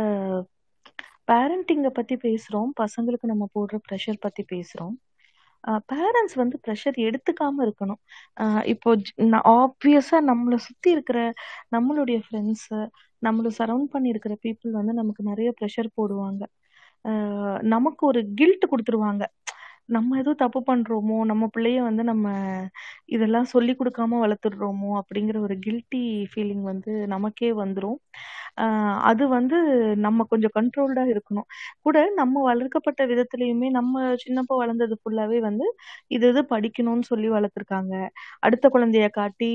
பேரண்டிங்கை 1.30 1.90
பற்றி 1.98 2.14
பேசுகிறோம் 2.26 2.70
பசங்களுக்கு 2.82 3.32
நம்ம 3.32 3.44
போடுற 3.56 3.76
ப்ரெஷர் 3.88 4.18
பற்றி 4.20 4.42
பேசுகிறோம் 4.54 4.96
பேரண்ட்ஸ் 5.90 6.36
வந்து 6.40 6.56
ப்ரெஷர் 6.66 6.96
எடுத்துக்காமல் 7.08 7.64
இருக்கணும். 7.66 8.00
இப்போ 8.72 8.90
ஆப்வியஸாக 9.60 10.22
நம்மளை 10.30 10.58
சுற்றி 10.66 10.88
இருக்கிற 10.96 11.18
நம்மளுடைய 11.76 12.18
ஃப்ரெண்ட்ஸு 12.26 12.80
நம்மள 13.22 13.50
சரவுண்ட் 13.60 13.92
பண்ணியிருக்கிற 13.94 14.34
பீப்புள் 14.44 14.72
வந்து 14.80 14.94
நமக்கு 15.00 15.22
நிறைய 15.30 15.50
ப்ரெஷர் 15.60 15.90
போடுவாங்க. 16.00 16.42
நமக்கு 17.74 18.02
ஒரு 18.10 18.20
கில்ட் 18.40 18.64
கொடுத்துருவாங்க. 18.72 19.24
நம்ம 19.92 20.18
ஏதோ 20.18 20.32
தப்பு 20.40 20.60
பண்றோமோ 20.66 21.16
நம்ம 21.30 21.44
பிள்ளைய 21.54 21.78
வந்து 21.86 22.02
நம்ம 22.04 22.26
இதெல்லாம் 23.08 23.48
சொல்லி 23.52 23.72
கொடுக்காம 23.74 24.18
வளர்த்துடுறோமோ 24.22 24.90
அப்படிங்கிற 25.00 25.36
ஒரு 25.46 25.54
கில்ட்டி 25.64 26.00
ஃபீலிங் 26.30 26.64
வந்து 26.70 26.92
நமக்கே 27.14 27.50
வந்துடும் 27.60 27.98
அது 29.10 29.24
வந்து 29.28 29.58
நம்ம 29.98 30.24
கொஞ்சம் 30.30 30.54
கண்ட்ரோல்டா 30.56 31.04
இருக்கணும். 31.12 31.46
கூட 31.84 31.96
நம்ம 32.18 32.42
வளர்க்கப்பட்ட 32.48 33.02
விதத்துலயுமே 33.12 33.68
நம்ம 33.78 33.94
சின்னப்ப 34.24 34.58
வளர்ந்தது 34.58 34.96
ஃபுல்லாவே 35.00 35.38
வந்து 35.46 35.66
இது 36.10 36.26
இது 36.32 36.42
படிக்கணும்னு 36.52 37.06
சொல்லி 37.10 37.28
வளர்த்துருக்காங்க. 37.34 37.94
அடுத்த 38.42 38.66
குழந்தைய 38.74 39.06
காட்டி 39.12 39.50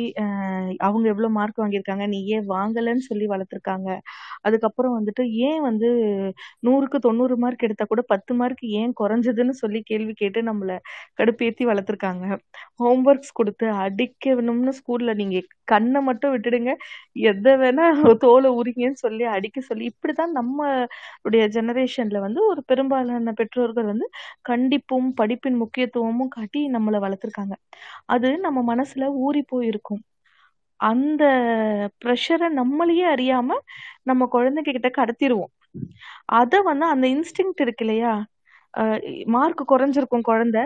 அவங்க 0.88 1.06
எவ்வளவு 1.14 1.36
மார்க் 1.38 1.62
வாங்கியிருக்காங்க 1.64 2.06
நீ 2.14 2.20
ஏன் 2.36 2.46
வாங்கலைன்னு 2.50 3.06
சொல்லி 3.10 3.28
வளர்த்துருக்காங்க. 3.34 3.90
அதுக்கப்புறம் 4.46 4.96
வந்துட்டு 4.98 5.24
ஏன் 5.48 5.62
வந்து 5.70 5.90
நூறுக்கு 6.64 7.00
தொண்ணூறு 7.00 7.38
மார்க் 7.40 7.66
எடுத்தா 7.68 7.86
கூட 7.88 8.04
பத்து 8.14 8.34
மார்க் 8.36 8.64
ஏன் 8.80 8.94
குறைஞ்சதுன்னு 9.02 9.56
சொல்லி 9.62 9.82
கேள்வி 9.86 10.14
கேட்டு 10.28 10.42
நம்மளை 10.50 10.78
கடுப்பேற்றி 11.20 11.66
வளர்த்துருக்காங்க. 11.70 12.26
ஹோம்ஒர்க்ஸ் 12.80 13.34
கொடுத்து 13.34 13.68
அடிக்கணும்னு 13.84 14.74
ஸ்கூல்ல 14.80 15.14
நீங்க 15.16 15.38
கண்ணை 15.68 16.00
மட்டும் 16.02 16.34
விட்டுடுங்க. 16.34 16.72
எதை 17.28 17.54
வேணா 17.62 17.86
தோலை 18.24 18.52
உரிங்கன்னு 18.60 19.04
சொல்லி 19.06 19.26
அடிக்க 19.36 19.62
சொல்லி 19.62 19.86
இப்படிதான் 19.94 20.34
நம்மளுடைய 20.40 21.44
ஜெனரேஷன்ல 21.56 22.20
வந்து 22.20 22.42
ஒரு 22.48 22.64
பெரும்பாலான 22.68 23.34
பெற்றோர்கள் 23.34 23.92
வந்து 23.92 24.08
கண்டிப்பும் 24.50 25.10
படிப்பின் 25.22 25.60
முக்கியத்துவமும் 25.64 26.34
காட்டி 26.38 26.62
நம்மளை 26.70 27.00
வளர்த்துருக்காங்க. 27.06 27.56
அது 28.08 28.30
நம்ம 28.40 28.60
மனசுல 28.74 29.08
ஊறி 29.26 29.44
போயிருக்கும். 29.48 30.04
அந்த 30.80 31.24
ப்ரெஷரை 32.02 32.48
நம்மளையே 32.60 33.06
அறியாம 33.14 33.50
நம்ம 34.06 34.28
குழந்தைங்க 34.34 34.70
கிட்ட 34.70 34.90
கடத்திடுவோம் 34.98 35.54
அத 36.40 36.62
வந்து 36.64 36.86
அந்த 36.94 37.06
இன்ஸ்டிங்க்ட் 37.16 37.64
இருக்கு 37.66 37.86
இல்லையா? 37.86 38.14
மார்க் 39.36 39.64
குறைஞ்சிருக்கும் 39.72 40.28
குழந்தை. 40.28 40.64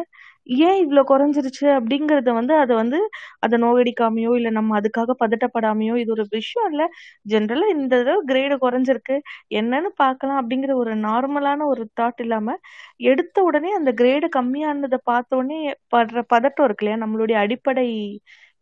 ஏன் 0.59 0.77
இவ்வளோ 0.83 1.01
குறைஞ்சிருச்சு 1.09 1.65
அப்படிங்கறத 1.77 2.29
வந்து 2.37 2.53
அதை 2.61 2.73
வந்து 2.75 2.99
அதை 3.41 3.55
நோயடிக்காமையோ 3.63 4.31
இல்ல 4.37 4.49
நம்ம 4.49 4.77
அதுக்காக 4.79 5.15
பதட்டப்படாமையோ 5.21 5.95
இது 5.97 6.11
ஒரு 6.11 6.25
விஷயம் 6.31 6.67
இல்ல. 6.71 6.83
ஜென்ரலா 7.25 7.67
இந்த 7.75 7.91
தடவை 7.93 8.21
கிரேடு 8.31 8.57
குறைஞ்சிருக்கு. 8.63 9.17
என்னன்னு 9.53 9.91
பார்க்கலாம் 9.97 10.39
அப்படிங்கிற 10.41 10.75
ஒரு 10.83 10.93
நார்மலான 11.05 11.67
ஒரு 11.73 11.85
தாட் 12.01 12.21
இல்லாம 12.25 12.57
எடுத்த 13.05 13.37
உடனே 13.43 13.71
அந்த 13.79 13.93
கிரேடு 14.01 14.29
கம்மியானதை 14.37 14.99
பார்த்த 15.05 15.39
உடனே 15.41 15.61
படுற 15.95 16.23
பதட்டம் 16.33 16.67
இருக்கு 16.67 16.85
இல்லையா? 16.85 17.01
நம்மளுடைய 17.05 17.37
அடிப்படை 17.45 17.87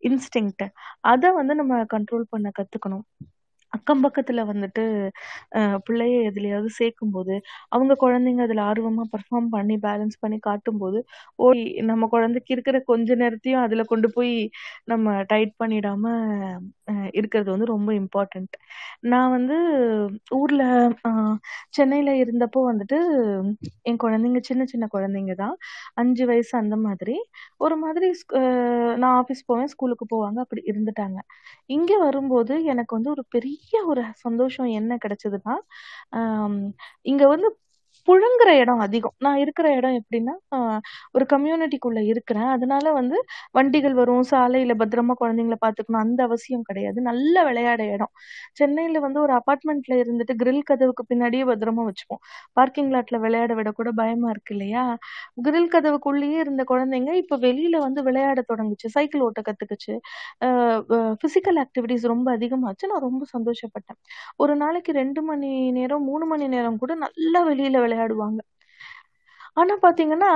இன்ஸ்டிங்க்ட் 0.04 0.66
அதை 1.06 1.30
வந்து 1.34 1.54
நம்ம 1.56 1.84
கண்ட்ரோல் 1.94 2.32
பண்ண 2.32 2.48
கத்துக்கணும். 2.60 3.06
அக்கம் 3.74 4.04
பக்கத்துல 4.06 4.44
வந்துட்டு 4.48 4.84
பிள்ளைய 5.86 6.16
எதுலையாவது 6.30 6.70
சேர்க்கும் 6.78 7.12
போது 7.12 7.36
அவங்க 7.70 7.94
குழந்தைங்க 8.00 8.42
அதுல 8.42 8.64
ஆர்வமா 8.66 9.04
பெர்ஃபார்ம் 9.14 9.50
பண்ணி 9.50 9.76
பேலன்ஸ் 9.80 10.18
பண்ணி 10.20 10.38
காட்டும் 10.40 10.78
போது 10.78 11.00
நம்ம 11.90 12.08
குழந்தைக்கு 12.08 12.54
இருக்கிற 12.54 12.80
கொஞ்ச 12.86 13.16
நேரத்தையும் 13.16 13.62
அதுல 13.62 13.84
கொண்டு 13.86 14.10
போய் 14.12 14.34
நம்ம 14.86 15.08
டைட் 15.28 15.54
பண்ணிடாம 15.60 16.06
இருக்கிறது 17.14 17.50
வந்து 17.52 17.68
ரொம்ப 17.68 17.90
இம்பார்ட்டன்ட் 18.00 18.56
நான் 19.06 19.32
வந்து 19.32 19.58
ஊர்ல 20.38 20.64
சென்னையில் 21.72 21.90
சென்னையில 21.92 22.12
இருந்தப்போ 22.24 22.60
வந்துட்டு 22.70 22.98
என் 23.90 24.00
குழந்தைங்க 24.04 24.40
சின்ன 24.42 24.64
சின்ன 24.66 24.86
குழந்தைங்க 24.94 25.34
தான். 25.36 25.56
அஞ்சு 25.96 26.24
வயசு 26.26 26.54
அந்த 26.58 26.76
மாதிரி. 26.86 27.16
ஒரு 27.60 27.76
மாதிரி 27.78 28.10
நான் 28.98 29.16
ஆஃபீஸ் 29.22 29.44
போவேன் 29.48 29.72
ஸ்கூலுக்கு 29.74 30.06
போவாங்க 30.14 30.40
அப்படி 30.46 30.62
இருந்துட்டாங்க. 30.72 31.20
இங்க 31.70 31.92
வரும்போது 32.00 32.54
எனக்கு 32.74 32.94
வந்து 32.98 33.12
ஒரு 33.12 33.26
பெரிய 33.30 33.58
ஒரு 33.92 34.04
சந்தோஷம் 34.26 34.70
என்ன 34.80 34.98
கிடைச்சதுன்னா 35.06 35.56
இங்கே 37.06 37.20
இங்க 37.20 37.24
வந்து 37.30 37.50
புழுங்குற 38.08 38.50
இடம் 38.62 38.80
அதிகம். 38.80 39.16
நான் 39.18 39.38
இருக்கிற 39.38 39.68
இடம் 39.76 39.96
எப்படின்னா 40.00 40.34
ஒரு 41.14 41.26
கம்யூனிட்டிக்குள்ள 41.34 42.00
இருக்கிறேன். 42.12 42.50
அதனால 42.56 42.92
வந்து 42.92 43.18
வண்டிகள் 43.52 43.94
வரும் 43.94 44.24
சாலையில 44.32 44.76
பத்திரமா 44.82 45.14
குழந்தைங்கள 45.22 45.58
பாத்துக்கணும் 45.66 46.04
அந்த 46.04 46.20
அவசியம் 46.24 46.66
கிடையாது. 46.70 47.00
நல்ல 47.02 47.44
விளையாட 47.44 47.82
இடம். 47.96 48.12
சென்னையில 48.54 49.00
வந்து 49.00 49.20
ஒரு 49.22 49.34
அபார்ட்மெண்ட்ல 49.40 49.96
இருந்துட்டு 50.04 50.36
கிரில் 50.42 50.68
கதவுக்கு 50.72 51.06
பின்னாடியே 51.12 51.46
பத்திரமா 51.52 51.86
வச்சுப்போம். 51.90 52.22
பார்க்கிங் 52.54 52.92
லாட்ல 52.92 53.20
விளையாட 53.20 53.54
விட 53.54 53.72
கூட 53.72 53.90
பயமா 53.94 54.30
இருக்கு 54.30 54.54
இல்லையா? 54.56 54.86
கிரில் 55.48 55.72
கதவுக்குள்ளேயே 55.76 56.40
இருந்த 56.46 56.64
குழந்தைங்க 56.72 57.12
இப்ப 57.22 57.38
வெளியில 57.40 57.78
வந்து 57.78 58.04
விளையாட 58.04 58.40
தொடங்குச்சு. 58.52 58.88
சைக்கிள் 58.98 59.26
ஓட்ட 59.28 59.42
கத்துக்குச்சு. 59.42 59.96
பிசிக்கல் 61.24 61.60
ஆக்டிவிட்டிஸ் 61.64 62.08
ரொம்ப 62.14 62.28
அதிகமாச்சு. 62.38 62.86
நான் 62.92 63.06
ரொம்ப 63.08 63.24
சந்தோஷப்பட்டேன். 63.36 64.00
ஒரு 64.38 64.54
நாளைக்கு 64.56 64.92
ரெண்டு 64.94 65.22
மணி 65.24 65.52
நேரம் 65.72 66.04
மூணு 66.04 66.26
மணி 66.26 66.48
நேரம் 66.48 66.78
கூட 66.78 66.94
நல்லா 67.06 67.42
வெளியில 67.48 67.78
விளையாடுவாங்க. 67.90 68.40
ஆனா 69.58 69.74
பாத்தீங்கன்னா 69.86 70.30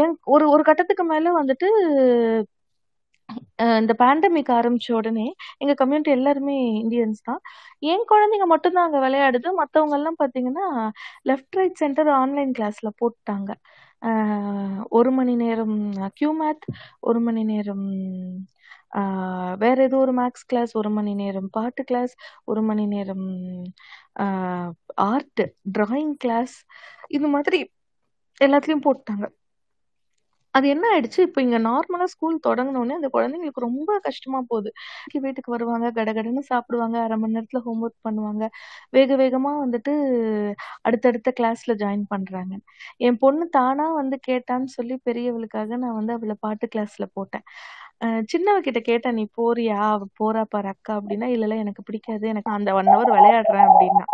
என் 0.00 0.14
ஒரு 0.26 0.44
ஒரு 0.50 0.62
கட்டத்துக்கு 0.62 1.04
மேல 1.04 1.32
வந்துட்டு 1.40 1.68
இந்த 3.80 3.92
பேண்டமிக் 4.00 4.50
ஆரம்பிச்ச 4.56 4.88
உடனே 4.92 5.24
எங்க 5.62 5.72
கம்யூனிட்டி 5.74 6.10
எல்லாருமே 6.10 6.54
இந்தியன்ஸ் 6.82 7.20
தான். 7.24 7.40
என் 7.82 8.04
குழந்தைங்க 8.10 8.46
மட்டும்தான் 8.52 8.86
அங்க 8.88 9.00
விளையாடுது. 9.06 9.48
மத்தவங்க 9.60 9.96
எல்லாம் 9.98 10.20
பாத்தீங்கன்னா 10.22 10.66
லெஃப்ட் 11.30 11.58
ரைட் 11.60 11.80
சென்டர் 11.82 12.10
ஆன்லைன் 12.20 12.52
கிளாஸ்ல 12.58 12.90
போட்டாங்க. 13.02 13.50
ஒரு 14.98 15.10
மணி 15.12 15.34
நேரம் 15.36 15.76
கியூ 16.16 16.30
மேத் 16.34 16.64
ஒரு 17.08 17.20
மணி 17.20 17.42
நேரம் 17.44 17.86
வேற 19.56 19.76
ஏதோ 19.82 19.96
ஒரு 19.96 20.12
மேக்ஸ் 20.12 20.46
கிளாஸ் 20.46 20.72
ஒரு 20.76 20.90
மணி 20.90 21.12
நேரம் 21.14 21.48
பாட்டு 21.52 21.82
கிளாஸ் 21.84 22.14
ஒரு 22.46 22.62
மணி 22.62 22.84
நேரம் 22.86 23.26
ஆர்ட் 25.08 25.42
டிராயிங் 25.76 26.14
கிளாஸ் 26.16 26.56
இது 27.10 27.28
மாதிரி 27.28 27.60
எல்லாத்துலயும் 28.40 28.86
போட்டாங்க. 28.86 29.26
அது 30.54 30.66
என்ன 30.68 30.84
ஆயிடுச்சு? 30.92 31.20
இப்போ 31.26 31.40
இங்க 31.42 31.58
நார்மலா 31.66 32.06
ஸ்கூல் 32.12 32.36
தொடங்கினோடனே 32.46 32.94
அந்த 32.98 33.08
குழந்தைங்களுக்கு 33.16 33.64
ரொம்ப 33.66 33.90
கஷ்டமா 34.06 34.38
போகுது. 34.50 34.70
வீட்டுக்கு 35.24 35.50
வருவாங்க 35.54 35.86
கடகடன்னு 35.98 36.42
சாப்பிடுவாங்க 36.50 36.96
அரை 37.04 37.16
மணி 37.16 37.36
நேரத்துல 37.36 37.60
ஹோம்ஒர்க் 37.66 38.06
பண்ணுவாங்க. 38.08 38.44
வேக 38.92 39.16
வேகமா 39.22 39.52
வந்துட்டு 39.64 39.92
அடுத்தடுத்த 40.84 41.32
கிளாஸ்ல 41.40 41.74
ஜாயின் 41.82 42.06
பண்றாங்க. 42.14 42.54
என் 43.00 43.20
பொண்ணு 43.24 43.46
தானா 43.58 43.86
வந்து 44.00 44.18
கேட்டான்னு 44.28 44.70
சொல்லி 44.76 44.96
பெரியவளுக்காக 45.06 45.70
நான் 45.84 45.98
வந்து 46.00 46.14
அவளை 46.16 46.36
பாட்டு 46.40 46.66
கிளாஸ்ல 46.74 47.06
போட்டேன். 47.16 47.46
சின்னவ 48.30 48.58
கிட்ட 48.60 48.80
கேட்டேன் 48.82 49.16
நீ 49.16 49.24
போறியா? 49.36 49.78
அவ 49.88 50.06
போறா 50.20 50.42
பாரு 50.48 50.68
அக்கா 50.72 50.92
அப்படின்னா 50.98 51.28
இல்ல 51.28 51.46
இல்ல 51.46 51.62
எனக்கு 51.64 51.82
பிடிக்காது. 51.82 52.24
எனக்கு 52.28 52.50
அந்த 52.52 52.72
ஒன் 52.74 52.92
ஹவர் 52.92 53.14
விளையாடுறேன் 53.14 53.68
அப்படின்னா. 53.68 54.06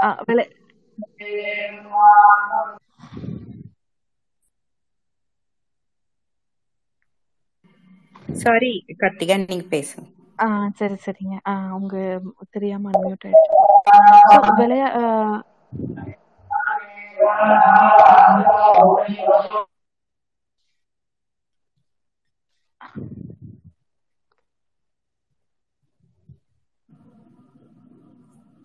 ஆஹ் 0.00 0.22
சாரி 8.40 8.70
கார்த்திகா 8.98 9.36
நீங்க 9.42 9.66
பேசுங்க. 9.70 10.06
ஆ 10.38 10.46
சரி 10.76 10.96
சரிங்க. 11.02 11.36
ஆ 11.46 11.54
உங்க 11.76 11.94
தெரியாம 12.50 12.90
அன்மியூட் 12.90 13.26
ஆயிடுச்சு. 13.26 13.56
ஆஹ் 22.80 23.04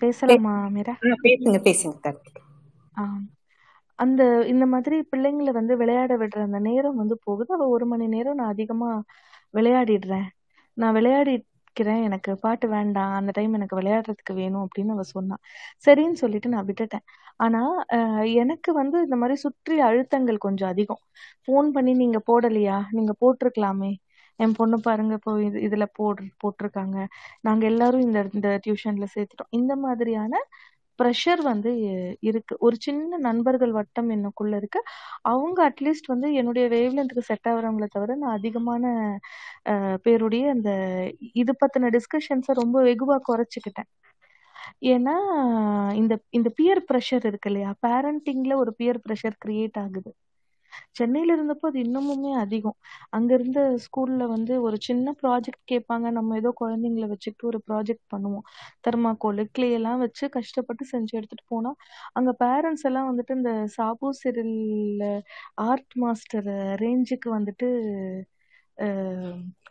பேசலாமா 0.01 0.53
மீரா? 0.67 0.95
பேசுங்க 1.23 1.57
பேசுங்க 1.67 1.95
அந்த 3.99 4.21
இந்த 4.47 4.65
மாதிரி 4.65 4.97
பிள்ளைங்களை 5.11 5.51
வந்து 5.51 5.77
விளையாட 5.77 6.17
விடுற 6.17 6.39
அந்த 6.41 6.59
நேரம் 6.59 6.95
வந்து 6.95 7.19
போகுது. 7.23 7.53
அவ 7.53 7.67
ஒரு 7.67 7.85
மணி 7.85 8.07
நேரம் 8.07 8.35
நான் 8.35 8.47
அதிகமா 8.47 8.89
விளையாடிடுறேன். 9.53 10.27
நான் 10.77 10.93
வைக்கிறேன் 11.75 12.01
எனக்கு 12.07 12.31
பாட்டு 12.41 12.65
வேண்டாம் 12.73 13.13
அந்த 13.19 13.31
டைம் 13.37 13.53
எனக்கு 13.57 13.77
விளையாடுறதுக்கு 13.79 14.33
வேணும் 14.39 14.63
அப்படின்னு 14.65 14.91
அவ 14.95 15.03
சொன்னா. 15.13 15.35
சரின்னு 15.85 16.17
சொல்லிட்டு 16.21 16.49
நான் 16.53 16.67
விட்டுட்டேன். 16.69 17.05
ஆனா 17.39 17.61
எனக்கு 18.41 18.71
வந்து 18.81 18.97
இந்த 19.05 19.17
மாதிரி 19.21 19.35
சுற்றி 19.45 19.75
அழுத்தங்கள் 19.87 20.37
கொஞ்சம் 20.45 20.71
அதிகம். 20.73 21.01
ஃபோன் 21.45 21.69
பண்ணி 21.77 21.93
நீங்க 22.03 22.19
போடலையா? 22.29 22.77
நீங்க 22.97 23.13
போட்டிருக்கலாமே. 23.23 23.91
என் 24.39 24.55
பொண்ணு 24.59 24.77
பாருங்க 24.87 25.13
இப்போ 25.19 25.31
இது 25.47 25.57
இதுல 25.67 25.85
போடு 25.97 26.23
போட்டிருக்காங்க. 26.43 26.97
நாங்க 27.41 27.63
எல்லாரும் 27.71 28.05
இந்த 28.07 28.19
இந்த 28.37 28.49
டியூஷன்ல 28.65 29.07
சேர்த்துட்டோம். 29.15 29.51
இந்த 29.59 29.73
மாதிரியான 29.85 30.33
ப்ரெஷர் 30.99 31.41
வந்து 31.49 31.71
இருக்குது 31.79 32.27
இருக்கு. 32.29 32.53
ஒரு 32.59 32.75
சின்ன 32.85 33.17
நண்பர்கள் 33.19 33.73
வட்டம் 33.77 34.09
எனக்குள்ளே 34.15 34.57
இருக்கு. 34.61 34.79
அவங்க 35.31 35.59
அட்லீஸ்ட் 35.69 36.11
வந்து 36.13 36.27
என்னுடைய 36.39 36.65
வேவ்லென்த்துக்கு 36.75 37.29
செட் 37.31 37.49
ஆகிறவங்கள 37.51 37.87
தவிர 37.95 38.15
நான் 38.23 38.37
அதிகமான 38.39 38.83
பேருடைய 40.05 40.45
அந்த 40.55 40.71
இது 41.41 41.53
பத்தின 41.61 41.91
டிஸ்கஷன்ஸை 41.97 42.55
ரொம்ப 42.61 42.77
வெகுவா 42.89 43.17
குறைச்சிக்கிட்டேன். 43.29 43.89
ஏன்னா 44.93 45.15
இந்த 46.01 46.13
இந்த 46.37 46.49
பியர் 46.59 46.81
ப்ரெஷர் 46.89 47.25
இருக்கு 47.29 47.49
இல்லையா? 47.51 47.71
பேரண்டிங்ல 47.87 48.53
ஒரு 48.63 48.73
பியர் 48.79 49.01
ப்ரெஷர் 49.05 49.37
கிரியேட் 49.45 49.79
ஆகுது. 49.85 50.11
சென்னையில 50.95 51.35
இருந்தப்போ 51.35 51.65
அது 51.67 51.79
இன்னமுமே 51.83 52.31
அதிகம். 52.41 52.77
அங்க 53.09 53.29
இருந்த 53.33 53.59
ஸ்கூல்ல 53.85 54.23
வந்து 54.29 54.53
ஒரு 54.61 54.77
சின்ன 54.81 55.13
ப்ராஜெக்ட் 55.21 55.63
கேட்பாங்க. 55.71 56.07
நம்ம 56.11 56.35
ஏதோ 56.35 56.51
குழந்தைங்கள 56.61 57.07
வச்சுக்கிட்டு 57.09 57.49
ஒரு 57.51 57.59
ப்ராஜெக்ட் 57.67 58.05
பண்ணுவோம். 58.13 58.45
தெர்மாக்கோல் 58.87 59.41
கிளே 59.51 59.69
எல்லாம் 59.71 60.01
வச்சு 60.03 60.25
கஷ்டப்பட்டு 60.29 60.85
செஞ்சு 60.93 61.13
எடுத்துட்டு 61.19 61.45
போனோம் 61.53 61.77
அங்க 62.13 62.31
பேரண்ட்ஸ் 62.43 62.85
எல்லாம் 62.85 63.09
வந்துட்டு 63.11 63.37
இந்த 63.39 63.53
சாபு 63.77 64.09
சிறில் 64.21 64.55
ஆர்ட் 65.67 65.95
மாஸ்டர் 66.03 66.49
ரேஞ்சுக்கு 66.83 67.29
வந்துட்டு 67.37 67.69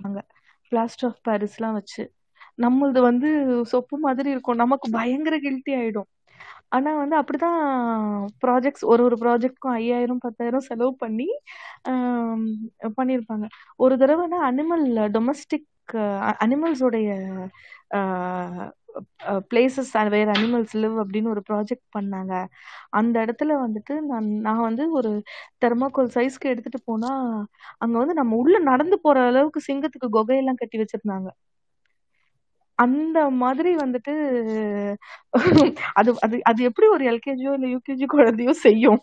அங்க 0.01 0.19
பிளாஸ்டர் 0.73 1.09
ஆஃப் 1.09 1.23
பாரிஸ்லாம் 1.29 1.77
வச்சு. 1.79 2.03
நம்மளது 2.59 3.01
வந்து 3.03 3.29
சொப்பு 3.73 3.97
மாதிரி 4.01 4.29
இருக்கும். 4.31 4.61
நமக்கு 4.63 4.87
பயங்கர 4.93 5.37
கில்ட்டி 5.39 5.73
ஆயிடும். 5.79 6.09
ஆனா 6.73 6.91
வந்து 7.01 7.17
அப்படிதான் 7.21 7.59
ப்ராஜெக்ட்ஸ் 8.45 8.85
ஒரு 8.85 9.03
ஒரு 9.05 9.17
ப்ராஜெக்ட்க்கும் 9.23 9.77
ஐயாயிரம் 9.81 10.23
பத்தாயிரம் 10.25 10.67
செலவு 10.69 10.93
பண்ணி 10.97 11.29
பண்ணியிருப்பாங்க. 12.99 13.47
ஒரு 13.81 13.95
தடவை 13.99 14.27
அனிமல் 14.51 14.87
டொமஸ்டிக் 15.17 15.69
அனிமல்ஸோடைய 16.43 17.09
பிளேசஸ் 19.51 19.93
வேற 20.15 20.29
அனிமல்ஸ் 20.35 20.75
லிவ் 20.77 20.97
அப்படின்னு 21.03 21.29
ஒரு 21.29 21.43
ப்ராஜெக்ட் 21.51 21.87
பண்ணாங்க. 21.97 22.33
அந்த 22.91 23.15
இடத்துல 23.25 23.53
வந்துட்டு 23.65 23.95
நான் 24.11 24.29
நான் 24.47 24.65
வந்து 24.69 24.85
ஒரு 24.93 25.11
தெர்மாக்கோல் 25.65 26.11
சைஸ்க்கு 26.17 26.53
எடுத்துட்டு 26.53 26.81
போனா 26.85 27.11
அங்க 27.79 27.95
வந்து 27.99 28.15
நம்ம 28.15 28.37
உள்ள 28.37 28.57
நடந்து 28.71 28.99
போற 29.01 29.19
அளவுக்கு 29.31 29.63
சிங்கத்துக்கு 29.69 30.11
குகையெல்லாம் 30.19 30.61
கட்டி 30.63 30.79
வச்சிருந்தாங்க. 30.83 31.29
அந்த 32.83 33.19
மாதிரி 33.41 33.71
வந்துட்டு 33.83 34.15
அது 36.01 36.11
அது 36.23 36.37
அது 36.51 36.61
எப்படி 36.69 36.87
ஒரு 36.89 37.05
எல்கேஜியோ 37.13 37.53
இல்ல 37.55 37.69
யூகேஜி 37.75 38.07
குழந்தையோ 38.15 38.55
செய்யும். 38.63 39.01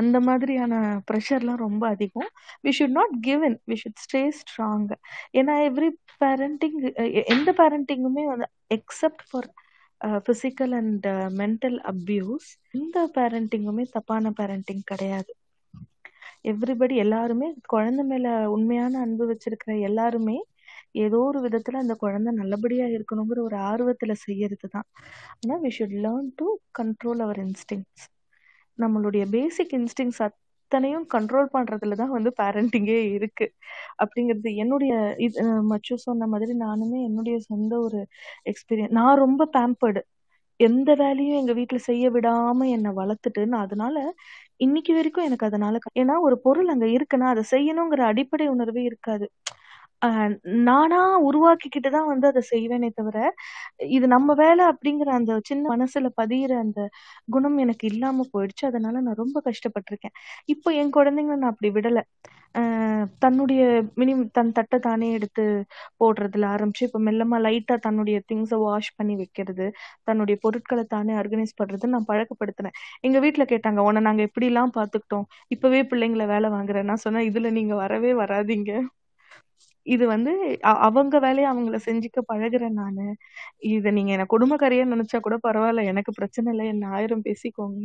அந்த 0.00 0.16
மாதிரியான 0.26 0.74
ப்ரெஷர்லாம் 1.08 1.62
ரொம்ப 1.62 1.84
அதிகம். 1.88 2.30
We 2.64 2.72
should 2.78 2.96
not 2.96 3.14
give 3.20 3.42
in 3.48 3.58
we 3.68 3.76
should 3.82 4.02
stay 4.04 4.22
strong 4.38 4.86
ஏன்னா 5.34 5.54
எவ்ரி 5.68 5.90
பேரண்டிங் 6.22 6.78
எந்த 7.34 7.50
பேரண்டிங்குமே 7.60 8.24
வந்து 8.32 8.48
except 8.70 9.24
for 9.28 9.48
physical 10.24 10.74
and 10.76 11.06
mental 11.40 11.78
abuse 11.92 12.48
எந்த 12.72 12.98
பேரண்டிங்குமே 13.16 13.84
தப்பான 13.94 14.32
பேரண்டிங் 14.38 14.84
கிடையாது. 14.84 15.30
எவ்ரிபடி 16.50 16.94
எல்லாருமே 16.96 17.48
குழந்தை 17.66 18.04
மேல 18.04 18.26
உண்மையான 18.54 19.00
அன்பு 19.00 19.24
வச்சிருக்கிற 19.30 19.72
எல்லாருமே 19.88 20.36
ஏதோ 20.94 21.18
ஒரு 21.26 21.38
விதத்துல 21.44 21.80
அந்த 21.82 21.94
குழந்தை 22.00 22.30
நல்லபடியா 22.38 22.86
இருக்கணுங்கிற 22.96 23.40
ஒரு 23.48 23.56
ஆர்வத்துல 23.70 24.14
செய்யறது 24.24 24.68
தான் 24.68 24.86
ஆனா 25.40 25.56
we 25.64 25.70
should 25.76 25.96
learn 26.04 26.28
to 26.38 26.46
control 26.80 27.22
our 27.26 27.40
instincts 27.46 28.04
நம்மளுடைய 28.78 29.24
பேசிக் 29.34 29.74
இன்ஸ்டிங்ஸ் 29.78 30.20
அத்தனையும் 30.26 31.06
கண்ட்ரோல் 31.14 31.48
பண்றதுல 31.54 31.96
தான் 32.00 32.14
வந்து 32.16 32.30
பேரண்டிங்கே 32.40 32.98
இருக்கு. 33.16 33.46
அப்படிங்கிறது 34.02 34.50
என்னுடைய 34.62 34.92
இது 35.26 35.42
மச்சு 35.70 35.94
சொன்ன 36.04 36.28
மாதிரி 36.32 36.54
நானுமே 36.62 36.98
என்னுடைய 37.08 37.36
சொந்த 37.48 37.72
ஒரு 37.86 38.00
எக்ஸ்பீரியன்ஸ் 38.46 38.96
நான் 38.98 39.22
ரொம்ப 39.24 39.48
பேம்பர்டு 39.56 40.02
எந்த 40.60 40.90
வேலையும் 41.00 41.38
எங்க 41.40 41.52
வீட்டில் 41.58 41.86
செய்ய 41.88 42.06
விடாம 42.14 42.66
என்னை 42.74 42.90
வளர்த்துட்டு 42.98 43.42
நான் 43.52 43.64
அதனால 43.66 43.96
இன்னைக்கு 44.66 44.92
வரைக்கும் 44.96 45.26
எனக்கு 45.28 45.48
அதனால 45.48 45.74
ஏன்னா 46.00 46.14
ஒரு 46.26 46.36
பொருள் 46.46 46.72
அங்க 46.74 46.86
இருக்குன்னா 46.96 47.28
அதை 47.34 47.44
செய்யணுங்கிற 47.52 48.02
அடிப்படை 48.10 48.46
உணர்வே 48.54 48.82
இருக்காது. 48.90 49.26
நானா 50.66 50.98
உருவாக்கிக்கிட்டு 51.28 51.90
தான் 51.96 52.08
வந்து 52.10 52.26
அதை 52.30 52.42
செய்வேனே 52.50 52.88
தவிர 52.92 53.18
இது 53.96 54.06
நம்ம 54.14 54.34
வேலை 54.34 54.64
அப்படிங்கிற 54.72 55.10
அந்த 55.18 55.32
சின்ன 55.50 55.64
மனசுல 55.72 56.08
பதியிற 56.20 56.52
அந்த 56.64 56.80
குணம் 57.28 57.58
எனக்கு 57.64 57.84
இல்லாம 57.92 58.26
போயிடுச்சு. 58.34 58.64
அதனால 58.70 58.94
நான் 59.06 59.20
ரொம்ப 59.22 59.38
கஷ்டப்பட்டிருக்கேன். 59.48 60.14
இப்போ 60.48 60.68
என் 60.82 60.94
குழந்தைங்களை 60.98 61.38
நான் 61.42 61.52
அப்படி 61.54 61.70
விடல. 61.78 62.00
தன்னுடைய 63.22 63.62
மினிமம் 64.00 64.30
தன் 64.32 64.52
தட்டை 64.52 64.78
தானே 64.86 65.08
எடுத்து 65.16 65.44
போடுறதுல 66.00 66.46
ஆரம்பிச்சு 66.54 66.82
இப்ப 66.88 67.00
மெல்லமா 67.08 67.36
லைட்டா 67.46 67.76
தன்னுடைய 67.86 68.16
திங்ஸை 68.28 68.58
வாஷ் 68.64 68.90
பண்ணி 68.98 69.14
வைக்கிறது 69.20 69.66
தன்னுடைய 70.08 70.36
பொருட்களை 70.44 70.84
தானே 70.94 71.14
ஆர்கனைஸ் 71.20 71.58
பண்றது 71.60 71.92
நான் 71.94 72.08
பழக்கப்படுத்தினேன் 72.10 72.76
எங்க 73.02 73.18
வீட்டுல 73.26 73.46
கேட்டாங்க 73.52 73.82
உன்னை 73.88 74.02
நாங்க 74.08 74.22
எப்படி 74.28 74.48
எல்லாம் 74.52 74.74
பாத்துக்கிட்டோம் 74.78 75.26
இப்பவே 75.50 75.82
பிள்ளைங்களை 75.92 76.26
வேலை 76.34 76.50
வாங்குறேன். 76.56 76.88
நான் 76.90 77.04
சொன்னேன் 77.06 77.28
இதுல 77.30 77.50
நீங்க 77.58 77.76
வரவே 77.84 78.12
வராதீங்க. 78.22 78.72
இது 79.86 80.04
வந்து 80.06 80.32
அ- 80.64 80.78
அவங்க 80.86 81.18
வேலையை 81.18 81.48
அவங்கள 81.52 81.76
செஞ்சுக்க 81.86 82.20
பழகுறேன் 82.28 82.76
நானு. 82.80 83.06
இத 83.70 83.90
நீங்க 83.90 84.12
என்ன 84.12 84.26
குடும்பக்காரியா 84.32 84.84
நினைச்சா 84.92 85.20
கூட 85.20 85.36
பரவாயில்ல 85.42 85.84
எனக்கு 85.86 86.12
பிரச்சனை 86.12 86.48
இல்லை 86.52 86.66
என்ன 86.68 86.88
ஆயிரம் 86.92 87.24
பேசிக்கோங்க. 87.24 87.80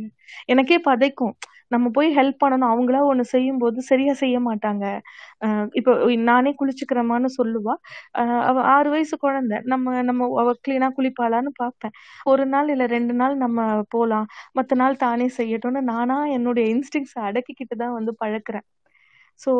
எனக்கே 0.48 0.78
பதைக்கும். 0.86 1.34
நம்ம 1.70 1.86
போய் 1.90 2.10
ஹெல்ப் 2.16 2.42
பண்ணணும். 2.42 2.72
அவங்களா 2.72 3.00
ஒண்ணு 3.10 3.24
செய்யும் 3.30 3.58
போது 3.58 3.78
சரியா 3.82 4.14
செய்ய 4.16 4.38
மாட்டாங்க. 4.42 4.84
இப்போ 5.80 5.92
நானே 6.28 6.52
குளிச்சுக்கிறேமான்னு 6.60 7.30
சொல்லுவா. 7.38 7.74
அவ 8.48 8.56
ஆறு 8.74 8.90
வயசு 8.90 9.16
குழந்தை. 9.18 9.58
நம்ம 9.66 10.02
நம்ம 10.02 10.28
அவ 10.42 10.54
கிளீனா 10.64 10.90
குளிப்பாளான்னு 10.98 11.52
பார்ப்பேன். 11.56 11.94
ஒரு 12.26 12.46
நாள் 12.48 12.70
இல்ல 12.70 12.86
ரெண்டு 12.88 13.14
நாள் 13.14 13.36
நம்ம 13.38 13.60
போலாம். 13.90 14.28
மத்த 14.58 14.74
நாள் 14.76 14.96
தானே 14.98 15.28
செய்யட்டும்னு 15.38 15.82
நானா 15.92 16.18
என்னுடைய 16.36 16.66
இன்ஸ்டிங்ஸை 16.74 17.22
அடக்கிக்கிட்டு 17.28 17.76
தான் 17.78 17.96
வந்து 17.98 18.14
பழக்குறேன். 18.24 18.66
ஸோ 19.40 19.52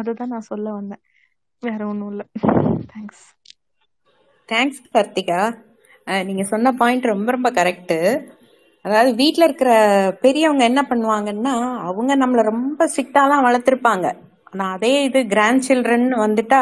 அததான் 0.00 0.32
நான் 0.34 0.48
சொல்ல 0.50 0.68
வந்தேன். 0.72 1.02
வேற 1.62 1.80
ஒன்றும் 1.90 2.10
இல்லை. 2.12 2.26
தேங்க்ஸ் 2.92 3.24
தேங்க்ஸ் 4.48 4.82
கார்த்திகா 4.94 5.40
நீங்க 6.28 6.44
சொன்ன 6.52 6.72
பாயிண்ட் 6.80 7.12
ரொம்ப 7.12 7.28
ரொம்ப 7.36 7.48
கரெக்டு 7.58 7.98
அதாவது 8.84 9.10
வீட்டில் 9.20 9.46
இருக்கிற 9.46 9.70
பெரியவங்க 10.22 10.62
என்ன 10.70 10.82
பண்ணுவாங்கன்னா 10.90 11.54
அவங்க 11.88 12.12
நம்மளை 12.22 12.42
ரொம்ப 12.52 12.86
ஸ்ட்ரிக்டாலாம் 12.90 13.46
வளர்த்துருப்பாங்க. 13.46 14.06
ஆனால் 14.50 14.72
அதே 14.76 14.92
இது 15.08 15.20
கிராண்ட் 15.32 15.66
சில்ட்ரன் 15.68 16.08
வந்துட்டா 16.24 16.60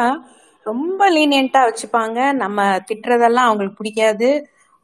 ரொம்ப 0.65 1.01
லீனியண்ட்டாக 1.15 1.67
வச்சுப்பாங்க. 1.69 2.19
நம்ம 2.43 2.59
திட்டுறதெல்லாம் 2.89 3.47
அவங்களுக்கு 3.49 3.79
பிடிக்காது. 3.81 4.29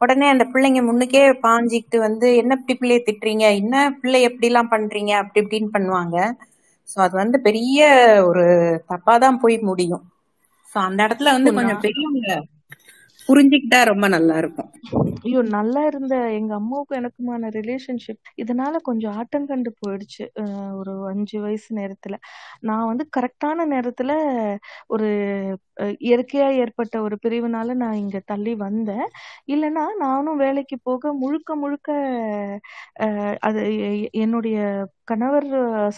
உடனே 0.00 0.26
அந்த 0.32 0.44
பிள்ளைங்க 0.52 0.80
முன்னுக்கே 0.88 1.22
பாஞ்சிக்கிட்டு 1.46 1.98
வந்து 2.06 2.28
என்ன 2.42 2.56
இப்படி 2.58 2.74
பிள்ளைய 2.80 3.00
திட்டுறீங்க? 3.08 3.46
என்ன 3.60 3.74
பிள்ளை 4.00 4.20
எப்படிலாம் 4.28 4.72
பண்ணுறீங்க 4.74 5.12
அப்படி 5.22 5.42
இப்படின்னு 5.44 5.74
பண்ணுவாங்க. 5.76 6.16
ஸோ 6.88 6.96
அது 7.04 7.14
வந்து 7.16 7.38
பெரிய 7.46 7.78
ஒரு 8.28 8.44
தப்பா 8.90 9.14
தான் 9.20 9.40
போய் 9.42 9.56
முடியும். 9.68 10.04
ஸோ 10.68 10.78
அந்த 10.86 11.00
இடத்துல 11.06 11.34
வந்து 11.36 11.50
கொஞ்சம் 11.56 11.82
பெரியவங்க 11.84 12.30
புரிஞ்சுக்கிட்டா 13.28 13.80
ரொம்ப 13.90 14.06
நல்லா 14.14 14.36
இருக்கும். 14.42 14.70
ஐயோ 15.24 15.40
நல்லா 15.54 15.82
இருந்த 15.90 16.14
எங்க 16.38 16.52
அம்மாவுக்கும் 16.56 16.98
எனக்குமான 16.98 17.50
ரிலேஷன்ஷிப் 17.56 18.10
இதனால 18.42 18.80
கொஞ்சம் 18.88 19.14
ஆட்டம் 19.18 19.46
கண்டு 19.46 19.70
போயிடுச்சு 19.78 20.24
ஒரு 20.80 20.92
அஞ்சு 21.10 21.36
வயசு 21.44 21.68
நேரத்துல. 21.78 22.16
நான் 22.62 22.88
வந்து 22.90 23.04
கரெக்டான 23.16 23.66
நேரத்துல 23.72 24.12
ஒரு 24.90 25.08
இயற்கையா 26.04 26.48
ஏற்பட்ட 26.62 26.96
ஒரு 27.06 27.18
பிரிவுனால 27.24 27.76
நான் 27.76 28.00
இங்க 28.02 28.18
தள்ளி 28.26 28.54
வந்தேன். 28.60 29.06
இல்லைன்னா 29.48 29.84
நானும் 30.04 30.38
வேலைக்கு 30.38 30.76
போக 30.82 31.12
முழுக்க 31.22 31.56
முழுக்க 31.56 31.88
அது 33.42 33.62
என்னுடைய 34.20 34.58
கணவர் 35.04 35.48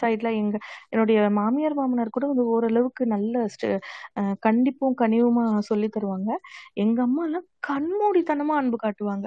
சைட்ல 0.01 0.35
எங்க 0.37 0.57
என்னுடைய 0.91 1.31
மாமியார் 1.31 1.75
மாமனார் 1.75 2.11
கூட 2.11 2.27
வந்து 2.27 2.47
ஓரளவுக்கு 2.47 3.07
நல்ல 3.07 3.47
ஸ்ட- 3.55 3.81
அஹ், 4.17 4.37
கண்டிப்பும் 4.47 4.97
கனிவுமா 5.03 5.45
சொல்லி 5.63 5.89
தருவாங்க. 5.89 6.31
எங்க 6.77 7.03
அம்மா 7.03 7.25
எல்லாம் 7.25 7.47
கண்மூடித்தனமா 7.69 8.57
அன்பு 8.57 8.79
காட்டுவாங்க. 8.83 9.27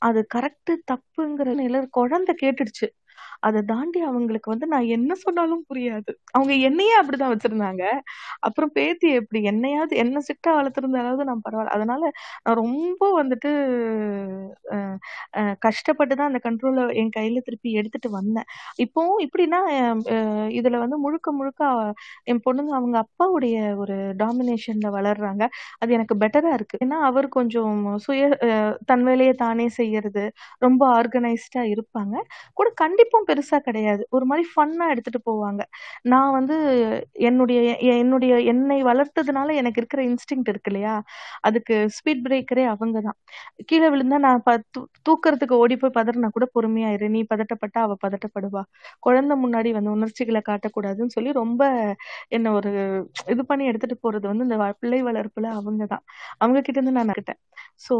அது 0.00 0.26
கரெக்ட் 0.34 0.72
தப்புங்கிற 0.92 1.54
நிலை 1.54 1.86
குழந்தை 1.90 2.34
கேட்டுடுச்சு. 2.42 2.88
அதை 3.42 3.60
தாண்டி 3.66 4.00
அவங்களுக்கு 4.06 4.52
வந்து 4.52 4.66
நான் 4.68 4.86
என்ன 4.92 5.12
சொன்னாலும் 5.22 5.64
புரியாது. 5.68 6.10
அவங்க 6.32 6.52
என்னையே 6.68 6.94
அப்படிதான் 7.00 7.32
வச்சிருந்தாங்க. 7.34 7.84
அப்புறம் 8.42 8.72
பேத்தி 8.74 9.08
எப்படி 9.18 9.40
என்னையாவது 9.48 9.94
என்ன 10.04 10.22
சிட்டா 10.28 10.52
வளர்த்திருந்தாலாவது 10.58 11.28
நான் 11.30 11.44
பரவாயில்ல. 11.46 11.76
அதனால 11.76 12.02
நான் 12.44 12.60
ரொம்ப 12.62 13.02
வந்துட்டு 13.18 13.52
அஹ், 14.72 14.96
அஹ், 15.36 15.54
கஷ்டப்பட்டு 15.60 16.14
தான் 16.14 16.30
அந்த 16.30 16.40
கண்ட்ரோலை 16.44 16.62
என் 16.96 17.12
கையில 17.16 17.40
திருப்பி 17.46 17.70
எடுத்துட்டு 17.76 18.08
வந்தேன். 18.12 18.48
இப்போ 18.78 18.94
இப்படின்னா 19.26 19.60
இதுல 20.56 20.76
வந்து 20.78 20.96
முழுக்க 20.98 21.28
முழுக்க 21.32 21.62
என் 22.26 22.42
பொண்ணுங்க 22.46 22.72
அவங்க 22.76 22.96
அப்பாவுடைய 23.04 23.54
ஒரு 23.82 23.94
டாமினேஷன்ல 24.18 24.64
வளர்றாங்க. 24.96 25.42
அது 25.80 25.90
எனக்கு 25.96 26.14
பெட்டரா 26.18 26.52
இருக்கு. 26.54 26.78
ஏன்னா 26.84 26.98
அவர் 27.08 27.28
கொஞ்சம் 27.36 27.74
சுய 28.04 28.22
தன் 28.86 29.04
வேலையை 29.06 29.34
தானே 29.38 29.66
செய்யறது 29.76 30.24
ரொம்ப 30.62 30.82
ஆர்கனைஸ்டா 30.96 31.62
இருப்பாங்க. 31.74 32.14
கூட 32.56 32.68
கண்டிப்பும் 32.82 33.25
பெருசா 33.28 33.58
கிடையாது. 33.58 34.06
ஒரு 34.10 34.24
மாதிரி 34.24 34.48
ஃபன்னா 34.52 34.90
எடுத்துட்டு 34.90 35.20
போவாங்க. 35.26 35.62
நான் 36.02 36.32
வந்து 36.32 36.56
என்னுடைய 37.20 37.60
என்னுடைய 37.96 38.40
என்னை 38.44 38.84
வளர்த்ததுனால 38.84 39.54
எனக்கு 39.54 39.80
இருக்கிற 39.80 40.02
இன்ஸ்டிங் 40.04 40.44
இருக்கு 40.46 40.70
இல்லையா? 40.70 40.94
அதுக்கு 41.40 41.74
ஸ்பீட் 41.96 42.22
பிரேக்கரே 42.26 42.64
அவங்க 42.66 43.00
தான் 43.00 43.18
கீழே 43.66 43.88
விழுந்தா 43.88 44.18
நான் 44.18 44.42
ப- 44.42 44.60
தூ- 44.78 44.88
ஓடி 45.58 45.76
போய் 45.76 45.90
பதறினா 45.94 46.28
கூட 46.28 46.48
பொறுமையாயிரு 46.54 47.08
நீ 47.08 47.26
பதட்டப்பட்டா 47.34 47.80
அவ 47.80 47.96
பதட்டப்படுவா. 48.06 48.62
குழந்தை 49.00 49.44
முன்னாடி 49.44 49.70
வந்து 49.72 49.90
உணர்ச்சிகளை 49.90 50.42
காட்டக்கூடாதுன்னு 50.48 51.06
சொல்லி 51.08 51.32
ரொம்ப 51.32 51.62
என்ன 52.28 52.52
ஒரு 52.52 52.72
இது 53.28 53.46
பண்ணி 53.46 53.66
எடுத்துட்டு 53.66 53.98
போறது 54.02 54.26
வந்து 54.26 54.44
இந்த 54.44 54.56
வ- 54.56 54.72
பிள்ளை 54.80 55.02
வளர்ப்புல 55.04 55.46
அவங்க 55.52 55.86
தான் 55.86 56.04
அவங்க 56.38 56.60
கிட்ட 56.60 56.80
இருந்து 56.80 56.98
நான் 56.98 57.08
நக்கிட்டேன் 57.08 57.40
ஸோ 57.88 57.94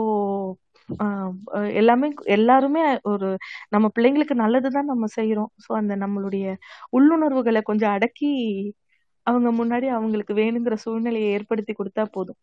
எல்லாமே 1.75 2.09
எல்லாருமே 2.35 2.83
ஒரு 3.05 3.29
நம்ம 3.71 3.87
பிள்ளைங்களுக்கு 3.95 4.35
நல்லதுதான் 4.35 4.91
நம்ம 4.93 5.07
செய்யறோம் 5.17 5.51
ஸோ 5.65 5.71
அந்த 5.77 5.95
நம்மளுடைய 5.97 6.47
உள்ளுணர்வுகளை 6.93 7.63
கொஞ்சம் 7.63 7.95
அடக்கி 7.95 8.31
அவங்க 9.27 9.49
முன்னாடி 9.53 9.87
அவங்களுக்கு 9.91 10.35
வேணுங்கிற 10.35 10.75
சூழ்நிலையை 10.85 11.29
ஏற்படுத்தி 11.33 11.73
கொடுத்தா 11.75 12.05
போதும். 12.13 12.39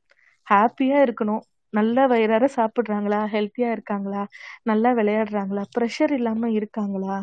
ஹாப்பியா 0.48 0.98
இருக்கணும். 1.06 1.44
நல்லா 1.74 2.04
வயிறார 2.06 2.46
சாப்பிடுறாங்களா? 2.56 3.22
ஹெல்த்தியா 3.32 3.70
இருக்காங்களா? 3.72 4.24
நல்லா 4.66 4.90
விளையாடுறாங்களா? 4.94 5.64
ப்ரெஷர் 5.76 6.14
இல்லாம 6.14 6.52
இருக்காங்களா? 6.54 7.18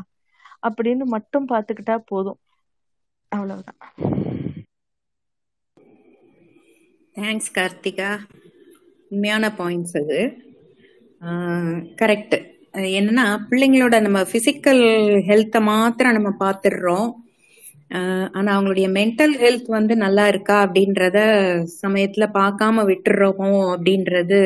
அப்படின்னு 0.68 1.04
மட்டும் 1.14 1.48
பார்த்துக்கிட்டா 1.48 1.96
போதும். 2.06 2.40
அவ்வளவுதான். 3.32 3.80
தேங்க்ஸ் 7.16 7.50
கார்த்திகா. 7.54 8.10
உண்மையான 9.10 9.44
பாயிண்ட்ஸ் 9.58 9.96
அது. 9.96 10.20
கரெக்ட் 12.00 12.36
என்னன்னா 12.92 13.24
பிள்ளைங்களோட 13.48 13.96
நம்ம 14.00 14.20
பிசிக்கல் 14.32 14.84
ஹெல்த்தை 15.28 15.60
மாத்திரம் 15.68 16.16
நம்ம 16.18 16.30
பார்த்துடுறோம் 16.40 17.08
ஆனா 18.36 18.48
அவங்களுடைய 18.54 18.88
மென்டல் 18.98 19.34
ஹெல்த் 19.42 19.68
வந்து 19.76 19.94
நல்லா 20.04 20.24
இருக்கா 20.32 20.56
அப்படின்றத 20.66 21.18
சமயத்துல 21.82 22.26
பார்க்காம 22.36 22.84
விட்டுறோமோ 22.90 23.50
அப்படின்றது 23.72 24.40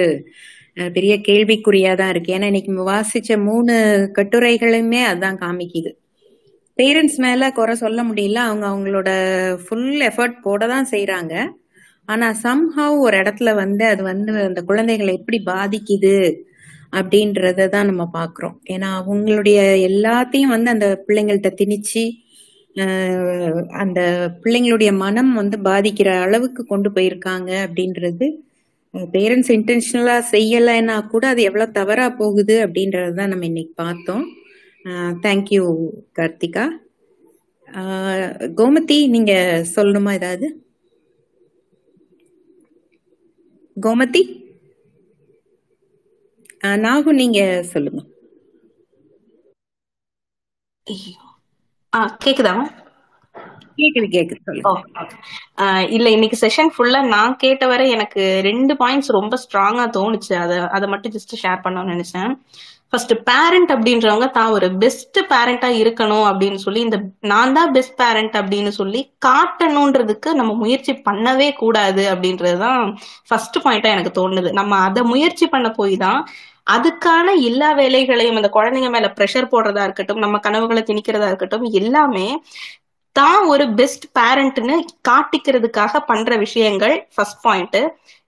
பெரிய 0.94 1.14
கேள்விக்குறியா 1.28 1.92
தான் 1.94 2.12
இருக்கு. 2.12 2.30
ஏன்னா 2.36 2.46
இன்னைக்கு 2.50 2.86
வாசிச்ச 2.88 3.36
மூணு 3.48 3.74
கட்டுரைகளுமே 4.16 5.02
அதான் 5.10 5.40
காமிக்குது. 5.42 5.90
பேரண்ட்ஸ் 6.78 7.18
மேல 7.24 7.50
குறை 7.58 7.74
சொல்ல 7.82 8.00
முடியல. 8.08 8.38
அவங்க 8.48 8.64
அவங்களோட 8.70 9.10
ஃபுல் 9.64 10.00
எஃபர்ட் 10.08 10.38
போட 10.46 10.62
தான் 10.72 10.90
செய்யறாங்க 10.92 11.34
ஆனா 12.08 12.26
சம்ஹவ் 12.44 12.96
ஒரு 13.06 13.16
இடத்துல 13.22 13.50
வந்து 13.62 13.84
அது 13.92 14.02
வந்து 14.10 14.32
அந்த 14.48 14.60
குழந்தைகளை 14.70 15.12
எப்படி 15.18 15.38
பாதிக்குது 15.46 16.16
அப்படின்றத 16.98 17.68
தான் 17.74 17.88
நம்ம 17.90 18.04
பாக்குறோம். 18.18 18.56
ஏன்னா 18.74 18.88
அவங்களுடைய 19.00 19.58
எல்லாத்தையும் 19.88 20.54
வந்து 20.54 20.70
அந்த 20.74 20.88
பிள்ளைங்கள்ட்ட 21.06 21.50
திணிச்சு 21.60 22.04
அந்த 23.82 24.00
பிள்ளைங்களுடைய 24.42 24.90
மனம் 25.02 25.32
வந்து 25.40 25.56
பாதிக்கிற 25.68 26.08
அளவுக்கு 26.24 26.62
கொண்டு 26.72 26.88
போயிருக்காங்க 26.96 27.50
அப்படின்றது 27.66 28.26
பேரண்ட்ஸ் 29.14 29.52
இன்டென்ஷனலா 29.56 30.16
செய்யலைன்னா 30.32 30.96
கூட 31.12 31.24
அது 31.32 31.42
எவ்வளவு 31.48 31.76
தவறா 31.78 32.06
போகுது 32.20 32.56
அப்படின்றது 32.64 33.14
தான் 33.18 33.32
நம்ம 33.32 33.46
இன்னைக்கு 33.50 33.74
பார்த்தோம். 33.82 34.24
தேங்க்யூ 35.24 35.64
கார்த்திகா. 36.18 36.64
கோமதி 38.58 38.98
நீங்க 39.14 39.32
சொல்லணுமா 39.74 40.12
ஏதாவது? 40.20 40.48
கோமதி? 43.76 44.22
நாகு 46.64 47.10
நீங்க 47.20 47.40
சொல்லுங்க. 47.72 48.00
கேக்குதா? 52.24 52.54
கேக்குது 53.80 54.08
கேக்குது 54.14 54.40
சொல்லுங்க. 54.48 54.70
இல்ல 55.96 56.08
இன்னைக்கு 56.16 56.36
செஷன் 56.44 56.70
ஃபுல்லா 56.74 57.00
நான் 57.14 57.40
கேட்ட 57.42 57.64
வரை 57.72 57.86
எனக்கு 57.96 58.22
ரெண்டு 58.48 58.74
பாயிண்ட்ஸ் 58.82 59.16
ரொம்ப 59.18 59.38
ஸ்ட்ராங்கா 59.44 59.84
தோணுச்சு. 59.96 60.32
அதை 60.44 60.56
அதை 60.76 60.88
மட்டும் 60.92 61.14
ஜஸ்ட் 61.16 61.34
ஷேர் 61.42 61.64
பண்ணணும்னு 61.64 61.94
நினைச்சேன். 61.94 62.32
ஃபர்ஸ்ட் 62.90 63.14
பேரண்ட் 63.28 63.70
அப்படின்றவங்க 63.74 64.26
தான் 64.38 64.52
ஒரு 64.56 64.66
பெஸ்ட் 64.82 65.18
பேரண்டா 65.32 65.68
இருக்கணும் 65.82 66.26
அப்படின்னு 66.30 66.60
சொல்லி 66.64 66.80
இந்த 66.86 66.98
நான் 67.32 67.56
தான் 67.58 67.72
பெஸ்ட் 67.76 67.96
பேரண்ட் 68.02 68.36
அப்படின்னு 68.40 68.72
சொல்லி 68.80 69.00
காட்டணுன்றதுக்கு 69.26 70.32
நம்ம 70.40 70.52
முயற்சி 70.62 70.92
பண்ணவே 71.08 71.48
கூடாது 71.62 72.04
அப்படின்றதுதான் 72.14 72.82
ஃபர்ஸ்ட் 73.28 73.58
பாயிண்டா 73.64 73.94
எனக்கு 73.96 74.12
தோணுது. 74.20 74.52
நம்ம 74.60 74.78
அதை 74.88 75.02
முயற்சி 75.14 75.48
பண்ண 75.54 75.70
போய் 75.80 75.96
தான் 76.06 76.20
அதுக்கான 76.66 77.26
எல்லா 77.48 77.68
வேலைகளையும் 77.72 78.36
அந்த 78.36 78.50
குழந்தைங்க 78.56 78.90
மேல 78.90 79.08
ப்ரெஷர் 79.18 79.52
போடுறதா 79.52 79.82
இருக்கட்டும் 79.84 80.22
நம்ம 80.24 80.38
கனவுகளை 80.38 80.82
திணிக்கிறதா 80.86 81.28
இருக்கட்டும் 81.30 81.66
எல்லாமே 81.80 82.26
தான் 83.16 83.40
ஒரு 83.48 83.64
பெஸ்ட் 83.74 84.04
பேரண்ட்னு 84.18 84.76
காட்டிக்கிறதுக்காக 85.08 86.00
பண்ற 86.08 86.36
விஷயங்கள். 86.36 86.94
ஃபர்ஸ்ட் 87.14 87.42
பாயிண்ட் 87.42 87.78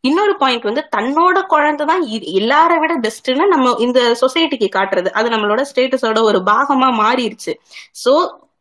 இன்னொரு 0.04 0.34
பாயிண்ட் 0.36 0.68
வந்து 0.68 0.82
தன்னோட 0.96 1.36
குழந்தை 1.46 1.84
தான் 1.86 2.02
எல்லார 2.40 2.72
விட 2.82 2.94
பெஸ்ட்னு 3.06 3.46
நம்ம 3.54 3.74
இந்த 3.86 4.00
சொசைட்டிக்கு 4.22 4.68
காட்டுறது. 4.76 5.08
அது 5.18 5.28
நம்மளோட 5.34 5.62
ஸ்டேட்டஸோட 5.70 6.20
ஒரு 6.30 6.40
பாகமா 6.50 6.88
மாறிடுச்சு 7.02 7.54
சோ 8.02 8.12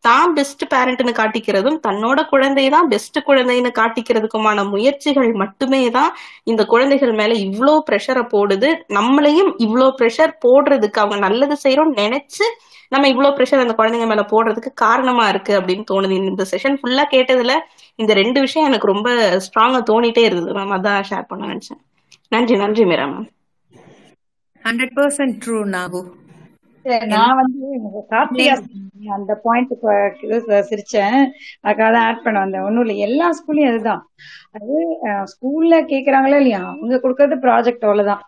தான் 0.08 0.32
பெஸ்ட் 0.38 0.64
பேரண்ட்னு 0.74 1.14
காட்டிக்கிறதும் 1.20 1.78
தன்னோட 1.86 2.20
குழந்தை 2.32 2.66
தான் 2.76 2.90
பெஸ்ட் 2.94 3.18
குழந்தைன்னு 3.28 3.72
காட்டிக்கிறதுக்குமான 3.80 4.66
முயற்சிகள் 4.74 5.30
மட்டுமே 5.42 5.82
தான் 5.98 6.12
இந்த 6.52 6.62
குழந்தைகள் 6.74 7.14
மேல 7.20 7.34
இவ்வளோ 7.48 7.74
ப்ரெஷரை 7.90 8.24
போடுது. 8.34 8.70
நம்மளையும் 8.98 9.52
இவ்வளோ 9.66 9.88
ப்ரெஷர் 10.00 10.34
போடுறதுக்கு 10.46 11.02
அவங்க 11.04 11.20
நல்லது 11.28 11.58
செய்யறோம்னு 11.66 12.00
நினைச்சு 12.04 12.46
நம்ம 12.92 13.08
இவ்வளோ 13.14 13.30
ப்ரெஷர் 13.38 13.64
அந்த 13.64 13.76
குழந்தைங்க 13.80 14.08
மேல 14.12 14.24
போடுறதுக்கு 14.34 14.72
காரணமா 14.86 15.24
இருக்கு 15.34 15.54
அப்படின்னு 15.60 15.86
தோணுது. 15.92 16.18
இந்த 16.34 16.46
செஷன் 16.52 16.78
ஃபுல்லா 16.82 17.06
கேட்டதுல 17.16 17.54
இந்த 18.00 18.12
ரெண்டு 18.22 18.40
விஷயம் 18.46 18.68
எனக்கு 18.70 18.92
ரொம்ப 18.94 19.10
ஸ்ட்ராங்கா 19.46 19.82
தோணிட்டே 19.92 20.24
இருந்தது. 20.28 20.54
மேம் 20.60 20.76
அதான் 20.78 21.08
ஷேர் 21.12 21.30
பண்ண 21.32 21.50
நினைச்சேன். 21.54 21.82
நன்றி 22.36 22.58
நன்றி 22.64 22.86
Meera 22.92 23.08
ma'am 23.14 23.28
hundred 24.64 24.94
percent 25.00 25.36
true 25.44 25.58
Nagu. 25.74 26.02
நான் 27.14 27.38
வந்து 27.40 27.68
கார்த்திகா 28.12 28.56
அந்த 29.16 29.34
பாயிண்ட் 29.46 29.74
சிரிச்சேன். 30.70 31.18
அதுக்காக 31.66 31.90
தான் 31.96 32.06
ஆட் 32.10 32.24
பண்ண 32.26 32.38
வந்தேன். 32.44 32.66
ஒன்றும் 32.68 32.84
இல்லை 32.86 32.98
எல்லா 33.08 33.28
ஸ்கூல்லையும் 33.40 33.72
அதுதான். 33.72 34.02
அது 34.58 34.76
ஸ்கூல்ல 35.34 35.76
கேக்குறாங்களோ 35.92 36.40
இல்லையா? 36.42 36.62
அவங்க 36.72 37.00
கொடுக்கறது 37.04 37.38
ப்ராஜெக்ட் 37.46 37.86
அவ்வளவுதான். 37.88 38.24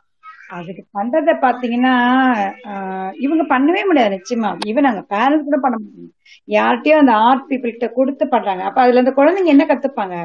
அதுக்கு 0.57 0.83
பண்றத 0.97 1.31
பாத்தீங்கன்னா 1.45 1.93
இவங்க 3.25 3.43
பண்ணவே 3.53 3.81
முடியாது 3.89 4.15
நிச்சயமா. 4.15 4.49
ஈவன் 4.69 4.89
அங்க 4.89 5.01
பேரண்ட்ஸ் 5.13 5.47
கூட 5.47 5.57
பண்ண 5.63 5.77
முடியும் 5.81 6.11
யார்கிட்டயோ 6.47 6.97
அந்த 7.01 7.13
ஆர்ட் 7.27 7.47
பீப்புள் 7.49 7.73
கிட்ட 7.73 7.87
கொடுத்து 7.97 8.25
பண்றாங்க. 8.33 8.63
அப்ப 8.69 8.81
அதுல 8.83 9.03
அந்த 9.03 9.13
குழந்தைங்க 9.19 9.53
என்ன 9.55 9.65
கத்துப்பாங்க? 9.71 10.15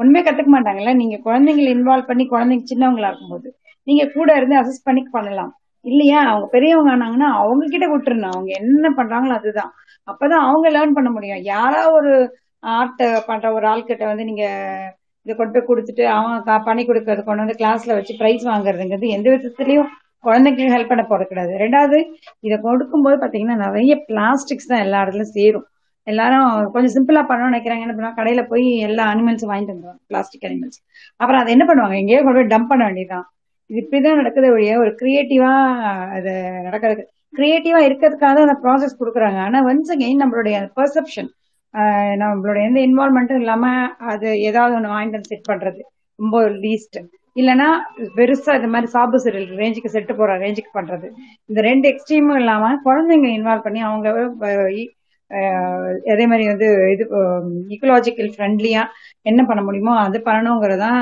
ஒண்ணுமே 0.00 0.22
கத்துக்க 0.26 0.50
மாட்டாங்கல்ல. 0.56 0.94
நீங்க 1.02 1.18
குழந்தைங்களை 1.26 1.70
இன்வால்வ் 1.76 2.10
பண்ணி 2.10 2.26
குழந்தைங்க 2.34 2.66
சின்னவங்களா 2.72 3.10
இருக்கும்போது. 3.12 3.48
நீங்க 3.86 4.04
கூட 4.16 4.30
இருந்து 4.38 4.60
அசஸ் 4.60 4.86
பண்ணி 4.88 5.02
பண்ணலாம். 5.16 5.52
இல்லையா? 5.84 6.18
அவங்க 6.30 6.46
பெரியவங்க 6.54 6.90
ஆனாங்கன்னா 6.96 7.28
அவங்க 7.42 7.64
கிட்ட 7.74 7.86
விட்டுருணும் 7.92 8.34
அவங்க 8.34 8.50
என்ன 8.60 8.90
பண்றாங்களோ 8.98 9.34
அதுதான். 9.40 9.72
அப்பதான் 10.08 10.44
அவங்க 10.48 10.66
லேர்ன் 10.70 10.96
பண்ண 10.96 11.10
முடியும். 11.10 11.42
யாரா 11.52 11.80
ஒரு 11.98 12.12
ஆர்ட் 12.62 13.02
பண்ற 13.26 13.46
ஒரு 13.52 13.66
ஆள் 13.66 13.88
கிட்ட 13.90 14.04
வந்து 14.06 14.24
நீங்க 14.24 14.44
இதை 15.26 15.32
கொண்டு 15.36 15.52
போய் 15.54 15.68
கொடுத்துட்டு 15.70 16.04
அவன் 16.16 16.64
பண்ணி 16.68 16.82
கொடுக்கறது 16.86 17.22
கொண்டு 17.24 17.44
வந்து 17.44 17.60
கிளாஸ்ல 17.60 17.96
வச்சு 17.98 18.14
பிரைஸ் 18.20 18.44
வாங்குறதுங்கிறது 18.50 19.08
எந்த 19.16 19.28
விதத்துலயும் 19.34 19.90
குழந்தைங்களுக்கு 20.24 20.74
ஹெல்ப் 20.76 20.90
பண்ண 20.90 21.02
போறது 21.10 21.30
கிடையாது. 21.30 21.52
ரெண்டாவது 21.64 21.98
இதை 22.46 22.56
கொடுக்கும்போது 22.66 23.16
பாத்தீங்கன்னா 23.22 23.56
நிறைய 23.66 23.92
பிளாஸ்டிக்ஸ் 24.08 24.70
தான் 24.72 24.82
எல்லா 24.86 24.98
இடத்துலயும் 25.04 25.36
சேரும். 25.38 25.66
எல்லாரும் 26.06 26.46
கொஞ்சம் 26.74 26.94
சிம்பிளா 26.96 27.22
பண்ணணும்னு 27.28 27.52
நினைக்கிறாங்க. 27.52 27.84
என்ன 27.86 27.94
பண்ணுவாங்க? 27.96 28.18
கடையில 28.20 28.42
போய் 28.48 28.64
எல்லா 28.88 29.04
அனிமல்ஸும் 29.12 29.50
வாங்கிட்டு 29.52 29.74
வந்துருவாங்க. 29.74 30.02
பிளாஸ்டிக் 30.10 30.46
அனிமல்ஸ் 30.48 30.80
அப்புறம் 31.20 31.40
அதை 31.42 31.50
என்ன 31.56 31.64
பண்ணுவாங்க? 31.68 31.96
எங்கேயோ 32.02 32.20
கொண்டு 32.22 32.40
போய் 32.40 32.52
டம்ப் 32.54 32.70
பண்ண 32.72 32.82
வேண்டியதுதான். 32.84 33.26
இது 33.72 33.80
இப்படிதான் 33.82 34.18
நடக்குது 34.20 34.48
ஒழிய 34.54 34.72
ஒரு 34.82 34.90
கிரியேட்டிவா 35.00 35.52
அது 36.16 36.32
நடக்கிறது 36.66 37.02
கிரியேட்டிவா 37.38 37.78
இருக்கிறதுக்காக 37.88 38.32
தான் 38.36 38.46
அந்த 38.48 38.56
ப்ராசஸ் 38.64 38.98
கொடுக்குறாங்க. 39.00 39.38
ஆனா 39.46 39.58
ஒன்ஸ் 39.68 39.92
அகெயின் 39.94 40.22
நம்மளுடைய 40.22 40.56
பெர்செப்ஷன் 40.78 41.30
நம்மளுடைய 42.22 42.62
எந்த 42.68 42.78
இன்வால்மெண்ட்டும் 42.88 43.42
இல்லாம 43.42 43.66
அது 44.12 44.28
ஏதாவது 44.48 44.76
ஒன்று 44.78 44.94
வாங்கிட்டு 44.94 45.18
வந்து 45.18 45.32
செட் 45.32 45.50
பண்றது. 45.50 45.80
ரொம்ப 46.18 46.36
லீஸ்ட் 46.64 46.98
இல்லைன்னா 47.40 47.68
பெருசா 48.16 48.52
இந்த 48.58 48.68
மாதிரி 48.72 48.88
சாபு 48.94 49.18
சீரியல் 49.24 49.60
ரேஞ்சுக்கு 49.60 49.92
செட்டு 49.94 50.14
போற 50.18 50.32
ரேஞ்சுக்கு 50.42 50.72
பண்றது. 50.78 51.06
இந்த 51.50 51.60
ரெண்டு 51.68 51.86
எக்ஸ்ட்ரீமும் 51.92 52.40
இல்லாம 52.42 52.72
குழந்தைங்க 52.88 53.28
இன்வால்வ் 53.38 53.66
பண்ணி 53.68 53.82
அவங்க 53.88 54.08
அதே 56.12 56.24
மாதிரி 56.30 56.44
வந்து 56.52 56.66
இது 56.94 57.04
இக்கலாஜிக்கல் 57.74 58.30
ஃப்ரெண்ட்லியா 58.34 58.82
என்ன 59.30 59.40
பண்ண 59.50 59.60
முடியுமோ 59.68 59.94
அது 60.06 60.18
பண்ணணுங்கிறதான் 60.28 61.00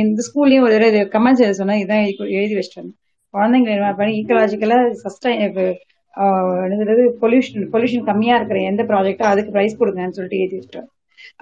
இந்த 0.00 0.20
ஸ்கூல்லயும் 0.28 0.64
ஒரு 0.66 0.74
தடவை 0.76 1.02
கமெண்ட்ஸ் 1.14 1.42
எழுத 1.44 1.56
சொன்னா 1.60 1.76
இதான் 1.82 2.04
எழுதி 2.38 2.54
வச்சிட்டாங்க 2.58 2.92
குழந்தைங்க 3.34 3.92
பண்ணி 3.98 4.12
ஈக்கலாஜிக்கலா 4.20 4.78
சஸ்டைன் 5.02 5.42
என்னது 5.44 7.04
பொல்யூஷன் 7.22 7.68
பொல்யூஷன் 7.74 8.08
கம்மியா 8.10 8.34
இருக்கிற 8.38 8.58
எந்த 8.70 8.82
ப்ராஜெக்டோ 8.90 9.26
அதுக்கு 9.32 9.54
ப்ரைஸ் 9.56 9.78
கொடுங்கன்னு 9.80 10.16
சொல்லிட்டு 10.18 10.40
எழுதி 10.42 10.56
வச்சிட்டோம் 10.58 10.88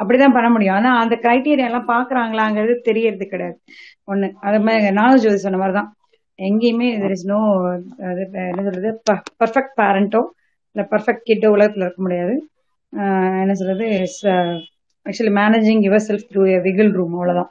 அப்படிதான் 0.00 0.34
பண்ண 0.36 0.48
முடியும். 0.54 0.76
ஆனா 0.78 0.90
அந்த 1.02 1.14
கிரைட்டீரியா 1.24 1.68
எல்லாம் 1.70 1.88
பாக்குறாங்களாங்கிறது 1.92 2.74
தெரியறது 2.88 3.26
கிடையாது. 3.32 3.56
ஒண்ணு 4.10 4.26
அது 4.48 4.58
மாதிரி 4.66 4.94
நாலேஜ் 5.00 5.24
ஜோதி 5.24 5.38
சொன்ன 5.44 5.60
மாதிரிதான். 5.62 5.88
எங்கேயுமே 6.38 6.88
தெர் 7.02 7.14
இஸ் 7.16 7.26
நோ 7.32 7.40
அது 8.10 8.22
என்ன 8.50 8.62
சொல்றது 8.68 8.90
பர்ஃபெக்ட் 9.42 9.74
பேரண்டோ 9.80 10.22
இல்ல 10.76 10.82
பர்ஃபெக்ட் 10.92 11.26
கிட்டோ 11.30 11.48
உலகத்துல 11.56 11.86
இருக்க 11.86 12.02
முடியாது. 12.06 12.34
என்ன 13.42 13.54
சொல்றது 13.60 13.86
actually 15.06 15.32
managing 15.36 15.82
your 15.86 16.06
self 16.06 16.28
through 16.28 16.42
விகில் 16.66 16.92
ரூம் 16.98 17.14
அவ்வளோதான் 17.16 17.50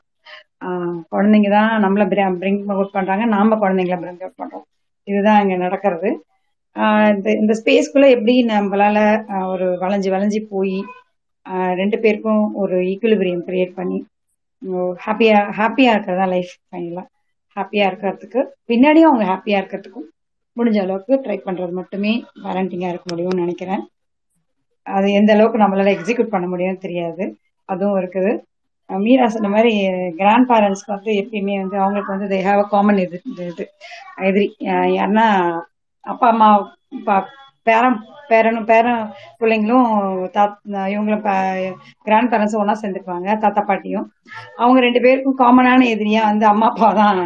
குழந்தைங்க 1.12 1.50
தான் 1.56 1.72
நம்மள 1.84 2.04
பிரிங் 2.12 2.60
அவுட் 2.76 2.96
பண்ணுறாங்க 2.96 3.26
நாம 3.36 3.58
குழந்தைங்கள 3.62 3.98
பிரிங் 4.02 4.24
அவுட் 4.26 4.40
பண்ணுறோம் 4.42 4.66
இதுதான் 5.08 5.40
இங்கே 5.44 5.58
நடக்கிறது. 5.66 6.10
இந்த 7.42 7.54
ஸ்பேஸ்க்குள்ள 7.60 8.08
எப்படி 8.16 8.34
நம்மளால 8.50 8.98
ஒரு 9.54 9.68
வளைஞ்சு 9.84 10.10
வளைஞ்சு 10.14 10.40
போய் 10.54 10.76
ரெண்டு 11.80 11.98
பேருக்கும் 12.04 12.44
ஒரு 12.62 12.78
ஈக்குலிபிரியம் 12.92 13.46
கிரியேட் 13.48 13.78
பண்ணி 13.80 14.00
ஹாப்பியா 15.06 15.38
ஹாப்பியா 15.60 15.92
இருக்கிறதா 15.96 16.26
லைஃப் 16.34 16.54
ஃபைனலா 16.68 17.04
ஹாப்பியா 17.58 17.86
இருக்கிறதுக்கு 17.90 18.40
பின்னாடியும் 18.70 19.10
அவங்க 19.10 19.26
ஹாப்பியா 19.32 19.60
இருக்கிறதுக்கும் 19.62 20.08
முடிஞ்ச 20.58 20.78
அளவுக்கு 20.84 21.16
ட்ரை 21.26 21.38
பண்றது 21.42 21.74
மட்டுமே 21.80 22.12
பேரண்டிங்கா 22.44 22.90
இருக்க 22.92 23.08
முடியும்னு 23.12 23.44
நினைக்கிறேன். 23.46 23.84
அது 24.90 25.08
எந்த 25.20 25.32
அளவுக்கு 25.36 25.64
நம்மளால 25.64 25.94
எக்ஸிக்யூட் 25.96 26.34
பண்ண 26.34 26.46
முடியும்னு 26.50 26.86
தெரியாது. 26.86 27.24
அதுவும் 27.70 28.00
இருக்குது. 28.02 28.32
மீரா 28.90 29.26
சொன்ன 29.30 29.50
மாதிரி 29.50 29.72
கிராண்ட் 30.20 30.48
பேரண்ட்ஸ்க்கு 30.50 30.96
வந்து 30.96 31.12
எப்பயுமே 31.22 31.56
வந்து 31.62 31.78
அவங்களுக்கு 31.80 32.14
வந்து 32.14 32.30
தே 32.32 32.40
ஹாவ் 32.46 32.62
அ 32.62 32.68
காமன் 32.70 33.02
இது 33.04 33.18
இது 33.46 33.66
எதிரி 34.28 34.46
யாருன்னா 34.94 35.28
அப்பா 36.06 36.28
அம்மா 36.34 36.50
பேரன் 37.68 37.98
பேரனும் 38.30 38.68
பேரன் 38.68 39.02
பிள்ளைங்களும் 39.40 39.88
தாத் 40.36 40.58
இவங்களும் 40.92 41.24
கிராண்ட் 42.06 42.32
பேரண்ட்ஸும் 42.32 42.62
ஒன்றா 42.62 42.76
சேர்ந்துக்குவாங்க 42.78 43.30
தாத்தா 43.44 43.62
பாட்டியும். 43.64 44.08
அவங்க 44.58 44.80
ரெண்டு 44.86 45.00
பேருக்கும் 45.06 45.40
காமனான 45.42 45.88
எதிரியா 45.94 46.22
வந்து 46.30 46.46
அம்மா 46.48 46.68
அப்பா 46.72 46.90
தான் 47.00 47.22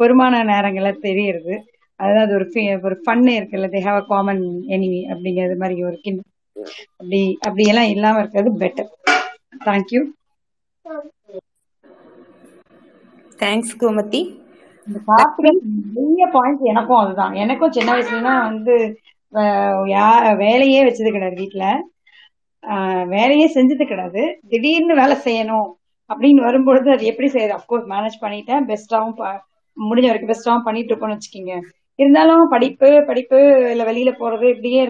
பெருமான 0.00 0.42
நேரங்களை 0.50 0.92
தெரியுது 1.00 1.54
அதாவது 2.00 2.20
அது 2.24 2.32
ஒரு 2.38 2.46
ஒரு 2.86 2.96
ஃபன்னு 3.02 3.34
இருக்குல்ல 3.38 3.68
they 3.70 3.80
have 3.84 3.98
a 3.98 4.06
common 4.08 4.42
enemy 4.74 5.00
அப்படிங்கிறது 5.12 5.56
மாதிரி 5.58 5.76
ஒரு 5.88 5.98
கிண்ட் 6.02 6.24
அப்படி 6.92 7.18
அப்படி 7.46 7.64
எல்லாம் 7.68 7.92
இல்லாம 7.94 8.20
இருக்கிறது 8.22 8.52
பெட்டர் 8.62 8.90
தேங்க்யூ 9.66 10.02
தேங்க்ஸ் 13.38 13.74
கோமதி 13.78 14.20
நிறைய 15.94 16.26
பாயிண்ட்ஸ் 16.34 16.68
எனக்கும் 16.70 17.00
அதுதான். 17.00 17.34
எனக்கும் 17.42 17.72
சின்ன 17.72 17.90
வயசுல 17.92 18.20
வந்து 18.42 18.74
வேலையே 20.42 20.80
வச்சது 20.86 21.10
கிடையாது 21.10 21.36
வீட்டுல 21.42 21.64
வேலையே 23.12 23.46
செஞ்சது 23.54 23.84
கிடையாது. 23.84 24.22
திடீர்னு 24.50 24.94
வேலை 24.94 25.16
செய்யணும் 25.26 25.68
அப்படின்னு 26.10 26.40
வரும்பொழுது 26.46 26.88
அது 26.90 27.04
எப்படி 27.12 27.28
செய்யுது? 27.28 27.56
அப்கோர்ஸ் 27.58 27.90
மேனேஜ் 27.92 28.22
பண்ணிட்டேன். 28.22 28.64
பெஸ்டாவும் 28.70 29.14
முடிஞ்ச 29.76 30.06
வரைக்கும் 30.08 30.32
பெஸ்டாவும் 30.32 30.66
பண்ணிட்டு 30.66 30.90
இருக்கோம்னு 30.92 31.16
வச்சுக்கோங்க. 31.16 31.54
இருந்தாலும் 31.98 32.44
படிப்பு 32.54 32.88
படிப்பு 33.08 33.38
இல்ல 33.72 33.82
வெளியில 33.84 34.10
போறது 34.18 34.46
இப்படியே 34.54 34.82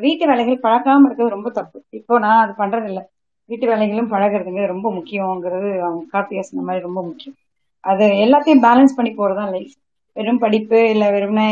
வீட்டு 0.00 0.24
வேலைகள் 0.26 0.64
பழக்காம 0.64 1.06
இருக்கிறது 1.06 1.36
ரொம்ப 1.36 1.50
தப்பு. 1.50 1.78
இப்போ 1.90 2.18
நான் 2.18 2.42
அது 2.42 2.52
பண்றது 2.58 2.84
இல்லை 2.84 3.02
வீட்டு 3.50 3.66
வேலைகளும் 3.68 4.10
பழகிறதுங்க 4.10 4.66
ரொம்ப 4.66 4.88
முக்கியங்கிறது 4.94 5.70
அவங்க 5.80 6.02
கார்த்திகா 6.12 6.42
சொன்ன 6.42 6.64
மாதிரி 6.64 6.84
ரொம்ப 6.84 7.00
முக்கியம். 7.02 7.36
அது 7.84 8.04
எல்லாத்தையும் 8.24 8.64
பேலன்ஸ் 8.64 8.96
பண்ணி 8.96 9.12
போறதுதான் 9.12 9.52
லைஃப் 9.52 9.74
வெறும் 10.16 10.38
படிப்பு 10.38 10.78
இல்ல 10.90 11.04
வெறும்னே 11.10 11.48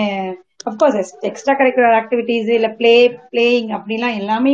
of course 0.66 0.98
extra 1.28 1.54
curricular 1.54 1.98
activities 2.00 2.50
இல்ல 2.50 2.68
பிளே 2.74 2.94
பிளேயிங் 3.30 3.70
அப்படிலாம் 3.76 4.18
எல்லாமே 4.20 4.52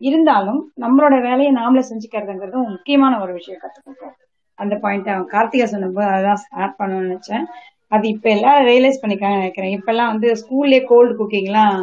இருந்தாலும் 0.00 0.60
நம்மளோட 0.82 1.14
வேலையை 1.22 1.50
நாமளே 1.54 1.82
செஞ்சுக்கிறதுங்கிறது 1.86 2.58
முக்கியமான 2.70 3.14
ஒரு 3.22 3.32
விஷயம் 3.32 3.62
கத்துக்கிட்டோம் 3.62 4.16
அந்த 4.58 4.74
பாயிண்ட் 4.76 5.08
அவன் 5.08 5.32
கார்த்திகா 5.32 5.66
சொன்னபோது 5.66 6.08
அதான் 6.10 6.40
ஸ்டார்ட் 6.42 6.78
பண்ணணும்னு 6.78 7.06
நினைச்சேன். 7.06 7.44
அது 7.92 8.06
இப்ப 8.08 8.26
எல்லாரும் 8.30 8.68
ரியலைஸ் 8.68 9.00
பண்ணிக்க 9.00 9.32
நினைக்கிறேன். 9.36 9.74
இப்ப 9.76 9.90
எல்லாம் 9.92 10.12
வந்து 10.12 10.28
ஸ்கூல்லே 10.40 10.80
கோல்டு 10.86 11.12
குக்கிங்லாம் 11.16 11.80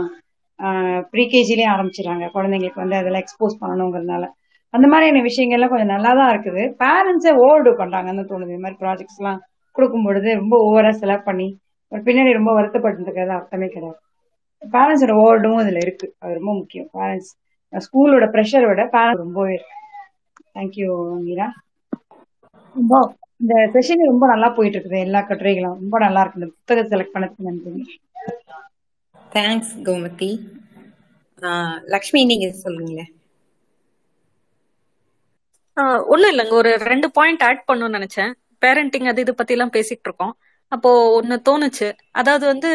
ப்ரீகேஜிலேயே 1.14 1.68
ஆரம்பிச்சிடறாங்க. 1.76 2.26
குழந்தைங்களுக்கு 2.36 2.84
வந்து 2.84 3.00
அதெல்லாம் 3.00 3.24
எக்ஸ்போஸ் 3.26 3.62
பண்ணணுங்கிறதுனால. 3.62 4.26
அந்த 4.74 4.86
மாதிரியான 4.92 5.22
விஷயங்கள்லாம் 5.30 5.72
கொஞ்சம் 5.74 5.94
நல்லா 5.96 6.12
தான் 6.20 6.32
இருக்குது 6.34 6.64
பேரண்ட்ஸே 6.84 7.32
ஓவர்டு 7.44 7.72
பண்றாங்கன்னு 7.82 8.24
தோணுது. 8.32 8.52
இந்த 8.54 8.64
மாதிரி 8.66 8.80
ப்ராஜெக்ட்ஸ் 8.84 9.20
எல்லாம் 9.22 9.40
கொடுக்கும் 9.76 10.06
பொழுது 10.08 10.30
ரொம்ப 10.42 10.56
ஓவரா 10.68 10.92
செலக்ட் 11.02 11.28
பண்ணி 11.30 11.48
பின்னாடி 11.92 12.32
ரொம்ப 12.40 12.52
வருத்தப்பட்டுருக்கிறது 12.58 13.34
அர்த்தமே 13.38 13.68
கிடையாது. 13.76 14.00
பேரண்ட்ஸோட 14.62 15.14
ஓவர்டும் 15.24 15.62
இதுல 15.64 15.82
இருக்கு. 15.86 16.08
அது 16.22 16.34
ரொம்ப 16.40 16.52
முக்கியம். 16.60 16.90
பேரண்ட்ஸ் 16.98 17.32
ஸ்கூலோட 17.74 18.26
ப்ரெஷரை 18.34 18.68
விட 18.70 18.84
பேரண்ட்ஸ் 18.96 19.24
ரொம்பவே 19.26 19.54
இருக்கு. 19.58 19.76
Thank you 20.56 20.90
Meera. 21.28 21.48
ரொம்ப 22.76 22.94
இந்த 23.42 23.56
செஷன் 23.74 24.10
ரொம்ப 24.12 24.26
நல்லா 24.34 24.50
போயிட்டு 24.58 24.78
இருக்குது. 24.78 25.00
எல்லா 25.08 25.20
கட்டுரைகளும் 25.22 25.80
ரொம்ப 25.82 25.98
நல்லா 26.06 26.22
இருக்கு. 26.22 26.40
இந்த 26.42 26.52
புத்தகம் 26.56 26.92
செலக்ட் 26.94 27.16
பண்ணதுக்கு 27.16 27.48
நன்றி. 27.50 27.84
தேங்க்ஸ் 29.32 29.74
கோமதி 29.86 30.30
ஆஹ் 31.42 31.78
லக்ஷ்மி 31.94 32.22
நீங்க 32.30 32.48
சொல்லுங்களேன் 32.60 33.12
ஆஹ் 35.78 36.02
ஒண்ணும் 36.08 36.32
இல்லைங்க. 36.34 36.54
ஒரு 36.60 36.72
ரெண்டு 36.92 37.08
பாயிண்ட் 37.12 37.44
ஆட் 37.48 37.64
பண்ணணும்னு 37.68 37.98
நினைச்சேன். 37.98 38.32
பேரண்டிங் 38.62 39.08
அது 39.10 39.22
இது 39.22 39.34
பத்தி 39.36 39.54
எல்லாம் 39.54 39.74
பேசிட்டு 39.74 40.08
இருக்கோம் 40.08 40.34
அப்போ 40.72 40.90
ஒன்னு 41.18 41.36
தோணுச்சு. 41.50 41.88
அதாவது 42.14 42.46
வந்து 42.46 42.70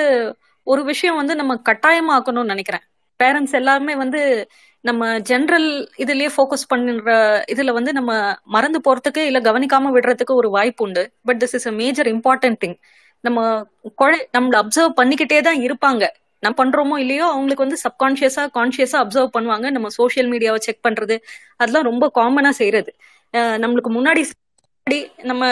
ஒரு 0.66 0.82
விஷயம் 0.90 1.18
வந்து 1.20 1.34
நம்ம 1.36 1.52
கட்டாயமாக்கணும்னு 1.68 2.52
நினைக்கிறேன். 2.54 2.84
பேரண்ட்ஸ் 3.20 3.56
எல்லாருமே 3.60 3.94
வந்து 3.96 4.20
நம்ம 4.84 5.02
ஜென்ரல் 5.28 5.66
இதுலயே 6.02 6.30
ஃபோக்கஸ் 6.34 6.64
பண்ணுற 6.70 7.10
இதுல 7.52 7.72
வந்து 7.72 7.92
நம்ம 7.92 8.12
மறந்து 8.48 8.78
போறதுக்கு 8.80 9.22
இல்ல 9.28 9.40
கவனிக்காம 9.40 9.92
விடுறதுக்கு 9.94 10.34
ஒரு 10.34 10.48
வாய்ப்பு 10.50 10.84
உண்டு. 10.84 11.04
But 11.22 11.40
this 11.42 11.54
is 11.54 11.68
a 11.68 11.74
major 11.74 12.10
important 12.14 12.60
thing 12.62 12.76
நம்ம 13.24 13.40
குழ 13.96 14.12
நம்மள 14.34 14.54
அப்சர்வ் 14.62 14.98
பண்ணிக்கிட்டே 15.00 15.38
தான் 15.40 15.60
இருப்பாங்க. 15.62 16.04
நம்ம 16.42 16.54
பண்றோமோ 16.60 16.96
இல்லையோ 17.04 17.24
அவங்களுக்கு 17.32 17.64
வந்து 17.66 17.78
சப்கான்ஷியஸா 17.84 18.44
கான்ஷியஸா 18.58 18.98
அப்சர்வ் 19.02 19.34
பண்ணுவாங்க. 19.36 19.66
நம்ம 19.76 19.88
சோஷியல் 19.98 20.30
மீடியாவை 20.32 20.60
செக் 20.66 20.84
பண்றது. 20.88 21.16
அதெல்லாம் 21.60 21.88
ரொம்ப 21.90 22.06
காமனா 22.20 22.52
செய்யறது 22.60 22.92
நம்மளுக்கு 23.64 23.90
முன்னாடி 23.98 24.22
முன்னாடி 24.86 24.98
நம்ம 25.30 25.42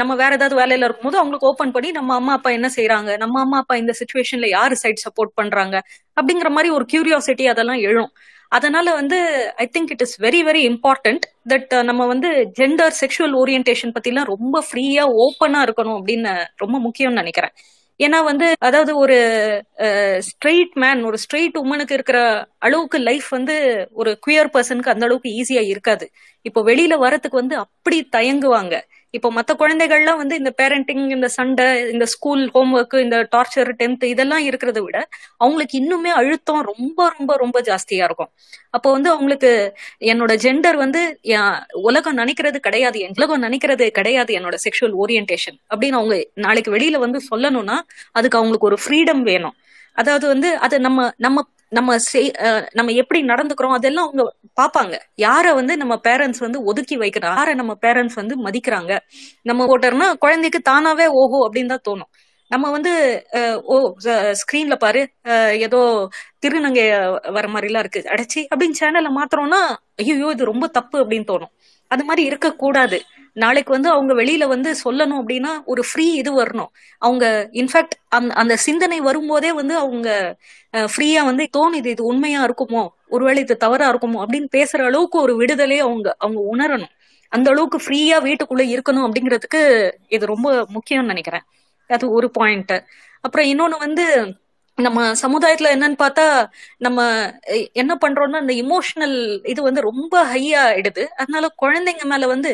நம்ம 0.00 0.12
வேற 0.20 0.32
ஏதாவது 0.38 0.56
வேலையில 0.60 0.86
இருக்கும்போது 0.86 1.18
அவங்களுக்கு 1.20 1.48
ஓபன் 1.50 1.72
பண்ணி 1.76 1.88
நம்ம 1.96 2.10
அம்மா 2.20 2.32
அப்பா 2.38 2.50
என்ன 2.58 2.68
செய்யறாங்க 2.76 3.10
நம்ம 3.22 3.40
அம்மா 3.44 3.58
அப்பா 3.62 3.74
இந்த 3.82 3.92
சுச்சுவேஷன்ல 4.00 4.48
யாரு 4.48 4.74
சைட் 4.82 5.02
சப்போர்ட் 5.06 5.32
பண்றாங்க? 5.40 5.76
அப்படிங்கிற 6.18 6.50
மாதிரி 6.56 6.68
ஒரு 6.76 6.84
கியூரியாசிட்டி 6.92 7.46
அதெல்லாம் 7.52 7.80
எழும். 7.88 8.10
அதனால 8.52 8.92
வந்து 9.00 9.18
I 9.64 9.66
think 9.74 9.90
it 9.94 10.04
is 10.06 10.16
very 10.26 10.40
very 10.48 10.62
important 10.72 11.24
that 11.52 11.72
நம்ம 11.88 12.02
வந்து 12.12 12.28
ஜெண்டர் 12.58 12.94
செக்ஷுவல் 13.00 13.34
ஓரியன்டேஷன் 13.42 13.94
பத்திலாம் 13.96 14.30
ரொம்ப 14.34 14.62
ஃப்ரீயா 14.68 15.04
ஓப்பனா 15.24 15.60
இருக்கணும் 15.66 15.98
அப்படின்னு 16.00 16.32
ரொம்ப 16.62 16.76
முக்கியம்னு 16.86 17.20
நினைக்கிறேன். 17.22 17.54
ஏன்னா 18.00 18.18
வந்து 18.24 18.46
அதாவது 18.58 18.92
ஒரு 18.96 19.16
ஸ்ட்ரெயிட் 20.28 20.74
மேன் 20.74 21.00
ஒரு 21.04 21.18
ஸ்ட்ரெயிட் 21.24 21.56
உமனுக்கு 21.62 21.92
இருக்கிற 21.92 22.18
அளவுக்கு 22.58 22.98
லைஃப் 22.98 23.28
வந்து 23.28 23.54
ஒரு 23.92 24.10
குயர் 24.26 24.50
பர்சனுக்கு 24.54 24.92
அந்த 24.94 25.06
அளவுக்கு 25.06 25.30
ஈஸியா 25.40 25.62
இருக்காது. 25.72 26.06
இப்போ 26.42 26.60
வெளியில 26.62 26.94
வரத்துக்கு 27.04 27.40
வந்து 27.42 27.56
அப்படி 27.56 27.98
தயங்குவாங்க. 28.16 28.74
இப்போ 29.16 29.28
மத்த 29.36 29.52
குழந்தைகள்லாம் 29.60 30.20
வந்து 30.20 30.34
இந்த 30.40 30.50
பேரண்டிங் 30.60 31.04
இந்த 31.16 31.28
சண்டை 31.36 31.66
இந்த 31.94 32.06
ஸ்கூல் 32.14 32.42
ஹோம்ஒர்க் 32.54 32.96
இந்த 33.04 33.18
டார்ச்சர் 33.34 33.70
டென்த் 33.80 34.04
இதெல்லாம் 34.12 34.44
இருக்கிறத 34.48 34.80
விட 34.86 34.96
அவங்களுக்கு 35.42 35.76
இன்னுமே 35.82 36.12
அழுத்தம் 36.20 36.62
ரொம்ப 36.72 37.08
ரொம்ப 37.16 37.36
ரொம்ப 37.36 37.60
ஜாஸ்தியா 37.68 38.06
இருக்கும். 38.08 38.30
அப்போ 38.76 38.88
வந்து 38.96 39.10
அவங்களுக்கு 39.14 39.50
என்னோட 40.12 40.32
ஜெண்டர் 40.44 40.78
வந்து 40.84 41.02
உலகம் 41.88 42.18
நினைக்கிறது 42.22 42.60
கிடையாது 42.66 42.98
என் 43.06 43.16
உலகம் 43.20 43.44
நினைக்கிறது 43.46 43.86
கிடையாது 44.00 44.32
என்னோட 44.38 44.56
செக்ஷுவல் 44.66 44.96
ஓரியன்டேஷன் 45.04 45.58
அப்படின்னு 45.72 46.00
அவங்க 46.00 46.16
நாளைக்கு 46.46 46.72
வெளியில 46.76 46.98
வந்து 47.06 47.20
சொல்லணும்னா 47.30 47.78
அதுக்கு 48.18 48.38
அவங்களுக்கு 48.40 48.70
ஒரு 48.70 48.78
ஃப்ரீடம் 48.84 49.22
வேணும். 49.30 49.56
அதாவது 49.96 50.26
வந்து 50.32 50.48
அது 50.66 50.76
நம்ம 50.86 51.00
நம்ம 51.18 51.44
நம்ம 51.72 51.90
செய் 52.04 52.28
அஹ் 52.44 52.64
நம்ம 52.74 52.90
எப்படி 53.00 53.20
நடந்துக்கிறோம் 53.28 53.76
அதெல்லாம் 53.76 54.06
அவங்க 54.06 54.24
பாப்பாங்க. 54.56 54.94
யார 55.22 55.46
வந்து 55.54 55.74
நம்ம 55.76 55.94
பேரண்ட்ஸ் 56.04 56.42
வந்து 56.42 56.58
ஒதுக்கி 56.64 56.96
வைக்கிறோம் 56.98 57.34
யார 57.34 57.54
நம்ம 57.60 57.72
பேரண்ட்ஸ் 57.82 58.18
வந்து 58.20 58.34
மதிக்கிறாங்க? 58.44 58.92
நம்ம 59.44 59.66
ஓட்டர்னா 59.68 60.08
குழந்தைக்கு 60.24 60.60
தானாவே 60.70 61.06
ஓஹோ 61.20 61.40
அப்படின்னு 61.46 61.72
தான் 61.74 61.86
தோணும். 61.88 62.10
நம்ம 62.50 62.66
வந்து 62.70 62.92
ஓ 63.66 63.76
ஸ்கிரீன்ல 64.40 64.74
பாரு 64.78 65.00
அஹ், 65.32 65.54
ஏதோ 65.66 65.80
திருநங்கை 66.42 66.84
வர 67.36 67.46
மாதிரி 67.48 67.70
எல்லாம் 67.70 67.84
இருக்கு. 67.84 68.02
அடைச்சி 68.14 68.40
அப்படின்னு 68.50 68.80
சேனல்ல 68.82 69.10
மாத்துறோம்னா 69.18 69.60
ஐயோ 70.02 70.30
இது 70.34 70.52
ரொம்ப 70.52 70.66
தப்பு 70.78 70.96
அப்படின்னு 71.02 71.30
தோணும். 71.32 71.52
அது 71.90 72.04
மாதிரி 72.04 72.22
இருக்க 72.30 72.48
கூடாது 72.56 72.98
நாளைக்கு 73.36 73.70
வந்து 73.72 73.88
அவங்க 73.90 74.12
வெளியில 74.14 74.44
வந்து 74.48 74.70
சொல்லணும் 74.84 75.18
அப்படின்னா 75.22 75.52
ஒரு 75.64 75.82
ஃப்ரீ 75.88 76.06
இது 76.12 76.30
வரணும். 76.42 76.70
அவங்க 77.02 77.24
இன்ஃபேக்ட் 77.52 77.96
அந்த 78.08 78.34
அந்த 78.34 78.54
சிந்தனை 78.56 78.98
வரும்போதே 79.00 79.50
வந்து 79.52 79.74
அவங்க 79.76 80.08
ஃப்ரீயா 80.94 81.22
வந்து 81.24 81.44
தோணுது 81.56 81.90
இது 81.94 82.04
உண்மையா 82.04 82.40
இருக்குமோ? 82.46 82.82
ஒருவேளை 83.08 83.42
இது 83.42 83.56
தவறா 83.56 83.86
இருக்குமோ? 83.92 84.18
அப்படின்னு 84.24 84.48
பேசுற 84.56 84.80
அளவுக்கு 84.84 85.18
ஒரு 85.20 85.34
விடுதலையே 85.40 85.82
அவங்க 85.88 86.08
அவங்க 86.18 86.40
உணரணும். 86.52 86.92
அந்த 87.32 87.50
அளவுக்கு 87.50 87.78
ஃப்ரீயா 87.84 88.18
வீட்டுக்குள்ள 88.26 88.62
இருக்கணும் 88.76 89.06
அப்படிங்கிறதுக்கு 89.06 89.60
இது 90.08 90.24
ரொம்ப 90.26 90.48
முக்கியம்னு 90.74 91.12
நினைக்கிறேன். 91.12 91.44
அது 91.90 92.06
ஒரு 92.10 92.28
பாயிண்ட் 92.30 92.74
அப்புறம் 93.24 93.46
இன்னொன்னு 93.46 93.78
வந்து 93.78 94.04
நம்ம 94.78 95.02
சமுதாயத்துல 95.22 95.68
என்னன்னு 95.74 95.98
பார்த்தா 96.02 96.24
நம்ம 96.78 97.00
என்ன 97.72 97.92
பண்றோம்னா 98.02 98.40
இந்த 98.44 98.54
இமோஷனல் 98.64 99.14
இது 99.52 99.60
வந்து 99.62 99.80
ரொம்ப 99.80 100.14
ஹையா 100.32 100.62
ஆயிடுது. 100.70 101.04
அதனால 101.16 101.46
குழந்தைங்க 101.62 102.04
மேல 102.04 102.26
வந்து 102.34 102.50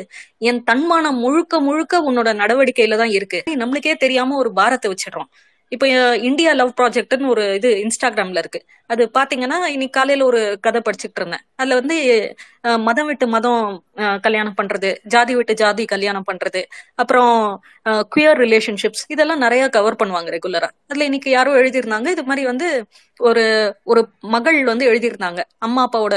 என் 0.48 0.60
தன்மானம் 0.70 1.18
முழுக்க 1.24 1.60
முழுக்க 1.60 2.02
உன்னோட 2.10 2.30
நடவடிக்கையில 2.42 2.98
தான் 3.02 3.14
இருக்கு. 3.18 3.40
நம்மளுக்கே 3.62 3.94
தெரியாம 4.04 4.36
ஒரு 4.42 4.52
பாரத்தை 4.60 4.90
வச்சிடுறோம். 4.92 5.30
இப்போ 5.72 5.86
இந்தியா 6.28 6.50
லவ் 6.52 6.72
ப்ராஜெக்ட்னு 6.80 7.28
ஒரு 7.34 7.44
இது 7.58 7.68
இன்ஸ்டாகிராம்ல 7.84 8.40
இருக்கு. 8.44 8.60
அது 8.90 9.02
பாத்தீங்கன்னா 9.18 9.58
இன்னைக்கு 9.74 9.96
காலையில 9.98 10.24
ஒரு 10.30 10.40
கதை 10.66 10.80
படிச்சுட்டு 10.88 11.20
இருந்தேன். 11.20 11.44
அதுல 11.60 11.78
வந்து 11.80 11.96
மதம் 12.82 13.06
விட்டு 13.06 13.26
மதம் 13.28 13.62
அஹ், 14.02 14.18
கல்யாணம் 14.20 14.56
பண்றது 14.58 14.90
ஜாதி 15.12 15.32
விட்டு 15.34 15.54
ஜாதி 15.56 15.84
கல்யாணம் 15.86 16.26
பண்றது 16.28 16.60
அப்புறம் 16.96 17.32
குயர் 18.10 18.38
ரிலேஷன்ஷிப்ஸ் 18.38 19.04
இதெல்லாம் 19.08 19.40
நிறைய 19.40 19.62
கவர் 19.70 19.98
பண்ணுவாங்க 20.00 20.30
ரெகுலரா 20.34 20.68
அதுல 20.84 21.04
இன்னைக்கு 21.04 21.30
யாரோ 21.30 21.52
எழுதியிருந்தாங்க 21.58 22.10
இது 22.10 22.24
மாதிரி 22.24 22.44
வந்து 22.46 22.68
ஒரு 23.20 23.44
ஒரு 23.86 24.00
மகள் 24.32 24.58
வந்து 24.66 24.84
எழுதியிருந்தாங்க 24.88 25.40
அம்மா 25.60 25.80
அப்பாவோட 25.86 26.16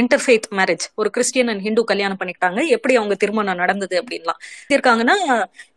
இன்டர்ஃபேத் 0.00 0.48
மேரேஜ் 0.58 0.86
ஒரு 0.96 1.10
கிறிஸ்டியன் 1.10 1.48
அண்ட் 1.48 1.64
ஹிந்து 1.66 1.84
கல்யாணம் 1.90 2.20
பண்ணிக்கிட்டாங்க 2.20 2.38
எப்படி 2.76 2.96
அவங்க 2.96 3.16
திருமணம் 3.16 3.60
நடந்தது 3.60 3.96
அப்படின்லாம். 4.00 4.40
இருக்காங்கன்னா 4.70 5.16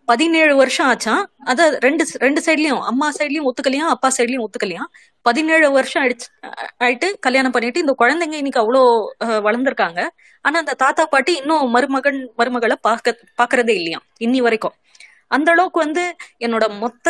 பதினேழு 0.07 0.53
வருஷம் 0.55 0.87
ஆச்சான் 0.89 1.21
அத 1.45 1.67
ரெண்டு 1.79 2.03
ரெண்டு 2.19 2.41
சைட்லயும் 2.45 2.81
அம்மா 2.87 3.07
சைட்லயும் 3.11 3.47
ஒத்துக்கலையா 3.49 3.85
அப்பா 3.93 4.09
சைட்லயும் 4.17 4.45
ஒத்துக்கலையா 4.45 4.83
பதினேழு 5.25 5.67
வருஷம் 5.77 6.01
ஆயிடுச்சு 6.03 6.27
ஆயிட்டு 6.85 7.07
கல்யாணம் 7.25 7.53
பண்ணிட்டு 7.55 7.83
இந்த 7.83 7.93
குழந்தைங்க 8.01 8.37
இன்னைக்கு 8.41 8.61
அவ்வளோ 8.63 8.81
வளர்ந்துருக்காங்க 9.47 9.47
வளர்ந்திருக்காங்க. 9.47 9.99
ஆனா 10.45 10.55
அந்த 10.61 10.73
தாத்தா 10.83 11.03
பாட்டி 11.13 11.33
இன்னும் 11.41 11.67
மருமகன் 11.75 12.19
மருமகளை 12.39 12.75
பார்க்க 12.87 13.19
பாக்குறதே 13.41 13.73
இல்லையா? 13.79 13.99
இன்னி 14.25 14.39
வரைக்கும். 14.45 14.75
அந்த 15.35 15.49
அளவுக்கு 15.53 15.79
வந்து 15.85 16.03
என்னோட 16.45 16.65
மொத்த 16.81 17.07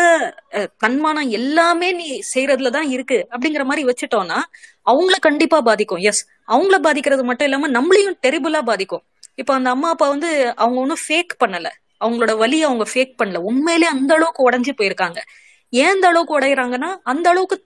தன்மானம் 0.83 1.29
எல்லாமே 1.39 1.89
நீ 1.99 2.07
செய்யறதுல 2.33 2.69
தான் 2.77 2.89
இருக்கு 2.95 3.17
அப்படிங்கிற 3.33 3.63
மாதிரி 3.69 3.83
வச்சுட்டோம்னா 3.89 4.37
அவங்கள 4.91 5.17
கண்டிப்பா 5.27 5.57
பாதிக்கும். 5.69 6.03
எஸ் 6.09 6.21
அவங்கள 6.53 6.77
பாதிக்கிறது 6.87 7.23
மட்டும் 7.29 7.47
இல்லாம 7.49 7.69
நம்மளையும் 7.77 8.17
டெரிபிளா 8.25 8.61
பாதிக்கும். 8.71 9.03
இப்போ 9.41 9.53
அந்த 9.57 9.69
அம்மா 9.75 9.89
அப்பா 9.93 10.07
வந்து 10.15 10.29
அவங்க 10.61 10.77
ஒன்றும் 10.83 11.03
ஃபேக் 11.05 11.33
பண்ணல. 11.43 11.67
அவங்களோட 12.03 12.33
வழியை 12.43 12.65
அவங்க 12.69 12.85
ஃபேக் 12.93 13.13
பண்ணல. 13.19 13.39
உண்மையிலே 13.49 13.87
அந்த 13.95 14.11
அளவுக்கு 14.17 14.45
உடைஞ்சு 14.47 14.73
போயிருக்காங்க. 14.79 15.19
ஏன் 15.73 15.93
அந்த 15.95 16.07
அளவுக்கு 16.11 16.35
உடையறாங்கன்னா 16.39 16.89
அந்த 17.11 17.27
அளவுக்கு 17.33 17.57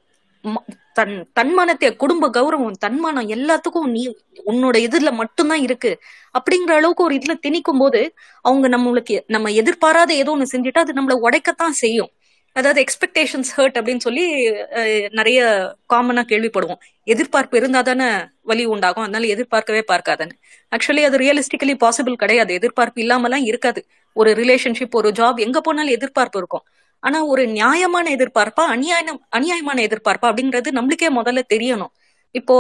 தன் 0.94 1.16
தன்மானத்தை 1.34 1.90
குடும்ப 1.96 2.30
கௌரவம் 2.38 2.78
தன்மானம் 2.86 3.32
எல்லாத்துக்கும் 3.36 3.90
நீ 3.96 4.04
உன்னோட 4.52 4.76
இதுல 4.88 5.10
மட்டும்தான் 5.12 5.64
இருக்கு. 5.68 5.92
அப்படிங்கிற 6.38 6.74
அளவுக்கு 6.80 7.04
ஒரு 7.04 7.16
இதுல 7.16 7.34
திணிக்கும் 7.46 7.82
போது 7.84 8.02
அவங்க 8.42 8.68
நம்மளுக்கு 8.76 9.18
நம்ம 9.28 9.52
எதிர்பாராத 9.62 10.14
ஏதோ 10.22 10.34
ஒண்ணு 10.36 10.54
செஞ்சுட்டா 10.54 10.84
அது 10.86 10.98
நம்மள 11.00 11.18
உடைக்கத்தான் 11.28 11.76
செய்யும். 11.84 12.12
அதாவது 12.56 12.80
எக்ஸ்பெக்டேஷன்ஸ் 12.86 13.50
ஹர்ட் 13.58 13.78
அப்படின்னு 13.80 14.04
சொல்லி 14.06 14.24
நிறைய 15.20 15.40
காமனா 15.94 16.22
கேள்விப்படுவோம். 16.32 16.80
எதிர்பார்ப்பு 17.14 17.58
இருந்தா 17.58 17.82
தானே 17.82 18.08
வலி 18.42 18.64
உண்டாகும். 18.66 19.06
அதனால 19.06 19.28
எதிர்பார்க்கவே 19.34 19.82
பார்க்காதன்னு. 19.92 20.36
ஆக்சுவலி 20.72 21.04
அது 21.10 21.18
ரியலிஸ்டிக்கலி 21.18 21.76
பாசிபிள் 21.84 22.22
கிடையாது. 22.24 22.54
எதிர்பார்ப்பு 22.54 23.02
இல்லாமலாம் 23.04 23.46
இருக்காது. 23.52 23.82
ஒரு 24.16 24.32
ரிலேஷன்ஷிப் 24.42 24.98
ஒரு 25.02 25.12
ஜாப் 25.20 25.40
எங்க 25.46 25.62
போனாலும் 25.62 25.96
எதிர்பார்ப்பு 25.98 26.40
இருக்கும். 26.40 26.66
ஆனா 27.04 27.20
ஒரு 27.26 27.44
நியாயமான 27.48 28.06
எதிர்பார்ப்பா 28.16 28.64
அநியாயம் 28.76 29.20
அநியாயமான 29.38 29.78
எதிர்பார்ப்பா 29.88 30.28
அப்படிங்கிறது 30.32 30.70
நம்மளுக்கே 30.78 31.10
முதல்ல 31.20 31.42
தெரியணும். 31.54 31.92
இப்போ 32.36 32.56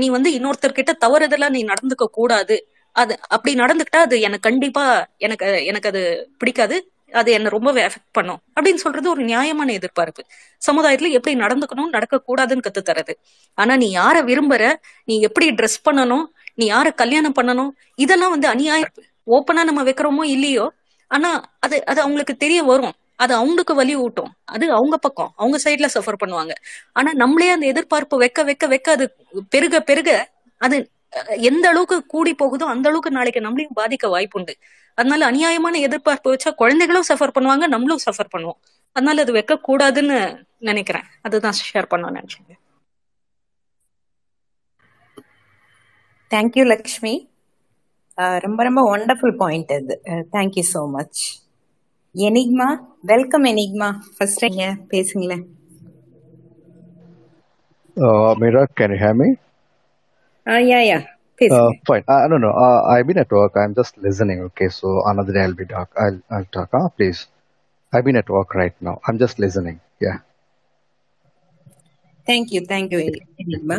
நீ 0.00 0.06
வந்து 0.16 0.30
இன்னொருத்தர்கிட்ட 0.38 0.92
தவறுதெல்லாம் 1.04 1.54
நீ 1.56 1.62
நடந்துக்க 1.64 2.06
கூடாது. 2.18 2.56
அது 2.96 3.12
அப்படி 3.28 3.52
நடந்துக்கிட்டா 3.60 4.00
அது 4.06 4.16
எனக்கு 4.20 4.46
கண்டிப்பா 4.50 4.84
எனக்கு 5.26 5.46
எனக்கு 5.70 5.90
அது 5.92 6.02
பிடிக்காது. 6.40 6.76
அது 7.12 7.30
என்ன 7.32 7.48
ரொம்பவே 7.48 7.80
எஃபெக்ட் 7.88 8.14
பண்ணும். 8.18 8.40
அப்படின்னு 8.56 8.80
சொல்றது 8.84 9.06
ஒரு 9.10 9.22
நியாயமான 9.24 9.72
எதிர்பார்ப்பு. 9.72 10.22
சமுதாயத்துல 10.62 11.10
எப்படி 11.18 11.34
நடந்துக்கணும் 11.40 11.90
நடக்க 11.96 12.20
கூடாதுன்னு 12.28 12.64
கத்து 12.66 12.82
தரது. 12.90 13.14
ஆனா 13.58 13.72
நீ 13.76 13.88
யார 13.96 14.16
விரும்புற 14.30 14.62
நீ 15.08 15.16
எப்படி 15.28 15.48
ட்ரெஸ் 15.58 15.78
பண்ணணும் 15.88 16.24
நீ 16.54 16.66
யார 16.70 16.88
கல்யாணம் 17.02 17.36
பண்ணணும் 17.40 17.70
இதெல்லாம் 18.04 18.34
வந்து 18.36 18.48
அநியாயம் 18.48 18.94
ஓப்பனா 19.26 19.62
நம்ம 19.70 19.82
வைக்கிறோமோ 19.88 20.24
இல்லையோ 20.36 20.66
ஆனா 21.10 21.30
அது 21.60 21.76
அது 21.90 22.00
அவங்களுக்கு 22.00 22.34
தெரிய 22.36 22.60
வரும். 22.62 22.94
அது 23.22 23.32
அவங்களுக்கு 23.38 23.74
வலி 23.80 23.94
ஊட்டும். 24.04 24.30
அது 24.54 24.64
அவங்க 24.78 24.96
பக்கம். 25.06 25.30
அவங்க 25.40 25.56
சைட்ல 25.64 25.88
சஃபர் 25.96 26.20
பண்ணுவாங்க. 26.22 26.52
ஆனா 26.98 27.10
நம்மளே 27.22 27.50
அந்த 27.56 27.66
எதிர்பார்ப்பு 27.72 28.16
வைக்க 28.24 28.42
வைக்க 28.50 28.66
வைக்க 28.72 28.88
அது 28.96 29.06
பெருக 29.54 29.80
பெருக 29.90 30.10
அது 30.60 30.76
எந்த 31.50 31.64
அளவுக்கு 31.72 31.96
கூடி 32.14 32.32
போகுதோ 32.42 32.66
அந்த 32.74 32.86
அளவுக்கு 32.90 33.10
நாளைக்கு 33.18 33.40
நம்மளையும் 33.46 33.76
பாதிக்க 33.80 34.06
வாய்ப்புண்டு. 34.14 34.54
அதனால 34.98 35.26
அநியாயமான 35.30 35.74
எதிர்பார்ப்பு 35.88 36.32
வச்சா 36.34 36.50
குழந்தைகளும் 36.62 37.08
சஃபர் 37.10 37.34
பண்ணுவாங்க 37.36 37.66
நம்மளும் 37.74 38.04
சஃபர் 38.06 38.32
பண்ணுவோம். 38.34 38.58
அதனால 38.96 39.22
அது 39.24 39.32
வைக்க 39.38 39.54
கூடாதுன்னு 39.68 40.18
நினைக்கிறேன். 40.70 41.06
அதுதான் 41.26 41.58
ஷேர் 41.70 41.90
பண்ண 41.92 42.10
நினைச்சேன். 42.18 42.48
தேங்க்யூ 46.30 46.64
லக்ஷ்மி 46.74 47.14
ரொம்ப 48.44 48.60
ரொம்ப 48.68 48.80
ஒண்டர்ஃபுல் 48.94 49.36
பாயிண்ட் 49.42 49.72
அது 49.78 49.94
thank you 50.36 50.64
so 50.74 50.82
much 50.96 51.20
enigma 52.15 52.67
welcome 53.11 53.45
Enigma 53.53 53.89
first 54.17 54.45
நீங்க 54.47 54.65
பேசுங்களேன் 54.93 55.45
Uh, 57.97 58.35
Mira, 58.41 58.67
can 58.77 58.91
you 58.93 58.97
hear 58.97 59.13
me? 59.13 59.27
Yeah 60.71 60.79
yeah 60.89 60.97
Uh, 60.97 61.07
பேசுங்க 61.39 61.77
fine. 61.89 62.03
Uh, 62.07 62.27
no, 62.31 62.37
no. 62.37 62.51
Uh, 62.65 62.79
I've 62.91 63.07
been 63.09 63.17
at 63.17 63.31
work. 63.31 63.53
I'm 63.61 63.73
just 63.73 63.93
listening. 63.97 64.39
Okay, 64.47 64.69
so 64.69 64.87
another 65.11 65.33
day 65.35 65.43
I'll 65.45 65.57
be 65.61 65.65
talk. 65.65 65.89
I'll 66.03 66.19
I'll 66.35 66.49
talk. 66.55 66.69
Huh? 66.77 66.87
Please. 66.97 67.19
I've 67.93 68.05
been 68.07 68.19
at 68.21 68.29
work 68.29 68.53
right 68.61 68.77
now. 68.81 68.95
I'm 69.07 69.17
just 69.17 69.37
listening. 69.45 69.77
Yeah. 70.05 70.17
Thank you 72.27 72.59
thank you 72.71 72.99
Enigma 73.43 73.77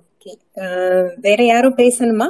okay 0.00 0.32
வேற 1.26 1.40
யாரும் 1.52 1.78
பேசணுமா 1.82 2.28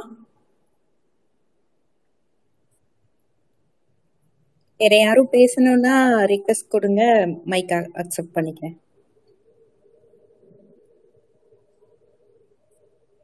வேற 4.80 4.94
யாரும் 5.00 5.32
பேசணும்னா 5.32 5.96
request 6.34 6.68
கொடுங்க 6.68 7.02
mic 7.46 7.74
accept 8.02 8.36
பண்ணிக்கிறேன். 8.36 8.78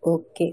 okay 0.03 0.48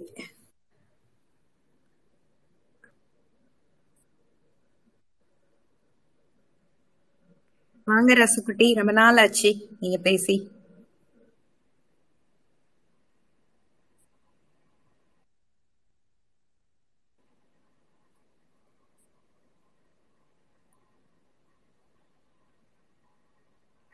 வாங்க 7.87 8.13
ரசுக்குட்டி 8.15 8.75
ரொம்ப 8.75 8.93
நாள் 8.93 9.17
ஆச்சு. 9.17 9.51
நீங்க 9.81 9.99
பேசி. 9.99 10.37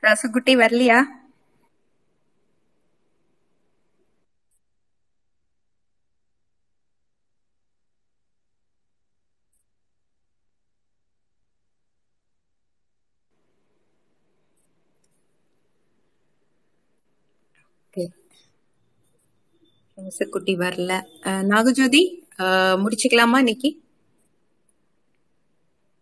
ரசகுட்டி 0.09 0.57
வரலையா? 0.57 0.99
ஓகே. 17.85 18.05
வரல. 20.57 20.91
அஹ், 21.23 21.45
நாகஜோதி 21.49 22.03
முடிச்சுக்கலாமா 22.79 23.39
இன்னைக்கு? 23.39 23.71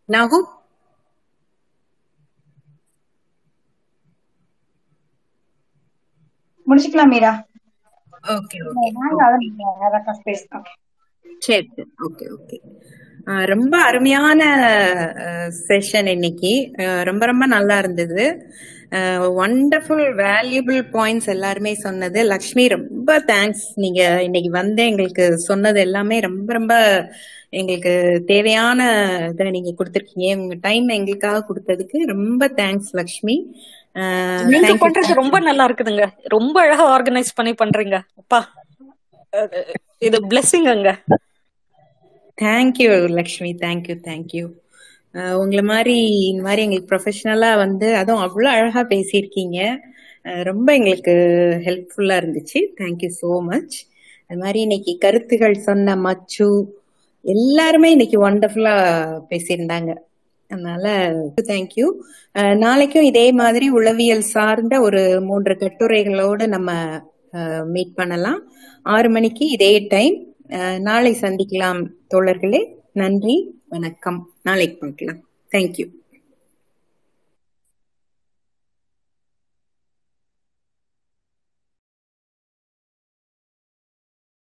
நாகு? 0.08 0.38
முடிச்சுக்கலாம் 6.68 7.12
மீரா. 7.14 7.32
ஓகே 8.34 8.58
சரி 11.46 11.68
ஓகே 12.06 12.26
ஓகே. 12.36 12.58
ரொம்ப 13.50 13.74
அருமையான 13.88 14.40
செஷன் 15.68 16.08
இன்னைக்கு. 16.08 16.52
ரொம்ப 17.08 17.22
ரொம்ப 17.26 17.44
நல்லா 17.54 17.76
இருந்தது. 17.78 18.24
ஒண்டர்ஃபுல் 19.44 20.04
வேல்யூபிள் 20.22 20.80
பாயிண்ட்ஸ் 20.96 21.32
எல்லாருமே 21.34 21.72
சொன்னது. 21.86 22.18
லக்ஷ்மி 22.32 22.64
ரொம்ப 22.74 23.18
தேங்க்ஸ் 23.32 23.64
நீங்க 23.84 24.02
இன்னைக்கு 24.22 24.50
வந்து 24.50 24.82
எங்களுக்கு 24.90 25.24
சொன்னது 25.48 25.80
எல்லாமே 25.80 26.18
ரொம்ப 26.28 26.52
ரொம்ப 26.52 26.74
எங்களுக்கு 27.50 28.22
தேவையான 28.26 28.80
இதை 29.32 29.50
நீங்க 29.56 29.72
கொடுத்துருக்கீங்க. 29.78 30.28
உங்க 30.42 30.56
டைம் 30.60 30.88
எங்களுக்காக 30.88 31.44
கொடுத்ததுக்கு 31.48 31.98
ரொம்ப 32.14 32.48
தேங்க்ஸ் 32.60 32.92
லக்ஷ்மி. 33.00 33.36
நீங்க 34.52 34.72
பண்றது 34.82 35.20
ரொம்ப 35.20 35.36
நல்லா 35.48 35.64
இருக்குதுங்க 35.68 36.04
ரொம்ப 36.34 36.56
அழகா 36.64 36.84
ஆர்கனைஸ் 36.96 37.36
பண்ணி 37.38 37.52
பண்றீங்க. 37.62 37.96
அப்பா 38.22 38.40
இது 40.08 40.18
பிளெஸிங்க 40.30 40.70
thank you 42.38 42.88
Lakshmi 43.18 43.50
thank you 43.64 43.96
thank you 44.08 44.44
உங்களை 45.42 45.62
மாதிரி 45.72 45.96
இந்த 46.30 46.42
மாதிரி 46.46 46.64
எங்களுக்கு 46.64 46.90
ப்ரொஃபஷனலா 46.92 47.50
வந்து 47.64 47.88
அதுவும் 48.00 48.24
அவ்வளோ 48.26 48.48
அழகா 48.56 48.82
பேசியிருக்கீங்க. 48.92 49.58
ரொம்ப 50.48 50.68
எங்களுக்கு 50.78 51.14
ஹெல்ப்ஃபுல்லா 51.66 52.16
இருந்துச்சு. 52.20 52.60
தேங்க்யூ 52.80 53.10
ஸோ 53.20 53.30
மச் 53.50 53.76
அது 54.30 54.38
மாதிரி 54.42 54.58
இன்னைக்கு 54.66 54.92
கருத்துகள் 55.04 55.56
சொன்ன 55.68 55.96
மச்சு 56.06 56.48
எல்லாருமே 57.24 57.88
இன்னைக்கு 57.94 58.18
ஒண்டர்ஃபுல்லா 58.26 58.74
பேசியிருந்தாங்க. 59.30 59.90
அதனால 60.48 61.12
தேங்க்யூ 61.42 61.86
நாளைக்கும் 62.56 63.02
இதே 63.02 63.32
மாதிரி 63.32 63.68
உளவியல் 63.68 64.24
சார்ந்த 64.34 64.80
ஒரு 64.80 65.20
மூன்று 65.20 65.54
கட்டுரைகளோடு 65.54 66.46
நம்ம 66.46 66.70
மீட் 67.64 67.94
பண்ணலாம். 67.94 68.40
ஆறு 68.82 69.08
மணிக்கு 69.10 69.44
இதே 69.48 69.86
டைம் 69.88 70.16
நாளை 70.80 71.16
சந்திக்கலாம் 71.20 71.80
தோழர்களே. 72.14 72.60
நன்றி. 72.92 73.36
வணக்கம். 73.68 74.20
நாளைக்கு 74.42 74.76
பார்க்கலாம். 74.80 75.20
தேங்க்யூ 75.52 75.86